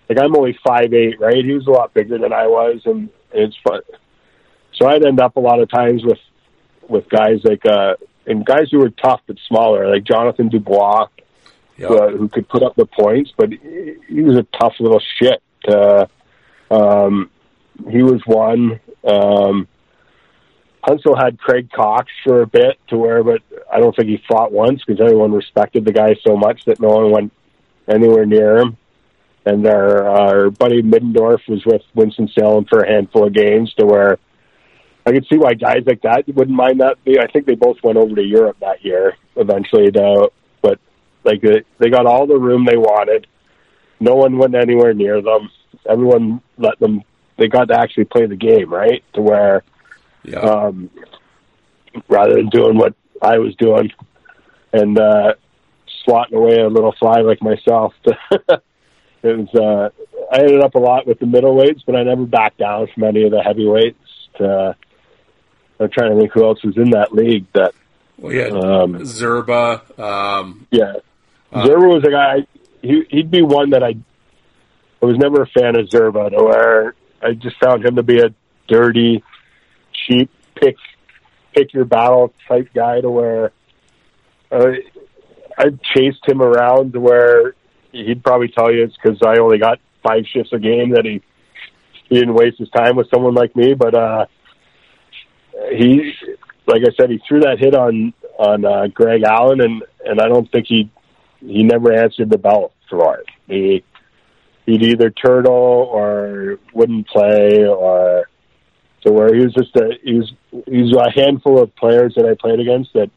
like 0.09 0.19
I'm 0.19 0.35
only 0.35 0.59
five 0.67 0.95
eight, 0.95 1.21
right? 1.21 1.45
He 1.45 1.53
was 1.53 1.67
a 1.67 1.71
lot 1.71 1.93
bigger 1.93 2.17
than 2.19 2.33
I 2.33 2.47
was, 2.47 2.81
and, 2.87 3.11
and 3.35 3.43
it's 3.43 3.57
fun. 3.63 3.81
So 4.75 4.89
I'd 4.89 5.05
end 5.05 5.21
up 5.21 5.37
a 5.37 5.41
lot 5.41 5.61
of 5.61 5.69
times 5.71 6.03
with 6.05 6.19
with 6.91 7.09
guys 7.09 7.41
like 7.45 7.65
uh 7.67 7.95
and 8.27 8.45
guys 8.45 8.69
who 8.71 8.79
were 8.79 8.91
tough 8.91 9.21
but 9.27 9.37
smaller, 9.49 9.89
like 9.91 10.05
Jonathan 10.05 10.49
Dubois, 10.49 11.07
Yeah. 11.77 11.89
who, 11.89 11.99
uh, 11.99 12.11
who 12.11 12.29
could 12.29 12.49
put 12.49 12.63
up 12.63 12.77
the 12.77 12.87
points, 12.87 13.33
but 13.37 13.51
he, 13.51 13.95
he 14.09 14.21
was 14.23 14.37
a 14.37 14.47
tough 14.61 14.75
little 14.79 15.01
shit. 15.19 15.43
Uh, 15.67 16.07
um, 16.71 17.31
he 17.91 18.03
was 18.03 18.21
one. 18.27 18.79
Um, 19.05 19.67
Huntsville 20.83 21.17
had 21.17 21.39
Craig 21.39 21.71
Coxe 21.75 22.13
for 22.25 22.43
a 22.43 22.47
bit 22.47 22.79
to 22.89 22.97
where, 22.97 23.23
but 23.23 23.43
I 23.73 23.81
don't 23.81 23.95
think 23.95 24.09
he 24.09 24.23
fought 24.29 24.53
once 24.53 24.83
because 24.87 25.01
everyone 25.01 25.33
respected 25.33 25.85
the 25.85 25.93
guy 25.93 26.15
so 26.27 26.37
much 26.37 26.65
that 26.67 26.81
no 26.81 26.89
one 26.89 27.11
went 27.11 27.33
anywhere 27.89 28.25
near 28.27 28.59
him. 28.59 28.77
And 29.45 29.67
our, 29.67 30.07
our 30.09 30.51
buddy 30.51 30.83
Middendorf 30.83 31.41
was 31.49 31.65
with 31.67 31.83
Winston 31.95 32.29
Salem 32.39 32.67
for 32.67 32.81
a 32.81 32.89
handful 32.91 33.27
of 33.27 33.33
games 33.35 33.73
to 33.79 33.87
where 33.87 34.19
I 35.07 35.13
could 35.13 35.27
see 35.31 35.39
why 35.39 35.55
guys 35.55 35.83
like 35.87 36.03
that 36.03 36.25
wouldn't 36.29 36.57
mind 36.57 36.81
that. 36.81 36.97
They, 37.05 37.17
I 37.19 37.27
think 37.27 37.47
they 37.47 37.55
both 37.55 37.79
went 37.83 37.97
over 37.99 38.15
to 38.15 38.23
Europe 38.23 38.59
that 38.61 38.85
year 38.85 39.15
eventually, 39.37 39.91
though. 39.91 40.31
But 40.63 40.79
like 41.25 41.41
they, 41.41 41.63
they 41.79 41.89
got 41.91 42.07
all 42.07 42.27
the 42.27 42.39
room 42.39 42.65
they 42.65 42.77
wanted. 42.77 43.27
No 43.99 44.15
one 44.15 44.39
went 44.39 44.55
anywhere 44.55 44.95
near 44.95 45.21
them. 45.23 45.51
Everyone 45.89 46.41
let 46.59 46.79
them. 46.81 47.03
They 47.39 47.49
got 47.49 47.69
to 47.69 47.79
actually 47.79 48.05
play 48.05 48.27
the 48.27 48.37
game, 48.37 48.73
right? 48.73 49.03
To 49.15 49.23
where 49.23 49.63
Yeah. 50.25 50.41
um, 50.41 50.91
rather 52.09 52.35
than 52.35 52.49
doing 52.51 52.77
what 52.77 52.95
I 53.23 53.39
was 53.39 53.55
doing 53.57 53.91
and 54.73 54.99
uh, 54.99 55.35
swatting 56.05 56.37
away 56.37 56.57
a 56.59 56.69
little 56.69 56.95
fly 56.99 57.21
like 57.21 57.43
myself. 57.43 57.95
it 58.05 58.61
was. 59.23 59.49
Uh, 59.55 59.89
I 60.33 60.41
ended 60.43 60.63
up 60.63 60.75
a 60.75 60.79
lot 60.79 61.07
with 61.07 61.19
the 61.19 61.27
middleweights, 61.27 61.83
but 61.87 61.97
I 61.97 62.03
never 62.05 62.25
backed 62.25 62.59
down 62.59 62.87
from 62.95 63.05
any 63.05 63.25
of 63.25 63.33
the 63.33 63.43
heavyweights. 63.43 63.99
Uh, 64.39 64.75
I'm 65.81 65.91
trying 65.91 66.13
to 66.13 66.21
think 66.21 66.33
who 66.33 66.45
else 66.45 66.63
was 66.63 66.77
in 66.77 66.91
that 66.91 67.13
league. 67.13 67.47
That 67.55 67.75
well, 68.19 68.33
yeah. 68.33 68.49
um, 68.49 68.95
Zerba. 69.01 69.99
Um, 69.99 70.67
yeah, 70.71 70.95
Uh, 71.53 71.67
Zerba 71.67 71.89
was 71.89 72.05
a 72.05 72.11
guy. 72.11 72.47
He, 72.83 73.05
he'd 73.11 73.31
be 73.31 73.43
one 73.43 73.71
that 73.71 73.83
I. 73.83 73.95
I 75.03 75.07
was 75.07 75.17
never 75.17 75.43
a 75.43 75.47
fan 75.47 75.79
of 75.79 75.89
Zerba, 75.89 76.31
to 76.31 76.45
where 76.45 76.95
I 77.23 77.33
just 77.33 77.57
found 77.59 77.85
him 77.85 77.97
to 77.97 78.03
be 78.03 78.21
a 78.21 78.35
dirty, 78.69 79.25
cheap, 79.95 80.31
pick 80.55 80.77
pick 81.55 81.73
your 81.73 81.87
battle 81.87 82.35
type 82.47 82.69
guy. 82.75 83.01
To 83.01 83.11
where 83.11 83.53
uh, 84.53 84.73
I 85.57 85.71
chased 85.95 86.29
him 86.29 86.43
around 86.43 86.93
to 86.93 87.01
where 87.01 87.55
he'd 87.93 88.23
probably 88.23 88.49
tell 88.49 88.71
you 88.71 88.85
it's 88.85 88.95
because 89.03 89.23
I 89.23 89.41
only 89.41 89.59
got 89.59 89.81
five 90.03 90.27
shifts 90.27 90.53
a 90.53 90.59
game 90.59 90.91
that 90.91 91.07
he 91.07 91.23
he 92.09 92.17
didn't 92.17 92.35
waste 92.35 92.59
his 92.59 92.69
time 92.71 92.97
with 92.97 93.09
someone 93.09 93.35
like 93.35 93.57
me. 93.57 93.73
But 93.73 93.95
uh, 93.95 94.27
he, 95.69 96.15
like 96.67 96.83
I 96.83 96.93
said, 96.97 97.11
he 97.11 97.21
threw 97.27 97.41
that 97.41 97.59
hit 97.59 97.75
on 97.75 98.13
on 98.39 98.65
uh, 98.65 98.87
Greg 98.89 99.23
Allen, 99.23 99.61
and 99.61 99.83
and 100.05 100.21
I 100.21 100.29
don't 100.29 100.51
think 100.51 100.67
he 100.67 100.91
he 101.41 101.63
never 101.63 101.93
answered 101.93 102.31
the 102.31 102.39
bell 102.39 102.73
for 102.89 103.19
it. 103.19 103.27
He 103.47 103.85
he'd 104.67 104.83
either 104.83 105.11
turtle 105.11 105.53
or 105.53 106.59
wouldn't 106.73 107.09
play 107.09 107.65
or 107.67 108.29
to 109.03 109.13
where 109.13 109.35
he 109.35 109.41
was 109.41 109.55
just 109.55 109.75
a 109.77 109.99
he 110.03 110.15
was 110.15 110.33
he 110.67 110.83
was 110.83 110.95
a 110.95 111.11
handful 111.11 111.61
of 111.61 111.75
players 111.77 112.15
that 112.17 112.27
I 112.27 112.35
played 112.35 112.61
against 112.61 112.93
that 112.95 113.11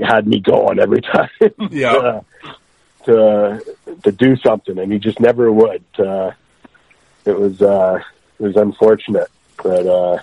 had 0.00 0.26
me 0.26 0.40
going 0.40 0.78
every 0.78 1.00
time. 1.02 1.28
Yeah. 1.70 1.92
to, 1.94 2.24
to 3.04 3.96
to 4.02 4.12
do 4.12 4.36
something, 4.36 4.78
and 4.78 4.92
he 4.92 4.98
just 4.98 5.20
never 5.20 5.50
would. 5.52 5.84
Uh, 5.98 6.32
it 7.24 7.38
was 7.38 7.60
uh, 7.62 8.00
it 8.38 8.42
was 8.42 8.56
unfortunate. 8.56 9.28
But 9.62 9.86
uh, 9.86 10.18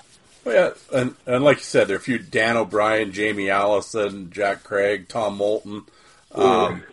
Well, 0.45 0.55
yeah, 0.55 0.99
and, 0.99 1.15
and 1.25 1.43
like 1.43 1.57
you 1.57 1.63
said, 1.63 1.87
there 1.87 1.95
are 1.95 1.99
a 1.99 2.01
few 2.01 2.19
Dan 2.19 2.55
O'Brien, 2.55 3.11
Jamie 3.11 3.49
Allison, 3.49 4.29
Jack 4.29 4.63
Craig, 4.63 5.07
Tom 5.09 5.37
Moulton. 5.37 5.83
Um, 6.33 6.83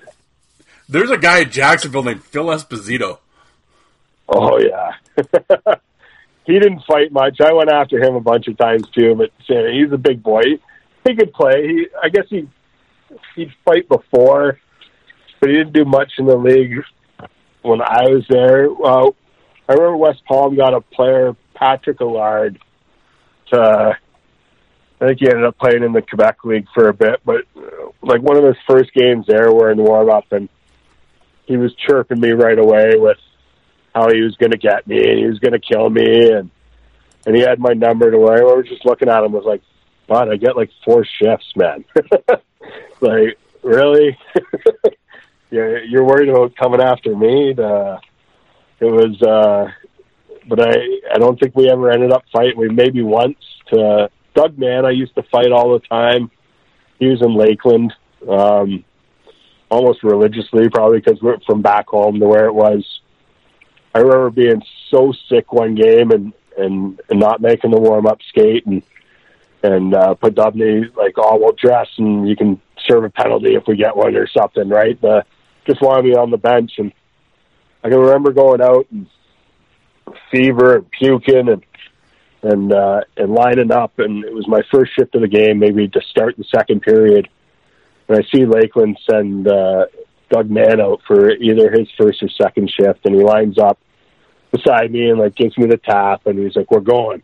there's 0.89 1.11
a 1.11 1.19
guy 1.19 1.43
at 1.43 1.51
Jacksonville 1.51 2.03
named 2.03 2.24
Phil 2.24 2.47
Esposito. 2.47 3.19
oh 4.29 4.59
yeah, 4.59 4.93
he 6.47 6.59
didn't 6.59 6.83
fight 6.89 7.12
much. 7.12 7.41
I 7.43 7.53
went 7.53 7.70
after 7.70 8.03
him 8.03 8.15
a 8.15 8.20
bunch 8.20 8.49
of 8.49 8.57
times 8.57 8.85
too, 8.97 9.15
but 9.16 9.31
he's 9.47 9.93
a 9.93 9.99
big 9.99 10.23
boy. 10.23 10.43
He 11.07 11.15
could 11.15 11.35
play. 11.35 11.66
He, 11.66 11.87
I 12.03 12.09
guess 12.09 12.24
he 12.31 12.49
he'd 13.37 13.53
fight 13.66 13.87
before, 13.87 14.59
but 15.41 15.51
he 15.51 15.57
didn't 15.57 15.74
do 15.74 15.85
much 15.85 16.12
in 16.19 16.24
the 16.24 16.37
league 16.37 16.83
when 17.61 17.83
I 17.83 18.05
was 18.09 18.24
there. 18.31 18.73
Well, 18.73 19.15
I 19.69 19.74
remember 19.74 19.99
West 19.99 20.23
Palm 20.27 20.57
got 20.57 20.73
a 20.73 20.81
player, 20.81 21.37
Patrick 21.55 22.01
Allard, 22.01 22.59
to. 23.48 23.98
I 25.01 25.06
think 25.06 25.19
he 25.19 25.28
ended 25.28 25.44
up 25.44 25.59
playing 25.59 25.82
in 25.82 25.93
the 25.93 26.02
Quebec 26.02 26.44
League 26.44 26.69
for 26.73 26.89
a 26.89 26.94
bit, 26.94 27.20
but 27.24 27.40
uh, 27.56 27.90
like 28.02 28.23
one 28.23 28.36
of 28.36 28.44
his 28.44 28.56
first 28.69 28.93
games 28.94 29.27
there, 29.27 29.52
we're 29.52 29.73
in 29.73 29.82
warm 29.82 30.09
up, 30.09 30.31
and 30.31 30.48
he 31.44 31.56
was 31.56 31.74
chirping 31.74 32.20
me 32.20 32.31
right 32.31 32.59
away 32.59 32.93
with 32.97 33.19
how 33.94 34.09
he 34.10 34.23
was 34.23 34.36
going 34.36 34.52
to 34.52 34.59
get 34.59 34.86
me 34.86 34.97
and 34.97 35.19
he 35.19 35.27
was 35.27 35.39
going 35.39 35.52
to 35.52 35.59
kill 35.59 35.90
me, 35.90 36.31
and 36.31 36.51
and 37.27 37.36
he 37.36 37.43
had 37.43 37.59
my 37.59 37.73
number 37.73 38.10
to 38.10 38.19
where 38.19 38.32
I 38.32 38.39
remember 38.39 38.62
just 38.62 38.85
looking 38.85 39.09
at 39.09 39.23
him 39.23 39.32
was 39.32 39.44
like, 39.44 39.62
"Bud, 40.06 40.28
I 40.28 40.36
get 40.36 40.56
like 40.56 40.70
four 40.85 41.05
shifts, 41.05 41.52
man. 41.56 41.85
like, 43.01 43.39
really? 43.62 44.19
you're, 45.51 45.85
you're 45.85 46.05
worried 46.05 46.28
about 46.28 46.56
coming 46.56 46.81
after 46.81 47.14
me?" 47.14 47.55
To, 47.55 48.01
it 48.81 48.86
was, 48.86 49.23
uh, 49.23 49.70
but 50.48 50.60
I 50.60 50.74
I 51.14 51.19
don't 51.19 51.39
think 51.39 51.55
we 51.55 51.70
ever 51.70 51.90
ended 51.90 52.12
up 52.12 52.24
fighting. 52.32 52.56
We 52.56 52.69
maybe 52.69 53.02
once 53.02 53.39
to 53.73 54.10
Doug 54.35 54.59
Mann. 54.59 54.85
I 54.85 54.90
used 54.90 55.14
to 55.14 55.23
fight 55.24 55.52
all 55.52 55.73
the 55.73 55.86
time. 55.86 56.31
He 56.98 57.06
was 57.06 57.20
in 57.20 57.35
Lakeland, 57.35 57.93
um, 58.28 58.85
almost 59.70 60.02
religiously, 60.02 60.69
probably 60.69 61.01
because 61.01 61.20
we're 61.20 61.40
from 61.40 61.62
back 61.62 61.89
home 61.89 62.20
to 62.20 62.27
where 62.27 62.47
it 62.47 62.55
was. 62.55 62.85
I 63.94 63.98
remember 63.98 64.31
being 64.31 64.62
so 64.90 65.12
sick 65.28 65.52
one 65.52 65.74
game 65.74 66.10
and 66.10 66.32
and, 66.56 67.01
and 67.09 67.19
not 67.19 67.40
making 67.40 67.70
the 67.70 67.81
warm 67.81 68.06
up 68.06 68.20
skate 68.28 68.66
and 68.66 68.82
and 69.62 69.94
uh, 69.94 70.14
put 70.14 70.35
Dubney 70.35 70.94
like, 70.97 71.14
oh, 71.16 71.39
we'll 71.39 71.52
dress 71.52 71.89
and 71.97 72.28
you 72.28 72.36
can 72.36 72.60
serve 72.86 73.05
a 73.05 73.10
penalty 73.10 73.55
if 73.55 73.64
we 73.66 73.77
get 73.77 73.97
one 73.97 74.16
or 74.16 74.27
something, 74.27 74.69
right? 74.69 75.01
The, 75.01 75.24
just 75.66 75.81
wanted 75.81 76.05
me 76.05 76.16
on 76.16 76.31
the 76.31 76.36
bench 76.36 76.73
and 76.78 76.93
I 77.85 77.89
can 77.89 77.98
remember 77.98 78.32
going 78.32 78.60
out 78.60 78.86
and 78.90 79.06
fever 80.31 80.77
and 80.77 80.91
puking 80.91 81.49
and 81.49 81.65
and 82.43 82.73
uh, 82.73 83.01
and 83.17 83.33
lining 83.33 83.71
up, 83.71 83.99
and 83.99 84.25
it 84.25 84.35
was 84.35 84.49
my 84.49 84.63
first 84.73 84.93
shift 84.99 85.15
of 85.15 85.21
the 85.21 85.29
game, 85.29 85.59
maybe 85.61 85.89
to 85.89 86.01
start 86.11 86.37
the 86.37 86.45
second 86.45 86.83
period. 86.83 87.29
And 88.09 88.19
I 88.19 88.23
see 88.35 88.45
Lakeland 88.45 88.99
send 89.09 89.47
uh, 89.47 89.87
Doug 90.29 90.51
Mann 90.51 90.81
out 90.81 91.03
for 91.07 91.31
either 91.31 91.71
his 91.71 91.89
first 91.97 92.23
or 92.23 92.29
second 92.29 92.71
shift, 92.71 93.01
and 93.05 93.15
he 93.15 93.23
lines 93.23 93.59
up 93.59 93.79
beside 94.51 94.91
me 94.91 95.09
and 95.09 95.21
like 95.21 95.37
gives 95.37 95.57
me 95.57 95.67
the 95.67 95.77
tap, 95.77 96.27
and 96.27 96.39
he's 96.39 96.57
like, 96.57 96.71
"We're 96.71 96.81
going." 96.81 97.23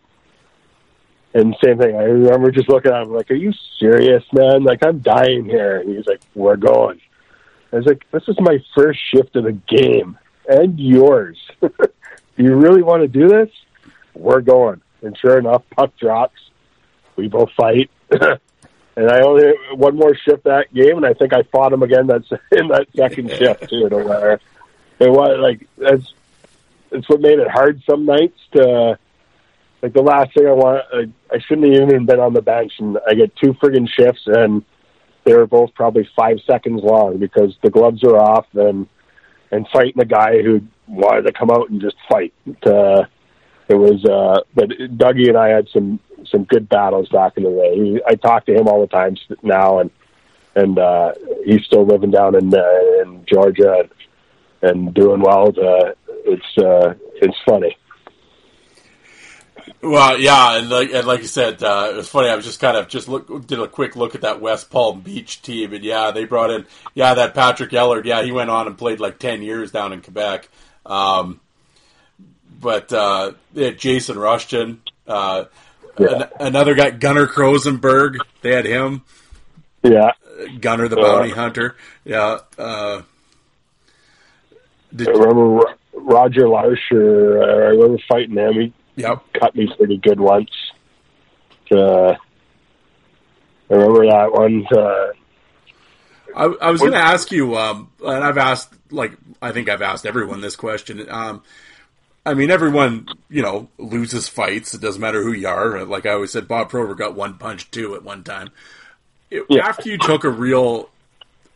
And 1.35 1.55
same 1.63 1.79
thing. 1.79 1.95
I 1.95 2.05
remember 2.05 2.51
just 2.51 2.69
looking 2.69 2.93
at 2.93 3.03
him 3.03 3.13
like, 3.13 3.31
"Are 3.31 3.35
you 3.35 3.53
serious, 3.81 4.25
man? 4.33 4.63
Like 4.63 4.87
I'm 4.87 5.01
dying 5.01 5.45
here." 5.45 5.81
And 5.81 5.97
he's 5.97 6.07
like, 6.07 6.21
"We're 6.35 6.57
going." 6.57 7.01
I 7.73 7.77
was 7.77 7.87
like, 7.87 8.09
"This 8.13 8.23
is 8.29 8.37
my 8.39 8.59
first 8.77 9.01
shift 9.13 9.35
of 9.35 9.45
the 9.45 9.53
game 9.53 10.17
and 10.49 10.79
yours. 10.81 11.39
you 12.45 12.55
really 12.55 12.83
want 12.83 13.03
to 13.03 13.09
do 13.09 13.29
this? 13.29 13.51
We're 14.15 14.41
going." 14.41 14.81
And 15.03 15.17
sure 15.17 15.39
enough, 15.39 15.63
puck 15.71 15.97
drops. 15.97 16.39
We 17.17 17.29
both 17.29 17.51
fight. 17.53 17.91
and 18.11 19.11
I 19.11 19.21
only 19.21 19.53
one 19.75 19.97
more 19.97 20.15
shift 20.15 20.45
that 20.45 20.73
game, 20.75 20.97
and 20.97 21.07
I 21.07 21.15
think 21.15 21.33
I 21.33 21.43
fought 21.45 21.73
him 21.73 21.83
again. 21.83 22.07
That's 22.07 22.29
in 22.53 22.69
that 22.69 22.89
second 22.97 23.31
shift 23.31 23.69
too. 23.69 23.89
To 23.89 23.97
where 23.97 24.41
it 24.99 25.11
was 25.11 25.39
like 25.41 25.69
that's 25.77 26.13
it's 26.91 27.09
what 27.09 27.21
made 27.21 27.39
it 27.39 27.49
hard 27.49 27.83
some 27.89 28.07
nights 28.07 28.39
to 28.53 28.99
like 29.83 29.93
the 29.93 30.03
last 30.03 30.35
thing 30.35 30.47
I 30.47 30.53
want. 30.53 30.85
I, 30.93 31.35
I 31.35 31.39
shouldn't 31.39 31.73
have 31.73 31.89
even 31.89 32.07
been 32.07 32.21
on 32.21 32.33
the 32.33 32.43
bench, 32.43 32.73
and 32.79 32.99
I 33.09 33.15
get 33.15 33.37
two 33.37 33.55
friggin' 33.55 33.89
shifts, 33.89 34.23
and 34.27 34.65
they 35.25 35.35
were 35.35 35.47
both 35.47 35.75
probably 35.75 36.09
five 36.17 36.41
seconds 36.47 36.83
long 36.83 37.19
because 37.19 37.57
the 37.63 37.71
gloves 37.71 38.03
are 38.03 38.17
off, 38.17 38.47
and 38.55 38.89
and 39.51 39.67
fighting 39.73 40.01
a 40.01 40.05
guy 40.05 40.43
who 40.43 40.61
wanted 40.87 41.23
to 41.23 41.33
come 41.33 41.51
out 41.51 41.71
and 41.71 41.81
just 41.81 41.97
fight. 42.09 42.33
To, 42.63 43.09
it 43.69 43.75
was, 43.75 44.05
uh, 44.05 44.43
but 44.55 44.71
Dougie 44.71 45.29
and 45.29 45.37
I 45.37 45.49
had 45.49 45.69
some 45.69 46.01
some 46.27 46.45
good 46.45 46.69
battles 46.69 47.09
back 47.09 47.37
in 47.37 47.45
the 47.45 47.51
day. 47.51 47.75
He, 47.77 48.01
I 48.07 48.15
talk 48.15 48.47
to 48.47 48.55
him 48.55 48.67
all 48.69 48.81
the 48.81 48.87
time 48.87 49.17
now, 49.43 49.79
and 49.79 49.91
and 50.55 50.79
uh, 50.79 51.13
he's 51.45 51.65
still 51.65 51.87
living 51.87 52.11
down 52.11 52.35
in 52.35 52.53
uh, 52.53 53.03
in 53.03 53.25
Georgia 53.27 53.85
and, 54.63 54.71
and 54.71 54.95
doing 54.95 55.21
well. 55.21 55.49
Uh, 55.49 55.93
it's 56.25 56.59
uh, 56.59 56.95
it's 57.17 57.37
funny. 57.47 57.77
Well, 59.81 60.19
yeah, 60.19 60.59
and 60.59 60.69
like 60.69 60.91
and 60.93 61.07
like 61.07 61.21
you 61.21 61.29
said, 61.29 61.63
uh, 61.63 61.91
it 61.93 61.97
was 61.97 62.09
funny. 62.09 62.29
I 62.29 62.35
was 62.35 62.45
just 62.45 62.59
kind 62.59 62.77
of 62.77 62.89
just 62.89 63.09
look 63.09 63.47
did 63.47 63.61
a 63.61 63.69
quick 63.69 63.95
look 63.95 64.17
at 64.17 64.23
that 64.23 64.41
West 64.41 64.71
Palm 64.71 65.01
Beach 65.03 65.41
team, 65.41 65.73
and 65.73 65.85
yeah, 65.85 66.11
they 66.11 66.25
brought 66.25 66.51
in 66.51 66.67
yeah 66.95 67.15
that 67.15 67.33
Patrick 67.35 67.71
Ellard. 67.71 68.05
Yeah, 68.05 68.23
he 68.23 68.33
went 68.33 68.51
on 68.51 68.67
and 68.67 68.77
played 68.77 68.99
like 68.99 69.19
ten 69.21 69.41
years 69.41 69.71
down 69.71 69.93
in 69.93 70.03
Quebec. 70.03 70.49
Um, 70.85 71.39
but 72.61 72.93
uh, 72.93 73.33
they 73.55 73.67
had 73.67 73.79
Jason 73.79 74.19
Rushton, 74.19 74.83
uh, 75.07 75.45
Yeah. 75.97 76.07
an, 76.23 76.29
another 76.41 76.75
guy, 76.75 76.91
Gunnar 76.91 77.29
Krosenberg. 77.29 78.17
They 78.43 78.53
had 78.53 78.65
him, 78.65 79.03
Yeah, 79.85 80.11
Gunnar 80.61 80.89
the 80.89 80.99
Uh, 80.99 81.03
bounty 81.03 81.31
hunter. 81.31 81.77
Yeah. 82.05 82.39
Uh, 82.59 83.03
did, 84.95 85.07
I 85.09 85.13
remember 85.13 85.45
Ro- 85.45 85.75
Roger 85.93 86.47
Larsher. 86.47 87.43
Uh, 87.43 87.45
I 87.47 87.69
remember 87.69 87.99
fighting 88.09 88.37
him. 88.37 88.55
He 88.55 88.73
yep. 88.99 89.23
cut 89.33 89.55
me 89.55 89.73
pretty 89.77 89.97
good 89.99 90.21
once. 90.21 90.51
Uh, 91.71 92.15
I 93.71 93.75
remember 93.75 94.07
that 94.07 94.33
one. 94.33 94.67
Uh, 94.75 95.13
I, 96.35 96.45
I 96.67 96.71
was 96.71 96.81
going 96.81 96.93
to 96.93 96.99
ask 96.99 97.31
you, 97.33 97.57
um, 97.57 97.91
and 98.05 98.25
I've 98.25 98.39
asked, 98.39 98.73
like, 98.91 99.13
I 99.43 99.53
think 99.53 99.69
I've 99.69 99.83
asked 99.83 100.07
everyone 100.07 100.41
this 100.41 100.57
question. 100.57 101.07
Um, 101.11 101.43
I 102.25 102.35
mean, 102.35 102.51
everyone, 102.51 103.09
you 103.31 103.43
know, 103.43 103.69
loses 103.79 104.29
fights. 104.29 104.75
It 104.75 104.81
doesn't 104.81 105.01
matter 105.01 105.23
who 105.23 105.33
you 105.33 105.49
are. 105.49 105.85
Like 105.85 106.07
I 106.07 106.11
always 106.13 106.31
said, 106.31 106.47
Bob 106.47 106.69
Probert 106.69 106.99
got 106.99 107.15
one 107.15 107.39
punch 107.39 107.71
too 107.71 107.95
at 107.95 108.03
one 108.03 108.23
time. 108.25 108.51
It- 109.31 109.45
Yeah. 109.49 109.67
After 109.67 109.89
you 109.89 109.99
took 109.99 110.25
a 110.25 110.31
real, 110.31 110.91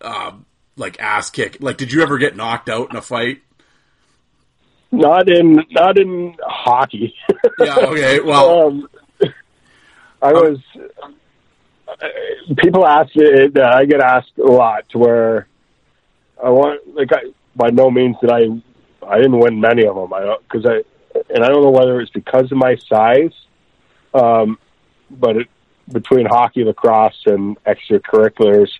um, 0.00 0.46
like 0.76 0.98
ass 1.00 1.30
kick, 1.30 1.58
like, 1.60 1.76
did 1.76 1.92
you 1.92 2.02
ever 2.02 2.18
get 2.18 2.36
knocked 2.36 2.68
out 2.68 2.90
in 2.90 2.96
a 2.96 3.02
fight? 3.02 3.42
Not 4.92 5.28
in 5.28 5.64
not 5.70 5.98
in 5.98 6.36
hockey. 6.46 7.14
Yeah. 7.58 7.76
Okay. 7.78 8.20
Well, 8.20 8.66
um, 8.68 8.88
I 10.20 10.32
was. 10.32 10.58
uh, 11.88 12.06
People 12.58 12.86
ask 12.86 13.14
me. 13.16 13.48
Uh, 13.56 13.62
I 13.62 13.84
get 13.84 14.00
asked 14.00 14.32
a 14.38 14.42
lot 14.50 14.88
to 14.90 14.98
where 14.98 15.48
I 16.42 16.50
want. 16.50 16.80
Like, 16.94 17.12
I, 17.12 17.32
by 17.56 17.70
no 17.70 17.90
means 17.90 18.16
did 18.20 18.30
I. 18.30 18.46
I 19.06 19.16
didn't 19.16 19.38
win 19.38 19.60
many 19.60 19.84
of 19.86 19.96
them. 19.96 20.12
I 20.12 20.20
don't 20.20 20.42
because 20.48 20.64
I, 20.66 20.82
and 21.34 21.44
I 21.44 21.48
don't 21.48 21.62
know 21.62 21.70
whether 21.70 22.00
it's 22.00 22.10
because 22.12 22.50
of 22.52 22.58
my 22.58 22.76
size, 22.76 23.32
um, 24.14 24.58
but 25.10 25.36
it, 25.36 25.48
between 25.92 26.26
hockey, 26.26 26.64
lacrosse, 26.64 27.22
and 27.26 27.56
extracurriculars, 27.64 28.70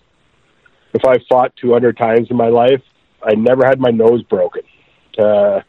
if 0.95 1.05
I 1.05 1.19
fought 1.29 1.55
200 1.57 1.97
times 1.97 2.31
in 2.31 2.37
my 2.37 2.49
life, 2.49 2.83
I 3.23 3.35
never 3.35 3.67
had 3.67 3.81
my 3.81 3.91
nose 3.91 4.23
broken. 4.23 4.63
Uh, 5.19 5.61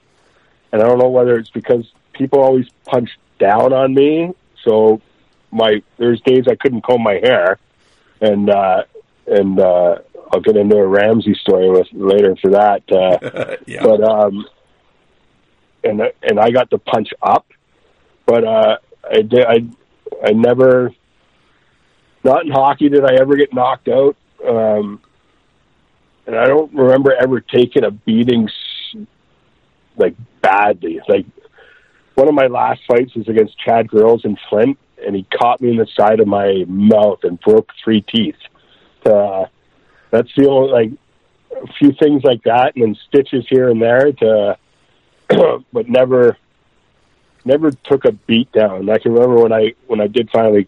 and 0.74 0.82
I 0.82 0.88
don't 0.88 0.98
know 0.98 1.10
whether 1.10 1.38
it's 1.38 1.52
because 1.52 1.86
people 2.14 2.40
always 2.40 2.68
punch 2.86 3.12
down 3.40 3.72
on 3.72 3.94
me. 3.94 4.34
So 4.64 5.02
my 5.52 5.84
there's 5.98 6.20
days 6.22 6.45
I 6.50 6.56
couldn't 6.56 6.82
comb 6.82 7.04
my 7.04 7.20
hair, 7.24 7.60
and 8.20 8.50
uh, 8.50 8.84
and 9.28 9.60
uh, 9.60 10.00
I'll 10.34 10.41
get 10.41 10.58
into 10.58 10.76
a 10.76 10.86
Ramsay 10.86 11.36
story 11.36 11.70
with 11.70 11.88
later 11.94 12.36
for 12.41 12.52
that. 12.52 12.82
Uh, 12.91 13.58
yeah. 13.68 13.84
but 13.84 14.04
um, 14.04 14.48
and 15.84 16.02
and 16.24 16.40
I 16.40 16.50
got 16.50 16.72
to 16.72 16.80
punch 16.80 17.10
up, 17.22 17.45
but 18.26 18.44
uh, 18.44 18.78
I 19.10 19.22
did 19.22 19.45
I 19.45 19.66
I 20.26 20.32
never. 20.32 20.91
Not 22.26 22.45
in 22.45 22.52
hockey 22.52 22.88
did 22.88 23.04
I 23.04 23.16
ever 23.20 23.36
get 23.36 23.54
knocked 23.54 23.90
out, 23.90 24.16
um, 24.48 25.02
and 26.26 26.38
I 26.38 26.45
don't 26.45 26.74
remember 26.74 27.14
ever 27.14 27.41
taking 27.41 27.84
a 27.84 27.91
beating 27.91 28.48
like 29.98 30.16
badly. 30.44 31.02
Like 31.07 31.26
one 32.14 32.28
of 32.28 32.36
my 32.36 32.45
last 32.45 32.82
fights 32.88 33.15
was 33.15 33.28
against 33.28 33.57
Chad 33.57 33.88
Grills 33.88 34.26
in 34.26 34.38
Flint, 34.49 34.78
and 35.03 35.15
he 35.15 35.24
caught 35.24 35.61
me 35.61 35.72
in 35.72 35.78
the 35.78 35.88
side 35.88 36.20
of 36.20 36.28
my 36.28 36.65
mouth 36.68 37.24
and 37.24 37.40
broke 37.40 37.72
three 37.84 38.02
teeth. 38.02 38.38
Uh, 39.03 39.45
that's 40.11 40.30
the 40.38 40.48
only 40.48 40.72
like 40.72 40.91
a 41.64 41.74
few 41.74 41.91
things 41.94 42.24
like 42.24 42.44
that, 42.44 42.76
and 42.76 42.84
then 42.84 42.98
stitches 43.07 43.45
here 43.49 43.70
and 43.70 43.82
there. 43.82 44.11
To, 44.11 44.57
but 45.74 45.90
never, 45.90 46.38
never 47.45 47.72
took 47.72 48.06
a 48.06 48.11
beat 48.11 48.52
down. 48.52 48.90
I 48.90 48.99
can 48.99 49.14
remember 49.14 49.41
when 49.41 49.53
I 49.53 49.74
when 49.88 49.99
I 49.99 50.07
did 50.07 50.30
finally 50.30 50.68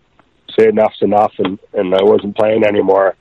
say 0.57 0.67
enough's 0.67 1.01
enough 1.01 1.33
and 1.37 1.59
and 1.73 1.93
I 1.93 2.03
wasn't 2.03 2.35
playing 2.35 2.63
anymore. 2.63 3.15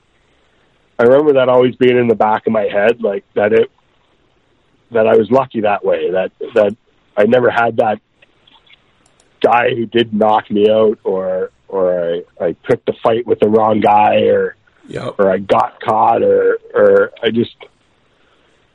I 0.97 1.03
remember 1.03 1.33
that 1.33 1.49
always 1.49 1.75
being 1.75 1.97
in 1.97 2.07
the 2.07 2.15
back 2.15 2.47
of 2.47 2.53
my 2.53 2.63
head, 2.63 3.01
like 3.01 3.25
that 3.33 3.53
it 3.53 3.69
that 4.91 5.07
I 5.07 5.15
was 5.15 5.29
lucky 5.31 5.61
that 5.61 5.83
way. 5.83 6.11
That 6.11 6.31
that 6.53 6.75
I 7.17 7.23
never 7.25 7.49
had 7.49 7.77
that 7.77 7.99
guy 9.41 9.69
who 9.75 9.85
did 9.85 10.13
knock 10.13 10.49
me 10.49 10.69
out, 10.69 10.99
or 11.03 11.51
or 11.67 12.23
I, 12.39 12.45
I 12.45 12.53
picked 12.67 12.87
a 12.89 12.93
fight 13.03 13.25
with 13.27 13.39
the 13.39 13.49
wrong 13.49 13.79
guy, 13.81 14.21
or 14.23 14.55
Yep. 14.87 15.15
or 15.17 15.31
I 15.31 15.39
got 15.39 15.81
caught, 15.81 16.21
or 16.21 16.59
or 16.73 17.11
I 17.23 17.29
just 17.31 17.55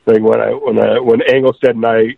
like 0.05 0.21
when 0.21 0.41
I 0.41 0.49
when 0.49 0.77
I 0.79 0.99
when 0.99 1.19
Engelstad 1.21 1.71
and 1.71 1.85
I 1.85 2.17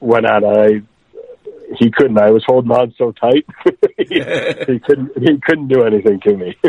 went 0.00 0.24
at 0.26 0.42
it, 0.42 0.46
I 0.46 1.74
he 1.78 1.90
couldn't. 1.90 2.18
I 2.18 2.30
was 2.30 2.42
holding 2.46 2.70
on 2.70 2.94
so 2.96 3.12
tight. 3.12 3.46
he, 3.98 4.04
he 4.72 4.78
couldn't. 4.78 5.10
He 5.18 5.38
couldn't 5.44 5.68
do 5.68 5.82
anything 5.84 6.20
to 6.20 6.36
me. 6.36 6.56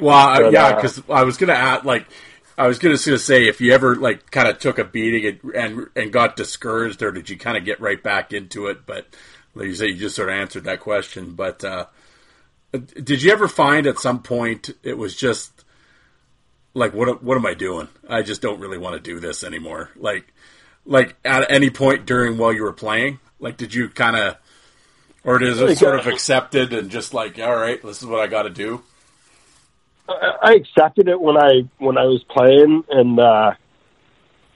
Well, 0.00 0.42
But, 0.44 0.52
yeah, 0.52 0.66
uh, 0.66 0.74
because 0.76 1.02
I 1.10 1.24
was 1.24 1.36
gonna 1.36 1.52
add, 1.52 1.84
like, 1.84 2.06
I 2.60 2.66
was 2.66 2.78
gonna 2.78 2.98
gonna 3.02 3.18
say, 3.18 3.48
if 3.48 3.62
you 3.62 3.72
ever 3.72 3.96
like 3.96 4.30
kind 4.30 4.46
of 4.46 4.58
took 4.58 4.78
a 4.78 4.84
beating 4.84 5.40
and, 5.42 5.54
and 5.54 5.86
and 5.96 6.12
got 6.12 6.36
discouraged, 6.36 7.02
or 7.02 7.10
did 7.10 7.30
you 7.30 7.38
kind 7.38 7.56
of 7.56 7.64
get 7.64 7.80
right 7.80 8.00
back 8.02 8.34
into 8.34 8.66
it? 8.66 8.84
But 8.84 9.06
like 9.54 9.68
you 9.68 9.74
say, 9.74 9.86
you 9.86 9.96
just 9.96 10.16
sort 10.16 10.28
of 10.28 10.34
answered 10.34 10.64
that 10.64 10.80
question. 10.80 11.32
But 11.32 11.64
uh, 11.64 11.86
did 12.72 13.22
you 13.22 13.32
ever 13.32 13.48
find 13.48 13.86
at 13.86 13.98
some 13.98 14.22
point 14.22 14.68
it 14.82 14.98
was 14.98 15.16
just 15.16 15.64
like, 16.74 16.92
what 16.92 17.22
what 17.24 17.38
am 17.38 17.46
I 17.46 17.54
doing? 17.54 17.88
I 18.06 18.20
just 18.20 18.42
don't 18.42 18.60
really 18.60 18.76
want 18.76 18.94
to 18.94 19.00
do 19.00 19.20
this 19.20 19.42
anymore. 19.42 19.88
Like, 19.96 20.30
like 20.84 21.16
at 21.24 21.50
any 21.50 21.70
point 21.70 22.04
during 22.04 22.36
while 22.36 22.52
you 22.52 22.64
were 22.64 22.74
playing, 22.74 23.20
like, 23.38 23.56
did 23.56 23.72
you 23.72 23.88
kind 23.88 24.16
of, 24.16 24.36
or 25.24 25.42
is 25.42 25.62
it 25.62 25.78
sort 25.78 25.98
of 25.98 26.06
accepted 26.06 26.74
and 26.74 26.90
just 26.90 27.14
like, 27.14 27.38
all 27.38 27.56
right, 27.56 27.82
this 27.82 28.02
is 28.02 28.06
what 28.06 28.20
I 28.20 28.26
got 28.26 28.42
to 28.42 28.50
do? 28.50 28.82
I 30.10 30.54
accepted 30.54 31.08
it 31.08 31.20
when 31.20 31.36
I 31.36 31.68
when 31.78 31.98
I 31.98 32.04
was 32.04 32.22
playing, 32.30 32.84
and 32.90 33.18
uh, 33.18 33.52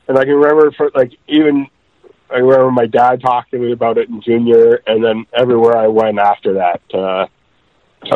and 0.09 0.19
I 0.19 0.25
can 0.25 0.35
remember 0.35 0.73
for 0.77 0.91
like 0.95 1.13
even 1.29 1.67
I 2.31 2.39
remember 2.39 2.71
my 2.71 2.87
dad 2.87 3.21
talking 3.21 3.61
to 3.61 3.67
me 3.67 3.73
about 3.73 3.99
it 3.99 4.09
in 4.09 4.21
junior, 4.23 4.81
and 4.87 5.05
then 5.05 5.27
everywhere 5.37 5.77
I 5.77 5.89
went 5.89 6.19
after 6.19 6.55
that. 6.55 6.81
Uh, 6.93 7.27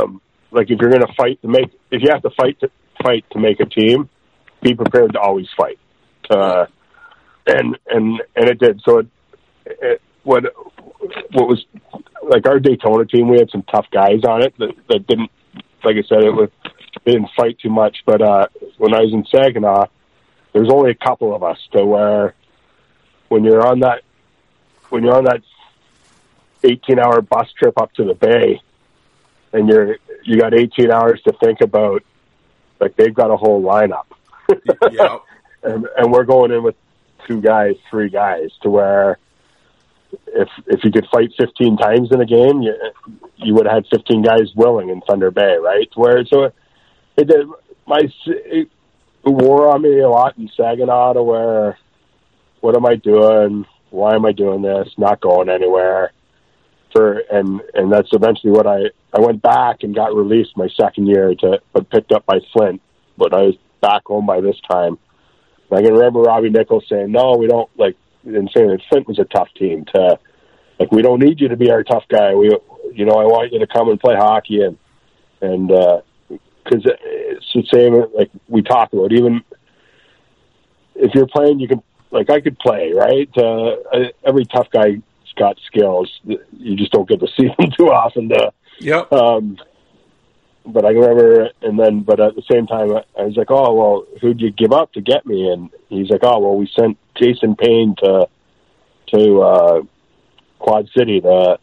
um, 0.00 0.20
like 0.50 0.70
if 0.70 0.78
you're 0.80 0.90
going 0.90 1.06
to 1.06 1.14
fight 1.16 1.40
to 1.42 1.48
make, 1.48 1.70
if 1.90 2.02
you 2.02 2.08
have 2.10 2.22
to 2.22 2.30
fight 2.30 2.58
to 2.60 2.70
fight 3.02 3.24
to 3.32 3.38
make 3.38 3.60
a 3.60 3.66
team, 3.66 4.08
be 4.62 4.74
prepared 4.74 5.12
to 5.12 5.20
always 5.20 5.46
fight. 5.56 5.78
Uh, 6.30 6.66
and 7.46 7.78
and 7.88 8.20
and 8.34 8.48
it 8.48 8.58
did. 8.58 8.80
So 8.84 8.98
it, 8.98 9.08
it 9.66 10.02
what 10.24 10.44
what 11.32 11.48
was 11.48 11.64
like 12.28 12.46
our 12.46 12.58
Daytona 12.58 13.06
team, 13.06 13.28
we 13.28 13.38
had 13.38 13.50
some 13.50 13.62
tough 13.62 13.86
guys 13.90 14.24
on 14.28 14.42
it 14.42 14.54
that, 14.58 14.74
that 14.88 15.06
didn't, 15.06 15.30
like 15.84 15.96
I 15.96 16.06
said, 16.08 16.24
it 16.24 16.34
was 16.34 16.50
they 17.04 17.12
didn't 17.12 17.30
fight 17.36 17.58
too 17.58 17.70
much. 17.70 18.02
But 18.06 18.22
uh, 18.22 18.46
when 18.76 18.94
I 18.94 19.00
was 19.00 19.12
in 19.12 19.24
Saginaw, 19.26 19.86
there 20.52 20.62
was 20.62 20.72
only 20.72 20.90
a 20.90 20.94
couple 20.94 21.34
of 21.34 21.42
us 21.42 21.58
to 21.72 21.84
where 21.84 22.34
when 23.28 23.44
you're 23.44 23.66
on 23.66 23.80
that 23.80 24.02
when 24.88 25.04
you're 25.04 25.16
on 25.16 25.24
that 25.24 25.42
18 26.64 26.98
hour 26.98 27.20
bus 27.20 27.52
trip 27.52 27.78
up 27.80 27.92
to 27.94 28.04
the 28.04 28.14
bay 28.14 28.60
and 29.52 29.68
you're 29.68 29.96
you 30.24 30.38
got 30.40 30.54
18 30.54 30.90
hours 30.90 31.20
to 31.22 31.32
think 31.32 31.60
about 31.60 32.02
like 32.80 32.96
they've 32.96 33.14
got 33.14 33.30
a 33.30 33.36
whole 33.36 33.62
lineup 33.62 34.06
Yeah, 34.90 35.18
and 35.62 35.86
and 35.96 36.12
we're 36.12 36.24
going 36.24 36.52
in 36.52 36.62
with 36.62 36.74
two 37.26 37.40
guys, 37.40 37.76
three 37.90 38.08
guys, 38.08 38.50
to 38.62 38.70
where 38.70 39.18
if 40.26 40.48
if 40.66 40.84
you 40.84 40.90
could 40.90 41.06
fight 41.12 41.30
15 41.38 41.76
times 41.76 42.08
in 42.10 42.20
a 42.20 42.26
game, 42.26 42.62
you 42.62 42.74
you 43.36 43.54
would 43.54 43.66
have 43.66 43.84
had 43.84 43.86
15 43.90 44.22
guys 44.22 44.54
willing 44.54 44.88
in 44.88 45.00
Thunder 45.02 45.30
Bay, 45.30 45.56
right? 45.56 45.88
Where 45.94 46.24
so 46.24 46.52
it, 47.18 47.28
did 47.28 47.46
my 47.86 48.00
it 48.26 48.68
wore 49.24 49.72
on 49.72 49.82
me 49.82 50.00
a 50.00 50.08
lot 50.08 50.38
in 50.38 50.48
Saginaw, 50.56 51.14
to 51.14 51.22
where 51.22 51.78
what 52.60 52.76
am 52.76 52.86
I 52.86 52.96
doing? 52.96 53.66
Why 53.90 54.14
am 54.14 54.24
I 54.24 54.32
doing 54.32 54.62
this? 54.62 54.88
Not 54.96 55.20
going 55.20 55.48
anywhere. 55.48 56.12
For 56.92 57.18
and 57.30 57.60
and 57.74 57.92
that's 57.92 58.08
eventually 58.12 58.52
what 58.52 58.66
I 58.66 58.90
I 59.12 59.20
went 59.20 59.42
back 59.42 59.82
and 59.82 59.94
got 59.94 60.14
released 60.14 60.56
my 60.56 60.68
second 60.80 61.06
year 61.06 61.34
to 61.34 61.60
but 61.72 61.90
picked 61.90 62.12
up 62.12 62.24
by 62.24 62.38
Flint, 62.52 62.80
but 63.16 63.34
I 63.34 63.42
was 63.42 63.56
back 63.80 64.06
home 64.06 64.26
by 64.26 64.40
this 64.40 64.56
time. 64.70 64.98
And 65.70 65.78
I 65.78 65.82
can 65.82 65.94
remember 65.94 66.20
Robbie 66.20 66.50
Nichols 66.50 66.86
saying, 66.88 67.12
"No, 67.12 67.36
we 67.38 67.46
don't 67.46 67.68
like," 67.76 67.96
and 68.24 68.50
saying 68.54 68.68
that 68.68 68.80
Flint 68.88 69.08
was 69.08 69.18
a 69.18 69.24
tough 69.24 69.48
team. 69.54 69.84
To 69.94 70.18
like, 70.80 70.92
we 70.92 71.02
don't 71.02 71.20
need 71.20 71.40
you 71.40 71.48
to 71.48 71.56
be 71.56 71.70
our 71.70 71.82
tough 71.82 72.04
guy. 72.08 72.34
We, 72.34 72.56
you 72.94 73.04
know, 73.04 73.14
I 73.14 73.24
want 73.24 73.52
you 73.52 73.58
to 73.58 73.66
come 73.66 73.88
and 73.90 74.00
play 74.00 74.14
hockey 74.16 74.62
and 74.62 74.78
and 75.40 75.70
uh, 75.70 76.00
because 76.68 76.84
it's 76.84 77.52
the 77.54 77.64
same. 77.72 78.04
Like 78.14 78.30
we 78.48 78.62
talk 78.62 78.92
about, 78.92 79.12
even 79.12 79.42
if 80.94 81.14
you're 81.14 81.26
playing, 81.26 81.60
you 81.60 81.68
can 81.68 81.82
like 82.10 82.30
I 82.30 82.40
could 82.40 82.58
play, 82.58 82.92
right? 82.92 83.30
Uh, 83.36 83.76
every 84.24 84.44
tough 84.44 84.68
guy's 84.70 85.00
got 85.36 85.56
skills. 85.66 86.10
You 86.24 86.76
just 86.76 86.92
don't 86.92 87.08
get 87.08 87.20
to 87.20 87.28
see 87.36 87.48
them 87.58 87.70
too 87.76 87.86
often. 87.86 88.28
To 88.28 88.52
yep. 88.80 89.12
um, 89.12 89.58
but 90.66 90.84
I 90.84 90.90
remember, 90.90 91.50
and 91.62 91.78
then, 91.78 92.00
but 92.00 92.20
at 92.20 92.34
the 92.34 92.42
same 92.50 92.66
time, 92.66 92.92
I, 92.92 93.02
I 93.18 93.24
was 93.24 93.36
like, 93.36 93.50
"Oh, 93.50 93.72
well, 93.72 94.06
who'd 94.20 94.40
you 94.40 94.50
give 94.50 94.72
up 94.72 94.92
to 94.92 95.00
get 95.00 95.24
me?" 95.24 95.50
And 95.50 95.70
he's 95.88 96.10
like, 96.10 96.20
"Oh, 96.22 96.38
well, 96.40 96.56
we 96.56 96.70
sent 96.78 96.98
Jason 97.16 97.56
Payne 97.56 97.94
to 98.02 98.28
to 99.14 99.40
uh, 99.40 99.82
Quad 100.58 100.88
City." 100.96 101.20
To, 101.20 101.58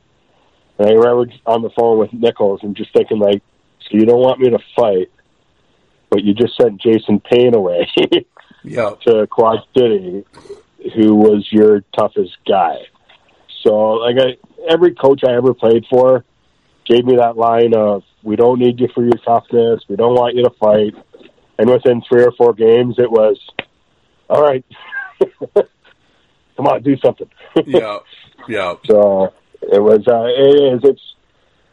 and 0.80 0.90
I 0.90 0.94
remember 0.94 1.32
on 1.46 1.62
the 1.62 1.70
phone 1.70 2.00
with 2.00 2.14
Nichols 2.14 2.62
and 2.64 2.76
just 2.76 2.92
thinking, 2.94 3.20
like, 3.20 3.42
"So 3.90 3.98
you 3.98 4.06
don't 4.06 4.20
want 4.22 4.40
me 4.40 4.50
to 4.50 4.60
fight, 4.76 5.12
but 6.10 6.24
you 6.24 6.34
just 6.34 6.58
sent 6.58 6.82
Jason 6.82 7.20
Payne 7.20 7.56
away 7.56 7.88
Yep. 8.64 9.02
to 9.02 9.28
Quad 9.28 9.60
City, 9.78 10.26
who 10.96 11.16
was 11.16 11.48
your 11.52 11.82
toughest 11.98 12.38
guy." 12.48 12.78
So, 13.64 13.74
like, 13.74 14.16
I, 14.20 14.38
every 14.70 14.94
coach 14.94 15.22
I 15.28 15.34
ever 15.36 15.54
played 15.54 15.86
for 15.90 16.24
gave 16.86 17.04
me 17.06 17.16
that 17.18 17.36
line 17.38 17.74
of, 17.76 18.04
"We 18.24 18.36
don't 18.36 18.60
need 18.60 18.80
you 18.80 18.88
for 18.94 19.04
your 19.04 19.18
toughness. 19.26 19.84
We 19.88 19.96
don't 19.96 20.14
want 20.14 20.36
you 20.36 20.44
to 20.44 20.52
fight." 20.52 20.94
And 21.58 21.70
within 21.70 22.02
three 22.02 22.24
or 22.24 22.32
four 22.34 22.54
games, 22.54 22.96
it 23.00 23.10
was, 23.10 23.40
"All 24.30 24.42
right, 24.42 24.66
come 25.56 26.68
on, 26.68 26.84
do 26.84 26.98
something." 26.98 27.30
yeah, 27.66 28.00
yeah. 28.48 28.76
So 28.86 29.34
it 29.62 29.82
was. 29.82 30.08
Uh, 30.08 30.26
it 30.26 30.74
is. 30.74 30.90
It's. 30.90 31.15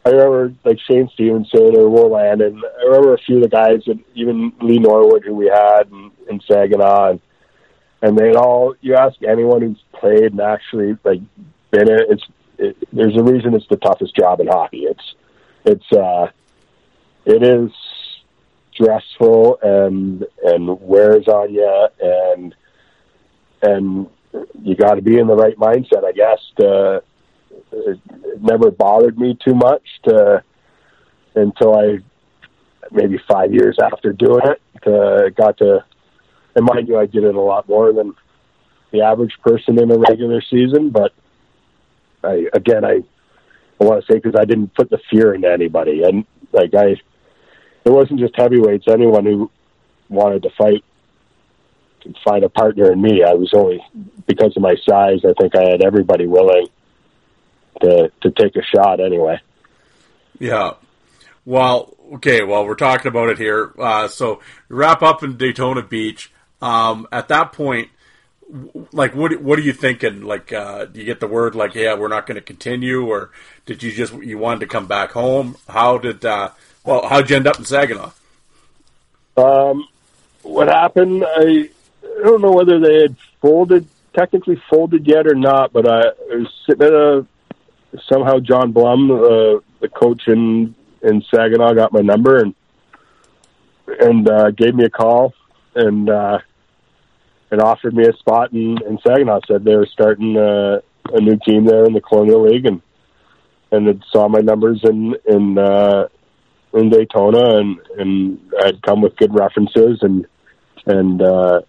I 0.05 0.09
remember 0.09 0.53
like 0.65 0.79
Shayne 0.89 1.09
Stevenson 1.13 1.77
or 1.77 1.89
Will 1.89 2.15
and 2.17 2.41
I 2.41 2.83
remember 2.85 3.13
a 3.13 3.17
few 3.19 3.37
of 3.37 3.43
the 3.43 3.49
guys, 3.49 3.81
and 3.87 4.03
even 4.15 4.51
Lee 4.61 4.79
Norwood, 4.79 5.23
who 5.23 5.33
we 5.33 5.47
had 5.47 5.83
in, 5.89 6.11
in 6.29 6.41
Saginaw, 6.41 7.11
and, 7.11 7.21
and 8.01 8.17
they 8.17 8.33
all. 8.33 8.75
You 8.81 8.95
ask 8.95 9.21
anyone 9.23 9.61
who's 9.61 9.83
played 9.93 10.31
and 10.31 10.41
actually 10.41 10.97
like 11.03 11.21
been 11.71 11.89
it. 11.89 12.05
It's. 12.09 12.23
It, 12.57 12.77
there's 12.93 13.17
a 13.17 13.23
reason 13.23 13.55
it's 13.55 13.67
the 13.67 13.77
toughest 13.77 14.15
job 14.15 14.39
in 14.39 14.47
hockey. 14.47 14.85
It's. 14.85 15.15
It's. 15.65 15.91
uh 15.93 16.27
It 17.25 17.41
is 17.43 17.71
stressful 18.73 19.59
and 19.61 20.25
and 20.43 20.81
wears 20.81 21.27
on 21.27 21.53
you 21.53 21.87
and 22.01 22.55
and 23.61 24.09
you 24.61 24.75
got 24.75 24.95
to 24.95 25.01
be 25.01 25.17
in 25.17 25.27
the 25.27 25.35
right 25.35 25.55
mindset, 25.57 26.03
I 26.03 26.11
guess. 26.11 26.39
To, 26.59 27.03
it, 27.71 27.99
never 28.41 28.71
bothered 28.71 29.17
me 29.17 29.37
too 29.43 29.53
much 29.53 29.83
to 30.05 30.43
until 31.35 31.77
I 31.77 31.99
maybe 32.91 33.19
five 33.27 33.53
years 33.53 33.77
after 33.81 34.13
doing 34.13 34.41
it 34.45 34.61
to, 34.83 35.31
got 35.35 35.57
to. 35.59 35.83
And 36.55 36.65
mind 36.65 36.87
you, 36.87 36.97
I 36.97 37.05
did 37.05 37.23
it 37.23 37.35
a 37.35 37.41
lot 37.41 37.67
more 37.67 37.91
than 37.93 38.13
the 38.91 39.01
average 39.01 39.33
person 39.41 39.79
in 39.79 39.89
a 39.91 39.97
regular 39.97 40.41
season. 40.41 40.89
But 40.89 41.13
I 42.23 42.47
again, 42.53 42.85
I, 42.85 42.99
I 43.81 43.83
want 43.83 44.05
to 44.05 44.11
say 44.11 44.19
because 44.19 44.39
I 44.39 44.45
didn't 44.45 44.75
put 44.75 44.89
the 44.89 44.99
fear 45.09 45.33
into 45.33 45.51
anybody, 45.51 46.03
and 46.03 46.25
like 46.51 46.73
I, 46.75 46.95
it 47.85 47.89
wasn't 47.89 48.19
just 48.19 48.35
heavyweights. 48.37 48.85
Anyone 48.87 49.25
who 49.25 49.51
wanted 50.09 50.43
to 50.43 50.49
fight 50.57 50.83
could 52.03 52.15
find 52.23 52.43
a 52.43 52.49
partner 52.49 52.91
in 52.91 53.01
me. 53.01 53.23
I 53.23 53.33
was 53.33 53.51
only 53.55 53.83
because 54.27 54.55
of 54.55 54.61
my 54.61 54.75
size. 54.87 55.21
I 55.25 55.33
think 55.39 55.55
I 55.55 55.71
had 55.71 55.81
everybody 55.83 56.27
willing 56.27 56.67
to 57.83 58.11
to 58.21 58.31
take 58.31 58.55
a 58.55 58.63
shot 58.63 58.99
anyway. 58.99 59.39
Yeah. 60.39 60.73
Well, 61.45 61.95
okay. 62.15 62.43
Well, 62.43 62.65
we're 62.65 62.75
talking 62.75 63.07
about 63.07 63.29
it 63.29 63.37
here. 63.37 63.73
Uh, 63.77 64.07
so 64.07 64.41
wrap 64.69 65.01
up 65.01 65.23
in 65.23 65.37
Daytona 65.37 65.81
Beach. 65.81 66.31
Um, 66.61 67.07
at 67.11 67.27
that 67.27 67.51
point, 67.51 67.89
like, 68.91 69.15
what 69.15 69.41
what 69.41 69.59
are 69.59 69.63
you 69.63 69.73
thinking? 69.73 70.21
Like, 70.21 70.53
uh, 70.53 70.85
do 70.85 70.99
you 70.99 71.05
get 71.05 71.19
the 71.19 71.27
word 71.27 71.55
like, 71.55 71.75
yeah, 71.75 71.95
we're 71.95 72.07
not 72.07 72.25
going 72.25 72.35
to 72.35 72.41
continue, 72.41 73.05
or 73.05 73.31
did 73.65 73.83
you 73.83 73.91
just 73.91 74.13
you 74.13 74.37
wanted 74.37 74.61
to 74.61 74.67
come 74.67 74.87
back 74.87 75.11
home? 75.11 75.57
How 75.67 75.97
did 75.97 76.23
uh, 76.23 76.49
well, 76.83 77.07
how'd 77.07 77.29
you 77.29 77.35
end 77.35 77.47
up 77.47 77.59
in 77.59 77.65
Saginaw? 77.65 78.11
Um, 79.35 79.87
what 80.43 80.67
happened? 80.67 81.23
I, 81.25 81.69
I 82.03 82.23
don't 82.23 82.41
know 82.41 82.51
whether 82.51 82.79
they 82.79 83.01
had 83.01 83.15
folded, 83.41 83.87
technically 84.13 84.61
folded 84.69 85.07
yet 85.07 85.27
or 85.27 85.35
not, 85.35 85.73
but 85.73 85.87
I, 85.87 86.01
I 86.01 86.35
was 86.35 86.53
sitting 86.65 86.85
at 86.85 86.93
a 86.93 87.25
somehow 88.11 88.39
John 88.39 88.71
Blum, 88.71 89.11
uh, 89.11 89.59
the 89.81 89.89
coach 89.93 90.23
in 90.27 90.75
in 91.01 91.23
Saginaw, 91.33 91.73
got 91.73 91.93
my 91.93 92.01
number 92.01 92.37
and 92.37 92.55
and 93.87 94.29
uh, 94.29 94.51
gave 94.51 94.75
me 94.75 94.85
a 94.85 94.89
call 94.89 95.33
and 95.75 96.09
uh, 96.09 96.39
and 97.51 97.61
offered 97.61 97.93
me 97.93 98.05
a 98.07 98.13
spot 98.13 98.53
in, 98.53 98.77
in 98.87 98.99
Saginaw. 99.05 99.41
Said 99.47 99.63
they 99.63 99.75
were 99.75 99.87
starting 99.91 100.37
uh, 100.37 100.79
a 101.11 101.19
new 101.19 101.37
team 101.45 101.65
there 101.65 101.85
in 101.85 101.93
the 101.93 102.01
Colonial 102.01 102.43
League 102.47 102.65
and 102.65 102.81
and 103.71 103.87
it 103.87 103.97
saw 104.11 104.27
my 104.27 104.39
numbers 104.39 104.81
in 104.83 105.15
in 105.27 105.57
uh, 105.57 106.07
in 106.73 106.89
Daytona 106.89 107.57
and 107.59 107.77
and 107.97 108.51
I'd 108.63 108.81
come 108.81 109.01
with 109.01 109.15
good 109.17 109.33
references 109.33 109.99
and 110.01 110.25
and 110.85 111.21
uh, 111.21 111.61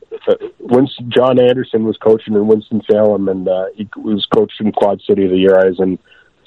Winston, 0.59 1.11
John 1.11 1.39
Anderson 1.39 1.85
was 1.85 1.97
coaching 1.99 2.35
in 2.35 2.47
Winston 2.47 2.83
Salem 2.91 3.29
and 3.29 3.49
uh, 3.49 3.67
he 3.75 3.89
was 3.97 4.27
coached 4.27 4.61
in 4.61 4.73
Quad 4.73 5.01
City 5.03 5.27
the 5.27 5.37
year 5.37 5.59
I 5.59 5.67
was 5.67 5.79
in 5.79 5.99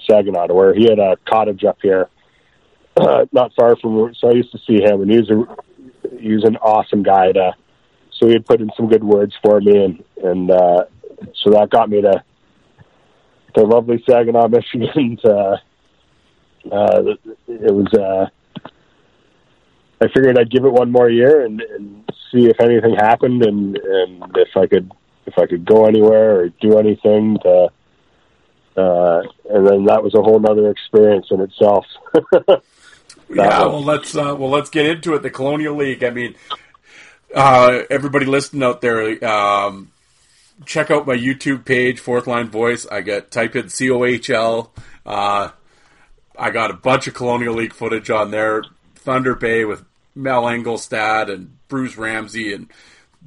Saginaw, 0.10 0.54
where 0.54 0.74
he 0.74 0.84
had 0.84 1.00
a 1.00 1.18
cottage 1.26 1.64
up 1.64 1.78
here, 1.82 2.10
uh, 2.96 3.26
not 3.32 3.54
far 3.56 3.76
from. 3.78 4.14
So 4.20 4.30
I 4.30 4.34
used 4.34 4.52
to 4.52 4.60
see 4.68 4.82
him, 4.82 5.02
and 5.02 5.12
he 5.12 5.18
was 5.18 5.30
a 5.30 6.18
he 6.20 6.34
was 6.34 6.44
an 6.44 6.58
awesome 6.58 7.04
guy. 7.04 7.32
To, 7.32 7.54
so 8.12 8.28
he 8.28 8.34
had 8.34 8.46
put 8.46 8.62
in 8.62 8.70
some 8.76 8.90
good 8.90 9.04
words 9.04 9.34
for 9.42 9.60
me, 9.62 9.84
and 9.84 10.04
and 10.24 10.52
uh, 10.52 10.86
so 11.44 11.52
that 11.52 11.70
got 11.70 11.90
me 11.90 12.02
to 12.02 12.24
to 13.56 13.64
lovely 13.64 14.04
Saginaw, 14.08 14.48
Michigan. 14.50 15.18
To, 15.24 15.62
uh, 16.72 17.02
it 17.48 17.74
was. 17.74 17.94
Uh, 17.94 18.28
I 20.00 20.08
figured 20.14 20.38
I'd 20.38 20.52
give 20.52 20.64
it 20.64 20.72
one 20.72 20.92
more 20.92 21.10
year 21.10 21.44
and, 21.44 21.60
and 21.60 22.04
see 22.32 22.46
if 22.46 22.60
anything 22.60 22.96
happened, 22.96 23.44
and 23.44 23.78
and 23.78 24.24
if 24.36 24.56
I 24.56 24.68
could 24.68 24.92
if 25.26 25.38
I 25.38 25.46
could 25.46 25.66
go 25.66 25.86
anywhere 25.86 26.40
or 26.40 26.50
do 26.50 26.78
anything 26.80 27.38
to 27.44 27.70
uh, 28.78 29.24
and 29.50 29.68
then 29.68 29.86
that 29.86 30.04
was 30.04 30.14
a 30.14 30.22
whole 30.22 30.40
other 30.50 30.70
experience 30.70 31.28
in 31.32 31.42
itself. 31.42 31.86
yeah, 33.30 33.66
well, 33.66 33.84
let's 33.84 34.16
uh, 34.16 34.36
well 34.38 34.52
let's 34.52 34.70
get 34.70 34.86
into 34.86 35.16
it. 35.16 35.24
The 35.24 35.32
Colonial 35.32 35.76
League. 35.76 36.04
I 36.04 36.12
mean, 36.12 36.36
uh, 37.34 37.82
everybody 37.90 38.28
listening 38.28 38.62
out 38.62 38.82
there, 38.82 39.26
um, 39.28 39.92
check 40.66 40.92
out 40.92 41.08
my 41.08 41.16
YouTube 41.18 41.66
page, 41.66 42.00
Fourth 42.00 42.28
Line 42.28 42.50
Voice. 42.50 42.86
I 42.86 43.02
got 43.02 43.32
type 43.32 43.56
in 43.56 43.70
C 43.70 43.90
O 43.90 44.06
H 44.06 44.30
L. 44.30 44.72
Uh, 45.04 45.50
I 46.38 46.52
got 46.52 46.70
a 46.70 46.76
bunch 46.76 47.08
of 47.08 47.16
Colonial 47.16 47.56
League 47.56 47.74
footage 47.74 48.12
on 48.12 48.30
there. 48.30 48.64
Thunder 48.94 49.34
Bay 49.34 49.66
with 49.66 49.84
Mel 50.14 50.44
Engelstad 50.44 51.34
and 51.34 51.57
Bruce 51.68 51.98
Ramsay 51.98 52.54
and 52.54 52.68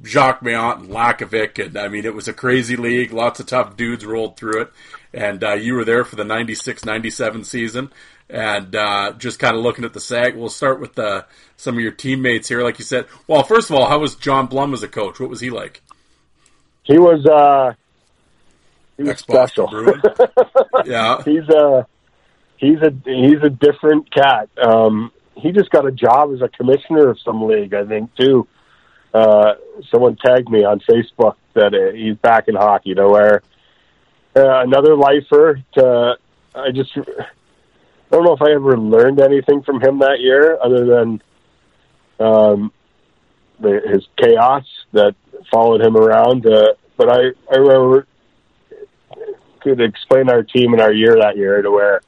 Jacques 0.03 0.41
Mayant 0.41 0.79
and 0.79 0.89
Lakovic, 0.89 1.63
and 1.63 1.77
I 1.77 1.87
mean 1.87 2.05
it 2.05 2.15
was 2.15 2.27
a 2.27 2.33
crazy 2.33 2.75
league. 2.75 3.11
Lots 3.11 3.39
of 3.39 3.45
tough 3.45 3.75
dudes 3.75 4.05
rolled 4.05 4.37
through 4.37 4.61
it, 4.61 4.71
and 5.13 5.43
uh, 5.43 5.53
you 5.53 5.75
were 5.75 5.85
there 5.85 6.03
for 6.03 6.15
the 6.15 6.23
96-97 6.23 7.45
season. 7.45 7.91
And 8.29 8.73
uh, 8.77 9.11
just 9.17 9.39
kind 9.39 9.57
of 9.57 9.61
looking 9.61 9.83
at 9.83 9.91
the 9.91 9.99
SAG, 9.99 10.37
we'll 10.37 10.47
start 10.47 10.79
with 10.79 10.95
the, 10.95 11.05
uh, 11.05 11.21
some 11.57 11.75
of 11.75 11.81
your 11.81 11.91
teammates 11.91 12.47
here. 12.47 12.63
Like 12.63 12.79
you 12.79 12.85
said, 12.85 13.07
well, 13.27 13.43
first 13.43 13.69
of 13.69 13.75
all, 13.75 13.89
how 13.89 13.99
was 13.99 14.15
John 14.15 14.47
Blum 14.47 14.73
as 14.73 14.83
a 14.83 14.87
coach? 14.87 15.19
What 15.19 15.29
was 15.29 15.41
he 15.41 15.49
like? 15.49 15.81
He 16.83 16.97
was 16.97 17.25
uh, 17.25 17.73
he 18.95 19.03
was 19.03 19.19
special. 19.19 19.69
yeah, 20.85 21.21
he's 21.23 21.47
a 21.49 21.85
he's 22.57 22.79
a 22.81 22.93
he's 23.05 23.41
a 23.43 23.49
different 23.49 24.09
cat. 24.11 24.49
Um, 24.57 25.11
he 25.35 25.51
just 25.51 25.69
got 25.69 25.87
a 25.87 25.91
job 25.91 26.33
as 26.33 26.41
a 26.41 26.49
commissioner 26.49 27.09
of 27.09 27.19
some 27.19 27.43
league, 27.43 27.73
I 27.73 27.85
think, 27.85 28.15
too 28.15 28.47
uh, 29.13 29.53
someone 29.91 30.15
tagged 30.15 30.49
me 30.49 30.63
on 30.63 30.79
Facebook 30.79 31.35
that 31.53 31.73
uh, 31.73 31.95
he's 31.95 32.15
back 32.17 32.47
in 32.47 32.55
hockey. 32.55 32.93
Know, 32.93 33.09
where 33.09 33.41
uh, 34.35 34.61
another 34.61 34.95
lifer. 34.95 35.61
To 35.73 36.17
I 36.55 36.71
just 36.71 36.91
I 36.97 37.01
don't 38.11 38.23
know 38.23 38.33
if 38.33 38.41
I 38.41 38.51
ever 38.51 38.77
learned 38.77 39.19
anything 39.19 39.63
from 39.63 39.81
him 39.81 39.99
that 39.99 40.19
year, 40.19 40.57
other 40.61 40.85
than 40.85 41.21
um, 42.19 42.71
the, 43.59 43.81
his 43.91 44.07
chaos 44.17 44.65
that 44.93 45.15
followed 45.51 45.81
him 45.81 45.97
around. 45.97 46.45
Uh, 46.45 46.73
but 46.97 47.09
I 47.09 47.19
I 47.51 47.57
remember 47.57 48.07
could 49.61 49.81
explain 49.81 50.29
our 50.29 50.41
team 50.41 50.73
and 50.73 50.81
our 50.81 50.93
year 50.93 51.17
that 51.21 51.37
year 51.37 51.61
to 51.61 51.69
where 51.69 52.01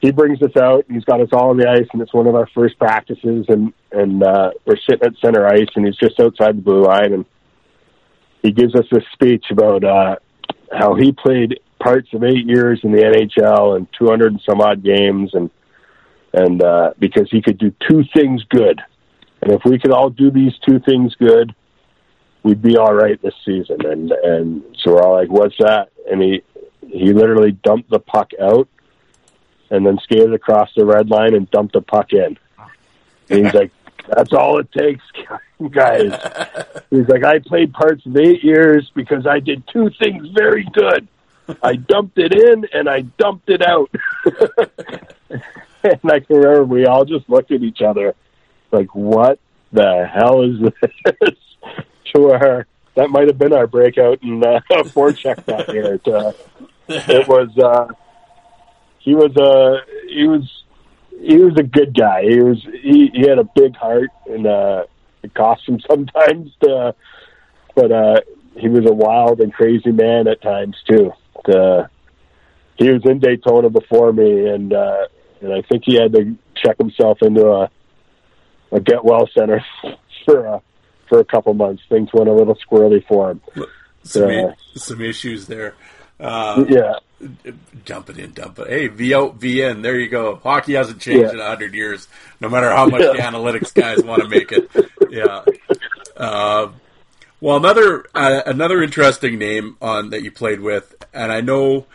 he 0.00 0.10
brings 0.12 0.40
us 0.42 0.56
out. 0.60 0.84
He's 0.88 1.04
got 1.04 1.20
us 1.20 1.28
all 1.32 1.50
on 1.50 1.56
the 1.56 1.68
ice, 1.68 1.88
and 1.92 2.02
it's 2.02 2.12
one 2.12 2.26
of 2.26 2.34
our 2.34 2.48
first 2.54 2.78
practices. 2.78 3.46
And 3.48 3.72
and 3.92 4.22
uh, 4.22 4.50
we're 4.64 4.76
sitting 4.88 5.06
at 5.06 5.14
center 5.24 5.46
ice, 5.46 5.68
and 5.74 5.86
he's 5.86 5.96
just 5.96 6.20
outside 6.20 6.58
the 6.58 6.62
blue 6.62 6.84
line, 6.84 7.12
and 7.12 7.24
he 8.42 8.52
gives 8.52 8.74
us 8.74 8.84
this 8.90 9.04
speech 9.12 9.46
about 9.50 9.84
uh, 9.84 10.16
how 10.70 10.94
he 10.94 11.12
played 11.12 11.60
parts 11.82 12.08
of 12.12 12.24
eight 12.24 12.46
years 12.46 12.80
in 12.82 12.92
the 12.92 13.02
NHL 13.02 13.76
and 13.76 13.86
200 13.98 14.32
and 14.32 14.42
some 14.48 14.60
odd 14.60 14.84
games, 14.84 15.30
and 15.32 15.50
and 16.32 16.62
uh, 16.62 16.92
because 16.98 17.28
he 17.30 17.40
could 17.40 17.58
do 17.58 17.72
two 17.88 18.02
things 18.14 18.44
good, 18.50 18.80
and 19.40 19.52
if 19.52 19.62
we 19.64 19.78
could 19.78 19.92
all 19.92 20.10
do 20.10 20.30
these 20.30 20.52
two 20.68 20.78
things 20.80 21.14
good, 21.14 21.54
we'd 22.42 22.60
be 22.60 22.76
all 22.76 22.94
right 22.94 23.20
this 23.22 23.34
season. 23.46 23.78
And 23.86 24.12
and 24.12 24.62
so 24.82 24.92
we're 24.92 25.02
all 25.02 25.14
like, 25.14 25.30
"What's 25.30 25.56
that?" 25.58 25.88
And 26.10 26.20
he 26.20 26.42
he 26.86 27.14
literally 27.14 27.52
dumped 27.52 27.90
the 27.90 27.98
puck 27.98 28.30
out 28.40 28.68
and 29.70 29.86
then 29.86 29.98
skated 30.02 30.32
across 30.32 30.70
the 30.76 30.84
red 30.84 31.10
line 31.10 31.34
and 31.34 31.50
dumped 31.50 31.74
the 31.74 31.82
puck 31.82 32.12
in. 32.12 32.38
And 33.28 33.44
he's 33.44 33.54
like, 33.54 33.72
that's 34.08 34.32
all 34.32 34.58
it 34.58 34.70
takes, 34.72 35.02
guys. 35.70 36.12
He's 36.90 37.08
like, 37.08 37.24
I 37.24 37.40
played 37.40 37.72
parts 37.72 38.06
of 38.06 38.16
eight 38.16 38.44
years 38.44 38.90
because 38.94 39.26
I 39.26 39.40
did 39.40 39.64
two 39.72 39.90
things 39.98 40.28
very 40.28 40.64
good. 40.72 41.08
I 41.62 41.74
dumped 41.74 42.16
it 42.18 42.32
in 42.32 42.66
and 42.72 42.88
I 42.88 43.00
dumped 43.00 43.48
it 43.50 43.62
out. 43.62 43.90
and 45.82 46.12
I 46.12 46.20
can 46.20 46.36
remember 46.36 46.64
we 46.64 46.86
all 46.86 47.04
just 47.04 47.28
looked 47.28 47.50
at 47.50 47.62
each 47.62 47.82
other 47.82 48.14
like, 48.70 48.94
what 48.94 49.40
the 49.72 50.08
hell 50.12 50.42
is 50.42 50.60
this? 50.60 51.36
to 52.14 52.20
where 52.20 52.66
that 52.94 53.10
might 53.10 53.26
have 53.26 53.38
been 53.38 53.52
our 53.52 53.66
breakout 53.66 54.22
in 54.22 54.42
uh, 54.42 54.60
forecheck 54.70 55.44
that 55.44 55.72
year. 55.72 55.94
It, 55.94 56.08
uh, 56.08 56.32
it 56.88 57.28
was, 57.28 57.56
uh, 57.58 57.92
he 59.06 59.14
was 59.14 59.30
a 59.36 60.08
he 60.12 60.26
was 60.26 60.42
he 61.18 61.36
was 61.38 61.54
a 61.56 61.62
good 61.62 61.96
guy. 61.96 62.22
He 62.22 62.40
was 62.40 62.60
he, 62.82 63.08
he 63.14 63.20
had 63.20 63.38
a 63.38 63.48
big 63.54 63.76
heart 63.76 64.10
and 64.26 64.46
uh, 64.46 64.84
it 65.22 65.32
cost 65.32 65.66
him 65.66 65.78
sometimes. 65.88 66.50
To, 66.62 66.94
but 67.76 67.92
uh, 67.92 68.20
he 68.56 68.68
was 68.68 68.84
a 68.84 68.92
wild 68.92 69.40
and 69.40 69.54
crazy 69.54 69.92
man 69.92 70.26
at 70.26 70.42
times 70.42 70.76
too. 70.90 71.12
To, 71.46 71.88
he 72.78 72.90
was 72.90 73.02
in 73.04 73.20
Daytona 73.20 73.70
before 73.70 74.12
me, 74.12 74.48
and 74.48 74.72
uh, 74.72 75.06
and 75.40 75.52
I 75.52 75.62
think 75.62 75.84
he 75.86 75.94
had 75.94 76.12
to 76.12 76.36
check 76.56 76.76
himself 76.76 77.18
into 77.22 77.46
a 77.46 77.70
a 78.72 78.80
get 78.80 79.04
well 79.04 79.28
center 79.38 79.64
for 80.24 80.46
a 80.46 80.62
for 81.08 81.20
a 81.20 81.24
couple 81.24 81.54
months. 81.54 81.84
Things 81.88 82.08
went 82.12 82.28
a 82.28 82.34
little 82.34 82.56
squirrely 82.56 83.06
for 83.06 83.30
him. 83.30 83.40
Some, 84.02 84.30
uh, 84.30 84.52
some 84.74 85.00
issues 85.00 85.46
there. 85.46 85.74
Uh, 86.18 86.64
yeah, 86.68 86.94
dump 87.84 88.10
it 88.10 88.18
in, 88.18 88.32
dump 88.32 88.58
it. 88.58 88.68
Hey, 88.68 88.88
V 88.88 89.14
out, 89.14 89.36
V 89.36 89.62
in. 89.62 89.82
There 89.82 89.98
you 89.98 90.08
go. 90.08 90.36
Hockey 90.36 90.74
hasn't 90.74 91.00
changed 91.00 91.24
yeah. 91.24 91.32
in 91.32 91.40
a 91.40 91.46
hundred 91.46 91.74
years, 91.74 92.08
no 92.40 92.48
matter 92.48 92.70
how 92.70 92.86
much 92.86 93.02
yeah. 93.02 93.12
the 93.12 93.18
analytics 93.18 93.72
guys 93.72 94.02
want 94.02 94.22
to 94.22 94.28
make 94.28 94.52
it. 94.52 94.70
Yeah. 95.10 95.44
Uh, 96.16 96.72
well, 97.40 97.56
another 97.56 98.06
uh, 98.14 98.42
another 98.46 98.82
interesting 98.82 99.38
name 99.38 99.76
on 99.80 100.10
that 100.10 100.22
you 100.22 100.30
played 100.30 100.60
with, 100.60 100.94
and 101.12 101.32
I 101.32 101.40
know, 101.40 101.86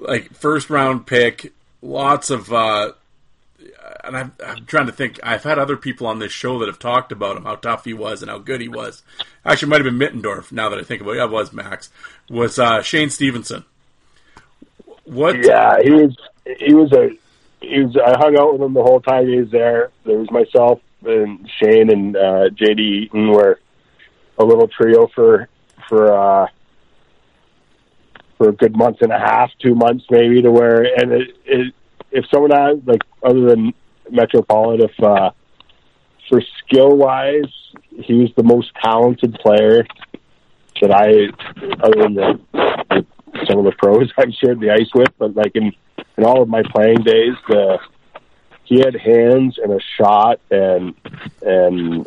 like 0.00 0.32
first 0.34 0.70
round 0.70 1.06
pick, 1.06 1.52
lots 1.82 2.30
of. 2.30 2.52
Uh, 2.52 2.92
and 4.02 4.16
I'm, 4.16 4.32
I'm 4.44 4.66
trying 4.66 4.86
to 4.86 4.92
think. 4.92 5.18
I've 5.22 5.42
had 5.42 5.58
other 5.58 5.76
people 5.76 6.06
on 6.06 6.20
this 6.20 6.30
show 6.30 6.60
that 6.60 6.68
have 6.68 6.78
talked 6.78 7.10
about 7.10 7.36
him, 7.36 7.44
how 7.44 7.56
tough 7.56 7.84
he 7.84 7.92
was 7.92 8.22
and 8.22 8.30
how 8.30 8.38
good 8.38 8.60
he 8.60 8.68
was. 8.68 9.02
Actually, 9.44 9.70
might 9.70 9.84
have 9.84 9.98
been 9.98 10.22
Middendorf. 10.22 10.52
Now 10.52 10.68
that 10.68 10.78
I 10.78 10.82
think 10.82 11.02
about 11.02 11.12
it, 11.12 11.16
yeah, 11.16 11.24
it 11.24 11.30
was 11.30 11.52
Max. 11.52 11.90
Was 12.30 12.58
uh, 12.58 12.82
Shayne 12.82 13.10
Stevenson 13.10 13.64
what? 15.06 15.36
Yeah, 15.44 15.76
he 15.82 15.90
was. 15.90 16.16
He 16.58 16.74
was 16.74 16.92
a. 16.92 17.10
He 17.60 17.82
was. 17.82 17.96
I 17.96 18.18
hung 18.18 18.38
out 18.38 18.52
with 18.52 18.62
him 18.62 18.74
the 18.74 18.82
whole 18.82 19.00
time 19.00 19.26
he 19.26 19.40
was 19.40 19.50
there. 19.50 19.90
There 20.04 20.18
was 20.18 20.30
myself 20.30 20.80
and 21.04 21.48
Shane 21.60 21.90
and 21.90 22.16
uh, 22.16 22.50
JD 22.50 22.78
Eaton 22.78 23.30
were 23.30 23.60
a 24.38 24.44
little 24.44 24.68
trio 24.68 25.08
for 25.14 25.48
for 25.88 26.12
uh, 26.12 26.46
for 28.38 28.48
a 28.48 28.52
good 28.52 28.76
month 28.76 28.98
and 29.00 29.12
a 29.12 29.18
half, 29.18 29.50
two 29.62 29.74
months 29.74 30.04
maybe, 30.10 30.42
to 30.42 30.50
where 30.50 30.82
and 30.82 31.12
it, 31.12 31.36
it 31.44 31.74
if 32.10 32.24
someone 32.32 32.50
had 32.50 32.86
like 32.86 33.02
other 33.22 33.48
than 33.48 33.72
Metropolit, 34.10 34.84
if 34.84 35.02
uh, 35.02 35.30
for 36.28 36.40
skill 36.64 36.96
wise, 36.96 37.52
he 37.90 38.14
was 38.14 38.30
the 38.36 38.42
most 38.42 38.70
talented 38.82 39.34
player 39.34 39.86
that 40.80 40.92
I, 40.92 41.28
other 41.82 42.02
than 42.02 42.14
the 42.14 43.06
some 43.48 43.58
of 43.58 43.64
the 43.64 43.72
pros 43.78 44.12
I've 44.18 44.32
shared 44.34 44.60
the 44.60 44.70
ice 44.70 44.90
with, 44.94 45.10
but 45.18 45.34
like 45.34 45.52
in 45.54 45.72
in 46.16 46.24
all 46.24 46.42
of 46.42 46.48
my 46.48 46.62
playing 46.62 47.02
days, 47.02 47.34
the 47.48 47.78
he 48.64 48.80
had 48.80 48.96
hands 48.96 49.58
and 49.62 49.72
a 49.72 49.80
shot 49.96 50.40
and 50.50 50.94
and 51.42 52.06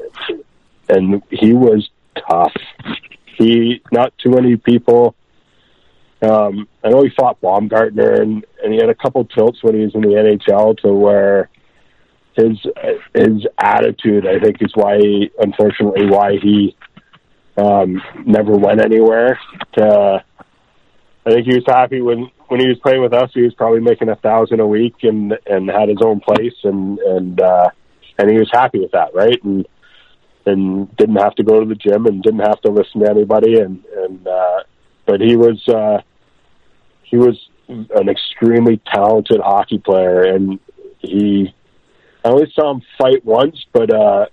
and 0.90 1.24
he 1.30 1.54
was 1.54 1.90
tough. 2.30 2.54
He 3.38 3.82
not 3.92 4.14
too 4.18 4.32
many 4.32 4.58
people 4.58 5.16
Um, 6.22 6.68
I 6.84 6.90
know 6.90 7.02
he 7.04 7.10
fought 7.12 7.40
Baumgartner, 7.40 8.22
and 8.22 8.46
and 8.62 8.74
he 8.74 8.80
had 8.80 8.90
a 8.90 8.96
couple 8.96 9.24
tilts 9.26 9.64
when 9.64 9.76
he 9.76 9.82
was 9.82 9.96
in 9.96 10.02
the 10.02 10.10
NHL 10.10 10.78
to 10.80 10.94
where 10.94 11.50
his 12.36 12.58
his 13.14 13.48
attitude, 13.58 14.28
I 14.28 14.40
think, 14.40 14.58
is 14.62 14.72
why 14.76 14.98
he, 14.98 15.32
unfortunately 15.40 16.08
why 16.08 16.38
he 16.38 16.76
um, 17.58 18.02
never 18.26 18.58
went 18.58 18.82
anywhere. 18.82 19.40
To, 19.78 20.24
I 21.30 21.34
think 21.34 21.48
he 21.48 21.56
was 21.56 21.64
happy 21.68 22.02
when 22.02 22.32
when 22.48 22.60
he 22.60 22.68
was 22.68 22.80
playing 22.80 23.04
with 23.04 23.14
us. 23.14 23.30
He 23.34 23.44
was 23.44 23.54
probably 23.54 23.82
making 23.82 24.10
a 24.10 24.16
thousand 24.16 24.60
a 24.62 24.68
week 24.68 24.96
and 25.04 25.38
and 25.46 25.70
had 25.70 25.90
his 25.90 26.00
own 26.04 26.22
place 26.22 26.56
and 26.64 26.98
and 26.98 27.40
uh, 27.40 27.70
and 28.18 28.32
he 28.32 28.38
was 28.38 28.50
happy 28.52 28.80
with 28.80 28.92
that, 28.92 29.14
right? 29.14 29.38
And 29.44 29.68
and 30.46 30.96
didn't 30.98 31.18
have 31.18 31.36
to 31.36 31.44
go 31.44 31.60
to 31.60 31.66
the 31.68 31.76
gym 31.76 32.08
and 32.08 32.24
didn't 32.24 32.40
have 32.40 32.60
to 32.62 32.72
listen 32.72 33.02
to 33.02 33.10
anybody 33.10 33.60
and 33.60 33.84
and 33.96 34.28
uh, 34.28 34.64
but 35.06 35.22
he 35.22 35.36
was 35.36 35.62
uh, 35.68 36.02
he 37.04 37.18
was 37.18 37.38
an 37.68 38.10
extremely 38.10 38.82
talented 38.92 39.40
hockey 39.40 39.78
player 39.78 40.24
and 40.24 40.60
he 40.98 41.54
I 42.26 42.30
only 42.30 42.52
saw 42.54 42.72
him 42.72 42.82
fight 42.98 43.24
once, 43.24 43.66
but 43.72 43.94
uh, 43.94 44.26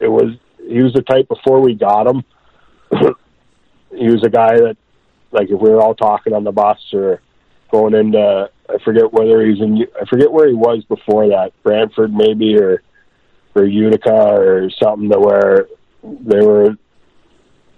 it 0.00 0.08
was 0.08 0.36
he 0.66 0.82
was 0.82 0.94
the 0.94 1.02
type 1.02 1.28
before 1.28 1.60
we 1.60 1.74
got 1.74 2.06
him. 2.06 2.24
he 3.94 4.10
was 4.10 4.22
a 4.24 4.30
guy 4.30 4.56
that 4.56 4.76
like 5.32 5.50
if 5.50 5.60
we 5.60 5.70
were 5.70 5.80
all 5.80 5.94
talking 5.94 6.32
on 6.32 6.44
the 6.44 6.52
bus 6.52 6.78
or 6.92 7.20
going 7.70 7.94
into 7.94 8.50
I 8.68 8.78
forget 8.84 9.12
whether 9.12 9.44
he's 9.44 9.60
in 9.60 9.86
I 10.00 10.04
forget 10.06 10.32
where 10.32 10.48
he 10.48 10.54
was 10.54 10.84
before 10.84 11.28
that 11.28 11.52
Brantford 11.62 12.12
maybe 12.12 12.56
or 12.56 12.82
or 13.54 13.64
Utica 13.64 14.10
or 14.10 14.70
something 14.82 15.10
to 15.10 15.18
where 15.18 15.66
they 16.02 16.40
were 16.40 16.76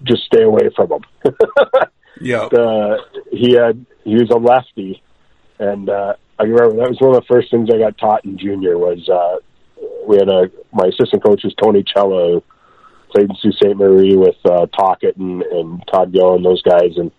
just 0.05 0.25
stay 0.25 0.43
away 0.43 0.71
from 0.75 0.93
him. 0.93 1.05
Yeah. 2.21 2.43
uh, 2.43 2.99
he 3.33 3.55
had 3.55 3.85
he 4.05 4.15
was 4.15 4.31
a 4.31 4.37
lefty, 4.37 5.03
and 5.59 5.89
uh, 5.89 6.15
I 6.39 6.43
remember 6.45 6.77
that 6.77 6.91
was 6.91 7.01
one 7.01 7.17
of 7.17 7.23
the 7.23 7.27
first 7.27 7.51
things 7.51 7.69
I 7.73 7.79
got 7.79 7.99
taught 7.99 8.25
in 8.25 8.39
junior 8.39 8.79
was 8.79 9.09
uh, 9.09 9.39
we 10.07 10.19
had 10.19 10.29
a 10.29 10.51
my 10.73 10.87
assistant 10.87 11.25
coach 11.25 11.43
was 11.43 11.55
Tony 11.61 11.83
Cello, 11.83 12.35
who 12.35 12.45
played 13.13 13.31
in 13.31 13.37
Sault 13.37 13.55
Ste. 13.55 13.77
Marie 13.77 14.17
with 14.17 14.37
uh, 14.45 14.67
Tocchet 14.67 15.17
and, 15.17 15.43
and 15.43 15.83
Todd 15.91 16.13
Gill 16.13 16.37
and 16.37 16.45
those 16.45 16.63
guys, 16.63 16.97
and 16.97 17.11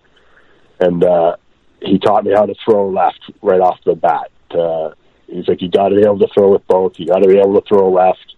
and 0.79 1.03
uh, 1.03 1.35
he 1.81 1.99
taught 1.99 2.23
me 2.23 2.31
how 2.33 2.45
to 2.45 2.55
throw 2.65 2.89
left 2.89 3.31
right 3.41 3.59
off 3.61 3.79
the 3.85 3.95
bat. 3.95 4.31
Uh, 4.51 4.91
he's 5.27 5.47
like, 5.47 5.61
you 5.61 5.69
got 5.69 5.89
to 5.89 5.95
be 5.95 6.01
able 6.03 6.19
to 6.19 6.27
throw 6.33 6.51
with 6.51 6.65
both. 6.67 6.93
You 6.97 7.07
got 7.07 7.19
to 7.19 7.27
be 7.27 7.37
able 7.37 7.59
to 7.59 7.67
throw 7.67 7.91
left. 7.91 8.35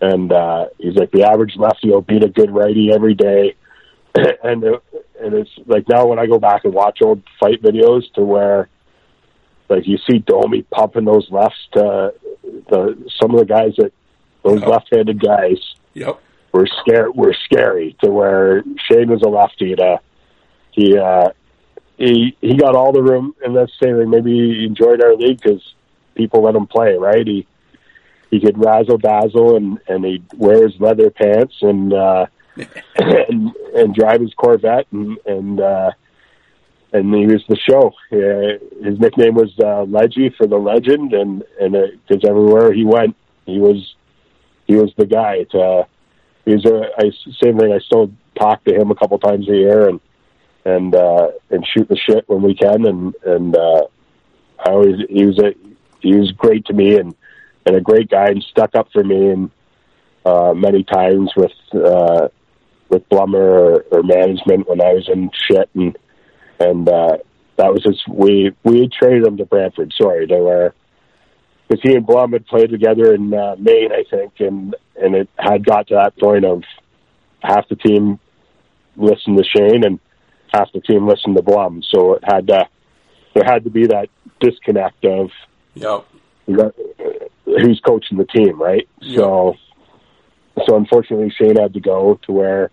And 0.00 0.32
uh, 0.32 0.66
he's 0.78 0.94
like, 0.96 1.10
the 1.12 1.24
average 1.24 1.54
lefty 1.56 1.90
will 1.90 2.02
beat 2.02 2.24
a 2.24 2.28
good 2.28 2.50
righty 2.50 2.90
every 2.92 3.14
day. 3.14 3.54
and 4.14 4.62
it, 4.64 4.82
and 5.20 5.34
it's 5.34 5.50
like 5.66 5.88
now 5.88 6.06
when 6.06 6.18
I 6.18 6.26
go 6.26 6.38
back 6.38 6.64
and 6.64 6.74
watch 6.74 6.98
old 7.02 7.22
fight 7.40 7.62
videos 7.62 8.02
to 8.14 8.22
where 8.22 8.68
like 9.68 9.86
you 9.86 9.98
see 10.08 10.18
Domi 10.18 10.62
pumping 10.62 11.04
those 11.04 11.26
lefts 11.30 11.58
to 11.72 12.12
the 12.68 13.10
some 13.20 13.32
of 13.32 13.38
the 13.40 13.46
guys 13.46 13.74
that 13.78 13.92
those 14.44 14.60
Yep. 14.60 14.68
left-handed 14.68 15.20
guys 15.20 15.56
Yep. 15.94 16.20
were 16.52 16.66
scare 16.80 17.10
were 17.10 17.34
scary 17.44 17.96
to 18.02 18.10
where 18.10 18.62
Shane 18.88 19.08
was 19.08 19.22
a 19.22 19.28
lefty 19.28 19.74
to 19.74 20.00
he 20.72 20.96
uh 20.98 21.30
he 21.96 22.36
he 22.40 22.56
got 22.56 22.74
all 22.74 22.92
the 22.92 23.02
room 23.02 23.34
and 23.44 23.56
that's 23.56 23.72
the 23.80 23.86
same 23.86 24.10
maybe 24.10 24.32
he 24.32 24.64
enjoyed 24.64 25.02
our 25.02 25.14
league 25.14 25.40
because 25.40 25.74
people 26.14 26.42
let 26.42 26.54
him 26.54 26.66
play 26.66 26.94
right 26.94 27.26
he 27.26 27.46
he 28.30 28.40
could 28.40 28.58
razzle 28.58 28.98
dazzle 28.98 29.56
and 29.56 29.78
and 29.88 30.04
he'd 30.04 30.24
wear 30.36 30.66
his 30.66 30.78
leather 30.80 31.10
pants 31.10 31.54
and 31.62 31.92
uh 31.92 32.26
and 32.96 33.50
and 33.74 33.94
drive 33.94 34.20
his 34.20 34.34
Corvette 34.34 34.86
and 34.92 35.18
and 35.26 35.60
uh 35.60 35.90
and 36.94 37.12
he 37.12 37.26
was 37.26 37.42
the 37.48 37.56
show. 37.56 37.92
Uh, 38.12 38.84
his 38.88 38.98
nickname 39.00 39.34
was 39.34 39.52
uh, 39.58 39.82
Leggy 39.82 40.32
for 40.38 40.46
the 40.46 40.56
legend, 40.56 41.12
and 41.12 41.42
and 41.60 41.74
because 42.06 42.22
everywhere 42.24 42.72
he 42.72 42.84
went, 42.84 43.16
he 43.46 43.58
was 43.58 43.96
he 44.66 44.76
was 44.76 44.92
the 44.96 45.04
guy. 45.04 45.42
To, 45.50 45.58
uh, 45.58 45.84
he 46.44 46.52
was 46.52 46.64
a 46.64 46.90
I, 46.96 47.10
same 47.42 47.58
thing. 47.58 47.72
I 47.72 47.80
still 47.80 48.12
talk 48.38 48.62
to 48.64 48.74
him 48.74 48.92
a 48.92 48.94
couple 48.94 49.18
times 49.18 49.48
a 49.48 49.56
year, 49.56 49.88
and 49.88 50.00
and 50.64 50.94
uh, 50.94 51.28
and 51.50 51.66
shoot 51.66 51.88
the 51.88 51.96
shit 51.96 52.28
when 52.28 52.42
we 52.42 52.54
can, 52.54 52.86
and 52.86 53.14
and 53.24 53.56
uh, 53.56 53.82
I 54.58 54.70
always 54.70 54.96
he 55.08 55.24
was 55.26 55.38
a 55.38 55.54
he 56.00 56.16
was 56.16 56.32
great 56.32 56.66
to 56.66 56.72
me, 56.72 56.96
and 56.96 57.14
and 57.66 57.76
a 57.76 57.80
great 57.80 58.10
guy, 58.10 58.28
and 58.28 58.42
stuck 58.42 58.74
up 58.74 58.88
for 58.92 59.04
me, 59.04 59.30
and 59.30 59.50
uh, 60.24 60.54
many 60.54 60.84
times 60.84 61.32
with 61.36 61.52
uh, 61.74 62.28
with 62.88 63.08
Blummer 63.08 63.34
or, 63.34 63.80
or 63.90 64.02
management 64.02 64.68
when 64.68 64.80
I 64.80 64.92
was 64.94 65.08
in 65.08 65.30
shit, 65.48 65.68
and 65.74 65.96
and 66.60 66.88
uh, 66.88 67.18
that 67.56 67.72
was 67.72 67.84
his. 67.84 68.02
We 68.08 68.54
we 68.62 68.88
traded 68.88 69.26
him 69.26 69.36
to 69.36 69.44
Brantford. 69.44 69.92
Sorry, 70.00 70.26
to 70.26 70.38
where 70.38 70.74
because 71.68 71.82
he 71.82 71.94
and 71.94 72.06
Blum 72.06 72.32
had 72.32 72.46
played 72.46 72.70
together 72.70 73.14
in 73.14 73.32
uh, 73.32 73.56
Maine, 73.58 73.92
I 73.92 74.04
think, 74.10 74.32
and 74.40 74.74
and 74.96 75.14
it 75.14 75.28
had 75.38 75.64
got 75.64 75.88
to 75.88 75.94
that 75.94 76.18
point 76.18 76.44
of 76.44 76.62
half 77.42 77.68
the 77.68 77.76
team 77.76 78.18
listened 78.96 79.36
to 79.36 79.44
Shane 79.44 79.84
and 79.84 79.98
half 80.54 80.72
the 80.72 80.80
team 80.80 81.06
listened 81.06 81.36
to 81.36 81.42
Blum. 81.42 81.82
So 81.92 82.14
it 82.14 82.22
had 82.24 82.46
to 82.48 82.68
there 83.34 83.44
had 83.44 83.64
to 83.64 83.70
be 83.70 83.86
that 83.88 84.08
disconnect 84.40 85.04
of 85.04 85.30
Yep. 85.74 86.04
who's 87.46 87.80
coaching 87.80 88.16
the 88.18 88.26
team, 88.26 88.60
right? 88.62 88.88
So, 89.16 89.56
so 90.66 90.76
unfortunately, 90.76 91.32
Shane 91.36 91.56
had 91.56 91.74
to 91.74 91.80
go 91.80 92.18
to 92.26 92.32
where. 92.32 92.70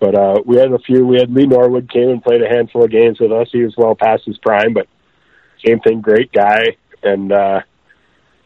But 0.00 0.14
uh, 0.14 0.42
we 0.44 0.56
had 0.56 0.70
a 0.72 0.78
few. 0.78 1.06
We 1.06 1.16
had 1.18 1.32
Lee 1.32 1.46
Norwood 1.46 1.90
came 1.90 2.10
and 2.10 2.22
played 2.22 2.42
a 2.42 2.48
handful 2.48 2.84
of 2.84 2.90
games 2.90 3.18
with 3.18 3.32
us. 3.32 3.48
He 3.50 3.62
was 3.62 3.74
well 3.76 3.94
past 3.94 4.24
his 4.26 4.38
prime, 4.38 4.74
but 4.74 4.86
same 5.66 5.80
thing, 5.80 6.00
great 6.00 6.32
guy. 6.32 6.76
And 7.02 7.32
uh, 7.32 7.62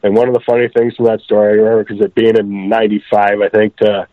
and 0.02 0.16
one 0.16 0.28
of 0.28 0.34
the 0.34 0.40
funny 0.46 0.68
things 0.68 0.94
from 0.96 1.06
that 1.06 1.20
story, 1.22 1.54
I 1.54 1.56
remember 1.56 1.84
because 1.84 2.00
it 2.04 2.14
being 2.14 2.36
in 2.38 2.68
'95, 2.68 3.40
I 3.42 3.48
think. 3.48 3.76
To, 3.78 4.06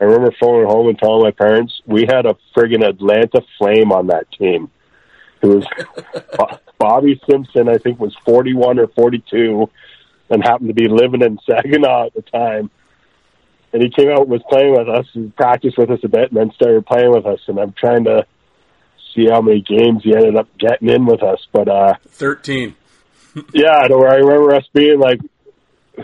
I 0.00 0.04
remember 0.04 0.34
phoning 0.38 0.66
home 0.66 0.88
and 0.88 0.98
telling 0.98 1.22
my 1.22 1.30
parents 1.30 1.80
we 1.86 2.06
had 2.06 2.26
a 2.26 2.36
friggin' 2.54 2.86
Atlanta 2.86 3.42
Flame 3.58 3.92
on 3.92 4.08
that 4.08 4.30
team. 4.32 4.70
Who 5.42 5.56
was 5.56 5.66
Bobby 6.78 7.20
Simpson? 7.28 7.68
I 7.68 7.78
think 7.78 7.98
was 7.98 8.14
41 8.24 8.78
or 8.78 8.88
42 8.88 9.70
and 10.30 10.42
happened 10.42 10.68
to 10.68 10.74
be 10.74 10.88
living 10.88 11.22
in 11.22 11.38
Saginaw 11.46 12.06
at 12.06 12.14
the 12.14 12.22
time. 12.22 12.70
And 13.72 13.82
he 13.82 13.90
came 13.90 14.10
out 14.10 14.22
and 14.22 14.30
was 14.30 14.42
playing 14.48 14.72
with 14.72 14.88
us 14.88 15.06
and 15.14 15.34
practiced 15.36 15.78
with 15.78 15.90
us 15.90 16.00
a 16.02 16.08
bit 16.08 16.30
and 16.30 16.36
then 16.36 16.52
started 16.52 16.86
playing 16.86 17.12
with 17.12 17.26
us. 17.26 17.40
And 17.46 17.58
I'm 17.58 17.72
trying 17.72 18.04
to 18.04 18.26
see 19.14 19.26
how 19.30 19.40
many 19.40 19.60
games 19.60 20.02
he 20.02 20.14
ended 20.14 20.36
up 20.36 20.48
getting 20.58 20.88
in 20.88 21.06
with 21.06 21.22
us. 21.22 21.46
But 21.52 21.68
uh, 21.68 21.94
Thirteen. 22.08 22.74
yeah, 23.52 23.72
I 23.72 23.88
know 23.88 23.98
where 23.98 24.10
I 24.10 24.16
remember 24.16 24.54
us 24.54 24.64
being 24.72 24.98
like, 24.98 25.20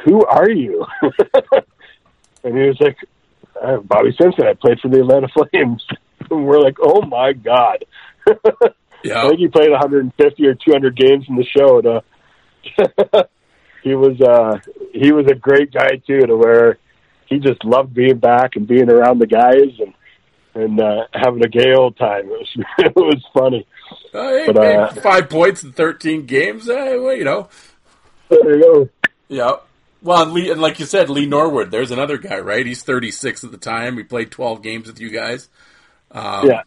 "Who 0.05 0.25
are 0.25 0.51
you?" 0.51 0.85
and 2.45 2.57
he 2.57 2.67
was 2.67 2.79
like, 2.81 2.97
uh, 3.63 3.77
"Bobby 3.79 4.15
Simpson. 4.21 4.47
I 4.47 4.55
played 4.55 4.81
for 4.81 4.89
the 4.89 5.01
Atlanta 5.01 5.29
Flames." 5.53 5.85
and 6.31 6.47
we're 6.47 6.61
like, 6.61 6.77
"Oh 6.81 7.03
my 7.03 7.33
god!" 7.33 7.85
I 9.25 9.29
think 9.29 9.41
he 9.41 9.49
played 9.49 9.71
150 9.71 10.47
or 10.47 10.55
200 10.55 10.97
games 10.97 11.27
in 11.29 11.37
the 11.37 11.45
show. 11.45 11.81
To 11.81 12.03
he 13.83 13.95
was 13.95 14.21
uh, 14.21 14.59
he 14.93 15.13
was 15.13 15.27
a 15.27 15.35
great 15.35 15.73
guy 15.73 16.01
too, 16.07 16.21
to 16.21 16.37
where 16.37 16.79
he 17.27 17.39
just 17.39 17.65
loved 17.65 17.95
being 17.95 18.19
back 18.19 18.57
and 18.57 18.67
being 18.67 18.91
around 18.91 19.19
the 19.19 19.27
guys 19.27 19.79
and 19.79 19.95
and 20.55 20.81
uh, 20.81 21.07
having 21.15 21.43
a 21.45 21.49
gay 21.49 21.73
old 21.77 21.97
time. 21.97 22.27
It 22.27 22.31
was 22.31 22.57
it 22.79 22.97
was 22.97 23.25
funny. 23.35 23.67
Uh, 24.15 24.53
But, 24.53 24.59
uh, 24.59 24.93
five 25.01 25.29
points 25.29 25.63
in 25.63 25.73
thirteen 25.73 26.27
games. 26.27 26.69
Uh, 26.69 26.97
well, 27.01 27.17
you 27.17 27.25
know. 27.25 27.49
There 28.29 28.57
you 28.57 28.63
go. 28.63 28.89
Yeah. 29.29 29.57
Well, 30.03 30.23
and, 30.23 30.33
Lee, 30.33 30.51
and 30.51 30.61
like 30.61 30.81
you 30.81 30.87
said, 30.87 31.09
Lee 31.09 31.27
Norwood. 31.27 31.71
There's 31.71 31.93
another 31.93 32.19
guy, 32.19 32.41
right? 32.41 32.67
He's 32.67 32.83
36 32.83 33.45
at 33.45 33.51
the 33.53 33.57
time. 33.57 33.97
He 33.97 34.03
played 34.03 34.31
12 34.31 34.63
games 34.63 34.89
with 34.89 35.01
you 35.01 35.11
guys. 35.11 35.49
Um, 36.11 36.49
yeah. 36.49 36.63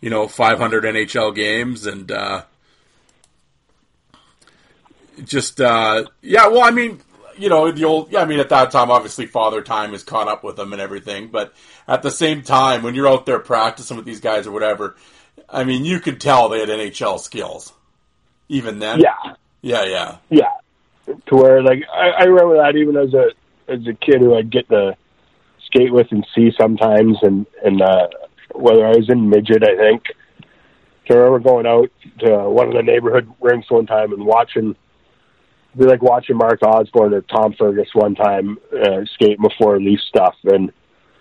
You 0.00 0.10
know, 0.10 0.28
500 0.28 0.84
NHL 0.84 1.34
games, 1.34 1.86
and 1.86 2.12
uh, 2.12 2.42
just 5.24 5.60
uh, 5.60 6.04
yeah. 6.22 6.46
Well, 6.46 6.62
I 6.62 6.70
mean, 6.70 7.00
you 7.36 7.48
know, 7.48 7.72
the 7.72 7.84
old. 7.84 8.12
Yeah, 8.12 8.20
I 8.20 8.24
mean, 8.24 8.38
at 8.38 8.50
that 8.50 8.70
time, 8.70 8.92
obviously, 8.92 9.26
father 9.26 9.60
time 9.60 9.90
has 9.90 10.04
caught 10.04 10.28
up 10.28 10.44
with 10.44 10.54
them 10.54 10.72
and 10.72 10.80
everything. 10.80 11.28
But 11.28 11.52
at 11.88 12.02
the 12.02 12.12
same 12.12 12.42
time, 12.42 12.84
when 12.84 12.94
you're 12.94 13.08
out 13.08 13.26
there 13.26 13.40
practicing 13.40 13.96
with 13.96 14.06
these 14.06 14.20
guys 14.20 14.46
or 14.46 14.52
whatever, 14.52 14.94
I 15.48 15.64
mean, 15.64 15.84
you 15.84 15.98
could 15.98 16.20
tell 16.20 16.48
they 16.48 16.60
had 16.60 16.68
NHL 16.68 17.18
skills. 17.18 17.72
Even 18.48 18.78
then. 18.78 19.00
Yeah. 19.00 19.34
Yeah. 19.62 19.84
Yeah. 19.84 20.16
yeah, 20.30 20.50
to 21.26 21.36
where 21.36 21.62
like 21.62 21.82
I, 21.92 22.10
I 22.10 22.24
remember 22.24 22.56
that 22.56 22.76
even 22.76 22.96
as 22.96 23.14
a 23.14 23.30
as 23.70 23.86
a 23.86 23.94
kid 23.94 24.20
who 24.20 24.36
I'd 24.36 24.50
get 24.50 24.68
to 24.68 24.96
skate 25.66 25.92
with 25.92 26.08
and 26.10 26.26
see 26.34 26.50
sometimes, 26.58 27.18
and 27.22 27.46
and 27.64 27.82
uh, 27.82 28.08
whether 28.54 28.86
I 28.86 28.90
was 28.90 29.08
in 29.08 29.28
midget, 29.28 29.62
I 29.62 29.76
think. 29.76 30.04
I 31.10 31.14
remember 31.14 31.38
going 31.38 31.66
out 31.66 31.90
to 32.18 32.50
one 32.50 32.68
of 32.68 32.74
the 32.74 32.82
neighborhood 32.82 33.32
rinks 33.40 33.70
one 33.70 33.86
time 33.86 34.12
and 34.12 34.26
watching. 34.26 34.76
Be 35.76 35.84
like 35.84 36.02
watching 36.02 36.36
Mark 36.36 36.62
Osborne 36.62 37.14
or 37.14 37.22
Tom 37.22 37.54
Fergus 37.58 37.88
one 37.94 38.14
time 38.14 38.58
uh, 38.72 39.04
skate 39.14 39.38
before 39.40 39.80
Leaf 39.80 40.00
stuff, 40.08 40.34
and 40.44 40.72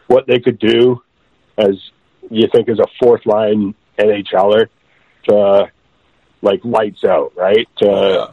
what 0.07 0.25
they 0.27 0.39
could 0.39 0.59
do 0.59 1.01
as 1.57 1.75
you 2.29 2.47
think 2.53 2.67
as 2.69 2.79
a 2.79 2.87
fourth 2.99 3.25
line 3.25 3.75
NHLer 3.97 4.67
to 5.29 5.35
uh, 5.35 5.67
like 6.41 6.61
lights 6.63 7.03
out, 7.03 7.33
right? 7.35 7.67
Yeah. 7.81 8.27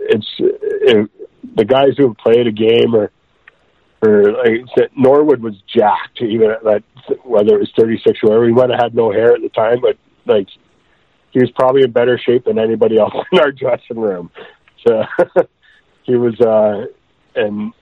It's 0.00 0.26
it, 0.38 1.10
the 1.56 1.64
guys 1.64 1.96
who 1.96 2.08
have 2.08 2.16
played 2.18 2.46
a 2.46 2.52
game 2.52 2.94
or 2.94 3.10
or 4.00 4.32
like 4.32 4.90
Norwood 4.96 5.42
was 5.42 5.54
jacked, 5.74 6.22
even 6.22 6.50
at 6.50 6.62
that 6.64 6.82
whether 7.24 7.56
it 7.56 7.60
was 7.60 7.72
36 7.76 8.18
or 8.22 8.28
whatever. 8.28 8.46
He 8.46 8.52
might 8.52 8.70
have 8.70 8.80
had 8.80 8.94
no 8.94 9.10
hair 9.10 9.34
at 9.34 9.40
the 9.42 9.48
time, 9.48 9.80
but 9.80 9.96
like 10.26 10.46
he 11.30 11.40
was 11.40 11.50
probably 11.52 11.82
in 11.82 11.90
better 11.90 12.18
shape 12.18 12.44
than 12.44 12.58
anybody 12.58 12.98
else 12.98 13.14
in 13.32 13.38
our 13.40 13.52
dressing 13.52 13.98
room. 13.98 14.30
So 14.86 15.02
he 16.04 16.16
was 16.16 16.38
uh 16.40 16.86
and 17.34 17.72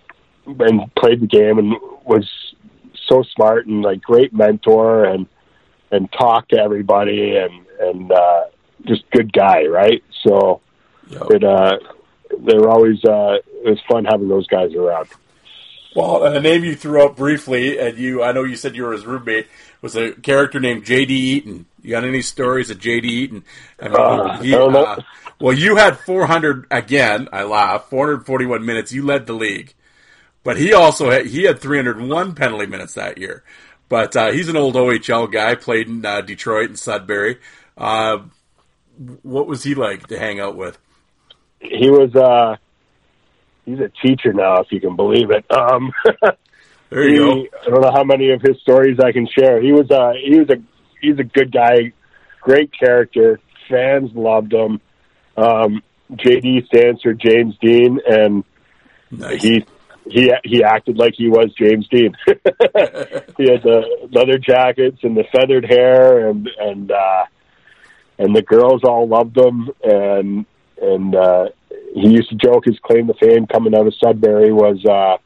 and 0.46 0.94
played 0.94 1.20
the 1.20 1.26
game 1.26 1.58
and 1.58 1.74
was 2.04 2.28
so 3.08 3.22
smart 3.34 3.66
and 3.66 3.82
like 3.82 4.00
great 4.00 4.32
mentor 4.32 5.04
and 5.04 5.26
and 5.90 6.10
talked 6.12 6.52
to 6.52 6.60
everybody 6.60 7.36
and 7.36 7.66
and 7.80 8.12
uh 8.12 8.44
just 8.86 9.02
good 9.10 9.32
guy, 9.32 9.66
right? 9.66 10.02
So 10.26 10.60
Yep. 11.08 11.22
it 11.30 11.44
uh 11.44 11.76
they 12.38 12.56
were 12.56 12.68
always 12.68 13.02
uh 13.04 13.36
it 13.64 13.70
was 13.70 13.80
fun 13.88 14.04
having 14.04 14.28
those 14.28 14.46
guys 14.46 14.74
around. 14.74 15.08
Well, 15.94 16.24
and 16.24 16.36
the 16.36 16.40
name 16.40 16.62
you 16.62 16.76
threw 16.76 17.02
up 17.06 17.16
briefly, 17.16 17.78
and 17.78 17.96
you, 17.96 18.22
I 18.22 18.32
know 18.32 18.44
you 18.44 18.56
said 18.56 18.76
you 18.76 18.82
were 18.84 18.92
his 18.92 19.06
roommate, 19.06 19.46
was 19.80 19.96
a 19.96 20.12
character 20.12 20.60
named 20.60 20.84
J.D. 20.84 21.14
Eaton. 21.14 21.64
You 21.80 21.92
got 21.92 22.04
any 22.04 22.20
stories 22.20 22.68
of 22.68 22.78
J.D. 22.78 23.08
Eaton? 23.08 23.44
I 23.80 23.88
mean, 23.88 23.96
Uh, 23.96 24.42
he, 24.42 24.54
I 24.54 24.58
don't 24.58 24.72
know. 24.74 24.84
uh, 24.84 25.00
well, 25.40 25.56
you 25.56 25.76
had 25.76 25.98
400 25.98 26.66
again. 26.70 27.30
I 27.32 27.44
laugh. 27.44 27.88
441 27.88 28.62
minutes. 28.66 28.92
You 28.92 29.06
led 29.06 29.26
the 29.26 29.32
league, 29.32 29.72
but 30.44 30.58
he 30.58 30.74
also 30.74 31.10
had, 31.10 31.26
he 31.28 31.44
had 31.44 31.60
301 31.60 32.34
penalty 32.34 32.66
minutes 32.66 32.92
that 32.92 33.16
year. 33.16 33.42
But 33.88 34.14
uh, 34.14 34.32
he's 34.32 34.50
an 34.50 34.56
old 34.58 34.74
OHL 34.74 35.32
guy. 35.32 35.54
Played 35.54 35.88
in 35.88 36.04
uh, 36.04 36.20
Detroit 36.20 36.68
and 36.68 36.78
Sudbury. 36.78 37.38
Uh, 37.78 38.18
what 39.22 39.46
was 39.46 39.62
he 39.62 39.74
like 39.74 40.08
to 40.08 40.18
hang 40.18 40.40
out 40.40 40.56
with? 40.56 40.76
He 41.60 41.90
was 41.90 42.14
uh 42.14 42.56
he's 43.64 43.78
a 43.80 43.90
teacher 44.06 44.32
now, 44.32 44.60
if 44.60 44.68
you 44.70 44.80
can 44.80 44.96
believe 44.96 45.30
it. 45.30 45.44
Um 45.50 45.92
There 46.90 47.08
you 47.08 47.24
he, 47.24 47.50
I 47.62 47.70
don't 47.70 47.80
know 47.80 47.92
how 47.92 48.04
many 48.04 48.30
of 48.30 48.40
his 48.40 48.60
stories 48.60 48.98
I 49.00 49.12
can 49.12 49.26
share. 49.26 49.60
He 49.60 49.72
was 49.72 49.90
uh 49.90 50.12
he 50.22 50.38
was 50.38 50.48
a 50.50 50.62
he's 51.00 51.18
a 51.18 51.24
good 51.24 51.52
guy, 51.52 51.92
great 52.40 52.70
character. 52.78 53.40
Fans 53.68 54.10
loved 54.14 54.52
him. 54.52 54.80
Um 55.36 55.82
JD 56.12 56.66
stands 56.66 57.02
for 57.02 57.12
James 57.12 57.54
Dean 57.60 57.98
and. 58.06 58.44
Nice. 59.08 59.40
he 59.42 59.64
he 60.08 60.32
he 60.44 60.62
acted 60.62 60.96
like 60.98 61.14
he 61.16 61.28
was 61.28 61.52
James 61.58 61.86
Dean. 61.88 62.16
he 62.26 62.34
had 62.34 63.62
the 63.62 64.08
leather 64.12 64.38
jackets 64.38 64.98
and 65.02 65.16
the 65.16 65.24
feathered 65.32 65.64
hair 65.64 66.28
and 66.28 66.48
and 66.58 66.90
uh 66.90 67.24
and 68.18 68.34
the 68.34 68.42
girls 68.42 68.82
all 68.84 69.08
loved 69.08 69.36
him 69.36 69.70
and 69.82 70.46
and 70.80 71.14
uh 71.14 71.46
he 71.94 72.10
used 72.10 72.28
to 72.28 72.36
joke 72.36 72.64
his 72.64 72.78
claim 72.80 73.06
to 73.06 73.14
fame 73.14 73.46
coming 73.46 73.74
out 73.74 73.86
of 73.86 73.94
Sudbury 74.02 74.52
was 74.52 74.84
uh 74.84 75.16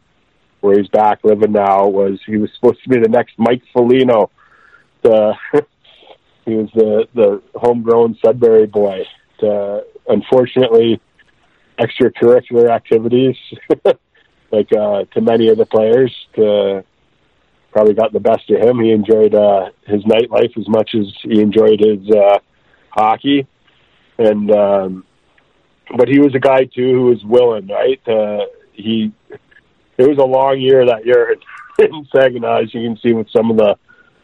where 0.61 0.79
he's 0.79 0.89
back 0.89 1.21
living 1.25 1.53
now 1.53 1.89
was 1.89 2.19
he 2.27 2.37
was 2.37 2.51
supposed 2.55 2.83
to 2.83 2.89
be 2.89 2.99
the 2.99 3.09
next 3.09 3.35
Mike 3.39 3.63
Foligno. 3.73 4.31
The 5.03 5.35
he 6.45 6.55
was 6.55 6.69
the 6.75 7.07
the 7.15 7.43
homegrown 7.55 8.19
Sudbury 8.25 8.67
boy. 8.67 9.05
Unfortunately 10.09 11.01
extracurricular 11.79 12.71
activities 12.71 13.37
like 14.53 14.71
uh, 14.73 15.05
to 15.15 15.21
many 15.21 15.49
of 15.49 15.57
the 15.57 15.67
players. 15.67 16.15
Probably 17.73 17.95
got 17.95 18.13
the 18.13 18.21
best 18.21 18.51
of 18.51 18.61
him. 18.61 18.81
He 18.81 18.91
enjoyed 18.91 19.33
uh, 19.33 19.71
his 19.87 20.03
nightlife 20.03 20.59
as 20.59 20.69
much 20.69 20.91
as 20.99 21.07
he 21.23 21.41
enjoyed 21.41 21.79
his 21.79 22.11
uh, 22.11 22.39
hockey, 22.91 23.47
and 24.19 24.51
um, 24.51 25.07
but 25.97 26.09
he 26.09 26.19
was 26.21 26.35
a 26.35 26.39
guy 26.39 26.65
too 26.65 26.93
who 26.93 27.05
was 27.07 27.25
willing. 27.25 27.67
Right, 27.69 28.01
uh, 28.09 28.47
he 28.73 29.13
it 29.99 30.09
was 30.09 30.19
a 30.19 30.25
long 30.25 30.59
year 30.61 30.87
that 30.87 31.05
year 31.05 31.33
in, 31.79 31.85
in 31.95 32.09
Saginaw, 32.15 32.63
as 32.63 32.75
you 32.75 32.83
can 32.83 32.99
see 32.99 33.13
with 33.13 33.29
some 33.31 33.51
of 33.51 33.57
the 33.57 33.77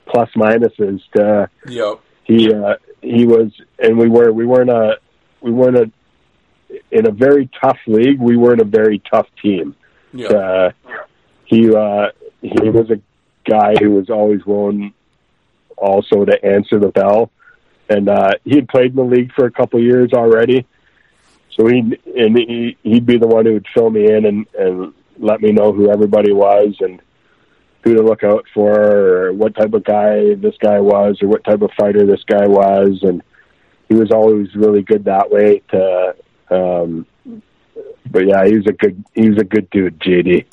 plus 0.07 0.31
minuses. 0.37 1.01
To, 1.17 1.51
Yep. 1.69 2.01
he 2.25 2.53
uh, 2.53 2.75
he 3.03 3.27
was, 3.27 3.53
and 3.79 3.99
we 3.99 4.09
were 4.09 4.33
we 4.33 4.47
weren't 4.47 4.71
a 4.71 4.99
we 5.41 5.51
weren't 5.51 5.77
a 5.77 5.91
in 6.91 7.07
a 7.07 7.13
very 7.13 7.49
tough 7.61 7.79
league. 7.87 8.21
We 8.21 8.37
weren't 8.37 8.61
a 8.61 8.65
very 8.67 9.01
tough 9.11 9.27
team. 9.43 9.77
Yep. 10.13 10.31
Uh, 10.31 10.71
he 11.45 11.75
uh, 11.75 12.07
he 12.41 12.71
was 12.71 12.91
a 12.91 13.01
guy 13.49 13.75
who 13.81 13.91
was 13.93 14.11
always 14.11 14.45
willing 14.45 14.93
also 15.77 16.25
to 16.25 16.45
answer 16.45 16.79
the 16.79 16.89
bell, 16.89 17.31
and 17.89 18.09
uh, 18.09 18.31
he 18.45 18.57
had 18.57 18.69
played 18.69 18.91
in 18.91 18.97
the 18.97 19.05
league 19.05 19.33
for 19.35 19.47
a 19.47 19.51
couple 19.51 19.79
of 19.79 19.85
years 19.85 20.13
already. 20.13 20.67
So 21.57 21.67
he 21.67 21.79
and 21.79 22.37
he 22.37 22.77
he'd 22.83 23.07
be 23.07 23.19
the 23.19 23.27
one 23.27 23.47
who 23.47 23.55
would 23.55 23.67
fill 23.75 23.91
me 23.91 24.11
in 24.11 24.27
and 24.27 24.47
and 24.59 24.95
let 25.19 25.41
me 25.41 25.53
know 25.53 25.73
who 25.73 25.91
everybody 25.91 26.33
was 26.33 26.77
and 26.81 27.01
who 27.83 27.95
to 27.95 28.03
look 28.03 28.23
out 28.25 28.45
for 28.53 29.29
or 29.29 29.33
what 29.33 29.55
type 29.55 29.73
of 29.73 29.85
guy 29.85 30.35
this 30.35 30.57
guy 30.61 30.81
was 30.81 31.19
or 31.23 31.29
what 31.29 31.45
type 31.45 31.63
of 31.63 31.71
fighter 31.79 32.05
this 32.05 32.23
guy 32.27 32.47
was. 32.47 32.99
And 33.03 33.23
he 33.89 33.95
was 33.95 34.11
always 34.11 34.55
really 34.55 34.83
good 34.83 35.05
that 35.05 35.31
way 35.31 35.63
to 35.71 36.15
um 36.51 37.07
but 38.11 38.27
yeah 38.27 38.45
he 38.47 38.57
was 38.57 38.67
a 38.67 38.73
good 38.73 39.05
he 39.15 39.29
was 39.29 39.39
a 39.39 39.45
good 39.45 39.69
dude 39.71 39.99
jd 40.01 40.45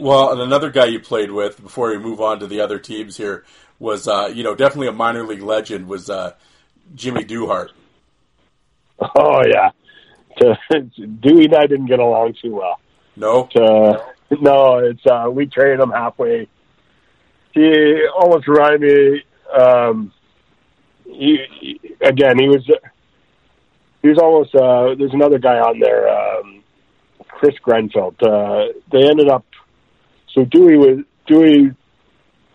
Well, 0.00 0.32
and 0.32 0.40
another 0.40 0.70
guy 0.70 0.86
you 0.86 1.00
played 1.00 1.30
with 1.30 1.60
before 1.60 1.90
we 1.90 1.98
move 1.98 2.20
on 2.20 2.38
to 2.40 2.46
the 2.46 2.60
other 2.60 2.78
teams 2.78 3.16
here 3.16 3.44
was, 3.80 4.06
uh, 4.06 4.30
you 4.32 4.42
know, 4.42 4.54
definitely 4.54 4.88
a 4.88 4.92
minor 4.92 5.24
league 5.24 5.42
legend 5.42 5.88
was 5.88 6.08
uh, 6.10 6.34
Jimmy 6.94 7.24
Duhart. 7.24 7.70
oh 9.00 9.42
yeah 9.46 9.70
to, 10.38 10.80
dewey 11.20 11.44
and 11.44 11.54
i 11.54 11.66
didn't 11.66 11.86
get 11.86 11.98
along 11.98 12.34
too 12.40 12.54
well 12.54 12.78
No, 13.16 13.48
uh, 13.56 13.98
no, 14.40 14.78
it's 14.78 15.04
uh, 15.10 15.28
we 15.30 15.46
traded 15.46 15.80
him 15.80 15.90
halfway. 15.90 16.48
He 17.52 18.06
almost 18.16 18.46
reminded 18.46 18.80
me. 18.82 19.22
Um, 19.60 20.12
he, 21.04 21.38
he 21.60 21.80
again, 22.00 22.38
he 22.38 22.46
was 22.46 22.64
he 24.02 24.08
was 24.08 24.18
almost. 24.18 24.54
Uh, 24.54 24.94
there's 24.96 25.14
another 25.14 25.38
guy 25.38 25.58
on 25.58 25.80
there, 25.80 26.08
um, 26.08 26.62
Chris 27.26 27.56
Grenfeld. 27.66 28.14
Uh, 28.22 28.72
they 28.92 29.08
ended 29.08 29.28
up. 29.28 29.44
So 30.34 30.44
Dewey 30.44 30.76
was 30.76 30.98
Dewey. 31.26 31.72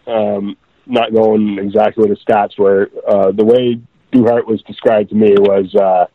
Um, 0.07 0.55
not 0.85 1.13
knowing 1.13 1.59
exactly 1.59 2.01
what 2.01 2.09
his 2.09 2.19
stats 2.27 2.57
were, 2.57 2.89
uh, 3.07 3.31
the 3.31 3.45
way 3.45 3.79
Duhart 4.11 4.45
was 4.45 4.61
described 4.63 5.09
to 5.09 5.15
me 5.15 5.33
was 5.37 5.73
uh, 5.75 6.05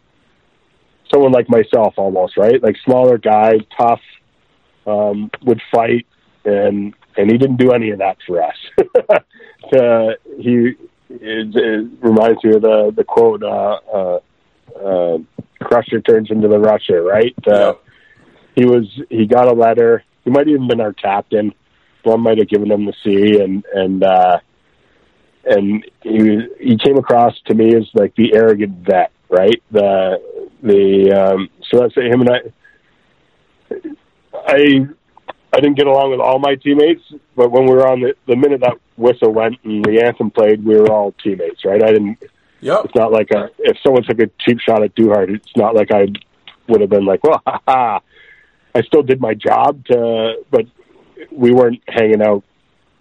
someone 1.12 1.32
like 1.32 1.48
myself, 1.48 1.94
almost 1.96 2.36
right, 2.36 2.62
like 2.62 2.76
smaller 2.84 3.18
guy, 3.18 3.58
tough, 3.78 4.00
um, 4.86 5.30
would 5.42 5.60
fight, 5.72 6.06
and 6.44 6.94
and 7.16 7.30
he 7.30 7.38
didn't 7.38 7.56
do 7.56 7.72
any 7.72 7.90
of 7.90 7.98
that 7.98 8.16
for 8.26 8.42
us. 8.42 8.56
uh, 9.72 10.10
he 10.38 10.74
it, 11.10 11.56
it 11.56 11.90
reminds 12.00 12.42
me 12.44 12.54
of 12.54 12.62
the 12.62 12.92
the 12.94 13.04
quote, 13.04 13.42
uh, 13.42 13.78
uh, 13.92 14.18
uh, 14.84 15.18
"Crusher 15.60 16.00
turns 16.00 16.30
into 16.30 16.48
the 16.48 16.58
rusher." 16.58 17.02
Right? 17.02 17.34
Uh, 17.46 17.74
He 18.54 18.64
was 18.64 18.86
he 19.08 19.26
got 19.26 19.46
a 19.46 19.52
letter. 19.52 20.02
He 20.24 20.30
might 20.30 20.46
have 20.46 20.54
even 20.54 20.68
been 20.68 20.80
our 20.80 20.92
captain. 20.92 21.54
One 22.02 22.20
might 22.22 22.38
have 22.38 22.48
given 22.48 22.70
him 22.70 22.86
the 22.86 22.94
C, 23.04 23.40
and 23.40 23.64
and 23.72 24.02
uh, 24.02 24.38
and 25.44 25.86
he 26.02 26.46
he 26.58 26.76
came 26.76 26.96
across 26.96 27.34
to 27.46 27.54
me 27.54 27.74
as 27.76 27.84
like 27.94 28.14
the 28.16 28.34
arrogant 28.34 28.78
vet, 28.84 29.12
right? 29.28 29.62
The 29.70 30.47
the 30.62 31.12
um, 31.12 31.48
so 31.70 31.80
that's 31.80 31.96
him 31.96 32.20
and 32.20 32.30
I. 32.30 32.40
I 34.34 34.86
I 35.52 35.60
didn't 35.60 35.76
get 35.76 35.86
along 35.86 36.10
with 36.10 36.20
all 36.20 36.38
my 36.38 36.54
teammates, 36.56 37.02
but 37.34 37.50
when 37.50 37.64
we 37.64 37.72
were 37.72 37.88
on 37.88 38.00
the 38.00 38.14
the 38.26 38.36
minute 38.36 38.60
that 38.60 38.76
whistle 38.96 39.32
went 39.32 39.56
and 39.64 39.84
the 39.84 40.02
anthem 40.04 40.30
played, 40.30 40.64
we 40.64 40.76
were 40.76 40.90
all 40.92 41.14
teammates, 41.22 41.64
right? 41.64 41.82
I 41.82 41.92
didn't. 41.92 42.18
Yep. 42.60 42.86
It's 42.86 42.94
not 42.94 43.12
like 43.12 43.30
a, 43.30 43.50
if 43.58 43.76
someone 43.84 44.02
took 44.02 44.18
a 44.18 44.28
cheap 44.40 44.58
shot 44.58 44.82
at 44.82 44.94
Duhart, 44.96 45.30
it's 45.30 45.56
not 45.56 45.76
like 45.76 45.92
I 45.92 46.08
would 46.68 46.80
have 46.80 46.90
been 46.90 47.04
like, 47.04 47.22
well, 47.22 47.40
ha, 47.46 47.60
ha. 47.66 48.00
I 48.74 48.82
still 48.82 49.02
did 49.02 49.20
my 49.20 49.34
job, 49.34 49.84
to, 49.86 50.42
but 50.50 50.66
we 51.30 51.52
weren't 51.52 51.82
hanging 51.88 52.20
out 52.20 52.44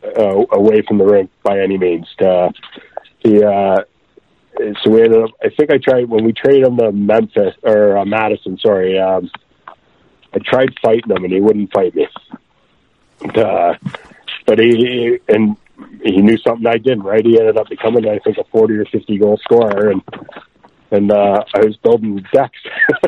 uh, 0.04 0.46
away 0.52 0.84
from 0.88 0.98
the 0.98 1.06
rink 1.06 1.32
by 1.44 1.60
any 1.60 1.78
means. 1.78 2.08
To, 2.20 2.52
he, 3.20 3.44
uh, 3.44 3.82
so 4.84 4.92
we 4.92 5.04
ended 5.04 5.24
up. 5.24 5.32
I 5.44 5.50
think 5.50 5.72
I 5.72 5.78
tried 5.78 6.10
when 6.10 6.24
we 6.24 6.34
traded 6.34 6.66
him 6.68 6.78
to 6.78 6.92
Memphis 6.92 7.56
or 7.64 7.98
uh, 7.98 8.06
Madison. 8.06 8.58
Sorry, 8.60 9.00
um, 9.00 9.30
I 10.34 10.40
tried 10.40 10.74
fighting 10.82 11.16
him 11.16 11.24
and 11.24 11.34
he 11.34 11.42
wouldn't 11.42 11.72
fight 11.74 11.96
me. 11.96 12.08
Uh, 13.36 13.76
but 14.46 14.60
he 14.60 15.20
and 15.28 15.58
he 16.04 16.22
knew 16.22 16.38
something 16.38 16.68
I 16.68 16.78
didn't. 16.78 17.04
Right? 17.04 17.26
He 17.26 17.40
ended 17.40 17.58
up 17.58 17.70
becoming, 17.70 18.08
I 18.08 18.20
think, 18.20 18.38
a 18.38 18.44
forty 18.46 18.76
or 18.76 18.86
fifty 18.86 19.18
goal 19.18 19.38
scorer, 19.44 19.92
and 19.92 20.02
and 20.92 21.12
uh, 21.12 21.44
I 21.54 21.60
was 21.60 21.76
building 21.78 22.26
decks 22.34 22.60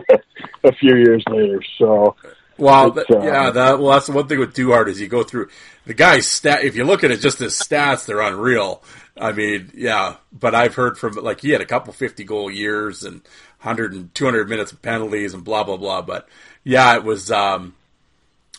a 0.63 0.73
few 0.73 0.95
years 0.95 1.23
later. 1.29 1.61
So 1.77 2.15
Well, 2.57 2.97
It's, 2.97 3.07
th- 3.07 3.19
uh, 3.21 3.23
yeah, 3.23 3.51
that, 3.51 3.79
well, 3.79 3.93
that's 3.93 4.07
the 4.07 4.11
one 4.13 4.27
thing 4.27 4.39
with 4.39 4.53
Duhart 4.53 4.89
is 4.89 4.99
you 4.99 5.07
go 5.07 5.23
through 5.23 5.47
the 5.85 5.93
guy's 5.93 6.27
stat. 6.27 6.63
If 6.63 6.75
you 6.75 6.83
look 6.83 7.03
at 7.03 7.11
it, 7.11 7.21
just 7.21 7.39
his 7.39 7.53
stats, 7.53 8.05
they're 8.05 8.19
unreal. 8.21 8.83
I 9.19 9.31
mean, 9.33 9.71
yeah, 9.75 10.15
but 10.31 10.55
I've 10.55 10.75
heard 10.75 10.97
from 10.97 11.13
like 11.15 11.41
he 11.41 11.51
had 11.51 11.61
a 11.61 11.65
couple 11.65 11.93
50 11.93 12.23
goal 12.23 12.49
years 12.49 13.03
and 13.03 13.21
100 13.61 13.93
and 13.93 14.15
200 14.15 14.49
minutes 14.49 14.71
of 14.71 14.81
penalties 14.81 15.33
and 15.33 15.43
blah 15.43 15.63
blah 15.63 15.77
blah. 15.77 16.01
But 16.01 16.27
yeah, 16.63 16.95
it 16.95 17.03
was 17.03 17.31
um, 17.31 17.75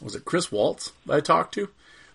was 0.02 0.14
it 0.14 0.24
Chris 0.24 0.52
Waltz 0.52 0.92
that 1.06 1.14
I 1.14 1.20
talked 1.20 1.54
to? 1.54 1.68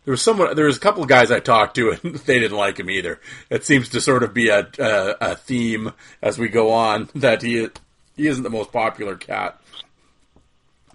There 0.05 0.11
was 0.11 0.21
someone. 0.21 0.55
There 0.55 0.65
was 0.65 0.77
a 0.77 0.81
couple 0.81 1.01
of 1.01 1.09
guys 1.09 1.31
I 1.31 1.39
talked 1.39 1.75
to, 1.75 1.91
and 2.03 2.15
they 2.15 2.39
didn't 2.39 2.57
like 2.57 2.79
him 2.79 2.89
either. 2.89 3.19
It 3.49 3.65
seems 3.65 3.89
to 3.89 4.01
sort 4.01 4.23
of 4.23 4.33
be 4.33 4.49
a 4.49 4.67
a, 4.79 5.15
a 5.21 5.35
theme 5.35 5.93
as 6.21 6.37
we 6.37 6.47
go 6.47 6.71
on 6.71 7.09
that 7.15 7.41
he 7.41 7.67
he 8.15 8.27
isn't 8.27 8.43
the 8.43 8.49
most 8.49 8.71
popular 8.71 9.15
cat. 9.15 9.59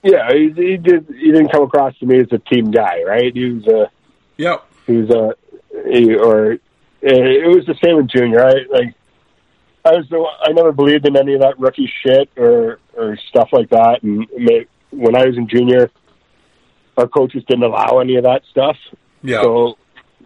Yeah, 0.02 0.32
he, 0.32 0.52
he 0.56 0.76
did. 0.78 1.06
He 1.08 1.30
didn't 1.30 1.50
come 1.52 1.64
across 1.64 1.96
to 1.98 2.06
me 2.06 2.20
as 2.20 2.28
a 2.32 2.38
team 2.38 2.70
guy, 2.70 3.02
right? 3.02 3.34
He 3.34 3.50
was 3.50 3.66
a. 3.66 3.90
Yep. 4.38 4.66
He 4.86 4.92
was 4.96 5.10
a. 5.10 5.34
He, 5.90 6.14
or 6.14 6.56
it 7.02 7.56
was 7.56 7.66
the 7.66 7.76
same 7.82 7.98
in 7.98 8.08
junior. 8.08 8.44
I 8.44 8.54
like 8.70 8.94
I 9.84 9.92
was 9.92 10.06
the, 10.10 10.24
I 10.42 10.52
never 10.52 10.72
believed 10.72 11.06
in 11.06 11.16
any 11.16 11.34
of 11.34 11.40
that 11.40 11.58
rookie 11.58 11.90
shit 12.02 12.30
or 12.36 12.78
or 12.96 13.16
stuff 13.28 13.48
like 13.52 13.70
that. 13.70 14.02
And 14.02 14.26
when 14.90 15.16
I 15.16 15.26
was 15.26 15.36
in 15.36 15.48
junior, 15.48 15.90
our 16.96 17.08
coaches 17.08 17.42
didn't 17.48 17.64
allow 17.64 17.98
any 18.00 18.16
of 18.16 18.24
that 18.24 18.42
stuff. 18.50 18.76
Yeah. 19.22 19.42
So 19.42 19.78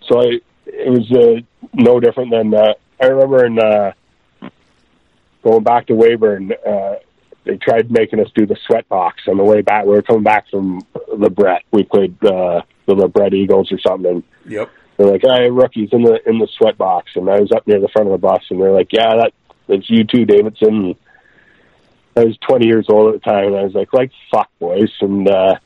so 0.08 0.20
I 0.20 0.40
it 0.66 0.90
was 0.90 1.10
uh, 1.12 1.40
no 1.72 2.00
different 2.00 2.30
than 2.30 2.54
uh, 2.54 2.74
I 3.00 3.06
remember 3.06 3.44
in 3.44 3.58
uh, 3.58 3.92
going 5.42 5.62
back 5.62 5.86
to 5.86 5.92
Weyburn. 5.92 6.52
Uh, 6.66 6.96
they 7.44 7.58
tried 7.58 7.90
making 7.90 8.20
us 8.20 8.28
do 8.34 8.46
the 8.46 8.56
sweat 8.66 8.88
box 8.88 9.22
on 9.28 9.36
the 9.36 9.44
way 9.44 9.60
back. 9.60 9.84
We 9.84 9.90
were 9.90 10.02
coming 10.02 10.22
back 10.22 10.48
from 10.50 10.80
LeBret. 11.12 11.60
We 11.72 11.82
played 11.84 12.16
uh, 12.24 12.62
the 12.86 12.94
LeBret 12.94 13.34
Eagles 13.34 13.70
or 13.70 13.78
something. 13.78 14.22
Yep. 14.46 14.70
They're 14.96 15.10
like, 15.10 15.22
"Hey, 15.22 15.50
rookies 15.50 15.90
in 15.92 16.02
the 16.02 16.20
in 16.28 16.38
the 16.38 16.48
sweat 16.56 16.78
box," 16.78 17.12
and 17.16 17.28
I 17.28 17.40
was 17.40 17.50
up 17.52 17.66
near 17.66 17.80
the 17.80 17.88
front 17.88 18.08
of 18.08 18.12
the 18.12 18.18
bus, 18.18 18.42
and 18.50 18.60
they're 18.60 18.72
like, 18.72 18.92
"Yeah, 18.92 19.16
that 19.16 19.32
that's 19.66 19.90
you 19.90 20.04
too, 20.04 20.24
Davidson." 20.24 20.94
I 22.16 22.24
was 22.24 22.38
20 22.46 22.66
years 22.66 22.86
old 22.88 23.12
at 23.12 23.20
the 23.20 23.30
time, 23.30 23.48
and 23.48 23.56
I 23.56 23.64
was 23.64 23.74
like, 23.74 23.92
"Like 23.92 24.12
fuck, 24.30 24.48
boys," 24.60 24.92
and 25.00 25.28
uh, 25.28 25.56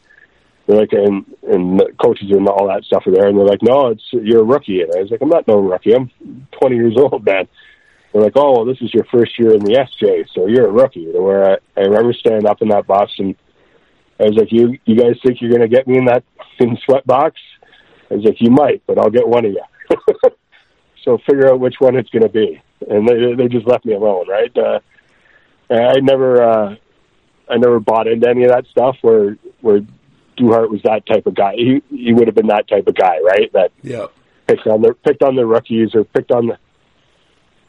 they're 0.66 0.78
like, 0.78 0.92
and 0.92 1.24
and 1.42 1.78
the 1.80 1.92
coaches 2.00 2.30
and 2.30 2.48
all 2.48 2.68
that 2.68 2.84
stuff 2.84 3.06
are 3.06 3.12
there, 3.12 3.26
and 3.26 3.36
they're 3.38 3.46
like, 3.46 3.62
"No, 3.62 3.88
it's 3.88 4.04
you're 4.12 4.40
a 4.40 4.44
rookie," 4.44 4.80
and 4.80 4.92
I 4.94 5.00
was 5.00 5.10
like, 5.10 5.20
"I'm 5.20 5.28
not 5.28 5.46
no 5.46 5.58
rookie. 5.58 5.94
I'm 5.94 6.10
20 6.52 6.76
years 6.76 6.94
old, 6.96 7.24
man." 7.24 7.48
They're 8.12 8.22
like, 8.22 8.36
"Oh, 8.36 8.52
well, 8.52 8.64
this 8.64 8.80
is 8.80 8.92
your 8.94 9.04
first 9.04 9.38
year 9.38 9.52
in 9.52 9.62
the 9.62 9.74
SJ, 9.74 10.26
so 10.34 10.46
you're 10.46 10.66
a 10.66 10.72
rookie." 10.72 11.06
Where 11.06 11.52
I, 11.52 11.56
I 11.76 11.84
remember 11.84 12.14
standing 12.14 12.46
up 12.46 12.62
in 12.62 12.68
that 12.68 12.86
bus, 12.86 13.10
and 13.18 13.34
I 14.18 14.24
was 14.24 14.36
like, 14.36 14.50
"You 14.50 14.78
you 14.86 14.96
guys 14.96 15.18
think 15.22 15.42
you're 15.42 15.50
going 15.50 15.62
to 15.62 15.68
get 15.68 15.86
me 15.86 15.98
in 15.98 16.06
that 16.06 16.24
in 16.58 16.78
sweat 16.84 17.06
box?" 17.06 17.38
I 18.10 18.14
was 18.14 18.24
like, 18.24 18.40
you 18.40 18.50
might, 18.50 18.82
but 18.86 18.98
I'll 18.98 19.10
get 19.10 19.28
one 19.28 19.44
of 19.44 19.52
you. 19.52 19.64
so 21.04 21.18
figure 21.28 21.50
out 21.52 21.60
which 21.60 21.76
one 21.78 21.96
it's 21.96 22.10
going 22.10 22.22
to 22.22 22.28
be. 22.28 22.60
And 22.88 23.08
they 23.08 23.34
they 23.34 23.48
just 23.48 23.66
left 23.66 23.84
me 23.84 23.94
alone, 23.94 24.28
right? 24.28 24.56
Uh, 24.56 24.80
I 25.70 26.00
never 26.00 26.42
uh, 26.42 26.76
I 27.50 27.56
never 27.56 27.80
bought 27.80 28.06
into 28.06 28.28
any 28.28 28.44
of 28.44 28.50
that 28.50 28.66
stuff. 28.70 28.96
Where 29.02 29.36
where 29.60 29.80
Duhart 30.36 30.70
was 30.70 30.80
that 30.84 31.04
type 31.06 31.26
of 31.26 31.34
guy. 31.34 31.54
He 31.56 31.82
he 31.90 32.12
would 32.12 32.28
have 32.28 32.36
been 32.36 32.46
that 32.46 32.68
type 32.68 32.86
of 32.86 32.94
guy, 32.94 33.18
right? 33.20 33.52
That 33.52 33.72
yeah 33.82 34.06
picked 34.48 34.66
on 34.66 34.82
the 34.82 34.94
picked 35.04 35.22
on 35.22 35.36
the 35.36 35.46
rookies 35.46 35.94
or 35.94 36.04
picked 36.04 36.32
on 36.32 36.46
the 36.46 36.58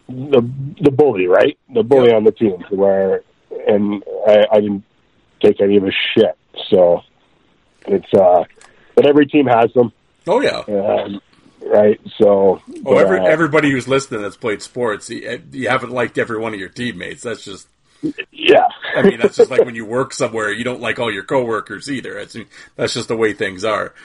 the 0.07 0.49
the 0.81 0.91
bully, 0.91 1.27
right? 1.27 1.57
The 1.73 1.83
bully 1.83 2.11
on 2.11 2.23
the 2.23 2.31
team. 2.31 2.63
Where 2.69 3.23
and 3.67 4.03
I, 4.27 4.45
I 4.51 4.59
didn't 4.61 4.83
take 5.43 5.61
any 5.61 5.77
of 5.77 5.83
his 5.83 5.95
shit. 6.15 6.37
So 6.69 7.01
it's 7.87 8.13
uh, 8.13 8.45
but 8.95 9.05
every 9.05 9.27
team 9.27 9.45
has 9.45 9.71
them. 9.73 9.91
Oh 10.29 10.41
yeah. 10.41 10.59
Um, 10.59 11.21
right. 11.65 11.99
So. 12.17 12.61
Oh, 12.85 12.97
every, 12.97 13.19
uh, 13.19 13.25
everybody 13.25 13.71
who's 13.71 13.87
listening 13.87 14.21
that's 14.21 14.37
played 14.37 14.61
sports, 14.61 15.09
you, 15.09 15.41
you, 15.51 15.69
haven't 15.69 15.89
liked 15.89 16.19
every 16.19 16.37
one 16.37 16.53
of 16.53 16.59
your 16.59 16.69
teammates. 16.69 17.23
That's 17.23 17.43
just. 17.43 17.67
Yeah. 18.31 18.67
I 18.95 19.01
mean, 19.01 19.19
that's 19.19 19.37
just 19.37 19.49
like 19.49 19.65
when 19.65 19.75
you 19.75 19.85
work 19.85 20.13
somewhere, 20.13 20.51
you 20.51 20.63
don't 20.63 20.81
like 20.81 20.99
all 20.99 21.11
your 21.11 21.23
coworkers 21.23 21.89
either. 21.89 22.17
It's, 22.19 22.37
that's 22.75 22.93
just 22.93 23.07
the 23.07 23.17
way 23.17 23.33
things 23.33 23.65
are. 23.65 23.95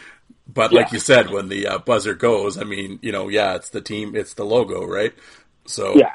But 0.52 0.72
like 0.72 0.92
you 0.92 0.98
said, 0.98 1.30
when 1.30 1.48
the 1.48 1.66
uh, 1.66 1.78
buzzer 1.78 2.14
goes, 2.14 2.58
I 2.58 2.64
mean, 2.64 2.98
you 3.02 3.12
know, 3.12 3.28
yeah, 3.28 3.54
it's 3.54 3.68
the 3.68 3.80
team, 3.80 4.16
it's 4.16 4.34
the 4.34 4.44
logo, 4.44 4.84
right? 4.84 5.12
So. 5.66 5.94
Yeah. 5.94 6.12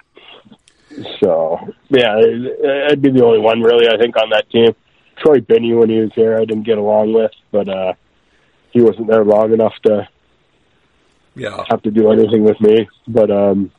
So 1.22 1.60
yeah, 1.90 2.16
I'd 2.90 3.02
be 3.02 3.12
the 3.12 3.24
only 3.24 3.40
one 3.40 3.62
really. 3.62 3.88
I 3.88 3.98
think 3.98 4.18
on 4.18 4.32
that 4.32 4.50
team. 4.50 4.76
Troy 5.18 5.42
Binney 5.42 5.74
when 5.74 5.90
he 5.90 6.00
was 6.00 6.12
there, 6.16 6.38
I 6.38 6.46
didn't 6.46 6.64
get 6.64 6.78
along 6.78 7.14
with, 7.14 7.32
but 7.52 7.68
uh 7.68 7.94
he 8.72 8.82
wasn't 8.82 9.08
there 9.08 9.24
long 9.24 9.54
enough 9.54 9.74
to 9.84 10.08
yeah 11.36 11.64
have 11.70 11.82
to 11.84 11.92
do 11.92 12.12
anything 12.12 12.44
with 12.44 12.60
me. 12.62 12.90
But 13.08 13.32
um, 13.32 13.72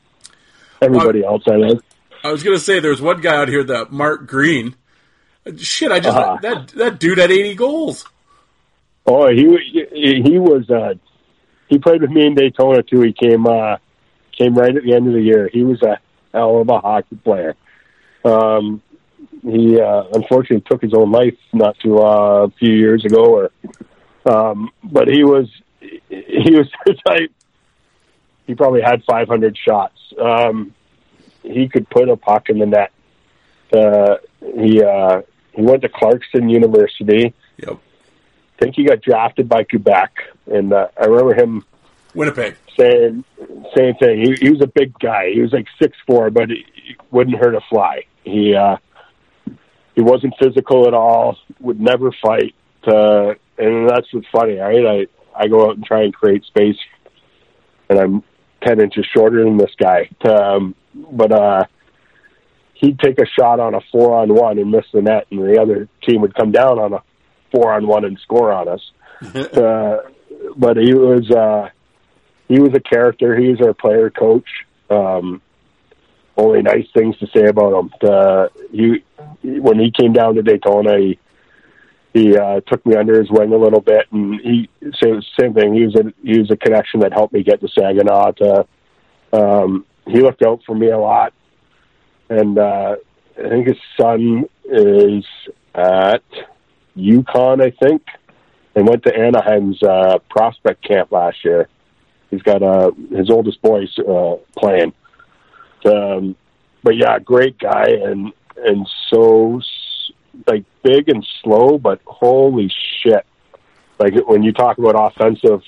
everybody 0.80 1.24
else 1.24 1.42
I 1.46 1.56
like. 1.56 1.78
I 2.22 2.32
was 2.32 2.42
gonna 2.42 2.58
say 2.58 2.80
there's 2.80 3.00
one 3.00 3.20
guy 3.20 3.36
out 3.36 3.48
here 3.48 3.64
that 3.64 3.92
Mark 3.92 4.26
Green. 4.26 4.74
Shit, 5.56 5.90
I 5.90 6.00
just 6.00 6.16
uh-huh. 6.16 6.38
that 6.42 6.68
that 6.68 7.00
dude 7.00 7.18
had 7.18 7.30
80 7.30 7.54
goals. 7.54 8.04
Oh, 9.06 9.28
he 9.28 9.56
he, 9.92 10.22
he 10.22 10.38
was 10.38 10.68
uh, 10.70 10.94
he 11.68 11.78
played 11.78 12.02
with 12.02 12.10
me 12.10 12.26
in 12.26 12.34
Daytona 12.34 12.82
too. 12.82 13.00
He 13.00 13.12
came 13.12 13.46
uh, 13.46 13.76
came 14.36 14.54
right 14.54 14.74
at 14.74 14.82
the 14.82 14.94
end 14.94 15.06
of 15.06 15.14
the 15.14 15.22
year. 15.22 15.48
He 15.52 15.62
was 15.62 15.82
a 15.82 15.98
hell 16.32 16.60
of 16.60 16.68
a 16.68 16.80
hockey 16.80 17.16
player. 17.16 17.56
Um, 18.24 18.82
he 19.42 19.80
uh, 19.80 20.04
unfortunately 20.12 20.64
took 20.68 20.82
his 20.82 20.92
own 20.92 21.10
life 21.10 21.36
not 21.52 21.78
too 21.78 21.98
uh, 21.98 22.46
a 22.46 22.50
few 22.58 22.72
years 22.72 23.04
ago, 23.04 23.24
or 23.24 23.50
um, 24.26 24.70
but 24.82 25.08
he 25.08 25.24
was 25.24 25.48
he 25.80 26.54
was 26.56 26.68
the 26.86 26.94
type. 27.06 27.32
He 28.46 28.54
probably 28.54 28.82
had 28.82 29.04
500 29.04 29.56
shots. 29.56 29.96
Um, 30.20 30.74
he 31.42 31.68
could 31.68 31.88
put 31.88 32.08
a 32.08 32.16
puck 32.16 32.48
in 32.48 32.58
the 32.58 32.66
net. 32.66 32.92
Uh, 33.72 34.16
he 34.40 34.82
uh, 34.82 35.22
he 35.52 35.62
went 35.62 35.82
to 35.82 35.88
Clarkson 35.88 36.48
University. 36.48 37.32
Yep. 37.58 37.78
I 37.78 38.62
think 38.62 38.76
he 38.76 38.84
got 38.84 39.00
drafted 39.00 39.48
by 39.48 39.64
Quebec, 39.64 40.12
and 40.46 40.72
uh, 40.72 40.88
I 41.00 41.06
remember 41.06 41.34
him 41.34 41.64
Winnipeg 42.14 42.56
saying 42.78 43.24
same 43.76 43.94
thing. 43.94 44.20
He, 44.20 44.34
he 44.40 44.50
was 44.50 44.60
a 44.60 44.66
big 44.66 44.98
guy. 44.98 45.30
He 45.32 45.40
was 45.40 45.52
like 45.52 45.66
six 45.80 45.96
four, 46.06 46.30
but 46.30 46.50
he, 46.50 46.66
he 46.74 46.96
wouldn't 47.10 47.36
hurt 47.36 47.54
a 47.54 47.60
fly. 47.68 48.04
He 48.24 48.54
uh, 48.54 48.76
he 49.94 50.02
wasn't 50.02 50.34
physical 50.42 50.86
at 50.88 50.94
all. 50.94 51.36
Would 51.60 51.80
never 51.80 52.10
fight. 52.22 52.54
Uh, 52.84 53.34
and 53.60 53.88
that's 53.88 54.12
what's 54.12 54.26
funny, 54.32 54.56
right? 54.56 54.86
I 54.86 55.06
I 55.44 55.48
go 55.48 55.68
out 55.68 55.76
and 55.76 55.84
try 55.84 56.02
and 56.02 56.14
create 56.14 56.44
space, 56.44 56.78
and 57.88 57.98
I'm 57.98 58.22
ten 58.62 58.80
inches 58.80 59.06
shorter 59.14 59.44
than 59.44 59.56
this 59.56 59.74
guy. 59.78 60.10
Um, 60.24 60.74
but 60.94 61.32
uh, 61.32 61.64
he'd 62.74 62.98
take 62.98 63.18
a 63.20 63.26
shot 63.26 63.60
on 63.60 63.74
a 63.74 63.80
four 63.92 64.16
on 64.16 64.34
one 64.34 64.58
and 64.58 64.70
miss 64.70 64.86
the 64.92 65.02
net, 65.02 65.26
and 65.30 65.40
the 65.40 65.60
other 65.60 65.88
team 66.06 66.22
would 66.22 66.34
come 66.34 66.50
down 66.50 66.78
on 66.78 66.92
a 66.94 67.02
four 67.52 67.72
on 67.72 67.86
one 67.86 68.04
and 68.04 68.18
score 68.20 68.52
on 68.52 68.68
us. 68.68 68.90
uh, 69.34 69.98
but 70.56 70.76
he 70.76 70.94
was 70.94 71.30
uh, 71.30 71.68
he 72.48 72.58
was 72.58 72.72
a 72.74 72.80
character. 72.80 73.36
He 73.36 73.48
was 73.48 73.60
our 73.60 73.74
player 73.74 74.10
coach. 74.10 74.48
Um, 74.88 75.42
only 76.36 76.62
nice 76.62 76.86
things 76.94 77.16
to 77.18 77.26
say 77.34 77.46
about 77.46 77.78
him. 77.78 77.92
Uh, 78.02 78.48
he 78.72 79.04
when 79.42 79.78
he 79.78 79.90
came 79.90 80.12
down 80.12 80.34
to 80.36 80.42
Daytona, 80.42 80.98
he 80.98 81.18
he 82.12 82.36
uh, 82.36 82.60
took 82.66 82.84
me 82.84 82.96
under 82.96 83.18
his 83.18 83.30
wing 83.30 83.52
a 83.52 83.56
little 83.56 83.80
bit, 83.80 84.06
and 84.10 84.40
he 84.40 84.68
same 85.02 85.22
same 85.38 85.54
thing. 85.54 85.74
He 85.74 85.84
was 85.84 85.94
a 85.94 86.12
he 86.24 86.38
was 86.38 86.50
a 86.50 86.56
connection 86.56 87.00
that 87.00 87.12
helped 87.12 87.32
me 87.32 87.42
get 87.42 87.60
to 87.60 87.68
Saginaw. 87.68 88.32
To, 88.32 88.66
um, 89.32 89.86
he 90.06 90.20
looked 90.20 90.42
out 90.42 90.60
for 90.66 90.74
me 90.74 90.90
a 90.90 90.98
lot, 90.98 91.32
and 92.28 92.58
uh, 92.58 92.96
I 93.38 93.48
think 93.48 93.68
his 93.68 93.76
son 94.00 94.44
is 94.64 95.24
at 95.74 96.24
UConn. 96.96 97.62
I 97.62 97.70
think, 97.84 98.02
and 98.74 98.88
went 98.88 99.04
to 99.04 99.14
Anaheim's 99.14 99.80
uh, 99.82 100.18
prospect 100.28 100.82
camp 100.82 101.12
last 101.12 101.44
year. 101.44 101.68
He's 102.30 102.42
got 102.42 102.62
uh, 102.62 102.90
his 103.10 103.30
oldest 103.30 103.62
boys 103.62 103.96
uh, 103.98 104.36
playing. 104.58 104.92
Um, 105.84 106.36
but 106.82 106.96
yeah, 106.96 107.18
great 107.20 107.58
guy, 107.58 107.86
and 107.88 108.32
and 108.56 108.88
so 109.10 109.60
like 110.46 110.64
big 110.82 111.08
and 111.08 111.26
slow, 111.42 111.78
but 111.78 112.00
holy 112.06 112.72
shit! 113.02 113.26
Like 113.98 114.14
when 114.26 114.42
you 114.42 114.52
talk 114.52 114.78
about 114.78 114.94
offensive 114.96 115.62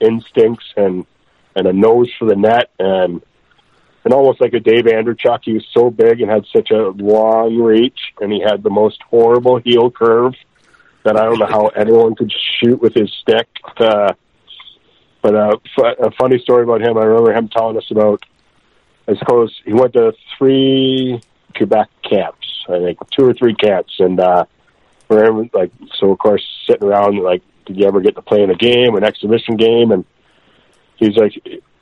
instincts 0.00 0.66
and 0.76 1.06
and 1.56 1.66
a 1.66 1.72
nose 1.72 2.10
for 2.18 2.26
the 2.26 2.36
net 2.36 2.70
and 2.78 3.22
and 4.04 4.14
almost 4.14 4.40
like 4.40 4.54
a 4.54 4.60
Dave 4.60 4.84
Andreychuk, 4.84 5.40
he 5.42 5.52
was 5.52 5.66
so 5.72 5.90
big 5.90 6.20
and 6.20 6.30
had 6.30 6.46
such 6.54 6.70
a 6.70 6.90
long 6.90 7.58
reach, 7.58 7.98
and 8.20 8.32
he 8.32 8.40
had 8.40 8.62
the 8.62 8.70
most 8.70 9.00
horrible 9.02 9.58
heel 9.58 9.90
curve 9.90 10.34
that 11.04 11.16
I 11.16 11.24
don't 11.24 11.38
know 11.38 11.46
how 11.46 11.66
anyone 11.68 12.14
could 12.14 12.32
shoot 12.32 12.80
with 12.80 12.94
his 12.94 13.12
stick. 13.20 13.48
Uh, 13.76 14.14
but 15.22 15.34
uh, 15.34 15.56
f- 15.78 15.96
a 15.98 16.10
funny 16.12 16.38
story 16.38 16.62
about 16.62 16.80
him, 16.80 16.96
I 16.96 17.04
remember 17.04 17.32
him 17.32 17.48
telling 17.48 17.76
us 17.76 17.90
about. 17.90 18.24
I 19.08 19.16
suppose 19.16 19.58
he 19.64 19.72
went 19.72 19.94
to 19.94 20.12
three 20.38 21.20
Quebec 21.56 21.88
camps 22.08 22.49
I 22.72 22.78
think 22.78 22.98
two 23.10 23.24
or 23.26 23.34
three 23.34 23.54
camps, 23.54 23.94
and 23.98 24.18
uh, 24.20 24.44
remember, 25.08 25.48
like, 25.52 25.72
so 25.98 26.10
of 26.10 26.18
course, 26.18 26.44
sitting 26.66 26.88
around, 26.88 27.18
like, 27.22 27.42
did 27.66 27.76
you 27.76 27.86
ever 27.86 28.00
get 28.00 28.14
to 28.16 28.22
play 28.22 28.42
in 28.42 28.50
a 28.50 28.54
game, 28.54 28.96
an 28.96 29.04
exhibition 29.04 29.56
game? 29.56 29.92
And 29.92 30.04
he's 30.96 31.16
like, 31.16 31.32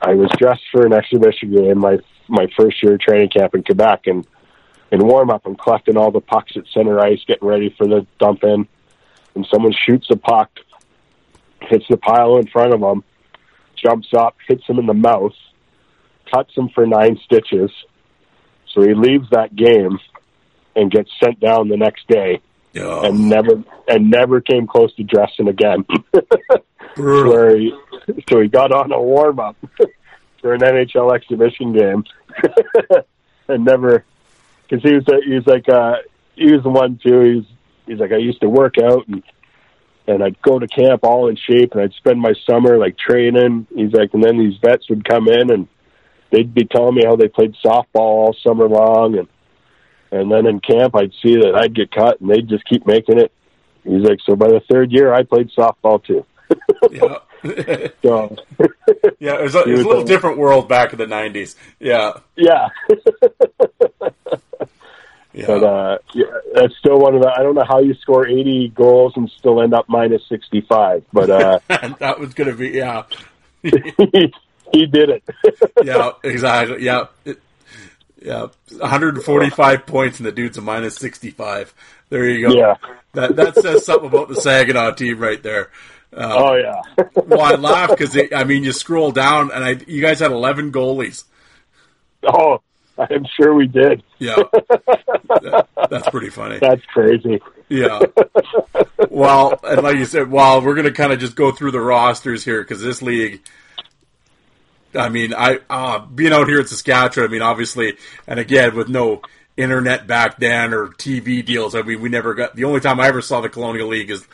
I 0.01 0.13
was 0.13 0.29
dressed 0.37 0.63
for 0.71 0.85
an 0.85 0.93
exhibition 0.93 1.53
game 1.55 1.79
my 1.79 1.97
my 2.27 2.47
first 2.57 2.81
year 2.83 2.97
training 2.97 3.29
camp 3.29 3.55
in 3.55 3.63
Quebec, 3.63 4.07
and 4.07 4.27
in 4.91 5.05
warm 5.05 5.29
up, 5.29 5.45
I'm 5.45 5.55
collecting 5.55 5.97
all 5.97 6.11
the 6.11 6.21
pucks 6.21 6.53
at 6.55 6.63
center 6.73 6.99
ice, 6.99 7.19
getting 7.27 7.47
ready 7.47 7.73
for 7.77 7.87
the 7.87 8.05
dump 8.19 8.43
in, 8.43 8.67
and 9.35 9.47
someone 9.51 9.73
shoots 9.73 10.07
a 10.11 10.15
puck, 10.15 10.49
hits 11.61 11.85
the 11.89 11.97
pile 11.97 12.37
in 12.37 12.47
front 12.47 12.73
of 12.73 12.81
him, 12.81 13.03
jumps 13.75 14.09
up, 14.15 14.35
hits 14.47 14.63
him 14.67 14.79
in 14.79 14.85
the 14.85 14.93
mouth, 14.93 15.33
cuts 16.33 16.55
him 16.55 16.69
for 16.69 16.85
nine 16.85 17.19
stitches. 17.25 17.71
So 18.73 18.81
he 18.81 18.93
leaves 18.93 19.29
that 19.31 19.55
game 19.55 19.99
and 20.75 20.91
gets 20.91 21.11
sent 21.21 21.39
down 21.39 21.67
the 21.67 21.77
next 21.77 22.07
day 22.07 22.41
Oh, 22.77 23.01
and 23.01 23.29
never 23.29 23.63
and 23.87 24.11
never 24.11 24.41
came 24.41 24.67
close 24.67 24.93
to 24.95 25.03
dressing 25.03 25.47
again. 25.47 25.85
Where 26.95 27.57
he, 27.57 27.73
so 28.29 28.41
he 28.41 28.47
got 28.47 28.71
on 28.71 28.91
a 28.91 29.01
warm 29.01 29.39
up 29.39 29.57
for 30.41 30.53
an 30.53 30.61
NHL 30.61 31.13
exhibition 31.15 31.73
game 31.73 32.03
and 33.47 33.65
never 33.65 34.05
because 34.67 34.83
he 34.83 34.93
was 34.93 35.07
a, 35.07 35.25
he 35.25 35.33
was 35.33 35.47
like 35.47 35.67
uh, 35.67 35.95
he 36.35 36.51
was 36.51 36.61
the 36.61 36.69
one 36.69 36.99
too. 37.03 37.19
He's 37.21 37.45
he's 37.87 37.99
like 37.99 38.11
I 38.11 38.17
used 38.17 38.41
to 38.41 38.49
work 38.49 38.75
out 38.77 39.07
and 39.07 39.23
and 40.07 40.23
I'd 40.23 40.39
go 40.43 40.59
to 40.59 40.67
camp 40.67 41.03
all 41.03 41.27
in 41.27 41.37
shape 41.37 41.71
and 41.71 41.81
I'd 41.81 41.93
spend 41.93 42.19
my 42.19 42.33
summer 42.47 42.77
like 42.77 42.97
training. 42.97 43.65
He's 43.75 43.93
like, 43.93 44.13
and 44.13 44.23
then 44.23 44.37
these 44.37 44.57
vets 44.63 44.89
would 44.89 45.07
come 45.07 45.27
in 45.27 45.51
and 45.51 45.67
they'd 46.31 46.53
be 46.53 46.65
telling 46.65 46.95
me 46.95 47.03
how 47.03 47.15
they 47.15 47.27
played 47.27 47.55
softball 47.63 47.87
all 47.95 48.35
summer 48.43 48.67
long 48.67 49.17
and 49.17 49.27
and 50.11 50.31
then 50.31 50.45
in 50.45 50.59
camp 50.59 50.95
I'd 50.95 51.13
see 51.21 51.35
that 51.35 51.55
I'd 51.55 51.75
get 51.75 51.91
cut 51.91 52.19
and 52.21 52.29
they'd 52.29 52.47
just 52.47 52.65
keep 52.65 52.85
making 52.85 53.19
it. 53.19 53.31
He's 53.83 54.03
like, 54.03 54.19
so 54.25 54.35
by 54.35 54.47
the 54.47 54.61
third 54.69 54.91
year 54.91 55.13
I 55.13 55.23
played 55.23 55.49
softball 55.57 56.03
too. 56.03 56.25
Yeah. 56.91 57.17
So 58.03 58.35
yeah, 59.19 59.35
it 59.35 59.43
was, 59.43 59.55
a, 59.55 59.63
it 59.63 59.71
was 59.71 59.81
a 59.81 59.87
little 59.87 60.03
different 60.03 60.39
world 60.39 60.67
back 60.67 60.91
in 60.91 60.99
the 60.99 61.05
90s. 61.05 61.55
Yeah. 61.79 62.19
yeah, 62.35 62.67
Yeah. 65.33 65.45
but 65.45 65.63
uh, 65.63 65.97
yeah, 66.13 66.25
that's 66.53 66.75
still 66.79 66.99
one 66.99 67.15
of 67.15 67.21
the. 67.21 67.29
I 67.29 67.43
don't 67.43 67.53
know 67.55 67.65
how 67.67 67.79
you 67.79 67.93
score 67.95 68.27
eighty 68.27 68.67
goals 68.75 69.13
and 69.15 69.29
still 69.37 69.61
end 69.61 69.73
up 69.73 69.87
minus 69.87 70.27
sixty 70.27 70.61
five, 70.61 71.05
but 71.13 71.29
uh, 71.29 71.59
that 71.99 72.19
was 72.19 72.33
going 72.33 72.49
to 72.49 72.55
be, 72.55 72.69
yeah. 72.69 73.03
he, 73.61 73.71
he 74.73 74.85
did 74.87 75.09
it. 75.09 75.23
Yeah, 75.83 76.11
exactly. 76.23 76.83
Yeah. 76.83 77.05
It, 77.25 77.39
yeah. 78.21 78.47
145 78.77 79.85
points 79.85 80.19
and 80.19 80.25
the 80.27 80.31
dude's 80.31 80.57
a 80.57 80.61
minus 80.61 80.95
65. 80.95 81.73
There 82.09 82.27
you 82.29 82.47
go. 82.47 82.53
Yeah. 82.55 82.75
That, 83.13 83.35
that 83.35 83.55
says 83.55 83.85
something 83.85 84.09
about 84.09 84.29
the 84.29 84.35
Saginaw 84.35 84.91
team 84.91 85.19
right 85.19 85.41
there. 85.41 85.69
Um, 86.11 86.31
oh 86.31 86.55
yeah, 86.55 86.81
Well, 87.27 87.41
I 87.41 87.53
laugh 87.55 87.89
because, 87.91 88.17
I 88.35 88.43
mean, 88.43 88.63
you 88.63 88.71
scroll 88.73 89.11
down 89.11 89.51
and 89.51 89.63
I, 89.63 89.77
you 89.87 90.01
guys 90.01 90.19
had 90.19 90.31
11 90.31 90.71
goalies. 90.71 91.23
oh, 92.23 92.61
I'm 92.97 93.25
sure 93.39 93.53
we 93.53 93.67
did. 93.67 94.03
Yeah. 94.17 94.35
That- 95.41 95.67
that's 95.89 96.09
pretty 96.09 96.29
funny. 96.29 96.57
That's 96.59 96.83
crazy. 96.85 97.39
Yeah. 97.69 98.01
Well, 99.09 99.59
and 99.63 99.81
like 99.81 99.97
you 99.97 100.05
said, 100.05 100.29
well, 100.29 100.61
we're 100.61 100.75
going 100.75 100.85
to 100.85 100.91
kind 100.91 101.11
of 101.11 101.19
just 101.19 101.35
go 101.35 101.51
through 101.51 101.71
the 101.71 101.79
rosters 101.81 102.43
here 102.45 102.61
because 102.61 102.81
this 102.81 103.01
league, 103.01 103.41
I 104.95 105.09
mean, 105.09 105.33
I 105.33 105.59
uh, 105.69 105.99
being 105.99 106.33
out 106.33 106.47
here 106.47 106.59
in 106.59 106.67
Saskatchewan, 106.67 107.29
I 107.29 107.31
mean, 107.31 107.41
obviously, 107.41 107.97
and 108.27 108.39
again 108.39 108.75
with 108.75 108.89
no 108.89 109.21
internet 109.57 110.07
back 110.07 110.39
then 110.39 110.73
or 110.73 110.87
TV 110.87 111.45
deals, 111.45 111.75
I 111.75 111.81
mean, 111.81 112.01
we 112.01 112.09
never 112.09 112.33
got. 112.33 112.55
The 112.55 112.63
only 112.63 112.79
time 112.79 112.99
I 112.99 113.07
ever 113.07 113.21
saw 113.21 113.41
the 113.41 113.49
Colonial 113.49 113.87
League 113.87 114.09
is 114.09 114.25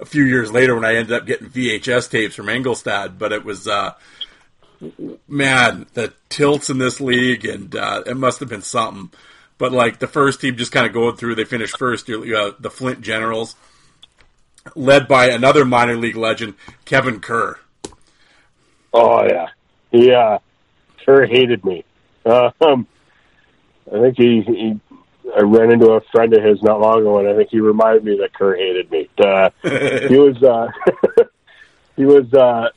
a 0.00 0.04
few 0.04 0.24
years 0.24 0.52
later 0.52 0.74
when 0.74 0.84
I 0.84 0.96
ended 0.96 1.12
up 1.12 1.26
getting 1.26 1.48
VHS 1.48 2.10
tapes 2.10 2.34
from 2.34 2.46
Engelstad. 2.46 3.18
But 3.18 3.32
it 3.32 3.44
was, 3.44 3.66
uh, 3.66 3.94
man, 5.28 5.86
the 5.94 6.12
tilts 6.28 6.68
in 6.68 6.78
this 6.78 7.00
league, 7.00 7.44
and 7.44 7.74
uh, 7.74 8.02
it 8.06 8.16
must 8.16 8.40
have 8.40 8.48
been 8.48 8.62
something. 8.62 9.10
But 9.58 9.72
like 9.72 9.98
the 9.98 10.08
first 10.08 10.40
team, 10.40 10.56
just 10.56 10.72
kind 10.72 10.86
of 10.86 10.92
going 10.92 11.16
through, 11.16 11.36
they 11.36 11.44
finished 11.44 11.78
first. 11.78 12.10
Uh, 12.10 12.52
the 12.58 12.70
Flint 12.70 13.00
Generals, 13.00 13.54
led 14.74 15.08
by 15.08 15.28
another 15.28 15.64
minor 15.64 15.96
league 15.96 16.16
legend, 16.16 16.54
Kevin 16.84 17.20
Kerr. 17.20 17.58
Oh 18.92 19.24
yeah, 19.24 19.48
yeah. 19.92 20.38
Kerr 21.04 21.26
hated 21.26 21.64
me. 21.64 21.84
Um, 22.24 22.86
I 23.92 24.00
think 24.00 24.16
he, 24.16 24.42
he. 24.46 24.80
I 25.36 25.40
ran 25.42 25.70
into 25.72 25.90
a 25.92 26.00
friend 26.12 26.32
of 26.34 26.42
his 26.42 26.62
not 26.62 26.80
long 26.80 27.00
ago, 27.00 27.18
and 27.18 27.28
I 27.28 27.34
think 27.36 27.50
he 27.50 27.60
reminded 27.60 28.04
me 28.04 28.18
that 28.20 28.32
Kerr 28.34 28.56
hated 28.56 28.90
me. 28.90 29.08
Uh, 29.18 29.50
he 30.08 30.16
was. 30.18 30.40
Uh, 30.42 30.68
he 31.96 32.04
was. 32.04 32.32
Uh, 32.32 32.68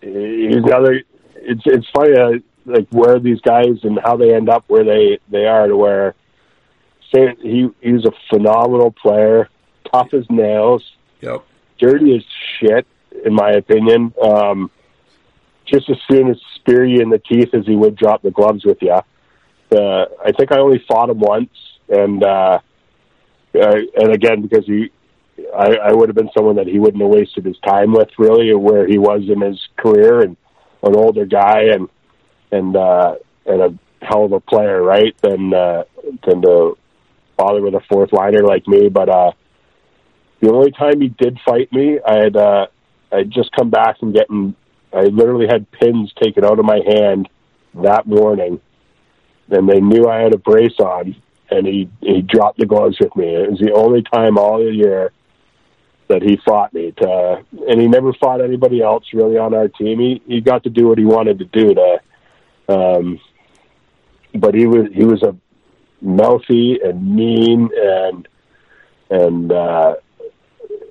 he's 0.00 0.56
another. 0.56 1.02
It's 1.34 1.62
it's 1.66 1.86
funny, 1.94 2.16
uh, 2.16 2.30
like 2.64 2.88
where 2.90 3.18
these 3.18 3.40
guys 3.40 3.78
and 3.82 3.98
how 4.02 4.16
they 4.16 4.34
end 4.34 4.48
up 4.48 4.64
where 4.68 4.84
they 4.84 5.18
they 5.30 5.46
are. 5.46 5.68
To 5.68 5.76
where, 5.76 6.14
he 7.12 7.68
he 7.80 7.92
was 7.92 8.04
a 8.06 8.12
phenomenal 8.30 8.92
player, 8.92 9.48
tough 9.92 10.12
as 10.14 10.24
nails, 10.30 10.82
Yep. 11.20 11.44
dirty 11.78 12.16
as 12.16 12.24
shit, 12.58 12.86
in 13.24 13.34
my 13.34 13.50
opinion. 13.50 14.12
Um, 14.22 14.70
just 15.66 15.90
as 15.90 15.96
soon 16.10 16.30
as 16.30 16.40
spear 16.66 16.84
you 16.84 17.00
in 17.00 17.10
the 17.10 17.18
teeth 17.18 17.54
as 17.54 17.66
he 17.66 17.76
would 17.76 17.96
drop 17.96 18.22
the 18.22 18.30
gloves 18.30 18.64
with 18.64 18.78
you. 18.80 18.92
Uh, 18.92 20.04
I 20.24 20.32
think 20.36 20.52
I 20.52 20.58
only 20.58 20.84
fought 20.88 21.10
him 21.10 21.20
once, 21.20 21.50
and 21.88 22.22
uh, 22.22 22.58
uh, 23.54 23.76
and 23.96 24.12
again 24.14 24.42
because 24.42 24.66
he, 24.66 24.90
I, 25.56 25.76
I 25.76 25.92
would 25.92 26.08
have 26.08 26.16
been 26.16 26.30
someone 26.36 26.56
that 26.56 26.66
he 26.66 26.78
wouldn't 26.78 27.02
have 27.02 27.10
wasted 27.10 27.44
his 27.44 27.58
time 27.66 27.92
with, 27.92 28.08
really, 28.18 28.54
where 28.54 28.86
he 28.86 28.98
was 28.98 29.22
in 29.28 29.40
his 29.40 29.60
career, 29.76 30.20
and 30.20 30.36
an 30.82 30.96
older 30.96 31.26
guy, 31.26 31.62
and 31.72 31.88
and 32.52 32.76
uh, 32.76 33.16
and 33.46 33.60
a 33.62 33.78
hell 34.04 34.24
of 34.24 34.32
a 34.32 34.40
player, 34.40 34.82
right? 34.82 35.16
Than 35.22 35.52
uh, 35.52 35.84
than 36.26 36.42
to 36.42 36.76
bother 37.36 37.60
with 37.62 37.74
a 37.74 37.80
fourth 37.88 38.12
liner 38.12 38.42
like 38.42 38.66
me, 38.66 38.88
but. 38.88 39.08
uh 39.08 39.32
the 40.40 40.52
only 40.52 40.70
time 40.70 41.00
he 41.00 41.08
did 41.08 41.38
fight 41.46 41.72
me, 41.72 41.98
I 42.06 42.18
had 42.24 42.36
uh, 42.36 42.66
I'd 43.10 43.30
just 43.30 43.50
come 43.52 43.70
back 43.70 43.96
and 44.02 44.12
getting 44.12 44.54
I 44.92 45.02
literally 45.02 45.46
had 45.46 45.70
pins 45.70 46.12
taken 46.20 46.44
out 46.44 46.58
of 46.58 46.64
my 46.64 46.80
hand 46.86 47.28
that 47.82 48.06
morning, 48.06 48.60
and 49.50 49.68
they 49.68 49.80
knew 49.80 50.08
I 50.08 50.20
had 50.20 50.34
a 50.34 50.38
brace 50.38 50.78
on, 50.78 51.16
and 51.50 51.66
he 51.66 51.90
he 52.00 52.22
dropped 52.22 52.58
the 52.58 52.66
gloves 52.66 52.96
with 53.00 53.14
me. 53.16 53.34
It 53.34 53.50
was 53.50 53.60
the 53.60 53.72
only 53.72 54.02
time 54.02 54.38
all 54.38 54.62
year 54.72 55.12
that 56.08 56.22
he 56.22 56.38
fought 56.44 56.72
me. 56.72 56.92
To, 56.92 57.44
and 57.68 57.80
he 57.80 57.88
never 57.88 58.12
fought 58.14 58.40
anybody 58.40 58.80
else 58.80 59.04
really 59.12 59.36
on 59.36 59.54
our 59.54 59.68
team. 59.68 59.98
He 59.98 60.22
he 60.26 60.40
got 60.40 60.64
to 60.64 60.70
do 60.70 60.88
what 60.88 60.98
he 60.98 61.04
wanted 61.04 61.38
to 61.40 61.44
do 61.44 61.74
to. 61.74 61.98
Um, 62.68 63.20
but 64.34 64.54
he 64.54 64.66
was 64.66 64.86
he 64.92 65.04
was 65.04 65.22
a 65.22 65.36
mouthy 66.00 66.78
and 66.82 67.14
mean 67.16 67.70
and 67.76 68.28
and 69.10 69.52
uh, 69.52 69.96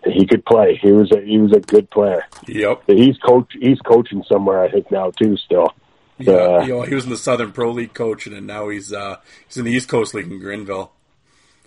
he 0.05 0.25
could 0.25 0.45
play. 0.45 0.79
He 0.81 0.91
was 0.91 1.11
a 1.11 1.21
he 1.21 1.37
was 1.37 1.51
a 1.53 1.59
good 1.59 1.89
player. 1.89 2.23
Yep. 2.47 2.83
He's 2.87 3.17
coach. 3.17 3.51
He's 3.59 3.79
coaching 3.79 4.23
somewhere, 4.29 4.61
I 4.63 4.71
think 4.71 4.91
now 4.91 5.11
too. 5.11 5.35
Still, 5.37 5.73
Yeah. 6.17 6.33
Uh, 6.33 6.61
you 6.65 6.73
know, 6.73 6.81
he 6.83 6.95
was 6.95 7.03
in 7.05 7.09
the 7.09 7.17
Southern 7.17 7.51
Pro 7.51 7.71
League 7.71 7.93
coaching, 7.93 8.33
and 8.33 8.45
now 8.47 8.69
he's 8.69 8.93
uh, 8.93 9.17
he's 9.47 9.57
in 9.57 9.65
the 9.65 9.71
East 9.71 9.89
Coast 9.89 10.13
League 10.13 10.31
in 10.31 10.39
Greenville. 10.39 10.91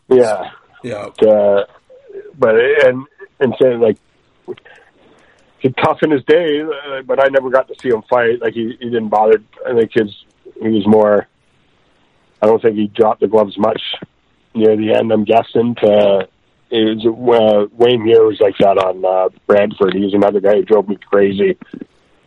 yeah. 0.08 0.50
Yeah. 0.82 1.08
Uh, 1.20 1.64
but 2.38 2.54
and 2.84 3.04
and 3.40 3.54
saying 3.60 3.80
like 3.80 3.98
he's 5.58 5.72
tough 5.82 5.98
in 6.02 6.10
his 6.10 6.24
day, 6.24 6.60
uh, 6.62 7.02
but 7.02 7.22
I 7.22 7.28
never 7.28 7.50
got 7.50 7.68
to 7.68 7.74
see 7.82 7.88
him 7.88 8.02
fight. 8.08 8.40
Like 8.40 8.54
he, 8.54 8.76
he 8.78 8.84
didn't 8.90 9.08
bother. 9.08 9.42
I 9.66 9.74
think 9.74 9.90
his 9.92 10.24
he 10.62 10.68
was 10.68 10.86
more. 10.86 11.26
I 12.40 12.46
don't 12.46 12.62
think 12.62 12.76
he 12.76 12.86
dropped 12.86 13.20
the 13.20 13.26
gloves 13.26 13.58
much 13.58 13.82
near 14.54 14.76
the 14.76 14.94
end. 14.94 15.10
I'm 15.10 15.24
guessing. 15.24 15.74
To, 15.82 16.28
it 16.70 17.04
was, 17.04 17.40
uh, 17.40 17.74
Wayne 17.76 18.04
Muir 18.04 18.24
was 18.24 18.40
like 18.40 18.56
that 18.58 18.78
on 18.78 19.04
uh, 19.04 19.28
Brantford. 19.46 19.94
He 19.94 20.04
was 20.04 20.14
another 20.14 20.40
guy 20.40 20.56
who 20.56 20.62
drove 20.62 20.88
me 20.88 20.96
crazy, 20.96 21.56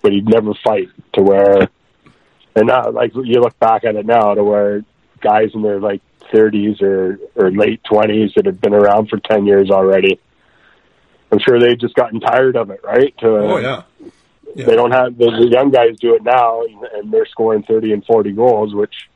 but 0.02 0.12
he'd 0.12 0.28
never 0.28 0.54
fight 0.64 0.90
to 1.14 1.22
where. 1.22 1.70
And 2.56 2.68
now, 2.68 2.92
like 2.92 3.14
you 3.16 3.40
look 3.40 3.58
back 3.60 3.84
at 3.84 3.96
it 3.96 4.06
now, 4.06 4.34
to 4.34 4.44
where 4.44 4.84
guys 5.22 5.52
in 5.54 5.62
their 5.62 5.80
like 5.80 6.02
30s 6.34 6.82
or 6.82 7.20
or 7.36 7.52
late 7.52 7.82
20s 7.84 8.34
that 8.36 8.46
have 8.46 8.60
been 8.60 8.74
around 8.74 9.10
for 9.10 9.20
10 9.20 9.46
years 9.46 9.70
already. 9.70 10.20
I'm 11.32 11.40
sure 11.40 11.60
they've 11.60 11.80
just 11.80 11.96
gotten 11.96 12.20
tired 12.20 12.58
of 12.58 12.72
it, 12.72 12.82
right? 12.84 13.18
To, 13.20 13.28
Oh 13.28 13.58
yeah. 13.58 13.84
Yeah. 14.54 14.66
They 14.66 14.76
don't 14.76 14.92
have 14.92 15.18
the, 15.18 15.32
the 15.32 15.48
young 15.48 15.72
guys 15.72 15.98
do 16.00 16.16
it 16.16 16.24
now, 16.24 16.64
and, 16.64 16.84
and 16.94 17.12
they're 17.12 17.26
scoring 17.26 17.64
30 17.64 17.94
and 17.94 18.06
40 18.06 18.34
goals, 18.34 18.74
which 18.74 19.10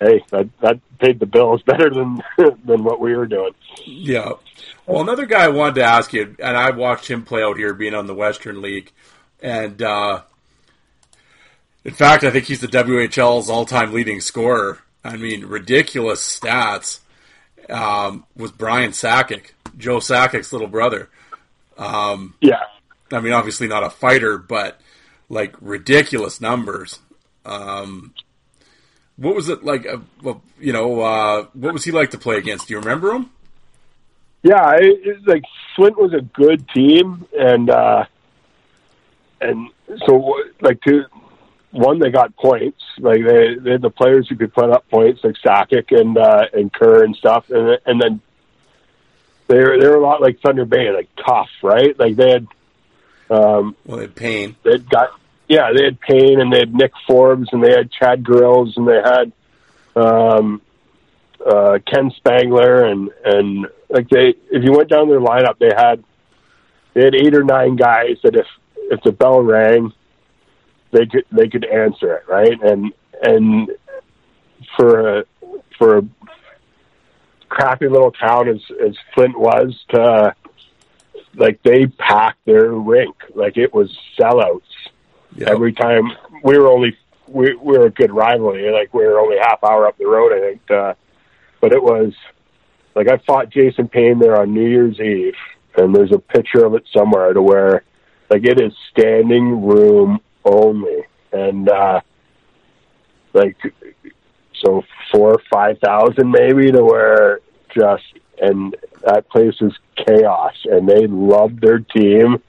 hey, 0.00 0.24
that 0.30 0.48
that 0.60 0.80
paid 0.98 1.20
the 1.20 1.26
bills 1.26 1.62
better 1.62 1.90
than 1.90 2.22
than 2.64 2.84
what 2.84 3.00
we 3.00 3.14
were 3.14 3.26
doing. 3.26 3.52
Yeah. 3.84 4.32
Well, 4.86 5.02
another 5.02 5.26
guy 5.26 5.44
I 5.44 5.48
wanted 5.48 5.76
to 5.76 5.84
ask 5.84 6.12
you, 6.12 6.36
and 6.38 6.56
I 6.56 6.70
watched 6.70 7.10
him 7.10 7.24
play 7.24 7.42
out 7.42 7.56
here, 7.56 7.74
being 7.74 7.94
on 7.94 8.06
the 8.06 8.14
Western 8.14 8.62
League, 8.62 8.92
and 9.42 9.82
uh, 9.82 10.22
in 11.84 11.92
fact, 11.92 12.24
I 12.24 12.30
think 12.30 12.46
he's 12.46 12.60
the 12.60 12.68
WHL's 12.68 13.50
all-time 13.50 13.92
leading 13.92 14.20
scorer. 14.20 14.78
I 15.04 15.16
mean, 15.16 15.46
ridiculous 15.46 16.38
stats. 16.40 17.00
Um, 17.68 18.24
was 18.36 18.52
Brian 18.52 18.92
Sakic, 18.92 19.50
Joe 19.76 19.98
Sakic's 19.98 20.52
little 20.52 20.68
brother. 20.68 21.08
Yeah, 22.40 22.62
I 23.12 23.20
mean, 23.20 23.32
obviously 23.32 23.66
not 23.66 23.82
a 23.82 23.90
fighter, 23.90 24.38
but 24.38 24.80
like 25.28 25.54
ridiculous 25.60 26.40
numbers. 26.40 27.00
Um, 27.44 28.14
what 29.16 29.34
was 29.34 29.48
it 29.48 29.64
like? 29.64 29.86
Uh, 29.86 29.98
well, 30.22 30.42
you 30.58 30.72
know, 30.72 31.00
uh, 31.00 31.46
what 31.54 31.72
was 31.72 31.84
he 31.84 31.92
like 31.92 32.10
to 32.10 32.18
play 32.18 32.36
against? 32.36 32.68
Do 32.68 32.74
you 32.74 32.80
remember 32.80 33.12
him? 33.12 33.30
Yeah, 34.42 34.74
it, 34.78 35.00
it, 35.04 35.26
like 35.26 35.42
Flint 35.74 35.98
was 35.98 36.12
a 36.12 36.20
good 36.20 36.68
team, 36.68 37.26
and 37.36 37.70
uh, 37.70 38.04
and 39.40 39.70
so 40.06 40.34
like 40.60 40.80
to 40.82 41.04
one 41.72 41.98
they 41.98 42.10
got 42.10 42.36
points. 42.36 42.82
Like 42.98 43.24
they 43.24 43.54
they 43.54 43.72
had 43.72 43.82
the 43.82 43.90
players 43.90 44.28
who 44.28 44.36
could 44.36 44.52
put 44.52 44.70
up 44.70 44.88
points, 44.88 45.24
like 45.24 45.36
Sakic 45.44 45.98
and 45.98 46.16
uh, 46.16 46.44
and 46.52 46.72
Kerr 46.72 47.04
and 47.04 47.16
stuff, 47.16 47.50
and 47.50 47.78
and 47.86 48.00
then 48.00 48.20
they 49.48 49.58
were 49.58 49.80
they 49.80 49.88
were 49.88 49.96
a 49.96 50.02
lot 50.02 50.20
like 50.20 50.40
Thunder 50.40 50.64
Bay, 50.64 50.90
like 50.90 51.08
tough, 51.16 51.50
right? 51.62 51.98
Like 51.98 52.16
they 52.16 52.30
had 52.30 52.46
um, 53.30 53.76
well, 53.84 53.96
they 53.96 54.04
had 54.04 54.14
Payne. 54.14 54.56
They 54.62 54.72
had 54.72 54.88
got 54.88 55.18
yeah, 55.48 55.70
they 55.74 55.84
had 55.84 56.00
Payne 56.00 56.40
and 56.40 56.52
they 56.52 56.60
had 56.60 56.74
Nick 56.74 56.92
Forbes 57.06 57.48
and 57.52 57.62
they 57.62 57.70
had 57.70 57.90
Chad 57.90 58.24
Grills 58.24 58.76
and 58.76 58.86
they 58.86 59.00
had 59.02 59.32
um, 59.94 60.60
uh, 61.44 61.78
Ken 61.86 62.10
Spangler 62.16 62.84
and 62.84 63.10
and 63.24 63.66
like 63.88 64.08
they 64.08 64.34
if 64.50 64.64
you 64.64 64.72
went 64.72 64.90
down 64.90 65.08
their 65.08 65.20
lineup, 65.20 65.58
they 65.58 65.70
had 65.74 66.02
they 66.94 67.04
had 67.04 67.14
eight 67.14 67.34
or 67.34 67.44
nine 67.44 67.76
guys 67.76 68.16
that 68.24 68.34
if 68.34 68.46
if 68.90 69.00
the 69.02 69.12
bell 69.12 69.40
rang, 69.40 69.92
they 70.90 71.06
could 71.06 71.24
they 71.30 71.48
could 71.48 71.64
answer 71.64 72.16
it 72.16 72.24
right? 72.28 72.60
And 72.60 72.92
and 73.22 73.70
for 74.76 75.18
a 75.18 75.24
for 75.78 75.98
a 75.98 76.02
crappy 77.48 77.88
little 77.88 78.10
town 78.10 78.48
as 78.48 78.60
as 78.84 78.96
Flint 79.14 79.38
was 79.38 79.76
to 79.90 80.34
like 81.34 81.62
they 81.62 81.86
packed 81.86 82.44
their 82.46 82.70
rink. 82.70 83.14
Like 83.34 83.56
it 83.56 83.72
was 83.72 83.96
sellouts 84.18 84.62
yep. 85.34 85.48
every 85.48 85.72
time 85.72 86.10
we 86.42 86.58
were 86.58 86.68
only 86.68 86.96
we, 87.26 87.54
we 87.56 87.78
were 87.78 87.86
a 87.86 87.90
good 87.90 88.12
rivalry 88.12 88.70
like 88.70 88.92
we 88.94 89.04
were 89.04 89.18
only 89.18 89.36
half 89.38 89.62
hour 89.64 89.86
up 89.86 89.98
the 89.98 90.06
road 90.06 90.32
I 90.32 90.40
think 90.40 90.70
uh, 90.70 90.94
but 91.60 91.72
it 91.72 91.82
was 91.82 92.12
like 92.94 93.08
I 93.08 93.18
fought 93.18 93.50
Jason 93.50 93.88
Payne 93.88 94.18
there 94.18 94.40
on 94.40 94.54
New 94.54 94.68
Year's 94.68 95.00
Eve 95.00 95.34
and 95.76 95.94
there's 95.94 96.12
a 96.12 96.18
picture 96.18 96.64
of 96.64 96.74
it 96.74 96.84
somewhere 96.92 97.32
to 97.32 97.42
where 97.42 97.84
like 98.30 98.44
it 98.44 98.60
is 98.60 98.72
standing 98.90 99.64
room 99.64 100.20
only 100.44 101.04
and 101.32 101.68
uh 101.68 102.00
like 103.32 103.56
so 104.64 104.82
four 105.12 105.34
or 105.34 105.42
five 105.50 105.78
thousand 105.78 106.30
maybe 106.30 106.70
to 106.72 106.82
where 106.82 107.40
just 107.74 108.04
and 108.40 108.76
that 109.04 109.28
place 109.28 109.54
is 109.60 109.72
chaos 109.96 110.54
and 110.64 110.88
they 110.88 111.06
love 111.06 111.60
their 111.60 111.78
team 111.78 112.42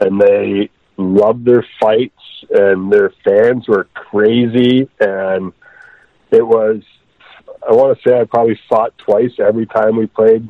and 0.00 0.20
they 0.20 0.70
love 0.96 1.44
their 1.44 1.64
fights 1.80 2.17
and 2.50 2.92
their 2.92 3.12
fans 3.24 3.68
were 3.68 3.84
crazy 3.94 4.88
and 5.00 5.52
it 6.30 6.46
was 6.46 6.82
I 7.68 7.72
want 7.72 7.98
to 7.98 8.08
say 8.08 8.18
I 8.18 8.24
probably 8.24 8.58
fought 8.68 8.96
twice 8.98 9.32
every 9.38 9.66
time 9.66 9.96
we 9.96 10.06
played. 10.06 10.48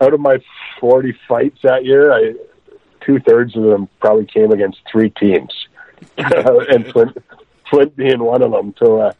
Out 0.00 0.14
of 0.14 0.20
my 0.20 0.38
40 0.80 1.14
fights 1.28 1.58
that 1.62 1.84
year 1.84 2.12
I 2.12 2.34
two 3.04 3.18
thirds 3.20 3.56
of 3.56 3.62
them 3.62 3.88
probably 4.00 4.26
came 4.26 4.52
against 4.52 4.78
three 4.90 5.10
teams. 5.10 5.52
And 6.16 6.86
Flint, 6.92 7.18
Flint 7.68 7.96
being 7.96 8.20
one 8.20 8.42
of 8.42 8.52
them 8.52 8.72
to 8.74 8.92
uh, 8.94 9.12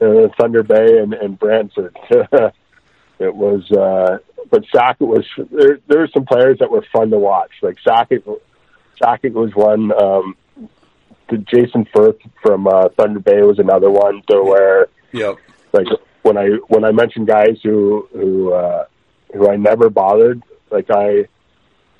uh, 0.00 0.28
Thunder 0.38 0.64
Bay 0.64 0.98
and, 0.98 1.14
and 1.14 1.38
Brantford. 1.38 1.96
It 3.18 3.34
was 3.34 3.70
uh 3.70 4.18
but 4.50 4.64
Sakic 4.74 5.06
was 5.06 5.24
there 5.50 5.78
there 5.88 6.00
were 6.00 6.08
some 6.12 6.26
players 6.26 6.58
that 6.58 6.70
were 6.70 6.84
fun 6.92 7.10
to 7.10 7.18
watch. 7.18 7.52
Like 7.62 7.78
Sakic 7.86 8.22
Sakic 9.00 9.32
was 9.32 9.54
one 9.54 9.92
um 9.92 10.36
the 11.28 11.38
Jason 11.38 11.86
Firth 11.94 12.16
from 12.42 12.66
uh 12.66 12.88
Thunder 12.96 13.20
Bay 13.20 13.42
was 13.42 13.58
another 13.58 13.90
one 13.90 14.22
to 14.30 14.42
where 14.42 14.88
yep. 15.12 15.36
like 15.72 15.86
when 16.22 16.36
I 16.36 16.48
when 16.68 16.84
I 16.84 16.92
mentioned 16.92 17.26
guys 17.26 17.58
who 17.62 18.08
who 18.12 18.52
uh 18.52 18.84
who 19.34 19.50
I 19.50 19.56
never 19.56 19.90
bothered, 19.90 20.42
like 20.70 20.90
I 20.90 21.26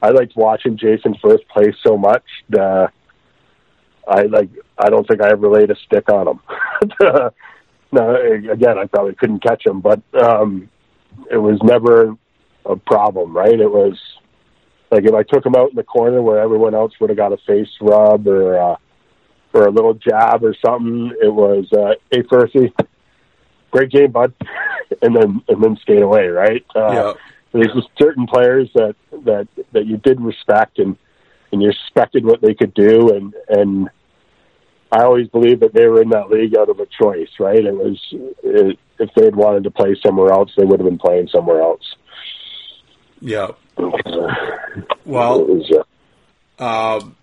I 0.03 0.11
liked 0.11 0.36
watching 0.36 0.77
Jason 0.77 1.16
Firth 1.23 1.40
play 1.48 1.74
so 1.85 1.97
much 1.97 2.24
that 2.51 2.93
I 4.07 4.23
like 4.23 4.51
I 4.78 4.90
don't 4.90 5.07
think 5.07 5.23
I 5.23 5.31
ever 5.31 5.48
laid 5.48 5.70
a 5.70 5.77
stick 5.77 6.11
on 6.11 6.28
him. 6.28 6.40
now 7.93 8.16
again 8.16 8.78
I 8.78 8.86
probably 8.86 9.15
couldn't 9.15 9.43
catch 9.43 9.66
him, 9.66 9.81
but 9.81 10.03
um 10.15 10.69
it 11.31 11.39
was 11.39 11.59
never 11.62 12.16
a 12.65 12.77
problem, 12.77 13.35
right? 13.35 13.59
It 13.59 13.70
was 13.70 13.98
like 14.90 15.05
if 15.05 15.15
I 15.15 15.23
took 15.23 15.44
him 15.44 15.57
out 15.57 15.70
in 15.70 15.77
the 15.77 15.82
corner 15.82 16.23
where 16.23 16.39
everyone 16.40 16.74
else 16.74 16.93
would 17.01 17.11
have 17.11 17.16
got 17.16 17.32
a 17.32 17.39
face 17.39 17.69
rub 17.81 18.27
or 18.27 18.59
uh, 18.59 18.77
or 19.57 19.66
a 19.66 19.70
little 19.70 19.95
jab 19.95 20.45
or 20.45 20.55
something, 20.65 21.12
it 21.23 21.33
was 21.33 21.66
uh, 21.73 21.95
hey 22.11 22.23
Percy, 22.23 22.73
great 23.70 23.91
game, 23.91 24.12
bud, 24.12 24.35
and 25.03 25.16
then 25.16 25.43
and 25.49 25.62
then 25.62 25.77
skate 25.83 26.03
away, 26.03 26.27
right? 26.28 26.65
Uh, 26.74 26.93
yeah. 26.93 27.12
There's 27.53 27.73
just 27.73 27.89
certain 27.99 28.27
players 28.27 28.69
that 28.74 28.97
that 29.24 29.49
that 29.73 29.87
you 29.87 29.97
did 29.97 30.20
respect 30.20 30.78
and 30.78 30.97
and 31.53 31.62
you 31.62 31.69
respected 31.69 32.24
what 32.24 32.43
they 32.43 32.55
could 32.55 32.74
do 32.74 33.15
and 33.15 33.35
and 33.49 33.91
I 34.93 35.03
always 35.03 35.28
believed 35.28 35.62
that 35.62 35.74
they 35.74 35.87
were 35.87 36.01
in 36.01 36.11
that 36.11 36.31
league 36.31 36.57
out 36.57 36.69
of 36.69 36.78
a 36.78 36.87
choice, 36.87 37.28
right? 37.41 37.65
It 37.65 37.74
was 37.74 37.99
it, 38.12 38.78
if 38.99 39.11
they 39.16 39.24
had 39.24 39.37
wanted 39.37 39.65
to 39.65 39.70
play 39.70 39.97
somewhere 40.05 40.33
else, 40.33 40.51
they 40.57 40.65
would 40.65 40.81
have 40.81 40.89
been 40.89 40.99
playing 40.99 41.28
somewhere 41.28 41.61
else. 41.61 41.83
Yeah. 43.20 43.49
well, 45.05 45.45
was, 45.45 45.70
uh, 46.59 46.99
um, 46.99 47.16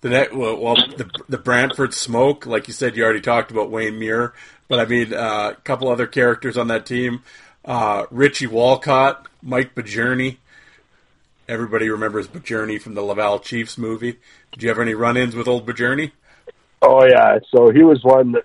the 0.00 0.10
net, 0.10 0.34
well, 0.34 0.58
well, 0.58 0.76
the 0.96 1.10
the 1.28 1.38
Brantford 1.38 1.94
smoke, 1.94 2.46
like 2.46 2.68
you 2.68 2.74
said, 2.74 2.96
you 2.96 3.04
already 3.04 3.20
talked 3.20 3.50
about 3.50 3.70
Wayne 3.70 3.98
Muir, 3.98 4.34
but 4.68 4.78
I 4.78 4.84
mean, 4.84 5.14
uh, 5.14 5.54
a 5.56 5.60
couple 5.62 5.88
other 5.88 6.06
characters 6.06 6.56
on 6.58 6.68
that 6.68 6.86
team: 6.86 7.22
uh, 7.64 8.04
Richie 8.10 8.46
Walcott, 8.46 9.26
Mike 9.42 9.74
Bajurny. 9.74 10.36
Everybody 11.48 11.88
remembers 11.88 12.26
Bajurny 12.26 12.80
from 12.80 12.94
the 12.94 13.02
Laval 13.02 13.38
Chiefs 13.38 13.78
movie. 13.78 14.18
Did 14.52 14.62
you 14.62 14.68
have 14.68 14.80
any 14.80 14.94
run-ins 14.94 15.36
with 15.36 15.46
old 15.46 15.66
Bajurny? 15.66 16.12
Oh 16.82 17.04
yeah, 17.04 17.38
so 17.50 17.70
he 17.70 17.82
was 17.82 18.02
one 18.02 18.32
that 18.32 18.44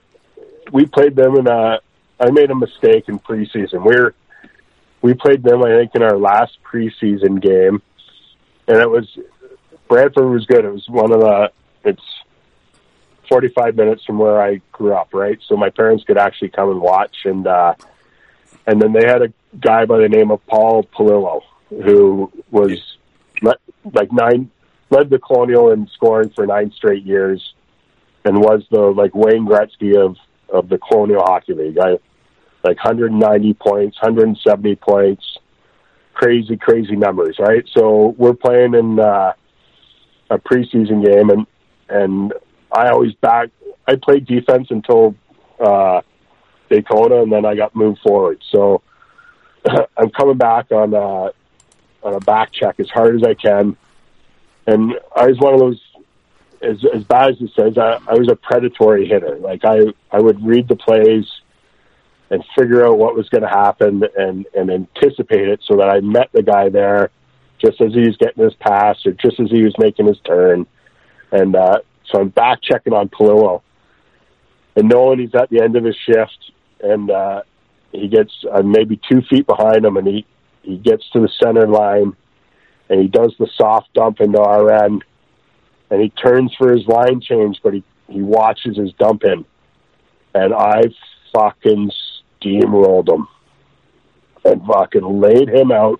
we 0.71 0.85
played 0.85 1.15
them 1.15 1.35
in 1.35 1.47
a. 1.47 1.79
I 2.19 2.29
made 2.29 2.51
a 2.51 2.55
mistake 2.55 3.09
in 3.09 3.19
preseason. 3.19 3.83
We're 3.83 4.13
we 5.01 5.13
played 5.13 5.43
them, 5.43 5.63
I 5.63 5.79
think, 5.79 5.95
in 5.95 6.03
our 6.03 6.17
last 6.17 6.57
preseason 6.63 7.41
game, 7.41 7.81
and 8.67 8.77
it 8.77 8.89
was 8.89 9.07
Brantford 9.91 10.31
was 10.31 10.45
good. 10.45 10.63
It 10.63 10.71
was 10.71 10.87
one 10.87 11.11
of 11.11 11.19
the. 11.19 11.51
It's 11.83 12.01
forty 13.27 13.49
five 13.49 13.75
minutes 13.75 14.05
from 14.05 14.19
where 14.19 14.41
I 14.41 14.61
grew 14.71 14.93
up, 14.93 15.13
right? 15.13 15.37
So 15.49 15.57
my 15.57 15.69
parents 15.69 16.05
could 16.05 16.17
actually 16.17 16.47
come 16.47 16.71
and 16.71 16.79
watch, 16.79 17.13
and 17.25 17.45
uh, 17.45 17.73
and 18.65 18.81
then 18.81 18.93
they 18.93 19.05
had 19.05 19.21
a 19.21 19.33
guy 19.59 19.83
by 19.83 19.97
the 19.97 20.07
name 20.07 20.31
of 20.31 20.39
Paul 20.47 20.85
Polillo 20.85 21.41
who 21.69 22.31
was 22.51 22.79
like 23.91 24.13
nine 24.13 24.49
led 24.91 25.09
the 25.09 25.19
Colonial 25.19 25.73
in 25.73 25.89
scoring 25.93 26.29
for 26.29 26.47
nine 26.47 26.71
straight 26.71 27.03
years 27.03 27.53
and 28.23 28.37
was 28.37 28.63
the 28.71 28.79
like 28.79 29.13
Wayne 29.13 29.45
Gretzky 29.45 29.97
of 29.97 30.15
of 30.47 30.69
the 30.69 30.77
Colonial 30.77 31.21
Hockey 31.21 31.53
League. 31.53 31.77
I 31.77 31.97
like 32.63 32.77
190 32.77 33.53
points, 33.55 33.97
170 34.01 34.75
points, 34.77 35.37
crazy, 36.13 36.55
crazy 36.55 36.95
numbers, 36.95 37.37
right? 37.39 37.67
So 37.73 38.15
we're 38.17 38.35
playing 38.35 38.73
in 38.73 38.97
uh, 38.97 39.33
a 40.31 40.39
preseason 40.39 41.05
game, 41.05 41.29
and 41.29 41.45
and 41.89 42.33
I 42.71 42.89
always 42.89 43.13
back. 43.15 43.49
I 43.87 43.95
played 43.95 44.25
defense 44.25 44.67
until 44.71 45.13
uh, 45.59 46.01
Daytona, 46.69 47.21
and 47.21 47.31
then 47.31 47.45
I 47.45 47.55
got 47.55 47.75
moved 47.75 47.99
forward. 47.99 48.41
So 48.49 48.81
I'm 49.97 50.09
coming 50.09 50.37
back 50.37 50.71
on 50.71 50.95
uh, 50.95 51.29
on 52.01 52.15
a 52.15 52.19
back 52.21 52.51
check 52.53 52.79
as 52.79 52.89
hard 52.89 53.15
as 53.15 53.23
I 53.23 53.33
can, 53.33 53.75
and 54.65 54.93
I 55.15 55.27
was 55.27 55.37
one 55.37 55.53
of 55.53 55.59
those 55.59 55.81
as 56.61 56.77
as 56.93 57.03
bad 57.03 57.31
as 57.31 57.41
it 57.41 57.51
says, 57.55 57.77
I, 57.77 57.99
I 58.07 58.13
was 58.13 58.29
a 58.29 58.35
predatory 58.35 59.07
hitter. 59.07 59.37
Like 59.37 59.65
I 59.65 59.79
I 60.11 60.19
would 60.19 60.43
read 60.43 60.67
the 60.67 60.77
plays 60.77 61.25
and 62.29 62.41
figure 62.57 62.87
out 62.87 62.97
what 62.97 63.15
was 63.15 63.27
going 63.27 63.41
to 63.41 63.49
happen 63.49 64.03
and 64.17 64.47
and 64.55 64.71
anticipate 64.71 65.49
it 65.49 65.59
so 65.67 65.75
that 65.77 65.89
I 65.89 65.99
met 65.99 66.29
the 66.31 66.43
guy 66.43 66.69
there 66.69 67.11
just 67.63 67.79
as 67.81 67.93
he 67.93 68.01
was 68.01 68.17
getting 68.17 68.43
his 68.43 68.53
pass 68.55 68.97
or 69.05 69.11
just 69.11 69.39
as 69.39 69.49
he 69.49 69.63
was 69.63 69.73
making 69.77 70.07
his 70.07 70.19
turn. 70.25 70.65
And 71.31 71.55
uh, 71.55 71.79
so 72.05 72.21
I'm 72.21 72.29
back 72.29 72.61
checking 72.61 72.93
on 72.93 73.09
Polillo 73.09 73.61
and 74.75 74.89
knowing 74.89 75.19
he's 75.19 75.35
at 75.35 75.49
the 75.49 75.61
end 75.61 75.75
of 75.75 75.83
his 75.83 75.95
shift 75.95 76.51
and 76.81 77.09
uh, 77.11 77.41
he 77.91 78.07
gets 78.07 78.33
uh, 78.51 78.61
maybe 78.61 78.99
two 79.09 79.21
feet 79.29 79.45
behind 79.45 79.85
him 79.85 79.97
and 79.97 80.07
he 80.07 80.25
he 80.63 80.77
gets 80.77 81.09
to 81.09 81.19
the 81.19 81.29
center 81.43 81.67
line 81.67 82.15
and 82.89 83.01
he 83.01 83.07
does 83.07 83.33
the 83.39 83.49
soft 83.57 83.91
dump 83.93 84.19
into 84.19 84.39
our 84.39 84.71
end 84.83 85.03
and 85.91 86.01
he 86.01 86.09
turns 86.09 86.53
for 86.57 86.71
his 86.71 86.87
line 86.87 87.19
change, 87.21 87.59
but 87.61 87.73
he, 87.73 87.83
he 88.07 88.21
watches 88.21 88.77
his 88.77 88.93
dump 88.93 89.23
in. 89.23 89.45
And 90.33 90.53
I 90.53 90.83
fucking 91.33 91.91
steamrolled 92.41 93.09
him 93.09 93.27
and 94.45 94.65
fucking 94.65 95.21
laid 95.21 95.49
him 95.49 95.71
out. 95.71 95.99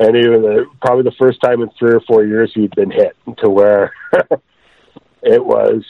And 0.00 0.16
he 0.16 0.28
was 0.28 0.44
uh, 0.44 0.70
probably 0.80 1.04
the 1.04 1.16
first 1.18 1.40
time 1.40 1.60
in 1.60 1.70
three 1.78 1.92
or 1.92 2.00
four 2.06 2.24
years 2.24 2.52
he'd 2.54 2.74
been 2.74 2.90
hit 2.90 3.16
to 3.38 3.50
where 3.50 3.92
it 5.22 5.44
was 5.44 5.84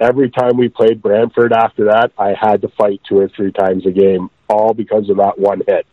every 0.00 0.30
time 0.30 0.56
we 0.56 0.68
played 0.68 1.02
Brantford 1.02 1.52
after 1.52 1.84
that, 1.86 2.12
I 2.18 2.32
had 2.40 2.62
to 2.62 2.68
fight 2.68 3.00
two 3.08 3.18
or 3.18 3.28
three 3.28 3.52
times 3.52 3.84
a 3.86 3.90
game, 3.90 4.30
all 4.48 4.72
because 4.72 5.10
of 5.10 5.18
that 5.18 5.38
one 5.38 5.60
hit, 5.66 5.86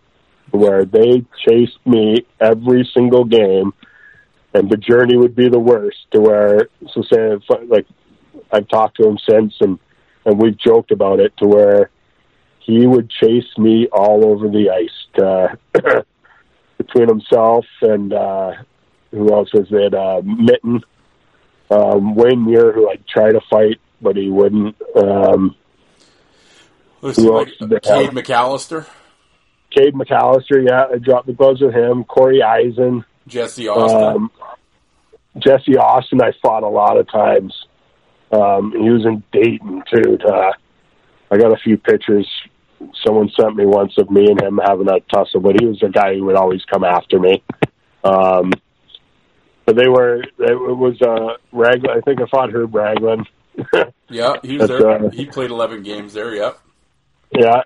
where 0.52 0.86
they 0.86 1.26
chased 1.48 1.86
me 1.86 2.26
every 2.40 2.90
single 2.96 3.26
game, 3.26 3.74
and 4.54 4.70
Bajurny 4.70 5.20
would 5.20 5.36
be 5.36 5.50
the 5.50 5.60
worst. 5.60 5.98
To 6.14 6.22
where, 6.22 6.70
so 6.94 7.04
say, 7.12 7.38
like, 7.68 7.86
I've 8.52 8.68
talked 8.70 8.98
to 8.98 9.08
him 9.08 9.18
since, 9.30 9.54
and 9.60 9.78
and 10.26 10.42
we've 10.42 10.58
joked 10.58 10.92
about 10.92 11.20
it, 11.20 11.34
to 11.38 11.48
where 11.48 11.90
he 12.60 12.86
would 12.86 13.10
chase 13.10 13.58
me 13.58 13.88
all 13.92 14.26
over 14.26 14.48
the 14.48 14.70
ice. 14.70 14.90
To, 15.16 16.06
between 16.88 17.08
himself 17.10 17.66
and 17.82 18.14
uh, 18.14 18.54
who 19.12 19.34
else 19.34 19.54
was 19.54 19.68
it? 19.72 19.94
Uh, 19.94 20.22
Mitten, 20.24 20.82
um, 21.70 22.16
Wayne 22.16 22.46
Muir, 22.46 22.72
who 22.74 22.90
I'd 22.90 23.06
try 23.08 23.32
to 23.32 23.42
fight, 23.50 23.80
but 24.02 24.16
he 24.16 24.30
wouldn't. 24.30 24.76
Um, 24.96 25.56
Who's 27.02 27.16
Who 27.18 27.32
like, 27.32 27.50
Cade? 27.60 28.10
McAllister, 28.10 28.88
Cade 29.70 29.94
McAllister, 29.94 30.66
yeah, 30.68 30.86
I 30.92 30.98
dropped 30.98 31.28
the 31.28 31.34
gloves 31.34 31.62
with 31.62 31.76
him. 31.76 32.04
Corey 32.06 32.42
Eisen, 32.42 33.06
Jesse 33.28 33.68
Austin. 33.68 34.02
um, 34.04 34.32
Jesse 35.38 35.78
Austin. 35.78 36.22
I 36.22 36.32
fought 36.42 36.64
a 36.64 36.68
lot 36.70 36.98
of 36.98 37.10
times. 37.10 37.54
Um, 38.32 38.72
he 38.72 38.90
was 38.90 39.06
in 39.06 39.24
Dayton 39.32 39.84
too. 39.94 40.18
To, 40.18 40.54
I 41.30 41.38
got 41.38 41.54
a 41.54 41.58
few 41.58 41.78
pictures. 41.78 42.28
Someone 43.06 43.30
sent 43.40 43.56
me 43.56 43.66
once 43.66 43.94
of 43.98 44.10
me 44.12 44.28
and 44.30 44.42
him 44.42 44.60
having 44.64 44.90
a 44.90 45.00
tussle, 45.12 45.42
but 45.42 45.60
he 45.60 45.66
was 45.66 45.82
a 45.84 45.90
guy 45.90 46.16
who 46.16 46.26
would 46.26 46.36
always 46.36 46.64
come 46.66 46.84
after 46.84 47.20
me. 47.20 47.44
Um, 48.04 48.52
but 49.66 49.76
they 49.76 49.88
were. 49.88 50.22
It 50.22 50.78
was 50.78 51.02
uh, 51.02 51.38
Raglan. 51.52 51.98
I 51.98 52.02
think 52.02 52.22
I 52.22 52.26
fought 52.28 52.54
Herb 52.54 52.74
Raglan. 52.74 53.26
yeah, 54.10 54.36
he 54.44 54.58
was 54.58 54.70
there. 54.70 54.90
uh, 54.90 55.10
he 55.10 55.26
played 55.26 55.52
11 55.52 55.84
games 55.84 56.14
there. 56.14 56.34
Yep. 56.34 56.60
Yeah. 57.32 57.64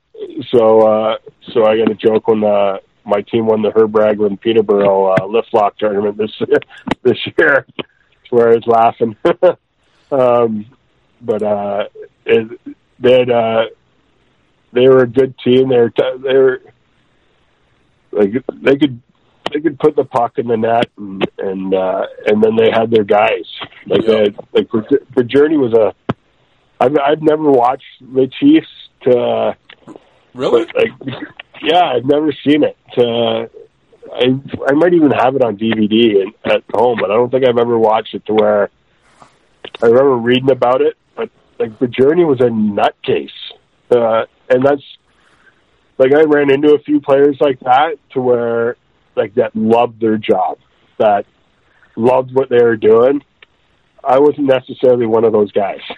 So 0.50 0.82
uh 0.82 1.18
so 1.54 1.66
I 1.66 1.78
got 1.78 1.92
a 1.92 1.96
joke 1.96 2.28
when 2.28 2.44
uh 2.44 2.78
my 3.06 3.22
team 3.22 3.46
won 3.46 3.62
the 3.62 3.72
Herb 3.72 3.96
Raglan 3.96 4.38
Peterborough 4.38 5.14
uh, 5.14 5.26
lift 5.26 5.54
lock 5.54 5.78
tournament 5.78 6.18
this 6.18 6.32
this 7.04 7.18
year 7.38 7.66
where 8.30 8.50
I 8.50 8.56
was 8.56 8.68
laughing. 8.68 9.16
um 10.12 10.66
but 11.22 11.44
uh 11.44 11.84
it 12.26 12.60
they 13.00 13.20
had, 13.20 13.30
uh 13.30 13.66
they 14.73 14.88
were 14.88 15.03
a 15.03 15.07
good 15.07 15.34
team. 15.43 15.69
They 15.69 15.77
were 15.77 15.89
t- 15.89 16.18
they 16.23 16.34
were 16.38 16.61
like 18.11 18.31
they 18.61 18.76
could 18.77 19.02
they 19.53 19.60
could 19.60 19.80
put 19.80 19.95
the 19.95 20.06
puck 20.06 20.38
in 20.38 20.48
the 20.48 20.57
net 20.57 20.89
and 20.98 21.26
and 21.38 21.73
uh 21.73 22.06
and 22.26 22.43
then 22.43 22.56
they 22.56 22.69
had 22.72 22.91
their 22.91 23.03
guys. 23.03 23.45
Like 23.85 24.02
Yeah. 24.03 24.07
they 24.07 24.18
had, 24.23 24.35
like 24.53 24.68
Bajurny 24.69 25.57
was 25.57 25.73
a 25.73 25.93
I've 26.80 26.98
I've 26.98 27.22
never 27.22 27.49
watched 27.52 27.84
the 28.02 28.27
Chiefs 28.39 28.68
to 29.03 29.56
Really? 30.34 30.65
but, 30.65 30.76
like, 30.76 31.23
yeah, 31.61 31.84
I've 31.84 32.06
never 32.06 32.31
seen 32.45 32.64
it. 32.64 32.77
Uh, 32.98 33.48
I 34.14 34.39
I 34.68 34.72
might 34.73 34.93
even 34.93 35.11
have 35.11 35.35
it 35.35 35.43
on 35.43 35.57
DVD 35.57 36.22
in, 36.22 36.34
at 36.45 36.64
home, 36.73 36.98
but 37.02 37.11
I 37.11 37.15
don't 37.15 37.30
think 37.30 37.45
I've 37.48 37.57
ever 37.57 37.77
watched 37.77 38.14
it 38.14 38.26
to 38.27 38.34
where 38.34 38.69
I 39.81 39.85
remember 39.85 40.15
reading 40.15 40.49
about 40.52 40.81
it. 40.81 40.95
But 41.15 41.30
like 41.60 41.77
Bajurny 41.80 42.26
was 42.26 42.39
a 42.39 42.45
nutcase, 42.49 43.30
uh, 43.91 44.26
and 44.52 44.65
that's 44.65 44.84
like 45.98 46.14
I 46.14 46.23
ran 46.23 46.52
into 46.52 46.73
a 46.73 46.80
few 46.80 46.99
players 46.99 47.38
like 47.40 47.60
that 47.61 47.98
to 48.14 48.22
where 48.22 48.76
like 49.15 49.36
that 49.36 49.56
loved 49.56 49.99
their 49.99 50.18
job, 50.18 50.57
that 50.98 51.26
loved 51.95 52.32
what 52.34 52.49
they 52.49 52.61
were 52.61 52.78
doing. 52.78 53.23
I 54.03 54.19
wasn't 54.19 54.48
necessarily 54.48 55.06
one 55.06 55.26
of 55.26 55.32
those 55.34 55.52
guys. 55.52 55.82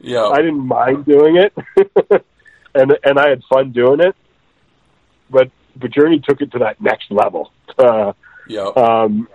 Yeah. 0.00 0.24
I 0.26 0.38
didn't 0.38 0.66
mind 0.66 1.04
doing 1.04 1.36
it, 1.36 1.52
and 2.74 2.96
and 3.04 3.18
I 3.18 3.28
had 3.28 3.42
fun 3.52 3.72
doing 3.72 4.00
it. 4.00 4.16
But 5.30 5.50
Bajurny 5.78 6.24
took 6.24 6.40
it 6.40 6.52
to 6.52 6.60
that 6.60 6.80
next 6.80 7.10
level. 7.10 7.52
Uh, 7.78 8.12
yeah. 8.48 8.68
um, 8.76 9.28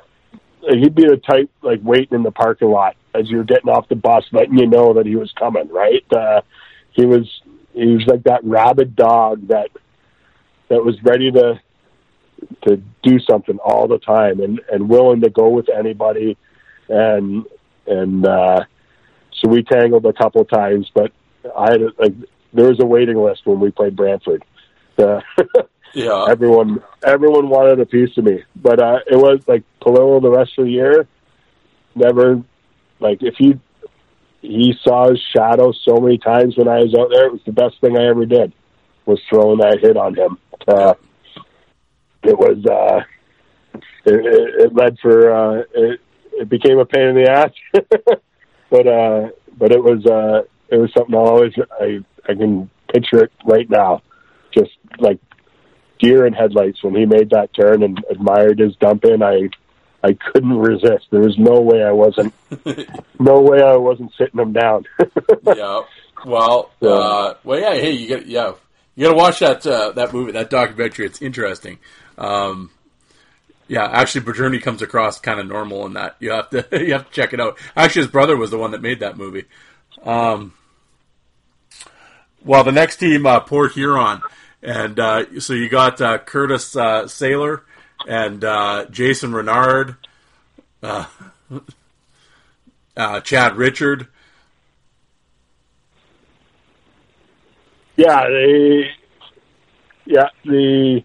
he'd 0.68 0.95
be 0.95 1.03
the 1.03 1.18
type 1.18 1.52
like 1.61 1.80
waiting 1.84 2.15
in 2.15 2.24
the 2.24 2.32
parking 2.32 2.70
lot 2.70 2.95
as 3.14 3.30
you're 3.30 3.44
getting 3.44 3.70
off 3.70 3.88
the 3.88 3.95
bus, 3.95 4.24
letting 4.32 4.57
you 4.57 4.68
know 4.68 4.95
that 4.95 5.06
he 5.06 5.15
was 5.15 5.32
coming. 5.38 5.70
Right? 5.70 6.03
Uh, 6.11 6.41
he 6.91 7.06
was 7.06 7.30
he 7.74 7.86
was 7.88 8.06
like 8.08 8.24
that 8.24 8.44
rabid 8.44 8.95
dog 8.95 9.48
that 9.48 9.70
that 10.70 10.84
was 10.84 11.02
ready 11.04 11.32
to 11.32 11.60
to 12.68 12.82
do 13.02 13.20
something 13.20 13.58
all 13.60 13.88
the 13.88 14.00
time 14.00 14.40
and 14.40 14.62
and 14.72 14.90
willing 14.90 15.22
to 15.22 15.30
go 15.30 15.50
with 15.50 15.70
anybody. 15.70 16.38
And 16.90 17.45
and 17.88 18.26
uh 18.26 18.64
so 19.41 19.50
we 19.50 19.64
tangled 19.64 20.06
a 20.06 20.14
couple 20.14 20.45
times 20.45 20.90
but 20.94 21.12
i 21.58 21.72
had 21.72 21.82
like 21.98 22.14
there 22.54 22.70
was 22.70 22.80
a 22.80 22.86
waiting 22.86 23.18
list 23.18 23.41
when 23.45 23.60
we 23.60 23.72
played 23.72 23.95
brantford. 23.95 24.44
Uh, 24.98 25.20
yeah. 25.94 26.26
everyone 26.30 26.82
everyone 27.04 27.50
wanted 27.50 27.80
a 27.80 27.86
piece 27.86 28.18
of 28.18 28.24
me. 28.26 28.44
But 28.56 28.82
uh 28.82 29.00
it 29.08 29.18
was 29.18 29.41
like 29.48 29.64
Polillo 29.82 30.22
the 30.22 30.32
rest 30.32 30.52
of 30.58 30.66
the 30.66 30.72
year 30.72 31.08
never 31.95 32.41
like 33.00 33.22
if 33.22 33.36
he 33.38 33.60
he 34.44 34.74
saw 34.84 35.10
his 35.10 35.20
shadow 35.36 35.72
so 35.72 35.95
many 35.98 36.18
times 36.18 36.56
when 36.57 36.68
i 36.68 36.80
was 36.80 36.94
out 36.94 37.10
there 37.11 37.28
it 37.28 37.32
was 37.32 37.41
the 37.45 37.52
best 37.52 37.80
thing 37.82 37.98
i 37.98 38.06
ever 38.07 38.26
did 38.26 38.53
was 39.06 39.20
throwing 39.30 39.60
that 39.60 39.80
hit 39.82 39.98
on 39.98 40.15
him. 40.15 40.38
Uh 40.68 40.94
it 42.24 42.38
was 42.38 42.65
uh 42.65 43.02
it, 44.06 44.14
it, 44.14 44.65
it 44.65 44.74
led 44.74 44.98
for 45.02 45.34
uh 45.34 45.64
it, 45.74 45.99
it 46.34 46.49
became 46.49 46.80
a 46.80 46.86
pain 46.86 47.10
in 47.10 47.15
the 47.15 47.30
ass. 47.30 47.52
But 48.70 48.88
uh 48.88 49.30
but 49.56 49.72
it 49.72 49.84
was 49.84 50.03
uh 50.06 50.48
it 50.70 50.78
was 50.78 50.91
something 50.98 51.14
I'll 51.14 51.28
always 51.28 51.53
I 51.80 51.99
I 52.28 52.34
can 52.34 52.72
picture 52.91 53.24
it 53.24 53.32
right 53.45 53.70
now. 53.70 54.02
Just 54.52 54.72
like 54.98 55.20
deer 55.99 56.26
in 56.26 56.34
headlights 56.34 56.84
when 56.84 56.95
he 56.95 57.06
made 57.06 57.30
that 57.32 57.53
turn 57.53 57.84
and 57.84 58.03
admired 58.10 58.57
his 58.60 58.76
dump 58.78 59.06
in 59.06 59.22
I 59.22 59.49
I 60.04 60.14
couldn't 60.14 60.58
resist 60.58 61.06
there 61.12 61.22
was 61.22 61.38
no 61.38 61.62
way 61.62 61.84
I 61.84 61.92
wasn't 61.92 62.34
no 63.20 63.42
way 63.42 63.62
I 63.62 63.78
wasn't 63.78 64.12
sitting 64.18 64.40
him 64.40 64.54
down 64.54 64.86
yeah. 65.56 65.84
Well, 66.26 66.72
uh, 66.82 67.34
well, 67.44 67.60
yeah. 67.60 67.74
Hey, 67.74 67.92
you 67.92 68.10
got 68.10 68.26
yeah, 68.26 68.54
you 68.96 69.06
got 69.06 69.12
to 69.12 69.18
watch 69.18 69.40
that 69.40 69.66
uh, 69.66 69.92
that 69.92 70.14
movie, 70.14 70.32
that 70.34 70.50
documentary. 70.50 71.06
It's 71.06 71.22
interesting. 71.22 71.80
Um, 72.18 72.72
yeah, 73.68 73.86
actually, 73.86 74.26
Bajurny 74.26 74.62
comes 74.62 74.82
across 74.82 75.20
kind 75.20 75.40
of 75.40 75.48
normal 75.48 75.86
in 75.86 75.94
that. 75.94 76.16
You 76.20 76.32
have 76.32 76.50
to 76.52 76.68
you 76.86 76.94
have 76.94 77.08
to 77.08 77.12
check 77.12 77.34
it 77.34 77.40
out. 77.40 77.58
Actually, 77.76 78.04
his 78.04 78.12
brother 78.12 78.38
was 78.38 78.52
the 78.52 78.58
one 78.58 78.72
that 78.72 78.82
made 78.82 79.00
that 79.02 79.18
movie. 79.18 79.46
Um, 80.04 80.54
well, 82.44 82.64
the 82.64 82.72
next 82.72 82.98
team, 82.98 83.26
uh, 83.26 83.40
Port 83.40 83.74
Huron, 83.74 84.22
and 84.62 85.00
uh, 85.00 85.40
so 85.40 85.54
you 85.54 85.70
got 85.70 86.02
uh, 86.02 86.18
Curtis 86.20 86.76
uh, 86.76 87.04
Saylor 87.04 87.62
and 88.08 88.44
uh, 88.44 88.86
Jason 88.92 89.34
Renard, 89.34 89.96
uh, 90.82 91.06
uh, 92.98 93.22
Chad 93.22 93.56
Richard. 93.56 94.08
yeah 97.96 98.28
they 98.28 98.90
yeah 100.06 100.30
the 100.46 101.04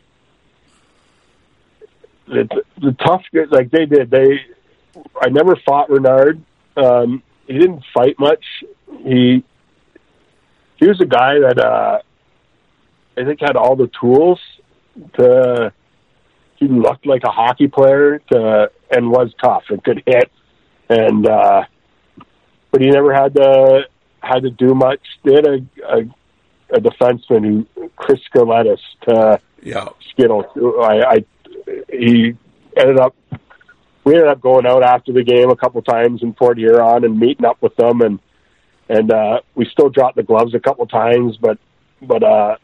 the 2.26 2.62
the 2.80 2.92
tough 2.92 3.22
like 3.50 3.70
they 3.70 3.86
did 3.86 4.10
they 4.10 4.40
I 5.20 5.28
never 5.28 5.56
fought 5.56 5.90
Renard 5.90 6.42
um 6.76 7.22
he 7.46 7.54
didn't 7.58 7.84
fight 7.94 8.18
much 8.18 8.44
he 9.02 9.44
he 10.76 10.86
was 10.86 11.00
a 11.00 11.06
guy 11.06 11.38
that 11.40 11.58
uh 11.58 12.00
I 13.16 13.24
think 13.24 13.40
had 13.40 13.56
all 13.56 13.76
the 13.76 13.90
tools 14.00 14.40
to 15.14 15.72
he 16.58 16.66
looked 16.66 17.06
like 17.06 17.22
a 17.24 17.30
hockey 17.30 17.68
player 17.68 18.20
to 18.32 18.70
and 18.90 19.10
was 19.10 19.32
tough 19.42 19.64
and 19.70 19.82
could 19.82 20.02
hit. 20.06 20.30
And 20.88 21.26
uh 21.26 21.62
but 22.70 22.80
he 22.80 22.88
never 22.90 23.14
had 23.14 23.34
to 23.34 23.82
had 24.20 24.40
to 24.40 24.50
do 24.50 24.74
much. 24.74 25.00
They 25.24 25.34
had 25.34 25.46
a, 25.46 25.58
a 25.86 26.76
a 26.76 26.80
defenseman 26.80 27.66
who 27.74 27.90
Chris 27.96 28.20
Scarlettis 28.30 28.80
to 29.08 29.40
Yeah, 29.62 29.88
Skittle. 30.10 30.44
I, 30.82 31.00
I 31.00 31.24
he 31.90 32.34
ended 32.76 32.98
up 32.98 33.14
we 34.04 34.14
ended 34.14 34.28
up 34.28 34.40
going 34.40 34.66
out 34.66 34.82
after 34.82 35.12
the 35.12 35.22
game 35.22 35.50
a 35.50 35.56
couple 35.56 35.82
times 35.82 36.22
in 36.22 36.32
Port 36.32 36.58
Huron 36.58 37.04
and 37.04 37.18
meeting 37.18 37.46
up 37.46 37.62
with 37.62 37.76
them. 37.76 38.00
And 38.00 38.20
and 38.88 39.12
uh 39.12 39.40
we 39.54 39.66
still 39.70 39.90
dropped 39.90 40.16
the 40.16 40.22
gloves 40.22 40.54
a 40.54 40.60
couple 40.60 40.86
times 40.86 41.36
but 41.36 41.58
but 42.02 42.22
uh 42.22 42.56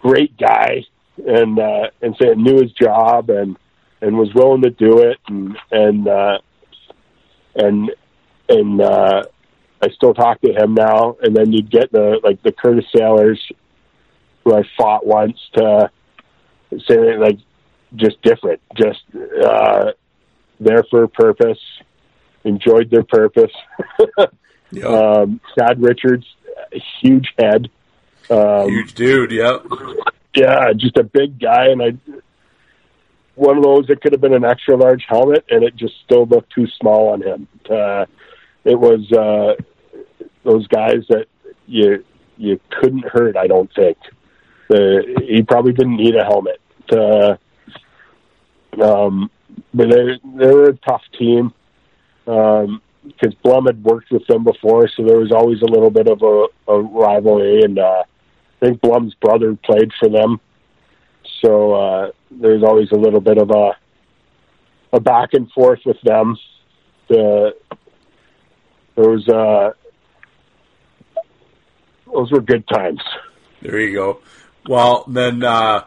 great 0.00 0.36
guy 0.36 0.84
and 1.26 1.58
uh 1.58 1.90
and 2.02 2.16
said 2.20 2.38
knew 2.38 2.60
his 2.60 2.72
job 2.72 3.30
and 3.30 3.56
and 4.00 4.16
was 4.16 4.32
willing 4.34 4.62
to 4.62 4.70
do 4.70 4.98
it 5.00 5.18
and 5.28 5.56
and 5.70 6.08
uh 6.08 6.38
and 7.54 7.90
and 8.48 8.80
uh 8.80 9.22
I 9.82 9.88
still 9.90 10.12
talk 10.14 10.40
to 10.42 10.52
him 10.52 10.74
now 10.74 11.16
and 11.22 11.34
then 11.34 11.52
you'd 11.52 11.70
get 11.70 11.90
the 11.92 12.20
like 12.22 12.42
the 12.42 12.52
Curtis 12.52 12.84
Sailors 12.94 13.40
who 14.44 14.54
I 14.54 14.62
fought 14.76 15.06
once 15.06 15.38
to 15.54 15.90
say 16.86 17.16
like 17.18 17.38
just 17.94 18.20
different, 18.22 18.60
just 18.76 19.00
uh, 19.44 19.92
there 20.60 20.84
for 20.90 21.04
a 21.04 21.08
purpose. 21.08 21.58
enjoyed 22.44 22.90
their 22.90 23.04
purpose. 23.04 23.52
Yeah. 24.72 24.84
um, 24.86 25.40
Chad 25.58 25.82
Richards, 25.82 26.24
huge 27.02 27.26
head. 27.36 27.68
Um, 28.30 28.68
Huge 28.68 28.94
dude. 28.94 29.32
Yep. 29.32 29.66
Yeah, 30.34 30.72
just 30.76 30.96
a 30.96 31.04
big 31.04 31.40
guy, 31.40 31.66
and 31.66 31.82
I 31.82 32.20
one 33.40 33.56
of 33.56 33.64
those 33.64 33.86
that 33.86 34.02
could 34.02 34.12
have 34.12 34.20
been 34.20 34.34
an 34.34 34.44
extra 34.44 34.76
large 34.76 35.04
helmet, 35.08 35.44
and 35.48 35.64
it 35.64 35.74
just 35.74 35.94
still 36.04 36.26
looked 36.26 36.52
too 36.52 36.66
small 36.78 37.08
on 37.08 37.22
him. 37.22 37.48
Uh, 37.64 38.04
it 38.64 38.78
was 38.78 39.10
uh, 39.12 39.54
those 40.44 40.66
guys 40.68 41.02
that 41.08 41.26
you 41.66 42.04
you 42.36 42.60
couldn't 42.70 43.04
hurt. 43.06 43.36
I 43.36 43.46
don't 43.46 43.70
think 43.74 43.96
uh, 44.70 45.22
he 45.26 45.42
probably 45.42 45.72
didn't 45.72 45.96
need 45.96 46.16
a 46.16 46.24
helmet. 46.24 46.60
Uh, 46.92 47.36
um, 48.82 49.30
but 49.72 49.88
they 49.90 50.20
they 50.36 50.52
were 50.52 50.70
a 50.70 50.76
tough 50.76 51.02
team 51.18 51.52
because 52.24 53.34
Blum 53.42 53.64
had 53.64 53.82
worked 53.82 54.10
with 54.10 54.26
them 54.26 54.44
before, 54.44 54.88
so 54.88 55.02
there 55.02 55.18
was 55.18 55.32
always 55.32 55.62
a 55.62 55.70
little 55.70 55.90
bit 55.90 56.08
of 56.08 56.22
a, 56.22 56.72
a 56.72 56.80
rivalry. 56.80 57.62
And 57.62 57.78
uh, 57.78 58.04
think 58.60 58.80
Blum's 58.80 59.14
brother 59.14 59.56
played 59.64 59.90
for 59.98 60.08
them, 60.08 60.40
so 61.42 61.72
uh, 61.72 62.10
there's 62.30 62.62
always 62.62 62.90
a 62.92 62.96
little 62.96 63.20
bit 63.20 63.38
of 63.38 63.50
a 63.50 63.76
a 64.92 65.00
back 65.00 65.30
and 65.32 65.50
forth 65.52 65.80
with 65.84 66.00
them. 66.02 66.36
The 67.08 67.54
those 68.96 69.26
uh, 69.28 69.70
those 72.12 72.30
were 72.30 72.40
good 72.40 72.66
times. 72.68 73.00
There 73.62 73.78
you 73.78 73.94
go. 73.94 74.20
Well, 74.68 75.04
then 75.06 75.42
uh, 75.42 75.84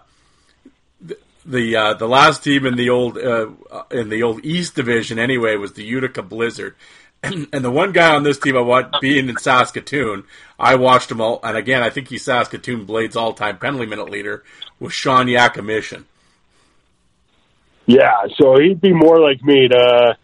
the 1.45 1.76
uh, 1.76 1.94
the 1.95 2.08
last 2.08 2.44
team 2.44 2.66
in 2.66 2.76
the 2.76 2.90
old 2.90 3.18
uh, 3.18 3.50
in 3.91 4.10
the 4.10 4.24
old 4.24 4.44
East 4.45 4.76
Division 4.76 5.20
anyway 5.20 5.56
was 5.56 5.74
the 5.74 5.84
Utica 5.84 6.22
Blizzard, 6.22 6.76
and, 7.24 7.48
the 7.66 7.72
one 7.72 7.91
guy 7.91 8.14
on 8.16 8.24
this 8.24 8.38
team 8.38 8.58
I 8.58 8.62
want 8.62 8.94
being 9.02 9.30
in 9.30 9.38
Saskatoon, 9.38 10.26
I 10.60 10.76
watched 10.76 11.10
him 11.10 11.22
all, 11.22 11.40
and 11.44 11.58
again 11.58 11.82
I 11.82 11.90
think 11.90 12.10
he's 12.10 12.24
Saskatoon 12.24 12.86
Blades 12.86 13.16
all 13.16 13.34
time 13.34 13.58
penalty 13.58 13.86
minute 13.86 14.10
leader 14.10 14.44
was 14.80 14.94
Sean 14.94 15.28
Yakimishin. 15.28 16.06
Yeah, 17.86 18.28
so 18.40 18.56
he'd 18.60 18.80
be 18.80 18.94
more 18.94 19.20
like 19.20 19.44
me. 19.44 19.68
To, 19.68 20.18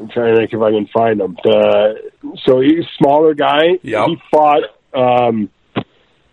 I'm 0.00 0.08
trying 0.08 0.34
to 0.34 0.40
think 0.40 0.52
if 0.52 0.60
I 0.60 0.70
can 0.70 0.86
find 0.88 1.20
him. 1.20 1.36
To, 1.44 1.94
so 2.44 2.60
he's 2.60 2.84
a 2.84 2.88
smaller 2.98 3.34
guy. 3.34 3.78
Yep. 3.82 4.06
He 4.08 4.16
fought. 4.30 4.62
Um, 4.94 5.50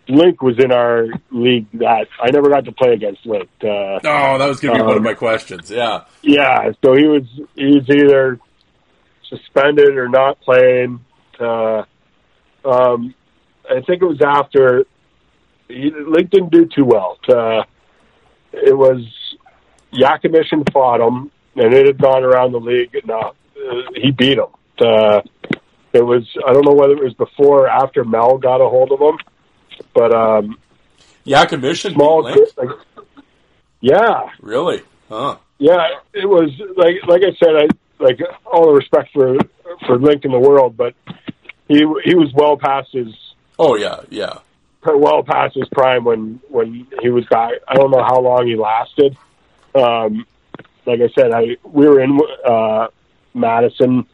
Link 0.09 0.41
was 0.41 0.59
in 0.59 0.71
our 0.71 1.05
league. 1.31 1.67
That 1.73 2.07
I 2.21 2.31
never 2.31 2.49
got 2.49 2.65
to 2.65 2.71
play 2.73 2.93
against 2.93 3.25
Link. 3.25 3.47
Uh, 3.63 3.99
Oh, 4.03 4.37
that 4.37 4.47
was 4.47 4.59
going 4.59 4.73
to 4.73 4.79
be 4.79 4.83
one 4.83 4.93
of 4.93 4.97
Um, 4.97 5.03
my 5.03 5.13
questions. 5.13 5.71
Yeah, 5.71 6.03
yeah, 6.21 6.71
so 6.83 6.93
he 6.95 7.07
was 7.07 7.23
he 7.55 7.67
was 7.77 7.89
either 7.89 8.39
suspended 9.37 9.97
or 9.97 10.09
not 10.09 10.39
playing. 10.41 11.03
Uh, 11.39 11.83
um, 12.65 13.13
I 13.69 13.81
think 13.81 14.01
it 14.01 14.05
was 14.05 14.21
after 14.25 14.85
he, 15.67 15.91
Link 15.91 16.29
didn't 16.29 16.51
do 16.51 16.65
too 16.65 16.85
well. 16.85 17.17
Uh, 17.27 17.63
it 18.51 18.77
was 18.77 19.01
Yakimishin 19.93 20.71
fought 20.71 21.01
him, 21.01 21.31
and 21.55 21.73
it 21.73 21.85
had 21.87 21.97
gone 22.01 22.23
around 22.23 22.51
the 22.51 22.59
league. 22.59 22.95
And 22.95 23.09
uh, 23.11 23.31
he 23.95 24.11
beat 24.11 24.37
him. 24.37 24.47
Uh, 24.79 25.21
it 25.93 26.03
was 26.03 26.23
I 26.45 26.53
don't 26.53 26.65
know 26.65 26.73
whether 26.73 26.93
it 26.93 27.03
was 27.03 27.13
before 27.13 27.65
or 27.65 27.69
after 27.69 28.03
Mel 28.03 28.37
got 28.37 28.61
a 28.61 28.69
hold 28.69 28.91
of 28.91 28.99
him, 28.99 29.17
but 29.93 30.13
um, 30.13 30.57
Yakimishin 31.25 31.93
small. 31.93 32.23
beat 32.23 32.35
Link? 32.35 32.57
Like, 32.57 32.69
yeah, 33.79 34.29
Really? 34.41 34.81
Huh? 35.09 35.37
yeah, 35.59 35.87
it 36.13 36.25
was 36.27 36.49
like 36.77 36.95
like 37.07 37.21
I 37.21 37.35
said, 37.37 37.55
I 37.55 37.67
like 37.99 38.19
all 38.45 38.67
the 38.67 38.73
respect 38.73 39.11
for 39.13 39.37
for 39.87 39.97
Link 39.99 40.25
in 40.25 40.31
the 40.31 40.39
world, 40.39 40.75
but 40.77 40.93
he 41.67 41.79
he 42.03 42.15
was 42.15 42.31
well 42.33 42.57
past 42.57 42.89
his 42.91 43.13
Oh 43.59 43.75
yeah, 43.75 44.01
yeah. 44.09 44.39
well 44.85 45.23
past 45.23 45.55
his 45.55 45.67
prime 45.69 46.03
when 46.03 46.39
when 46.49 46.87
he 47.01 47.09
was 47.09 47.25
back. 47.27 47.53
I 47.67 47.75
don't 47.75 47.91
know 47.91 48.03
how 48.03 48.19
long 48.19 48.47
he 48.47 48.55
lasted. 48.55 49.17
Um, 49.75 50.25
like 50.85 50.99
I 51.01 51.09
said, 51.17 51.31
I 51.31 51.57
we 51.63 51.87
were 51.87 52.01
in 52.01 52.19
uh, 52.45 52.87
Madison, 53.33 54.05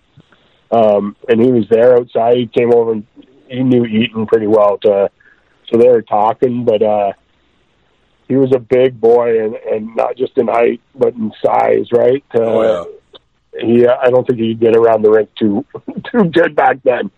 um, 0.71 1.15
and 1.27 1.41
he 1.41 1.51
was 1.51 1.67
there 1.69 1.97
outside. 1.97 2.37
He 2.37 2.47
came 2.47 2.73
over 2.73 2.93
and 2.93 3.07
he 3.47 3.63
knew 3.63 3.85
Eaton 3.85 4.25
pretty 4.27 4.47
well. 4.47 4.77
To 4.79 5.09
so 5.71 5.79
they 5.79 5.87
were 5.87 6.01
talking, 6.01 6.65
but 6.65 6.81
uh, 6.81 7.13
he 8.27 8.35
was 8.35 8.51
a 8.53 8.59
big 8.59 8.99
boy, 8.99 9.43
and, 9.43 9.55
and 9.55 9.95
not 9.95 10.17
just 10.17 10.37
in 10.37 10.47
height 10.47 10.81
but 10.95 11.13
in 11.13 11.31
size. 11.43 11.91
Right? 11.91 12.23
Uh, 12.35 12.39
Oh 12.39 12.61
yeah. 12.61 12.98
He 13.57 13.87
I 13.87 14.09
don't 14.09 14.27
think 14.27 14.39
he 14.39 14.53
could 14.53 14.59
get 14.61 14.75
around 14.75 15.03
the 15.03 15.09
rink 15.11 15.29
too 15.35 15.65
too 16.11 16.25
good 16.25 16.55
back 16.55 16.77
then. 16.83 17.11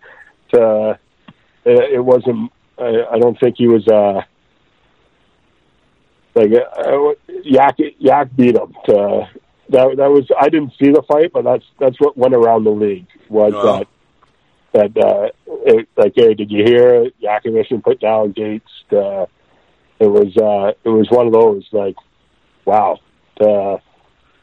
Uh, 0.53 0.95
it, 1.65 1.93
it 1.95 2.03
wasn't. 2.03 2.51
I, 2.77 3.03
I 3.11 3.19
don't 3.19 3.39
think 3.39 3.55
he 3.57 3.67
was. 3.67 3.87
Uh, 3.87 4.21
like 6.33 6.51
uh, 6.53 7.13
Yak 7.43 7.75
Yak 7.99 8.35
beat 8.35 8.55
him. 8.55 8.73
To, 8.85 9.27
that 9.69 9.97
that 9.97 10.09
was. 10.09 10.29
I 10.39 10.49
didn't 10.49 10.73
see 10.81 10.91
the 10.91 11.03
fight, 11.07 11.31
but 11.33 11.43
that's 11.43 11.65
that's 11.79 11.99
what 11.99 12.17
went 12.17 12.33
around 12.33 12.63
the 12.63 12.71
league 12.71 13.07
was 13.29 13.53
Wow. 13.53 13.79
that 13.79 13.87
that 14.93 15.05
uh, 15.05 15.29
it, 15.65 15.89
like 15.97 16.13
hey, 16.15 16.33
did 16.33 16.49
you 16.49 16.63
hear 16.63 17.09
Yakimishin 17.21 17.83
put 17.83 17.99
down 17.99 18.33
Gaetz? 18.33 18.61
Uh, 18.91 19.25
it 19.99 20.07
was 20.07 20.35
uh, 20.37 20.73
it 20.83 20.89
was 20.89 21.07
one 21.09 21.27
of 21.27 21.33
those 21.33 21.67
like 21.71 21.95
wow. 22.65 22.97
Uh, 23.39 23.77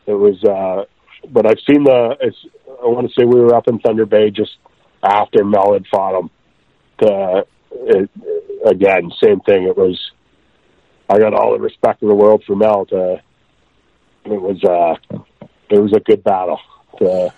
it 0.06 0.14
was. 0.14 0.42
Uh, 0.44 0.84
but 1.30 1.46
I've 1.46 1.60
seen 1.68 1.84
the. 1.84 2.16
It's, 2.20 2.36
I 2.82 2.86
want 2.86 3.08
to 3.08 3.14
say 3.18 3.24
we 3.24 3.40
were 3.40 3.54
up 3.54 3.68
in 3.68 3.78
Thunder 3.78 4.06
Bay 4.06 4.30
just 4.30 4.56
after 5.02 5.44
Mel 5.44 5.72
had 5.72 5.86
fought 5.86 6.20
him. 6.20 6.30
It, 7.70 8.10
again, 8.64 9.10
same 9.22 9.40
thing. 9.40 9.64
It 9.64 9.76
was. 9.76 9.98
I 11.10 11.18
got 11.18 11.34
all 11.34 11.52
the 11.52 11.60
respect 11.60 12.02
in 12.02 12.08
the 12.08 12.14
world 12.14 12.44
for 12.46 12.56
Mel. 12.56 12.86
To, 12.86 13.20
it 14.24 14.40
was. 14.42 14.62
Uh, 14.64 15.18
it 15.70 15.78
was 15.78 15.92
a 15.92 16.00
good 16.00 16.24
battle. 16.24 16.58
To, 16.98 17.32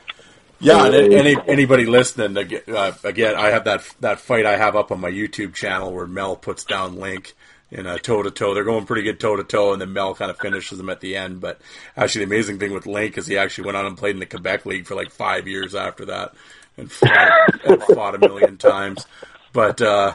Yeah, 0.61 0.86
and 0.86 0.94
any, 0.94 1.36
anybody 1.47 1.86
listening, 1.86 2.36
again, 2.36 2.62
uh, 2.69 2.93
again, 3.02 3.35
I 3.35 3.48
have 3.48 3.65
that 3.65 3.82
that 4.01 4.20
fight 4.20 4.47
I 4.47 4.57
have 4.57 4.77
up 4.77 4.93
on 4.93 5.01
my 5.01 5.11
YouTube 5.11 5.55
channel 5.55 5.93
where 5.93 6.07
Mel 6.07 6.36
puts 6.36 6.65
down 6.65 6.97
Link 6.97 7.35
in 7.71 7.87
a 7.87 7.99
toe 7.99 8.23
to 8.23 8.31
toe. 8.31 8.55
They're 8.55 8.65
going 8.65 8.87
pretty 8.87 9.03
good 9.03 9.21
toe 9.21 9.37
to 9.37 9.45
toe, 9.45 9.73
and 9.73 9.81
then 9.81 9.93
Mel 9.93 10.15
kind 10.15 10.31
of 10.31 10.39
finishes 10.39 10.79
them 10.79 10.91
at 10.91 11.01
the 11.01 11.17
end. 11.17 11.41
But 11.41 11.61
actually, 11.97 12.25
the 12.25 12.35
amazing 12.35 12.59
thing 12.59 12.73
with 12.73 12.87
Link 12.87 13.17
is 13.17 13.27
he 13.27 13.39
actually 13.39 13.67
went 13.67 13.77
on 13.77 13.87
and 13.87 13.97
played 13.97 14.17
in 14.17 14.21
the 14.21 14.27
Quebec 14.27 14.67
League 14.67 14.87
for 14.87 14.95
like 14.95 15.11
five 15.11 15.47
years 15.47 15.75
after 15.75 16.07
that, 16.07 16.35
and 16.77 16.91
fought, 16.91 17.33
and 17.65 17.83
fought 17.83 18.15
a 18.15 18.19
million 18.19 18.57
times. 18.57 19.07
But 19.53 19.81
uh, 19.81 20.15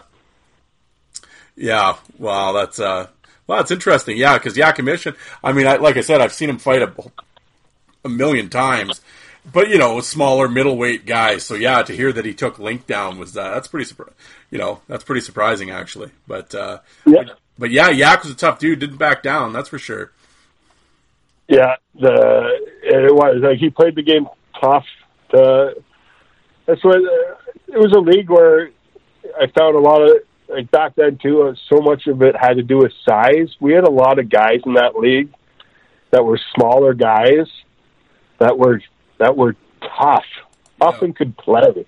yeah, 1.56 1.96
wow, 2.18 2.52
that's 2.52 2.80
uh, 2.80 3.08
well, 3.48 3.60
that's 3.60 3.72
interesting. 3.72 4.18
Yeah, 4.18 4.38
because 4.38 4.56
Yakimishin, 4.56 5.16
I 5.44 5.54
mean, 5.54 5.68
I, 5.68 5.78
like 5.78 5.98
I 5.98 6.02
said, 6.02 6.22
I've 6.22 6.34
seen 6.34 6.50
him 6.50 6.58
fight 6.58 6.82
a, 6.82 6.94
a 8.04 8.10
million 8.10 8.50
times 8.50 9.02
but 9.52 9.70
you 9.70 9.78
know, 9.78 10.00
a 10.00 10.04
smaller 10.04 10.48
middleweight 10.48 11.06
guys. 11.06 11.44
So 11.44 11.56
yeah, 11.56 11.84
to 11.84 11.94
hear 11.96 12.12
that 12.12 12.26
he 12.26 12.34
took 12.34 12.60
Link 12.60 12.88
down 12.88 13.18
was 13.18 13.38
uh, 13.38 13.54
that's 13.54 13.68
pretty 13.68 13.92
surpri- 13.92 14.14
you 14.50 14.58
know 14.58 14.82
that's 14.88 15.04
pretty 15.04 15.22
surprising 15.22 15.70
actually. 15.70 16.12
But 16.28 16.54
uh, 16.56 16.80
yeah, 17.06 17.24
but 17.58 17.72
yeah, 17.72 17.90
Yak 17.90 18.24
was 18.24 18.32
a 18.32 18.36
tough 18.36 18.60
dude. 18.60 18.80
Didn't 18.80 18.98
back 18.98 19.24
down. 19.24 19.54
That's 19.54 19.70
for 19.70 19.80
sure. 19.80 20.12
yeah. 21.48 21.76
The 22.00 22.60
it 22.84 23.14
was 23.14 23.42
like 23.42 23.58
he 23.60 23.70
played 23.70 23.96
the 23.96 24.04
game 24.04 24.28
tough. 24.62 24.86
The, 25.32 25.82
that's 26.66 26.84
what 26.84 26.98
it 26.98 27.78
was 27.78 27.94
a 27.96 28.00
league 28.00 28.30
where 28.30 28.70
I 29.40 29.48
found 29.58 29.76
a 29.76 29.80
lot 29.80 30.02
of 30.02 30.18
like 30.50 30.70
back 30.72 30.96
then 30.96 31.18
too. 31.22 31.44
uh, 31.44 31.56
So 31.70 31.82
much 31.82 32.08
of 32.08 32.22
it 32.22 32.36
had 32.40 32.56
to 32.56 32.64
do 32.64 32.78
with 32.78 32.92
size. 33.08 33.50
We 33.60 33.74
had 33.74 33.86
a 33.86 33.92
lot 33.92 34.20
of 34.20 34.30
guys 34.30 34.60
in 34.66 34.74
that 34.74 34.96
league 34.98 35.34
that 36.12 36.24
were 36.24 36.40
smaller 36.56 36.94
guys 36.94 37.48
that 38.40 38.58
were 38.58 38.82
that 39.20 39.36
were 39.38 39.56
tough, 39.82 40.26
tough 40.82 41.02
and 41.02 41.16
could 41.16 41.38
play. 41.38 41.86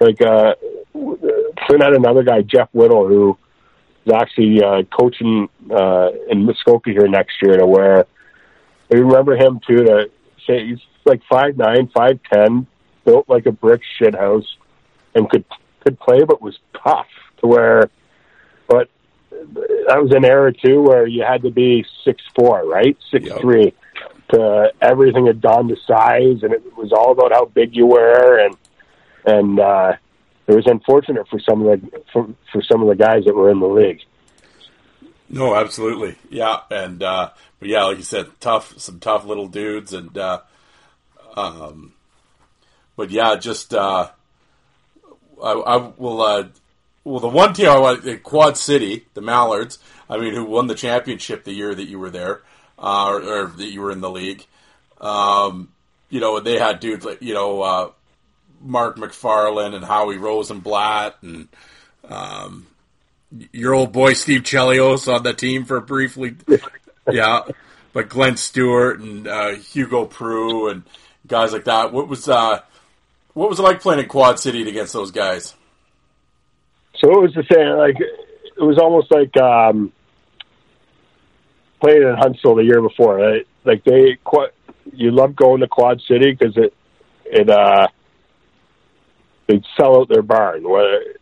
Like 0.00 0.20
uh, 0.22 0.54
Flint 0.92 1.82
had 1.82 1.92
another 1.92 2.22
guy, 2.22 2.40
Jeff 2.42 2.68
Whittle, 2.72 3.06
who 3.06 3.36
is 4.06 4.12
actually 4.12 4.62
uh, 4.62 4.82
coaching 4.96 5.48
uh, 5.70 6.10
in 6.30 6.44
Muskoka 6.44 6.90
here 6.90 7.08
next 7.08 7.42
year. 7.42 7.56
To 7.58 7.66
where 7.66 8.06
I 8.92 8.96
remember 8.96 9.36
him 9.36 9.60
too. 9.66 9.84
To 9.84 10.10
say 10.46 10.66
he's 10.66 10.78
like 11.04 11.22
five 11.28 11.56
nine, 11.56 11.88
five 11.94 12.18
ten, 12.32 12.66
built 13.04 13.28
like 13.28 13.46
a 13.46 13.52
brick 13.52 13.82
shit 13.98 14.14
house, 14.14 14.56
and 15.14 15.28
could 15.28 15.44
could 15.84 15.98
play, 15.98 16.24
but 16.24 16.40
was 16.42 16.58
tough. 16.82 17.06
To 17.40 17.46
where, 17.46 17.90
but 18.68 18.88
that 19.30 20.02
was 20.02 20.12
an 20.14 20.24
era 20.24 20.52
too 20.52 20.82
where 20.82 21.06
you 21.06 21.22
had 21.22 21.42
to 21.42 21.50
be 21.50 21.84
six 22.04 22.22
four, 22.34 22.64
right, 22.66 22.96
six 23.10 23.26
Yep. 23.26 23.40
three. 23.40 23.74
To 24.32 24.72
everything 24.80 25.26
had 25.26 25.40
gone 25.40 25.66
to 25.68 25.76
size, 25.86 26.42
and 26.44 26.52
it 26.52 26.76
was 26.76 26.92
all 26.92 27.10
about 27.10 27.32
how 27.32 27.46
big 27.46 27.74
you 27.74 27.86
were, 27.86 28.38
and 28.38 28.56
and 29.26 29.58
uh, 29.58 29.94
it 30.50 30.56
was 30.56 30.66
unfortunate 30.66 31.28
for 31.28 31.38
some 31.40 31.66
of 31.66 31.80
the 31.80 32.02
for, 32.12 32.28
for 32.52 32.62
some 32.62 32.82
of 32.82 32.88
the 32.88 32.96
guys 32.96 33.24
that 33.24 33.34
were 33.34 33.50
in 33.50 33.60
the 33.60 33.68
league. 33.68 34.00
No, 35.28 35.54
absolutely. 35.54 36.16
Yeah, 36.28 36.60
and 36.70 37.02
uh, 37.02 37.30
but 37.60 37.68
yeah, 37.68 37.84
like 37.84 37.98
you 37.98 38.02
said, 38.02 38.26
tough, 38.40 38.78
some 38.78 38.98
tough 38.98 39.24
little 39.24 39.46
dudes, 39.46 39.92
and 39.92 40.16
uh, 40.18 40.40
um, 41.36 41.92
but 42.96 43.10
yeah, 43.10 43.36
just 43.36 43.72
uh, 43.72 44.10
I, 45.42 45.52
I 45.52 45.76
will. 45.96 46.20
Uh, 46.20 46.48
well, 47.04 47.20
the 47.20 47.28
one 47.28 47.54
team 47.54 47.68
I 47.68 47.78
want, 47.78 48.22
Quad 48.24 48.58
City, 48.58 49.06
the 49.14 49.22
Mallards. 49.22 49.78
I 50.08 50.18
mean, 50.18 50.34
who 50.34 50.44
won 50.44 50.66
the 50.66 50.74
championship 50.74 51.44
the 51.44 51.52
year 51.52 51.74
that 51.74 51.88
you 51.88 51.98
were 51.98 52.10
there, 52.10 52.42
uh, 52.78 53.06
or, 53.08 53.22
or, 53.22 53.46
that 53.46 53.70
you 53.70 53.80
were 53.80 53.92
in 53.92 54.00
the 54.00 54.10
league. 54.10 54.44
Um, 55.00 55.68
you 56.08 56.18
know, 56.18 56.40
they 56.40 56.58
had 56.58 56.80
dudes 56.80 57.04
like 57.04 57.22
you 57.22 57.34
know 57.34 57.62
uh, 57.62 57.90
Mark 58.60 58.96
McFarland 58.96 59.74
and 59.74 59.84
Howie 59.84 60.18
Rosenblatt 60.18 61.16
and 61.22 61.48
um, 62.08 62.66
your 63.52 63.74
old 63.74 63.92
boy 63.92 64.12
Steve 64.14 64.42
Chelios 64.42 65.12
on 65.12 65.22
the 65.22 65.32
team 65.32 65.64
for 65.64 65.80
briefly. 65.80 66.36
yeah, 67.10 67.42
but 67.92 68.08
Glenn 68.08 68.36
Stewart 68.36 69.00
and 69.00 69.26
uh, 69.26 69.50
Hugo 69.50 70.06
Proulx 70.06 70.72
and 70.72 70.82
guys 71.26 71.52
like 71.52 71.64
that. 71.64 71.92
What 71.92 72.08
was 72.08 72.28
uh, 72.28 72.60
what 73.34 73.48
was 73.48 73.58
it 73.58 73.62
like 73.62 73.80
playing 73.80 74.00
in 74.00 74.08
Quad 74.08 74.38
City 74.38 74.68
against 74.68 74.92
those 74.92 75.10
guys? 75.10 75.54
So 76.98 77.10
it 77.10 77.20
was 77.20 77.34
the 77.34 77.44
same. 77.50 77.78
Like 77.78 77.96
it 77.98 78.62
was 78.62 78.78
almost 78.78 79.10
like 79.10 79.36
um, 79.36 79.92
playing 81.80 82.02
in 82.02 82.14
Huntsville 82.18 82.56
the 82.56 82.64
year 82.64 82.82
before. 82.82 83.16
Right? 83.16 83.46
Like 83.64 83.84
they, 83.84 84.18
you 84.92 85.10
love 85.10 85.36
going 85.36 85.60
to 85.60 85.68
Quad 85.68 86.00
City 86.06 86.32
because 86.32 86.56
it 86.56 86.74
it 87.24 87.48
uh, 87.48 87.88
they'd 89.50 89.64
sell 89.78 90.00
out 90.00 90.08
their 90.08 90.22
barn. 90.22 90.64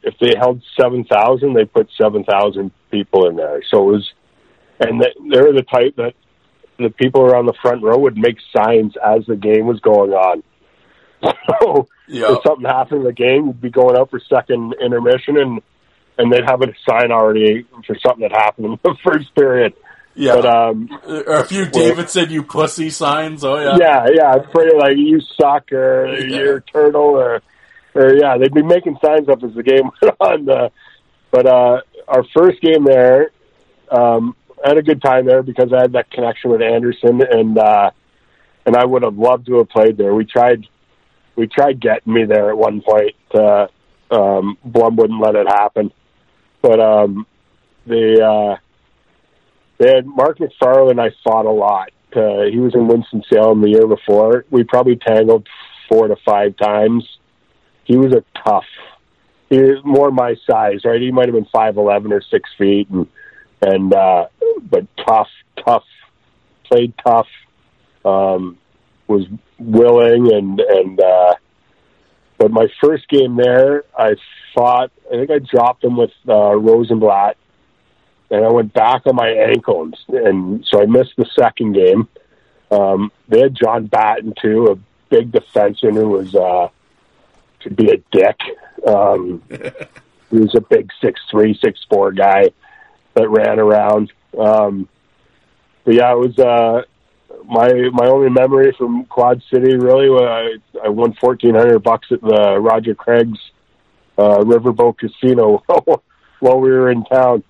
If 0.03 0.15
they 0.21 0.35
held 0.39 0.63
seven 0.81 1.05
thousand, 1.05 1.55
they 1.55 1.65
put 1.65 1.89
seven 2.01 2.25
thousand 2.25 2.71
people 2.91 3.29
in 3.29 3.37
there. 3.37 3.63
So 3.71 3.89
it 3.89 3.93
was, 3.93 4.13
and 4.81 5.01
they're 5.31 5.53
the 5.53 5.63
type 5.63 5.97
that 5.97 6.15
the 6.79 6.91
people 6.91 7.23
around 7.23 7.47
the 7.47 7.59
front 7.61 7.83
row 7.83 7.99
would 7.99 8.17
make 8.17 8.37
signs 8.57 8.95
as 8.97 9.27
the 9.27 9.37
game 9.37 9.67
was 9.67 9.81
going 9.81 10.13
on. 10.13 10.43
So 11.61 11.89
yeah. 12.07 12.33
if 12.33 12.43
something 12.47 12.65
happened 12.65 13.01
in 13.01 13.07
the 13.07 13.13
game, 13.13 13.47
we'd 13.47 13.61
be 13.61 13.71
going 13.71 13.97
out 13.97 14.11
for 14.11 14.21
second 14.21 14.75
intermission, 14.81 15.37
and 15.37 15.61
and 16.17 16.33
they'd 16.33 16.45
have 16.49 16.63
a 16.63 16.67
sign 16.89 17.11
already 17.11 17.67
for 17.87 17.97
something 18.05 18.21
that 18.29 18.31
happened 18.31 18.67
in 18.67 18.79
the 18.83 18.97
first 19.05 19.35
period. 19.35 19.75
Yeah, 20.15 20.35
but, 20.35 20.47
um, 20.47 20.89
a 21.07 21.45
few 21.45 21.67
Davidson, 21.67 22.31
you 22.31 22.43
pussy 22.43 22.91
signs. 22.91 23.45
Oh 23.45 23.59
yeah, 23.59 23.77
yeah, 23.79 24.07
yeah. 24.13 24.35
Pretty 24.53 24.77
like 24.77 24.97
you 24.97 25.21
suck 25.41 25.73
or 25.73 26.07
yeah. 26.07 26.37
you're 26.37 26.61
turtle 26.61 27.03
or 27.03 27.43
or 27.95 28.15
yeah, 28.15 28.39
they'd 28.39 28.55
be 28.55 28.63
making 28.63 28.99
signs 29.05 29.29
up 29.29 29.43
as 29.43 29.55
the 29.55 29.63
game 29.63 29.91
went 30.03 30.17
on. 30.21 30.49
Uh, 30.49 30.69
but 31.31 31.47
uh, 31.47 31.81
our 32.07 32.25
first 32.37 32.61
game 32.61 32.85
there, 32.85 33.31
um, 33.91 34.35
I 34.65 34.69
had 34.69 34.79
a 34.79 34.83
good 34.83 35.03
time 35.03 35.27
there 35.27 35.43
because 35.43 35.73
I 35.73 35.83
had 35.83 35.93
that 35.93 36.11
connection 36.11 36.51
with 36.51 36.63
Anderson, 36.63 37.21
and 37.23 37.59
uh, 37.59 37.91
and 38.67 38.77
I 38.77 38.85
would 38.85 39.03
have 39.03 39.17
loved 39.17 39.47
to 39.47 39.59
have 39.59 39.69
played 39.69 39.97
there. 39.97 40.15
We 40.15 40.25
tried, 40.25 40.67
we 41.37 41.47
tried 41.47 41.81
getting 41.81 42.13
me 42.13 42.25
there 42.25 42.51
at 42.51 42.59
one 42.59 42.83
point. 42.83 43.15
Uh, 43.33 43.67
um, 44.11 44.59
Blum 44.65 44.97
wouldn't 44.97 45.21
let 45.21 45.37
it 45.37 45.47
happen, 45.47 45.93
but 46.63 46.81
um, 46.81 47.27
they 47.87 48.21
uh, 48.21 48.57
they 49.79 49.95
had 49.95 50.07
Mark 50.07 50.39
McFarland. 50.39 51.01
I 51.01 51.15
fought 51.25 51.47
a 51.47 51.51
lot. 51.51 51.91
Uh, 52.15 52.45
he 52.51 52.59
was 52.59 52.75
in 52.75 52.89
Winston 52.89 53.23
Salem 53.33 53.61
the 53.61 53.71
year 53.71 53.87
before. 53.87 54.45
We 54.51 54.65
probably 54.65 54.97
tangled 54.97 55.47
four 55.89 56.09
to 56.09 56.17
five 56.25 56.57
times. 56.57 57.18
He 57.89 57.97
was 57.97 58.13
a 58.13 58.23
tough. 58.45 58.67
He 59.49 59.59
was 59.59 59.83
more 59.83 60.11
my 60.11 60.37
size, 60.49 60.85
right? 60.85 61.01
He 61.01 61.11
might 61.11 61.27
have 61.27 61.35
been 61.35 61.47
five 61.47 61.79
eleven 61.79 62.13
or 62.13 62.21
six 62.21 62.51
feet, 62.59 62.89
and 62.91 63.09
and 63.63 63.95
uh, 63.95 64.27
but 64.71 64.87
tough, 65.07 65.29
tough, 65.65 65.85
played 66.65 66.93
tough, 67.03 67.27
um, 68.05 68.59
was 69.07 69.27
willing, 69.59 70.31
and 70.35 70.61
and 70.61 71.01
uh, 71.01 71.35
but 72.37 72.51
my 72.51 72.67
first 72.79 73.09
game 73.09 73.37
there, 73.37 73.85
I 73.99 74.17
fought. 74.55 74.93
I 75.11 75.17
think 75.17 75.31
I 75.31 75.39
dropped 75.39 75.83
him 75.83 75.97
with 75.97 76.13
uh, 76.29 76.55
Rosenblatt, 76.57 77.39
and 78.31 78.45
I 78.45 78.51
went 78.51 78.75
back 78.75 79.07
on 79.07 79.17
my 79.17 79.31
ankle, 79.31 79.83
and, 79.83 79.97
and 80.27 80.67
so 80.67 80.83
I 80.83 80.85
missed 80.85 81.15
the 81.17 81.27
second 81.39 81.73
game. 81.73 82.07
Um, 82.71 83.11
they 83.29 83.41
had 83.41 83.55
John 83.55 83.87
Batten 83.87 84.35
too, 84.39 84.67
a 84.67 84.75
big 85.09 85.33
defenseman 85.33 85.95
who 85.95 86.11
was 86.11 86.35
uh, 86.35 86.69
to 87.69 87.75
be 87.75 87.91
a 87.91 87.97
dick. 88.11 88.37
Um, 88.87 89.43
he 90.31 90.39
was 90.39 90.55
a 90.57 90.61
big 90.61 90.91
six 91.03 91.21
three, 91.31 91.59
six 91.63 91.81
four 91.91 92.13
guy 92.13 92.51
that 93.15 93.29
ran 93.29 93.59
around. 93.59 94.13
Um, 94.39 94.89
but 95.85 95.95
yeah, 95.95 96.13
it 96.13 96.19
was 96.19 96.39
uh, 96.39 96.83
my 97.45 97.69
my 97.93 98.07
only 98.07 98.31
memory 98.31 98.75
from 98.77 99.05
Quad 99.07 99.43
City. 99.53 99.77
Really, 99.77 100.09
I, 100.09 100.57
I 100.85 100.89
won 100.89 101.15
fourteen 101.15 101.55
hundred 101.55 101.83
bucks 101.83 102.09
at 102.11 102.21
the 102.21 102.59
Roger 102.61 102.95
Craig's 102.95 103.39
uh, 104.19 104.39
Riverboat 104.39 104.99
Casino 104.99 105.63
while 106.41 106.61
we 106.61 106.71
were 106.71 106.91
in 106.91 107.05
town. 107.05 107.45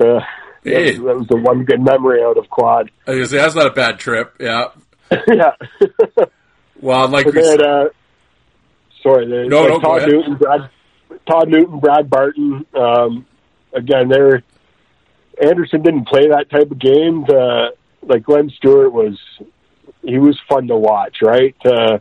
Uh, 0.00 0.20
hey. 0.62 0.92
that, 0.92 1.04
that, 1.04 1.16
was 1.16 1.26
the 1.28 1.36
one 1.36 1.64
good 1.64 1.80
memory 1.80 2.22
out 2.22 2.38
of 2.38 2.48
Quad. 2.48 2.90
I 3.06 3.16
was 3.16 3.30
say, 3.30 3.38
that's 3.38 3.54
not 3.54 3.66
a 3.66 3.72
bad 3.72 3.98
trip. 3.98 4.36
Yeah. 4.38 4.66
yeah. 5.10 5.52
well, 6.80 7.08
like 7.08 7.26
we 7.26 7.44
had, 7.44 7.60
uh, 7.60 7.88
sorry, 9.08 9.48
no, 9.48 9.62
like 9.62 9.70
no, 9.70 9.80
Todd 9.80 10.08
Newton, 10.08 10.34
Brad, 10.36 10.70
Todd 11.26 11.48
Newton, 11.48 11.80
Brad 11.80 12.10
Barton. 12.10 12.66
Um, 12.74 13.26
again, 13.72 14.08
they're 14.08 14.42
Anderson 15.42 15.82
didn't 15.82 16.08
play 16.08 16.28
that 16.28 16.50
type 16.50 16.70
of 16.70 16.78
game. 16.78 17.24
To, 17.26 17.72
like 18.02 18.24
Glenn 18.24 18.50
Stewart 18.50 18.92
was, 18.92 19.18
he 20.02 20.18
was 20.18 20.38
fun 20.48 20.68
to 20.68 20.76
watch. 20.76 21.18
Right, 21.22 21.56
uh, 21.64 21.98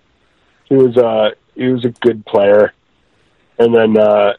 he 0.65 0.75
was 0.75 0.97
a 0.97 1.05
uh, 1.05 1.29
he 1.55 1.67
was 1.67 1.85
a 1.85 1.89
good 1.89 2.25
player, 2.25 2.73
and 3.57 3.73
then 3.73 3.97
uh, 3.97 4.33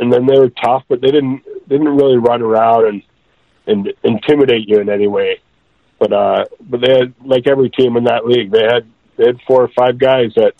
and 0.00 0.12
then 0.12 0.26
they 0.26 0.38
were 0.38 0.50
tough, 0.50 0.84
but 0.88 1.00
they 1.00 1.10
didn't 1.10 1.42
they 1.66 1.76
didn't 1.76 1.96
really 1.96 2.18
run 2.18 2.42
around 2.42 2.86
and 2.86 3.02
and 3.66 3.92
intimidate 4.02 4.68
you 4.68 4.80
in 4.80 4.88
any 4.88 5.06
way. 5.06 5.40
But 5.98 6.12
uh, 6.12 6.44
but 6.60 6.80
they 6.80 6.92
had 6.92 7.14
like 7.24 7.46
every 7.46 7.70
team 7.70 7.96
in 7.96 8.04
that 8.04 8.26
league, 8.26 8.50
they 8.50 8.62
had 8.62 8.86
they 9.16 9.26
had 9.26 9.40
four 9.46 9.62
or 9.62 9.68
five 9.68 9.98
guys 9.98 10.32
that 10.36 10.54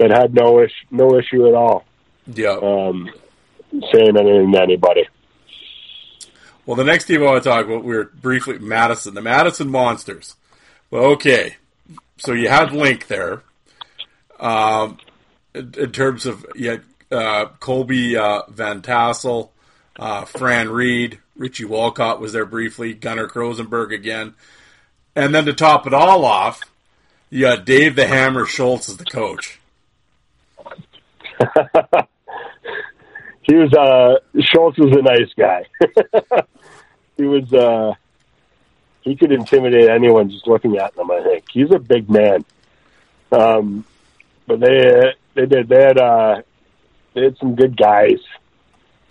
that 0.00 0.10
had 0.10 0.34
no 0.34 0.60
issue 0.60 0.72
no 0.90 1.18
issue 1.18 1.46
at 1.46 1.54
all. 1.54 1.84
Yeah, 2.26 2.58
um, 2.60 3.10
saying 3.70 4.16
anything 4.16 4.52
to 4.52 4.60
anybody. 4.60 5.06
Well, 6.66 6.76
the 6.76 6.84
next 6.84 7.04
team 7.04 7.22
I 7.22 7.26
want 7.26 7.42
to 7.42 7.48
talk 7.48 7.66
about, 7.66 7.84
we 7.84 7.96
were 7.96 8.04
briefly 8.04 8.58
Madison, 8.58 9.14
the 9.14 9.22
Madison 9.22 9.68
Monsters. 9.68 10.36
Well, 10.90 11.04
okay, 11.12 11.56
so 12.18 12.32
you 12.32 12.48
had 12.48 12.72
Link 12.72 13.06
there. 13.06 13.42
Um, 14.38 14.98
in, 15.54 15.74
in, 15.76 15.92
terms 15.92 16.26
of 16.26 16.46
you 16.54 16.70
had 16.70 16.82
uh, 17.10 17.46
Colby 17.60 18.16
uh, 18.16 18.42
Van 18.48 18.82
Tassel, 18.82 19.50
uh, 19.98 20.24
Fran 20.24 20.70
Reed, 20.70 21.18
Richie 21.36 21.64
Walcott 21.64 22.20
was 22.20 22.32
there 22.32 22.46
briefly, 22.46 22.94
Gunnar 22.94 23.28
Krosenberg 23.28 23.92
again, 23.92 24.34
and 25.14 25.34
then 25.34 25.44
to 25.44 25.52
top 25.52 25.86
it 25.86 25.92
all 25.92 26.24
off, 26.24 26.62
you 27.28 27.46
had 27.46 27.64
Dave 27.64 27.96
the 27.96 28.06
Hammer 28.06 28.46
Schultz 28.46 28.88
as 28.88 28.96
the 28.96 29.04
coach. 29.04 29.59
he 33.42 33.54
was 33.54 33.72
uh 33.72 34.16
Schultz 34.40 34.78
was 34.78 34.96
a 34.96 35.02
nice 35.02 35.32
guy. 35.36 35.66
he 37.16 37.24
was 37.24 37.52
uh 37.52 37.94
he 39.02 39.16
could 39.16 39.32
intimidate 39.32 39.88
anyone 39.88 40.30
just 40.30 40.46
looking 40.46 40.76
at 40.76 40.96
him. 40.96 41.10
I 41.10 41.22
think 41.22 41.44
he's 41.50 41.72
a 41.72 41.78
big 41.78 42.10
man. 42.10 42.44
Um, 43.32 43.84
but 44.46 44.60
they 44.60 45.14
they 45.34 45.46
did 45.46 45.68
they 45.68 45.82
had 45.82 45.98
uh 45.98 46.42
they 47.14 47.24
had 47.24 47.38
some 47.38 47.54
good 47.54 47.76
guys. 47.76 48.18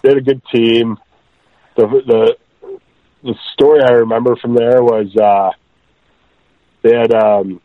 They 0.02 0.10
had 0.10 0.18
a 0.18 0.22
good 0.22 0.42
team. 0.54 0.98
The 1.76 1.88
the 1.88 2.38
the 3.24 3.36
story 3.54 3.82
I 3.84 3.94
remember 3.94 4.36
from 4.36 4.54
there 4.54 4.84
was 4.84 5.16
uh 5.16 5.52
they 6.82 6.96
had 6.96 7.14
um 7.14 7.62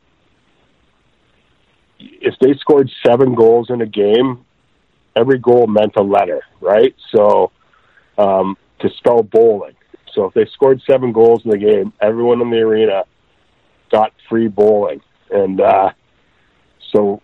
if 2.00 2.34
they 2.40 2.54
scored 2.54 2.90
seven 3.06 3.34
goals 3.34 3.70
in 3.70 3.80
a 3.80 3.86
game, 3.86 4.44
every 5.16 5.38
goal 5.38 5.66
meant 5.66 5.92
a 5.96 6.02
letter, 6.02 6.42
right? 6.60 6.94
So 7.14 7.52
um, 8.18 8.56
to 8.80 8.90
spell 8.96 9.22
bowling. 9.22 9.74
So 10.12 10.26
if 10.26 10.34
they 10.34 10.46
scored 10.46 10.80
seven 10.88 11.12
goals 11.12 11.44
in 11.44 11.50
the 11.50 11.58
game, 11.58 11.92
everyone 12.00 12.40
in 12.40 12.50
the 12.50 12.58
arena 12.58 13.04
got 13.90 14.12
free 14.28 14.48
bowling, 14.48 15.00
and 15.30 15.60
uh, 15.60 15.90
so 16.92 17.20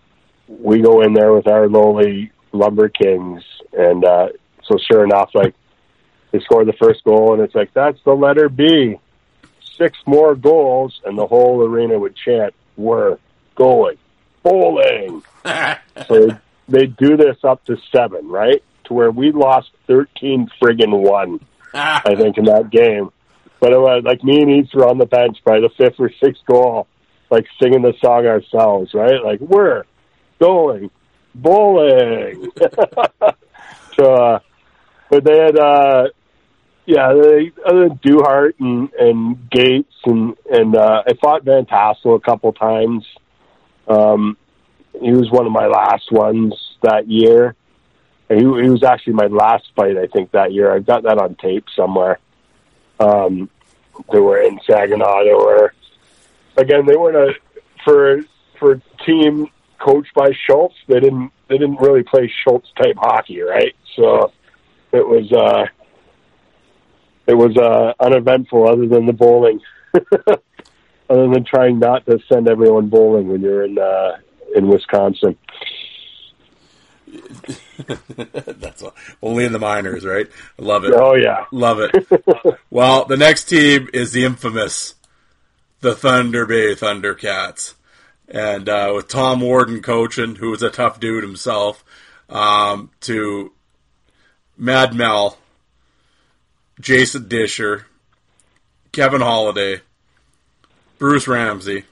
we 0.47 0.81
go 0.81 1.01
in 1.01 1.13
there 1.13 1.31
with 1.33 1.47
our 1.47 1.69
lowly 1.69 2.31
lumber 2.51 2.89
kings, 2.89 3.43
and 3.71 4.03
uh, 4.03 4.27
so 4.63 4.77
sure 4.91 5.03
enough, 5.05 5.31
like 5.33 5.55
they 6.31 6.39
scored 6.39 6.67
the 6.67 6.73
first 6.73 7.03
goal, 7.03 7.33
and 7.33 7.41
it's 7.41 7.55
like 7.55 7.73
that's 7.73 7.99
the 8.03 8.13
letter 8.13 8.49
B. 8.49 8.97
Six 9.77 9.97
more 10.05 10.35
goals, 10.35 11.01
and 11.05 11.17
the 11.17 11.25
whole 11.25 11.63
arena 11.63 11.97
would 11.97 12.15
chant, 12.15 12.53
"We're 12.75 13.17
going 13.55 13.97
bowling." 14.43 15.23
so 16.07 16.37
they 16.67 16.85
do 16.85 17.17
this 17.17 17.37
up 17.43 17.63
to 17.65 17.77
seven, 17.93 18.27
right? 18.27 18.63
To 18.85 18.93
where 18.93 19.11
we 19.11 19.31
lost 19.31 19.69
thirteen 19.87 20.49
friggin' 20.61 20.99
one, 21.01 21.39
I 21.73 22.15
think, 22.15 22.37
in 22.37 22.45
that 22.45 22.69
game. 22.69 23.11
But 23.59 23.73
it 23.73 23.79
was 23.79 24.03
like 24.03 24.23
me 24.23 24.41
and 24.41 24.51
Eats 24.51 24.73
were 24.73 24.87
on 24.87 24.97
the 24.97 25.05
bench 25.05 25.37
by 25.45 25.59
the 25.59 25.69
fifth 25.77 25.99
or 25.99 26.11
sixth 26.23 26.43
goal, 26.45 26.87
like 27.29 27.45
singing 27.61 27.83
the 27.83 27.93
song 28.03 28.25
ourselves, 28.25 28.93
right? 28.93 29.23
Like 29.23 29.39
we're 29.39 29.83
going, 30.39 30.89
bowling. 31.35 32.51
so, 33.95 34.13
uh, 34.13 34.39
but 35.09 35.23
they 35.23 35.37
had, 35.37 35.57
uh, 35.57 36.07
yeah, 36.85 37.13
they, 37.13 37.51
other 37.65 37.89
than 37.89 37.99
Duhart 38.03 38.59
and, 38.59 38.91
and 38.93 39.49
Gaetz 39.51 39.85
and, 40.05 40.35
and, 40.49 40.75
uh, 40.75 41.03
I 41.05 41.13
fought 41.21 41.43
Van 41.43 41.65
Tassel 41.65 42.15
a 42.15 42.19
couple 42.19 42.51
times. 42.53 43.05
Um, 43.87 44.37
he 44.99 45.11
was 45.11 45.29
one 45.31 45.45
of 45.45 45.51
my 45.51 45.67
last 45.67 46.11
ones 46.11 46.53
that 46.81 47.07
year. 47.07 47.55
He, 48.29 48.37
he 48.37 48.45
was 48.45 48.83
actually 48.83 49.13
my 49.13 49.27
last 49.27 49.65
fight, 49.75 49.97
I 49.97 50.07
think, 50.07 50.31
that 50.31 50.53
year. 50.53 50.73
I've 50.73 50.85
got 50.85 51.03
that 51.03 51.17
on 51.17 51.35
tape 51.35 51.65
somewhere. 51.75 52.19
Um, 52.99 53.49
they 54.11 54.19
were 54.19 54.41
in 54.41 54.59
Saginaw. 54.69 55.23
They 55.23 55.33
were, 55.33 55.73
again, 56.57 56.85
they 56.85 56.95
weren't 56.95 57.17
a, 57.17 57.33
for, 57.83 58.21
for 58.59 58.81
team 59.05 59.49
coached 59.81 60.13
by 60.13 60.29
Schultz, 60.45 60.75
they 60.87 60.99
didn't, 60.99 61.31
they 61.49 61.57
didn't 61.57 61.81
really 61.81 62.03
play 62.03 62.31
Schultz 62.43 62.69
type 62.81 62.95
hockey, 62.97 63.41
right? 63.41 63.75
So 63.95 64.31
it 64.91 65.05
was, 65.05 65.31
uh, 65.31 65.65
it 67.27 67.33
was, 67.33 67.57
uh, 67.57 67.93
uneventful 67.99 68.67
other 68.67 68.87
than 68.87 69.05
the 69.05 69.13
bowling. 69.13 69.59
other 69.93 71.27
than 71.27 71.43
trying 71.43 71.79
not 71.79 72.05
to 72.05 72.19
send 72.31 72.47
everyone 72.47 72.87
bowling 72.87 73.27
when 73.27 73.41
you're 73.41 73.65
in, 73.65 73.77
uh, 73.77 74.17
in 74.55 74.67
Wisconsin. 74.67 75.37
That's 78.17 78.83
all, 78.83 78.95
only 79.21 79.45
in 79.45 79.53
the 79.53 79.59
minors, 79.59 80.05
right? 80.05 80.27
Love 80.57 80.85
it. 80.85 80.93
Oh 80.93 81.15
yeah, 81.15 81.45
Love 81.51 81.79
it. 81.79 82.07
well, 82.69 83.05
the 83.05 83.17
next 83.17 83.45
team 83.45 83.89
is 83.93 84.11
the 84.11 84.23
infamous, 84.23 84.95
the 85.81 85.95
Thunder 85.95 86.45
Bay 86.45 86.75
Thundercats, 86.75 87.73
and 88.27 88.69
uh, 88.69 88.93
with 88.95 89.07
Tom 89.07 89.41
Warden 89.41 89.81
coaching, 89.81 90.35
who 90.35 90.51
was 90.51 90.61
a 90.61 90.69
tough 90.69 90.99
dude 90.99 91.23
himself, 91.23 91.83
um, 92.29 92.91
to 93.01 93.51
Mad 94.57 94.93
Mel, 94.93 95.37
Jason 96.79 97.27
Disher, 97.27 97.85
Kevin 98.91 99.21
Holiday, 99.21 99.81
Bruce 100.97 101.27
Ramsay. 101.27 101.85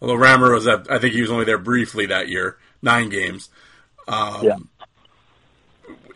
Although 0.00 0.16
Rammer 0.16 0.54
was, 0.54 0.66
at, 0.66 0.90
I 0.90 0.98
think 0.98 1.14
he 1.14 1.20
was 1.20 1.30
only 1.30 1.44
there 1.44 1.58
briefly 1.58 2.06
that 2.06 2.28
year, 2.28 2.56
nine 2.82 3.08
games. 3.08 3.48
Um, 4.06 4.68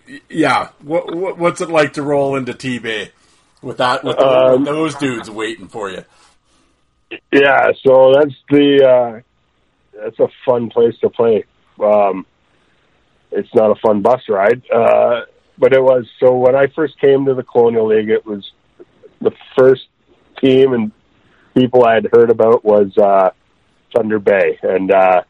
yeah. 0.07 0.19
yeah. 0.29 0.69
What, 0.81 1.15
what 1.15 1.39
what's 1.39 1.61
it 1.61 1.69
like 1.69 1.95
to 1.95 2.03
roll 2.03 2.37
into 2.37 2.55
T 2.55 2.79
Bay 2.79 3.11
with 3.61 3.79
that 3.79 4.05
with, 4.05 4.19
Um, 4.19 4.61
with 4.61 4.65
those 4.65 4.95
dudes 4.95 5.31
waiting 5.31 5.69
for 5.69 5.91
you? 5.91 6.05
Yeah, 7.31 7.73
so 7.85 8.13
that's 8.15 8.35
the 8.49 8.87
uh, 8.89 10.01
that's 10.01 10.19
a 10.19 10.29
fun 10.47 10.71
place 10.71 10.95
to 11.01 11.11
play. 11.11 11.45
Um, 11.83 12.25
it's 13.31 13.53
not 13.55 13.71
a 13.71 13.75
fun 13.87 14.01
bus 14.03 14.23
ride, 14.29 14.63
uh, 14.73 15.23
but 15.59 15.73
it 15.75 15.83
was. 15.83 16.07
So 16.21 16.37
when 16.37 16.55
I 16.55 16.69
first 16.69 16.99
came 17.01 17.27
to 17.27 17.35
the 17.35 17.43
Colonial 17.43 17.89
League, 17.89 18.09
it 18.09 18.25
was 18.25 18.51
the 19.21 19.33
first 19.59 19.83
team 20.41 20.73
and 20.73 20.93
people 21.55 21.85
I 21.85 21.95
had 21.95 22.09
heard 22.13 22.31
about 22.31 22.65
was 22.65 22.97
uh, 22.97 23.31
Thunder 23.95 24.19
Bay, 24.19 24.59
and 24.63 24.91
uh, 24.93 25.23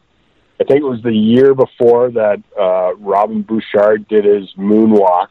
I 0.59 0.63
think 0.65 0.81
it 0.81 0.89
was 0.89 1.01
the 1.03 1.13
year 1.13 1.53
before 1.53 2.11
that 2.11 2.41
uh, 2.59 2.95
Robin 2.95 3.41
Bouchard 3.41 4.07
did 4.07 4.25
his 4.25 4.53
moonwalk, 4.57 5.29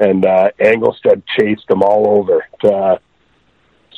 and 0.00 0.24
uh, 0.24 0.50
Engelstad 0.58 1.22
chased 1.38 1.70
him 1.70 1.82
all 1.82 2.18
over. 2.18 2.44
Uh, 2.64 2.98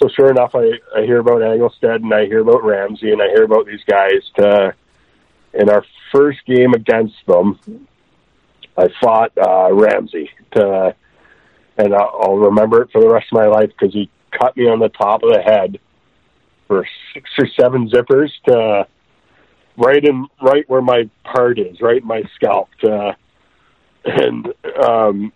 so 0.01 0.09
sure 0.15 0.31
enough, 0.31 0.55
I, 0.55 0.71
I 0.97 1.05
hear 1.05 1.19
about 1.19 1.41
Engelstad 1.41 1.97
and 1.97 2.13
I 2.13 2.27
hear 2.27 2.41
about 2.41 2.65
Ramsay 2.65 3.11
and 3.11 3.21
I 3.21 3.29
hear 3.29 3.45
about 3.45 3.67
these 3.67 3.83
guys. 3.87 4.23
To, 4.37 4.75
in 5.55 5.71
our 5.71 5.85
first 6.13 6.39
game 6.47 6.73
against 6.75 7.17
them, 7.27 7.59
I 8.77 8.89
fought 9.03 9.33
uh, 9.37 9.73
Ramsay. 9.73 10.31
To, 10.55 10.95
and 11.79 11.95
I'll, 11.95 12.19
I'll 12.23 12.37
remember 12.37 12.83
it 12.83 12.91
for 12.93 13.01
the 13.01 13.09
rest 13.09 13.27
of 13.33 13.39
my 13.39 13.47
life 13.47 13.71
because 13.71 13.93
he 13.93 14.11
cut 14.39 14.57
me 14.57 14.65
on 14.65 14.79
the 14.79 14.89
top 14.89 15.23
of 15.23 15.33
the 15.33 15.43
head 15.43 15.79
for 16.69 16.87
six 17.15 17.31
or 17.39 17.49
seven 17.59 17.91
zippers 17.91 18.31
to 18.47 18.87
right 19.77 20.05
in 20.05 20.27
right 20.41 20.69
where 20.69 20.83
my 20.83 21.11
part 21.25 21.59
is, 21.59 21.81
right 21.81 22.03
in 22.03 22.07
my 22.07 22.23
scalp. 22.37 22.69
To, 22.83 23.17
and 24.05 24.47
um, 24.87 25.33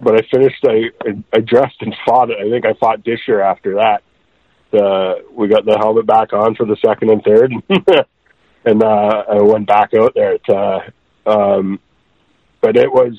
but 0.00 0.14
I 0.14 0.28
finished. 0.30 0.64
I 0.64 0.90
I 1.32 1.40
dressed 1.40 1.80
and 1.80 1.94
fought 2.06 2.30
it. 2.30 2.36
I 2.38 2.50
think 2.50 2.64
I 2.64 2.74
fought 2.74 3.02
Disher 3.02 3.40
after 3.40 3.74
that. 3.76 4.02
We 5.32 5.48
got 5.48 5.64
the 5.64 5.76
helmet 5.78 6.06
back 6.06 6.32
on 6.32 6.54
for 6.54 6.66
the 6.66 6.76
second 6.84 7.10
and 7.10 7.22
third, 7.22 7.52
and 8.64 8.82
uh, 8.82 9.24
I 9.30 9.42
went 9.42 9.66
back 9.66 9.92
out 9.94 10.14
there. 10.14 10.38
To, 10.38 10.92
um, 11.26 11.80
but 12.60 12.76
it 12.76 12.90
was 12.90 13.18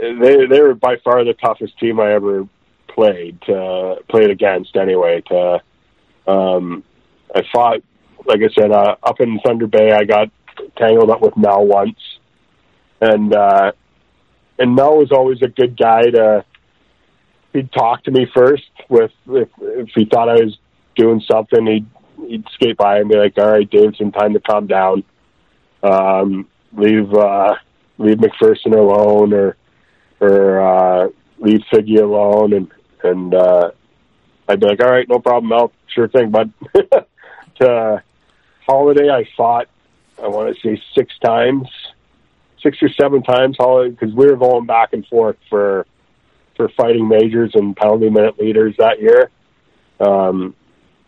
they 0.00 0.46
they 0.46 0.60
were 0.60 0.74
by 0.74 0.96
far 1.02 1.24
the 1.24 1.34
toughest 1.34 1.78
team 1.78 2.00
I 2.00 2.12
ever 2.12 2.46
played 2.96 3.38
uh, 3.48 3.96
played 4.10 4.30
against. 4.30 4.74
Anyway, 4.76 5.22
to 5.28 5.60
um, 6.26 6.82
I 7.32 7.42
fought 7.54 7.80
like 8.24 8.40
I 8.40 8.52
said 8.60 8.72
uh, 8.72 8.96
up 9.04 9.20
in 9.20 9.38
Thunder 9.46 9.68
Bay. 9.68 9.92
I 9.92 10.02
got 10.04 10.30
tangled 10.76 11.10
up 11.10 11.20
with 11.22 11.36
Mel 11.36 11.64
once, 11.64 12.00
and. 13.00 13.32
uh 13.32 13.70
and 14.58 14.74
Mel 14.74 14.96
was 14.96 15.12
always 15.12 15.42
a 15.42 15.48
good 15.48 15.76
guy 15.76 16.02
to 16.02 16.44
he'd 17.52 17.72
talk 17.72 18.04
to 18.04 18.10
me 18.10 18.26
first 18.34 18.70
with 18.88 19.10
if 19.26 19.48
if 19.60 19.88
he 19.94 20.06
thought 20.06 20.28
I 20.28 20.44
was 20.44 20.58
doing 20.96 21.22
something 21.30 21.66
he'd 21.66 21.86
he'd 22.28 22.44
skate 22.54 22.76
by 22.76 22.98
and 22.98 23.08
be 23.08 23.18
like, 23.18 23.34
All 23.38 23.50
right, 23.50 23.68
Davidson, 23.68 24.12
time 24.12 24.32
to 24.32 24.40
calm 24.40 24.66
down. 24.66 25.04
Um 25.82 26.48
leave 26.72 27.12
uh 27.12 27.54
leave 27.98 28.18
McPherson 28.18 28.74
alone 28.74 29.32
or 29.32 29.56
or 30.20 30.60
uh 30.60 31.08
leave 31.38 31.60
Figgy 31.72 32.00
alone 32.00 32.52
and 32.54 32.70
and 33.06 33.34
uh 33.34 33.70
I'd 34.48 34.60
be 34.60 34.66
like, 34.66 34.82
All 34.82 34.90
right, 34.90 35.08
no 35.08 35.18
problem, 35.18 35.48
Mel, 35.48 35.72
sure 35.88 36.08
thing, 36.08 36.30
bud. 36.30 36.52
to 37.60 38.02
holiday 38.66 39.08
I 39.10 39.28
fought 39.36 39.68
I 40.22 40.28
wanna 40.28 40.54
say 40.62 40.80
six 40.94 41.18
times 41.18 41.68
six 42.66 42.82
or 42.82 42.88
seven 42.88 43.22
times 43.22 43.56
Holiday, 43.58 43.90
because 43.90 44.14
we 44.14 44.26
were 44.26 44.36
going 44.36 44.66
back 44.66 44.92
and 44.92 45.06
forth 45.06 45.36
for 45.48 45.86
for 46.56 46.68
fighting 46.70 47.06
majors 47.06 47.52
and 47.54 47.76
penalty 47.76 48.08
minute 48.08 48.38
leaders 48.38 48.74
that 48.78 49.00
year. 49.00 49.30
Um, 50.00 50.54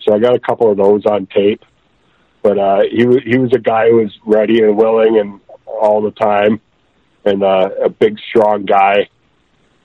so 0.01 0.15
I 0.15 0.19
got 0.19 0.37
a 0.37 0.41
couple 0.41 0.70
of 0.70 0.77
those 0.77 1.07
on 1.07 1.27
tape. 1.27 1.65
But 2.43 2.59
uh, 2.59 2.83
he 2.91 3.07
was 3.07 3.19
he 3.25 3.39
was 3.39 3.53
a 3.53 3.59
guy 3.59 3.89
who 3.89 3.97
was 3.97 4.16
ready 4.25 4.62
and 4.62 4.77
willing 4.77 5.19
and 5.19 5.41
all 5.66 6.03
the 6.03 6.12
time, 6.12 6.61
and 7.25 7.43
uh, 7.43 7.69
a 7.85 7.89
big 7.89 8.19
strong 8.31 8.65
guy. 8.65 9.09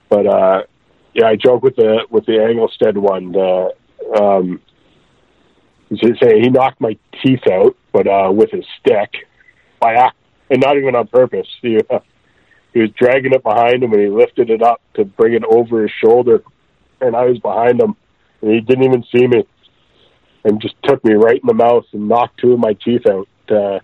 But 0.08 0.26
uh, 0.26 0.62
yeah, 1.14 1.26
I 1.26 1.36
joke 1.36 1.62
with 1.62 1.76
the 1.76 2.06
with 2.10 2.26
the 2.26 2.32
Engelstad 2.32 2.96
one. 2.96 3.32
The, 3.32 3.74
um, 4.20 4.60
he's 5.88 6.18
saying 6.20 6.42
he 6.42 6.50
knocked 6.50 6.80
my 6.80 6.96
teeth 7.22 7.46
out, 7.50 7.76
but 7.92 8.06
uh, 8.06 8.30
with 8.32 8.50
his 8.50 8.64
stick 8.80 9.26
by 9.80 9.94
ac- 9.94 10.16
and 10.50 10.60
not 10.60 10.76
even 10.76 10.94
on 10.94 11.06
purpose. 11.06 11.46
He, 11.62 11.78
uh, 11.90 12.00
he 12.72 12.80
was 12.80 12.90
dragging 12.98 13.32
it 13.32 13.42
behind 13.44 13.84
him, 13.84 13.92
and 13.92 14.02
he 14.02 14.08
lifted 14.08 14.50
it 14.50 14.60
up 14.60 14.80
to 14.94 15.04
bring 15.04 15.34
it 15.34 15.44
over 15.44 15.82
his 15.82 15.92
shoulder, 16.04 16.42
and 17.00 17.14
I 17.14 17.24
was 17.26 17.38
behind 17.38 17.80
him, 17.80 17.94
and 18.42 18.50
he 18.50 18.60
didn't 18.60 18.84
even 18.84 19.04
see 19.14 19.28
me, 19.28 19.44
and 20.44 20.60
just 20.60 20.74
took 20.82 21.04
me 21.04 21.14
right 21.14 21.40
in 21.40 21.46
the 21.46 21.54
mouth 21.54 21.84
and 21.92 22.08
knocked 22.08 22.40
two 22.40 22.52
of 22.52 22.58
my 22.58 22.72
teeth 22.84 23.02
out. 23.08 23.28
Uh, 23.48 23.78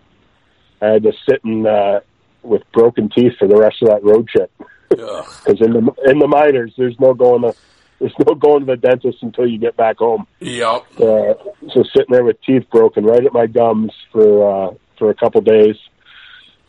I 0.82 0.94
had 0.94 1.04
to 1.04 1.12
sit 1.28 1.40
in 1.44 1.64
uh, 1.66 2.00
with 2.42 2.62
broken 2.72 3.10
teeth 3.10 3.34
for 3.38 3.46
the 3.46 3.56
rest 3.56 3.76
of 3.82 3.88
that 3.88 4.02
road 4.02 4.26
trip. 4.28 4.50
Because 4.90 5.60
in 5.60 5.72
the 5.72 5.92
in 6.06 6.18
the 6.18 6.26
minors, 6.28 6.72
there's 6.76 6.98
no 6.98 7.14
going 7.14 7.42
to 7.42 7.54
there's 8.00 8.14
no 8.26 8.34
going 8.34 8.60
to 8.60 8.66
the 8.66 8.76
dentist 8.76 9.22
until 9.22 9.46
you 9.46 9.58
get 9.58 9.76
back 9.76 9.98
home. 9.98 10.26
Yep. 10.40 10.84
Uh, 11.00 11.34
so 11.72 11.84
sitting 11.94 12.10
there 12.10 12.24
with 12.24 12.40
teeth 12.42 12.64
broken 12.70 13.04
right 13.04 13.24
at 13.24 13.32
my 13.32 13.46
gums 13.46 13.92
for 14.10 14.70
uh, 14.70 14.74
for 14.98 15.10
a 15.10 15.14
couple 15.14 15.40
days 15.42 15.76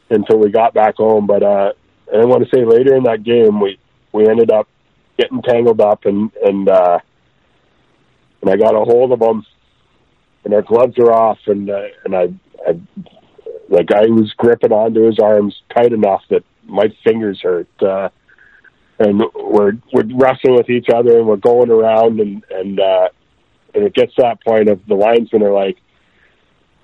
until 0.10 0.38
we 0.38 0.52
got 0.52 0.73
back 0.73 0.95
home. 0.95 1.26
But 1.26 1.43
uh, 1.43 1.73
I 2.14 2.26
want 2.26 2.43
to 2.43 2.56
say 2.56 2.64
later 2.64 2.95
in 2.95 3.03
that 3.03 3.23
game, 3.23 3.60
we 3.60 3.80
we 4.11 4.27
ended 4.27 4.52
up 4.52 4.68
getting 5.18 5.41
tangled 5.41 5.81
up, 5.81 6.06
and 6.06 6.31
and 6.43 6.69
uh, 6.69 6.99
and 8.41 8.49
I 8.49 8.57
got 8.57 8.76
a 8.76 8.85
hold 8.85 9.11
of 9.11 9.19
them, 9.19 9.45
and 10.45 10.53
our 10.53 10.61
gloves 10.61 10.98
are 10.99 11.11
off, 11.11 11.39
and 11.48 11.69
uh, 11.69 11.88
and 12.06 12.15
I, 12.15 12.23
I 12.68 12.80
the 13.69 13.84
guy 13.85 14.06
was 14.07 14.34
gripping 14.34 14.73
onto 14.73 15.06
his 15.06 15.18
arms 15.18 15.56
tight 15.73 15.93
enough 15.93 16.23
that 16.30 16.43
my 16.72 16.93
fingers 17.03 17.39
hurt. 17.41 17.68
Uh, 17.81 18.10
and 18.99 19.19
we're 19.35 19.73
we're 19.91 20.06
wrestling 20.14 20.56
with 20.56 20.69
each 20.69 20.88
other, 20.93 21.18
and 21.18 21.27
we're 21.27 21.38
going 21.38 21.72
around, 21.72 22.19
and 22.19 22.43
and 22.49 22.80
uh, 22.80 23.10
and 23.73 23.84
it 23.84 23.93
gets 23.93 24.14
to 24.15 24.22
that 24.23 24.43
point 24.43 24.69
of 24.69 24.85
the 24.88 24.95
linesmen 24.95 25.43
are 25.43 25.53
like, 25.53 25.77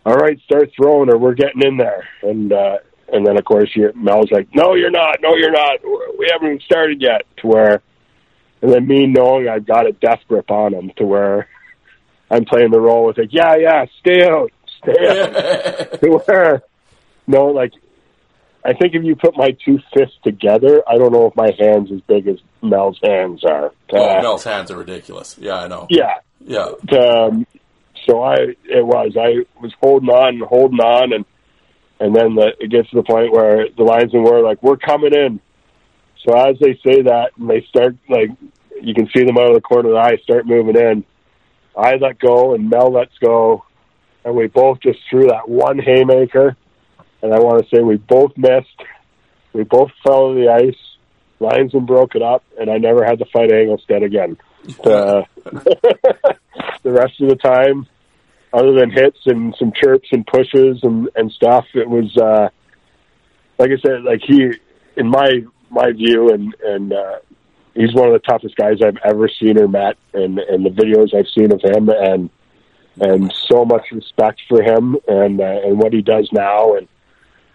"All 0.05 0.15
right, 0.15 0.39
start 0.41 0.71
throwing, 0.75 1.09
or 1.09 1.17
we're 1.17 1.35
getting 1.35 1.61
in 1.61 1.77
there." 1.77 2.07
And 2.23 2.51
uh, 2.51 2.77
and 3.11 3.25
then 3.25 3.37
of 3.37 3.45
course 3.45 3.69
you, 3.75 3.91
Mel's 3.95 4.31
like, 4.31 4.47
"No, 4.53 4.73
you're 4.73 4.91
not. 4.91 5.17
No, 5.21 5.35
you're 5.35 5.51
not. 5.51 5.79
We 6.17 6.27
haven't 6.31 6.47
even 6.47 6.59
started 6.61 7.01
yet." 7.01 7.23
To 7.37 7.47
where, 7.47 7.81
and 8.61 8.71
then 8.71 8.87
me 8.87 9.05
knowing 9.05 9.47
I've 9.47 9.67
got 9.67 9.85
a 9.85 9.91
death 9.91 10.21
grip 10.27 10.49
on 10.49 10.73
him, 10.73 10.91
to 10.97 11.05
where 11.05 11.47
I'm 12.31 12.45
playing 12.45 12.71
the 12.71 12.81
role 12.81 13.05
with 13.05 13.17
like, 13.17 13.33
"Yeah, 13.33 13.55
yeah, 13.57 13.85
stay 13.99 14.27
out, 14.27 14.51
stand. 14.77 15.99
where, 16.25 16.63
no, 17.25 17.47
like, 17.47 17.73
I 18.67 18.73
think 18.73 18.93
if 18.95 19.03
you 19.03 19.15
put 19.15 19.37
my 19.37 19.51
two 19.63 19.79
fists 19.93 20.17
together, 20.25 20.83
I 20.87 20.97
don't 20.97 21.13
know 21.13 21.25
if 21.27 21.35
my 21.37 21.51
hands 21.57 21.89
as 21.91 22.01
big 22.01 22.27
as 22.27 22.37
Mel's 22.61 22.99
hands 23.01 23.43
are. 23.45 23.71
Oh, 23.93 24.17
Uh, 24.17 24.21
Mel's 24.21 24.43
hands 24.43 24.69
are 24.71 24.77
ridiculous. 24.77 25.37
Yeah, 25.39 25.55
I 25.55 25.67
know. 25.67 25.87
yeah, 25.89 26.15
Yeah. 26.41 26.73
um, 26.91 27.47
so 28.05 28.21
I 28.21 28.35
it 28.65 28.85
was 28.85 29.15
I 29.19 29.45
was 29.61 29.73
holding 29.81 30.09
on 30.09 30.35
and 30.35 30.43
holding 30.43 30.79
on 30.79 31.13
and 31.13 31.25
and 31.99 32.15
then 32.15 32.35
the, 32.35 32.53
it 32.59 32.69
gets 32.69 32.89
to 32.91 32.97
the 32.97 33.03
point 33.03 33.31
where 33.31 33.67
the 33.75 33.83
linesmen 33.83 34.23
were 34.23 34.41
like 34.41 34.61
we're 34.61 34.77
coming 34.77 35.13
in. 35.13 35.39
So 36.25 36.37
as 36.37 36.57
they 36.59 36.73
say 36.85 37.03
that 37.03 37.31
and 37.37 37.49
they 37.49 37.65
start 37.69 37.95
like 38.09 38.29
you 38.81 38.93
can 38.93 39.09
see 39.15 39.23
them 39.23 39.37
out 39.37 39.47
of 39.47 39.55
the 39.55 39.61
corner 39.61 39.89
of 39.89 39.95
the 39.95 39.99
eye 40.01 40.17
start 40.23 40.45
moving 40.45 40.75
in. 40.77 41.05
I 41.75 41.95
let 41.95 42.19
go 42.19 42.53
and 42.53 42.69
Mel 42.69 42.91
lets 42.91 43.17
go, 43.19 43.63
and 44.25 44.35
we 44.35 44.47
both 44.47 44.79
just 44.81 44.99
threw 45.09 45.27
that 45.27 45.47
one 45.47 45.79
haymaker. 45.79 46.57
And 47.21 47.33
I 47.33 47.39
want 47.39 47.63
to 47.63 47.75
say 47.75 47.81
we 47.81 47.97
both 47.97 48.31
missed. 48.37 48.81
We 49.53 49.63
both 49.63 49.91
fell 50.05 50.33
to 50.33 50.35
the 50.35 50.49
ice. 50.49 50.77
Linesman 51.39 51.85
broke 51.85 52.15
it 52.15 52.21
up, 52.21 52.43
and 52.59 52.69
I 52.69 52.77
never 52.77 53.05
had 53.05 53.19
to 53.19 53.25
fight 53.25 53.49
Engelstad 53.51 54.03
again. 54.03 54.37
Uh, 54.83 55.23
the 56.83 56.91
rest 56.91 57.21
of 57.21 57.29
the 57.29 57.35
time, 57.35 57.87
other 58.51 58.73
than 58.73 58.91
hits 58.91 59.19
and 59.25 59.55
some 59.57 59.71
chirps 59.71 60.09
and 60.11 60.25
pushes 60.25 60.79
and 60.83 61.09
and 61.15 61.31
stuff, 61.31 61.65
it 61.75 61.87
was 61.87 62.15
uh, 62.17 62.49
like 63.57 63.71
I 63.71 63.77
said, 63.81 64.03
like 64.03 64.21
he, 64.25 64.51
in 64.95 65.07
my 65.09 65.43
my 65.69 65.91
view, 65.91 66.31
and 66.33 66.55
and 66.63 66.93
uh, 66.93 67.19
he's 67.73 67.93
one 67.93 68.07
of 68.07 68.13
the 68.13 68.27
toughest 68.27 68.55
guys 68.55 68.77
I've 68.83 68.97
ever 69.03 69.29
seen 69.29 69.59
or 69.59 69.67
met, 69.67 69.97
and 70.13 70.39
and 70.39 70.65
the 70.65 70.69
videos 70.69 71.13
I've 71.13 71.29
seen 71.29 71.51
of 71.51 71.61
him, 71.61 71.89
and 71.89 72.29
and 72.99 73.33
so 73.47 73.63
much 73.63 73.91
respect 73.91 74.41
for 74.49 74.61
him 74.61 74.97
and 75.07 75.39
uh, 75.39 75.61
and 75.65 75.79
what 75.79 75.93
he 75.93 76.01
does 76.01 76.29
now, 76.31 76.75
and 76.75 76.87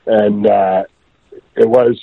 and 0.07 0.47
uh, 0.47 0.85
it 1.57 1.69
was 1.69 2.01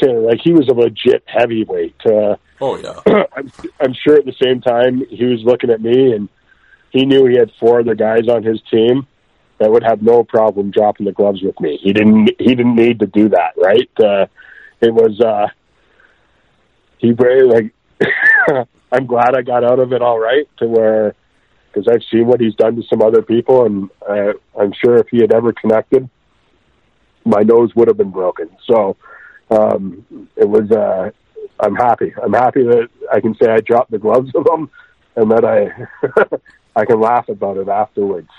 saying 0.00 0.24
like 0.24 0.40
he 0.42 0.52
was 0.52 0.68
a 0.68 0.74
legit 0.74 1.24
heavyweight. 1.26 1.96
Uh, 2.04 2.36
Oh, 2.62 2.76
yeah. 2.76 3.00
I'm, 3.36 3.52
I'm 3.80 3.92
sure 3.92 4.16
at 4.16 4.24
the 4.24 4.34
same 4.40 4.60
time 4.60 5.04
he 5.10 5.24
was 5.24 5.42
looking 5.42 5.68
at 5.68 5.82
me 5.82 6.12
and 6.12 6.28
he 6.90 7.04
knew 7.04 7.26
he 7.26 7.36
had 7.36 7.50
four 7.58 7.80
other 7.80 7.96
guys 7.96 8.28
on 8.28 8.44
his 8.44 8.62
team 8.70 9.08
that 9.58 9.68
would 9.70 9.82
have 9.82 10.00
no 10.00 10.22
problem 10.22 10.70
dropping 10.70 11.06
the 11.06 11.12
gloves 11.12 11.42
with 11.42 11.58
me. 11.60 11.78
He 11.82 11.92
didn't. 11.92 12.30
He 12.38 12.54
didn't 12.54 12.76
need 12.76 13.00
to 13.00 13.06
do 13.06 13.28
that, 13.30 13.54
right? 13.56 13.90
Uh, 13.98 14.26
it 14.80 14.94
was. 14.94 15.20
Uh, 15.20 15.48
he 16.98 17.10
very 17.10 17.42
like. 17.42 17.74
I'm 18.92 19.06
glad 19.06 19.34
I 19.34 19.42
got 19.42 19.64
out 19.64 19.80
of 19.80 19.92
it 19.92 20.02
all 20.02 20.20
right 20.20 20.46
to 20.58 20.66
where 20.68 21.14
because 21.72 21.88
I've 21.88 22.02
seen 22.12 22.26
what 22.26 22.40
he's 22.40 22.54
done 22.54 22.76
to 22.76 22.82
some 22.88 23.02
other 23.02 23.22
people, 23.22 23.64
and 23.64 23.90
uh, 24.08 24.34
I'm 24.60 24.72
sure 24.72 24.98
if 24.98 25.08
he 25.08 25.20
had 25.20 25.32
ever 25.32 25.52
connected, 25.52 26.08
my 27.24 27.42
nose 27.42 27.74
would 27.74 27.88
have 27.88 27.96
been 27.96 28.10
broken. 28.10 28.50
So 28.66 28.96
um, 29.50 30.28
it 30.36 30.48
was. 30.48 30.70
Uh, 30.70 31.10
I'm 31.60 31.76
happy. 31.76 32.12
I'm 32.22 32.32
happy 32.32 32.64
that 32.64 32.88
I 33.12 33.20
can 33.20 33.34
say 33.40 33.48
I 33.48 33.60
dropped 33.60 33.90
the 33.90 33.98
gloves 33.98 34.30
of 34.34 34.46
him, 34.46 34.70
and 35.16 35.30
that 35.30 35.44
I 35.44 36.40
I 36.80 36.84
can 36.84 37.00
laugh 37.00 37.28
about 37.28 37.56
it 37.56 37.68
afterwards. 37.68 38.30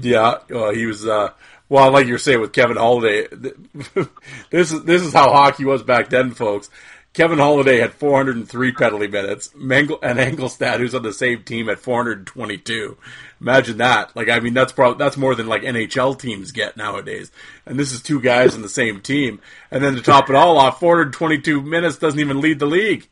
Yeah, 0.00 0.38
well, 0.48 0.72
he 0.72 0.86
was. 0.86 1.06
Uh, 1.06 1.30
well, 1.68 1.90
like 1.92 2.06
you're 2.06 2.18
saying 2.18 2.40
with 2.40 2.52
Kevin 2.52 2.76
Holiday, 2.76 3.28
this 4.50 4.72
is 4.72 4.82
this 4.84 5.02
is 5.02 5.12
how 5.12 5.30
hockey 5.30 5.64
was 5.64 5.82
back 5.82 6.10
then, 6.10 6.32
folks. 6.32 6.70
Kevin 7.12 7.38
Holiday 7.38 7.78
had 7.78 7.92
403 7.92 8.72
penalty 8.72 9.08
minutes. 9.08 9.50
And 9.52 9.62
Engelstad, 9.68 10.78
who's 10.78 10.94
on 10.94 11.02
the 11.02 11.12
same 11.12 11.42
team, 11.42 11.68
at 11.68 11.80
422. 11.80 12.96
Imagine 13.40 13.78
that. 13.78 14.14
Like, 14.14 14.28
I 14.28 14.40
mean, 14.40 14.52
that's 14.54 14.72
probably 14.72 14.98
that's 14.98 15.16
more 15.16 15.34
than 15.34 15.46
like 15.46 15.62
NHL 15.62 16.18
teams 16.18 16.52
get 16.52 16.76
nowadays. 16.76 17.30
And 17.64 17.78
this 17.78 17.92
is 17.92 18.02
two 18.02 18.20
guys 18.20 18.54
in 18.54 18.62
the 18.62 18.68
same 18.68 19.00
team. 19.00 19.40
And 19.70 19.82
then 19.82 19.94
to 19.94 20.02
top 20.02 20.28
it 20.28 20.36
all 20.36 20.58
off, 20.58 20.78
422 20.80 21.62
minutes 21.62 21.96
doesn't 21.96 22.20
even 22.20 22.40
lead 22.40 22.58
the 22.58 22.66
league. 22.66 23.08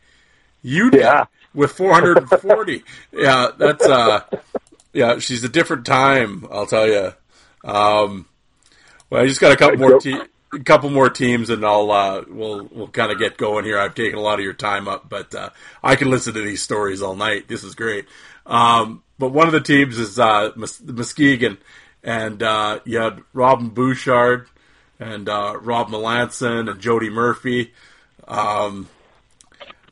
You 0.63 0.91
did 0.91 1.01
Yeah. 1.01 1.27
with 1.55 1.73
440. 1.73 2.85
yeah, 3.13 3.49
that's 3.57 3.87
uh, 3.87 4.21
yeah. 4.93 5.19
She's 5.19 5.45
a 5.45 5.49
different 5.49 5.87
time. 5.87 6.47
I'll 6.51 6.67
tell 6.67 6.87
you. 6.87 7.13
Um, 7.65 8.27
well, 9.09 9.23
I 9.23 9.27
just 9.27 9.41
got 9.41 9.53
a 9.53 9.57
couple 9.57 9.79
more 9.79 9.99
te- 10.01 10.21
a 10.53 10.59
couple 10.61 10.91
more 10.91 11.09
teams, 11.11 11.49
and 11.51 11.65
I'll 11.65 11.91
uh, 11.91 12.25
we'll 12.29 12.69
we'll 12.71 12.89
kind 12.89 13.11
of 13.13 13.19
get 13.19 13.37
going 13.39 13.65
here. 13.65 13.79
I've 13.79 13.95
taken 13.95 14.19
a 14.19 14.23
lot 14.23 14.39
of 14.39 14.45
your 14.45 14.53
time 14.53 14.89
up, 14.89 15.09
but 15.09 15.35
uh, 15.35 15.51
I 15.83 15.97
can 15.97 16.11
listen 16.11 16.35
to 16.35 16.41
these 16.43 16.63
stories 16.63 17.01
all 17.03 17.17
night. 17.17 17.49
This 17.49 17.65
is 17.65 17.75
great. 17.75 18.07
Um, 18.47 19.03
but 19.19 19.33
one 19.33 19.47
of 19.47 19.53
the 19.53 19.61
teams 19.61 19.99
is 19.99 20.19
uh, 20.19 20.53
Mus- 20.57 20.83
Muskegon, 20.83 21.59
and 22.03 22.43
uh, 22.43 22.81
you 22.85 22.99
had 22.99 23.23
Robin 23.33 23.69
Bouchard 23.69 24.49
and 25.01 25.29
uh, 25.29 25.59
Rob 25.61 25.89
Melanson 25.89 26.71
and 26.71 26.81
Jody 26.81 27.11
Murphy. 27.11 27.73
Um, 28.27 28.89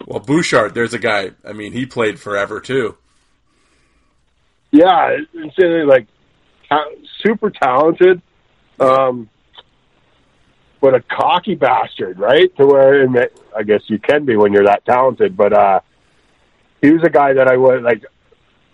well, 0.07 0.21
Bouchard, 0.21 0.75
there's 0.75 0.95
a 0.95 0.99
guy. 0.99 1.31
I 1.45 1.53
mean, 1.53 1.73
he 1.73 1.87
played 1.87 2.21
forever 2.21 2.61
too. 2.61 2.97
Yeah, 4.71 5.17
really 5.59 5.85
like 5.85 6.07
super 7.25 7.51
talented, 7.51 8.21
um, 8.79 9.29
but 10.81 10.95
a 10.95 11.01
cocky 11.01 11.55
bastard, 11.55 12.19
right? 12.19 12.55
To 12.57 12.67
where 12.67 13.09
I 13.57 13.63
guess 13.63 13.83
you 13.87 13.99
can 13.99 14.25
be 14.25 14.37
when 14.37 14.53
you're 14.53 14.67
that 14.67 14.85
talented. 14.85 15.37
But 15.37 15.53
uh, 15.53 15.81
he 16.83 16.93
was 16.93 17.03
a 17.05 17.11
guy 17.11 17.35
that 17.35 17.49
I 17.49 17.57
would 17.57 17.83
like. 17.83 18.05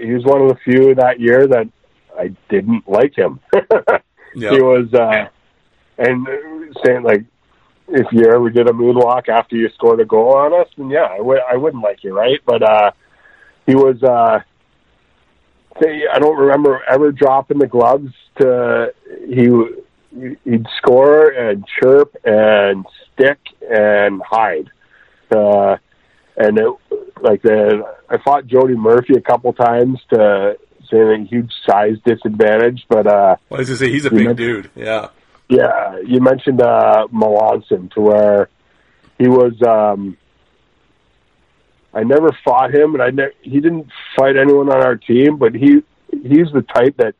He 0.02 0.12
was 0.12 0.24
one 0.24 0.42
of 0.42 0.48
the 0.48 0.56
few 0.64 0.94
that 0.96 1.20
year 1.20 1.46
that 1.46 1.68
I 2.18 2.34
didn't 2.48 2.88
like 2.88 3.16
him. 3.16 3.40
Yeah. 4.34 4.52
He 4.52 4.62
was, 4.62 4.86
uh, 4.94 5.28
and 5.98 6.26
saying 6.82 7.02
like, 7.02 7.24
if 7.88 8.06
you 8.12 8.24
ever 8.34 8.48
did 8.48 8.68
a 8.68 8.72
moonwalk 8.72 9.28
after 9.28 9.56
you 9.56 9.68
scored 9.74 10.00
a 10.00 10.06
goal 10.06 10.34
on 10.34 10.54
us, 10.54 10.68
then 10.78 10.88
yeah, 10.88 11.02
I 11.04 11.20
would. 11.20 11.40
I 11.40 11.56
wouldn't 11.56 11.82
like 11.82 12.02
you, 12.02 12.16
right? 12.16 12.40
But 12.46 12.62
uh, 12.62 12.92
he 13.66 13.74
was. 13.74 14.02
Uh, 14.02 14.40
they, 15.80 16.04
I 16.10 16.18
don't 16.18 16.38
remember 16.38 16.80
ever 16.88 17.12
dropping 17.12 17.58
the 17.58 17.66
gloves 17.66 18.12
to 18.40 18.94
he 19.28 19.50
he'd 20.44 20.66
score 20.78 21.28
and 21.28 21.64
chirp 21.82 22.16
and 22.24 22.86
stick 23.12 23.38
and 23.70 24.22
hide. 24.22 24.70
Uh, 25.30 25.76
and 26.36 26.58
it, 26.58 26.74
like 27.22 27.42
the 27.42 27.84
I 28.08 28.18
fought 28.18 28.46
Jody 28.46 28.74
Murphy 28.74 29.14
a 29.14 29.20
couple 29.20 29.52
times 29.52 30.00
to 30.10 30.58
say 30.90 30.98
a 30.98 31.24
huge 31.24 31.52
size 31.66 31.96
disadvantage, 32.04 32.84
but 32.88 33.06
uh, 33.06 33.36
Well, 33.48 33.58
I 33.58 33.60
was 33.60 33.68
gonna 33.68 33.78
say 33.78 33.90
he's 33.90 34.04
a 34.04 34.10
big 34.10 34.36
dude. 34.36 34.70
Yeah. 34.74 35.08
yeah, 35.48 35.98
you 36.04 36.20
mentioned 36.20 36.60
uh, 36.60 37.06
Melanson 37.12 37.90
to 37.94 38.00
where 38.00 38.48
he 39.18 39.28
was. 39.28 39.54
Um, 39.62 40.16
I 41.94 42.02
never 42.04 42.30
fought 42.44 42.74
him, 42.74 42.94
and 42.94 43.02
I 43.02 43.10
ne- 43.10 43.36
he 43.42 43.60
didn't 43.60 43.88
fight 44.16 44.36
anyone 44.36 44.70
on 44.70 44.82
our 44.82 44.96
team. 44.96 45.36
But 45.38 45.54
he 45.54 45.82
he's 46.10 46.50
the 46.52 46.64
type 46.74 46.96
that 46.98 47.14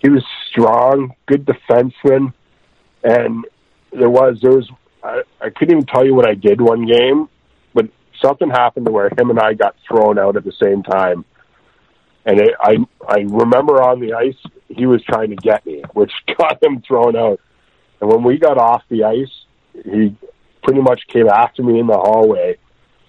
he 0.00 0.10
was 0.10 0.24
strong, 0.48 1.14
good 1.26 1.46
defenseman, 1.46 2.32
and 3.02 3.44
there 3.92 4.10
was 4.10 4.40
there 4.42 4.52
was 4.52 4.68
I, 5.02 5.22
I 5.40 5.50
couldn't 5.50 5.72
even 5.72 5.86
tell 5.86 6.04
you 6.04 6.14
what 6.14 6.28
I 6.28 6.34
did 6.34 6.60
one 6.60 6.86
game, 6.86 7.28
something 8.22 8.50
happened 8.50 8.86
to 8.86 8.92
where 8.92 9.08
him 9.08 9.30
and 9.30 9.38
I 9.38 9.54
got 9.54 9.76
thrown 9.86 10.18
out 10.18 10.36
at 10.36 10.44
the 10.44 10.52
same 10.62 10.82
time. 10.82 11.24
And 12.24 12.40
it, 12.40 12.54
I 12.60 12.76
I 13.08 13.20
remember 13.20 13.82
on 13.82 14.00
the 14.00 14.12
ice 14.14 14.36
he 14.68 14.86
was 14.86 15.02
trying 15.02 15.30
to 15.30 15.36
get 15.36 15.64
me, 15.66 15.82
which 15.92 16.12
got 16.38 16.62
him 16.62 16.82
thrown 16.82 17.16
out. 17.16 17.40
And 18.00 18.10
when 18.10 18.22
we 18.22 18.38
got 18.38 18.58
off 18.58 18.82
the 18.88 19.04
ice, 19.04 19.32
he 19.72 20.16
pretty 20.62 20.80
much 20.80 21.06
came 21.08 21.28
after 21.28 21.62
me 21.62 21.78
in 21.78 21.86
the 21.86 21.96
hallway, 21.96 22.58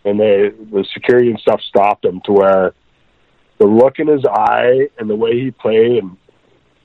and 0.06 0.20
they 0.20 0.50
the 0.50 0.86
security 0.94 1.30
and 1.30 1.40
stuff 1.40 1.62
stopped 1.62 2.06
him 2.06 2.22
to 2.26 2.32
where 2.32 2.74
the 3.58 3.66
look 3.66 4.00
in 4.00 4.08
his 4.08 4.26
eye 4.26 4.90
and 4.98 5.10
the 5.10 5.16
way 5.16 5.40
he 5.40 5.52
played 5.52 6.04
and 6.04 6.18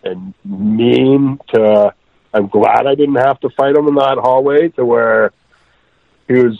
and 0.05 0.35
mean 0.44 1.39
to. 1.55 1.94
I'm 2.35 2.48
glad 2.48 2.86
I 2.86 2.94
didn't 2.94 3.15
have 3.15 3.40
to 3.40 3.51
fight 3.51 3.74
him 3.74 3.89
in 3.89 3.94
that 3.94 4.19
hallway 4.19 4.69
to 4.70 4.85
where 4.85 5.32
he 6.28 6.35
was. 6.35 6.59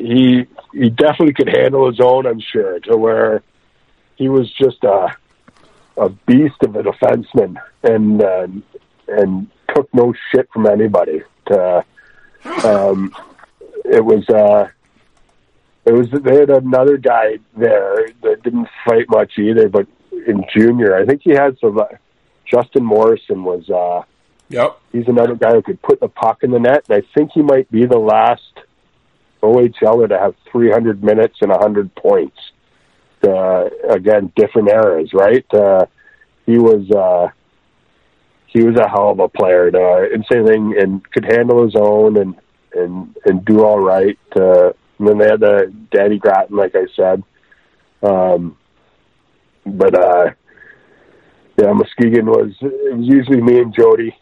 He 0.00 0.46
he 0.72 0.88
definitely 0.88 1.34
could 1.34 1.54
handle 1.54 1.90
his 1.90 2.00
own. 2.00 2.26
I'm 2.26 2.40
sure 2.40 2.80
to 2.80 2.96
where 2.96 3.42
he 4.16 4.28
was 4.28 4.50
just 4.52 4.82
a 4.82 5.14
a 5.98 6.08
beast 6.08 6.56
of 6.62 6.74
a 6.74 6.82
defenseman 6.82 7.56
and 7.82 8.22
uh, 8.22 8.46
and 9.08 9.50
took 9.74 9.92
no 9.92 10.14
shit 10.30 10.48
from 10.52 10.66
anybody. 10.66 11.22
To, 11.48 11.84
um, 12.64 13.14
it 13.84 14.02
was 14.02 14.26
uh, 14.30 14.68
it 15.84 15.92
was 15.92 16.08
they 16.10 16.36
had 16.36 16.50
another 16.50 16.96
guy 16.96 17.38
there 17.56 18.08
that 18.22 18.42
didn't 18.42 18.68
fight 18.86 19.04
much 19.10 19.38
either, 19.38 19.68
but 19.68 19.86
in 20.26 20.44
junior, 20.54 20.96
I 20.96 21.04
think 21.04 21.20
he 21.22 21.32
had 21.32 21.58
some. 21.58 21.78
Uh, 21.78 21.84
Justin 22.50 22.84
Morrison 22.84 23.44
was 23.44 23.68
uh, 23.68 24.02
Yep. 24.48 24.80
he's 24.92 25.06
another 25.06 25.36
guy 25.36 25.52
who 25.52 25.62
could 25.62 25.80
put 25.80 26.00
the 26.00 26.08
puck 26.08 26.42
in 26.42 26.50
the 26.50 26.58
net, 26.58 26.84
and 26.88 27.02
I 27.02 27.06
think 27.14 27.30
he 27.32 27.42
might 27.42 27.70
be 27.70 27.86
the 27.86 27.98
last 27.98 28.42
OHLer 29.42 30.08
to 30.08 30.18
have 30.18 30.34
300 30.50 31.02
minutes 31.02 31.36
and 31.40 31.50
100 31.50 31.94
points. 31.94 32.36
Uh, 33.22 33.68
again, 33.88 34.32
different 34.34 34.68
eras, 34.70 35.10
right? 35.12 35.44
Uh, 35.52 35.84
he 36.46 36.58
was 36.58 36.90
uh, 36.90 37.28
he 38.46 38.62
was 38.62 38.76
a 38.76 38.88
hell 38.88 39.10
of 39.10 39.20
a 39.20 39.28
player. 39.28 39.70
Uh, 39.74 40.12
and 40.12 40.24
same 40.32 40.46
thing, 40.46 40.74
and 40.78 41.10
could 41.12 41.24
handle 41.24 41.64
his 41.64 41.76
own 41.76 42.16
and 42.16 42.34
and 42.74 43.14
and 43.26 43.44
do 43.44 43.62
all 43.62 43.78
right. 43.78 44.18
Uh, 44.34 44.70
and 44.98 45.08
then 45.08 45.18
they 45.18 45.26
had 45.26 45.40
the 45.40 45.72
Danny 45.90 46.18
Grattan, 46.18 46.56
like 46.56 46.74
I 46.74 46.86
said. 46.96 47.22
Um, 48.02 48.56
but 49.66 49.94
uh, 49.94 50.30
yeah, 51.58 51.72
Muskegon 51.72 52.26
was 52.26 52.52
it 52.60 52.96
was 52.96 53.06
usually 53.06 53.42
me 53.42 53.58
and 53.58 53.74
Jody, 53.74 54.16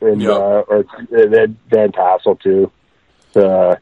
and 0.00 0.22
Yep. 0.22 0.30
uh, 0.30 0.60
or 0.66 0.84
and 1.12 1.34
then 1.34 1.58
Van 1.68 1.92
Tassel 1.92 2.36
too. 2.36 2.72
Uh, 3.36 3.76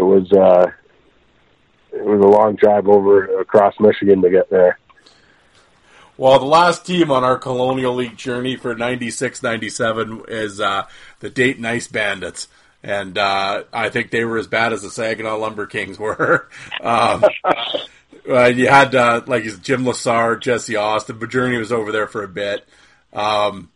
it 0.00 0.04
was 0.04 0.32
uh, 0.32 0.70
it 1.92 2.04
was 2.04 2.20
a 2.20 2.26
long 2.26 2.56
drive 2.56 2.88
over 2.88 3.40
across 3.40 3.78
Michigan 3.78 4.22
to 4.22 4.30
get 4.30 4.48
there. 4.48 4.78
Well, 6.16 6.38
the 6.38 6.46
last 6.46 6.86
team 6.86 7.10
on 7.10 7.22
our 7.22 7.38
Colonial 7.38 7.94
League 7.94 8.16
journey 8.16 8.56
for 8.56 8.74
96 8.74 9.42
97 9.42 10.22
is 10.28 10.60
uh, 10.60 10.86
the 11.20 11.28
Dayton 11.28 11.66
Ice 11.66 11.86
Bandits. 11.86 12.48
And 12.82 13.18
uh, 13.18 13.64
I 13.74 13.90
think 13.90 14.10
they 14.10 14.24
were 14.24 14.38
as 14.38 14.46
bad 14.46 14.72
as 14.72 14.80
the 14.80 14.90
Saginaw 14.90 15.36
Lumber 15.36 15.66
Kings 15.66 15.98
were. 15.98 16.48
um, 16.82 17.24
uh, 18.28 18.46
you 18.46 18.68
had 18.68 18.94
uh, 18.94 19.20
like 19.26 19.44
Jim 19.60 19.84
Lassar, 19.84 20.40
Jesse 20.40 20.76
Austin. 20.76 21.18
The 21.18 21.26
journey 21.26 21.58
was 21.58 21.72
over 21.72 21.92
there 21.92 22.06
for 22.06 22.22
a 22.22 22.28
bit. 22.28 22.66
Um, 23.12 23.70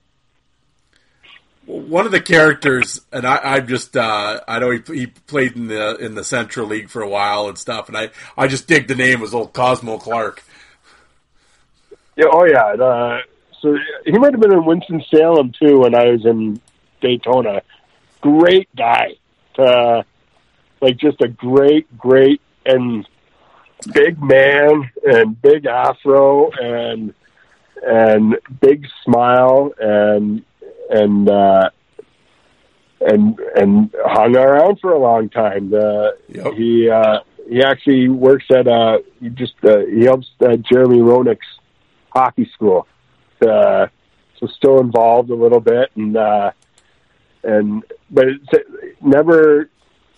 one 1.66 2.07
of 2.07 2.12
the 2.12 2.20
characters, 2.20 3.01
and 3.12 3.27
I, 3.27 3.39
I'm 3.39 3.66
just, 3.66 3.97
uh, 3.97 4.41
I 4.47 4.59
know 4.59 4.70
he, 4.70 4.81
he 4.86 5.07
played 5.07 5.57
in 5.57 5.69
the 5.69 5.97
in 5.97 6.15
the 6.15 6.24
Central 6.24 6.66
League 6.66 6.91
for 6.91 7.03
a 7.03 7.09
while 7.09 7.49
and 7.49 7.57
stuff, 7.57 7.89
and 7.89 7.97
I, 7.97 8.11
I 8.36 8.49
just 8.49 8.69
dig 8.69 8.89
the 8.89 8.95
name 8.95 9.20
was 9.20 9.35
old 9.35 9.53
Cosmo 9.53 9.99
Clark. 9.99 10.43
Yeah, 12.16 12.27
oh 12.31 12.45
yeah. 12.45 12.85
Uh, 12.85 13.19
so 13.61 13.77
he 14.05 14.12
might 14.12 14.32
have 14.32 14.41
been 14.41 14.53
in 14.53 14.65
Winston 14.65 15.03
Salem 15.15 15.53
too 15.59 15.81
when 15.81 15.95
I 15.95 16.11
was 16.11 16.24
in 16.24 16.61
Daytona. 17.01 17.62
Great 18.20 18.69
guy, 18.77 19.15
uh, 19.59 20.03
like 20.81 20.97
just 20.99 21.20
a 21.20 21.28
great, 21.28 21.97
great 21.97 22.41
and 22.66 23.07
big 23.93 24.23
man 24.23 24.91
and 25.05 25.41
big 25.41 25.66
afro 25.66 26.51
and 26.51 27.15
and 27.82 28.36
big 28.61 28.86
smile 29.05 29.73
and 29.78 30.45
and 30.90 31.28
uh, 31.28 31.70
and 33.01 33.39
and 33.56 33.94
hung 34.05 34.36
around 34.36 34.81
for 34.81 34.93
a 34.93 34.98
long 34.98 35.28
time. 35.28 35.73
Uh, 35.74 36.11
Yep. 36.28 36.52
He 36.55 36.89
uh, 36.89 37.20
he 37.48 37.62
actually 37.62 38.09
works 38.09 38.47
at 38.51 38.66
uh, 38.66 38.98
he 39.20 39.28
just 39.31 39.55
uh, 39.65 39.78
he 39.86 40.05
helps 40.05 40.28
uh, 40.40 40.56
Jeremy 40.56 40.98
Roenick's 40.98 41.47
hockey 42.11 42.51
school. 42.55 42.86
Uh, 43.47 43.86
so 44.39 44.47
still 44.47 44.81
involved 44.81 45.31
a 45.31 45.35
little 45.35 45.61
bit 45.61 45.90
and 45.97 46.16
uh, 46.16 46.51
and 47.43 47.85
but 48.11 48.27
it's 48.28 48.48
never 49.02 49.69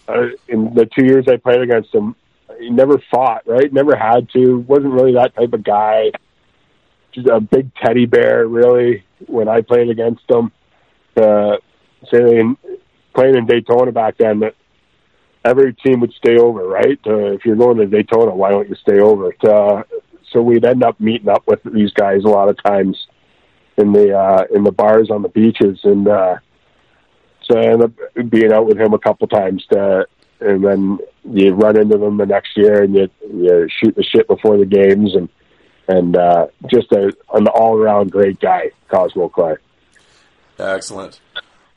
uh, 0.09 0.27
in 0.49 0.73
the 0.75 0.87
two 0.87 1.05
years 1.05 1.27
I 1.29 1.37
played 1.37 1.61
against 1.61 1.93
him, 1.95 2.15
he 2.61 2.71
never 2.71 3.03
fought. 3.11 3.43
Right, 3.47 3.73
never 3.73 3.97
had 3.97 4.31
to. 4.31 4.59
wasn't 4.59 4.93
really 4.93 5.15
that 5.15 5.35
type 5.35 5.53
of 5.53 5.65
guy. 5.65 6.13
A 7.31 7.41
big 7.41 7.75
teddy 7.77 8.07
bear, 8.07 8.47
really. 8.47 9.05
When 9.27 9.49
I 9.49 9.63
played 9.63 9.89
against 9.89 10.31
him, 10.31 10.53
uh, 11.17 11.57
saying 12.13 12.57
playing 13.15 13.37
in 13.37 13.47
Daytona 13.47 13.93
back 13.93 14.19
then, 14.19 14.41
that 14.41 14.55
every 15.45 15.73
team 15.75 16.01
would 16.01 16.13
stay 16.13 16.37
over. 16.37 16.67
Right, 16.67 17.01
uh, 17.07 17.33
if 17.33 17.45
you're 17.45 17.57
going 17.57 17.79
to 17.79 17.87
Daytona, 17.87 18.35
why 18.35 18.51
don't 18.51 18.69
you 18.69 18.77
stay 18.77 19.01
over? 19.01 19.33
Uh, 19.43 19.83
so 20.33 20.43
we'd 20.43 20.65
end 20.65 20.83
up 20.83 21.01
meeting 21.01 21.29
up 21.29 21.47
with 21.47 21.61
these 21.65 21.93
guys 21.93 22.25
a 22.25 22.29
lot 22.29 22.49
of 22.49 22.63
times 22.63 23.07
in 23.79 23.93
the 23.93 24.17
uh, 24.17 24.45
in 24.55 24.65
the 24.65 24.73
bars 24.73 25.11
on 25.11 25.23
the 25.23 25.29
beaches, 25.29 25.81
and 25.85 26.09
uh, 26.09 26.37
so 27.43 27.59
I 27.59 27.65
ended 27.65 27.95
up 28.17 28.31
being 28.31 28.53
out 28.53 28.67
with 28.67 28.79
him 28.79 28.93
a 28.93 28.99
couple 28.99 29.27
times. 29.29 29.65
To, 29.73 30.07
and 30.41 30.65
then 30.65 30.99
you 31.25 31.55
run 31.55 31.79
into 31.79 31.97
them 31.97 32.17
the 32.17 32.27
next 32.27 32.57
year, 32.57 32.83
and 32.83 32.95
you 32.95 33.09
you 33.33 33.69
shoot 33.69 33.95
the 33.95 34.03
shit 34.03 34.27
before 34.27 34.59
the 34.59 34.67
games, 34.67 35.15
and 35.15 35.29
and 35.89 36.17
uh, 36.17 36.47
just 36.69 36.91
a, 36.93 37.13
an 37.33 37.47
all 37.49 37.77
around 37.77 38.11
great 38.13 38.41
guy, 38.41 38.71
Cosmo 38.89 39.29
Clark. 39.29 39.63
Excellent. 40.59 41.21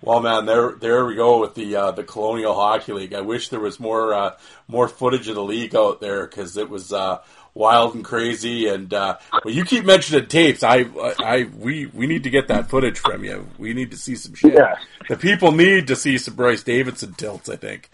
Well, 0.01 0.21
man, 0.21 0.45
there 0.45 0.71
there 0.79 1.05
we 1.05 1.15
go 1.15 1.39
with 1.41 1.55
the 1.55 1.75
uh, 1.75 1.91
the 1.91 2.03
Colonial 2.03 2.55
Hockey 2.55 2.93
League. 2.93 3.13
I 3.13 3.21
wish 3.21 3.49
there 3.49 3.59
was 3.59 3.79
more 3.79 4.13
uh, 4.13 4.37
more 4.67 4.87
footage 4.87 5.27
of 5.27 5.35
the 5.35 5.43
league 5.43 5.75
out 5.75 5.99
there 5.99 6.25
because 6.25 6.55
it 6.55 6.69
was 6.69 6.93
uh, 6.93 7.19
wild 7.53 7.95
and 7.95 8.05
crazy. 8.05 8.69
And 8.69 8.93
uh, 8.93 9.17
well, 9.43 9.53
you 9.53 9.65
keep 9.65 9.83
mentioning 9.83 10.27
tapes. 10.27 10.63
I 10.63 10.85
I 11.19 11.49
we 11.57 11.87
we 11.87 12.07
need 12.07 12.23
to 12.23 12.29
get 12.29 12.47
that 12.47 12.69
footage 12.69 12.97
from 12.97 13.25
you. 13.25 13.45
We 13.57 13.73
need 13.73 13.91
to 13.91 13.97
see 13.97 14.15
some 14.15 14.35
shit. 14.35 14.53
Yeah. 14.53 14.75
The 15.09 15.17
people 15.17 15.51
need 15.51 15.87
to 15.87 15.97
see 15.97 16.17
some 16.17 16.35
Bryce 16.35 16.63
Davidson 16.63 17.13
tilts. 17.15 17.49
I 17.49 17.57
think. 17.57 17.89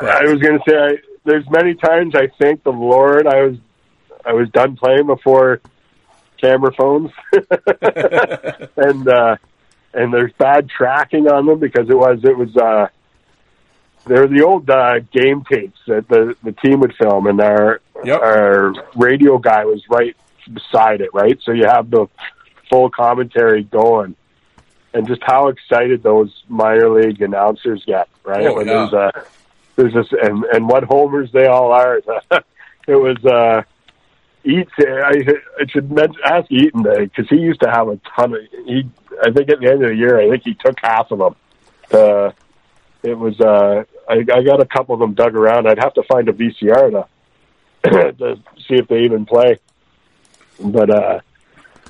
But- 0.00 0.08
I 0.08 0.22
was 0.26 0.38
going 0.38 0.56
to 0.56 0.70
say, 0.70 0.76
I, 0.76 0.90
there's 1.24 1.44
many 1.50 1.74
times 1.74 2.14
I 2.14 2.28
thank 2.40 2.62
the 2.62 2.70
Lord 2.70 3.26
I 3.26 3.42
was 3.42 3.56
I 4.24 4.32
was 4.32 4.48
done 4.50 4.76
playing 4.76 5.06
before 5.06 5.60
camera 6.40 6.72
phones, 6.72 7.10
and 8.76 9.08
uh, 9.08 9.36
and 9.94 10.12
there's 10.12 10.32
bad 10.38 10.68
tracking 10.68 11.28
on 11.28 11.46
them 11.46 11.58
because 11.58 11.88
it 11.90 11.96
was 11.96 12.20
it 12.24 12.36
was 12.36 12.56
uh, 12.56 12.88
they're 14.06 14.26
the 14.28 14.42
old 14.42 14.68
uh, 14.70 15.00
game 15.12 15.44
tapes 15.50 15.78
that 15.86 16.08
the 16.08 16.36
the 16.42 16.52
team 16.52 16.80
would 16.80 16.94
film, 16.96 17.26
and 17.26 17.40
our 17.40 17.80
Yep. 18.04 18.20
our 18.22 18.72
radio 18.96 19.38
guy 19.38 19.64
was 19.64 19.82
right 19.90 20.16
beside 20.52 21.00
it, 21.00 21.10
right. 21.12 21.38
So 21.42 21.52
you 21.52 21.66
have 21.66 21.90
the 21.90 22.06
full 22.68 22.90
commentary 22.90 23.64
going. 23.64 24.16
And 24.92 25.06
just 25.06 25.22
how 25.22 25.48
excited 25.48 26.02
those 26.02 26.42
minor 26.48 26.88
league 26.88 27.22
announcers 27.22 27.84
get, 27.86 28.08
right? 28.24 28.46
Oh, 28.46 28.54
when 28.54 28.66
yeah. 28.66 28.88
there's 28.90 28.92
a 28.92 29.24
there's 29.76 29.94
this 29.94 30.06
and 30.20 30.44
and 30.46 30.68
what 30.68 30.82
homers 30.84 31.30
they 31.30 31.46
all 31.46 31.72
are. 31.72 31.98
it 32.88 32.96
was 32.96 33.24
uh 33.24 33.62
Eats. 34.44 34.70
I 34.78 35.22
I 35.60 35.66
should 35.68 35.90
mention, 35.90 36.20
ask 36.24 36.50
Eaton 36.50 36.82
because 36.82 37.28
he 37.28 37.36
used 37.36 37.60
to 37.60 37.70
have 37.70 37.88
a 37.88 38.00
ton 38.16 38.34
of. 38.34 38.40
He 38.66 38.88
I 39.22 39.30
think 39.30 39.50
at 39.50 39.60
the 39.60 39.70
end 39.70 39.82
of 39.82 39.90
the 39.90 39.96
year, 39.96 40.18
I 40.18 40.30
think 40.30 40.44
he 40.44 40.54
took 40.54 40.76
half 40.82 41.10
of 41.10 41.18
them. 41.18 41.36
Uh, 41.92 42.30
it 43.02 43.18
was 43.18 43.38
uh 43.40 43.84
I, 44.08 44.14
I 44.14 44.42
got 44.42 44.60
a 44.60 44.66
couple 44.66 44.94
of 44.94 45.00
them 45.00 45.14
dug 45.14 45.34
around. 45.34 45.68
I'd 45.68 45.78
have 45.78 45.94
to 45.94 46.02
find 46.04 46.28
a 46.28 46.32
VCR 46.32 47.06
to 47.82 48.12
to 48.18 48.36
see 48.68 48.74
if 48.74 48.88
they 48.88 49.00
even 49.00 49.26
play. 49.26 49.58
But 50.58 50.90
uh 50.90 51.20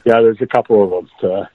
yeah, 0.04 0.20
there's 0.20 0.40
a 0.40 0.46
couple 0.46 0.82
of 0.84 0.90
them. 0.90 1.10
To, 1.20 1.50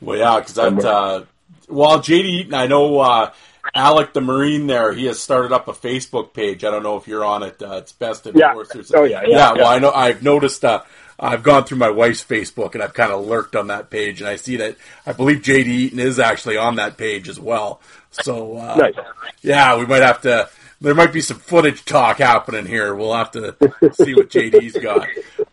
Well, 0.00 0.18
yeah, 0.18 0.38
because 0.38 0.54
that. 0.54 0.84
Uh, 0.84 1.24
well, 1.68 1.98
JD 1.98 2.24
Eaton, 2.24 2.54
I 2.54 2.66
know 2.66 2.98
uh, 2.98 3.32
Alec 3.74 4.12
the 4.12 4.20
Marine. 4.20 4.66
There, 4.66 4.92
he 4.92 5.06
has 5.06 5.20
started 5.20 5.52
up 5.52 5.68
a 5.68 5.72
Facebook 5.72 6.32
page. 6.32 6.64
I 6.64 6.70
don't 6.70 6.82
know 6.82 6.96
if 6.96 7.06
you're 7.08 7.24
on 7.24 7.42
it. 7.42 7.62
Uh, 7.62 7.76
it's 7.76 7.92
best 7.92 8.26
Yeah. 8.34 8.48
enforcers. 8.48 8.92
Oh, 8.94 9.04
yeah, 9.04 9.22
yeah, 9.26 9.28
yeah. 9.36 9.52
Well. 9.52 9.66
I 9.66 9.78
know. 9.78 9.90
I've 9.92 10.22
noticed. 10.22 10.64
Uh, 10.64 10.82
I've 11.18 11.44
gone 11.44 11.62
through 11.64 11.78
my 11.78 11.90
wife's 11.90 12.24
Facebook 12.24 12.74
and 12.74 12.82
I've 12.82 12.92
kind 12.92 13.12
of 13.12 13.24
lurked 13.24 13.54
on 13.54 13.68
that 13.68 13.88
page, 13.88 14.20
and 14.20 14.28
I 14.28 14.34
see 14.36 14.56
that 14.56 14.76
I 15.06 15.12
believe 15.12 15.42
JD 15.42 15.66
Eaton 15.68 16.00
is 16.00 16.18
actually 16.18 16.56
on 16.56 16.74
that 16.76 16.96
page 16.98 17.28
as 17.28 17.38
well. 17.38 17.80
So, 18.10 18.56
uh, 18.58 18.74
Nice. 18.76 18.94
yeah, 19.42 19.76
we 19.78 19.86
might 19.86 20.02
have 20.02 20.20
to. 20.22 20.48
There 20.80 20.94
might 20.94 21.12
be 21.12 21.20
some 21.20 21.38
footage 21.38 21.84
talk 21.84 22.18
happening 22.18 22.66
here. 22.66 22.94
We'll 22.94 23.14
have 23.14 23.30
to 23.32 23.54
see 23.94 24.14
what 24.14 24.28
JD's 24.28 24.76
got. 24.76 25.06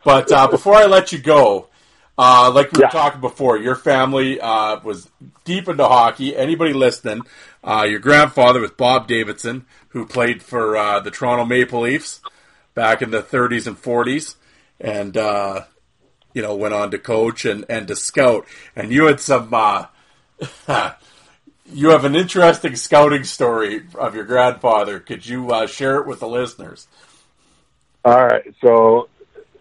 But 0.04 0.32
uh, 0.32 0.48
before 0.48 0.74
I 0.76 0.86
let 0.88 1.12
you 1.12 1.20
go, 1.20 1.68
uh, 2.18 2.52
like 2.54 2.72
we 2.74 2.82
were 2.84 2.90
talking 2.90 3.22
before, 3.22 3.58
your 3.58 3.76
family 3.76 4.42
uh, 4.42 4.80
was 4.84 5.10
deep 5.46 5.70
into 5.70 5.86
hockey. 5.88 6.36
Anybody 6.36 6.74
listening, 6.74 7.22
uh, 7.64 7.86
your 7.90 8.00
grandfather 8.00 8.60
was 8.60 8.72
Bob 8.72 9.08
Davidson, 9.08 9.66
who 9.90 10.06
played 10.06 10.42
for 10.42 10.78
uh, 10.78 11.00
the 11.00 11.12
Toronto 11.12 11.46
Maple 11.46 11.82
Leafs 11.82 12.22
back 12.74 13.02
in 13.02 13.12
the 13.12 13.22
30s 13.22 13.68
and 13.68 13.82
40s, 13.82 14.36
and 14.80 15.16
uh, 15.16 15.66
you 16.34 16.42
know 16.42 16.56
went 16.56 16.74
on 16.74 16.92
to 16.92 16.98
coach 16.98 17.46
and, 17.46 17.66
and 17.70 17.88
to 17.88 17.96
scout. 17.96 18.48
And 18.76 18.92
you 18.92 19.06
had 19.06 19.20
some. 19.20 19.54
Uh, 19.54 19.86
you 21.74 21.90
have 21.90 22.04
an 22.04 22.16
interesting 22.16 22.76
scouting 22.76 23.24
story 23.24 23.84
of 23.96 24.16
your 24.16 24.26
grandfather. 24.26 25.00
Could 25.00 25.26
you 25.26 25.52
uh, 25.52 25.68
share 25.68 25.98
it 25.98 26.08
with 26.08 26.20
the 26.20 26.28
listeners? 26.28 26.88
All 28.04 28.26
right. 28.26 28.54
So 28.62 29.10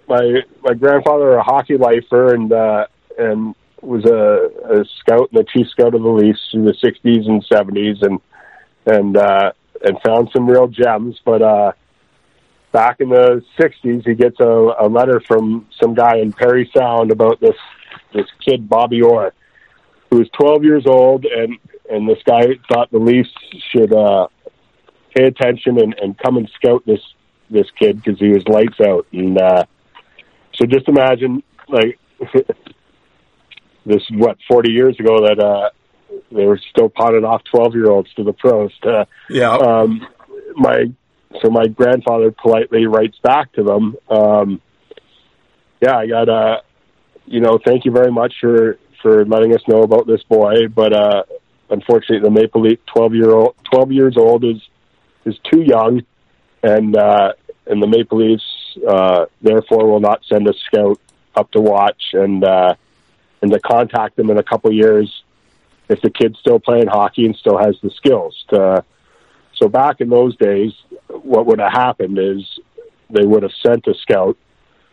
my 0.09 0.43
my 0.63 0.75
grandfather 0.75 1.35
a 1.35 1.43
hockey 1.43 1.77
lifer 1.77 2.35
and 2.35 2.53
uh 2.53 2.87
and 3.19 3.55
was 3.83 4.05
a, 4.05 4.81
a 4.81 4.85
scout 5.01 5.31
and 5.33 5.41
a 5.41 5.45
chief 5.45 5.69
scout 5.71 5.95
of 5.95 6.03
the 6.03 6.09
Leafs 6.09 6.51
in 6.53 6.65
the 6.65 6.75
sixties 6.75 7.27
and 7.27 7.45
seventies 7.45 7.99
and 8.03 8.21
and 8.87 9.17
uh 9.17 9.53
and 9.83 9.99
found 10.05 10.31
some 10.33 10.49
real 10.49 10.69
gems. 10.69 11.21
But 11.25 11.43
uh 11.43 11.73
back 12.73 13.01
in 13.01 13.09
the 13.09 13.43
sixties 13.61 14.03
he 14.05 14.15
gets 14.15 14.39
a, 14.41 14.75
a 14.81 14.89
letter 14.89 15.21
from 15.27 15.67
some 15.81 15.95
guy 15.95 16.19
in 16.19 16.33
Parry 16.33 16.71
Sound 16.77 17.11
about 17.11 17.41
this 17.41 17.57
this 18.13 18.27
kid 18.45 18.69
Bobby 18.69 19.03
Orr 19.03 19.33
who 20.11 20.19
was 20.19 20.29
twelve 20.39 20.65
years 20.65 20.85
old 20.87 21.25
and 21.25 21.59
and 21.91 22.09
this 22.09 22.23
guy 22.25 22.43
thought 22.71 22.91
the 22.91 22.99
Leafs 22.99 23.31
should 23.71 23.93
uh 23.93 24.29
pay 25.15 25.25
attention 25.25 25.81
and, 25.81 25.95
and 26.01 26.19
come 26.19 26.37
and 26.37 26.49
scout 26.55 26.85
this 26.87 27.01
this 27.51 27.67
kid 27.79 28.03
because 28.03 28.19
he 28.19 28.29
was 28.29 28.47
lights 28.47 28.81
out 28.81 29.07
and 29.13 29.39
uh 29.41 29.65
so 30.55 30.67
just 30.67 30.89
imagine 30.89 31.43
like 31.69 31.99
this 33.91 34.03
what 34.11 34.39
forty 34.49 34.73
years 34.73 34.99
ago 34.99 35.27
that 35.27 35.39
uh, 35.39 35.71
they 36.33 36.47
were 36.47 36.61
still 36.71 36.89
potted 36.89 37.25
off 37.25 37.43
twelve 37.45 37.75
year 37.75 37.91
olds 37.91 38.13
to 38.15 38.25
the 38.25 38.33
pros. 38.33 38.71
To, 38.83 39.07
Yeah. 39.29 39.55
um, 39.55 40.07
my 40.55 40.85
so 41.43 41.51
my 41.51 41.67
grandfather 41.67 42.33
politely 42.33 42.87
writes 42.87 43.19
back 43.23 43.53
to 43.53 43.63
them. 43.63 43.97
Um, 44.09 44.61
yeah, 45.81 45.97
I 45.97 46.07
got 46.07 46.29
uh, 46.29 46.61
you 47.27 47.41
know, 47.41 47.59
thank 47.65 47.85
you 47.85 47.93
very 47.93 48.11
much 48.11 48.35
for 48.41 48.79
for 49.03 49.25
letting 49.25 49.55
us 49.55 49.63
know 49.67 49.83
about 49.83 50.07
this 50.07 50.23
boy, 50.25 50.69
but 50.75 50.93
uh, 50.93 51.23
unfortunately, 51.71 52.21
the 52.21 52.31
Maple 52.31 52.63
Leaf 52.63 52.79
twelve 52.87 53.15
year 53.15 53.31
old 53.31 53.55
twelve 53.71 53.93
years 53.93 54.17
old 54.17 54.45
is 54.45 54.61
is 55.25 55.39
too 55.51 55.63
young, 55.63 56.03
and 56.63 56.97
uh, 56.97 57.33
and 57.67 57.83
the 57.83 57.87
Maple 57.87 58.19
Leafs 58.19 58.45
uh, 58.87 59.27
therefore 59.41 59.87
will 59.91 60.01
not 60.01 60.21
send 60.29 60.49
a 60.49 60.53
scout 60.67 61.01
up 61.35 61.51
to 61.53 61.61
watch 61.61 62.03
and 62.13 62.45
uh, 62.45 62.75
and 63.43 63.51
to 63.51 63.61
contact 63.61 64.17
them 64.17 64.31
in 64.31 64.39
a 64.39 64.43
couple 64.43 64.73
years 64.73 65.23
if 65.89 66.01
the 66.03 66.11
kid's 66.11 66.39
still 66.39 66.61
playing 66.61 66.87
hockey 66.87 67.27
and 67.27 67.37
still 67.37 67.59
has 67.59 67.77
the 67.83 67.91
skills 67.91 68.45
to. 68.49 68.85
So 69.55 69.69
back 69.69 70.01
in 70.01 70.09
those 70.09 70.37
days, 70.37 70.73
what 71.09 71.47
would 71.47 71.59
have 71.59 71.73
happened 71.73 72.19
is 72.19 72.61
they 73.11 73.27
would 73.27 73.43
have 73.43 73.53
sent 73.65 73.87
a 73.87 73.95
scout, 73.95 74.39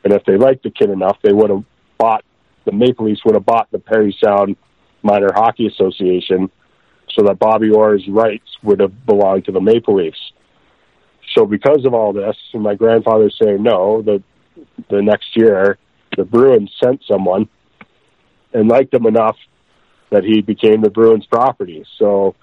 and 0.03 0.13
if 0.13 0.25
they 0.25 0.37
liked 0.37 0.63
the 0.63 0.71
kid 0.71 0.89
enough, 0.89 1.17
they 1.21 1.33
would 1.33 1.49
have 1.49 1.63
bought 1.97 2.23
the 2.65 2.73
Maple 2.73 3.05
Leafs 3.05 3.23
would 3.23 3.35
have 3.35 3.45
bought 3.45 3.71
the 3.71 3.79
Parry 3.79 4.15
Sound 4.21 4.57
Minor 5.01 5.31
Hockey 5.33 5.67
Association, 5.67 6.51
so 7.13 7.23
that 7.23 7.39
Bobby 7.39 7.69
Orr's 7.69 8.05
rights 8.09 8.57
would 8.61 8.81
have 8.81 9.05
belonged 9.05 9.45
to 9.45 9.53
the 9.53 9.61
Maple 9.61 9.95
Leafs. 9.95 10.33
So 11.33 11.45
because 11.45 11.85
of 11.85 11.93
all 11.93 12.11
this, 12.11 12.35
and 12.53 12.63
my 12.63 12.75
grandfather 12.75 13.29
saying 13.29 13.63
no, 13.63 14.01
the 14.01 14.21
the 14.89 15.01
next 15.01 15.35
year 15.35 15.77
the 16.17 16.25
Bruins 16.25 16.71
sent 16.83 17.03
someone 17.07 17.47
and 18.53 18.67
liked 18.67 18.93
him 18.93 19.05
enough 19.05 19.37
that 20.09 20.23
he 20.23 20.41
became 20.41 20.81
the 20.81 20.89
Bruins 20.89 21.25
property. 21.25 21.85
So 21.97 22.35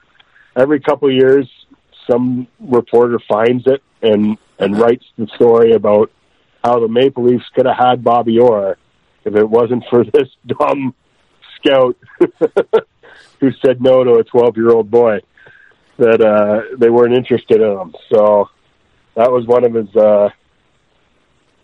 every 0.56 0.80
couple 0.80 1.08
of 1.08 1.14
years, 1.14 1.48
some 2.10 2.46
reporter 2.60 3.18
finds 3.28 3.66
it 3.66 3.82
and 4.02 4.36
and 4.58 4.78
writes 4.78 5.04
the 5.18 5.26
story 5.34 5.72
about 5.72 6.10
how 6.62 6.78
the 6.78 6.88
Maple 6.88 7.24
Leafs 7.24 7.44
could 7.54 7.66
have 7.66 7.76
had 7.76 8.04
Bobby 8.04 8.38
Orr 8.38 8.76
if 9.24 9.34
it 9.34 9.48
wasn't 9.48 9.84
for 9.90 10.04
this 10.12 10.28
dumb 10.46 10.94
scout 11.56 11.96
who 13.40 13.50
said 13.64 13.80
no 13.80 14.04
to 14.04 14.14
a 14.16 14.24
12 14.24 14.56
year 14.56 14.70
old 14.70 14.90
boy 14.90 15.20
that 15.96 16.20
uh, 16.20 16.76
they 16.76 16.90
weren't 16.90 17.14
interested 17.14 17.60
in 17.60 17.78
him. 17.78 17.94
So 18.12 18.48
that 19.14 19.30
was 19.30 19.46
one 19.46 19.64
of 19.64 19.74
his 19.74 19.94
uh, 19.96 20.28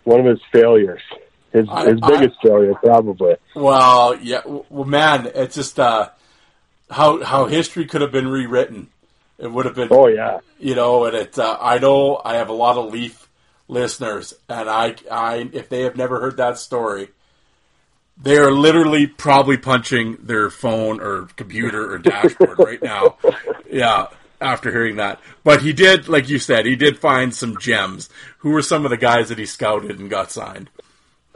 one 0.03 0.19
of 0.19 0.25
his 0.25 0.39
failures. 0.51 1.01
His 1.53 1.67
I- 1.69 1.85
his 1.91 1.99
biggest 2.01 2.41
failure, 2.41 2.73
probably. 2.75 3.35
Well, 3.55 4.15
yeah. 4.21 4.41
Well, 4.45 4.85
man, 4.85 5.29
it's 5.35 5.55
just 5.55 5.79
uh, 5.79 6.09
how 6.89 7.23
how 7.23 7.45
history 7.45 7.85
could 7.85 8.01
have 8.01 8.11
been 8.11 8.27
rewritten. 8.27 8.89
It 9.37 9.51
would 9.51 9.65
have 9.65 9.75
been, 9.75 9.87
Oh 9.91 10.07
yeah, 10.07 10.39
you 10.59 10.75
know, 10.75 11.05
and 11.05 11.15
it. 11.15 11.37
Uh, 11.39 11.57
I 11.59 11.79
know 11.79 12.21
I 12.23 12.35
have 12.35 12.49
a 12.49 12.53
lot 12.53 12.77
of 12.77 12.91
Leaf 12.93 13.27
listeners, 13.67 14.33
and 14.47 14.69
I, 14.69 14.95
I, 15.09 15.49
if 15.53 15.67
they 15.69 15.81
have 15.81 15.95
never 15.95 16.19
heard 16.19 16.37
that 16.37 16.57
story, 16.59 17.09
they 18.21 18.37
are 18.37 18.51
literally 18.51 19.07
probably 19.07 19.57
punching 19.57 20.17
their 20.21 20.49
phone 20.49 20.99
or 21.01 21.27
computer 21.37 21.91
or 21.91 21.97
dashboard 21.97 22.59
right 22.59 22.81
now. 22.83 23.17
Yeah, 23.69 24.07
after 24.39 24.69
hearing 24.71 24.97
that. 24.97 25.19
But 25.43 25.61
he 25.61 25.73
did, 25.73 26.07
like 26.07 26.29
you 26.29 26.37
said, 26.37 26.65
he 26.65 26.75
did 26.75 26.99
find 26.99 27.33
some 27.33 27.57
gems. 27.57 28.09
Who 28.39 28.51
were 28.51 28.61
some 28.61 28.85
of 28.85 28.91
the 28.91 28.97
guys 28.97 29.29
that 29.29 29.37
he 29.39 29.45
scouted 29.45 29.99
and 29.99 30.09
got 30.09 30.31
signed? 30.31 30.69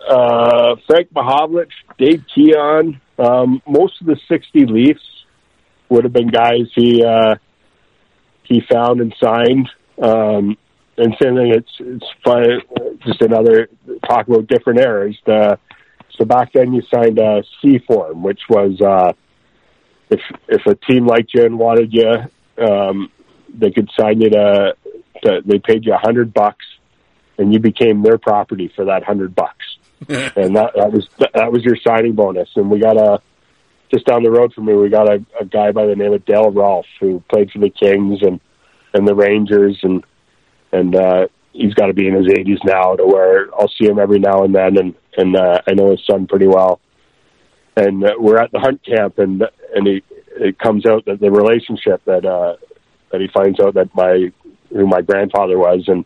Uh, 0.08 0.76
Frank 0.88 1.12
Mahovlich, 1.14 1.72
Dave 1.98 2.24
Keon, 2.34 3.02
um, 3.18 3.62
most 3.68 4.00
of 4.02 4.08
the 4.08 4.18
60 4.28 4.66
Leafs 4.66 5.02
would 5.90 6.04
have 6.04 6.14
been 6.14 6.30
guys 6.30 6.68
he 6.76 7.04
uh, 7.04 7.36
he 8.44 8.62
found 8.72 9.02
and 9.02 9.14
signed. 9.22 9.70
Um, 10.02 10.58
and 10.98 11.16
same 11.22 11.36
thing, 11.36 11.54
it's 11.54 11.72
it's 11.80 12.06
fun, 12.24 12.44
just 13.06 13.22
another 13.22 13.70
talk 14.08 14.28
about 14.28 14.48
different 14.48 14.80
eras. 14.80 15.16
The, 15.26 15.60
so 16.18 16.26
back 16.26 16.54
then 16.54 16.74
you 16.74 16.82
signed 16.94 17.20
a 17.20 17.44
C 17.62 17.80
form, 17.86 18.24
which 18.24 18.42
was 18.50 18.80
uh, 18.82 19.14
if 20.10 20.22
if 20.48 20.66
a 20.66 20.76
team 20.76 21.06
liked 21.06 21.32
you 21.34 21.46
and 21.46 21.60
wanted 21.60 21.94
you, 21.94 22.66
um, 22.66 23.12
they 23.54 23.72
could 23.72 23.90
sign 24.00 24.22
you 24.22 24.30
to, 24.30 24.74
to 25.24 25.42
they 25.46 25.60
paid 25.60 25.86
you 25.86 25.94
a 25.94 25.98
hundred 25.98 26.34
bucks, 26.34 26.66
and 27.38 27.54
you 27.54 27.60
became 27.60 28.02
their 28.02 28.18
property 28.18 28.72
for 28.76 28.86
that 28.86 29.04
hundred 29.04 29.36
bucks 29.36 29.66
and 30.10 30.56
that, 30.56 30.72
that 30.76 30.92
was 30.92 31.08
that 31.20 31.52
was 31.52 31.64
your 31.64 31.78
signing 31.78 32.14
bonus. 32.14 32.50
And 32.56 32.70
we 32.70 32.80
got 32.80 32.98
a 32.98 33.22
just 33.94 34.06
down 34.06 34.24
the 34.24 34.32
road 34.32 34.54
from 34.54 34.66
me, 34.66 34.74
we 34.74 34.90
got 34.90 35.10
a, 35.10 35.24
a 35.40 35.46
guy 35.46 35.72
by 35.72 35.86
the 35.86 35.96
name 35.96 36.14
of 36.14 36.26
Dale 36.26 36.52
Rolfe 36.52 36.86
who 37.00 37.24
played 37.30 37.52
for 37.52 37.60
the 37.60 37.70
Kings 37.70 38.20
and 38.22 38.40
and 38.94 39.08
the 39.08 39.16
Rangers, 39.16 39.78
and 39.84 40.04
and 40.72 40.96
uh, 40.96 41.28
he's 41.54 41.74
got 41.74 41.88
to 41.88 41.94
be 41.94 42.08
in 42.08 42.14
his 42.14 42.28
eighties 42.38 42.60
now, 42.64 42.96
to 42.96 43.06
where 43.06 43.54
I'll 43.54 43.70
see 43.70 43.88
him 43.88 44.00
every 44.00 44.20
now 44.20 44.44
and 44.44 44.56
then, 44.56 44.78
and 44.78 44.96
and 45.18 45.36
uh, 45.36 45.62
I 45.68 45.74
know 45.74 45.92
his 45.92 46.06
son 46.10 46.28
pretty 46.28 46.48
well. 46.48 46.80
And 47.78 48.04
uh, 48.06 48.14
we're 48.18 48.38
at 48.38 48.52
the 48.52 48.60
hunt 48.60 48.86
camp, 48.86 49.20
and 49.20 49.44
and 49.76 49.88
he 49.88 50.04
it 50.38 50.60
comes 50.60 50.86
out 50.86 51.06
that 51.06 51.20
the 51.20 51.32
relationship 51.32 52.04
that 52.06 52.26
uh, 52.26 52.56
that 53.12 53.22
he 53.22 53.28
finds 53.28 53.60
out 53.60 53.76
that 53.76 53.94
my 53.96 54.32
who 54.70 54.88
my 54.88 55.02
grandfather 55.02 55.58
was, 55.58 55.84
and 55.88 56.06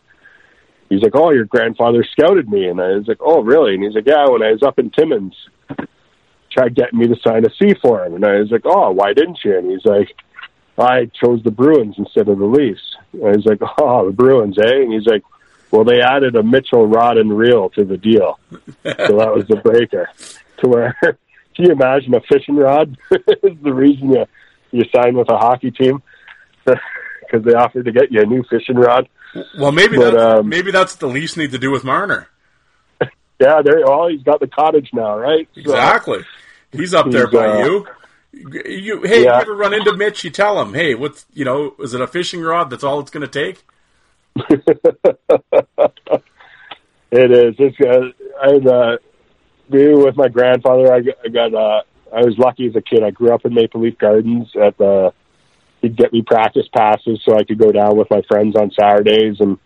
he's 0.90 1.02
like, 1.02 1.14
"Oh, 1.14 1.30
your 1.30 1.46
grandfather 1.46 2.04
scouted 2.04 2.50
me," 2.50 2.68
and 2.68 2.78
I 2.80 2.88
was 2.88 3.08
like, 3.08 3.20
"Oh, 3.20 3.40
really?" 3.40 3.74
And 3.74 3.82
he's 3.82 3.94
like, 3.94 4.06
"Yeah, 4.06 4.28
when 4.28 4.42
I 4.42 4.52
was 4.52 4.62
up 4.62 4.78
in 4.78 4.90
Timmins, 4.90 5.34
tried 6.50 6.74
getting 6.74 6.98
me 6.98 7.06
to 7.06 7.16
sign 7.20 7.46
a 7.46 7.50
C 7.54 7.74
for 7.80 8.04
him," 8.04 8.16
and 8.16 8.26
I 8.26 8.40
was 8.40 8.50
like, 8.50 8.62
"Oh, 8.66 8.90
why 8.90 9.14
didn't 9.14 9.38
you?" 9.42 9.56
And 9.56 9.70
he's 9.70 9.86
like, 9.86 10.14
"I 10.76 11.06
chose 11.06 11.42
the 11.42 11.50
Bruins 11.50 11.94
instead 11.96 12.28
of 12.28 12.38
the 12.38 12.44
Leafs." 12.44 12.96
And 13.14 13.24
I 13.24 13.30
was 13.30 13.46
like, 13.46 13.60
"Oh, 13.78 14.06
the 14.06 14.12
Bruins, 14.12 14.58
eh?" 14.58 14.82
And 14.82 14.92
he's 14.92 15.06
like, 15.06 15.22
"Well, 15.70 15.84
they 15.84 16.02
added 16.02 16.36
a 16.36 16.42
Mitchell 16.42 16.86
rod 16.86 17.16
and 17.16 17.38
reel 17.38 17.70
to 17.70 17.84
the 17.84 17.96
deal, 17.96 18.38
so 18.82 19.16
that 19.16 19.34
was 19.34 19.46
the 19.48 19.56
breaker." 19.64 20.10
To 20.58 20.68
where, 20.68 20.94
can 21.02 21.64
you 21.64 21.72
imagine 21.72 22.14
a 22.14 22.20
fishing 22.20 22.56
rod 22.56 22.98
is 23.10 23.56
the 23.62 23.72
reason 23.72 24.12
you 24.12 24.26
you 24.72 24.84
sign 24.94 25.16
with 25.16 25.28
a 25.30 25.36
hockey 25.36 25.70
team 25.70 26.02
because 27.30 27.44
they 27.44 27.52
offered 27.54 27.84
to 27.84 27.92
get 27.92 28.10
you 28.10 28.22
a 28.22 28.26
new 28.26 28.42
fishing 28.50 28.76
rod. 28.76 29.08
Well, 29.58 29.72
maybe 29.72 29.96
But, 29.96 30.10
that's, 30.12 30.38
um, 30.40 30.48
maybe 30.48 30.70
that's 30.70 30.96
the 30.96 31.06
least 31.06 31.36
need 31.36 31.52
to 31.52 31.58
do 31.58 31.70
with 31.70 31.84
Marner. 31.84 32.28
Yeah, 33.40 33.62
there. 33.64 33.80
Oh, 33.86 34.08
he's 34.08 34.22
got 34.22 34.38
the 34.40 34.46
cottage 34.46 34.90
now, 34.92 35.16
right? 35.18 35.48
So- 35.54 35.60
Exactly. 35.62 36.24
He's 36.72 36.92
up 36.92 37.10
there 37.10 37.26
He's, 37.26 37.32
by 37.38 37.46
uh, 37.48 37.64
you. 37.64 37.86
You, 38.32 39.02
hey, 39.02 39.24
Yeah. 39.24 39.36
you 39.36 39.40
ever 39.42 39.54
run 39.56 39.72
into 39.72 39.96
Mitch? 39.96 40.24
You 40.24 40.30
tell 40.30 40.60
him, 40.60 40.74
hey, 40.74 40.94
what's 40.94 41.24
you 41.32 41.46
know, 41.46 41.74
is 41.80 41.94
it 41.94 42.02
a 42.02 42.06
fishing 42.06 42.42
rod? 42.42 42.68
That's 42.68 42.84
all 42.84 43.00
it's 43.00 43.10
going 43.10 43.26
to 43.26 43.32
take. 43.32 43.64
It 47.12 47.30
is. 47.32 47.54
It's 47.58 47.76
uh, 47.80 48.12
I 48.40 48.70
uh, 48.72 48.96
being 49.68 50.00
with 50.00 50.16
my 50.16 50.28
grandfather. 50.28 50.92
I, 50.92 51.00
got- 51.00 51.16
I 51.24 51.28
got. 51.28 51.54
Uh, 51.54 51.82
I 52.14 52.20
was 52.24 52.36
lucky 52.38 52.66
as 52.68 52.76
a 52.76 52.80
kid. 52.82 53.02
I 53.02 53.10
grew 53.10 53.32
up 53.32 53.44
in 53.44 53.52
Maple 53.54 53.80
Leaf 53.80 53.98
Gardens. 53.98 54.48
At 54.60 54.76
the, 54.78 55.12
he'd 55.80 55.96
get 55.96 56.12
me 56.12 56.22
practice 56.22 56.66
passes 56.74 57.20
so 57.24 57.36
I 57.36 57.44
could 57.44 57.58
go 57.58 57.72
down 57.72 57.96
with 57.96 58.08
my 58.10 58.22
friends 58.28 58.56
on 58.56 58.70
Saturdays, 58.70 59.40
and 59.40 59.58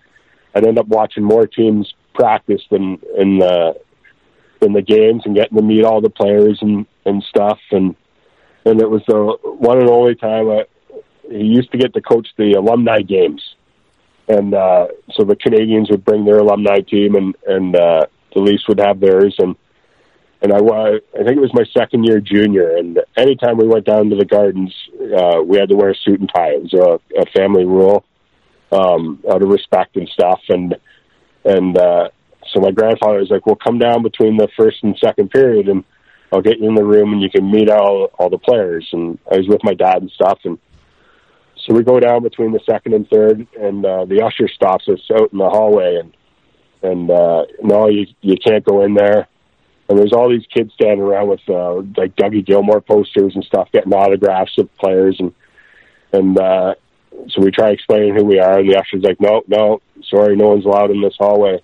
I'd 0.54 0.66
end 0.66 0.78
up 0.78 0.86
watching 0.86 1.24
more 1.24 1.46
teams 1.46 1.92
practice 2.14 2.62
than 2.70 2.98
in 3.16 3.38
the 3.38 3.80
in 4.62 4.72
the 4.72 4.82
games 4.82 5.22
and 5.24 5.34
getting 5.34 5.58
to 5.58 5.64
meet 5.64 5.84
all 5.84 6.00
the 6.00 6.10
players 6.10 6.58
and 6.62 6.86
and 7.04 7.22
stuff. 7.24 7.58
And 7.70 7.96
and 8.64 8.80
it 8.80 8.88
was 8.88 9.02
the 9.06 9.36
one 9.42 9.78
and 9.78 9.90
only 9.90 10.14
time 10.14 10.48
I, 10.50 10.64
he 11.28 11.44
used 11.44 11.72
to 11.72 11.78
get 11.78 11.94
to 11.94 12.00
coach 12.00 12.28
the 12.36 12.52
alumni 12.52 13.00
games 13.00 13.54
and 14.28 14.54
uh, 14.54 14.86
so 15.12 15.24
the 15.24 15.36
Canadiens 15.36 15.90
would 15.90 16.04
bring 16.04 16.24
their 16.24 16.38
alumni 16.38 16.80
team, 16.80 17.14
and 17.14 17.34
and 17.46 17.76
uh, 17.76 18.06
the 18.32 18.40
Leafs 18.40 18.66
would 18.68 18.80
have 18.80 19.00
theirs, 19.00 19.34
and 19.38 19.56
and 20.44 20.52
I 20.52 20.60
wa- 20.60 20.98
I 21.18 21.24
think 21.24 21.38
it 21.38 21.40
was 21.40 21.54
my 21.54 21.64
second 21.76 22.04
year 22.04 22.20
junior, 22.20 22.76
and 22.76 23.00
anytime 23.16 23.56
we 23.56 23.66
went 23.66 23.86
down 23.86 24.10
to 24.10 24.16
the 24.16 24.26
Gardens, 24.26 24.74
uh, 25.00 25.40
we 25.42 25.56
had 25.56 25.70
to 25.70 25.74
wear 25.74 25.90
a 25.90 25.94
suit 25.94 26.20
and 26.20 26.30
tie. 26.32 26.50
It 26.50 26.62
was 26.64 26.74
a, 26.74 27.18
a 27.18 27.24
family 27.34 27.64
rule, 27.64 28.04
um, 28.70 29.24
out 29.30 29.42
of 29.42 29.48
respect 29.48 29.96
and 29.96 30.06
stuff, 30.10 30.40
and 30.50 30.76
and 31.46 31.78
uh, 31.78 32.10
so 32.52 32.60
my 32.60 32.72
grandfather 32.72 33.20
was 33.20 33.30
like, 33.30 33.46
"Well, 33.46 33.56
come 33.56 33.78
down 33.78 34.02
between 34.02 34.36
the 34.36 34.48
first 34.54 34.82
and 34.82 34.94
second 34.98 35.30
period, 35.30 35.66
and 35.66 35.82
I'll 36.30 36.42
get 36.42 36.58
you 36.58 36.68
in 36.68 36.74
the 36.74 36.84
room, 36.84 37.14
and 37.14 37.22
you 37.22 37.30
can 37.30 37.50
meet 37.50 37.70
all 37.70 38.10
all 38.18 38.28
the 38.28 38.36
players." 38.36 38.86
And 38.92 39.18
I 39.32 39.38
was 39.38 39.48
with 39.48 39.64
my 39.64 39.72
dad 39.72 40.02
and 40.02 40.10
stuff, 40.10 40.40
and 40.44 40.58
so 41.56 41.72
we 41.72 41.84
go 41.84 41.98
down 42.00 42.22
between 42.22 42.52
the 42.52 42.60
second 42.70 42.92
and 42.92 43.08
third, 43.08 43.46
and 43.58 43.86
uh, 43.86 44.04
the 44.04 44.20
usher 44.20 44.48
stops 44.48 44.88
us 44.88 45.00
out 45.10 45.32
in 45.32 45.38
the 45.38 45.48
hallway, 45.48 45.96
and 46.00 46.12
and 46.82 47.10
uh, 47.10 47.44
no, 47.62 47.88
you 47.88 48.06
you 48.20 48.36
can't 48.36 48.62
go 48.62 48.82
in 48.84 48.92
there. 48.92 49.26
And 49.88 49.98
there's 49.98 50.12
all 50.12 50.30
these 50.30 50.46
kids 50.46 50.72
standing 50.74 51.00
around 51.00 51.28
with 51.28 51.40
uh, 51.48 51.74
like 51.96 52.16
Dougie 52.16 52.46
Gilmour 52.46 52.80
posters 52.80 53.34
and 53.34 53.44
stuff, 53.44 53.68
getting 53.72 53.92
autographs 53.92 54.56
of 54.58 54.74
players, 54.76 55.16
and 55.18 55.34
and 56.12 56.38
uh, 56.38 56.74
so 57.28 57.42
we 57.42 57.50
try 57.50 57.70
explaining 57.70 58.14
who 58.14 58.24
we 58.24 58.38
are, 58.38 58.58
and 58.58 58.68
the 58.68 58.78
usher's 58.78 59.02
like, 59.02 59.20
"No, 59.20 59.42
no, 59.46 59.82
sorry, 60.08 60.36
no 60.36 60.48
one's 60.48 60.64
allowed 60.64 60.90
in 60.90 61.02
this 61.02 61.16
hallway." 61.18 61.60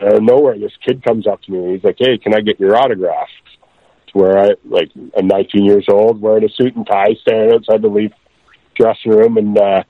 And 0.00 0.08
out 0.08 0.16
of 0.16 0.22
nowhere, 0.24 0.58
this 0.58 0.72
kid 0.84 1.04
comes 1.04 1.26
up 1.26 1.40
to 1.42 1.52
me, 1.52 1.58
and 1.58 1.74
he's 1.74 1.84
like, 1.84 1.96
"Hey, 1.98 2.18
can 2.18 2.34
I 2.34 2.40
get 2.40 2.58
your 2.58 2.76
autograph?" 2.76 3.28
to 4.12 4.18
where 4.18 4.38
I 4.38 4.50
like 4.64 4.90
I'm 5.16 5.26
19 5.26 5.64
years 5.64 5.86
old, 5.88 6.20
wearing 6.20 6.44
a 6.44 6.48
suit 6.48 6.76
and 6.76 6.86
tie, 6.86 7.14
standing 7.20 7.54
outside 7.54 7.82
the 7.82 7.88
Leaf 7.88 8.12
dressing 8.74 9.12
room, 9.12 9.36
and 9.36 9.58
uh, 9.58 9.82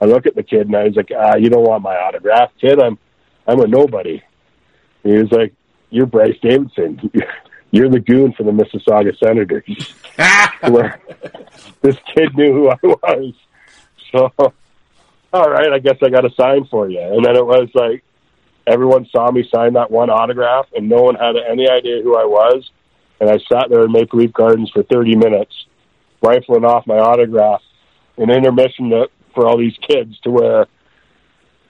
I 0.00 0.04
look 0.06 0.26
at 0.26 0.34
the 0.34 0.42
kid 0.42 0.66
and 0.66 0.76
I 0.76 0.84
was 0.84 0.96
like, 0.96 1.10
ah, 1.16 1.36
"You 1.36 1.50
don't 1.50 1.66
want 1.66 1.82
my 1.82 1.96
autograph, 1.96 2.50
kid. 2.60 2.80
I'm 2.82 2.98
I'm 3.46 3.60
a 3.60 3.66
nobody." 3.66 4.22
And 5.02 5.12
he 5.12 5.18
was 5.22 5.32
like, 5.32 5.54
"You're 5.94 6.06
Bryce 6.06 6.38
Davidson. 6.42 7.10
You're 7.70 7.88
the 7.88 8.00
goon 8.00 8.32
for 8.32 8.42
the 8.42 8.52
Mississauga 8.52 9.16
Senators." 9.18 9.94
where 10.70 11.00
this 11.82 11.96
kid 12.14 12.36
knew 12.36 12.52
who 12.52 12.70
I 12.70 12.78
was. 12.82 13.34
So, 14.12 14.32
all 15.32 15.50
right, 15.50 15.72
I 15.72 15.78
guess 15.78 15.96
I 16.02 16.10
got 16.10 16.24
a 16.24 16.34
sign 16.34 16.66
for 16.66 16.88
you. 16.88 17.00
And 17.00 17.24
then 17.24 17.36
it 17.36 17.44
was 17.44 17.68
like 17.74 18.04
everyone 18.66 19.06
saw 19.10 19.30
me 19.30 19.48
sign 19.52 19.74
that 19.74 19.90
one 19.90 20.10
autograph, 20.10 20.66
and 20.74 20.88
no 20.88 21.02
one 21.02 21.16
had 21.16 21.36
any 21.36 21.68
idea 21.68 22.02
who 22.02 22.16
I 22.16 22.24
was. 22.24 22.70
And 23.20 23.30
I 23.30 23.38
sat 23.50 23.70
there 23.70 23.84
in 23.84 23.92
Maple 23.92 24.18
Leaf 24.18 24.32
Gardens 24.32 24.70
for 24.70 24.82
30 24.82 25.16
minutes, 25.16 25.54
rifling 26.22 26.64
off 26.64 26.86
my 26.86 26.98
autograph 26.98 27.62
in 28.16 28.30
intermission 28.30 28.90
to, 28.90 29.08
for 29.34 29.46
all 29.46 29.56
these 29.56 29.76
kids 29.88 30.18
to 30.20 30.30
where 30.30 30.66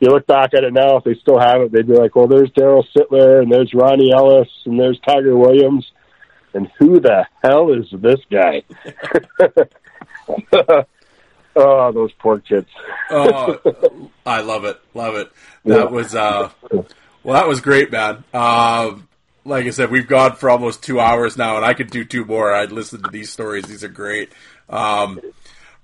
you 0.05 0.11
look 0.11 0.27
back 0.27 0.55
at 0.55 0.65
it 0.65 0.73
now, 0.73 0.97
if 0.99 1.05
they 1.05 1.15
still 1.15 1.39
have 1.39 1.61
it, 1.63 1.73
they'd 1.73 1.87
be 1.87 1.95
like, 1.95 2.15
well, 2.15 2.27
there's 2.29 2.51
Darryl 2.51 2.85
Sittler, 2.97 3.43
and 3.43 3.51
there's 3.53 3.73
Ronnie 3.75 4.13
Ellis, 4.13 4.49
and 4.67 4.79
there's 4.79 4.99
Tiger 5.01 5.37
Williams. 5.37 5.91
And 6.55 6.71
who 6.79 7.01
the 7.01 7.27
hell 7.43 7.73
is 7.73 7.87
this 8.01 8.21
guy? 8.31 8.63
oh, 11.57 11.93
those 11.93 12.13
poor 12.19 12.39
kids. 12.41 12.69
oh, 13.11 13.59
I 14.27 14.41
love 14.41 14.65
it, 14.65 14.81
love 14.95 15.17
it. 15.17 15.31
That 15.65 15.79
Yeah. 15.79 15.85
was 15.85 16.15
uh, 16.15 16.51
well, 17.23 17.35
that 17.35 17.49
was 17.49 17.61
great, 17.61 17.91
man. 17.91 18.25
Um, 18.33 19.09
like 19.45 19.67
I 19.67 19.71
said, 19.71 19.91
we've 19.91 20.07
gone 20.09 20.37
for 20.37 20.49
almost 20.51 20.83
two 20.83 21.01
hours 21.01 21.37
now, 21.37 21.57
and 21.57 21.65
I 21.65 21.75
could 21.75 21.91
do 21.91 22.05
two 22.05 22.25
more. 22.25 22.53
I'd 22.55 22.73
listen 22.73 23.03
to 23.03 23.11
these 23.11 23.31
stories; 23.31 23.65
these 23.65 23.85
are 23.85 23.89
great. 23.89 24.31
Um, 24.69 25.21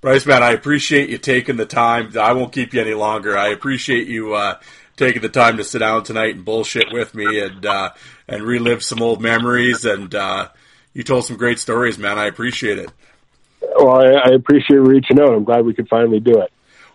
Bryce, 0.01 0.25
man, 0.25 0.43
I 0.43 0.53
appreciate 0.53 1.11
you 1.11 1.19
taking 1.19 1.57
the 1.57 1.67
time. 1.67 2.17
I 2.19 2.33
won't 2.33 2.55
keep 2.55 2.73
you 2.73 2.81
any 2.81 2.95
longer. 2.95 3.37
I 3.37 3.49
appreciate 3.49 4.09
you 4.09 4.33
uh, 4.33 4.59
taking 4.97 5.21
the 5.21 5.29
time 5.29 5.59
to 5.59 5.65
sit 5.65 5.81
down 5.81 6.05
tonight 6.05 6.35
and 6.35 6.45
bullshit 6.45 6.91
with 6.91 7.15
me 7.15 7.41
and 7.41 7.67
uh, 7.67 7.91
and 8.27 8.43
relive 8.43 8.83
some 8.83 9.03
old 9.03 9.21
memories. 9.21 9.85
And 9.85 10.15
uh, 10.15 10.49
you 10.95 11.03
told 11.03 11.27
some 11.27 11.37
great 11.37 11.59
stories, 11.59 11.99
man. 11.99 12.19
I 12.19 12.27
appreciate 12.27 12.79
it. 12.79 12.91
Well, 13.61 14.01
I, 14.01 14.31
I 14.31 14.35
appreciate 14.35 14.79
reaching 14.79 15.21
out. 15.21 15.35
I'm 15.35 15.45
glad 15.45 15.67
we 15.67 15.75
could 15.75 15.89
finally 15.89 16.21
do 16.21 16.41
it. 16.41 16.51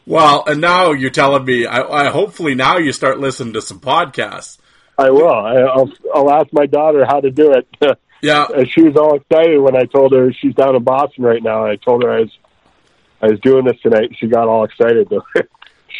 Well, 0.08 0.44
and 0.48 0.60
now 0.60 0.92
you're 0.92 1.12
telling 1.12 1.46
me. 1.46 1.68
I, 1.68 1.84
I 1.84 2.10
hopefully 2.10 2.56
now 2.56 2.78
you 2.78 2.92
start 2.92 3.20
listening 3.20 3.54
to 3.54 3.62
some 3.62 3.80
podcasts. 3.80 4.58
I 4.98 5.12
will. 5.12 5.30
I, 5.30 5.58
I'll, 5.58 5.92
I'll 6.12 6.32
ask 6.32 6.48
my 6.54 6.66
daughter 6.66 7.06
how 7.06 7.20
to 7.20 7.30
do 7.30 7.54
it. 7.54 7.68
Yeah, 8.22 8.48
she 8.70 8.82
was 8.82 8.96
all 8.96 9.18
excited 9.18 9.60
when 9.60 9.76
I 9.76 9.84
told 9.84 10.14
her 10.14 10.34
she's 10.34 10.56
down 10.56 10.76
in 10.76 10.84
Boston 10.84 11.26
right 11.26 11.44
now. 11.44 11.64
I 11.64 11.76
told 11.76 12.02
her 12.02 12.12
I 12.12 12.22
was 12.22 12.32
I 13.26 13.32
was 13.32 13.40
doing 13.40 13.66
this 13.66 13.80
tonight. 13.82 14.12
She 14.20 14.28
got 14.28 14.48
all 14.48 14.66
excited. 14.66 15.10
Though. 15.10 15.24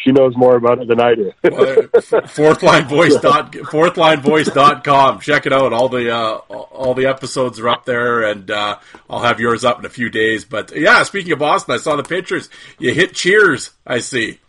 she 0.04 0.12
knows 0.12 0.36
more 0.38 0.56
about 0.56 0.80
it 0.80 0.88
than 0.88 1.00
I 1.00 1.16
do. 1.16 1.32
fourthlinevoice 1.44 3.20
dot 3.22 3.52
fourthlinevoice.com. 3.52 5.22
Check 5.22 5.48
it 5.48 5.54
out. 5.54 5.74
All 5.74 5.90
the 5.90 6.12
uh, 6.12 6.36
all 6.50 6.94
the 6.94 7.08
episodes 7.08 7.60
are 7.60 7.70
up 7.70 7.86
there, 7.86 8.22
and 8.24 8.52
uh, 8.52 8.78
I'll 9.10 9.24
have 9.24 9.40
yours 9.40 9.66
up 9.66 9.80
in 9.80 9.86
a 9.86 9.90
few 9.90 10.10
days. 10.10 10.46
But 10.46 10.76
yeah, 10.76 11.02
speaking 11.04 11.32
of 11.32 11.40
Boston, 11.40 11.74
I 11.74 11.78
saw 11.78 11.96
the 11.96 12.04
pictures. 12.04 12.48
You 12.78 12.94
hit 12.94 13.16
Cheers. 13.16 13.72
I 13.88 14.00
see. 14.00 14.40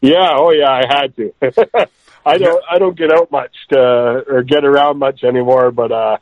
yeah. 0.00 0.30
Oh 0.32 0.50
yeah. 0.50 0.70
I 0.70 0.82
had 0.88 1.14
to. 1.16 1.32
I 2.26 2.38
don't. 2.38 2.64
I 2.68 2.78
don't 2.78 2.98
get 2.98 3.12
out 3.12 3.30
much 3.30 3.54
to, 3.70 3.78
or 3.78 4.42
get 4.42 4.64
around 4.64 4.98
much 4.98 5.22
anymore. 5.22 5.70
But 5.70 5.92
uh, 5.92 6.16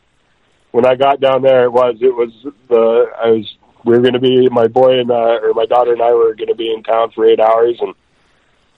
when 0.72 0.84
I 0.84 0.94
got 0.94 1.20
down 1.20 1.40
there, 1.42 1.64
it 1.64 1.72
was 1.72 1.96
it 2.02 2.14
was 2.14 2.32
the 2.68 3.06
I 3.18 3.30
was 3.30 3.56
we 3.84 3.94
were 3.94 4.00
going 4.00 4.14
to 4.14 4.20
be 4.20 4.48
my 4.50 4.66
boy 4.66 5.00
and 5.00 5.10
uh, 5.10 5.38
or 5.42 5.52
my 5.54 5.66
daughter 5.66 5.92
and 5.92 6.02
I 6.02 6.12
were 6.12 6.34
going 6.34 6.48
to 6.48 6.54
be 6.54 6.72
in 6.72 6.82
town 6.82 7.10
for 7.12 7.24
eight 7.26 7.40
hours, 7.40 7.76
and 7.80 7.94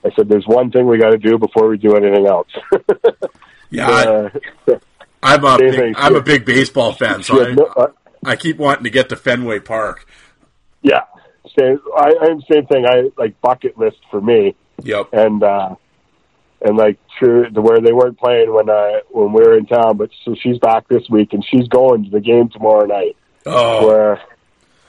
I 0.05 0.15
said, 0.15 0.29
"There's 0.29 0.45
one 0.47 0.71
thing 0.71 0.85
we 0.87 0.97
got 0.97 1.11
to 1.11 1.17
do 1.17 1.37
before 1.37 1.67
we 1.67 1.77
do 1.77 1.95
anything 1.95 2.27
else." 2.27 2.49
Yeah, 3.69 3.89
I, 3.89 4.05
uh, 4.05 4.79
I'm 5.23 5.43
a 5.43 5.57
big, 5.57 5.95
I'm 5.97 6.15
a 6.15 6.21
big 6.21 6.45
baseball 6.45 6.91
fan, 6.93 7.23
so 7.23 7.53
no- 7.53 7.73
I, 7.75 7.81
uh, 7.81 7.87
I 8.23 8.35
keep 8.35 8.57
wanting 8.57 8.83
to 8.83 8.91
get 8.91 9.09
to 9.09 9.15
Fenway 9.15 9.61
Park. 9.61 10.05
Yeah, 10.83 11.01
same. 11.57 11.79
I, 11.97 12.13
I'm 12.21 12.41
same 12.41 12.67
thing. 12.67 12.85
I 12.87 13.09
like 13.17 13.41
bucket 13.41 13.75
list 13.75 13.97
for 14.11 14.21
me, 14.21 14.55
Yep. 14.83 15.09
and 15.13 15.41
uh 15.41 15.73
and 16.61 16.77
like 16.77 16.99
true 17.17 17.49
to 17.49 17.61
where 17.63 17.81
they 17.81 17.93
weren't 17.93 18.19
playing 18.19 18.53
when 18.53 18.69
I 18.69 19.01
when 19.09 19.33
we 19.33 19.41
were 19.41 19.57
in 19.57 19.65
town. 19.65 19.97
But 19.97 20.11
so 20.23 20.35
she's 20.39 20.59
back 20.59 20.87
this 20.87 21.09
week, 21.09 21.33
and 21.33 21.43
she's 21.43 21.67
going 21.67 22.03
to 22.03 22.11
the 22.11 22.21
game 22.21 22.49
tomorrow 22.49 22.85
night. 22.85 23.17
Oh, 23.47 23.87
Where 23.87 24.21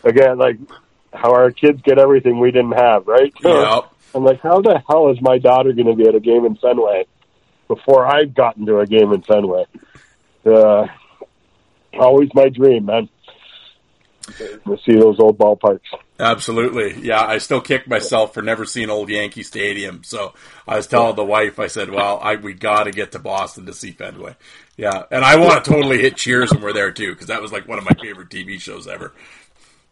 again, 0.05 0.39
like 0.39 0.59
how 1.13 1.33
our 1.33 1.51
kids 1.51 1.81
get 1.83 1.99
everything 1.99 2.39
we 2.39 2.51
didn't 2.51 2.73
have, 2.73 3.07
right? 3.07 3.33
yep. 3.43 3.91
I'm 4.15 4.25
like, 4.25 4.41
how 4.41 4.61
the 4.61 4.81
hell 4.89 5.11
is 5.11 5.21
my 5.21 5.39
daughter 5.39 5.73
going 5.73 5.89
to 5.89 5.95
be 5.95 6.09
at 6.09 6.15
a 6.15 6.21
game 6.21 6.45
in 6.45 6.55
Fenway 6.57 7.07
before 7.67 8.07
I 8.07 8.25
got 8.25 8.57
into 8.57 8.79
a 8.79 8.87
game 8.87 9.13
in 9.13 9.23
Fenway? 9.23 9.67
Uh, 10.47 10.87
always 11.99 12.29
my 12.33 12.49
dream, 12.49 12.87
man. 12.87 13.09
To 14.39 14.79
see 14.87 14.95
those 14.95 15.19
old 15.19 15.37
ballparks. 15.37 15.81
Absolutely. 16.19 16.95
Yeah, 17.03 17.23
I 17.23 17.39
still 17.39 17.61
kick 17.61 17.89
myself 17.89 18.35
for 18.35 18.41
never 18.41 18.65
seeing 18.65 18.89
old 18.89 19.11
Yankee 19.11 19.43
Stadium. 19.43 20.03
So 20.05 20.33
I 20.67 20.77
was 20.77 20.87
telling 20.87 21.17
the 21.17 21.25
wife, 21.25 21.59
I 21.59 21.67
said, 21.67 21.91
well, 21.91 22.21
I, 22.23 22.37
we 22.37 22.55
got 22.55 22.85
to 22.85 22.93
get 22.93 23.13
to 23.13 23.19
Boston 23.19 23.67
to 23.67 23.75
see 23.75 23.91
Fenway. 23.91 24.37
Yeah. 24.77 25.03
And 25.11 25.25
I 25.25 25.37
want 25.37 25.65
to 25.65 25.71
totally 25.71 26.01
hit 26.01 26.17
Cheers 26.17 26.53
when 26.53 26.63
we're 26.63 26.73
there 26.73 26.93
too, 26.93 27.13
because 27.13 27.27
that 27.27 27.43
was 27.43 27.53
like 27.53 27.69
one 27.69 27.79
of 27.79 27.85
my 27.85 27.95
favorite 28.01 28.31
TV 28.31 28.61
shows 28.61 28.87
ever. 28.87 29.13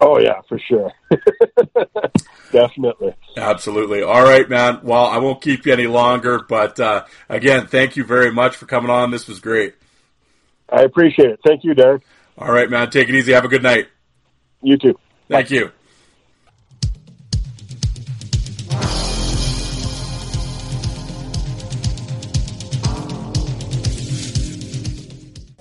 Oh 0.04 0.18
yeah, 0.18 0.40
for 0.48 0.58
sure. 0.58 0.90
Definitely. 2.52 3.14
Absolutely. 3.36 4.02
All 4.02 4.24
right, 4.24 4.48
man. 4.48 4.80
Well, 4.82 5.06
I 5.06 5.18
won't 5.18 5.40
keep 5.40 5.64
you 5.64 5.72
any 5.72 5.86
longer, 5.86 6.40
but 6.40 6.80
uh, 6.80 7.04
again, 7.28 7.68
thank 7.68 7.96
you 7.96 8.02
very 8.02 8.32
much 8.32 8.56
for 8.56 8.66
coming 8.66 8.90
on. 8.90 9.12
This 9.12 9.28
was 9.28 9.38
great. 9.38 9.74
I 10.68 10.82
appreciate 10.82 11.30
it. 11.30 11.40
Thank 11.46 11.62
you, 11.62 11.74
Derek. 11.74 12.02
All 12.36 12.50
right, 12.52 12.68
man. 12.68 12.90
Take 12.90 13.08
it 13.10 13.14
easy. 13.14 13.32
Have 13.32 13.44
a 13.44 13.48
good 13.48 13.62
night. 13.62 13.86
You 14.60 14.76
too. 14.76 14.98
Thank 15.28 15.52
you. 15.52 15.70